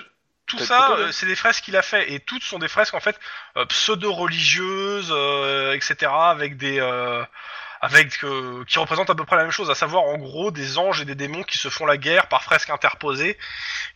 Tout 0.45 0.59
ça, 0.59 0.91
euh, 0.91 1.11
c'est 1.11 1.25
des 1.25 1.35
fresques 1.35 1.63
qu'il 1.63 1.77
a 1.77 1.81
fait 1.81 2.11
et 2.11 2.19
toutes 2.19 2.43
sont 2.43 2.59
des 2.59 2.67
fresques 2.67 2.93
en 2.93 2.99
fait 2.99 3.17
euh, 3.55 3.65
pseudo-religieuses, 3.65 5.11
euh, 5.11 5.73
etc. 5.73 6.11
avec 6.11 6.57
des 6.57 6.79
euh, 6.79 7.23
avec 7.79 8.23
euh, 8.23 8.63
qui 8.65 8.79
représentent 8.79 9.09
à 9.09 9.15
peu 9.15 9.25
près 9.25 9.37
la 9.37 9.43
même 9.43 9.51
chose, 9.51 9.69
à 9.69 9.75
savoir 9.75 10.03
en 10.03 10.17
gros 10.17 10.51
des 10.51 10.77
anges 10.77 11.01
et 11.01 11.05
des 11.05 11.15
démons 11.15 11.43
qui 11.43 11.57
se 11.57 11.69
font 11.69 11.85
la 11.85 11.97
guerre 11.97 12.27
par 12.27 12.43
fresques 12.43 12.69
interposées 12.69 13.37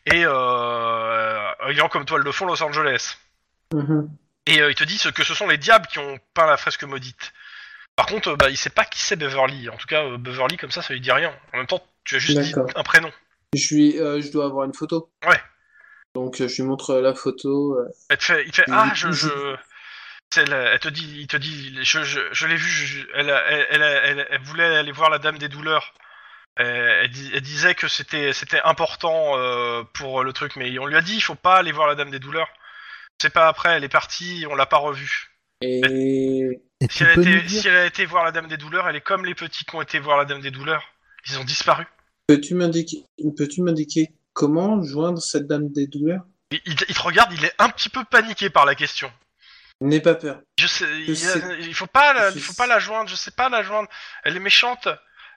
et 0.06 0.24
euh, 0.26 1.52
ayant 1.68 1.90
comme 1.90 2.06
toile 2.06 2.24
de 2.24 2.32
fond 2.32 2.46
Los 2.46 2.64
Angeles. 2.64 3.18
Mhm. 3.74 4.10
Et 4.48 4.62
euh, 4.62 4.70
il 4.72 4.76
te 4.76 4.84
dit 4.84 4.98
ce- 4.98 5.10
que 5.10 5.24
ce 5.24 5.34
sont 5.34 5.48
les 5.48 5.58
diables 5.58 5.88
qui 5.88 6.00
ont 6.00 6.18
peint 6.34 6.48
la 6.48 6.58
fresque 6.58 6.84
maudite. 6.84 7.34
Par 7.96 8.06
contre, 8.08 8.30
euh, 8.30 8.36
bah, 8.36 8.50
il 8.50 8.58
sait 8.58 8.70
pas 8.70 8.86
qui 8.86 9.00
c'est 9.02 9.16
Beverly. 9.16 9.70
En 9.70 9.78
tout 9.78 9.88
cas, 9.88 10.04
euh, 10.04 10.18
Beverly 10.18 10.58
comme 10.58 10.72
ça, 10.72 10.82
ça 10.82 10.94
lui 10.94 11.02
dit 11.02 11.12
rien. 11.12 11.34
En 11.54 11.58
même 11.58 11.68
temps, 11.68 11.84
Tu 12.06 12.16
as 12.16 12.20
juste 12.20 12.40
dit 12.40 12.52
D'accord. 12.54 12.70
un 12.76 12.84
prénom. 12.84 13.12
Je, 13.54 13.76
lui, 13.76 14.00
euh, 14.00 14.22
je 14.22 14.32
dois 14.32 14.46
avoir 14.46 14.66
une 14.66 14.74
photo. 14.74 15.12
Ouais. 15.28 15.42
Donc 16.16 16.38
je 16.38 16.46
lui 16.56 16.64
montre 16.64 16.96
la 16.96 17.14
photo. 17.14 17.78
Elle 18.10 18.18
te 18.18 18.24
fait, 18.24 18.44
il 18.46 18.52
te 18.52 18.56
fait 18.58 18.66
ah 18.72 18.90
je, 18.96 19.08
oui, 19.08 19.14
je... 19.14 19.56
c'est 20.34 20.42
Elle, 20.44 20.54
elle 20.54 20.80
te 20.80 20.88
dit, 20.88 21.18
il 21.20 21.28
te 21.28 21.36
dit, 21.38 21.78
je, 21.84 22.04
je, 22.04 22.20
je 22.32 22.48
l'ai 22.48 22.56
vu, 22.56 22.70
je- 22.70 23.06
elle, 23.14 23.30
elle, 23.30 23.68
elle, 23.70 23.82
elle, 23.82 24.28
elle 24.30 24.42
voulait 24.42 24.78
aller 24.78 24.92
voir 24.94 25.10
la 25.10 25.20
Dame 25.20 25.38
des 25.38 25.50
Douleurs. 25.50 25.94
Elle, 26.56 27.10
dis- 27.10 27.30
elle 27.34 27.42
disait 27.42 27.76
que 27.76 27.88
c'était, 27.88 28.34
c'était 28.34 28.62
important 28.62 29.38
euh, 29.38 29.84
pour 29.94 30.24
le 30.24 30.34
truc, 30.34 30.56
mais 30.56 30.78
on 30.80 30.86
lui 30.86 30.96
a 30.96 31.02
dit, 31.02 31.16
il 31.16 31.22
faut 31.22 31.36
pas 31.36 31.58
aller 31.58 31.72
voir 31.72 31.88
la 31.88 31.96
Dame 31.96 32.10
des 32.10 32.20
Douleurs. 32.20 32.50
C'est 33.22 33.32
pas 33.34 33.48
après, 33.48 33.70
elle 33.70 33.84
est 33.84 33.90
partie, 33.90 34.46
on 34.50 34.56
l'a 34.56 34.66
pas 34.66 34.78
revue. 34.78 35.32
Et 35.62 35.82
Et 36.80 36.88
Si 36.90 37.04
elle, 37.04 37.10
a 37.10 37.14
été, 37.14 37.42
dire 37.42 37.62
si 37.62 37.68
elle 37.68 37.76
a 37.78 37.86
été 37.86 38.06
voir 38.06 38.24
la 38.24 38.32
Dame 38.32 38.48
des 38.48 38.58
Douleurs, 38.58 38.88
elle 38.88 38.96
est 38.96 39.02
comme 39.02 39.26
les 39.26 39.34
petits 39.34 39.66
qui 39.66 39.76
ont 39.76 39.82
été 39.82 39.98
voir 40.00 40.18
la 40.18 40.26
Dame 40.26 40.42
des 40.42 40.52
Douleurs. 40.52 40.84
Ils 41.28 41.40
ont 41.40 41.44
disparu. 41.44 41.86
peux-tu 42.28 42.54
m'indiquer, 42.54 43.04
peux-tu 43.36 43.62
m'indiquer 43.62 44.10
comment 44.34 44.82
joindre 44.84 45.20
cette 45.22 45.48
dame 45.48 45.72
des 45.72 45.88
douleurs? 45.88 46.22
Il, 46.52 46.60
il- 46.66 46.76
il 46.90 46.96
te 46.96 47.02
regarde, 47.02 47.34
il 47.34 47.44
est 47.44 47.54
un 47.58 47.70
petit 47.70 47.90
peu 47.90 48.04
paniqué 48.04 48.50
par 48.50 48.66
la 48.66 48.76
question. 48.76 49.12
N'aie 49.82 50.00
pas 50.00 50.16
peur. 50.16 50.42
Je 50.60 50.68
sais, 50.68 50.86
il, 51.08 51.18
sais- 51.18 51.42
il 51.62 51.74
faut 51.74 51.88
pas, 51.88 52.14
la- 52.14 52.30
il 52.30 52.40
faut 52.42 52.52
sais- 52.52 52.58
pas 52.58 52.68
la 52.68 52.80
joindre. 52.80 53.10
Je 53.10 53.16
sais 53.16 53.32
pas 53.32 53.50
la 53.50 53.64
joindre. 53.64 53.90
Elle 54.24 54.36
est 54.38 54.40
méchante. 54.42 54.88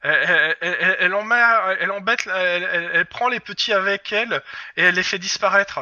Elle, 0.03 0.57
elle, 0.61 1.13
embête, 1.15 2.27
elle 2.27 3.07
prend 3.07 3.29
les 3.29 3.41
petits 3.41 3.73
avec 3.73 4.13
elle 4.13 4.43
et 4.77 4.83
elle 4.83 4.95
les 4.95 5.03
fait 5.03 5.19
disparaître. 5.19 5.81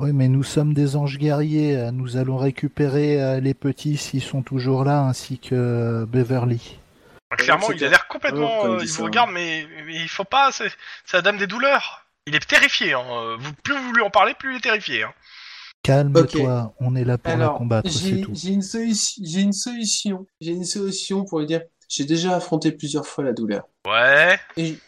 Oui, 0.00 0.12
mais 0.12 0.28
nous 0.28 0.44
sommes 0.44 0.74
des 0.74 0.94
anges 0.94 1.18
guerriers. 1.18 1.76
euh, 1.76 1.90
Nous 1.90 2.16
allons 2.16 2.36
récupérer 2.36 3.20
euh, 3.20 3.40
les 3.40 3.52
petits 3.52 3.96
s'ils 3.96 4.22
sont 4.22 4.42
toujours 4.42 4.84
là, 4.84 5.00
ainsi 5.00 5.40
que 5.40 5.54
euh, 5.56 6.06
Beverly. 6.06 6.78
Clairement, 7.36 7.66
c'est 7.66 7.76
il 7.76 7.84
a 7.84 7.88
l'air 7.88 8.06
complètement. 8.06 8.60
Quand 8.62 8.78
il 8.78 8.86
vous 8.88 9.02
regarde, 9.04 9.30
mais, 9.32 9.66
mais 9.86 9.96
il 9.96 10.08
faut 10.08 10.22
pas. 10.24 10.50
C'est 10.52 10.70
la 11.12 11.20
dame 11.20 11.36
des 11.36 11.48
douleurs. 11.48 12.06
Il 12.28 12.36
est 12.36 12.46
terrifié. 12.48 12.92
Hein. 12.94 13.36
Vous, 13.40 13.52
plus 13.64 13.76
vous 13.76 13.92
lui 13.92 14.02
en 14.02 14.10
parlez, 14.10 14.34
plus 14.34 14.54
il 14.54 14.56
est 14.58 14.60
terrifié. 14.60 15.02
Hein. 15.02 15.12
Calme-toi, 15.82 16.74
on 16.80 16.94
est 16.94 17.04
là 17.04 17.18
pour 17.18 17.30
la 17.36 17.44
Alors, 17.44 17.58
combattre, 17.58 17.90
c'est 17.90 17.98
j'ai 18.16 18.20
tout. 18.20 18.32
j'ai 18.34 18.50
une, 18.50 18.62
solution. 18.62 19.22
j'ai 19.24 19.40
une 19.40 19.52
solution. 19.52 20.26
J'ai 20.40 20.52
une 20.52 20.64
solution 20.64 21.24
pour 21.24 21.40
lui 21.40 21.46
dire. 21.46 21.62
J'ai 21.88 22.04
déjà 22.04 22.36
affronté 22.36 22.70
plusieurs 22.70 23.06
fois 23.06 23.24
la 23.24 23.32
douleur. 23.32 23.64
Ouais. 23.86 24.38
Et 24.56 24.78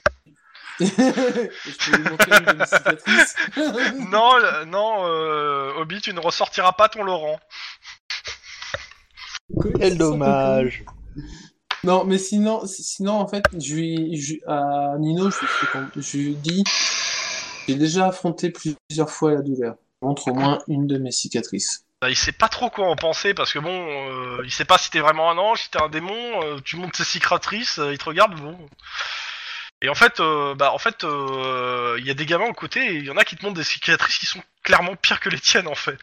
je 0.87 1.91
peux 1.91 1.97
lui 1.97 2.11
montrer 2.11 2.39
une 2.39 2.45
de 2.45 2.53
mes 2.53 2.67
cicatrices. 2.67 3.37
non, 4.11 4.33
non, 4.67 5.07
euh, 5.07 5.73
Obi, 5.77 6.01
tu 6.01 6.15
ne 6.15 6.21
ressortiras 6.21 6.73
pas 6.73 6.89
ton 6.89 7.03
Laurent. 7.03 7.39
Quel 9.79 9.99
dommage. 9.99 10.85
Non, 11.85 12.05
mais 12.05 12.19
sinon, 12.19 12.67
sinon 12.67 13.13
en 13.13 13.29
fait, 13.29 13.45
je 13.59 13.75
lui, 13.75 14.17
je, 14.17 14.37
à 14.47 14.97
Nino, 14.99 15.31
je 15.31 16.17
lui, 16.17 16.33
je 16.33 16.39
dis, 16.39 16.65
j'ai 17.69 17.75
déjà 17.75 18.09
affronté 18.09 18.51
plusieurs 18.51 19.11
fois 19.11 19.33
la 19.33 19.43
douleur. 19.43 19.77
Montre 20.03 20.29
au 20.29 20.35
moins 20.35 20.61
une 20.67 20.87
de 20.87 20.97
mes 20.97 21.11
cicatrices. 21.11 21.85
Bah, 22.01 22.09
il 22.09 22.17
sait 22.17 22.33
pas 22.33 22.49
trop 22.49 22.71
quoi 22.71 22.89
en 22.89 22.97
penser 22.97 23.35
parce 23.35 23.53
que 23.53 23.59
bon, 23.59 23.71
euh, 23.71 24.43
il 24.45 24.51
sait 24.51 24.65
pas 24.65 24.79
si 24.79 24.89
t'es 24.91 25.01
vraiment 25.01 25.31
un 25.31 25.37
ange, 25.37 25.65
si 25.65 25.71
t'es 25.71 25.83
un 25.83 25.91
démon. 25.91 26.43
euh, 26.43 26.59
tu 26.65 26.77
montes 26.77 26.93
tes 26.93 27.05
cicatrices, 27.05 27.79
euh, 27.79 27.93
il 27.93 27.99
te 27.99 28.05
regarde, 28.05 28.35
bon. 28.41 28.57
Et 29.83 29.89
en 29.89 29.95
fait, 29.95 30.21
euh, 30.21 30.55
bah 30.55 30.73
en 30.73 30.79
fait, 30.79 31.05
euh, 31.05 31.97
il 31.99 32.07
y 32.07 32.11
a 32.11 32.15
des 32.15 32.27
gamins 32.27 32.47
au 32.47 32.53
côté 32.53 32.81
et 32.85 32.95
il 32.97 33.05
y 33.07 33.11
en 33.11 33.17
a 33.17 33.25
qui 33.25 33.37
te 33.37 33.43
montrent 33.45 33.57
des 33.57 33.65
cicatrices 33.65 34.19
qui 34.19 34.27
sont 34.27 34.43
clairement 34.63 34.95
pires 34.97 35.21
que 35.21 35.31
les 35.31 35.41
tiennes 35.41 35.69
en 35.69 35.75
fait. 35.75 35.99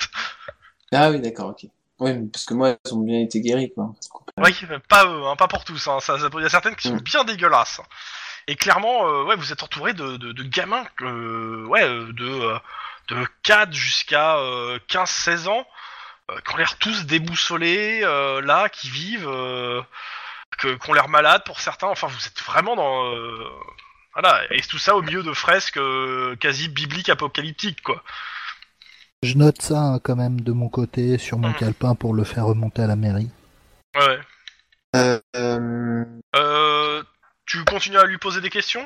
Ah 0.92 1.12
oui, 1.12 1.20
d'accord, 1.20 1.50
ok. 1.50 1.70
Oui, 2.00 2.14
parce 2.32 2.46
que 2.46 2.54
moi, 2.54 2.70
elles 2.86 2.94
ont 2.94 3.00
bien 3.02 3.20
été 3.22 3.42
guéries, 3.42 3.72
quoi. 3.74 3.92
Oui, 4.38 4.56
pas 4.88 5.06
eux, 5.06 5.26
hein, 5.26 5.36
pas 5.36 5.48
pour 5.48 5.64
tous. 5.66 5.88
Hein. 5.88 6.00
Ça, 6.00 6.18
il 6.18 6.42
y 6.42 6.46
a 6.46 6.50
certaines 6.50 6.76
qui 6.76 6.88
sont 6.88 6.96
Mm. 6.96 7.02
bien 7.02 7.24
dégueulasses. 7.24 7.82
Et 8.48 8.56
clairement, 8.56 9.08
euh, 9.08 9.24
ouais, 9.26 9.36
vous 9.36 9.52
êtes 9.52 9.64
entouré 9.64 9.94
de, 9.94 10.18
de, 10.18 10.32
de 10.32 10.44
gamins, 10.44 10.86
euh, 11.02 11.66
ouais, 11.66 11.84
euh, 11.84 12.12
de, 12.14 12.26
euh, 12.30 12.58
de 13.10 13.26
4 13.44 13.74
jusqu'à 13.74 14.38
15-16 14.88 15.48
ans, 15.48 15.66
euh, 16.30 16.40
qui 16.46 16.54
ont 16.54 16.58
l'air 16.58 16.78
tous 16.78 17.06
déboussolés, 17.06 18.02
euh, 18.04 18.42
là, 18.42 18.70
qui 18.70 18.90
vivent, 18.90 19.28
ont 20.88 20.94
l'air 20.94 21.10
malades 21.10 21.44
pour 21.46 21.60
certains. 21.60 21.88
Enfin, 21.88 22.08
vous 22.08 22.26
êtes 22.28 22.42
vraiment 22.42 22.76
dans... 22.76 23.14
euh, 23.14 23.50
voilà, 24.14 24.42
et 24.52 24.62
tout 24.62 24.80
ça 24.80 24.96
au 24.96 25.02
milieu 25.02 25.22
de 25.24 25.34
fresques 25.34 25.78
euh, 25.78 26.36
quasi 26.38 26.70
bibliques 26.70 27.10
apocalyptiques, 27.10 27.82
quoi. 27.84 28.04
Je 29.24 29.36
note 29.36 29.62
ça 29.62 29.80
hein, 29.80 30.00
quand 30.00 30.16
même 30.16 30.42
de 30.42 30.52
mon 30.52 30.70
côté 30.70 31.18
sur 31.18 31.38
mon 31.38 31.50
Mhm. 31.50 31.56
calepin 31.56 31.96
pour 31.96 32.14
le 32.14 32.24
faire 32.24 32.46
remonter 32.46 32.84
à 32.84 32.88
la 32.88 32.96
mairie. 32.96 33.30
Ouais. 33.96 34.20
Euh, 34.96 35.20
euh, 35.36 36.06
Euh, 36.36 37.04
tu 37.46 37.64
continues 37.66 37.98
à 37.98 38.06
lui 38.06 38.18
poser 38.18 38.42
des 38.42 38.50
questions? 38.50 38.86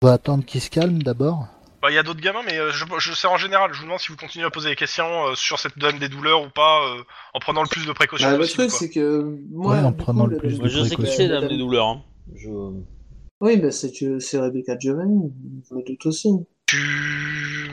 On 0.00 0.06
va 0.08 0.14
attendre 0.14 0.44
qu'il 0.44 0.60
se 0.60 0.70
calme 0.70 1.02
d'abord. 1.02 1.46
Bah, 1.82 1.90
il 1.90 1.94
y 1.94 1.98
a 1.98 2.04
d'autres 2.04 2.20
gamins, 2.20 2.42
mais 2.46 2.56
euh, 2.58 2.70
je, 2.70 2.84
je 2.98 3.12
sais 3.12 3.26
en 3.26 3.36
général. 3.36 3.72
Je 3.72 3.78
vous 3.78 3.84
demande 3.84 3.98
si 3.98 4.08
vous 4.08 4.16
continuez 4.16 4.46
à 4.46 4.50
poser 4.50 4.68
des 4.70 4.76
questions 4.76 5.26
euh, 5.26 5.34
sur 5.34 5.58
cette 5.58 5.76
dame 5.78 5.98
des 5.98 6.08
douleurs 6.08 6.42
ou 6.42 6.48
pas, 6.48 6.86
euh, 6.86 7.02
en 7.34 7.40
prenant 7.40 7.62
le 7.62 7.68
plus 7.68 7.84
de 7.84 7.92
précautions 7.92 8.28
bah, 8.28 8.34
le 8.34 8.38
possible. 8.38 8.68
truc, 8.68 8.70
quoi. 8.70 8.78
c'est 8.78 8.90
que 8.90 9.36
moi, 9.50 9.74
Ouais, 9.74 9.80
en 9.82 9.92
prenant 9.92 10.24
coup, 10.24 10.30
le 10.30 10.36
plus 10.38 10.54
de 10.54 10.58
Moi, 10.60 10.68
je 10.68 10.82
sais 10.84 10.90
qui 10.90 10.94
précautions. 10.94 11.16
c'est, 11.16 11.28
Dame 11.28 11.48
des 11.48 11.58
douleurs. 11.58 11.86
Hein. 11.86 12.02
Je... 12.36 12.48
Oui, 13.40 13.56
bah, 13.56 13.72
c'est 13.72 13.90
que 13.90 14.20
c'est 14.20 14.38
Rebecca 14.38 14.78
Giovanni, 14.78 15.32
je 15.68 15.74
me 15.74 15.82
doute 15.84 16.06
aussi. 16.06 16.28
Tu 16.66 16.76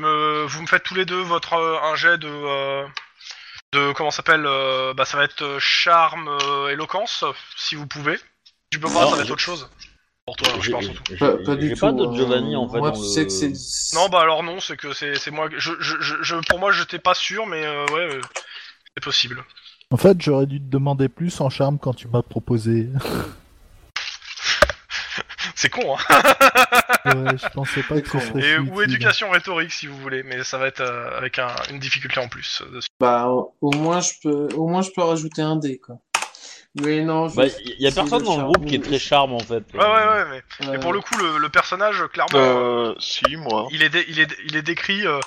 me, 0.02 0.46
vous 0.48 0.62
me 0.64 0.68
faites 0.68 0.82
tous 0.82 0.96
les 0.96 1.06
deux 1.06 1.22
votre 1.22 1.54
euh, 1.54 1.78
un 1.84 1.96
jet 1.96 2.18
de, 2.18 2.28
euh, 2.28 2.84
de 3.74 3.94
comment 3.94 4.10
ça 4.10 4.18
s'appelle 4.18 4.48
euh, 4.48 4.96
Bah, 4.96 5.06
ça 5.06 5.18
va 5.18 5.24
être 5.26 5.58
charme, 5.60 6.28
euh, 6.28 6.70
éloquence, 6.70 7.24
si 7.56 7.76
vous 7.76 7.86
pouvez. 7.86 8.18
Tu 8.72 8.80
peux 8.80 8.88
pas, 8.88 9.08
ça 9.08 9.16
va 9.18 9.22
être 9.22 9.30
autre 9.32 9.40
chose. 9.40 9.70
Pour 10.30 10.36
toi, 10.38 10.60
je 10.62 10.70
surtout. 10.70 10.94
j'ai- 11.10 11.18
Pas, 11.18 11.38
pas 11.38 11.56
du 11.56 11.74
tout. 11.74 11.80
pas 11.80 11.92
de 11.92 12.04
euh, 12.04 12.14
Giovanni 12.16 12.56
en 12.56 12.70
fait. 12.70 12.78
Moi, 12.78 12.92
dans 12.92 12.96
tu 12.98 13.02
le- 13.04 13.08
sais 13.08 13.26
que 13.26 13.32
c'est. 13.32 13.96
Non, 13.96 14.10
bah 14.10 14.22
alors 14.22 14.44
non, 14.44 14.60
c'est 14.60 14.78
que 14.78 14.94
c'est 14.94 15.16
c'est 15.16 15.32
moi. 15.32 15.50
Je, 15.58 15.72
je, 15.80 15.96
je, 16.00 16.16
je- 16.22 16.36
pour 16.48 16.60
moi, 16.60 16.72
j'étais 16.72 17.00
pas 17.00 17.14
sûr, 17.16 17.46
mais 17.48 17.66
euh, 17.66 17.86
ouais, 17.88 18.16
euh, 18.16 18.22
c'est 18.96 19.04
possible. 19.04 19.44
En 19.92 19.98
fait, 19.98 20.22
j'aurais 20.22 20.46
dû 20.46 20.60
te 20.60 20.70
demander 20.70 21.10
plus 21.10 21.42
en 21.42 21.50
charme 21.50 21.80
quand 21.80 21.94
tu 21.96 22.08
m'as 22.08 22.22
proposé. 22.22 22.90
C'est 25.56 25.70
con, 25.70 25.96
hein. 25.98 26.22
ouais, 27.06 27.38
je 27.38 27.50
pensais 27.50 27.84
pas 27.84 28.00
que 28.00 28.08
ce 28.08 28.20
serait 28.20 28.50
Et 28.52 28.58
ou 28.60 28.82
éducation 28.82 29.30
rhétorique 29.30 29.72
si 29.74 29.88
vous 29.88 29.98
voulez, 29.98 30.24
mais 30.24 30.44
ça 30.46 30.58
va 30.58 30.68
être 30.68 30.80
euh, 30.80 31.18
avec 31.18 31.38
un- 31.38 31.54
une 31.70 31.80
difficulté 31.80 32.20
en 32.22 32.30
plus. 32.30 32.62
euh, 32.66 32.76
dessus. 32.76 32.88
Bah, 33.00 33.28
au 33.28 33.54
au 33.62 33.72
moins, 33.74 34.00
je 34.00 34.12
peux, 34.24 34.48
au 34.56 34.68
moins, 34.68 34.82
je 34.82 34.90
peux 34.96 35.02
rajouter 35.02 35.42
un 35.42 35.58
dé, 35.58 35.78
quoi. 35.78 35.98
Mais 36.76 37.04
non, 37.04 37.28
je. 37.30 37.36
Bah, 37.36 37.46
y 37.80 37.88
a 37.88 37.92
personne 37.92 38.24
dans 38.24 38.38
le 38.38 38.44
groupe 38.44 38.66
qui 38.66 38.76
est 38.76 38.84
très 38.84 39.00
charme 39.00 39.34
en 39.34 39.40
fait. 39.40 39.64
Ouais, 39.74 39.80
ouais, 39.80 39.86
ouais, 39.86 40.26
mais, 40.30 40.68
Euh, 40.68 40.72
mais 40.72 40.80
pour 40.80 40.94
le 40.94 41.02
coup, 41.02 41.18
le, 41.18 41.38
le 41.40 41.50
personnage, 41.50 42.04
clairement, 42.14 42.38
Euh, 42.38 42.94
si, 43.00 43.36
moi. 43.38 43.68
il, 43.72 43.82
est 43.82 43.90
dé- 43.90 44.06
il, 44.08 44.20
est, 44.20 44.28
il 44.46 44.56
est 44.56 44.62
décrit. 44.62 45.06
euh, 45.08 45.20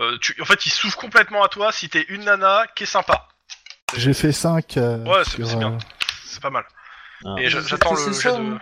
euh, 0.00 0.16
tu, 0.20 0.34
en 0.40 0.44
fait, 0.44 0.64
il 0.66 0.70
s'ouvre 0.70 0.96
complètement 0.96 1.42
à 1.44 1.48
toi 1.48 1.70
si 1.70 1.88
t'es 1.88 2.04
une 2.08 2.24
nana 2.24 2.64
qui 2.74 2.84
est 2.84 2.86
sympa. 2.86 3.28
J'ai 3.96 4.14
fait 4.14 4.32
5 4.32 4.74
Ouais, 4.76 5.22
c'est- 5.24 5.42
bien. 5.56 5.78
C'est 6.26 6.40
pas 6.42 6.50
mal. 6.50 6.64
Ah. 7.24 7.36
Et 7.38 7.48
j'attends 7.48 7.92
le 7.94 8.12
ça, 8.12 8.30
jet 8.32 8.36
de. 8.36 8.54
hein. 8.54 8.58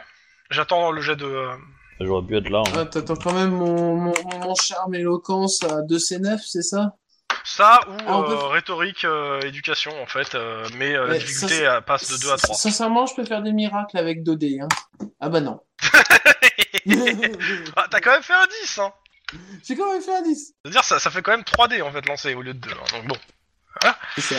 J'attends 0.50 0.90
le 0.90 1.00
jet 1.00 1.16
de. 1.16 1.24
euh, 1.24 1.54
J'aurais 2.00 2.26
pu 2.26 2.36
être 2.36 2.50
là. 2.50 2.62
hein. 2.66 2.72
Ah, 2.76 2.84
t'attends 2.84 3.14
quand 3.16 3.32
même 3.32 3.50
mon, 3.52 3.96
mon, 3.96 4.12
mon 4.40 4.54
charme 4.56 4.94
éloquence 4.94 5.62
à 5.62 5.80
2C9, 5.82 6.38
c'est 6.44 6.62
ça? 6.62 6.96
Ça 7.44 7.80
ou 7.88 7.96
Ah, 8.06 8.18
euh, 8.20 8.22
peut- 8.26 8.46
rhétorique, 8.46 9.04
euh, 9.04 9.40
éducation 9.42 10.00
en 10.02 10.06
fait, 10.06 10.34
euh, 10.34 10.64
mais 10.76 10.94
euh, 10.94 11.06
la 11.06 11.12
Ouais, 11.12 11.18
difficulté 11.18 11.60
ça, 11.64 11.76
euh, 11.76 11.80
passe 11.80 12.10
de 12.10 12.16
2 12.18 12.30
à 12.32 12.36
3. 12.36 12.54
Sincèrement, 12.56 13.06
je 13.06 13.14
peux 13.14 13.24
faire 13.24 13.42
des 13.42 13.52
miracles 13.52 13.98
avec 13.98 14.22
2 14.22 14.36
dés, 14.36 14.60
hein. 14.60 14.68
Ah 15.20 15.28
bah 15.28 15.40
non. 15.40 15.60
ah, 17.76 17.86
t'as 17.90 18.00
quand 18.00 18.12
même 18.12 18.22
fait 18.22 18.32
un 18.34 18.46
10, 18.62 18.78
hein 18.78 18.92
J'ai 19.66 19.76
quand 19.76 19.92
même 19.92 20.02
fait 20.02 20.16
un 20.16 20.22
10. 20.22 20.54
C'est-à-dire, 20.64 20.84
ça, 20.84 20.98
ça 20.98 21.10
fait 21.10 21.22
quand 21.22 21.32
même 21.32 21.42
3D 21.42 21.82
en 21.82 21.90
fait 21.92 22.06
lancé 22.08 22.34
au 22.34 22.42
lieu 22.42 22.54
de 22.54 22.60
2. 22.60 22.70
donc 22.70 23.06
bon. 23.06 23.16
C'est 24.16 24.20
ça. 24.20 24.36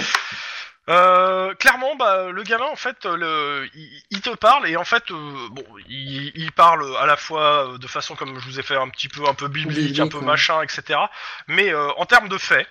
Euh, 0.89 1.53
clairement, 1.55 1.95
bah, 1.95 2.29
le 2.29 2.43
gamin, 2.43 2.65
en 2.65 2.75
fait, 2.75 3.05
le, 3.05 3.69
il, 3.73 4.01
il 4.09 4.21
te 4.21 4.29
parle 4.31 4.67
et 4.67 4.75
en 4.75 4.83
fait, 4.83 5.11
euh, 5.11 5.47
bon, 5.49 5.63
il, 5.87 6.31
il 6.35 6.51
parle 6.51 6.97
à 6.97 7.05
la 7.05 7.15
fois 7.15 7.69
euh, 7.73 7.77
de 7.77 7.87
façon 7.87 8.15
comme 8.15 8.37
je 8.39 8.45
vous 8.45 8.59
ai 8.59 8.63
fait 8.63 8.75
un 8.75 8.89
petit 8.89 9.07
peu, 9.07 9.25
un 9.25 9.33
peu 9.33 9.47
biblique, 9.47 9.99
un 9.99 10.07
peu 10.09 10.19
machin, 10.19 10.61
etc. 10.61 10.99
Mais 11.47 11.73
euh, 11.73 11.89
en 11.97 12.05
termes 12.05 12.27
de 12.27 12.37
faits, 12.37 12.67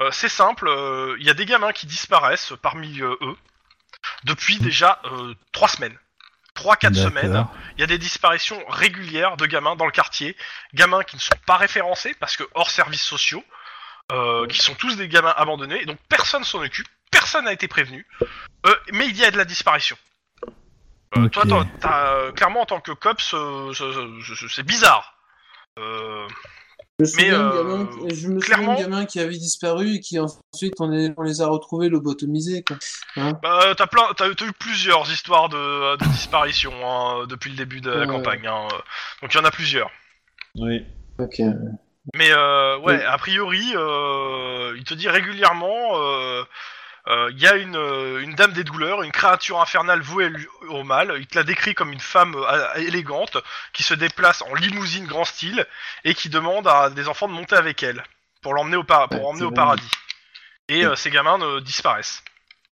euh, 0.00 0.10
c'est 0.10 0.28
simple. 0.28 0.68
euh, 0.68 1.16
Il 1.18 1.26
y 1.26 1.30
a 1.30 1.34
des 1.34 1.46
gamins 1.46 1.72
qui 1.72 1.86
disparaissent 1.86 2.52
parmi 2.62 3.00
euh, 3.00 3.16
eux 3.20 3.36
depuis 4.24 4.58
déjà 4.58 5.00
trois 5.52 5.68
semaines, 5.68 5.96
trois 6.54 6.76
quatre 6.76 6.92
D'accord. 6.94 7.10
semaines. 7.10 7.46
Il 7.76 7.80
y 7.80 7.84
a 7.84 7.86
des 7.86 7.98
disparitions 7.98 8.62
régulières 8.68 9.36
de 9.36 9.46
gamins 9.46 9.76
dans 9.76 9.86
le 9.86 9.92
quartier, 9.92 10.36
gamins 10.74 11.04
qui 11.04 11.16
ne 11.16 11.20
sont 11.20 11.30
pas 11.46 11.56
référencés 11.56 12.14
parce 12.18 12.36
que 12.36 12.44
hors 12.54 12.70
services 12.70 13.02
sociaux, 13.04 13.44
qui 14.48 14.58
sont 14.58 14.74
tous 14.74 14.96
des 14.96 15.08
gamins 15.08 15.34
abandonnés, 15.36 15.80
et 15.80 15.86
donc 15.86 15.98
personne 16.08 16.44
s'en 16.44 16.62
occupe, 16.62 16.88
personne 17.10 17.44
n'a 17.44 17.52
été 17.52 17.68
prévenu, 17.68 18.06
euh, 18.66 18.74
mais 18.92 19.06
il 19.06 19.16
y 19.16 19.24
a 19.24 19.30
de 19.30 19.38
la 19.38 19.44
disparition. 19.44 19.96
Euh. 21.16 21.28
Toi, 21.28 21.44
euh, 21.84 22.32
clairement 22.32 22.62
en 22.62 22.66
tant 22.66 22.80
que 22.80 22.92
c'est- 23.18 24.48
c'est 24.48 24.62
bizarre. 24.62 25.14
Euh, 25.78 26.26
Je 27.04 27.10
me 27.10 27.20
souviens, 27.20 27.40
euh, 27.52 27.62
gamin, 27.62 27.88
je 28.08 28.28
me 28.28 28.40
souviens 28.40 28.56
clairement- 28.56 28.74
de 28.76 28.80
gamin 28.82 29.04
qui 29.06 29.18
avait 29.20 29.36
disparu 29.36 29.94
et 29.94 30.00
qui 30.00 30.18
ensuite 30.18 30.74
on, 30.78 30.92
est- 30.92 31.12
on 31.16 31.22
les 31.22 31.40
a 31.40 31.46
retrouvés 31.48 31.88
lobotomisés. 31.88 32.62
Quoi. 32.62 32.76
Hein 33.16 33.38
Bah, 33.42 33.74
t'as 33.76 33.86
plein, 33.86 34.02
t'as 34.16 34.32
t'as 34.34 34.46
eu 34.46 34.52
plusieurs 34.52 35.10
histoires 35.10 35.48
de, 35.48 35.96
de 35.96 36.04
disparition 36.12 36.72
hein, 36.84 37.26
depuis 37.28 37.50
le 37.50 37.56
début 37.56 37.80
de 37.80 37.90
la 37.90 38.00
Ouais. 38.00 38.06
campagne. 38.06 38.46
hein. 38.46 38.68
Donc 39.20 39.34
il 39.34 39.36
y 39.36 39.40
en 39.40 39.44
a 39.44 39.50
plusieurs. 39.50 39.90
Oui. 40.56 40.84
ok. 41.18 41.40
Mais 42.16 42.30
euh, 42.32 42.78
ouais, 42.78 42.96
Oui. 42.96 43.02
a 43.04 43.16
priori, 43.16 43.72
euh, 43.76 44.74
il 44.76 44.84
te 44.84 44.94
dit 44.94 45.08
régulièrement, 45.08 45.96
euh, 45.96 46.40
euh, 46.40 46.44
il 47.08 47.38
y 47.40 47.46
a 47.48 47.56
une, 47.56 47.76
euh, 47.76 48.20
une 48.20 48.34
dame 48.34 48.52
des 48.52 48.62
douleurs, 48.64 49.02
une 49.02 49.10
créature 49.12 49.60
infernale 49.60 50.00
vouée 50.02 50.30
au 50.68 50.84
mal. 50.84 51.14
Il 51.18 51.26
te 51.26 51.36
la 51.36 51.42
décrit 51.44 51.74
comme 51.74 51.92
une 51.92 52.00
femme 52.00 52.34
euh, 52.36 52.74
élégante 52.76 53.36
qui 53.72 53.82
se 53.82 53.94
déplace 53.94 54.42
en 54.42 54.54
limousine 54.54 55.06
grand 55.06 55.24
style 55.24 55.66
et 56.04 56.14
qui 56.14 56.28
demande 56.28 56.68
à 56.68 56.90
des 56.90 57.08
enfants 57.08 57.26
de 57.28 57.32
monter 57.32 57.56
avec 57.56 57.82
elle 57.82 58.02
pour 58.40 58.54
l'emmener 58.54 58.76
au, 58.76 58.84
par- 58.84 59.08
pour 59.08 59.20
Ouais, 59.20 59.26
emmener 59.26 59.38
c'est 59.40 59.44
au 59.44 59.48
vrai. 59.48 59.56
paradis. 59.56 59.90
Et 60.68 60.84
euh, 60.86 60.94
ces 60.94 61.10
gamins 61.10 61.40
euh, 61.42 61.60
disparaissent. 61.60 62.22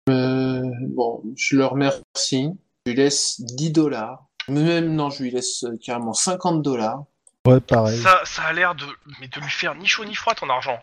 Euh, 0.08 0.62
bon, 0.88 1.22
je 1.36 1.56
le 1.56 1.66
remercie. 1.66 2.50
Je 2.86 2.92
lui 2.92 2.94
laisse 2.96 3.40
10 3.40 3.72
dollars. 3.72 4.20
Même 4.48 4.94
non, 4.94 5.10
je 5.10 5.22
lui 5.24 5.30
laisse 5.30 5.64
euh, 5.64 5.76
carrément 5.84 6.12
50 6.14 6.62
dollars. 6.62 7.02
Ouais, 7.46 7.60
pareil. 7.60 7.98
Ça, 8.00 8.20
ça 8.24 8.42
a 8.42 8.52
l'air 8.52 8.74
de, 8.74 8.84
mais 9.20 9.28
de 9.28 9.40
lui 9.40 9.50
faire 9.50 9.74
ni 9.74 9.86
chaud 9.86 10.04
ni 10.04 10.14
froid 10.14 10.34
ton 10.34 10.48
argent. 10.50 10.80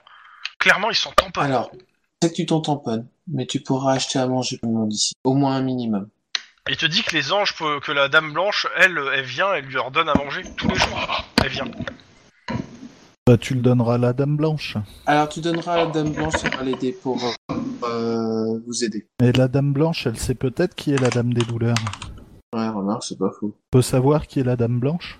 Clairement, 0.59 0.89
ils 0.89 0.95
sont 0.95 1.11
tamponnés. 1.11 1.47
Alors, 1.47 1.71
c'est 2.21 2.29
que 2.29 2.35
tu 2.35 2.45
t'en 2.45 2.61
tamponnes, 2.61 3.07
mais 3.27 3.45
tu 3.45 3.61
pourras 3.61 3.93
acheter 3.93 4.19
à 4.19 4.27
manger 4.27 4.57
tout 4.57 4.67
le 4.67 4.73
monde 4.73 4.93
ici. 4.93 5.13
Au 5.23 5.33
moins 5.33 5.55
un 5.55 5.61
minimum. 5.61 6.09
Il 6.69 6.75
te 6.75 6.85
dit 6.85 7.03
que 7.03 7.15
les 7.15 7.31
anges, 7.31 7.55
que 7.55 7.79
que 7.79 7.91
la 7.91 8.09
dame 8.09 8.33
blanche, 8.33 8.67
elle, 8.75 8.99
elle 9.13 9.25
vient, 9.25 9.53
elle 9.53 9.65
lui 9.65 9.75
leur 9.75 9.91
donne 9.91 10.09
à 10.09 10.13
manger 10.15 10.43
tous 10.57 10.67
les 10.67 10.75
jours. 10.75 11.25
Elle 11.43 11.49
vient. 11.49 11.71
Bah, 13.25 13.37
tu 13.37 13.55
le 13.55 13.61
donneras 13.61 13.95
à 13.95 13.97
la 13.97 14.13
Dame 14.13 14.37
Blanche. 14.37 14.77
Alors, 15.05 15.27
tu 15.27 15.41
donneras 15.41 15.73
à 15.73 15.77
la 15.79 15.85
dame 15.87 16.13
blanche, 16.13 16.35
ça 16.35 16.47
va 16.47 16.63
l'aider 16.63 16.93
pour 16.93 17.21
euh, 17.83 18.59
vous 18.65 18.85
aider. 18.85 19.05
Et 19.21 19.33
la 19.33 19.49
Dame 19.49 19.73
Blanche, 19.73 20.07
elle 20.07 20.17
sait 20.17 20.33
peut-être 20.33 20.75
qui 20.75 20.93
est 20.93 21.01
la 21.01 21.09
Dame 21.09 21.33
des 21.33 21.43
Douleurs. 21.43 21.75
Ouais, 22.55 22.69
remarque, 22.69 23.03
c'est 23.03 23.19
pas 23.19 23.31
faux. 23.37 23.53
Peut 23.69 23.81
savoir 23.81 24.27
qui 24.27 24.39
est 24.39 24.45
la 24.45 24.55
Dame 24.55 24.79
Blanche? 24.79 25.19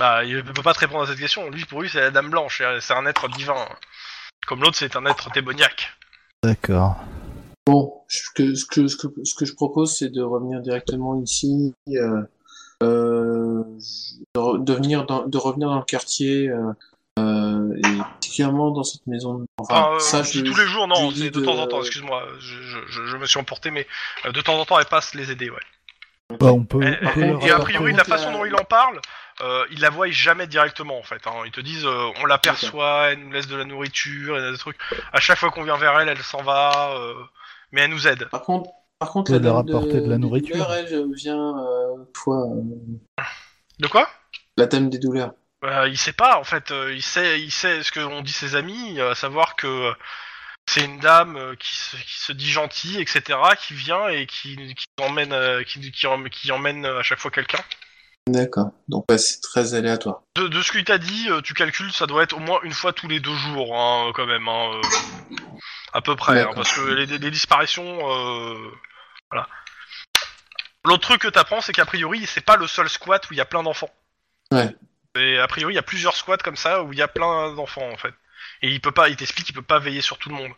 Bah, 0.00 0.24
il 0.24 0.42
peut 0.42 0.62
pas 0.62 0.74
te 0.74 0.80
répondre 0.80 1.04
à 1.04 1.06
cette 1.06 1.20
question. 1.20 1.48
Lui, 1.50 1.64
pour 1.66 1.82
lui, 1.82 1.88
c'est 1.88 2.00
la 2.00 2.10
dame 2.10 2.30
blanche. 2.30 2.60
C'est 2.80 2.94
un 2.94 3.06
être 3.06 3.28
divin. 3.28 3.54
Comme 4.46 4.60
l'autre, 4.62 4.76
c'est 4.76 4.96
un 4.96 5.06
être 5.06 5.30
démoniaque. 5.32 5.92
D'accord. 6.42 6.96
Bon, 7.66 7.94
ce 8.08 8.28
que, 8.34 8.54
ce 8.54 8.66
que, 8.66 8.86
ce 8.88 8.96
que, 8.96 9.06
ce 9.24 9.34
que 9.34 9.44
je 9.46 9.54
propose, 9.54 9.96
c'est 9.96 10.10
de 10.10 10.22
revenir 10.22 10.60
directement 10.60 11.18
ici, 11.20 11.74
euh, 11.88 12.20
euh, 12.82 13.62
de, 14.34 14.40
re- 14.40 14.62
de 14.62 14.72
venir 14.74 15.06
dans, 15.06 15.26
de 15.26 15.38
revenir 15.38 15.68
dans 15.68 15.78
le 15.78 15.84
quartier, 15.84 16.50
euh, 16.50 17.74
et 17.78 17.98
particulièrement 17.98 18.70
dans 18.70 18.82
cette 18.82 19.06
maison. 19.06 19.46
Enfin, 19.56 19.74
Enfin, 19.80 19.94
euh, 19.94 19.98
ça, 20.00 20.22
je 20.22 20.40
tous 20.40 20.56
les 20.56 20.66
jours, 20.66 20.86
non, 20.88 21.10
c'est 21.12 21.30
de 21.30 21.40
temps 21.40 21.56
en 21.56 21.66
temps. 21.66 21.80
Excuse-moi, 21.80 22.22
je, 22.38 22.54
je, 22.62 22.78
je- 22.88 23.06
je 23.06 23.16
me 23.16 23.24
suis 23.24 23.38
emporté, 23.40 23.70
mais 23.70 23.86
de 24.30 24.40
temps 24.42 24.58
en 24.58 24.64
temps, 24.66 24.78
elle 24.78 24.84
passe 24.86 25.14
les 25.14 25.30
aider, 25.30 25.48
ouais. 25.48 26.36
Bah, 26.38 26.52
on 26.52 26.64
peut. 26.64 26.82
Et, 26.82 26.96
on 27.02 27.12
peut 27.38 27.46
et- 27.46 27.50
a 27.50 27.60
priori, 27.60 27.92
de 27.92 27.98
la 27.98 28.04
façon 28.04 28.32
dont 28.32 28.44
il 28.44 28.54
en 28.54 28.64
parle, 28.64 29.00
euh, 29.40 29.66
ils 29.70 29.80
la 29.80 29.90
voient 29.90 30.10
jamais 30.10 30.46
directement, 30.46 30.98
en 30.98 31.02
fait. 31.02 31.26
hein. 31.26 31.42
Ils 31.44 31.52
te 31.52 31.60
disent, 31.60 31.84
euh, 31.86 32.10
on 32.20 32.26
l'aperçoit, 32.26 33.08
elle 33.12 33.20
nous 33.20 33.32
laisse 33.32 33.46
de 33.48 33.56
la 33.56 33.64
nourriture, 33.64 34.38
et 34.38 34.50
des 34.52 34.58
trucs. 34.58 34.78
À 35.12 35.20
chaque 35.20 35.38
fois 35.38 35.50
qu'on 35.50 35.64
vient 35.64 35.76
vers 35.76 35.98
elle, 36.00 36.08
elle 36.08 36.22
s'en 36.22 36.42
va, 36.42 36.92
euh, 36.96 37.14
mais 37.72 37.82
elle 37.82 37.90
nous 37.90 38.06
aide. 38.06 38.28
Par 38.30 38.42
contre, 38.42 38.70
par 38.98 39.10
contre, 39.10 39.32
la 39.32 39.38
dame 39.40 39.56
apporter 39.56 40.00
de 40.00 40.08
la 40.08 40.18
nourriture. 40.18 40.54
douleurs, 40.56 40.72
elle 40.72 41.12
vient, 41.14 41.58
euh, 41.58 41.96
euh, 42.28 42.44
De 43.80 43.86
quoi? 43.88 44.08
la 44.56 44.66
dame 44.66 44.88
des 44.88 44.98
douleurs. 44.98 45.32
Euh, 45.64 45.88
il 45.88 45.98
sait 45.98 46.12
pas 46.12 46.38
en 46.38 46.44
fait, 46.44 46.70
euh, 46.70 46.92
il 46.94 47.02
sait, 47.02 47.40
il 47.40 47.50
sait 47.50 47.82
ce 47.82 47.90
que 47.90 47.98
ont 48.00 48.20
dit 48.22 48.32
ses 48.32 48.54
amis, 48.54 49.00
euh, 49.00 49.12
à 49.12 49.14
savoir 49.14 49.56
que 49.56 49.92
c'est 50.66 50.84
une 50.84 51.00
dame 51.00 51.56
qui 51.58 51.74
se, 51.74 51.96
qui 51.96 52.20
se 52.20 52.32
dit 52.32 52.50
gentille, 52.50 53.00
etc., 53.00 53.38
qui 53.58 53.74
vient 53.74 54.08
et 54.08 54.26
qui, 54.26 54.56
qui 54.74 54.86
emmène, 55.00 55.64
qui, 55.64 55.90
qui, 55.90 56.06
em- 56.06 56.28
qui 56.28 56.52
emmène 56.52 56.86
à 56.86 57.02
chaque 57.02 57.18
fois 57.18 57.30
quelqu'un. 57.30 57.58
D'accord. 58.26 58.70
Donc, 58.88 59.04
ouais, 59.10 59.18
c'est 59.18 59.40
très 59.40 59.74
aléatoire. 59.74 60.22
De, 60.36 60.48
de 60.48 60.62
ce 60.62 60.72
qu'il 60.72 60.84
t'a 60.84 60.96
dit, 60.98 61.28
euh, 61.28 61.42
tu 61.42 61.52
calcules, 61.52 61.92
ça 61.92 62.06
doit 62.06 62.22
être 62.22 62.32
au 62.34 62.38
moins 62.40 62.58
une 62.62 62.72
fois 62.72 62.92
tous 62.92 63.06
les 63.06 63.20
deux 63.20 63.34
jours, 63.36 63.78
hein, 63.78 64.12
quand 64.14 64.26
même, 64.26 64.48
hein, 64.48 64.70
euh, 64.72 65.36
à 65.92 66.00
peu 66.00 66.16
près, 66.16 66.40
hein, 66.40 66.50
parce 66.54 66.72
que 66.72 66.80
les, 66.80 67.06
les 67.06 67.30
disparitions, 67.30 67.84
euh, 68.10 68.70
voilà. 69.30 69.46
L'autre 70.86 71.06
truc 71.06 71.20
que 71.22 71.28
t'apprends, 71.28 71.60
c'est 71.60 71.72
qu'a 71.74 71.84
priori, 71.84 72.24
c'est 72.26 72.40
pas 72.40 72.56
le 72.56 72.66
seul 72.66 72.88
squat 72.88 73.28
où 73.30 73.34
il 73.34 73.36
y 73.36 73.42
a 73.42 73.46
plein 73.46 73.62
d'enfants. 73.62 73.90
Ouais. 74.50 74.74
Et 75.16 75.38
a 75.38 75.46
priori, 75.46 75.74
il 75.74 75.76
y 75.76 75.78
a 75.78 75.82
plusieurs 75.82 76.16
squats 76.16 76.38
comme 76.38 76.56
ça 76.56 76.82
où 76.82 76.92
il 76.92 76.98
y 76.98 77.02
a 77.02 77.08
plein 77.08 77.52
d'enfants 77.54 77.88
en 77.90 77.96
fait. 77.96 78.12
Et 78.62 78.70
il 78.70 78.80
peut 78.80 78.90
pas, 78.92 79.08
il 79.08 79.16
t'explique 79.16 79.46
qu'il 79.46 79.54
peut 79.54 79.62
pas 79.62 79.78
veiller 79.78 80.00
sur 80.00 80.18
tout 80.18 80.28
le 80.28 80.34
monde. 80.34 80.52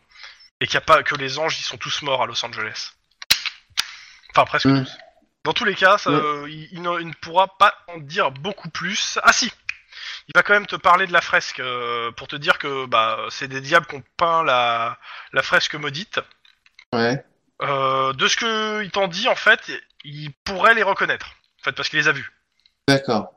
Et 0.59 0.65
qu'il 0.67 0.73
y 0.73 0.77
a 0.77 0.81
pas 0.81 1.03
que 1.03 1.15
les 1.15 1.37
anges, 1.37 1.59
ils 1.59 1.63
sont 1.63 1.77
tous 1.77 2.01
morts 2.01 2.23
à 2.23 2.25
Los 2.25 2.43
Angeles. 2.43 2.91
Enfin 4.31 4.45
presque 4.45 4.65
Mm. 4.65 4.83
tous. 4.83 4.91
Dans 5.47 5.53
tous 5.53 5.63
les 5.63 5.75
cas, 5.75 5.97
ça, 5.97 6.09
euh, 6.09 6.45
il, 6.49 6.67
il 6.73 6.81
ne, 6.81 6.99
il 6.99 7.07
ne 7.07 7.13
pourra 7.13 7.47
pas 7.47 7.73
en 7.87 7.99
dire 7.99 8.31
beaucoup 8.31 8.67
plus. 8.69 9.17
Ah 9.23 9.31
si, 9.31 9.49
il 10.27 10.31
va 10.35 10.43
quand 10.43 10.51
même 10.51 10.65
te 10.65 10.75
parler 10.75 11.07
de 11.07 11.13
la 11.13 11.21
fresque 11.21 11.61
euh, 11.61 12.11
pour 12.11 12.27
te 12.27 12.35
dire 12.35 12.57
que 12.57 12.85
bah 12.85 13.17
c'est 13.29 13.47
des 13.47 13.61
diables 13.61 13.85
qui 13.85 13.95
ont 13.95 14.03
peint 14.17 14.43
la, 14.43 14.97
la 15.31 15.41
fresque 15.41 15.75
maudite. 15.75 16.19
Ouais. 16.91 17.23
Euh, 17.61 18.11
de 18.11 18.27
ce 18.27 18.35
que 18.35 18.83
il 18.83 18.91
t'en 18.91 19.07
dit 19.07 19.29
en 19.29 19.37
fait, 19.37 19.71
il 20.03 20.33
pourrait 20.43 20.73
les 20.73 20.83
reconnaître. 20.83 21.27
En 21.61 21.63
fait, 21.63 21.71
parce 21.71 21.87
qu'il 21.87 21.99
les 21.99 22.09
a 22.09 22.11
vus. 22.11 22.29
D'accord. 22.85 23.31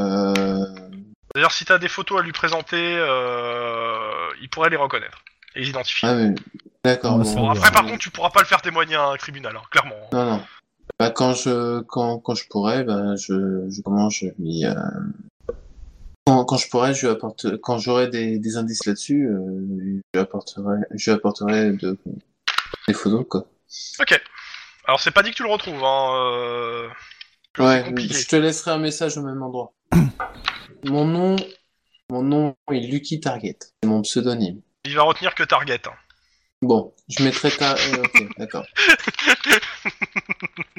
Euh, 0.00 0.66
D'ailleurs, 1.36 1.52
si 1.52 1.64
t'as 1.64 1.78
des 1.78 1.86
photos 1.86 2.18
à 2.18 2.24
lui 2.24 2.32
présenter, 2.32 2.96
euh, 2.98 4.28
il 4.40 4.48
pourrait 4.50 4.70
les 4.70 4.76
reconnaître 4.76 5.22
et 5.54 5.60
les 5.60 5.68
identifier. 5.68 6.08
ah, 6.08 6.14
mais... 6.14 6.34
D'accord. 6.82 7.16
Bon. 7.18 7.32
Bon, 7.32 7.50
après, 7.50 7.70
par 7.70 7.84
contre, 7.84 7.98
tu 7.98 8.10
pourras 8.10 8.30
pas 8.30 8.40
le 8.40 8.46
faire 8.46 8.60
témoigner 8.60 8.96
à 8.96 9.04
un 9.04 9.16
tribunal, 9.16 9.56
hein, 9.56 9.62
clairement. 9.70 10.08
Non, 10.12 10.24
non. 10.24 10.46
Bah, 10.98 11.10
quand 11.10 11.34
je, 11.34 11.80
quand, 11.82 12.18
quand 12.18 12.34
je 12.34 12.46
pourrais, 12.48 12.84
bah, 12.84 13.16
je, 13.16 13.68
je, 13.68 13.82
comment 13.82 14.08
je 14.10 14.26
lui, 14.38 14.64
euh, 14.64 14.74
quand, 16.26 16.44
quand 16.44 16.56
je 16.56 16.68
pourrais, 16.70 16.94
je 16.94 17.06
lui 17.06 17.12
apporte, 17.12 17.56
quand 17.58 17.78
j'aurai 17.78 18.08
des, 18.08 18.38
des 18.38 18.56
indices 18.56 18.86
là-dessus, 18.86 19.26
euh, 19.26 19.36
je 19.78 19.84
lui 19.84 20.02
apporterai, 20.16 20.78
je 20.92 21.10
lui 21.10 21.16
apporterai 21.16 21.72
de, 21.72 21.98
des 22.88 22.94
photos, 22.94 23.26
quoi. 23.28 23.46
Ok. 24.00 24.20
Alors, 24.86 25.00
c'est 25.00 25.10
pas 25.10 25.22
dit 25.22 25.30
que 25.30 25.36
tu 25.36 25.42
le 25.42 25.50
retrouves, 25.50 25.82
hein. 25.82 26.10
euh, 26.16 26.88
Ouais, 27.58 27.84
je 27.96 28.26
te 28.26 28.36
laisserai 28.36 28.72
un 28.72 28.78
message 28.78 29.16
au 29.16 29.22
même 29.22 29.42
endroit. 29.42 29.72
mon 30.84 31.04
nom, 31.04 31.36
mon 32.10 32.22
nom 32.22 32.56
est 32.70 32.80
Lucky 32.80 33.20
Target. 33.20 33.58
C'est 33.82 33.88
mon 33.88 34.02
pseudonyme. 34.02 34.60
Il 34.84 34.94
va 34.94 35.02
retenir 35.02 35.34
que 35.34 35.42
Target. 35.44 35.80
hein. 35.86 35.92
Bon, 36.62 36.94
je 37.08 37.22
mettrai 37.22 37.50
ta, 37.50 37.74
ok, 37.74 38.38
d'accord. 38.38 38.64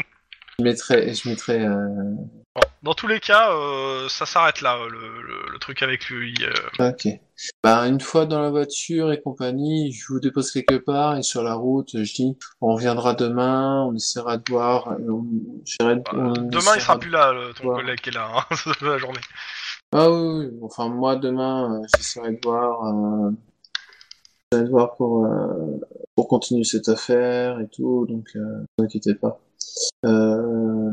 Je 0.60 0.64
mettrai, 0.64 1.14
je 1.14 1.30
mettrai, 1.30 1.66
euh, 1.66 1.78
Bon, 2.56 2.62
dans 2.84 2.94
tous 2.94 3.08
les 3.08 3.20
cas, 3.20 3.52
euh, 3.52 4.08
ça 4.08 4.26
s'arrête 4.26 4.62
là, 4.62 4.78
le, 4.90 5.22
le- 5.22 5.52
le 5.52 5.60
truc 5.60 5.84
avec 5.84 6.06
lui. 6.06 6.34
euh. 6.80 6.90
Ok. 6.92 7.08
Bah, 7.62 7.80
une 7.86 8.00
fois 8.00 8.26
dans 8.26 8.42
la 8.42 8.50
voiture 8.50 9.12
et 9.12 9.20
compagnie, 9.22 9.92
je 9.92 10.06
vous 10.08 10.22
dépose 10.22 10.52
quelque 10.52 10.76
part 10.78 11.18
et 11.18 11.22
sur 11.22 11.44
la 11.44 11.56
route, 11.56 11.90
je 12.02 12.14
dis, 12.14 12.38
on 12.62 12.74
reviendra 12.76 13.14
demain, 13.14 13.84
on 13.84 13.94
essaiera 13.96 14.38
de 14.38 14.44
voir. 14.50 14.88
euh, 14.94 14.98
On, 15.10 15.26
Bah, 15.98 16.02
on 16.14 16.32
demain, 16.32 16.76
il 16.76 16.82
sera 16.82 16.96
de- 16.96 17.00
plus 17.02 17.10
là, 17.10 17.34
le- 17.34 17.54
ton 17.54 17.74
collègue 17.76 18.00
qui 18.00 18.10
est 18.10 18.14
là, 18.14 18.30
hein, 18.34 18.46
la 18.82 18.98
journée. 18.98 19.20
Ah 19.92 20.10
oui, 20.10 20.46
oui. 20.46 20.60
Enfin, 20.62 20.88
moi, 20.88 21.18
demain, 21.18 21.82
euh, 21.82 21.86
j'essaierai 21.98 22.32
de 22.32 22.40
voir, 22.42 22.86
euh, 22.86 23.32
j'essaierai 24.54 24.66
de 24.68 24.72
voir 24.72 24.96
pour, 24.96 25.26
euh, 25.26 25.78
pour 26.16 26.30
continuer 26.30 26.64
cette 26.64 26.88
affaire 26.88 27.60
et 27.60 27.68
tout, 27.68 28.06
donc, 28.08 28.30
euh, 28.38 28.40
ne 28.40 28.66
vous 28.78 28.86
inquiétez 28.86 29.16
pas. 29.16 29.42
Euh, 30.06 30.92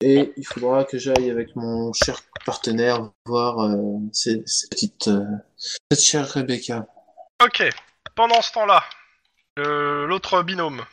et 0.00 0.32
il 0.36 0.46
faudra 0.46 0.84
que 0.84 0.98
j'aille 0.98 1.30
avec 1.30 1.54
mon 1.56 1.92
cher 1.92 2.20
partenaire 2.44 3.10
voir 3.26 3.60
euh, 3.60 3.76
ces, 4.12 4.42
ces 4.46 4.68
petites, 4.68 5.08
euh, 5.08 5.24
cette 5.56 6.00
chère 6.00 6.28
Rebecca. 6.28 6.86
Ok. 7.42 7.62
Pendant 8.14 8.42
ce 8.42 8.52
temps-là, 8.52 8.84
l'autre 9.56 10.42
binôme. 10.42 10.84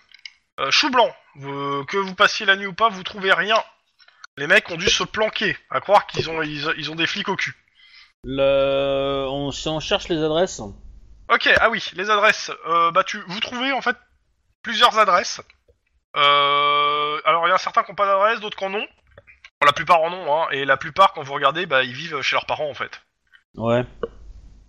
Euh, 0.59 0.71
Chou 0.71 0.89
blanc, 0.89 1.09
vous- 1.35 1.85
que 1.85 1.97
vous 1.97 2.15
passiez 2.15 2.45
la 2.45 2.55
nuit 2.55 2.67
ou 2.67 2.73
pas, 2.73 2.89
vous 2.89 3.03
trouvez 3.03 3.31
rien. 3.33 3.61
Les 4.37 4.47
mecs 4.47 4.69
ont 4.71 4.77
dû 4.77 4.89
se 4.89 5.03
planquer, 5.03 5.57
à 5.69 5.81
croire 5.81 6.07
qu'ils 6.07 6.29
ont, 6.29 6.41
ils, 6.41 6.73
ils 6.77 6.89
ont 6.91 6.95
des 6.95 7.07
flics 7.07 7.29
au 7.29 7.35
cul. 7.35 7.55
Le... 8.23 9.25
On, 9.29 9.51
si 9.51 9.67
on 9.67 9.79
cherche 9.79 10.07
les 10.09 10.21
adresses, 10.23 10.61
Ok, 11.29 11.49
ah 11.59 11.69
oui, 11.69 11.83
les 11.93 12.09
adresses. 12.09 12.51
Euh, 12.67 12.91
bah, 12.91 13.03
tu, 13.05 13.21
vous 13.27 13.39
trouvez 13.39 13.71
en 13.71 13.81
fait 13.81 13.95
plusieurs 14.63 14.97
adresses. 14.99 15.41
Euh, 16.15 17.21
alors, 17.25 17.47
il 17.47 17.51
y 17.51 17.53
a 17.53 17.57
certains 17.57 17.83
qui 17.83 17.91
n'ont 17.91 17.95
pas 17.95 18.05
d'adresse, 18.05 18.39
d'autres 18.39 18.57
qui 18.57 18.65
en 18.65 18.73
ont. 18.73 18.87
Bon, 19.59 19.65
la 19.65 19.73
plupart 19.73 20.01
en 20.01 20.11
ont, 20.11 20.33
hein, 20.33 20.47
et 20.51 20.65
la 20.65 20.77
plupart, 20.77 21.13
quand 21.13 21.23
vous 21.23 21.33
regardez, 21.33 21.65
bah, 21.65 21.83
ils 21.83 21.93
vivent 21.93 22.21
chez 22.21 22.35
leurs 22.35 22.45
parents 22.45 22.69
en 22.69 22.73
fait. 22.73 23.01
ouais. 23.55 23.85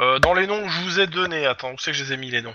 Euh, 0.00 0.18
dans 0.18 0.34
les 0.34 0.48
noms 0.48 0.60
que 0.64 0.68
je 0.68 0.80
vous 0.80 1.00
ai 1.00 1.06
donnés, 1.06 1.46
attends, 1.46 1.72
où 1.72 1.78
c'est 1.78 1.92
que 1.92 1.96
je 1.96 2.02
les 2.02 2.12
ai 2.14 2.16
mis 2.16 2.30
les 2.30 2.42
noms? 2.42 2.54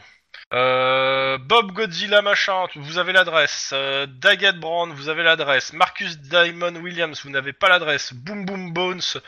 Euh, 0.53 1.38
Bob 1.38 1.72
Godzilla 1.72 2.22
machin, 2.22 2.66
vous 2.75 2.98
avez 2.98 3.14
l'adresse. 3.14 3.72
Euh, 3.74 4.06
Daggett 4.06 4.57
Brown, 4.59 4.91
vous 4.91 5.07
avez 5.07 5.24
l'adresse. 5.24 5.72
Marcus 5.72 6.17
Diamond 6.19 6.75
Williams, 6.75 7.22
vous 7.24 7.30
n'avez 7.30 7.53
pas 7.53 7.69
l'adresse. 7.69 8.14
Boom 8.14 8.45
Boom 8.45 8.74
Bones, 8.74 9.22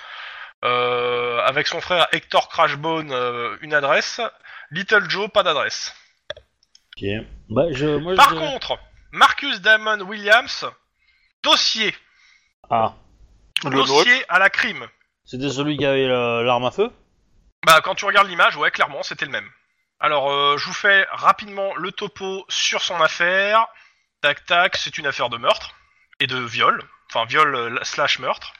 avec 0.62 1.68
son 1.68 1.80
frère 1.80 2.08
Hector 2.12 2.50
Crashbone, 2.50 3.14
une 3.62 3.74
adresse. 3.74 4.20
Little 4.72 5.10
Joe, 5.10 5.30
pas 5.30 5.44
d'adresse. 5.44 5.96
Ok. 6.98 7.08
Bah, 7.50 7.66
je, 7.72 7.88
moi, 7.98 8.16
Par 8.16 8.32
je... 8.32 8.36
contre, 8.36 8.78
Marcus 9.12 9.62
Damon 9.62 10.02
Williams, 10.02 10.66
dossier. 11.44 11.96
Ah, 12.70 12.94
Le 13.64 13.72
dossier 13.72 14.26
à 14.30 14.40
la 14.40 14.50
crime. 14.50 14.88
c'était 15.26 15.50
celui 15.50 15.78
qui 15.78 15.86
avait 15.86 16.08
la- 16.08 16.44
l'arme 16.44 16.66
à 16.66 16.72
feu? 16.72 16.92
Bah, 17.66 17.82
quand 17.82 17.96
tu 17.96 18.06
regardes 18.06 18.28
l'image, 18.28 18.56
ouais, 18.56 18.72
clairement, 18.72 19.04
c'était 19.04 19.26
le 19.26 19.32
même. 19.32 19.50
Alors, 20.00 20.32
euh, 20.32 20.58
je 20.58 20.66
vous 20.66 20.74
fais 20.74 21.06
rapidement 21.12 21.76
le 21.76 21.92
topo 21.92 22.46
sur 22.48 22.82
son 22.82 23.02
affaire. 23.02 23.68
Tac, 24.22 24.46
tac, 24.46 24.78
c'est 24.78 24.98
une 24.98 25.08
affaire 25.08 25.30
de 25.30 25.38
meurtre 25.38 25.72
et 26.20 26.28
de 26.28 26.38
viol. 26.40 26.82
Enfin, 27.10 27.26
viol 27.26 27.54
euh, 27.56 27.80
slash 27.84 28.20
meurtre. 28.20 28.54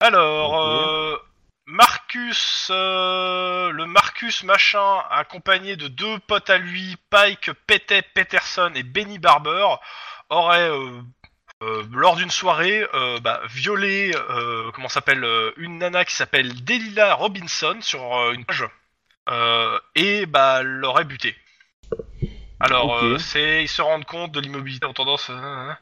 Alors. 0.00 0.58
Marcus, 1.66 2.68
euh, 2.70 3.70
le 3.70 3.86
Marcus 3.86 4.44
machin, 4.44 5.02
accompagné 5.10 5.76
de 5.76 5.88
deux 5.88 6.18
potes 6.20 6.48
à 6.48 6.58
lui, 6.58 6.96
Pike, 7.10 7.50
Pete, 7.66 8.04
Peterson 8.14 8.70
et 8.74 8.84
Benny 8.84 9.18
Barber, 9.18 9.66
aurait, 10.30 10.70
euh, 10.70 11.00
euh, 11.62 11.84
lors 11.92 12.14
d'une 12.16 12.30
soirée, 12.30 12.86
euh, 12.94 13.18
bah, 13.20 13.40
violé, 13.48 14.12
euh, 14.14 14.70
comment 14.72 14.88
s'appelle, 14.88 15.24
euh, 15.24 15.52
une 15.56 15.78
nana 15.78 16.04
qui 16.04 16.14
s'appelle 16.14 16.64
Delilah 16.64 17.14
Robinson 17.14 17.76
sur 17.80 18.30
une 18.30 18.44
page, 18.44 18.64
euh, 19.28 19.78
et 19.96 20.26
bah 20.26 20.62
l'aurait 20.62 21.04
buté. 21.04 21.36
Alors, 22.60 22.96
euh, 22.98 23.18
c'est, 23.18 23.64
ils 23.64 23.68
se 23.68 23.82
rendent 23.82 24.04
compte 24.04 24.32
de 24.32 24.40
l'immobilité 24.40 24.86
en 24.86 24.94
tendance. 24.94 25.28
euh, 25.30 25.72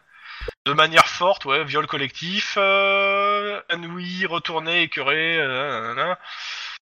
de 0.67 0.73
manière 0.73 1.07
forte, 1.07 1.45
ouais, 1.45 1.65
viol 1.65 1.87
collectif, 1.87 2.55
euh, 2.59 3.61
ennui, 3.73 4.27
retourné, 4.27 4.83
écœuré, 4.83 5.37
euh. 5.39 6.15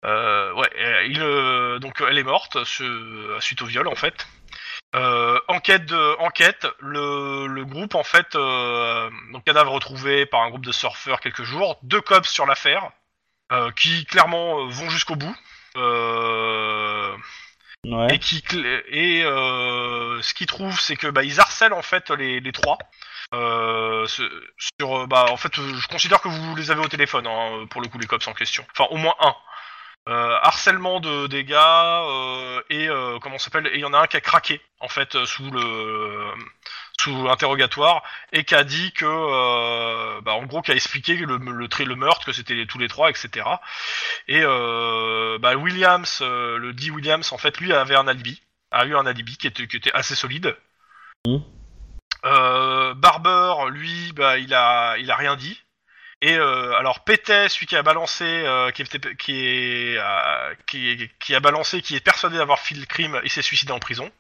Euh, 0.06 0.54
ouais, 0.54 0.70
euh, 0.78 1.04
il, 1.06 1.22
euh, 1.22 1.80
donc 1.80 2.02
elle 2.08 2.18
est 2.18 2.24
morte 2.24 2.64
ce- 2.66 3.38
suite 3.40 3.62
au 3.62 3.66
viol 3.66 3.88
en 3.88 3.96
fait. 3.96 4.28
Euh, 4.96 5.40
enquête 5.48 5.86
de 5.86 6.16
enquête, 6.20 6.68
le, 6.80 7.48
le 7.48 7.66
groupe 7.66 7.96
en 7.96 8.04
fait, 8.04 8.36
euh, 8.36 9.10
donc 9.34 9.44
cadavre 9.44 9.72
retrouvé 9.72 10.26
par 10.26 10.42
un 10.42 10.50
groupe 10.50 10.66
de 10.66 10.72
surfeurs 10.72 11.20
quelques 11.20 11.44
jours, 11.44 11.78
deux 11.84 12.00
cops 12.02 12.30
sur 12.30 12.46
l'affaire, 12.46 12.92
euh, 13.52 13.72
qui 13.72 14.06
clairement 14.06 14.62
euh, 14.62 14.68
vont 14.70 14.90
jusqu'au 14.90 15.16
bout. 15.16 15.36
Euh, 15.76 17.16
Ouais. 17.86 18.16
et 18.16 18.20
qui 18.20 18.44
et 18.90 19.24
euh, 19.24 20.22
ce 20.22 20.34
qu'ils 20.34 20.48
trouvent 20.48 20.80
c'est 20.80 20.98
que 20.98 21.08
bah 21.08 21.24
ils 21.24 21.40
harcèlent 21.40 21.74
en 21.74 21.82
fait 21.84 22.10
les, 22.10 22.40
les 22.42 22.52
trois 22.52 22.78
euh, 23.34 24.06
sur 24.08 24.98
euh, 24.98 25.08
bah 25.08 25.26
en 25.30 25.38
fait 25.38 25.58
euh, 25.60 25.76
je 25.76 25.88
considère 25.88 26.22
que 26.22 26.28
vous 26.28 26.56
les 26.56 26.72
avez 26.72 26.82
au 26.82 26.88
téléphone 26.88 27.28
hein, 27.28 27.66
pour 27.70 27.82
le 27.82 27.88
coup 27.88 27.98
les 27.98 28.08
cops 28.08 28.28
en 28.28 28.34
question 28.34 28.66
enfin 28.72 28.88
au 28.92 28.98
moins 28.98 29.16
un 29.20 29.36
euh, 30.10 30.38
harcèlement 30.42 31.02
de 31.02 31.28
des 31.28 31.44
gars 31.44 32.04
euh, 32.04 32.62
et 32.70 32.88
euh, 32.88 33.20
comment 33.20 33.38
s'appelle 33.38 33.68
et 33.68 33.76
il 33.76 33.82
y 33.82 33.86
en 33.86 33.94
a 33.94 34.00
un 34.00 34.08
qui 34.08 34.16
a 34.16 34.22
craqué 34.22 34.62
en 34.80 34.88
fait 34.88 35.16
euh, 35.16 35.26
sous 35.26 35.52
le 35.52 36.32
sous 37.00 37.26
l'interrogatoire 37.26 38.04
et 38.32 38.46
qui 38.46 38.56
a 38.56 38.64
dit 38.64 38.94
que 38.94 39.06
euh, 39.06 40.22
bah, 40.22 40.34
en 40.34 40.46
gros 40.46 40.62
qui 40.62 40.72
a 40.72 40.76
expliqué 40.76 41.16
le 41.16 41.38
le, 41.38 41.86
le 41.86 41.96
meurtre 41.96 42.26
que 42.26 42.32
c'était 42.32 42.66
tous 42.66 42.80
les 42.80 42.88
trois 42.88 43.10
etc 43.10 43.46
et 44.28 44.42
euh, 44.42 45.38
bah, 45.40 45.56
Williams, 45.56 46.20
euh, 46.22 46.58
le 46.58 46.74
dit 46.74 46.92
Williams, 46.92 47.32
en 47.32 47.38
fait, 47.38 47.60
lui 47.60 47.74
avait 47.74 47.96
un 47.96 48.08
alibi, 48.08 48.42
a 48.72 48.86
eu 48.86 48.96
un 48.96 49.06
alibi 49.06 49.38
qui 49.38 49.48
était, 49.48 49.68
qui 49.68 49.78
était 49.78 49.94
assez 49.94 50.16
solide. 50.16 50.56
Mhm. 51.26 51.42
Euh, 52.28 52.94
Barber, 52.94 53.70
lui, 53.72 54.12
bah, 54.14 54.38
il 54.38 54.54
a, 54.54 54.96
rien 55.16 55.36
dit. 55.36 55.62
Et 56.22 56.36
euh, 56.38 56.74
alors 56.76 57.04
Pétet, 57.04 57.48
celui 57.50 57.68
qui 57.68 57.76
a 57.76 57.84
balancé, 57.84 58.26
euh, 58.26 58.72
qui, 58.72 58.82
est, 58.82 59.98
a 59.98 61.40
balancé, 61.40 61.82
qui 61.82 61.96
est 61.96 62.00
persuadé 62.00 62.38
d'avoir 62.38 62.60
fait 62.60 62.76
le 62.76 62.86
crime, 62.86 63.22
il 63.24 63.30
s'est 63.30 63.42
suicidé 63.42 63.72
en 63.72 63.80
prison. 63.80 64.12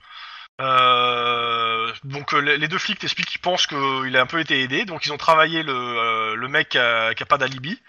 Donc 2.04 2.34
les 2.34 2.68
deux 2.68 2.78
flics 2.78 3.00
t'expliquent 3.00 3.30
qu'ils 3.30 3.42
pensent 3.42 3.68
qu'il 3.68 4.16
a 4.18 4.22
un 4.22 4.26
peu 4.26 4.40
été 4.40 4.62
aidé, 4.62 4.86
donc 4.86 5.06
ils 5.06 5.14
ont 5.14 5.18
travaillé 5.18 5.64
le, 5.64 6.48
mec 6.48 6.70
qui 6.70 6.78
a, 6.78 7.14
pas 7.28 7.38
d'alibi. 7.38 7.82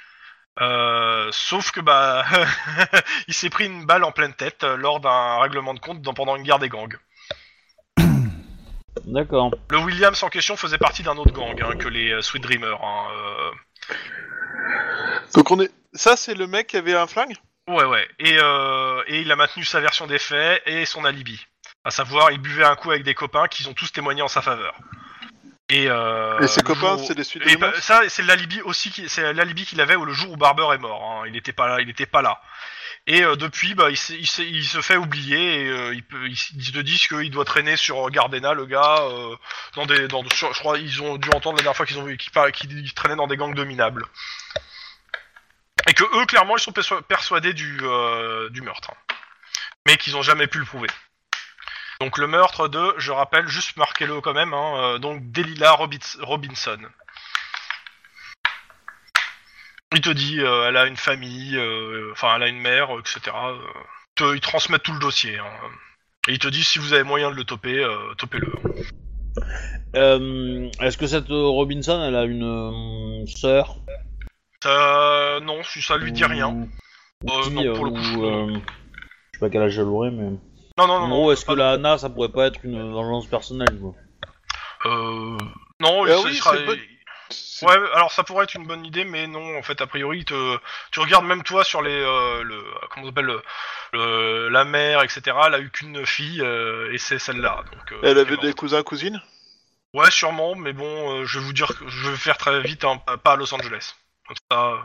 Sauf 1.31 1.71
que 1.71 1.81
bah 1.81 2.25
il 3.29 3.35
s'est 3.35 3.51
pris 3.51 3.67
une 3.67 3.85
balle 3.87 4.05
en 4.05 4.13
pleine 4.13 4.35
tête 4.35 4.65
lors 4.65 5.01
d'un 5.01 5.39
règlement 5.39 5.75
de 5.75 5.81
compte 5.81 6.03
pendant 6.15 6.37
une 6.37 6.43
guerre 6.45 6.59
des 6.59 6.69
gangs. 6.69 6.99
D'accord. 9.05 9.51
Le 9.71 9.79
Williams 9.79 10.23
en 10.23 10.29
question 10.29 10.57
faisait 10.57 10.79
partie 10.79 11.03
d'un 11.03 11.17
autre 11.17 11.33
gang 11.33 11.61
hein, 11.63 11.77
que 11.77 11.89
les 11.89 12.13
euh, 12.13 12.23
Sweet 12.23 12.43
Dreamers. 12.43 12.81
Hein, 12.83 13.07
euh. 13.17 13.51
Donc 15.35 15.51
on 15.51 15.61
est. 15.61 15.71
Ça, 15.95 16.17
c'est 16.17 16.35
le 16.35 16.47
mec 16.47 16.69
qui 16.69 16.77
avait 16.77 16.95
un 16.95 17.07
flingue? 17.07 17.35
Ouais 17.67 17.85
ouais. 17.85 18.07
Et, 18.19 18.37
euh, 18.41 19.03
et 19.07 19.21
il 19.21 19.31
a 19.33 19.37
maintenu 19.37 19.65
sa 19.65 19.81
version 19.81 20.07
des 20.07 20.19
faits 20.19 20.63
et 20.67 20.85
son 20.87 21.05
alibi. 21.05 21.45
À 21.85 21.91
savoir, 21.91 22.31
il 22.31 22.39
buvait 22.39 22.65
un 22.65 22.77
coup 22.77 22.91
avec 22.91 23.03
des 23.05 23.15
copains 23.15 23.47
qui 23.49 23.67
ont 23.69 23.75
tous 23.75 23.93
témoigné 23.93 24.23
en 24.23 24.29
sa 24.29 24.43
faveur. 24.43 24.75
Et, 25.71 25.87
euh, 25.89 26.39
Et 26.41 26.47
ses 26.49 26.61
le 26.61 26.67
copains, 26.67 26.97
jour 26.97 27.03
où- 27.03 27.07
c'est 27.07 27.15
des 27.15 27.25
suites 27.25 27.47
Et 27.47 27.55
de 27.57 27.61
bah, 27.61 27.73
ça, 27.81 28.01
c'est 28.09 28.23
l'alibi 28.23 28.63
aussi, 28.63 28.91
qui- 28.91 29.09
c'est 29.09 29.33
l'alibi 29.35 29.67
qu'il 29.67 29.81
avait 29.83 29.97
le 29.97 30.13
jour 30.13 30.33
où 30.33 30.37
Barber 30.37 30.67
est 30.75 30.79
mort. 30.79 31.03
hein. 31.03 31.25
Il 31.27 31.33
n'était 31.33 31.53
pas 31.53 31.69
là, 31.69 31.81
il 31.81 31.87
n'était 31.87 32.07
pas 32.07 32.23
là. 32.23 32.41
Et 33.11 33.23
euh, 33.23 33.37
depuis, 33.37 33.75
bah, 33.75 33.89
il, 33.89 33.97
il, 34.19 34.67
se 34.67 34.83
fait 34.83 34.99
oublier 34.99 35.63
et 35.63 35.71
euh, 35.71 35.95
ils 36.27 36.37
se 36.37 36.79
disent 36.81 37.07
qu'il 37.07 37.31
doit 37.31 37.47
traîner 37.47 37.79
sur 37.79 38.11
Gardena, 38.11 38.53
le 38.53 38.67
gars, 38.67 38.99
euh, 39.01 39.35
dans 39.77 39.87
des, 39.87 40.09
dans, 40.09 40.23
je 40.23 40.59
crois, 40.59 40.77
ils 40.77 41.03
ont 41.03 41.17
dû 41.17 41.31
entendre 41.31 41.57
la 41.57 41.63
dernière 41.63 41.77
fois 41.77 41.87
qu'ils 41.87 41.99
ont 41.99 42.05
vu 42.05 42.19
qu'il 42.19 42.93
traînait 42.93 43.17
dans 43.17 43.27
des 43.27 43.39
gangs 43.39 43.55
de 43.55 43.65
minables. 43.65 44.05
Et 45.89 45.95
que 45.95 46.05
eux, 46.21 46.27
clairement, 46.27 46.59
ils 46.59 46.61
sont 46.61 46.75
persuadés 47.09 47.55
du, 47.55 47.79
euh, 47.81 48.51
du 48.51 48.61
meurtre, 48.61 48.91
mais 49.87 49.97
qu'ils 49.97 50.15
ont 50.19 50.23
jamais 50.23 50.47
pu 50.47 50.59
le 50.59 50.67
prouver. 50.67 50.91
Donc 52.01 52.19
le 52.19 52.27
meurtre 52.27 52.69
de, 52.69 52.95
je 52.99 53.11
rappelle, 53.11 53.49
juste 53.49 53.79
marquez-le 53.79 54.21
quand 54.21 54.35
même, 54.35 54.53
hein, 54.53 54.99
donc 54.99 55.33
Delilah 55.33 55.73
Robinson. 55.73 56.79
Il 59.99 60.01
te 60.01 60.11
dit, 60.11 60.39
euh, 60.39 60.69
elle 60.69 60.77
a 60.77 60.87
une 60.87 60.97
famille, 60.97 61.57
euh, 61.57 62.11
enfin 62.13 62.37
elle 62.37 62.45
a 62.45 62.47
une 62.47 62.61
mère, 62.61 62.89
etc. 63.01 63.19
euh, 63.49 63.57
te- 64.15 64.33
ils 64.33 64.41
transmettent 64.41 64.85
tout 64.85 64.93
le 64.93 65.01
dossier. 65.01 65.37
hein. 65.41 65.51
Et 66.29 66.35
il 66.35 66.39
te 66.39 66.47
dit 66.47 66.63
si 66.63 66.79
vous 66.79 66.93
avez 66.93 67.03
moyen 67.03 67.33
de 67.33 67.35
le 67.35 67.43
toper, 67.43 67.83
euh, 67.83 68.15
topez-le. 68.17 68.53
Euh, 69.97 70.71
Est-ce 70.81 70.97
que 70.99 71.09
cette 71.09 71.27
Robinson, 71.31 72.01
elle 72.07 72.15
a 72.15 72.23
une 72.27 72.45
euh, 72.45 73.27
sœur? 73.27 73.79
Euh, 74.67 75.41
non, 75.41 75.65
si 75.65 75.83
ça 75.83 75.97
lui 75.97 76.13
dit 76.13 76.25
rien. 76.25 76.47
Ou- 76.47 76.69
Euh, 77.29 77.51
non, 77.51 77.75
pour 77.75 77.85
le 77.87 77.91
ou, 77.91 77.95
coup, 77.95 78.01
je- 78.03 78.19
euh, 78.21 78.47
je 78.55 79.39
sais 79.39 79.41
pas 79.41 79.51
quel 79.51 79.63
âge 79.63 79.77
elle 79.77 79.87
aurait, 79.87 80.13
mais... 80.13 80.31
Non, 80.79 80.87
non, 80.87 80.87
non. 80.87 80.95
En 80.95 81.09
non, 81.09 81.15
gros, 81.17 81.33
est-ce 81.33 81.45
que 81.45 81.55
la 81.55 81.73
Anna, 81.73 81.99
ça 81.99 82.09
pourrait 82.09 82.29
pas 82.29 82.47
être 82.47 82.61
une 82.63 82.93
vengeance 82.93 83.27
personnelle, 83.27 83.77
quoi? 83.81 83.95
Euh, 84.87 85.37
non, 85.81 86.07
il 86.07 86.13
oui, 86.25 86.35
sera- 86.37 86.55
Ouais, 87.63 87.75
alors 87.95 88.13
ça 88.13 88.25
pourrait 88.25 88.45
être 88.45 88.55
une 88.55 88.67
bonne 88.67 88.87
idée, 88.87 89.05
mais 89.05 89.27
non, 89.27 89.59
en 89.59 89.63
fait, 89.63 89.81
a 89.81 89.87
priori, 89.87 90.25
te... 90.25 90.59
tu 90.93 91.01
regardes 91.01 91.27
même 91.27 91.43
toi 91.43 91.65
sur 91.65 91.83
les, 91.83 91.91
euh, 91.93 92.43
le, 92.43 92.65
comment 92.91 93.07
on 93.07 93.09
appelle, 93.11 93.27
le, 93.27 93.43
le- 93.93 94.49
la 94.49 94.65
mère, 94.65 95.03
etc. 95.03 95.37
Elle 95.47 95.55
a 95.55 95.61
eu 95.61 95.71
qu'une 95.71 96.07
fille, 96.07 96.41
euh, 96.41 96.93
et 96.93 96.99
c'est 96.99 97.19
celle-là. 97.19 97.65
Donc, 97.73 97.93
euh, 97.93 98.01
Elle 98.03 98.19
avait 98.19 98.37
des 98.39 98.53
cousins, 98.55 98.83
cousines? 98.83 99.21
Ouais, 99.95 100.11
sûrement, 100.11 100.55
mais 100.55 100.73
bon, 100.73 101.21
euh, 101.21 101.25
je 101.27 101.39
vais 101.39 101.45
vous 101.45 101.53
dire 101.53 101.69
que 101.69 101.89
je 101.89 102.11
vais 102.11 102.17
faire 102.17 102.39
très 102.39 102.61
vite, 102.63 102.85
hein, 102.85 102.99
pas- 103.23 103.33
à 103.33 103.37
Los 103.37 103.53
Angeles. 103.55 103.95
Comme 104.27 104.37
ça, 104.51 104.67
euh, 104.73 104.77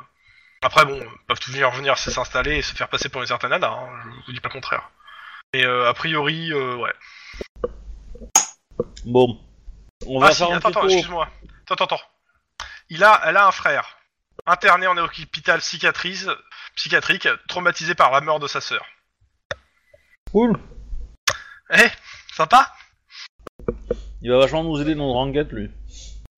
Après, 0.61 0.85
bon, 0.85 0.97
ils 0.99 1.25
peuvent 1.27 1.39
tout 1.39 1.51
venir 1.51 1.69
venir 1.71 1.97
s'installer 1.97 2.57
et 2.57 2.61
se 2.61 2.73
faire 2.73 2.87
passer 2.87 3.09
pour 3.09 3.21
une 3.21 3.27
certaine 3.27 3.49
nana, 3.49 3.67
hein, 3.69 3.89
je 4.21 4.25
vous 4.27 4.31
dis 4.33 4.39
pas 4.39 4.47
le 4.49 4.53
contraire. 4.53 4.89
Mais 5.53 5.65
euh, 5.65 5.87
a 5.89 5.93
priori, 5.93 6.51
euh, 6.53 6.75
ouais. 6.77 6.93
Bon. 9.05 9.39
On 10.05 10.19
va 10.19 10.27
Ah 10.27 10.31
si, 10.31 10.43
un 10.43 10.47
attends, 10.57 10.69
petit 10.69 10.77
attends, 10.77 10.87
excuse-moi. 10.87 11.27
Attends, 11.65 11.73
attends, 11.75 11.95
attends. 11.95 12.03
Il 12.93 13.03
a, 13.03 13.21
elle 13.25 13.37
a 13.37 13.47
un 13.47 13.51
frère, 13.51 13.97
interné 14.45 14.85
en 14.85 14.95
hôpital 14.97 15.59
psychiatrise, 15.61 16.29
psychiatrique, 16.75 17.27
traumatisé 17.47 17.95
par 17.95 18.11
la 18.11 18.21
mort 18.21 18.39
de 18.39 18.47
sa 18.47 18.61
sœur. 18.61 18.85
Cool. 20.31 20.53
Eh, 21.71 21.89
sympa 22.35 22.71
Il 24.21 24.29
va 24.29 24.37
vachement 24.37 24.63
nous 24.63 24.79
aider 24.79 24.93
dans 24.93 25.07
notre 25.07 25.19
enquête, 25.19 25.51
lui. 25.51 25.71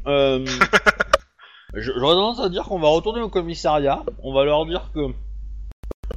Euh... 0.08 0.46
je- 1.74 1.92
J'aurais 1.98 2.16
tendance 2.16 2.40
à 2.40 2.48
dire 2.50 2.64
qu'on 2.64 2.80
va 2.80 2.88
retourner 2.88 3.22
au 3.22 3.30
commissariat. 3.30 4.04
On 4.24 4.34
va 4.34 4.46
leur 4.46 4.66
dire 4.66 4.92
que 4.94 5.00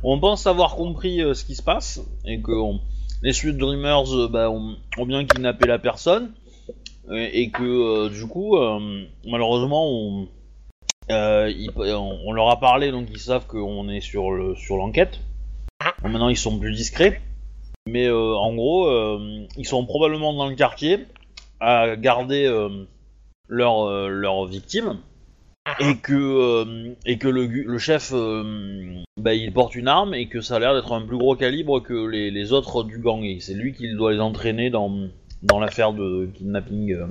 on 0.05 0.20
pense 0.20 0.47
avoir 0.47 0.76
compris 0.76 1.20
euh, 1.20 1.34
ce 1.34 1.44
qui 1.44 1.57
se 1.57 1.62
passe 1.62 2.00
et 2.25 2.41
que 2.41 2.52
on- 2.52 2.81
les 3.23 3.33
Sweet 3.33 3.57
Dreamers 3.57 4.15
euh, 4.15 4.28
bah, 4.28 4.50
ont, 4.50 4.76
ont 4.99 5.07
bien 5.07 5.25
kidnappé 5.25 5.67
la 5.67 5.81
personne 5.81 6.33
et, 7.11 7.51
que 7.51 7.62
euh, 7.62 8.09
du 8.09 8.27
coup, 8.27 8.57
euh, 8.57 9.05
malheureusement, 9.25 9.89
on, 9.89 10.28
euh, 11.11 11.53
on, 11.77 12.33
leur 12.33 12.51
a 12.51 12.61
parlé 12.61 12.91
donc 12.91 13.09
ils 13.11 13.19
savent 13.19 13.47
qu'on 13.47 13.89
est 13.89 14.01
sur 14.01 14.31
le 14.31 14.55
sur 14.57 14.77
l'enquête. 14.77 15.20
Maintenant, 16.03 16.28
ils 16.28 16.37
sont 16.37 16.59
plus 16.59 16.75
discrets. 16.75 17.20
Mais 17.87 18.11
en 18.11 18.55
gros, 18.55 18.91
ils 19.57 19.67
sont 19.67 19.87
probablement 19.87 20.35
dans 20.35 20.47
le 20.47 20.55
quartier 20.55 21.07
à 21.59 21.97
garder 21.97 22.47
leur, 23.49 24.09
leur 24.11 24.45
victime. 24.45 24.99
et 25.81 25.97
que 25.97 27.28
le, 27.28 27.78
chef 27.78 28.12
bah, 29.17 29.31
porte 29.55 29.75
une 29.75 29.89
arme 29.89 30.12
et 30.12 30.28
que 30.28 30.43
ça 30.43 30.57
a 30.57 30.59
l'air 30.59 30.75
d'être 30.75 30.93
un 30.93 31.01
plus 31.01 31.17
gros 31.17 31.35
calibre 31.35 31.81
que 31.81 32.07
les, 32.07 32.31
les 32.31 32.53
autres 32.53 32.85
du 32.85 32.99
gang 32.99 33.25
et 33.25 33.41
c'est 33.41 33.55
lui 33.55 33.73
qui 33.73 33.91
doit 33.95 34.12
les 34.12 34.20
entraîner 34.20 34.69
dans 34.69 35.09
dans 35.42 35.60
l'affaire 35.60 35.92
de 35.92 36.28
kidnapping. 36.34 36.92
euh. 36.92 37.07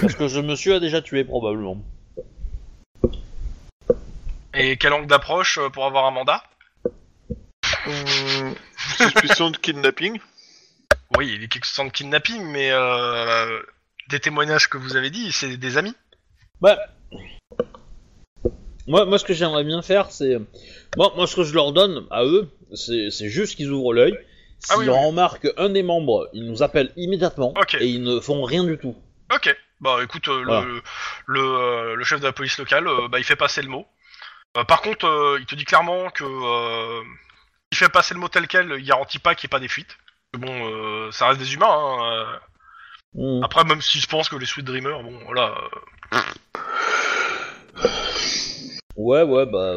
Parce 0.00 0.14
que 0.14 0.28
ce 0.28 0.38
monsieur 0.38 0.74
a 0.74 0.80
déjà 0.80 1.00
tué 1.02 1.24
probablement. 1.24 1.82
Et 4.54 4.76
quel 4.76 4.92
angle 4.92 5.06
d'approche 5.06 5.58
euh, 5.58 5.68
pour 5.68 5.84
avoir 5.84 6.06
un 6.06 6.10
mandat? 6.10 6.42
Hum, 7.86 8.54
suspicion 8.96 9.50
de 9.50 9.56
kidnapping? 9.56 10.18
Oui, 11.16 11.32
il 11.34 11.42
est 11.42 11.48
question 11.48 11.84
de 11.84 11.90
kidnapping, 11.90 12.42
mais 12.44 12.70
euh, 12.70 13.60
des 14.10 14.20
témoignages 14.20 14.68
que 14.68 14.78
vous 14.78 14.96
avez 14.96 15.10
dit, 15.10 15.32
c'est 15.32 15.56
des 15.56 15.76
amis? 15.76 15.94
Bah, 16.60 16.78
moi, 18.86 19.06
moi, 19.06 19.18
ce 19.18 19.24
que 19.24 19.34
j'aimerais 19.34 19.64
bien 19.64 19.82
faire, 19.82 20.10
c'est. 20.10 20.38
Moi, 20.96 21.12
moi, 21.16 21.26
ce 21.26 21.36
que 21.36 21.44
je 21.44 21.54
leur 21.54 21.72
donne 21.72 22.06
à 22.10 22.24
eux, 22.24 22.50
c'est 22.74 23.10
c'est 23.10 23.28
juste 23.28 23.56
qu'ils 23.56 23.70
ouvrent 23.70 23.92
l'œil. 23.94 24.16
S'ils 24.64 24.74
Ah 24.74 24.78
oui, 24.78 24.88
oui. 24.88 25.06
remarquent 25.06 25.52
un 25.58 25.68
des 25.68 25.82
membres, 25.82 26.28
ils 26.32 26.44
nous 26.46 26.62
appellent 26.62 26.90
immédiatement 26.96 27.52
et 27.78 27.86
ils 27.86 28.02
ne 28.02 28.18
font 28.20 28.42
rien 28.44 28.64
du 28.64 28.78
tout. 28.78 28.96
Ok. 29.34 29.54
Bah 29.80 29.98
écoute, 30.02 30.26
euh, 30.28 30.42
Voilà. 30.44 30.62
le, 30.64 30.82
le, 31.26 31.40
euh, 31.40 31.94
le 31.96 32.04
chef 32.04 32.20
de 32.20 32.24
la 32.26 32.32
police 32.32 32.56
locale, 32.58 32.86
euh, 32.88 33.08
bah, 33.08 33.18
il 33.18 33.24
fait 33.24 33.36
passer 33.36 33.60
le 33.60 33.68
mot. 33.68 33.86
Par 34.68 34.80
contre, 34.82 35.36
il 35.40 35.46
te 35.46 35.54
dit 35.56 35.64
clairement 35.64 36.08
que 36.10 36.24
il 37.72 37.76
fait 37.76 37.88
passer 37.88 38.14
le 38.14 38.20
mot 38.20 38.28
tel 38.28 38.46
quel, 38.46 38.72
il 38.78 38.84
garantit 38.84 39.18
pas 39.18 39.34
qu'il 39.34 39.46
n'y 39.46 39.50
ait 39.50 39.56
pas 39.56 39.60
des 39.60 39.68
fuites. 39.68 39.98
Bon, 40.38 41.10
ça 41.10 41.26
reste 41.28 41.40
des 41.40 41.54
humains. 41.54 41.66
Hein. 41.68 42.38
Hmm. 43.14 43.42
Après, 43.42 43.64
même 43.64 43.82
si 43.82 43.98
je 44.00 44.06
pense 44.06 44.28
que 44.28 44.36
les 44.36 44.46
Sweet 44.46 44.64
Dreamers, 44.64 45.02
bon, 45.02 45.18
voilà. 45.26 45.54
Ouais, 48.96 49.22
ouais, 49.22 49.44
bah, 49.46 49.74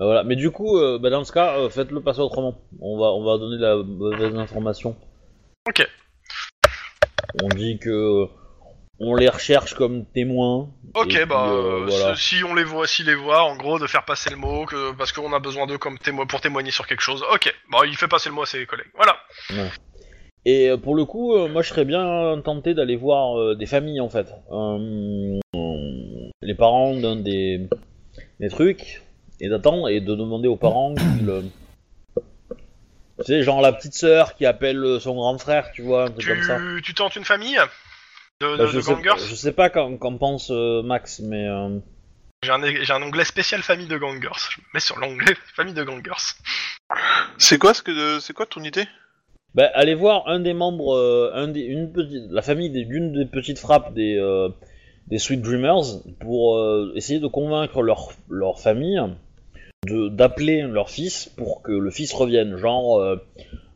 bah 0.00 0.06
voilà. 0.06 0.24
Mais 0.24 0.34
du 0.34 0.50
coup, 0.50 0.78
euh, 0.78 0.98
bah, 0.98 1.10
dans 1.10 1.24
ce 1.24 1.30
cas, 1.30 1.58
euh, 1.58 1.68
faites-le 1.68 2.00
passer 2.00 2.20
autrement. 2.20 2.54
On 2.80 2.98
va, 2.98 3.12
on 3.12 3.22
va 3.22 3.36
donner 3.36 3.58
la 3.58 3.76
mauvaise 3.76 4.34
information. 4.34 4.96
Ok. 5.68 5.86
On 7.42 7.48
dit 7.48 7.78
que 7.78 8.24
on 8.98 9.14
les 9.14 9.28
recherche 9.28 9.74
comme 9.74 10.06
témoins. 10.06 10.70
Ok, 10.94 11.08
puis, 11.08 11.24
bah 11.26 11.50
euh, 11.50 11.82
euh, 11.82 11.86
voilà. 11.86 12.16
si 12.16 12.42
on 12.44 12.54
les 12.54 12.64
voit, 12.64 12.86
s'ils 12.86 13.06
les 13.06 13.14
voient, 13.14 13.44
en 13.44 13.56
gros, 13.56 13.78
de 13.78 13.86
faire 13.86 14.06
passer 14.06 14.30
le 14.30 14.36
mot, 14.36 14.64
que 14.64 14.92
parce 14.96 15.12
qu'on 15.12 15.34
a 15.34 15.38
besoin 15.38 15.66
d'eux 15.66 15.78
comme 15.78 15.98
pour 16.28 16.40
témoigner 16.40 16.70
sur 16.70 16.86
quelque 16.86 17.02
chose. 17.02 17.22
Ok. 17.34 17.54
Bah 17.70 17.80
il 17.86 17.94
fait 17.96 18.08
passer 18.08 18.30
le 18.30 18.34
mot 18.34 18.42
à 18.42 18.46
ses 18.46 18.64
collègues. 18.64 18.90
Voilà. 18.94 19.16
Et 20.46 20.70
euh, 20.70 20.78
pour 20.78 20.94
le 20.94 21.04
coup, 21.04 21.34
euh, 21.34 21.46
moi 21.46 21.60
je 21.60 21.68
serais 21.68 21.84
bien 21.84 22.40
tenté 22.42 22.72
d'aller 22.72 22.96
voir 22.96 23.38
euh, 23.38 23.54
des 23.54 23.66
familles 23.66 24.00
en 24.00 24.08
fait. 24.08 24.28
Euh, 24.50 25.38
euh, 25.54 26.30
les 26.40 26.54
parents 26.54 26.94
d'un 26.94 27.16
des, 27.16 27.68
des 28.40 28.48
trucs, 28.48 29.02
et 29.40 29.48
d'attendre, 29.48 29.88
et 29.88 30.00
de 30.00 30.14
demander 30.14 30.48
aux 30.48 30.56
parents 30.56 30.94
qu'ils. 30.94 31.28
euh, 31.28 31.42
Tu 33.18 33.24
sais, 33.26 33.42
genre 33.42 33.60
la 33.60 33.72
petite 33.72 33.94
sœur 33.94 34.34
qui 34.34 34.46
appelle 34.46 34.82
euh, 34.82 34.98
son 35.00 35.14
grand 35.14 35.36
frère, 35.38 35.70
tu 35.72 35.82
vois, 35.82 36.04
un 36.04 36.10
truc 36.10 36.26
comme 36.26 36.42
ça. 36.42 36.58
Tu, 36.82 36.94
tentes 36.94 37.16
une 37.16 37.24
famille 37.24 37.56
de, 38.40 38.56
Bah, 38.56 38.64
de, 38.64 38.66
je, 38.66 38.76
de 38.76 38.80
sais, 38.80 38.94
gangers 38.94 39.24
je 39.28 39.34
sais 39.34 39.52
pas 39.52 39.68
qu'en 39.68 39.96
pense 40.18 40.50
euh, 40.50 40.82
Max, 40.82 41.20
mais. 41.20 41.46
euh, 41.46 41.78
J'ai 42.42 42.50
un, 42.52 42.62
j'ai 42.64 42.92
un 42.92 43.02
onglet 43.02 43.24
spécial 43.24 43.62
famille 43.62 43.86
de 43.88 43.98
gangers. 43.98 44.28
Je 44.50 44.60
me 44.60 44.64
mets 44.74 44.80
sur 44.80 44.98
l'onglet 44.98 45.34
famille 45.54 45.74
de 45.74 45.84
gangers. 45.84 46.34
C'est 47.38 47.58
quoi 47.58 47.74
ce 47.74 47.82
que 47.82 48.20
c'est 48.20 48.32
quoi 48.32 48.46
ton 48.46 48.62
idée? 48.62 48.86
Bah, 49.54 49.68
allez 49.74 49.94
voir 49.94 50.26
un 50.28 50.40
des 50.40 50.54
membres, 50.54 50.94
euh, 50.96 51.32
un 51.34 51.48
des, 51.48 51.60
une 51.62 51.92
petite, 51.92 52.30
la 52.30 52.40
famille 52.40 52.70
des- 52.70 52.84
d'une 52.84 53.12
des 53.12 53.26
petites 53.26 53.58
frappes 53.58 53.92
des, 53.94 54.16
euh, 54.16 54.48
des 55.08 55.18
Sweet 55.18 55.42
Dreamers 55.42 55.82
pour 56.20 56.56
euh, 56.56 56.92
essayer 56.94 57.18
de 57.20 57.26
convaincre 57.26 57.82
leur, 57.82 58.12
leur 58.30 58.60
famille 58.60 59.00
d'appeler 59.86 60.62
leur 60.62 60.90
fils 60.90 61.30
pour 61.36 61.62
que 61.62 61.72
le 61.72 61.90
fils 61.90 62.12
revienne. 62.12 62.56
Genre, 62.56 62.98
euh, 62.98 63.16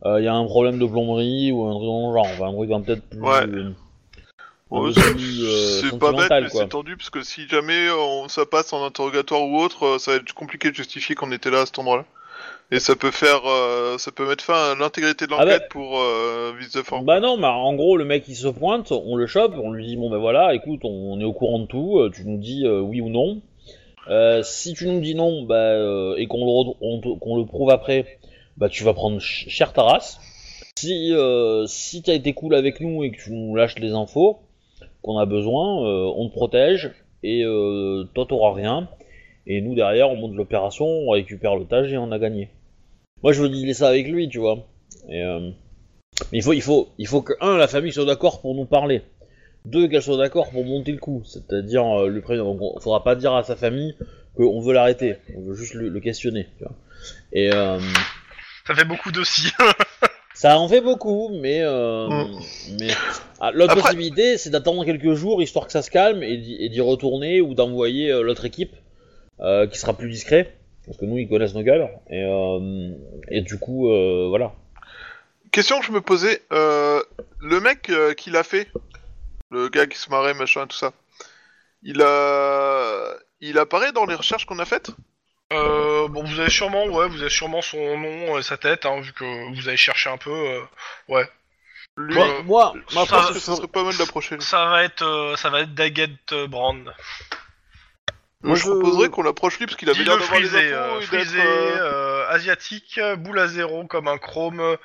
euh, 0.04 0.20
il 0.20 0.24
y 0.24 0.28
a 0.28 0.34
un 0.34 0.44
problème 0.44 0.78
de 0.78 0.86
plomberie 0.86 1.50
ou 1.52 1.64
un 1.64 1.74
truc 1.74 1.86
dans 1.86 2.08
le 2.10 2.14
genre, 2.14 2.26
enfin, 2.26 2.48
un 2.48 2.52
truc 2.52 2.70
un 2.70 2.80
peut-être 2.82 3.08
plus, 3.08 3.20
Ouais. 3.22 3.46
euh, 3.46 3.70
Ouais, 4.70 4.90
euh, 4.90 5.80
C'est 5.82 5.98
pas 5.98 6.12
bête, 6.12 6.30
mais 6.42 6.48
c'est 6.48 6.68
tendu 6.68 6.96
parce 6.96 7.10
que 7.10 7.22
si 7.22 7.46
jamais 7.48 7.90
on, 7.90 8.28
ça 8.28 8.44
passe 8.44 8.72
en 8.72 8.84
interrogatoire 8.84 9.46
ou 9.46 9.58
autre, 9.58 9.84
euh, 9.84 9.98
ça 9.98 10.12
va 10.12 10.16
être 10.16 10.32
compliqué 10.32 10.70
de 10.70 10.74
justifier 10.74 11.14
qu'on 11.14 11.30
était 11.30 11.50
là 11.50 11.60
à 11.60 11.66
cet 11.66 11.78
endroit-là. 11.78 12.04
Et 12.72 12.80
ça 12.80 12.96
peut 12.96 13.12
faire, 13.12 13.42
euh, 13.46 13.98
ça 13.98 14.10
peut 14.10 14.26
mettre 14.26 14.42
fin 14.42 14.72
à 14.72 14.74
l'intégrité 14.74 15.26
de 15.26 15.34
Ah 15.34 15.44
l'enquête 15.44 15.62
bah- 15.62 15.68
pour 15.70 16.00
euh, 16.00 16.52
vice 16.58 16.72
de 16.72 16.82
forme. 16.82 17.04
Bah 17.04 17.20
non, 17.20 17.38
bah 17.38 17.52
en 17.52 17.74
gros 17.74 17.96
le 17.96 18.04
mec 18.04 18.24
il 18.26 18.34
se 18.34 18.48
pointe, 18.48 18.90
on 18.90 19.14
le 19.14 19.26
chope, 19.26 19.54
on 19.62 19.70
lui 19.70 19.86
dit 19.86 19.96
bon 19.96 20.10
ben 20.10 20.18
voilà, 20.18 20.54
écoute, 20.54 20.80
on 20.82 21.20
est 21.20 21.24
au 21.24 21.32
courant 21.34 21.60
de 21.60 21.66
tout, 21.66 21.98
euh, 21.98 22.10
tu 22.12 22.24
nous 22.24 22.38
dis 22.38 22.66
euh, 22.66 22.80
oui 22.80 23.00
ou 23.00 23.10
non. 23.10 23.42
Euh, 24.08 24.42
si 24.42 24.74
tu 24.74 24.86
nous 24.86 25.00
dis 25.00 25.14
non, 25.14 25.42
bah 25.42 25.54
euh, 25.56 26.16
et 26.16 26.26
qu'on 26.26 26.44
le 26.44 26.74
on 26.80 27.00
qu'on 27.18 27.36
le 27.38 27.46
prouve 27.46 27.70
après, 27.70 28.18
bah 28.56 28.68
tu 28.68 28.84
vas 28.84 28.92
prendre 28.92 29.18
ch- 29.20 29.46
cher 29.48 29.72
ta 29.72 29.82
race. 29.82 30.20
Si 30.78 31.12
euh, 31.12 31.66
si 31.66 32.02
t'as 32.02 32.14
été 32.14 32.32
cool 32.34 32.54
avec 32.54 32.80
nous 32.80 33.02
et 33.04 33.10
que 33.10 33.16
tu 33.16 33.32
nous 33.32 33.54
lâches 33.56 33.78
les 33.78 33.92
infos 33.92 34.40
qu'on 35.02 35.18
a 35.18 35.26
besoin, 35.26 35.86
euh, 35.86 36.12
on 36.16 36.28
te 36.28 36.34
protège 36.34 36.90
et 37.22 37.44
euh, 37.44 38.04
toi 38.14 38.26
t'auras 38.28 38.52
rien. 38.52 38.88
Et 39.46 39.60
nous 39.60 39.74
derrière 39.74 40.10
on 40.10 40.16
monte 40.16 40.34
l'opération, 40.34 40.86
on 40.86 41.10
récupère 41.10 41.54
l'otage 41.56 41.92
et 41.92 41.96
on 41.98 42.12
a 42.12 42.18
gagné. 42.18 42.50
Moi 43.22 43.32
je 43.32 43.42
veux 43.42 43.48
dealer 43.48 43.74
ça 43.74 43.88
avec 43.88 44.06
lui, 44.08 44.28
tu 44.28 44.38
vois. 44.38 44.66
Euh, 45.10 45.50
il 46.32 46.42
faut, 46.42 46.52
il 46.52 46.62
faut, 46.62 46.88
il 46.98 47.06
faut 47.06 47.22
que 47.22 47.32
un, 47.40 47.56
la 47.56 47.66
famille 47.68 47.92
soit 47.92 48.04
d'accord 48.04 48.40
pour 48.40 48.54
nous 48.54 48.66
parler. 48.66 49.02
Deux, 49.66 49.88
qu'elle 49.88 50.02
soit 50.02 50.18
d'accord 50.18 50.50
pour 50.50 50.64
monter 50.64 50.92
le 50.92 50.98
coup. 50.98 51.22
C'est-à-dire, 51.24 51.84
euh, 51.86 52.08
lui 52.10 52.20
prévenir. 52.20 52.44
Donc, 52.44 52.58
on- 52.60 52.78
faudra 52.80 53.02
pas 53.02 53.14
dire 53.16 53.32
à 53.34 53.42
sa 53.44 53.56
famille 53.56 53.94
qu'on 54.36 54.60
veut 54.60 54.74
l'arrêter. 54.74 55.16
On 55.36 55.40
veut 55.42 55.54
juste 55.54 55.74
le, 55.74 55.88
le 55.88 56.00
questionner. 56.00 56.46
Tu 56.58 56.64
vois. 56.64 56.72
Et 57.32 57.50
euh, 57.52 57.78
Ça 58.66 58.74
fait 58.74 58.84
beaucoup 58.84 59.10
d'aussi. 59.10 59.48
ça 60.34 60.58
en 60.58 60.68
fait 60.68 60.80
beaucoup, 60.82 61.30
mais 61.32 61.60
euh, 61.62 62.08
Mm. 62.08 62.40
mais 62.80 62.88
ah, 63.40 63.52
l'autre 63.52 63.72
Après- 63.72 63.82
possibilité, 63.82 64.36
c'est 64.36 64.50
d'attendre 64.50 64.84
quelques 64.84 65.14
jours 65.14 65.40
histoire 65.42 65.64
que 65.66 65.72
ça 65.72 65.80
se 65.82 65.90
calme 65.90 66.22
et 66.22 66.36
d'y 66.36 66.56
et 66.62 66.68
d'y 66.68 66.80
retourner 66.80 67.40
ou 67.40 67.54
d'envoyer 67.54 68.10
euh, 68.10 68.22
l'autre 68.22 68.44
équipe 68.44 68.74
euh, 69.40 69.66
qui 69.66 69.78
sera 69.78 69.96
plus 69.96 70.10
discret. 70.10 70.54
Parce 70.86 70.98
que 70.98 71.06
nous, 71.06 71.16
ils 71.16 71.28
connaissent 71.28 71.54
nos 71.54 71.62
gueules. 71.62 71.88
Et, 72.10 72.22
euh, 72.22 72.90
et 73.30 73.40
du 73.40 73.58
coup, 73.58 73.88
euh, 73.90 74.26
voilà. 74.28 74.52
Question 75.52 75.80
que 75.80 75.86
je 75.86 75.92
me 75.92 76.02
posais, 76.02 76.42
euh, 76.52 77.00
le 77.40 77.60
mec 77.60 77.90
qui 78.18 78.28
l'a 78.30 78.42
fait, 78.42 78.66
le 79.50 79.68
gars 79.68 79.86
qui 79.86 79.98
se 79.98 80.10
marrait, 80.10 80.34
machin, 80.34 80.66
tout 80.66 80.76
ça, 80.76 80.92
il 81.82 82.02
a, 82.02 83.14
il 83.40 83.58
apparaît 83.58 83.92
dans 83.92 84.06
les 84.06 84.14
recherches 84.14 84.46
qu'on 84.46 84.58
a 84.58 84.64
faites? 84.64 84.90
Euh, 85.52 86.08
bon, 86.08 86.24
vous 86.24 86.40
avez 86.40 86.50
sûrement, 86.50 86.86
ouais, 86.86 87.08
vous 87.08 87.20
avez 87.20 87.30
sûrement 87.30 87.62
son 87.62 87.98
nom 87.98 88.38
et 88.38 88.42
sa 88.42 88.56
tête, 88.56 88.86
hein, 88.86 89.00
vu 89.00 89.12
que 89.12 89.54
vous 89.54 89.68
avez 89.68 89.76
cherché 89.76 90.10
un 90.10 90.16
peu. 90.18 90.30
euh, 90.30 90.60
ouais. 91.08 91.28
Lui, 91.96 92.14
Moi, 92.14 92.26
euh, 92.28 92.42
moi, 92.42 92.72
je 92.88 92.94
moi, 92.94 93.06
ça- 93.06 93.30
que 93.32 93.38
ça 93.38 93.54
serait 93.54 93.68
pas 93.68 93.84
mal 93.84 93.96
d'approcher. 93.96 94.36
lui. 94.36 94.42
Ça 94.42 94.64
va 94.66 94.82
être, 94.82 95.02
euh, 95.04 95.36
ça 95.36 95.50
va 95.50 95.60
être 95.60 95.74
Daggett 95.74 96.32
euh, 96.32 96.48
Brand. 96.48 96.82
Moi, 96.84 96.92
je 98.42 98.48
Moi, 98.48 98.56
je- 98.56 98.62
proposerais 98.64 99.08
qu'on 99.10 99.22
l'approche 99.22 99.58
lui 99.60 99.66
parce 99.66 99.76
qu'il 99.76 99.88
avait 99.88 100.02
l'air 100.02 100.18
d'avoir 100.18 100.40
les 100.40 100.48
frisé, 100.48 100.72
infos 100.72 100.76
euh, 100.76 100.96
et 100.96 101.06
d'être. 101.06 101.06
frisé, 101.24 101.40
euh, 101.40 101.78
euh, 102.24 102.28
asiatique, 102.30 103.00
boule 103.18 103.38
à 103.38 103.46
zéro 103.46 103.86
comme 103.86 104.08
un 104.08 104.18
chrome, 104.18 104.60
euh, 104.60 104.76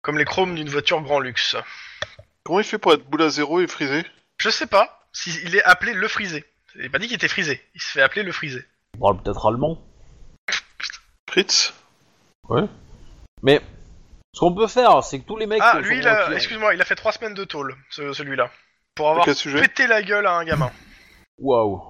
comme 0.00 0.16
les 0.16 0.24
chromes 0.24 0.54
d'une 0.54 0.70
voiture 0.70 1.02
grand 1.02 1.20
luxe. 1.20 1.56
Comment 2.48 2.60
il 2.60 2.64
fait 2.64 2.78
pour 2.78 2.94
être 2.94 3.04
boule 3.10 3.20
à 3.20 3.28
zéro 3.28 3.60
et 3.60 3.66
frisé? 3.66 4.06
Je 4.38 4.48
sais 4.48 4.66
pas 4.66 5.06
s'il 5.12 5.54
est 5.54 5.62
appelé 5.64 5.92
le 5.92 6.08
frisé. 6.08 6.46
Il 6.76 6.80
n'est 6.80 6.88
pas 6.88 6.98
dit 6.98 7.04
qu'il 7.06 7.16
était 7.16 7.28
frisé. 7.28 7.60
Il 7.74 7.80
se 7.82 7.88
fait 7.90 8.00
appeler 8.00 8.22
le 8.22 8.32
frisé. 8.32 8.64
on 8.96 9.00
parle 9.00 9.22
peut-être 9.22 9.46
allemand. 9.46 9.76
Fritz? 11.28 11.74
Mais 13.42 13.60
ce 14.34 14.40
qu'on 14.40 14.54
peut 14.54 14.66
faire, 14.66 15.04
c'est 15.04 15.20
que 15.20 15.26
tous 15.26 15.36
les 15.36 15.44
mecs. 15.44 15.60
Ah, 15.62 15.78
lui, 15.80 15.98
il 15.98 16.08
a, 16.08 16.32
excuse-moi, 16.32 16.72
il 16.74 16.80
a 16.80 16.86
fait 16.86 16.94
trois 16.94 17.12
semaines 17.12 17.34
de 17.34 17.44
tôle, 17.44 17.76
ce- 17.90 18.14
celui-là, 18.14 18.50
pour 18.94 19.10
avoir 19.10 19.26
quel 19.26 19.34
sujet? 19.34 19.60
pété 19.60 19.86
la 19.86 20.02
gueule 20.02 20.26
à 20.26 20.32
un 20.38 20.44
gamin. 20.46 20.70
Waouh. 21.38 21.82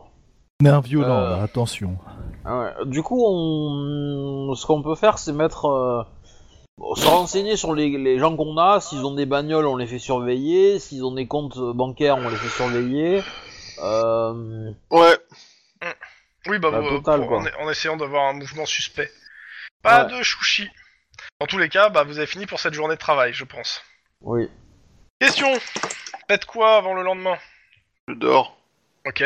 Nerf 0.61 0.81
violent, 0.81 1.21
Euh. 1.21 1.37
là, 1.37 1.43
attention. 1.45 1.97
Ah 2.45 2.59
ouais. 2.59 2.73
Du 2.87 3.05
coup, 3.05 3.25
on... 3.25 4.55
ce 4.57 4.67
qu'on 4.67 4.83
peut 4.83 4.97
faire, 4.97 5.19
c'est 5.19 5.33
mettre. 5.33 5.67
euh, 5.67 6.03
se 6.97 7.07
renseigner 7.07 7.57
sur 7.57 7.75
les, 7.75 7.89
les 7.99 8.19
gens 8.19 8.37
qu'on 8.37 8.57
a. 8.59 8.81
S'ils 8.81 9.05
ont 9.05 9.15
des 9.15 9.27
bagnoles, 9.27 9.67
on 9.67 9.77
les 9.77 9.87
fait 9.87 9.99
surveiller. 9.99 10.79
S'ils 10.79 11.05
ont 11.05 11.13
des 11.13 11.27
comptes 11.27 11.59
bancaires, 11.59 12.17
on 12.17 12.29
les 12.29 12.37
fait 12.37 12.49
surveiller. 12.49 13.23
Euh... 13.83 14.71
Ouais. 14.91 15.19
Oui, 16.47 16.59
bah, 16.59 16.71
La 16.71 16.79
euh, 16.79 16.89
totale, 16.89 17.21
pour- 17.21 17.29
quoi. 17.29 17.39
en, 17.61 17.67
en 17.67 17.71
essayant 17.71 17.97
d'avoir 17.97 18.25
un 18.29 18.33
mouvement 18.33 18.65
suspect. 18.67 19.11
Pas 19.83 20.07
Ouais. 20.07 20.19
de 20.19 20.23
chouchi. 20.23 20.69
Dans 21.41 21.47
tous 21.47 21.59
les 21.59 21.69
cas, 21.69 21.89
bah, 21.89 22.05
vous 22.05 22.19
avez 22.19 22.27
fini 22.27 22.47
pour 22.47 22.59
cette 22.61 22.75
journée 22.75 22.95
de 22.95 23.01
travail, 23.01 23.33
je 23.33 23.45
pense. 23.45 23.83
Oui. 24.23 24.49
Question 25.21 25.49
Faites 26.29 26.45
quoi 26.45 26.77
avant 26.77 26.95
le 26.95 27.03
lendemain? 27.03 27.37
Je 28.09 28.15
dors. 28.15 28.57
Ok. 29.07 29.23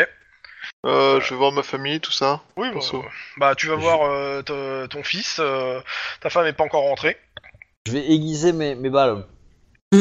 Euh, 0.87 1.21
je 1.21 1.31
vais 1.31 1.37
voir 1.37 1.53
ma 1.53 1.63
famille, 1.63 2.01
tout 2.01 2.13
ça. 2.13 2.41
Oui, 2.57 2.69
bah, 2.69 2.75
Perso. 2.75 2.99
euh, 2.99 3.07
bah, 3.39 3.55
tu 3.55 3.67
vas 3.69 3.77
voir 3.77 4.03
euh, 4.03 4.43
te- 4.43 4.87
ton 4.87 5.03
fils, 5.03 5.37
euh, 5.41 5.81
ta 6.21 6.31
femme 6.31 6.47
est 6.47 6.53
pas 6.53 6.65
encore 6.65 6.83
rentrée. 6.85 7.17
Je 7.87 7.93
vais 7.93 8.11
aiguiser 8.13 8.53
mes, 8.53 8.75
mes 8.75 8.91
balles. 8.91 9.25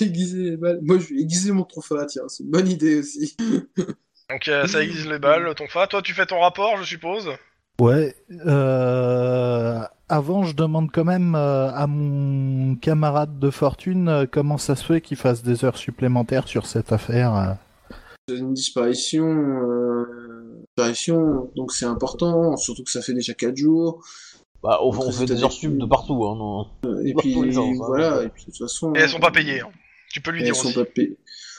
Aiguiser 0.00 0.50
les 0.50 0.56
balles. 0.56 0.78
Moi, 0.82 0.98
je 0.98 1.08
vais 1.14 1.20
aiguiser 1.20 1.52
mon 1.52 1.64
tonfa, 1.64 2.06
tiens, 2.06 2.22
c'est 2.28 2.44
une 2.44 2.50
bonne 2.50 2.68
idée 2.68 3.00
aussi. 3.00 3.36
Donc 4.30 4.48
euh, 4.48 4.66
ça 4.66 4.82
aiguise 4.82 5.06
les 5.08 5.18
balles, 5.18 5.54
ton 5.54 5.68
fa. 5.68 5.86
Toi, 5.86 6.02
tu 6.02 6.12
fais 6.12 6.26
ton 6.26 6.40
rapport, 6.40 6.76
je 6.78 6.84
suppose? 6.84 7.30
Ouais. 7.80 8.16
euh, 8.46 9.80
Avant, 10.08 10.44
je 10.44 10.54
demande 10.54 10.90
quand 10.92 11.04
même 11.04 11.34
euh, 11.34 11.70
à 11.72 11.86
mon 11.86 12.74
camarade 12.76 13.38
de 13.38 13.50
fortune 13.50 14.08
euh, 14.08 14.26
comment 14.30 14.58
ça 14.58 14.74
se 14.76 14.84
fait 14.84 15.00
qu'il 15.00 15.16
fasse 15.16 15.42
des 15.42 15.64
heures 15.64 15.76
supplémentaires 15.76 16.48
sur 16.48 16.66
cette 16.66 16.90
affaire. 16.92 17.56
Euh. 18.28 18.34
C'est 18.34 18.40
une 18.40 18.54
disparition, 18.54 19.26
euh, 19.26 20.64
disparition, 20.76 21.50
donc 21.56 21.72
c'est 21.72 21.84
important, 21.86 22.56
surtout 22.56 22.84
que 22.84 22.90
ça 22.90 23.02
fait 23.02 23.14
déjà 23.14 23.34
4 23.34 23.56
jours. 23.56 24.04
Bah, 24.62 24.78
on, 24.82 24.90
fait 25.12 25.26
des 25.26 25.44
heures 25.44 25.52
sup 25.52 25.72
que- 25.72 25.80
de 25.80 25.86
partout, 25.86 26.24
hein. 26.26 26.34
non. 26.36 26.66
Et 27.04 27.14
puis 27.14 27.34
voilà, 27.76 28.22
et 28.24 28.28
puis 28.28 28.44
de 28.44 28.50
toute 28.50 28.58
façon. 28.58 28.92
Et 28.94 28.98
elles 29.00 29.10
sont 29.10 29.20
pas 29.20 29.30
payées. 29.30 29.60
hein. 29.60 29.70
Tu 30.10 30.20
peux 30.20 30.30
lui 30.30 30.42
dire 30.42 30.56
sont 30.56 30.68
aussi. 30.68 30.74
pas 30.74 30.84
payées. 30.84 31.16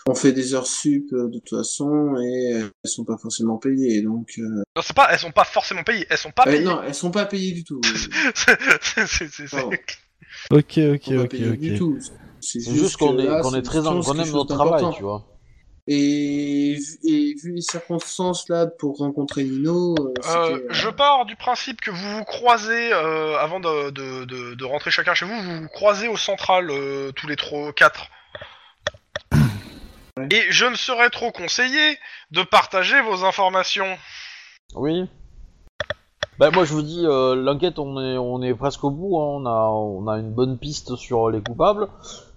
On 0.10 0.16
fait 0.16 0.32
des 0.32 0.54
heures 0.54 0.66
sup 0.68 1.12
euh, 1.14 1.28
de 1.28 1.40
toute 1.40 1.50
façon 1.50 2.16
et 2.18 2.52
elles 2.54 2.72
sont 2.86 3.04
pas 3.04 3.18
forcément 3.18 3.58
payées, 3.58 4.02
donc. 4.02 4.32
euh, 4.40 4.64
Non, 4.76 4.82
c'est 4.82 4.96
pas, 4.96 5.08
elles 5.12 5.20
sont 5.20 5.32
pas 5.32 5.44
forcément 5.44 5.84
payées. 5.84 6.06
Elles 6.10 6.18
sont 6.18 6.32
pas 6.32 6.44
euh, 6.48 6.52
payées. 6.52 6.64
non, 6.64 6.82
elles 6.86 6.96
sont 6.96 7.12
pas 7.12 7.26
payées 7.26 7.52
du 7.52 7.64
tout. 7.64 7.80
C'est- 8.36 8.58
c'est- 9.06 9.28
c'est- 9.28 9.48
c'est-. 9.48 9.64
Ok, 10.52 10.78
ok, 10.78 11.12
ok, 11.24 11.36
ok. 11.54 11.78
tout. 11.78 11.98
C'est 12.42 12.60
juste 12.62 12.98
qu'on 12.98 13.18
est, 13.20 13.44
c'est 13.44 13.58
est 13.58 13.62
très 13.62 13.82
qu'on 13.82 14.02
aime 14.20 14.32
notre 14.32 14.56
travail, 14.56 14.86
tu 14.96 15.04
vois. 15.04 15.26
Et, 15.90 16.77
et 17.06 17.35
vu 17.41 17.53
les 17.53 17.61
circonstances 17.61 18.49
là 18.49 18.67
pour 18.67 18.98
rencontrer 18.98 19.45
Nino, 19.45 19.95
euh, 19.98 20.11
Euh, 20.25 20.56
c'était, 20.57 20.74
je 20.74 20.90
pars 20.90 21.25
du 21.25 21.38
principe 21.38 21.80
que 21.80 21.91
vous 21.91 22.17
vous 22.17 22.25
croisez 22.25 22.91
euh, 22.93 23.38
avant 23.40 23.61
de, 23.61 23.91
de, 23.91 24.25
de, 24.25 24.56
de 24.56 24.66
rentrer 24.66 24.91
chacun 24.91 25.14
chez 25.14 25.25
vous. 25.25 25.41
Vous 25.41 25.61
vous 25.61 25.67
croisez 25.69 26.09
au 26.09 26.17
central 26.17 26.69
euh, 26.69 27.11
tous 27.14 27.27
les 27.27 27.38
trois, 27.38 27.72
quatre. 27.72 28.07
Ouais. 30.17 30.27
Et 30.32 30.43
je 30.49 30.66
ne 30.66 30.75
serais 30.75 31.09
trop 31.09 31.32
conseillé 31.32 31.98
de 32.32 32.43
partager 32.43 33.01
vos 33.01 33.24
informations. 33.24 33.98
Oui. 34.75 35.06
Bah, 36.38 36.51
moi, 36.51 36.66
je 36.66 36.74
vous 36.74 36.82
dis, 36.82 37.03
euh, 37.06 37.33
l'enquête, 37.33 37.80
on 37.80 37.99
est, 37.99 38.17
on 38.17 38.41
est 38.41 38.53
presque 38.53 38.83
au 38.83 38.91
bout, 38.91 39.19
hein. 39.19 39.41
On 39.41 39.45
a, 39.45 39.69
on 39.69 40.07
a 40.07 40.17
une 40.17 40.33
bonne 40.33 40.59
piste 40.59 40.95
sur 40.95 41.30
les 41.30 41.41
coupables. 41.41 41.88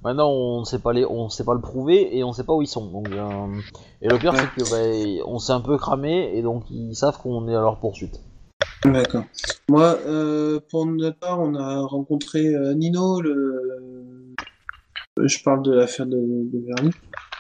Maintenant, 0.03 0.31
on 0.31 0.65
sait 0.65 0.79
pas 0.79 0.93
les, 0.93 1.05
on 1.05 1.29
sait 1.29 1.45
pas 1.45 1.53
le 1.55 1.61
prouver 1.61 2.17
et 2.17 2.25
on 2.25 2.33
sait 2.33 2.45
pas 2.45 2.55
où 2.55 2.63
ils 2.63 2.67
sont. 2.67 2.87
Donc, 2.91 3.09
euh, 3.11 3.61
et 4.01 4.09
le 4.09 4.19
pire, 4.19 4.33
Ouais. 4.33 4.39
c'est 4.57 4.65
que, 4.65 4.71
bah, 4.71 5.25
on 5.27 5.39
s'est 5.39 5.53
un 5.53 5.61
peu 5.61 5.77
cramé 5.77 6.37
et 6.37 6.43
donc 6.43 6.65
ils 6.71 6.95
savent 6.95 7.19
qu'on 7.19 7.47
est 7.49 7.55
à 7.55 7.61
leur 7.61 7.79
poursuite. 7.81 8.21
D'accord. 8.85 9.25
Moi, 9.69 9.99
euh, 10.07 10.59
pour 10.71 10.87
notre 10.87 11.19
part, 11.19 11.39
on 11.41 11.55
a 11.55 11.81
rencontré 11.83 12.47
euh, 12.55 12.73
Nino, 12.73 13.21
le... 13.21 14.35
je 15.23 15.43
parle 15.45 15.63
de 15.63 15.73
l'affaire 15.73 16.07
de, 16.07 16.17
de 16.17 16.59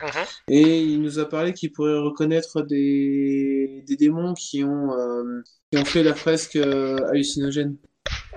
Mhm. 0.03 0.25
et 0.49 0.81
il 0.83 1.03
nous 1.03 1.19
a 1.19 1.27
parlé 1.29 1.53
qu'il 1.53 1.73
pourrait 1.73 1.99
reconnaître 1.99 2.63
des, 2.63 3.85
des 3.87 3.97
démons 3.97 4.33
qui 4.35 4.65
ont, 4.65 4.93
euh, 4.93 5.43
qui 5.71 5.79
ont 5.79 5.85
fait 5.85 6.03
la 6.03 6.15
fresque 6.15 6.57
euh, 6.57 7.07
hallucinogène. 7.11 7.77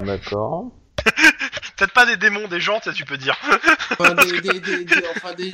D'accord. 0.02 0.72
Peut-être 1.78 1.94
pas 1.94 2.06
des 2.06 2.18
démons, 2.18 2.48
des 2.48 2.60
gens, 2.60 2.80
ça 2.82 2.94
tu 2.94 3.06
peux 3.06 3.18
dire. 3.18 3.36
Enfin, 4.00 4.16
des, 4.16 4.42
des, 4.42 4.60
des, 4.60 4.86
des- 4.86 4.96
enfin, 5.16 5.34
des- 5.34 5.52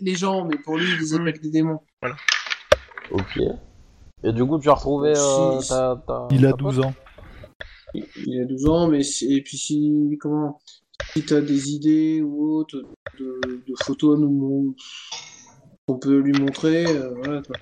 les, 0.00 0.14
gens, 0.14 0.44
mais 0.44 0.56
pour 0.58 0.76
lui, 0.78 0.88
il 0.92 0.98
les 0.98 1.14
appelle 1.14 1.40
des 1.40 1.50
démons. 1.50 1.80
Ok. 3.10 3.38
Et 4.22 4.32
du 4.32 4.44
coup, 4.44 4.58
tu 4.60 4.68
as 4.68 4.74
retrouvé 4.74 5.12
euh, 5.16 5.60
Si- 5.60 5.68
ta, 5.68 6.00
ta- 6.06 6.28
Il 6.30 6.46
a 6.46 6.50
ta 6.52 6.56
12 6.56 6.76
pote 6.76 6.84
ans. 6.84 6.94
Il 7.94 8.04
il 8.26 8.40
a 8.42 8.44
12 8.44 8.68
ans, 8.68 8.88
mais 8.88 9.02
si- 9.02 9.34
et 9.36 9.42
puis 9.42 9.56
si 9.56 10.16
comment 10.20 10.60
si 11.12 11.24
t'as 11.24 11.40
des 11.40 11.70
idées 11.70 12.20
ou 12.22 12.56
autres 12.58 12.82
de, 13.18 13.40
de 13.66 13.74
photos 13.84 14.16
à 14.16 14.20
nous 14.20 14.74
qu'on 15.86 15.98
peut 15.98 16.18
lui 16.18 16.32
montrer, 16.32 16.84
euh, 16.86 17.10
voilà 17.22 17.42
quoi. 17.42 17.56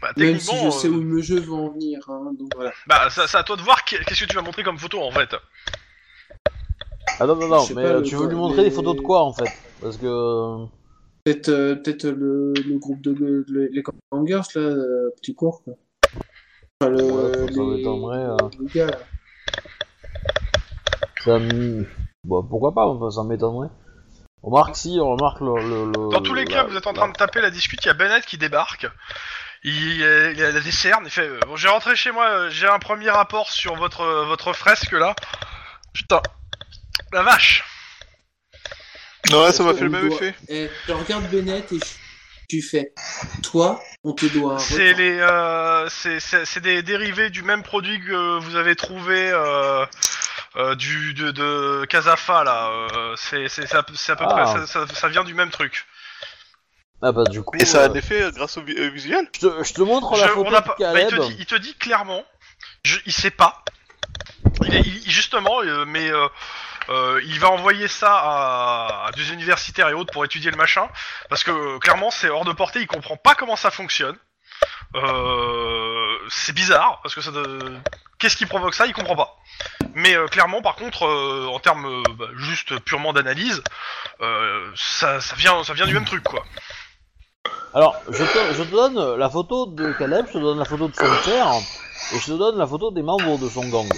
Bah, 0.00 0.12
Même 0.16 0.38
si 0.38 0.54
je 0.64 0.70
sais 0.70 0.86
euh, 0.88 0.92
où 0.92 1.00
le 1.02 1.20
jeu 1.20 1.40
va 1.40 1.54
en 1.54 1.70
venir, 1.70 1.98
hein, 2.08 2.32
donc 2.38 2.50
voilà. 2.54 2.72
bah, 2.86 3.10
ça- 3.10 3.26
c'est 3.26 3.36
à 3.36 3.42
toi 3.42 3.56
de 3.56 3.62
voir 3.62 3.84
qu'est- 3.84 4.02
qu'est-ce 4.04 4.24
que 4.24 4.28
tu 4.28 4.36
vas 4.36 4.42
montrer 4.42 4.62
comme 4.62 4.78
photo 4.78 5.00
en 5.02 5.10
fait. 5.10 5.34
Ah 7.20 7.26
non, 7.26 7.34
non, 7.36 7.48
non, 7.48 7.66
mais 7.74 7.82
pas, 7.82 7.88
euh, 7.88 8.02
tu 8.02 8.14
veux 8.14 8.22
quoi, 8.22 8.28
lui 8.30 8.36
montrer 8.36 8.62
les- 8.62 8.68
des 8.70 8.74
photos 8.74 8.94
de 8.96 9.00
quoi 9.00 9.22
en 9.22 9.32
fait? 9.32 9.50
Parce 9.80 9.96
que. 9.96 10.06
euh, 10.06 10.64
Peut-être 11.24 11.48
euh, 11.50 11.74
peut-être 11.74 12.04
le, 12.06 12.54
le 12.54 12.78
groupe 12.78 13.02
de 13.02 13.10
le- 13.12 13.68
les 13.70 13.82
Gangers 14.12 14.48
là, 14.54 14.60
euh, 14.62 15.10
petit 15.20 15.34
cours 15.34 15.62
quoi. 15.64 15.74
Enfin, 16.80 16.90
le, 16.90 17.02
Ouais, 17.02 17.76
les, 17.76 17.84
euh. 17.84 18.36
gars. 18.74 18.86
là. 18.86 18.98
Ça 21.24 21.36
m- 21.36 21.86
Bon, 22.24 22.42
pourquoi 22.42 22.72
pas, 22.72 22.86
enfin, 22.86 23.10
ça 23.10 23.24
m'étonnerait. 23.24 23.68
On 24.42 24.50
remarque 24.50 24.76
si, 24.76 24.98
on 25.00 25.10
remarque 25.16 25.40
le. 25.40 25.54
le- 25.54 25.86
le- 25.86 26.10
Dans 26.10 26.20
tous 26.22 26.34
les 26.34 26.44
la- 26.44 26.50
cas, 26.50 26.64
vous 26.64 26.76
êtes 26.76 26.86
en 26.86 26.92
train 26.92 27.06
la- 27.06 27.12
de 27.12 27.16
taper 27.16 27.40
la 27.40 27.50
discute, 27.50 27.84
il 27.84 27.88
y 27.88 27.90
a 27.90 27.94
Bennett 27.94 28.24
qui 28.24 28.38
débarque. 28.38 28.86
Il, 29.64 29.72
il 29.96 30.42
a 30.42 30.52
des 30.60 30.70
cernes, 30.70 31.02
il 31.06 31.10
fait 31.10 31.28
Bon, 31.46 31.56
j'ai 31.56 31.68
rentré 31.68 31.96
chez 31.96 32.12
moi, 32.12 32.48
j'ai 32.48 32.68
un 32.68 32.78
premier 32.78 33.10
rapport 33.10 33.50
sur 33.50 33.74
votre, 33.74 34.04
votre 34.26 34.52
fresque 34.52 34.92
là. 34.92 35.16
Putain, 35.92 36.22
la 37.12 37.22
vache 37.22 37.64
Ouais, 39.32 39.52
ça 39.52 39.62
m'a 39.62 39.74
fait 39.74 39.84
le 39.84 39.90
même 39.90 40.08
doit- 40.08 40.16
effet. 40.16 40.34
Eh, 40.48 40.70
je 40.86 40.92
regarde 40.92 41.28
Bennett 41.30 41.70
et 41.72 41.78
je- 41.78 41.84
tu 42.48 42.62
fais. 42.62 42.94
Toi, 43.42 43.78
on 44.04 44.14
te 44.14 44.24
doit 44.26 44.54
un 44.54 44.58
C'est 44.58 44.94
les, 44.94 45.18
euh, 45.18 45.86
c'est- 45.90 46.20
c'est 46.20 46.46
c'est 46.46 46.60
des 46.60 46.82
dérivés 46.82 47.28
du 47.28 47.42
même 47.42 47.62
produit 47.62 48.00
que 48.00 48.38
vous 48.38 48.56
avez 48.56 48.74
trouvé 48.74 49.30
euh, 49.30 49.84
euh, 50.56 50.74
du 50.76 51.12
de, 51.12 51.30
de 51.30 51.84
Casafa 51.90 52.42
là. 52.44 52.70
euh, 52.70 53.14
c'est 53.16 53.48
c'est- 53.48 53.66
c'est 53.66 53.76
à, 53.76 53.82
peu- 53.82 53.94
c'est 53.94 54.12
à 54.12 54.16
peu 54.16 54.24
Ah. 54.26 54.32
près, 54.34 54.44
ça, 54.46 54.66
ça- 54.66 54.94
ça 54.94 55.08
vient 55.08 55.24
du 55.24 55.34
même 55.34 55.50
truc. 55.50 55.84
Ah 57.02 57.12
bah 57.12 57.24
du 57.24 57.42
coup. 57.42 57.56
Et 57.58 57.66
ça 57.66 57.80
a 57.82 57.88
euh, 57.88 57.90
un 57.90 57.94
effet 57.94 58.22
euh, 58.22 58.30
grâce 58.30 58.56
au 58.56 58.62
vi- 58.62 58.76
euh, 58.78 58.88
visuel 58.88 59.28
je, 59.34 59.40
te, 59.46 59.62
je 59.64 59.74
te 59.74 59.82
montre 59.82 60.16
la 60.16 60.26
Je- 60.28 60.32
photo 60.32 60.48
on 60.50 60.54
a 60.54 60.60
de 60.62 60.66
pas- 60.66 60.76
bah, 60.78 61.00
il, 61.00 61.08
Caleb. 61.08 61.10
te 61.10 61.26
dit, 61.28 61.36
il 61.40 61.46
te 61.46 61.54
dit 61.56 61.74
clairement, 61.74 62.24
je, 62.82 62.98
il 63.04 63.12
sait 63.12 63.30
pas. 63.30 63.62
Il 64.64 64.74
est, 64.74 64.80
il- 64.80 65.10
justement, 65.10 65.60
euh, 65.62 65.84
mais 65.86 66.10
euh, 66.10 66.26
euh, 66.90 67.20
il 67.24 67.38
va 67.40 67.50
envoyer 67.50 67.88
ça 67.88 68.12
à, 68.12 69.10
des 69.16 69.32
universitaires 69.32 69.88
et 69.88 69.94
autres 69.94 70.12
pour 70.12 70.24
étudier 70.24 70.50
le 70.50 70.56
machin, 70.56 70.88
parce 71.28 71.44
que 71.44 71.50
euh, 71.50 71.78
clairement 71.78 72.10
c'est 72.10 72.28
hors 72.28 72.44
de 72.44 72.52
portée, 72.52 72.80
il 72.80 72.86
comprend 72.86 73.16
pas 73.16 73.34
comment 73.34 73.56
ça 73.56 73.70
fonctionne. 73.70 74.16
Euh, 74.94 76.16
c'est 76.30 76.52
bizarre, 76.54 77.00
parce 77.02 77.14
que 77.14 77.20
ça, 77.20 77.30
de- 77.30 77.76
qu'est-ce 78.18 78.36
qui 78.36 78.46
provoque 78.46 78.74
ça, 78.74 78.86
il 78.86 78.92
comprend 78.92 79.16
pas. 79.16 79.36
Mais 79.94 80.16
clairement, 80.30 80.62
par 80.62 80.76
contre, 80.76 81.02
en 81.04 81.58
termes 81.60 82.02
bah, 82.18 82.26
juste 82.36 82.78
purement 82.80 83.12
d'analyse, 83.12 83.62
ça, 84.74 85.20
ça 85.20 85.36
vient, 85.36 85.62
ça 85.64 85.74
vient 85.74 85.86
du 85.86 85.94
même 85.94 86.04
truc, 86.04 86.24
quoi. 86.24 86.44
Alors, 87.74 87.96
je 88.08 88.24
te, 88.24 88.54
je 88.54 88.62
te 88.62 88.70
donne 88.70 89.16
la 89.16 89.28
photo 89.28 89.66
de 89.66 89.92
Caleb, 89.92 90.26
je 90.28 90.32
te 90.32 90.38
donne 90.38 90.58
la 90.58 90.64
photo 90.64 90.88
de 90.88 90.94
son 90.94 91.04
père, 91.24 91.48
et 92.14 92.18
je 92.18 92.24
te 92.26 92.32
donne 92.32 92.56
la 92.58 92.66
photo 92.66 92.90
des 92.90 93.02
membres 93.02 93.38
de 93.38 93.48
son 93.48 93.68
gang. 93.68 93.88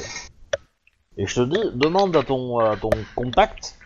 Et 1.17 1.27
je 1.27 1.35
te 1.35 1.41
dis, 1.41 1.61
demande 1.75 2.17
à 2.17 2.23
ton, 2.23 2.59
à 2.59 2.77
ton 2.77 2.91
contact 3.15 3.77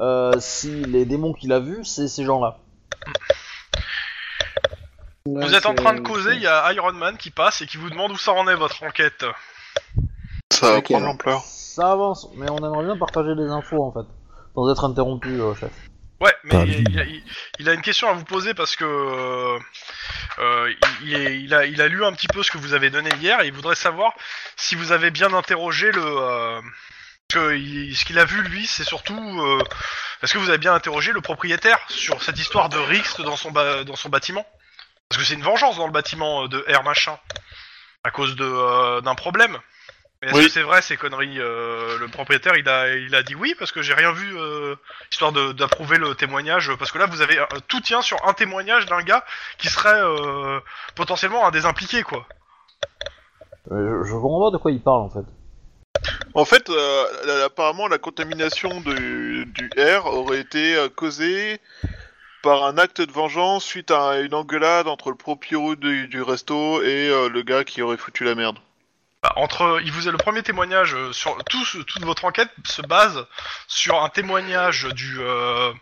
euh, 0.00 0.32
si 0.38 0.70
les 0.84 1.04
démons 1.04 1.34
qu'il 1.34 1.52
a 1.52 1.60
vus, 1.60 1.84
c'est 1.84 2.08
ces 2.08 2.24
gens-là. 2.24 2.58
Ouais, 5.26 5.46
Vous 5.46 5.54
êtes 5.54 5.66
en 5.66 5.74
train 5.74 5.92
de 5.92 6.00
causer, 6.00 6.34
il 6.34 6.42
y 6.42 6.46
a 6.46 6.72
Iron 6.72 6.92
Man 6.94 7.18
qui 7.18 7.30
passe 7.30 7.60
et 7.60 7.66
qui 7.66 7.76
vous 7.76 7.90
demande 7.90 8.12
où 8.12 8.16
ça 8.16 8.32
en 8.32 8.48
est 8.48 8.54
votre 8.54 8.82
enquête. 8.82 9.24
Ça 10.50 10.72
va 10.72 10.82
prendre 10.82 11.04
l'ampleur. 11.04 11.42
Ça 11.42 11.92
avance, 11.92 12.28
mais 12.34 12.50
on 12.50 12.58
aimerait 12.58 12.84
bien 12.84 12.96
partager 12.96 13.34
des 13.34 13.48
infos 13.48 13.82
en 13.82 13.92
fait, 13.92 14.08
sans 14.54 14.70
être 14.72 14.84
interrompu, 14.84 15.40
euh, 15.40 15.54
chef. 15.54 15.70
Ouais, 16.20 16.34
mais 16.44 16.54
il, 16.68 16.98
a, 17.00 17.04
il- 17.04 17.22
il 17.60 17.68
a 17.68 17.72
une 17.72 17.80
question 17.82 18.08
à 18.08 18.12
vous 18.12 18.24
poser 18.24 18.52
parce 18.54 18.76
que 18.76 18.84
euh, 18.84 19.58
euh, 20.38 20.74
a, 21.54 21.64
il 21.64 21.80
a 21.82 21.88
lu 21.88 22.04
un 22.04 22.12
petit 22.12 22.28
peu 22.28 22.42
ce 22.42 22.50
que 22.50 22.58
vous 22.58 22.74
avez 22.74 22.90
donné 22.90 23.10
hier 23.20 23.40
et 23.40 23.46
il 23.46 23.52
voudrait 23.52 23.74
savoir 23.74 24.12
si 24.56 24.74
vous 24.74 24.92
avez 24.92 25.10
bien 25.10 25.32
interrogé 25.34 25.90
le. 25.92 26.02
euh, 26.04 26.60
que 27.28 27.38
ce 27.94 28.04
qu'il 28.04 28.18
a 28.18 28.24
vu 28.24 28.42
lui, 28.42 28.66
c'est 28.66 28.82
surtout. 28.84 29.14
Euh, 29.40 29.62
Est-ce 30.22 30.34
que 30.34 30.38
vous 30.38 30.48
avez 30.48 30.58
bien 30.58 30.74
interrogé 30.74 31.12
le 31.12 31.20
propriétaire 31.20 31.78
sur 31.88 32.22
cette 32.22 32.38
histoire 32.38 32.68
de 32.68 32.76
Rixt 32.76 33.20
dans 33.22 33.36
son, 33.36 33.50
ba- 33.52 33.84
dans 33.84 33.94
son 33.96 34.08
bâtiment? 34.08 34.44
Parce 35.08 35.20
que 35.22 35.26
c'est 35.26 35.34
une 35.34 35.42
vengeance 35.42 35.76
dans 35.76 35.86
le 35.86 35.92
bâtiment 35.92 36.44
euh, 36.44 36.48
de 36.48 36.64
R 36.68 36.82
machin 36.82 37.16
à 38.04 38.10
cause 38.10 38.34
de 38.36 38.44
euh, 38.44 39.00
d'un 39.00 39.14
problème. 39.14 39.56
Mais 40.22 40.28
Est-ce 40.28 40.36
Oui. 40.36 40.44
que 40.44 40.50
c'est 40.50 40.62
vrai 40.62 40.82
ces 40.82 40.96
conneries 40.96 41.38
euh, 41.38 41.98
Le 41.98 42.08
propriétaire 42.08 42.54
il 42.56 42.68
a 42.68 42.94
il 42.94 43.14
a 43.14 43.22
dit 43.22 43.34
oui 43.34 43.54
parce 43.58 43.72
que 43.72 43.80
j'ai 43.80 43.94
rien 43.94 44.12
vu 44.12 44.38
euh, 44.38 44.74
histoire 45.10 45.32
d'approuver 45.32 45.96
le 45.96 46.14
témoignage 46.14 46.70
parce 46.78 46.92
que 46.92 46.98
là 46.98 47.06
vous 47.06 47.22
avez 47.22 47.38
euh, 47.38 47.46
tout 47.68 47.80
tient 47.80 48.02
sur 48.02 48.18
un 48.28 48.34
témoignage 48.34 48.84
d'un 48.86 49.00
gars 49.02 49.24
qui 49.58 49.68
serait 49.68 50.00
euh, 50.00 50.60
potentiellement 50.94 51.46
un 51.46 51.50
des 51.50 51.64
impliqués 51.64 52.02
quoi. 52.02 52.26
Euh, 53.70 54.02
je, 54.04 54.08
je 54.08 54.12
comprends 54.14 54.50
pas 54.50 54.56
de 54.56 54.60
quoi 54.60 54.70
il 54.72 54.82
parle 54.82 55.02
en 55.02 55.10
fait. 55.10 55.24
En 56.34 56.44
fait, 56.44 56.70
euh, 56.70 57.46
apparemment, 57.46 57.88
la 57.88 57.98
contamination 57.98 58.80
du, 58.80 59.46
du 59.46 59.70
R 59.76 60.06
aurait 60.06 60.38
été 60.40 60.76
causée 60.94 61.60
par 62.42 62.64
un 62.64 62.78
acte 62.78 63.00
de 63.00 63.10
vengeance 63.10 63.64
suite 63.64 63.90
à 63.90 64.20
une 64.20 64.34
engueulade 64.34 64.86
entre 64.86 65.10
le 65.10 65.16
proprio 65.16 65.74
du, 65.74 66.06
du 66.08 66.22
resto 66.22 66.82
et 66.82 67.08
euh, 67.10 67.28
le 67.28 67.42
gars 67.42 67.64
qui 67.64 67.82
aurait 67.82 67.96
foutu 67.96 68.24
la 68.24 68.34
merde. 68.34 68.58
Entre, 69.36 69.80
il 69.84 69.92
vous 69.92 70.08
a 70.08 70.10
le 70.10 70.16
premier 70.18 70.42
témoignage 70.42 70.94
euh, 70.94 71.12
sur 71.12 71.36
tout, 71.44 71.64
ce- 71.64 71.78
toute 71.78 72.04
votre 72.04 72.24
enquête 72.24 72.50
se 72.64 72.82
base 72.82 73.26
sur 73.68 74.02
un 74.02 74.08
témoignage 74.08 74.84
du, 74.92 75.18
euh, 75.20 75.72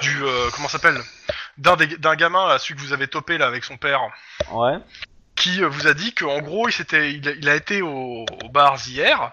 du, 0.00 0.22
euh, 0.24 0.48
comment 0.54 0.68
ça 0.68 0.78
s'appelle, 0.78 1.00
d'un 1.56 1.76
des- 1.76 1.96
d'un 1.96 2.14
gamin 2.16 2.46
là, 2.48 2.58
celui 2.58 2.74
que 2.76 2.80
vous 2.80 2.92
avez 2.92 3.08
topé 3.08 3.38
là 3.38 3.46
avec 3.46 3.64
son 3.64 3.76
père, 3.76 4.00
Ouais. 4.52 4.76
qui 5.36 5.62
euh, 5.62 5.68
vous 5.68 5.86
a 5.86 5.94
dit 5.94 6.14
qu'en 6.14 6.40
gros 6.40 6.68
il 6.68 6.72
s'était, 6.72 7.12
il, 7.12 7.28
a- 7.28 7.32
il 7.32 7.48
a 7.48 7.54
été 7.54 7.82
au, 7.82 8.24
au 8.44 8.48
bar 8.50 8.76
hier 8.86 9.32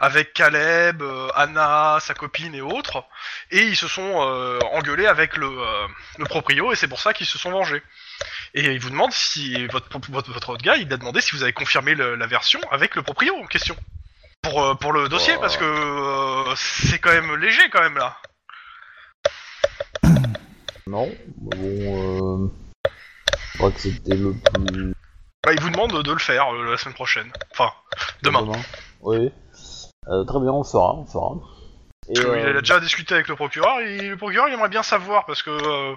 avec 0.00 0.32
Caleb, 0.32 1.02
euh, 1.02 1.28
Anna, 1.36 1.98
sa 2.00 2.14
copine 2.14 2.52
et 2.54 2.60
autres, 2.60 3.04
et 3.52 3.60
ils 3.62 3.76
se 3.76 3.86
sont 3.86 4.14
euh, 4.26 4.58
engueulés 4.72 5.06
avec 5.06 5.36
le, 5.36 5.46
euh, 5.46 5.86
le 6.18 6.24
proprio 6.24 6.72
et 6.72 6.76
c'est 6.76 6.88
pour 6.88 6.98
ça 7.00 7.12
qu'ils 7.14 7.26
se 7.28 7.38
sont 7.38 7.50
vengés. 7.52 7.82
Et 8.54 8.64
il 8.74 8.80
vous 8.80 8.90
demande 8.90 9.12
si 9.12 9.66
votre, 9.68 9.88
votre, 10.10 10.30
votre 10.30 10.50
autre 10.50 10.62
gars, 10.62 10.76
il 10.76 10.92
a 10.92 10.96
demandé 10.96 11.20
si 11.20 11.34
vous 11.34 11.42
avez 11.42 11.52
confirmé 11.54 11.94
le- 11.94 12.16
la 12.16 12.26
version 12.26 12.60
avec 12.70 12.94
le 12.96 13.02
proprio 13.02 13.34
en 13.36 13.46
question. 13.46 13.76
Pour, 14.42 14.62
euh, 14.62 14.74
pour 14.74 14.92
le 14.92 15.08
dossier, 15.08 15.34
Oh. 15.36 15.40
parce 15.40 15.56
que 15.56 15.64
euh, 15.64 16.54
c'est 16.56 16.98
quand 16.98 17.12
même 17.12 17.34
léger 17.36 17.62
quand 17.70 17.80
même 17.80 17.96
là. 17.96 18.18
Non. 20.86 21.10
Bon, 21.36 21.50
euh... 21.56 22.48
Je 23.52 23.58
crois 23.58 23.70
que 23.70 23.80
c'était 23.80 24.16
le 24.16 24.34
plus... 24.34 24.94
Bah, 25.44 25.52
il 25.52 25.60
vous 25.60 25.70
demande 25.70 26.02
de 26.02 26.12
le 26.12 26.18
faire 26.18 26.52
euh, 26.54 26.70
la 26.72 26.76
semaine 26.76 26.94
prochaine. 26.94 27.32
Enfin, 27.52 27.70
demain. 28.22 28.44
Oui. 29.00 29.30
Euh, 30.08 30.24
très 30.24 30.40
bien, 30.40 30.50
on 30.50 30.58
le 30.58 30.64
fera, 30.68 30.94
on 30.94 31.02
le 31.02 31.06
fera. 31.06 31.34
Et, 32.08 32.18
Il 32.18 32.56
a 32.56 32.60
déjà 32.60 32.80
discuté 32.80 33.14
avec 33.14 33.28
le 33.28 33.36
procureur 33.36 33.78
et 33.80 34.08
le 34.08 34.16
procureur 34.16 34.48
il 34.48 34.54
aimerait 34.54 34.68
bien 34.68 34.82
savoir 34.82 35.24
parce 35.24 35.42
que 35.42 35.94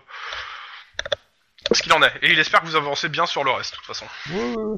ce 1.72 1.82
qu'il 1.82 1.94
en 1.94 2.02
est. 2.02 2.12
Et 2.22 2.32
il 2.32 2.40
espère 2.40 2.62
que 2.62 2.68
vous 2.68 2.76
avancez 2.76 3.10
bien 3.10 3.26
sur 3.26 3.44
le 3.44 3.52
reste 3.52 3.72
de 3.72 3.78
toute 3.78 3.86
façon. 3.86 4.06
oui, 4.30 4.54
oui, 4.56 4.64
oui. 4.64 4.78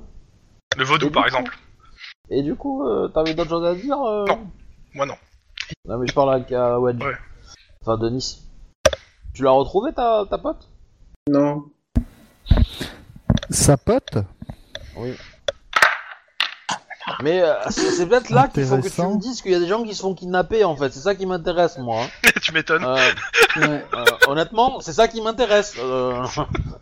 Le 0.77 0.83
vaudou 0.83 1.07
Et 1.07 1.11
par 1.11 1.23
du 1.23 1.31
coup 1.31 1.37
exemple. 1.37 1.57
Et 2.29 2.43
du 2.43 2.55
coup, 2.55 2.87
euh, 2.87 3.07
t'avais 3.07 3.33
d'autres 3.33 3.49
choses 3.49 3.65
à 3.65 3.73
dire 3.75 3.99
euh 4.01 4.25
Non. 4.27 4.47
Moi 4.93 5.05
non. 5.05 5.15
Non, 5.85 5.97
mais 5.97 6.07
je 6.07 6.13
parle 6.13 6.33
avec 6.33 6.51
euh, 6.51 6.77
Wedge. 6.77 7.01
Ouais. 7.01 7.15
Enfin, 7.81 7.97
Denis. 7.97 8.43
Tu 9.33 9.43
l'as 9.43 9.51
retrouvé 9.51 9.93
ta, 9.93 10.25
ta 10.29 10.37
pote? 10.37 10.67
Non. 11.29 11.65
Sa 13.49 13.77
pote? 13.77 14.17
Oui. 14.95 15.13
Mais 17.23 17.41
euh, 17.41 17.53
c'est 17.69 17.91
c'est 17.91 18.05
peut-être 18.05 18.29
là 18.29 18.47
qu'il 18.47 18.63
faut 18.65 18.75
que 18.77 18.81
tu 18.81 18.87
Intéressant. 18.87 19.15
me 19.15 19.19
dises 19.21 19.41
qu'il 19.41 19.51
y 19.51 19.55
a 19.55 19.59
des 19.59 19.67
gens 19.67 19.83
qui 19.83 19.95
se 19.95 20.01
font 20.01 20.13
kidnapper 20.13 20.63
en 20.65 20.75
fait. 20.75 20.91
C'est 20.93 20.99
ça 20.99 21.15
qui 21.15 21.25
m'intéresse 21.25 21.77
moi. 21.77 22.03
hein. 22.03 22.29
tu 22.41 22.51
m'étonnes. 22.53 22.83
Euh, 22.83 22.97
Ouais. 23.57 23.85
euh, 23.93 24.05
honnêtement, 24.27 24.79
c'est 24.81 24.93
ça 24.93 25.07
qui 25.07 25.21
m'intéresse. 25.21 25.75
euh. 25.79 26.25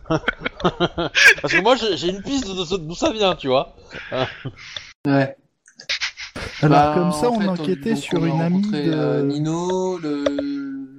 Parce 1.42 1.52
que 1.54 1.62
moi 1.62 1.76
j'ai 1.76 1.96
j'ai 1.96 2.08
une 2.10 2.22
piste 2.22 2.48
de 2.48 2.64
ce- 2.64 2.74
d'où 2.76 2.94
ça 2.94 3.12
vient, 3.12 3.34
tu 3.34 3.48
vois. 3.48 3.74
Ouais. 5.06 5.36
Alors 6.62 6.70
Bah, 6.78 6.92
comme 6.94 7.12
ça, 7.12 7.30
en 7.30 7.34
on 7.36 7.40
fait, 7.40 7.48
enquêtait 7.48 7.94
donc, 7.94 8.02
sur 8.02 8.18
on 8.20 8.24
a 8.24 8.26
une 8.28 8.40
amie 8.40 8.56
rencontré, 8.56 8.86
de... 8.86 8.92
euh, 8.92 9.22
Nino, 9.24 9.98
le, 9.98 10.24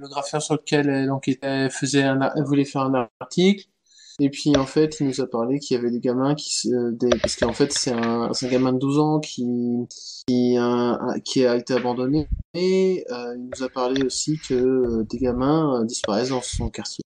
le 0.00 0.08
graphien 0.08 0.40
sur 0.40 0.54
lequel 0.54 0.88
elle 0.88 1.10
enquêtait, 1.10 1.46
elle 1.46 1.70
faisait 1.70 2.02
un, 2.02 2.20
ar- 2.22 2.32
elle 2.36 2.44
voulait 2.44 2.64
faire 2.64 2.82
un 2.82 3.08
article. 3.20 3.66
Et 4.20 4.30
puis 4.30 4.56
en 4.56 4.66
fait, 4.66 4.96
il 5.00 5.06
nous 5.06 5.20
a 5.20 5.26
parlé 5.28 5.60
qu'il 5.60 5.76
y 5.76 5.80
avait 5.80 5.90
des 5.92 6.00
gamins 6.00 6.34
qui, 6.34 6.52
se- 6.52 6.90
des, 6.92 7.08
parce 7.20 7.36
qu'en 7.36 7.52
fait 7.52 7.72
c'est 7.72 7.92
un, 7.92 8.30
gamin 8.50 8.72
de 8.72 8.78
12 8.78 8.98
ans 8.98 9.20
qui, 9.20 9.46
qui, 10.26 10.56
a, 10.58 10.98
qui 11.24 11.46
a 11.46 11.54
été 11.54 11.74
abandonné. 11.74 12.28
Et 12.54 13.04
euh, 13.12 13.34
il 13.36 13.50
nous 13.56 13.62
a 13.64 13.68
parlé 13.68 14.02
aussi 14.04 14.38
que 14.38 14.54
euh, 14.54 15.06
des 15.08 15.18
gamins 15.18 15.80
euh, 15.80 15.84
disparaissent 15.84 16.30
dans 16.30 16.42
son 16.42 16.68
quartier. 16.68 17.04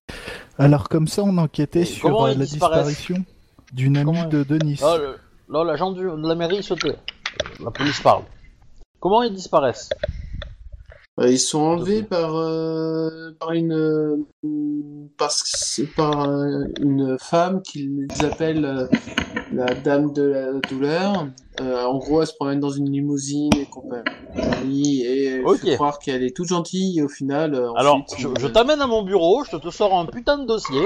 Alors 0.57 0.89
comme 0.89 1.07
ça, 1.07 1.21
on 1.23 1.37
enquêtait 1.37 1.81
Et 1.81 1.85
sur 1.85 2.23
euh, 2.25 2.29
la 2.29 2.45
disparition 2.45 3.23
d'une 3.73 3.97
amie 3.97 4.05
Comment- 4.13 4.27
de 4.29 4.43
Denis. 4.43 4.79
Là, 4.81 4.97
le- 4.97 5.17
là, 5.49 5.63
l'agent 5.63 5.91
du- 5.91 6.01
de 6.01 6.27
la 6.27 6.35
mairie 6.35 6.63
se 6.63 6.73
tait. 6.73 6.95
La 7.63 7.69
police 7.69 7.99
parle. 8.01 8.23
Comment 8.99 9.21
ils 9.21 9.33
disparaissent? 9.33 9.89
Euh, 11.19 11.29
ils 11.29 11.39
sont 11.39 11.59
enlevés 11.61 12.01
par, 12.01 12.35
euh, 12.35 13.31
par 13.39 13.51
une, 13.51 13.73
euh, 13.73 14.17
parce, 15.17 15.79
par 15.95 16.27
euh, 16.27 16.63
une 16.81 17.17
femme 17.19 17.61
qu'ils 17.61 18.07
appellent 18.23 18.89
la 19.51 19.65
dame 19.75 20.11
de 20.11 20.23
la 20.23 20.53
douleur. 20.67 21.27
En 21.59 21.97
gros, 21.99 22.21
elle 22.21 22.27
se 22.27 22.33
promène 22.33 22.59
dans 22.59 22.71
une 22.71 22.91
limousine 22.91 23.51
et 23.55 23.65
compagnie 23.65 25.03
et 25.03 25.25
elle 25.25 25.45
Ok. 25.45 25.59
fait 25.59 25.75
croire 25.75 25.99
qu'elle 25.99 26.23
est 26.23 26.35
toute 26.35 26.47
gentille 26.47 26.97
et 26.97 27.03
au 27.03 27.07
final, 27.07 27.53
Alors, 27.75 27.97
ensuite, 27.97 28.39
je, 28.39 28.47
t'amène 28.47 28.81
à 28.81 28.87
mon 28.87 29.03
bureau, 29.03 29.43
je 29.43 29.57
te 29.57 29.69
sors 29.69 29.95
un 29.95 30.07
putain 30.07 30.39
de 30.39 30.47
dossier. 30.47 30.81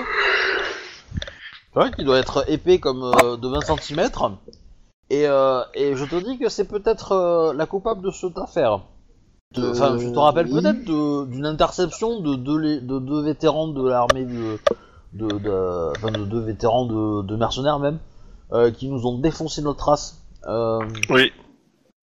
Tu 1.15 1.73
vois, 1.73 1.89
qui 1.89 2.03
doit 2.03 2.19
être 2.19 2.43
épais 2.49 2.79
comme 2.79 2.99
de 2.99 3.47
20 3.47 3.61
cm. 3.77 4.09
Et, 5.09 5.21
et 5.21 5.95
je 5.95 6.03
te 6.03 6.21
dis 6.21 6.37
que 6.37 6.49
c'est 6.49 6.67
peut-être 6.67 7.53
la 7.55 7.65
coupable 7.65 8.01
de 8.01 8.11
cette 8.11 8.37
affaire. 8.37 8.81
De- 9.55 9.69
Enfin, 9.69 9.97
je 9.97 10.09
te 10.09 10.19
rappelle 10.19 10.47
oui. 10.51 10.61
peut-être 10.61 10.83
de- 10.83 11.25
d'une 11.25 11.45
interception 11.45 12.19
de 12.19 12.35
deux, 12.35 12.81
de 12.81 12.99
deux 12.99 13.21
vétérans 13.23 13.69
de 13.69 13.87
l'armée 13.87 14.25
de, 14.25 14.57
de, 15.13 15.37
de- 15.39 15.91
enfin, 15.95 16.11
de 16.11 16.25
deux 16.25 16.41
vétérans 16.41 16.85
de, 16.85 17.21
de 17.23 17.35
mercenaires 17.37 17.79
même, 17.79 17.99
euh, 18.51 18.71
qui 18.71 18.89
nous 18.89 19.05
ont 19.07 19.17
défoncé 19.17 19.61
notre 19.61 19.85
race. 19.85 20.21
Euh, 20.47 20.85
Oui. 21.09 21.31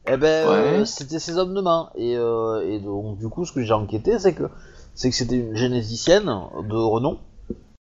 eh 0.08 0.16
ben, 0.16 0.48
Ouais. 0.48 0.80
euh, 0.80 0.84
c'était 0.86 1.18
ces 1.18 1.36
hommes 1.36 1.54
de 1.54 1.60
main. 1.60 1.90
Et, 1.96 2.16
euh, 2.16 2.66
et 2.66 2.80
donc, 2.80 3.18
du 3.18 3.28
coup, 3.28 3.44
ce 3.44 3.52
que 3.52 3.62
j'ai 3.62 3.74
enquêté, 3.74 4.18
c'est 4.18 4.34
que 4.34 4.44
c'est 4.94 5.10
que 5.10 5.16
c'était 5.16 5.36
une 5.36 5.56
généticienne 5.56 6.26
de 6.26 6.76
renom 6.76 7.18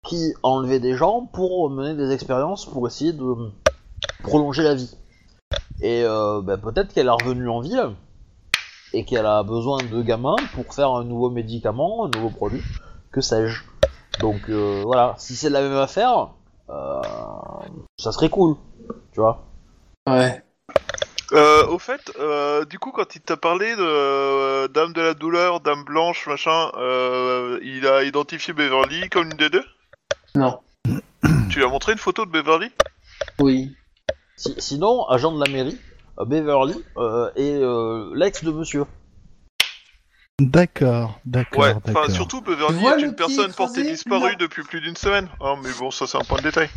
qui 0.08 0.32
enlevait 0.42 0.80
des 0.80 0.94
gens 0.96 1.26
pour 1.32 1.68
mener 1.68 1.94
des 1.94 2.12
expériences 2.12 2.64
pour 2.64 2.86
essayer 2.86 3.12
de 3.12 3.34
prolonger 4.22 4.62
la 4.62 4.74
vie. 4.74 4.96
Et 5.82 6.02
euh, 6.04 6.40
ben, 6.40 6.56
peut-être 6.56 6.94
qu'elle 6.94 7.08
est 7.08 7.10
revenue 7.10 7.48
en 7.50 7.60
ville 7.60 7.90
et 8.92 9.04
qu'elle 9.04 9.26
a 9.26 9.42
besoin 9.42 9.78
de 9.78 10.02
gamins 10.02 10.36
pour 10.54 10.74
faire 10.74 10.90
un 10.90 11.04
nouveau 11.04 11.30
médicament, 11.30 12.04
un 12.06 12.08
nouveau 12.08 12.30
produit, 12.30 12.62
que 13.12 13.20
sais-je. 13.20 13.62
Donc 14.20 14.48
euh, 14.48 14.82
voilà, 14.84 15.14
si 15.18 15.36
c'est 15.36 15.50
la 15.50 15.62
même 15.62 15.76
affaire, 15.76 16.28
euh, 16.68 17.00
ça 17.98 18.12
serait 18.12 18.28
cool, 18.28 18.56
tu 19.12 19.20
vois. 19.20 19.44
Ouais. 20.08 20.42
Euh, 21.32 21.64
au 21.68 21.78
fait, 21.78 22.12
euh, 22.18 22.64
du 22.64 22.80
coup, 22.80 22.90
quand 22.90 23.14
il 23.14 23.20
t'a 23.20 23.36
parlé 23.36 23.76
de 23.76 23.82
euh, 23.82 24.66
Dame 24.66 24.92
de 24.92 25.00
la 25.00 25.14
douleur, 25.14 25.60
Dame 25.60 25.84
blanche, 25.84 26.26
machin, 26.26 26.72
euh, 26.76 27.60
il 27.62 27.86
a 27.86 28.02
identifié 28.02 28.52
Beverly 28.52 29.08
comme 29.10 29.30
une 29.30 29.36
des 29.36 29.50
deux? 29.50 29.64
Non. 30.34 30.58
Tu 31.50 31.58
lui 31.58 31.64
as 31.64 31.68
montré 31.68 31.92
une 31.92 31.98
photo 31.98 32.24
de 32.24 32.30
Beverly? 32.30 32.70
Oui. 33.38 33.76
Si- 34.36 34.56
sinon, 34.58 35.06
agent 35.06 35.30
de 35.30 35.44
la 35.44 35.50
mairie, 35.50 35.78
Beverly 36.24 36.74
euh, 36.96 37.30
et 37.36 37.54
euh, 37.54 38.12
l'ex 38.14 38.42
de 38.44 38.50
monsieur. 38.52 38.84
D'accord, 40.40 41.20
d'accord, 41.26 41.62
Ouais, 41.62 41.74
enfin, 41.86 42.08
surtout 42.08 42.40
Beverly 42.40 42.78
est 42.86 43.00
une 43.06 43.14
personne 43.14 43.52
portée 43.52 43.82
disparue 43.82 44.36
depuis 44.36 44.62
plus 44.62 44.80
d'une 44.80 44.96
semaine. 44.96 45.28
Oh, 45.40 45.54
mais 45.62 45.68
bon, 45.78 45.90
ça 45.90 46.06
c'est 46.06 46.16
un 46.16 46.22
point 46.24 46.38
de 46.38 46.44
détail. 46.44 46.70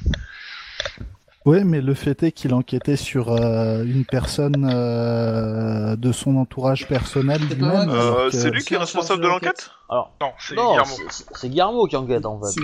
Ouais, 1.45 1.63
mais 1.65 1.81
le 1.81 1.93
fait 1.93 2.23
est 2.23 2.31
qu'il 2.31 2.53
enquêtait 2.53 2.95
sur 2.95 3.31
euh, 3.31 3.83
une 3.83 4.05
personne 4.05 4.65
euh, 4.69 5.95
de 5.97 6.11
son 6.13 6.37
entourage 6.37 6.87
personnel 6.87 7.39
C'est 7.49 7.55
lui-même. 7.55 7.89
Euh, 7.89 8.29
c'est 8.31 8.49
lui 8.49 8.63
qui 8.63 8.73
est 8.73 8.77
responsable 8.77 9.21
de 9.23 9.27
l'enquête 9.27 9.69
Alors, 9.89 10.13
Non, 10.21 10.31
c'est 10.39 10.55
Guillermo. 10.55 10.95
c'est- 11.09 11.25
c'est 11.33 11.49
Guillermo 11.49 11.85
qui 11.87 11.95
enquête 11.97 12.25
en 12.25 12.41
fait. 12.41 12.61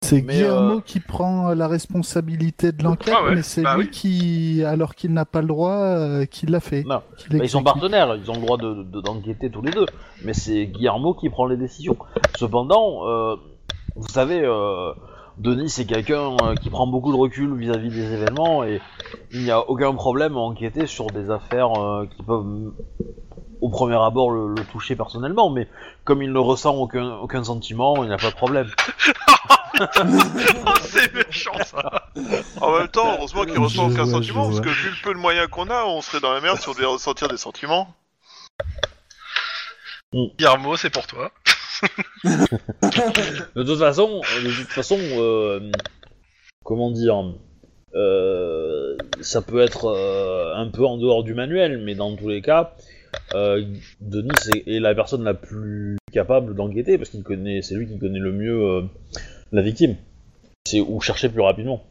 C'est 0.00 0.22
Guillermo 0.22 0.76
euh, 0.76 0.80
qui 0.80 1.00
prend 1.00 1.50
euh, 1.50 1.54
la 1.56 1.66
responsabilité 1.66 2.70
de 2.70 2.82
l'enquête, 2.84 3.14
Ah 3.18 3.24
ouais, 3.24 3.34
mais 3.34 3.42
c'est 3.42 3.62
bah 3.62 3.76
lui 3.76 3.84
oui. 3.86 3.90
qui, 3.90 4.62
alors 4.64 4.94
qu'il 4.94 5.12
n'a 5.12 5.24
pas 5.24 5.40
le 5.42 5.48
droit, 5.48 5.72
euh, 5.72 6.24
qui 6.24 6.46
l'a 6.46 6.60
fait. 6.60 6.84
Non. 6.84 7.02
qui 7.16 7.28
Bah, 7.30 7.38
ils 7.42 7.48
sont 7.50 7.64
partenaires, 7.64 8.14
ils 8.16 8.30
ont 8.30 8.34
le 8.34 8.40
droit 8.40 8.56
de- 8.58 8.84
de- 8.84 9.00
d'enquêter 9.00 9.50
tous 9.50 9.60
les 9.60 9.72
deux, 9.72 9.86
mais 10.24 10.34
c'est 10.34 10.66
Guillermo 10.66 11.14
qui 11.14 11.28
prend 11.30 11.46
les 11.46 11.56
décisions. 11.56 11.96
Cependant, 12.38 13.06
euh, 13.08 13.34
vous 13.96 14.08
savez, 14.08 14.40
euh, 14.44 14.92
Denis 15.36 15.68
c'est 15.68 15.84
quelqu'un 15.84 16.36
euh, 16.42 16.54
qui 16.54 16.70
prend 16.70 16.86
beaucoup 16.86 17.10
de 17.12 17.16
recul 17.18 17.56
vis-à-vis 17.56 17.90
des 17.90 18.12
événements 18.12 18.62
et 18.62 18.80
il 19.32 19.42
n'y 19.42 19.50
a 19.50 19.68
aucun 19.68 19.92
problème 19.94 20.36
à 20.36 20.40
enquêter 20.40 20.86
sur 20.86 21.08
des 21.08 21.28
affaires 21.30 21.72
euh, 21.76 22.06
qui 22.06 22.22
peuvent 22.22 22.72
au 23.60 23.68
premier 23.68 23.96
abord 24.00 24.30
le, 24.30 24.54
le 24.54 24.64
toucher 24.64 24.96
personnellement, 24.96 25.50
mais 25.50 25.68
comme 26.04 26.22
il 26.22 26.32
ne 26.32 26.38
ressent 26.38 26.74
aucun, 26.76 27.16
aucun 27.16 27.44
sentiment, 27.44 28.02
il 28.02 28.08
n'y 28.08 28.14
a 28.14 28.18
pas 28.18 28.30
de 28.30 28.36
problème. 28.36 28.70
Oh, 29.78 29.84
c'est 30.82 31.12
méchant 31.14 31.52
ça. 31.64 32.08
En 32.60 32.76
même 32.76 32.88
temps, 32.88 33.14
heureusement 33.16 33.44
qu'il 33.44 33.54
Je 33.54 33.60
ressent 33.60 33.90
aucun 33.90 34.04
vois, 34.04 34.12
sentiment, 34.12 34.44
parce 34.44 34.56
vois. 34.56 34.64
que 34.64 34.70
vu 34.70 34.90
le 34.90 35.02
peu 35.02 35.14
de 35.14 35.18
moyens 35.18 35.48
qu'on 35.48 35.68
a, 35.70 35.84
on 35.84 36.00
serait 36.00 36.20
dans 36.20 36.32
la 36.32 36.40
merde 36.40 36.58
si 36.58 36.68
on 36.68 36.72
devait 36.72 36.86
ressentir 36.86 37.28
des 37.28 37.36
sentiments. 37.36 37.94
Guillermo, 40.12 40.76
c'est 40.76 40.90
pour 40.90 41.06
toi. 41.06 41.30
De 43.54 43.62
toute 43.62 43.78
façon, 43.78 44.20
de 44.20 44.50
toute 44.50 44.68
façon, 44.68 44.98
euh, 44.98 45.70
comment 46.64 46.90
dire, 46.90 47.34
euh, 47.94 48.96
ça 49.20 49.42
peut 49.42 49.60
être 49.60 49.84
euh, 49.86 50.54
un 50.56 50.68
peu 50.68 50.84
en 50.84 50.96
dehors 50.96 51.22
du 51.22 51.34
manuel, 51.34 51.78
mais 51.84 51.94
dans 51.94 52.16
tous 52.16 52.28
les 52.28 52.42
cas, 52.42 52.74
euh, 53.34 53.64
Denis 54.00 54.30
est, 54.54 54.76
est 54.76 54.80
la 54.80 54.94
personne 54.94 55.24
la 55.24 55.34
plus 55.34 55.96
capable 56.12 56.54
d'enquêter 56.54 56.98
parce 56.98 57.10
qu'il 57.10 57.22
connaît, 57.22 57.62
c'est 57.62 57.74
lui 57.74 57.86
qui 57.86 57.98
connaît 57.98 58.18
le 58.18 58.32
mieux 58.32 58.62
euh, 58.62 58.82
la 59.52 59.62
victime. 59.62 59.96
C'est 60.66 60.80
où 60.80 61.00
chercher 61.00 61.28
plus 61.28 61.40
rapidement. 61.42 61.84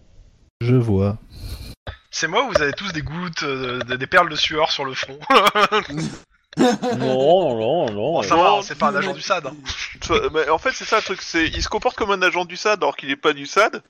Je 0.62 0.76
vois. 0.76 1.18
c'est 2.12 2.28
moi 2.28 2.46
ou 2.46 2.52
vous 2.52 2.62
avez 2.62 2.74
tous 2.74 2.92
des 2.94 3.02
gouttes, 3.02 3.44
euh, 3.44 3.80
des 3.82 3.98
des 3.98 4.08
perles 4.08 4.30
de 4.30 4.36
sueur 4.36 4.72
sur 4.72 4.86
le 4.86 4.94
front? 4.94 5.20
Non, 6.98 7.56
non, 7.56 7.92
non, 7.94 8.22
ça 8.24 8.36
va, 8.36 8.60
c'est 8.64 8.78
pas 8.78 8.88
un 8.90 8.96
agent 8.96 9.14
du 9.14 9.22
SAD. 9.22 9.46
hein. 9.46 9.56
Mais 10.34 10.50
en 10.50 10.58
fait, 10.58 10.72
c'est 10.74 10.86
ça 10.86 10.96
le 10.98 11.04
truc. 11.04 11.22
C'est, 11.22 11.46
il 11.46 11.62
se 11.62 11.70
comporte 11.70 11.96
comme 11.96 12.10
un 12.10 12.22
agent 12.24 12.46
du 12.46 12.56
SAD 12.56 12.82
alors 12.82 12.98
qu'il 12.98 13.12
est 13.12 13.16
pas 13.16 13.34
du 13.34 13.46
SAD. 13.46 13.84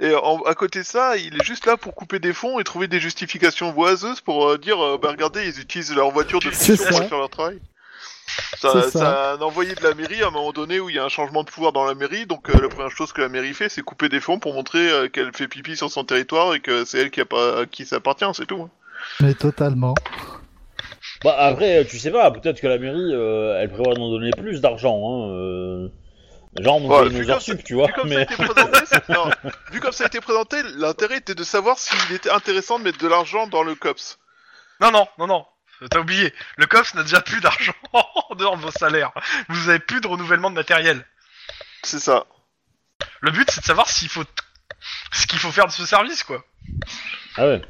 Et 0.00 0.14
en- 0.14 0.40
à 0.42 0.54
côté 0.54 0.80
de 0.80 0.84
ça, 0.84 1.16
il 1.16 1.34
est 1.34 1.44
juste 1.44 1.66
là 1.66 1.76
pour 1.76 1.94
couper 1.94 2.18
des 2.20 2.32
fonds 2.32 2.60
et 2.60 2.64
trouver 2.64 2.86
des 2.86 3.00
justifications 3.00 3.72
voiseuses 3.72 4.20
pour 4.20 4.48
euh, 4.48 4.56
dire, 4.58 4.80
euh, 4.80 4.96
bah 4.96 5.08
regardez, 5.10 5.46
ils 5.48 5.60
utilisent 5.60 5.94
leur 5.94 6.10
voiture 6.10 6.38
de 6.40 6.48
mission 6.48 6.76
pour 6.76 6.98
faire 7.08 7.18
leur 7.18 7.28
travail. 7.30 7.58
Ça, 8.58 8.70
C'est 8.82 8.90
ça. 8.90 8.98
ça 8.98 9.30
a 9.30 9.34
un 9.34 9.40
envoyé 9.40 9.74
de 9.74 9.82
la 9.82 9.94
mairie 9.94 10.22
à 10.22 10.28
un 10.28 10.30
moment 10.30 10.52
donné 10.52 10.78
où 10.78 10.88
il 10.90 10.94
y 10.96 10.98
a 10.98 11.04
un 11.04 11.08
changement 11.08 11.42
de 11.42 11.50
pouvoir 11.50 11.72
dans 11.72 11.84
la 11.84 11.94
mairie, 11.94 12.26
donc 12.26 12.48
euh, 12.50 12.60
la 12.60 12.68
première 12.68 12.90
chose 12.90 13.12
que 13.12 13.20
la 13.22 13.28
mairie 13.28 13.54
fait, 13.54 13.68
c'est 13.68 13.82
couper 13.82 14.08
des 14.08 14.20
fonds 14.20 14.38
pour 14.38 14.54
montrer 14.54 14.88
euh, 14.90 15.08
qu'elle 15.08 15.32
fait 15.34 15.48
pipi 15.48 15.76
sur 15.76 15.90
son 15.90 16.04
territoire 16.04 16.54
et 16.54 16.60
que 16.60 16.84
c'est 16.84 16.98
elle 16.98 17.10
qui 17.10 17.20
a 17.20 17.24
pas, 17.24 17.60
à 17.62 17.66
qui 17.66 17.84
ça 17.84 17.96
appartient, 17.96 18.24
c'est 18.34 18.46
tout. 18.46 18.62
hein. 18.62 18.70
Mais 19.20 19.34
totalement. 19.34 19.94
Bah 21.24 21.34
après, 21.38 21.84
tu 21.86 21.98
sais 21.98 22.10
pas, 22.12 22.30
peut-être 22.30 22.60
que 22.60 22.66
la 22.68 22.78
mairie, 22.78 23.12
euh, 23.12 23.58
elle 23.60 23.70
prévoit 23.70 23.94
d'en 23.94 24.10
donner 24.10 24.30
plus 24.30 24.60
d'argent, 24.60 24.94
hein. 24.96 25.30
Euh... 25.32 25.88
Genre, 26.58 26.80
nous 26.80 26.88
Ouais, 26.88 27.30
heures 27.30 27.40
ça- 27.42 27.52
sup, 27.52 27.62
tu 27.64 27.74
vois, 27.74 27.86
Vu 27.88 27.92
comme, 27.94 28.08
ça 28.08 28.14
a 28.14 28.18
mais... 28.18 28.26
présenté, 28.26 28.96
non, 29.10 29.30
vu 29.70 29.80
comme 29.80 29.92
ça 29.92 30.04
a 30.04 30.06
été 30.06 30.20
présenté, 30.20 30.62
l'intérêt 30.76 31.18
était 31.18 31.34
de 31.34 31.44
savoir 31.44 31.78
s'il 31.78 32.12
était 32.12 32.30
intéressant 32.30 32.78
de 32.78 32.84
mettre 32.84 32.98
de 32.98 33.06
l'argent 33.08 33.46
dans 33.46 33.62
le 33.62 33.74
COPS. 33.74 34.18
Non, 34.80 34.90
non, 34.90 35.06
non, 35.18 35.26
non. 35.26 35.46
T'as 35.90 36.00
oublié. 36.00 36.34
Le 36.56 36.66
COPS 36.66 36.94
n'a 36.94 37.02
déjà 37.02 37.20
plus 37.20 37.40
d'argent 37.40 37.74
en 37.92 38.34
dehors 38.34 38.56
de 38.56 38.62
vos 38.62 38.70
salaires. 38.72 39.12
Vous 39.48 39.68
avez 39.68 39.78
plus 39.78 40.00
de 40.00 40.08
renouvellement 40.08 40.50
de 40.50 40.56
matériel. 40.56 41.06
C'est 41.84 42.00
ça. 42.00 42.26
Le 43.20 43.30
but, 43.30 43.48
c'est 43.50 43.60
de 43.60 43.66
savoir 43.66 43.88
s'il 43.88 44.08
faut 44.08 44.24
ce 45.12 45.26
qu'il 45.26 45.38
faut 45.38 45.52
faire 45.52 45.66
de 45.66 45.72
ce 45.72 45.86
service, 45.86 46.24
quoi. 46.24 46.44
Ah 47.36 47.46
ouais. 47.46 47.62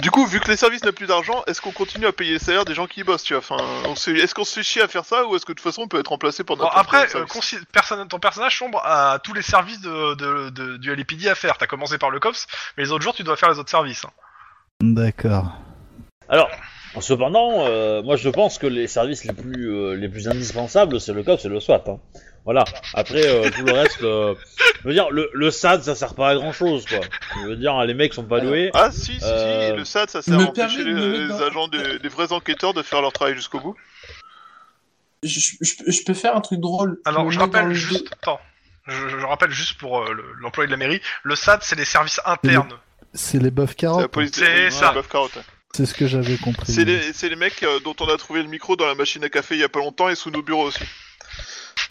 Du 0.00 0.10
coup, 0.12 0.26
vu 0.26 0.38
que 0.40 0.48
les 0.48 0.56
services 0.56 0.84
n'ont 0.84 0.92
plus 0.92 1.06
d'argent, 1.06 1.42
est-ce 1.46 1.60
qu'on 1.60 1.72
continue 1.72 2.06
à 2.06 2.12
payer 2.12 2.32
les 2.34 2.38
salaires 2.38 2.64
des 2.64 2.74
gens 2.74 2.86
qui 2.86 3.00
y 3.00 3.02
bossent, 3.04 3.24
tu 3.24 3.34
vois 3.34 3.40
Enfin, 3.40 3.56
on 3.84 3.96
se- 3.96 4.10
est-ce 4.10 4.34
qu'on 4.34 4.44
se 4.44 4.54
fait 4.54 4.62
chier 4.62 4.80
à 4.82 4.88
faire 4.88 5.04
ça 5.04 5.26
ou 5.26 5.34
est-ce 5.34 5.44
que 5.44 5.52
de 5.52 5.56
toute 5.56 5.64
façon 5.64 5.82
on 5.82 5.88
peut 5.88 5.98
être 5.98 6.08
remplacé 6.08 6.44
par 6.44 6.56
Bon, 6.56 6.64
notre 6.64 6.78
après, 6.78 7.04
euh, 7.16 7.24
consi- 7.24 7.58
personne- 7.72 8.06
ton 8.06 8.20
personnage 8.20 8.56
sombre 8.56 8.80
à 8.84 9.18
tous 9.18 9.32
les 9.34 9.42
services 9.42 9.80
de, 9.80 10.14
de- 10.14 10.50
de- 10.50 10.76
du 10.76 10.94
LAPD 10.94 11.28
à 11.28 11.34
faire. 11.34 11.58
T'as 11.58 11.66
commencé 11.66 11.98
par 11.98 12.10
le 12.10 12.20
COPS, 12.20 12.46
mais 12.76 12.84
les 12.84 12.92
autres 12.92 13.02
jours, 13.02 13.14
tu 13.14 13.24
dois 13.24 13.36
faire 13.36 13.50
les 13.50 13.58
autres 13.58 13.70
services. 13.70 14.04
hein. 14.04 14.10
D'accord. 14.80 15.50
Alors, 16.28 16.48
cependant, 17.02 17.66
euh, 17.66 18.02
moi 18.02 18.16
je 18.16 18.28
pense 18.28 18.58
que 18.58 18.66
les 18.66 18.86
services 18.86 19.24
les 19.24 19.32
plus 19.32 19.70
euh, 19.74 19.94
les 19.94 20.08
plus 20.08 20.28
indispensables, 20.28 21.00
c'est 21.00 21.12
le 21.12 21.22
COPS 21.22 21.44
et 21.44 21.48
le 21.48 21.60
SWAT. 21.60 21.84
Hein. 21.88 21.98
Voilà. 22.44 22.64
Après, 22.94 23.26
euh, 23.26 23.50
tout 23.50 23.64
le 23.64 23.72
reste, 23.72 24.02
euh, 24.02 24.34
je 24.82 24.88
veux 24.88 24.94
dire, 24.94 25.10
le, 25.10 25.28
le 25.34 25.50
SAD, 25.50 25.82
ça 25.82 25.94
sert 25.94 26.14
pas 26.14 26.30
à 26.30 26.34
grand 26.34 26.52
chose, 26.52 26.86
quoi. 26.86 27.00
Je 27.42 27.48
veux 27.48 27.56
dire, 27.56 27.78
les 27.84 27.92
mecs 27.92 28.14
sont 28.14 28.24
pas 28.24 28.40
doués. 28.40 28.70
Ah 28.72 28.90
si, 28.90 29.18
si, 29.18 29.20
Euh, 29.22 29.72
si, 29.72 29.76
le 29.76 29.84
SAD, 29.84 30.08
ça 30.08 30.22
sert 30.22 30.38
à 30.40 30.42
empêcher 30.44 30.82
les, 30.82 31.30
agents, 31.42 31.68
des, 31.68 31.98
des 31.98 32.08
vrais 32.08 32.32
enquêteurs 32.32 32.72
de 32.72 32.82
faire 32.82 33.02
leur 33.02 33.12
travail 33.12 33.34
jusqu'au 33.34 33.60
bout. 33.60 33.76
Je, 35.22 35.40
je- 35.60 35.90
je 35.90 36.04
peux 36.04 36.14
faire 36.14 36.36
un 36.36 36.40
truc 36.40 36.60
drôle. 36.60 37.00
Alors, 37.04 37.30
je 37.30 37.38
rappelle 37.38 37.66
le 37.66 37.74
juste... 37.74 38.06
Attends. 38.12 38.40
Je, 38.86 39.08
je 39.08 39.26
rappelle 39.26 39.50
juste 39.50 39.76
pour 39.78 40.00
euh, 40.02 40.12
le- 40.12 40.32
l'employé 40.40 40.66
de 40.68 40.70
la 40.72 40.78
mairie, 40.78 41.02
le 41.24 41.34
SAD, 41.34 41.62
c'est 41.62 41.76
les 41.76 41.84
services 41.84 42.20
internes. 42.24 42.72
C'est 43.12 43.42
les 43.42 43.50
la 43.50 43.66
carottes. 43.74 44.10
C'est 44.32 44.64
ouais, 44.64 44.70
ça. 44.70 44.92
Buff. 44.92 45.08
C'est 45.74 45.86
ce 45.86 45.94
que 45.94 46.06
j'avais 46.06 46.36
compris. 46.36 46.72
C'est 46.72 46.84
les, 46.84 47.12
c'est 47.12 47.28
les 47.28 47.36
mecs 47.36 47.62
euh, 47.62 47.78
dont 47.80 47.94
on 48.00 48.08
a 48.08 48.16
trouvé 48.16 48.42
le 48.42 48.48
micro 48.48 48.74
dans 48.76 48.86
la 48.86 48.94
machine 48.94 49.22
à 49.24 49.28
café 49.28 49.54
il 49.54 49.60
y 49.60 49.64
a 49.64 49.68
pas 49.68 49.78
longtemps 49.80 50.08
et 50.08 50.14
sous 50.14 50.30
nos 50.30 50.42
bureaux 50.42 50.66
aussi. 50.68 50.82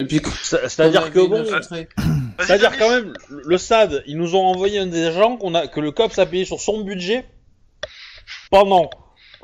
Et 0.00 0.04
puis, 0.04 0.20
C'est- 0.42 0.68
C'est-à-dire 0.68 1.10
que 1.10 1.20
bon. 1.26 1.42
Vas-y, 1.42 1.86
c'est-à-dire 2.40 2.70
Denis. 2.70 2.78
quand 2.78 2.90
même, 2.90 3.12
le 3.30 3.58
SAD, 3.58 4.02
ils 4.06 4.16
nous 4.16 4.34
ont 4.36 4.44
envoyé 4.46 4.78
un 4.78 4.86
des 4.86 5.06
agents 5.06 5.36
qu'on 5.36 5.54
a, 5.54 5.66
que 5.68 5.80
le 5.80 5.90
COPS 5.92 6.18
a 6.18 6.26
payé 6.26 6.44
sur 6.44 6.60
son 6.60 6.82
budget 6.84 7.24
pendant 8.50 8.90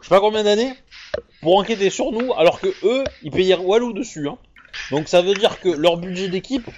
je 0.03 0.09
sais 0.09 0.15
pas 0.15 0.21
combien 0.21 0.45
d'années 0.45 0.73
pour 1.41 1.57
enquêter 1.59 1.89
sur 1.91 2.13
nous, 2.13 2.35
alors 2.35 2.61
que 2.61 2.69
eux, 2.85 3.05
ils 3.23 3.31
payaient 3.31 3.55
Walou 3.57 3.93
dessus. 3.93 4.29
Hein. 4.29 4.37
Donc 4.91 5.09
ça 5.09 5.23
veut 5.23 5.35
dire 5.35 5.61
que 5.61 5.69
leur 5.71 5.97
budget 5.97 6.29
d'équipe, 6.29 6.69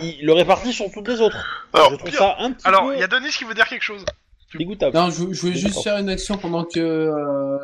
ils 0.00 0.24
le 0.24 0.32
répartissent 0.32 0.74
sur 0.76 0.90
toutes 0.90 1.06
les 1.08 1.20
autres. 1.20 1.36
Alors, 1.72 1.90
je 1.92 1.96
trouve 1.96 2.10
pire- 2.10 2.18
ça 2.18 2.36
un 2.40 2.52
petit 2.52 2.66
Alors, 2.66 2.86
peu 2.88 2.94
il 2.94 3.00
y 3.00 3.02
a 3.02 3.06
Denis 3.06 3.30
qui 3.30 3.44
veut 3.44 3.54
dire 3.54 3.68
quelque 3.68 3.82
chose. 3.84 4.04
Dégoûtable. 4.54 4.96
Non, 4.96 5.10
je, 5.10 5.32
je 5.32 5.40
voulais 5.40 5.54
juste 5.54 5.82
faire 5.82 5.98
une 5.98 6.08
action 6.08 6.38
pendant 6.38 6.64
que 6.64 6.78
euh, 6.80 7.58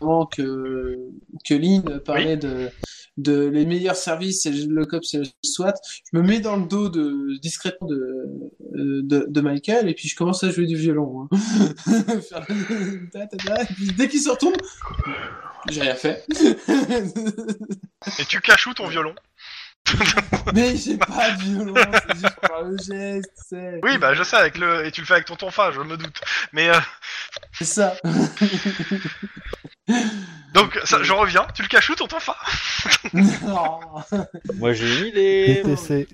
pendant 0.00 0.26
que 0.26 0.98
que 1.44 1.54
Lynn 1.54 2.00
parlait 2.00 2.36
de 2.36 2.68
de 3.16 3.46
les 3.46 3.64
meilleurs 3.64 3.94
services, 3.94 4.42
c'est 4.42 4.50
le 4.50 4.84
COPS 4.86 5.14
et 5.14 5.18
le 5.18 5.24
SWAT. 5.44 5.74
Je 6.12 6.18
me 6.18 6.22
mets 6.24 6.40
dans 6.40 6.56
le 6.56 6.66
dos 6.66 6.88
de 6.88 7.38
discrètement 7.40 7.86
de 7.86 8.26
de, 8.72 9.26
de 9.28 9.40
Michael 9.40 9.88
et 9.88 9.94
puis 9.94 10.08
je 10.08 10.16
commence 10.16 10.42
à 10.42 10.50
jouer 10.50 10.66
du 10.66 10.74
violon. 10.76 11.28
hein. 11.30 11.36
Et 13.70 13.74
puis 13.74 13.92
dès 13.96 14.08
qu'il 14.08 14.20
se 14.20 14.30
retourne, 14.30 14.54
j'ai 15.70 15.80
rien 15.82 15.94
fait. 15.94 16.26
Et 18.18 18.24
tu 18.26 18.40
caches 18.40 18.66
où 18.66 18.74
ton 18.74 18.88
violon 18.88 19.14
Mais 20.54 20.76
j'ai 20.76 20.96
pas 20.96 21.30
de 21.32 21.42
violon, 21.42 21.74
c'est 21.76 22.14
juste 22.14 22.40
par 22.40 22.62
le 22.62 22.76
geste, 22.78 23.32
c'est 23.36 23.80
Oui, 23.82 23.98
bah 23.98 24.14
je 24.14 24.22
sais, 24.22 24.36
avec 24.36 24.56
le... 24.58 24.86
et 24.86 24.90
tu 24.90 25.00
le 25.00 25.06
fais 25.06 25.14
avec 25.14 25.26
ton 25.26 25.36
tonfa, 25.36 25.72
je 25.72 25.80
me 25.80 25.96
doute. 25.96 26.20
Mais 26.52 26.68
euh, 26.70 26.78
c'est 27.52 27.64
ça. 27.64 27.94
donc, 30.54 30.78
ça, 30.84 31.02
je 31.02 31.12
reviens, 31.12 31.46
tu 31.54 31.62
le 31.62 31.68
caches 31.68 31.90
où 31.90 31.94
ton 31.94 32.06
tonfa? 32.06 32.36
Non. 33.14 33.80
Moi 34.54 34.72
j'ai 34.72 35.00
une 35.00 35.06
idée. 35.06 35.60
PTC. 35.62 36.08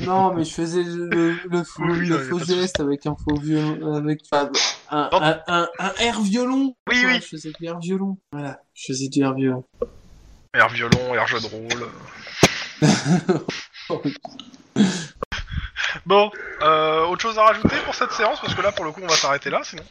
Non, 0.00 0.34
mais 0.34 0.44
je 0.44 0.52
faisais 0.52 0.82
le, 0.82 1.38
le 1.48 1.64
faux, 1.64 1.82
Oui, 1.84 2.06
le 2.06 2.18
non, 2.18 2.38
faux 2.38 2.44
geste 2.44 2.80
avec 2.80 3.06
un 3.06 3.16
faux 3.16 3.36
violon, 3.40 3.94
avec 3.94 4.20
enfin, 4.30 4.50
un, 4.90 5.08
un, 5.12 5.40
un, 5.46 5.68
un 5.78 5.92
air 6.00 6.20
violon. 6.20 6.74
Oui, 6.88 7.02
oui. 7.06 7.14
Je 7.22 7.26
faisais 7.26 7.52
du 7.58 7.66
air 7.66 7.78
violon. 7.78 8.18
Voilà, 8.32 8.60
je 8.74 8.92
faisais 8.92 9.08
du 9.08 9.22
air 9.22 9.32
violon. 9.34 9.64
Air 10.54 10.68
violon, 10.70 11.14
air 11.14 11.26
jeu 11.26 11.40
de 11.40 11.46
rôle. 11.46 11.88
Bon, 16.06 16.30
euh, 16.62 17.04
autre 17.06 17.22
chose 17.22 17.38
à 17.38 17.44
rajouter 17.44 17.76
pour 17.84 17.94
cette 17.94 18.12
séance? 18.12 18.40
Parce 18.40 18.54
que 18.54 18.62
là, 18.62 18.72
pour 18.72 18.84
le 18.84 18.92
coup, 18.92 19.00
on 19.02 19.06
va 19.06 19.16
s'arrêter 19.16 19.50
là, 19.50 19.60
sinon. 19.64 19.82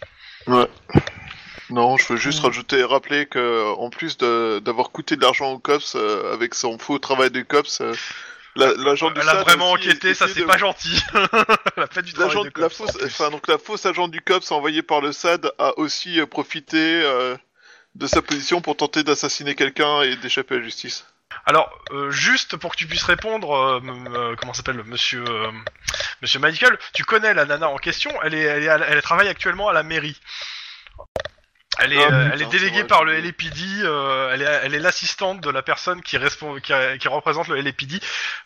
Non, 1.69 1.97
je 1.97 2.07
veux 2.13 2.17
juste 2.17 2.39
rajouter, 2.41 2.83
rappeler 2.83 3.25
que 3.25 3.73
en 3.77 3.89
plus 3.89 4.17
de- 4.17 4.59
d'avoir 4.63 4.89
coûté 4.91 5.15
de 5.15 5.21
l'argent 5.21 5.51
au 5.51 5.59
cops 5.59 5.95
euh, 5.95 6.33
avec 6.33 6.53
son 6.55 6.77
faux 6.79 6.97
travail 6.97 7.29
de 7.29 7.41
cops, 7.41 7.81
euh, 7.81 7.93
la- 8.55 8.73
l'agent 8.75 9.11
du 9.11 9.19
Elle 9.19 9.27
a 9.29 9.43
vraiment 9.43 9.71
aussi 9.73 9.89
enquêté, 9.89 10.13
ça 10.13 10.27
c'est 10.27 10.39
de- 10.41 10.45
pas 10.45 10.57
gentil. 10.57 10.97
Du 12.03 12.13
travail 12.13 12.43
la 12.45 12.51
cops, 12.51 12.77
fausse, 12.77 12.97
enfin 13.05 13.29
donc 13.29 13.47
la 13.47 13.57
fausse 13.57 13.85
agent 13.85 14.07
du 14.07 14.21
cops 14.21 14.51
envoyée 14.51 14.81
par 14.81 15.01
le 15.01 15.11
SAD 15.11 15.51
a 15.59 15.77
aussi 15.77 16.19
euh, 16.21 16.25
profité 16.25 16.77
euh, 17.03 17.35
de 17.97 18.07
sa 18.07 18.21
position 18.21 18.61
pour 18.61 18.77
tenter 18.77 19.03
d'assassiner 19.03 19.55
quelqu'un 19.55 20.01
et 20.03 20.15
d'échapper 20.17 20.55
à 20.55 20.57
la 20.59 20.63
justice. 20.63 21.05
Alors, 21.45 21.69
euh, 21.91 22.09
juste 22.11 22.55
pour 22.55 22.71
que 22.71 22.77
tu 22.77 22.87
puisses 22.87 23.03
répondre, 23.03 23.53
euh, 23.53 23.81
euh, 24.15 24.35
comment 24.37 24.53
s'appelle, 24.53 24.81
monsieur, 24.85 25.23
monsieur 26.21 26.39
Michael, 26.39 26.77
tu 26.93 27.03
connais 27.03 27.33
la 27.33 27.45
nana 27.45 27.69
en 27.69 27.77
question, 27.77 28.11
elle 28.23 28.33
est, 28.33 28.41
elle 28.43 28.63
est, 28.63 28.69
à 28.69 28.77
la- 28.77 28.87
elle 28.87 29.01
travaille 29.01 29.27
actuellement 29.27 29.67
à 29.67 29.73
la 29.73 29.83
mairie. 29.83 30.19
Elle 31.79 31.93
est, 31.93 31.97
Ah, 31.97 32.01
euh, 32.01 32.23
putain, 32.23 32.31
elle 32.33 32.41
est 32.41 32.45
c'est 32.45 32.49
déléguée 32.51 32.79
vrai, 32.79 32.87
par 32.87 33.03
le 33.03 33.13
LAPD, 33.19 33.61
euh, 33.83 34.31
elle 34.33 34.41
est, 34.41 34.45
elle 34.63 34.73
est 34.73 34.79
l'assistante 34.79 35.41
de 35.41 35.49
la 35.49 35.61
personne 35.61 36.01
qui, 36.01 36.17
respon- 36.17 36.59
qui, 36.61 37.07
représente 37.07 37.47
le 37.49 37.61
LAPD 37.61 37.99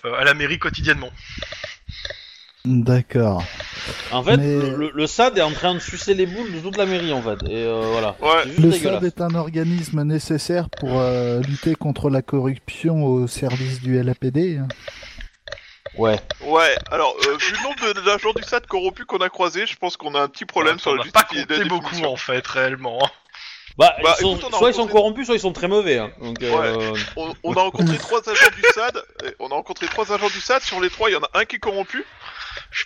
euh, 0.05 0.15
à 0.15 0.23
la 0.23 0.33
mairie 0.33 0.59
quotidiennement. 0.59 1.11
D'accord. 2.63 3.43
En 4.11 4.23
fait, 4.23 4.37
Mais- 4.37 4.43
le, 4.59 4.75
le- 4.75 4.91
le 4.93 5.07
SAD 5.07 5.37
est 5.39 5.41
en 5.41 5.51
train 5.51 5.73
de 5.73 5.79
sucer 5.79 6.13
les 6.13 6.27
boules 6.27 6.51
de 6.53 6.59
toute 6.59 6.77
la 6.77 6.85
mairie 6.85 7.11
en 7.11 7.21
fait. 7.21 7.39
Et 7.49 7.65
euh, 7.65 7.81
voilà. 7.91 8.15
Ouais. 8.21 8.45
Le. 8.59 8.71
SAD 8.71 9.03
est 9.03 9.19
un 9.21 9.33
organisme 9.33 10.03
nécessaire 10.03 10.69
pour 10.69 10.99
euh, 10.99 11.41
lutter 11.41 11.73
contre 11.75 12.09
la 12.11 12.21
corruption 12.21 13.03
au 13.05 13.25
service 13.27 13.81
du 13.81 14.01
LAPD. 14.01 14.59
Ouais. 15.97 16.19
Ouais, 16.45 16.75
alors 16.91 17.15
euh, 17.27 17.35
vu 17.37 17.51
le 17.53 17.63
nombre 17.63 18.01
d'agents 18.05 18.31
du 18.33 18.43
SAD 18.43 18.67
corrompus 18.67 19.05
qu'on 19.05 19.17
a 19.17 19.29
croisés, 19.29 19.65
je 19.65 19.75
pense 19.75 19.97
qu'on 19.97 20.13
a 20.15 20.21
un 20.21 20.27
petit 20.27 20.45
problème 20.45 20.77
sur 20.79 20.95
n'a 20.95 21.03
pas 21.11 21.23
compté 21.23 21.65
beaucoup 21.65 22.01
en 22.05 22.15
fait, 22.15 22.45
réellement. 22.47 22.99
Bah, 23.77 23.95
Bah, 24.03 24.15
ils 24.19 24.21
sont- 24.21 24.35
écoute, 24.35 24.45
on 24.51 24.55
a 24.55 24.59
soit 24.59 24.69
ils 24.69 24.73
sont 24.75 24.87
corrompus, 24.87 25.25
soit 25.25 25.35
ils 25.35 25.39
sont 25.41 25.53
très 25.53 25.67
mauvais. 25.69 25.97
hein. 25.97 26.11
Donc, 26.21 26.41
euh, 26.43 26.93
On, 27.15 27.33
on 27.43 27.53
a 27.53 27.61
rencontré 27.61 27.97
trois 27.97 28.19
agents 28.29 28.51
du 28.55 28.61
SAD. 28.73 29.01
et 29.25 29.29
On 29.39 29.47
a 29.47 29.53
rencontré 29.55 29.87
trois 29.87 30.11
agents 30.13 30.27
du 30.27 30.41
SAD. 30.41 30.61
Sur 30.61 30.79
les 30.81 30.89
trois, 30.89 31.09
il 31.09 31.13
y 31.13 31.15
en 31.15 31.21
a 31.21 31.29
un 31.39 31.45
qui 31.45 31.55
est 31.55 31.59
corrompu. 31.59 32.03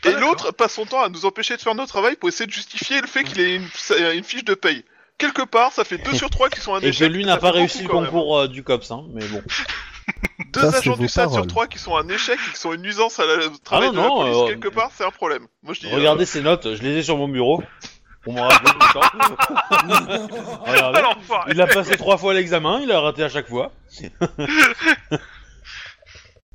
Et 0.05 0.11
l'autre 0.13 0.51
passe 0.51 0.73
son 0.73 0.85
temps 0.85 1.01
à 1.01 1.09
nous 1.09 1.25
empêcher 1.25 1.55
de 1.57 1.61
faire 1.61 1.75
notre 1.75 1.89
travail 1.89 2.15
pour 2.15 2.29
essayer 2.29 2.45
de 2.47 2.51
justifier 2.51 3.01
le 3.01 3.07
fait 3.07 3.23
qu'il 3.23 3.39
ait 3.39 3.55
une, 3.55 3.67
une 4.13 4.23
fiche 4.23 4.43
de 4.45 4.53
paye. 4.53 4.83
Quelque 5.17 5.43
part, 5.43 5.71
ça 5.71 5.83
fait 5.85 5.97
2 5.97 6.13
sur 6.13 6.29
3 6.29 6.49
qui 6.49 6.59
sont 6.59 6.73
un 6.75 6.79
et 6.79 6.81
que 6.83 6.87
échec. 6.87 7.09
lui 7.11 7.23
n'a 7.25 7.37
pas 7.37 7.51
réussi 7.51 7.83
le 7.83 7.87
concours 7.89 8.37
euh, 8.39 8.47
du 8.47 8.63
COPS, 8.63 8.91
hein. 8.91 9.05
Mais 9.13 9.25
bon. 9.27 9.41
Deux 10.51 10.69
Ça, 10.71 10.77
agents 10.77 10.97
du 10.97 11.07
SAD 11.07 11.29
sur 11.29 11.31
paroles. 11.35 11.47
3 11.47 11.67
qui 11.67 11.79
sont 11.79 11.95
un 11.95 12.07
échec 12.09 12.37
et 12.47 12.51
qui 12.51 12.59
sont 12.59 12.73
une 12.73 12.81
nuisance 12.81 13.17
à 13.19 13.25
la- 13.25 13.45
au 13.47 13.57
travail 13.63 13.87
non, 13.87 13.93
de 13.93 13.97
la 13.97 14.03
non, 14.03 14.17
police. 14.21 14.37
euh, 14.37 14.47
Quelque 14.47 14.67
part, 14.75 14.91
c'est 14.95 15.05
un 15.05 15.11
problème. 15.11 15.47
Moi, 15.63 15.73
je 15.73 15.79
dis. 15.79 15.87
euh, 15.87 15.95
Regardez 15.95 16.25
ces 16.25 16.41
notes, 16.41 16.75
je 16.75 16.81
les 16.83 16.97
ai 16.97 17.03
sur 17.03 17.15
mon 17.17 17.27
bureau. 17.29 17.63
Pour 18.23 18.33
me 18.33 18.41
rappeler 18.41 18.71
tout 18.71 18.79
le 18.79 18.93
temps. 18.93 20.59
Regardez. 20.65 20.99
Ah, 20.99 21.01
l'enfoiré. 21.01 21.51
Il 21.53 21.61
a 21.61 21.67
passé 21.67 21.95
trois 21.95 22.17
fois 22.17 22.33
l'examen, 22.33 22.79
il 22.83 22.91
a 22.91 22.99
raté 22.99 23.23
à 23.23 23.29
chaque 23.29 23.47
fois. 23.47 23.71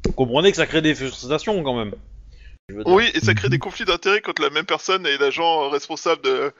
Vous 0.06 0.12
comprenez 0.12 0.50
que 0.50 0.56
ça 0.56 0.66
crée 0.66 0.82
des 0.82 0.94
frustrations 0.94 1.62
quand 1.62 1.74
même. 1.76 1.94
Je 2.70 2.74
veux 2.76 2.84
dire. 2.84 2.92
Oui, 2.94 3.10
et 3.14 3.20
ça 3.20 3.34
crée 3.34 3.48
des 3.48 3.58
conflits 3.58 3.84
d'intérêts 3.84 4.20
quand 4.20 4.38
la 4.38 4.50
même 4.50 4.64
personne 4.64 5.06
est 5.06 5.18
l'agent 5.18 5.68
responsable 5.68 6.22
de 6.22 6.52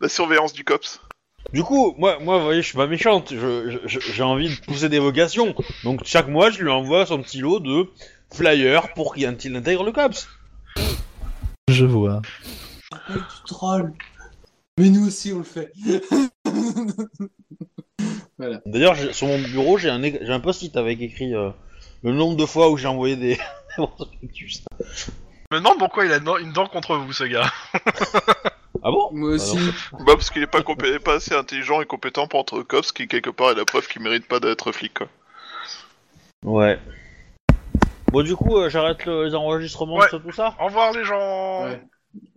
la 0.00 0.08
surveillance 0.08 0.52
du 0.52 0.64
COPS. 0.64 1.00
Du 1.52 1.62
coup, 1.62 1.94
moi, 1.98 2.18
moi, 2.20 2.38
vous 2.38 2.44
voyez, 2.44 2.62
je 2.62 2.66
suis 2.66 2.76
pas 2.76 2.86
méchante. 2.86 3.32
Je, 3.32 3.78
je- 3.86 4.00
j'ai 4.00 4.22
envie 4.22 4.48
de 4.54 4.60
pousser 4.66 4.88
des 4.88 4.98
vocations. 4.98 5.54
Donc 5.84 6.00
chaque 6.04 6.28
mois, 6.28 6.50
je 6.50 6.62
lui 6.62 6.70
envoie 6.70 7.06
son 7.06 7.22
petit 7.22 7.38
lot 7.38 7.60
de 7.60 7.86
flyers 8.34 8.92
pour 8.94 9.14
qu'il 9.14 9.34
qu'il 9.36 9.54
intègre 9.56 9.84
le 9.84 9.92
COPS. 9.92 10.28
Je 11.68 11.84
vois. 11.84 12.20
Tu 13.06 13.14
trolls. 13.46 13.92
Mais 14.78 14.90
nous 14.90 15.06
aussi, 15.06 15.32
on 15.32 15.38
le 15.38 15.44
fait. 15.44 15.72
voilà. 18.38 18.60
D'ailleurs, 18.66 18.94
j'ai- 18.94 19.12
sur 19.12 19.26
mon 19.26 19.38
bureau, 19.38 19.78
j'ai 19.78 19.90
un, 19.90 20.02
é- 20.02 20.20
j'ai 20.22 20.32
un 20.32 20.40
post-it 20.40 20.76
avec 20.76 21.00
écrit 21.00 21.34
euh, 21.34 21.50
le 22.02 22.12
nombre 22.12 22.36
de 22.36 22.46
fois 22.46 22.70
où 22.70 22.76
j'ai 22.76 22.88
envoyé 22.88 23.16
des. 23.16 23.38
prospectus. 23.76 24.62
Je 25.50 25.56
me 25.56 25.62
demande 25.62 25.78
pourquoi 25.78 26.04
il 26.04 26.12
a 26.12 26.18
une 26.18 26.52
dent- 26.52 26.66
contre 26.66 26.96
vous, 26.96 27.12
ce 27.14 27.24
gars. 27.24 27.50
ah 28.82 28.90
bon 28.90 29.08
Moi 29.12 29.30
aussi. 29.30 29.56
Ah 29.58 29.96
non. 29.98 30.04
Bah, 30.04 30.12
parce 30.14 30.28
qu'il 30.28 30.42
est 30.42 30.46
pas, 30.46 30.60
compé- 30.60 30.98
pas 30.98 31.14
assez 31.14 31.34
intelligent 31.34 31.80
et 31.80 31.86
compétent 31.86 32.28
pour 32.28 32.40
entrer 32.40 32.58
au 32.58 32.64
COPS, 32.64 32.92
qui 32.92 33.08
quelque 33.08 33.30
part 33.30 33.50
est 33.50 33.54
la 33.54 33.64
preuve 33.64 33.88
qu'il 33.88 34.02
mérite 34.02 34.28
pas 34.28 34.40
d'être 34.40 34.72
flic, 34.72 34.92
quoi. 34.94 35.06
Ouais. 36.44 36.78
Bon, 38.12 38.22
du 38.22 38.36
coup, 38.36 38.58
euh, 38.58 38.68
j'arrête 38.68 39.06
le- 39.06 39.24
les 39.24 39.34
enregistrements 39.34 39.96
Ouais. 39.96 40.06
de 40.12 40.18
tout 40.18 40.32
ça. 40.32 40.54
Au 40.60 40.66
revoir 40.66 40.92
les 40.92 41.04
gens. 41.04 41.64
Ouais. 41.64 41.82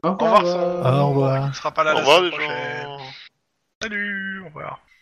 Au 0.03 0.11
revoir. 0.14 0.45
son- 0.48 0.85
Au 0.85 1.07
revoir. 1.09 1.48
Il 1.49 1.53
sera 1.56 1.72
pas 1.72 1.83
là 1.83 1.91
Au 1.91 1.95
la 1.95 1.99
revoir 1.99 2.17
semaine 2.19 2.31
les 2.31 2.38
prochaine. 2.38 2.83
gens. 2.83 2.98
Salut. 3.81 4.41
Au 4.41 4.45
revoir. 4.45 4.80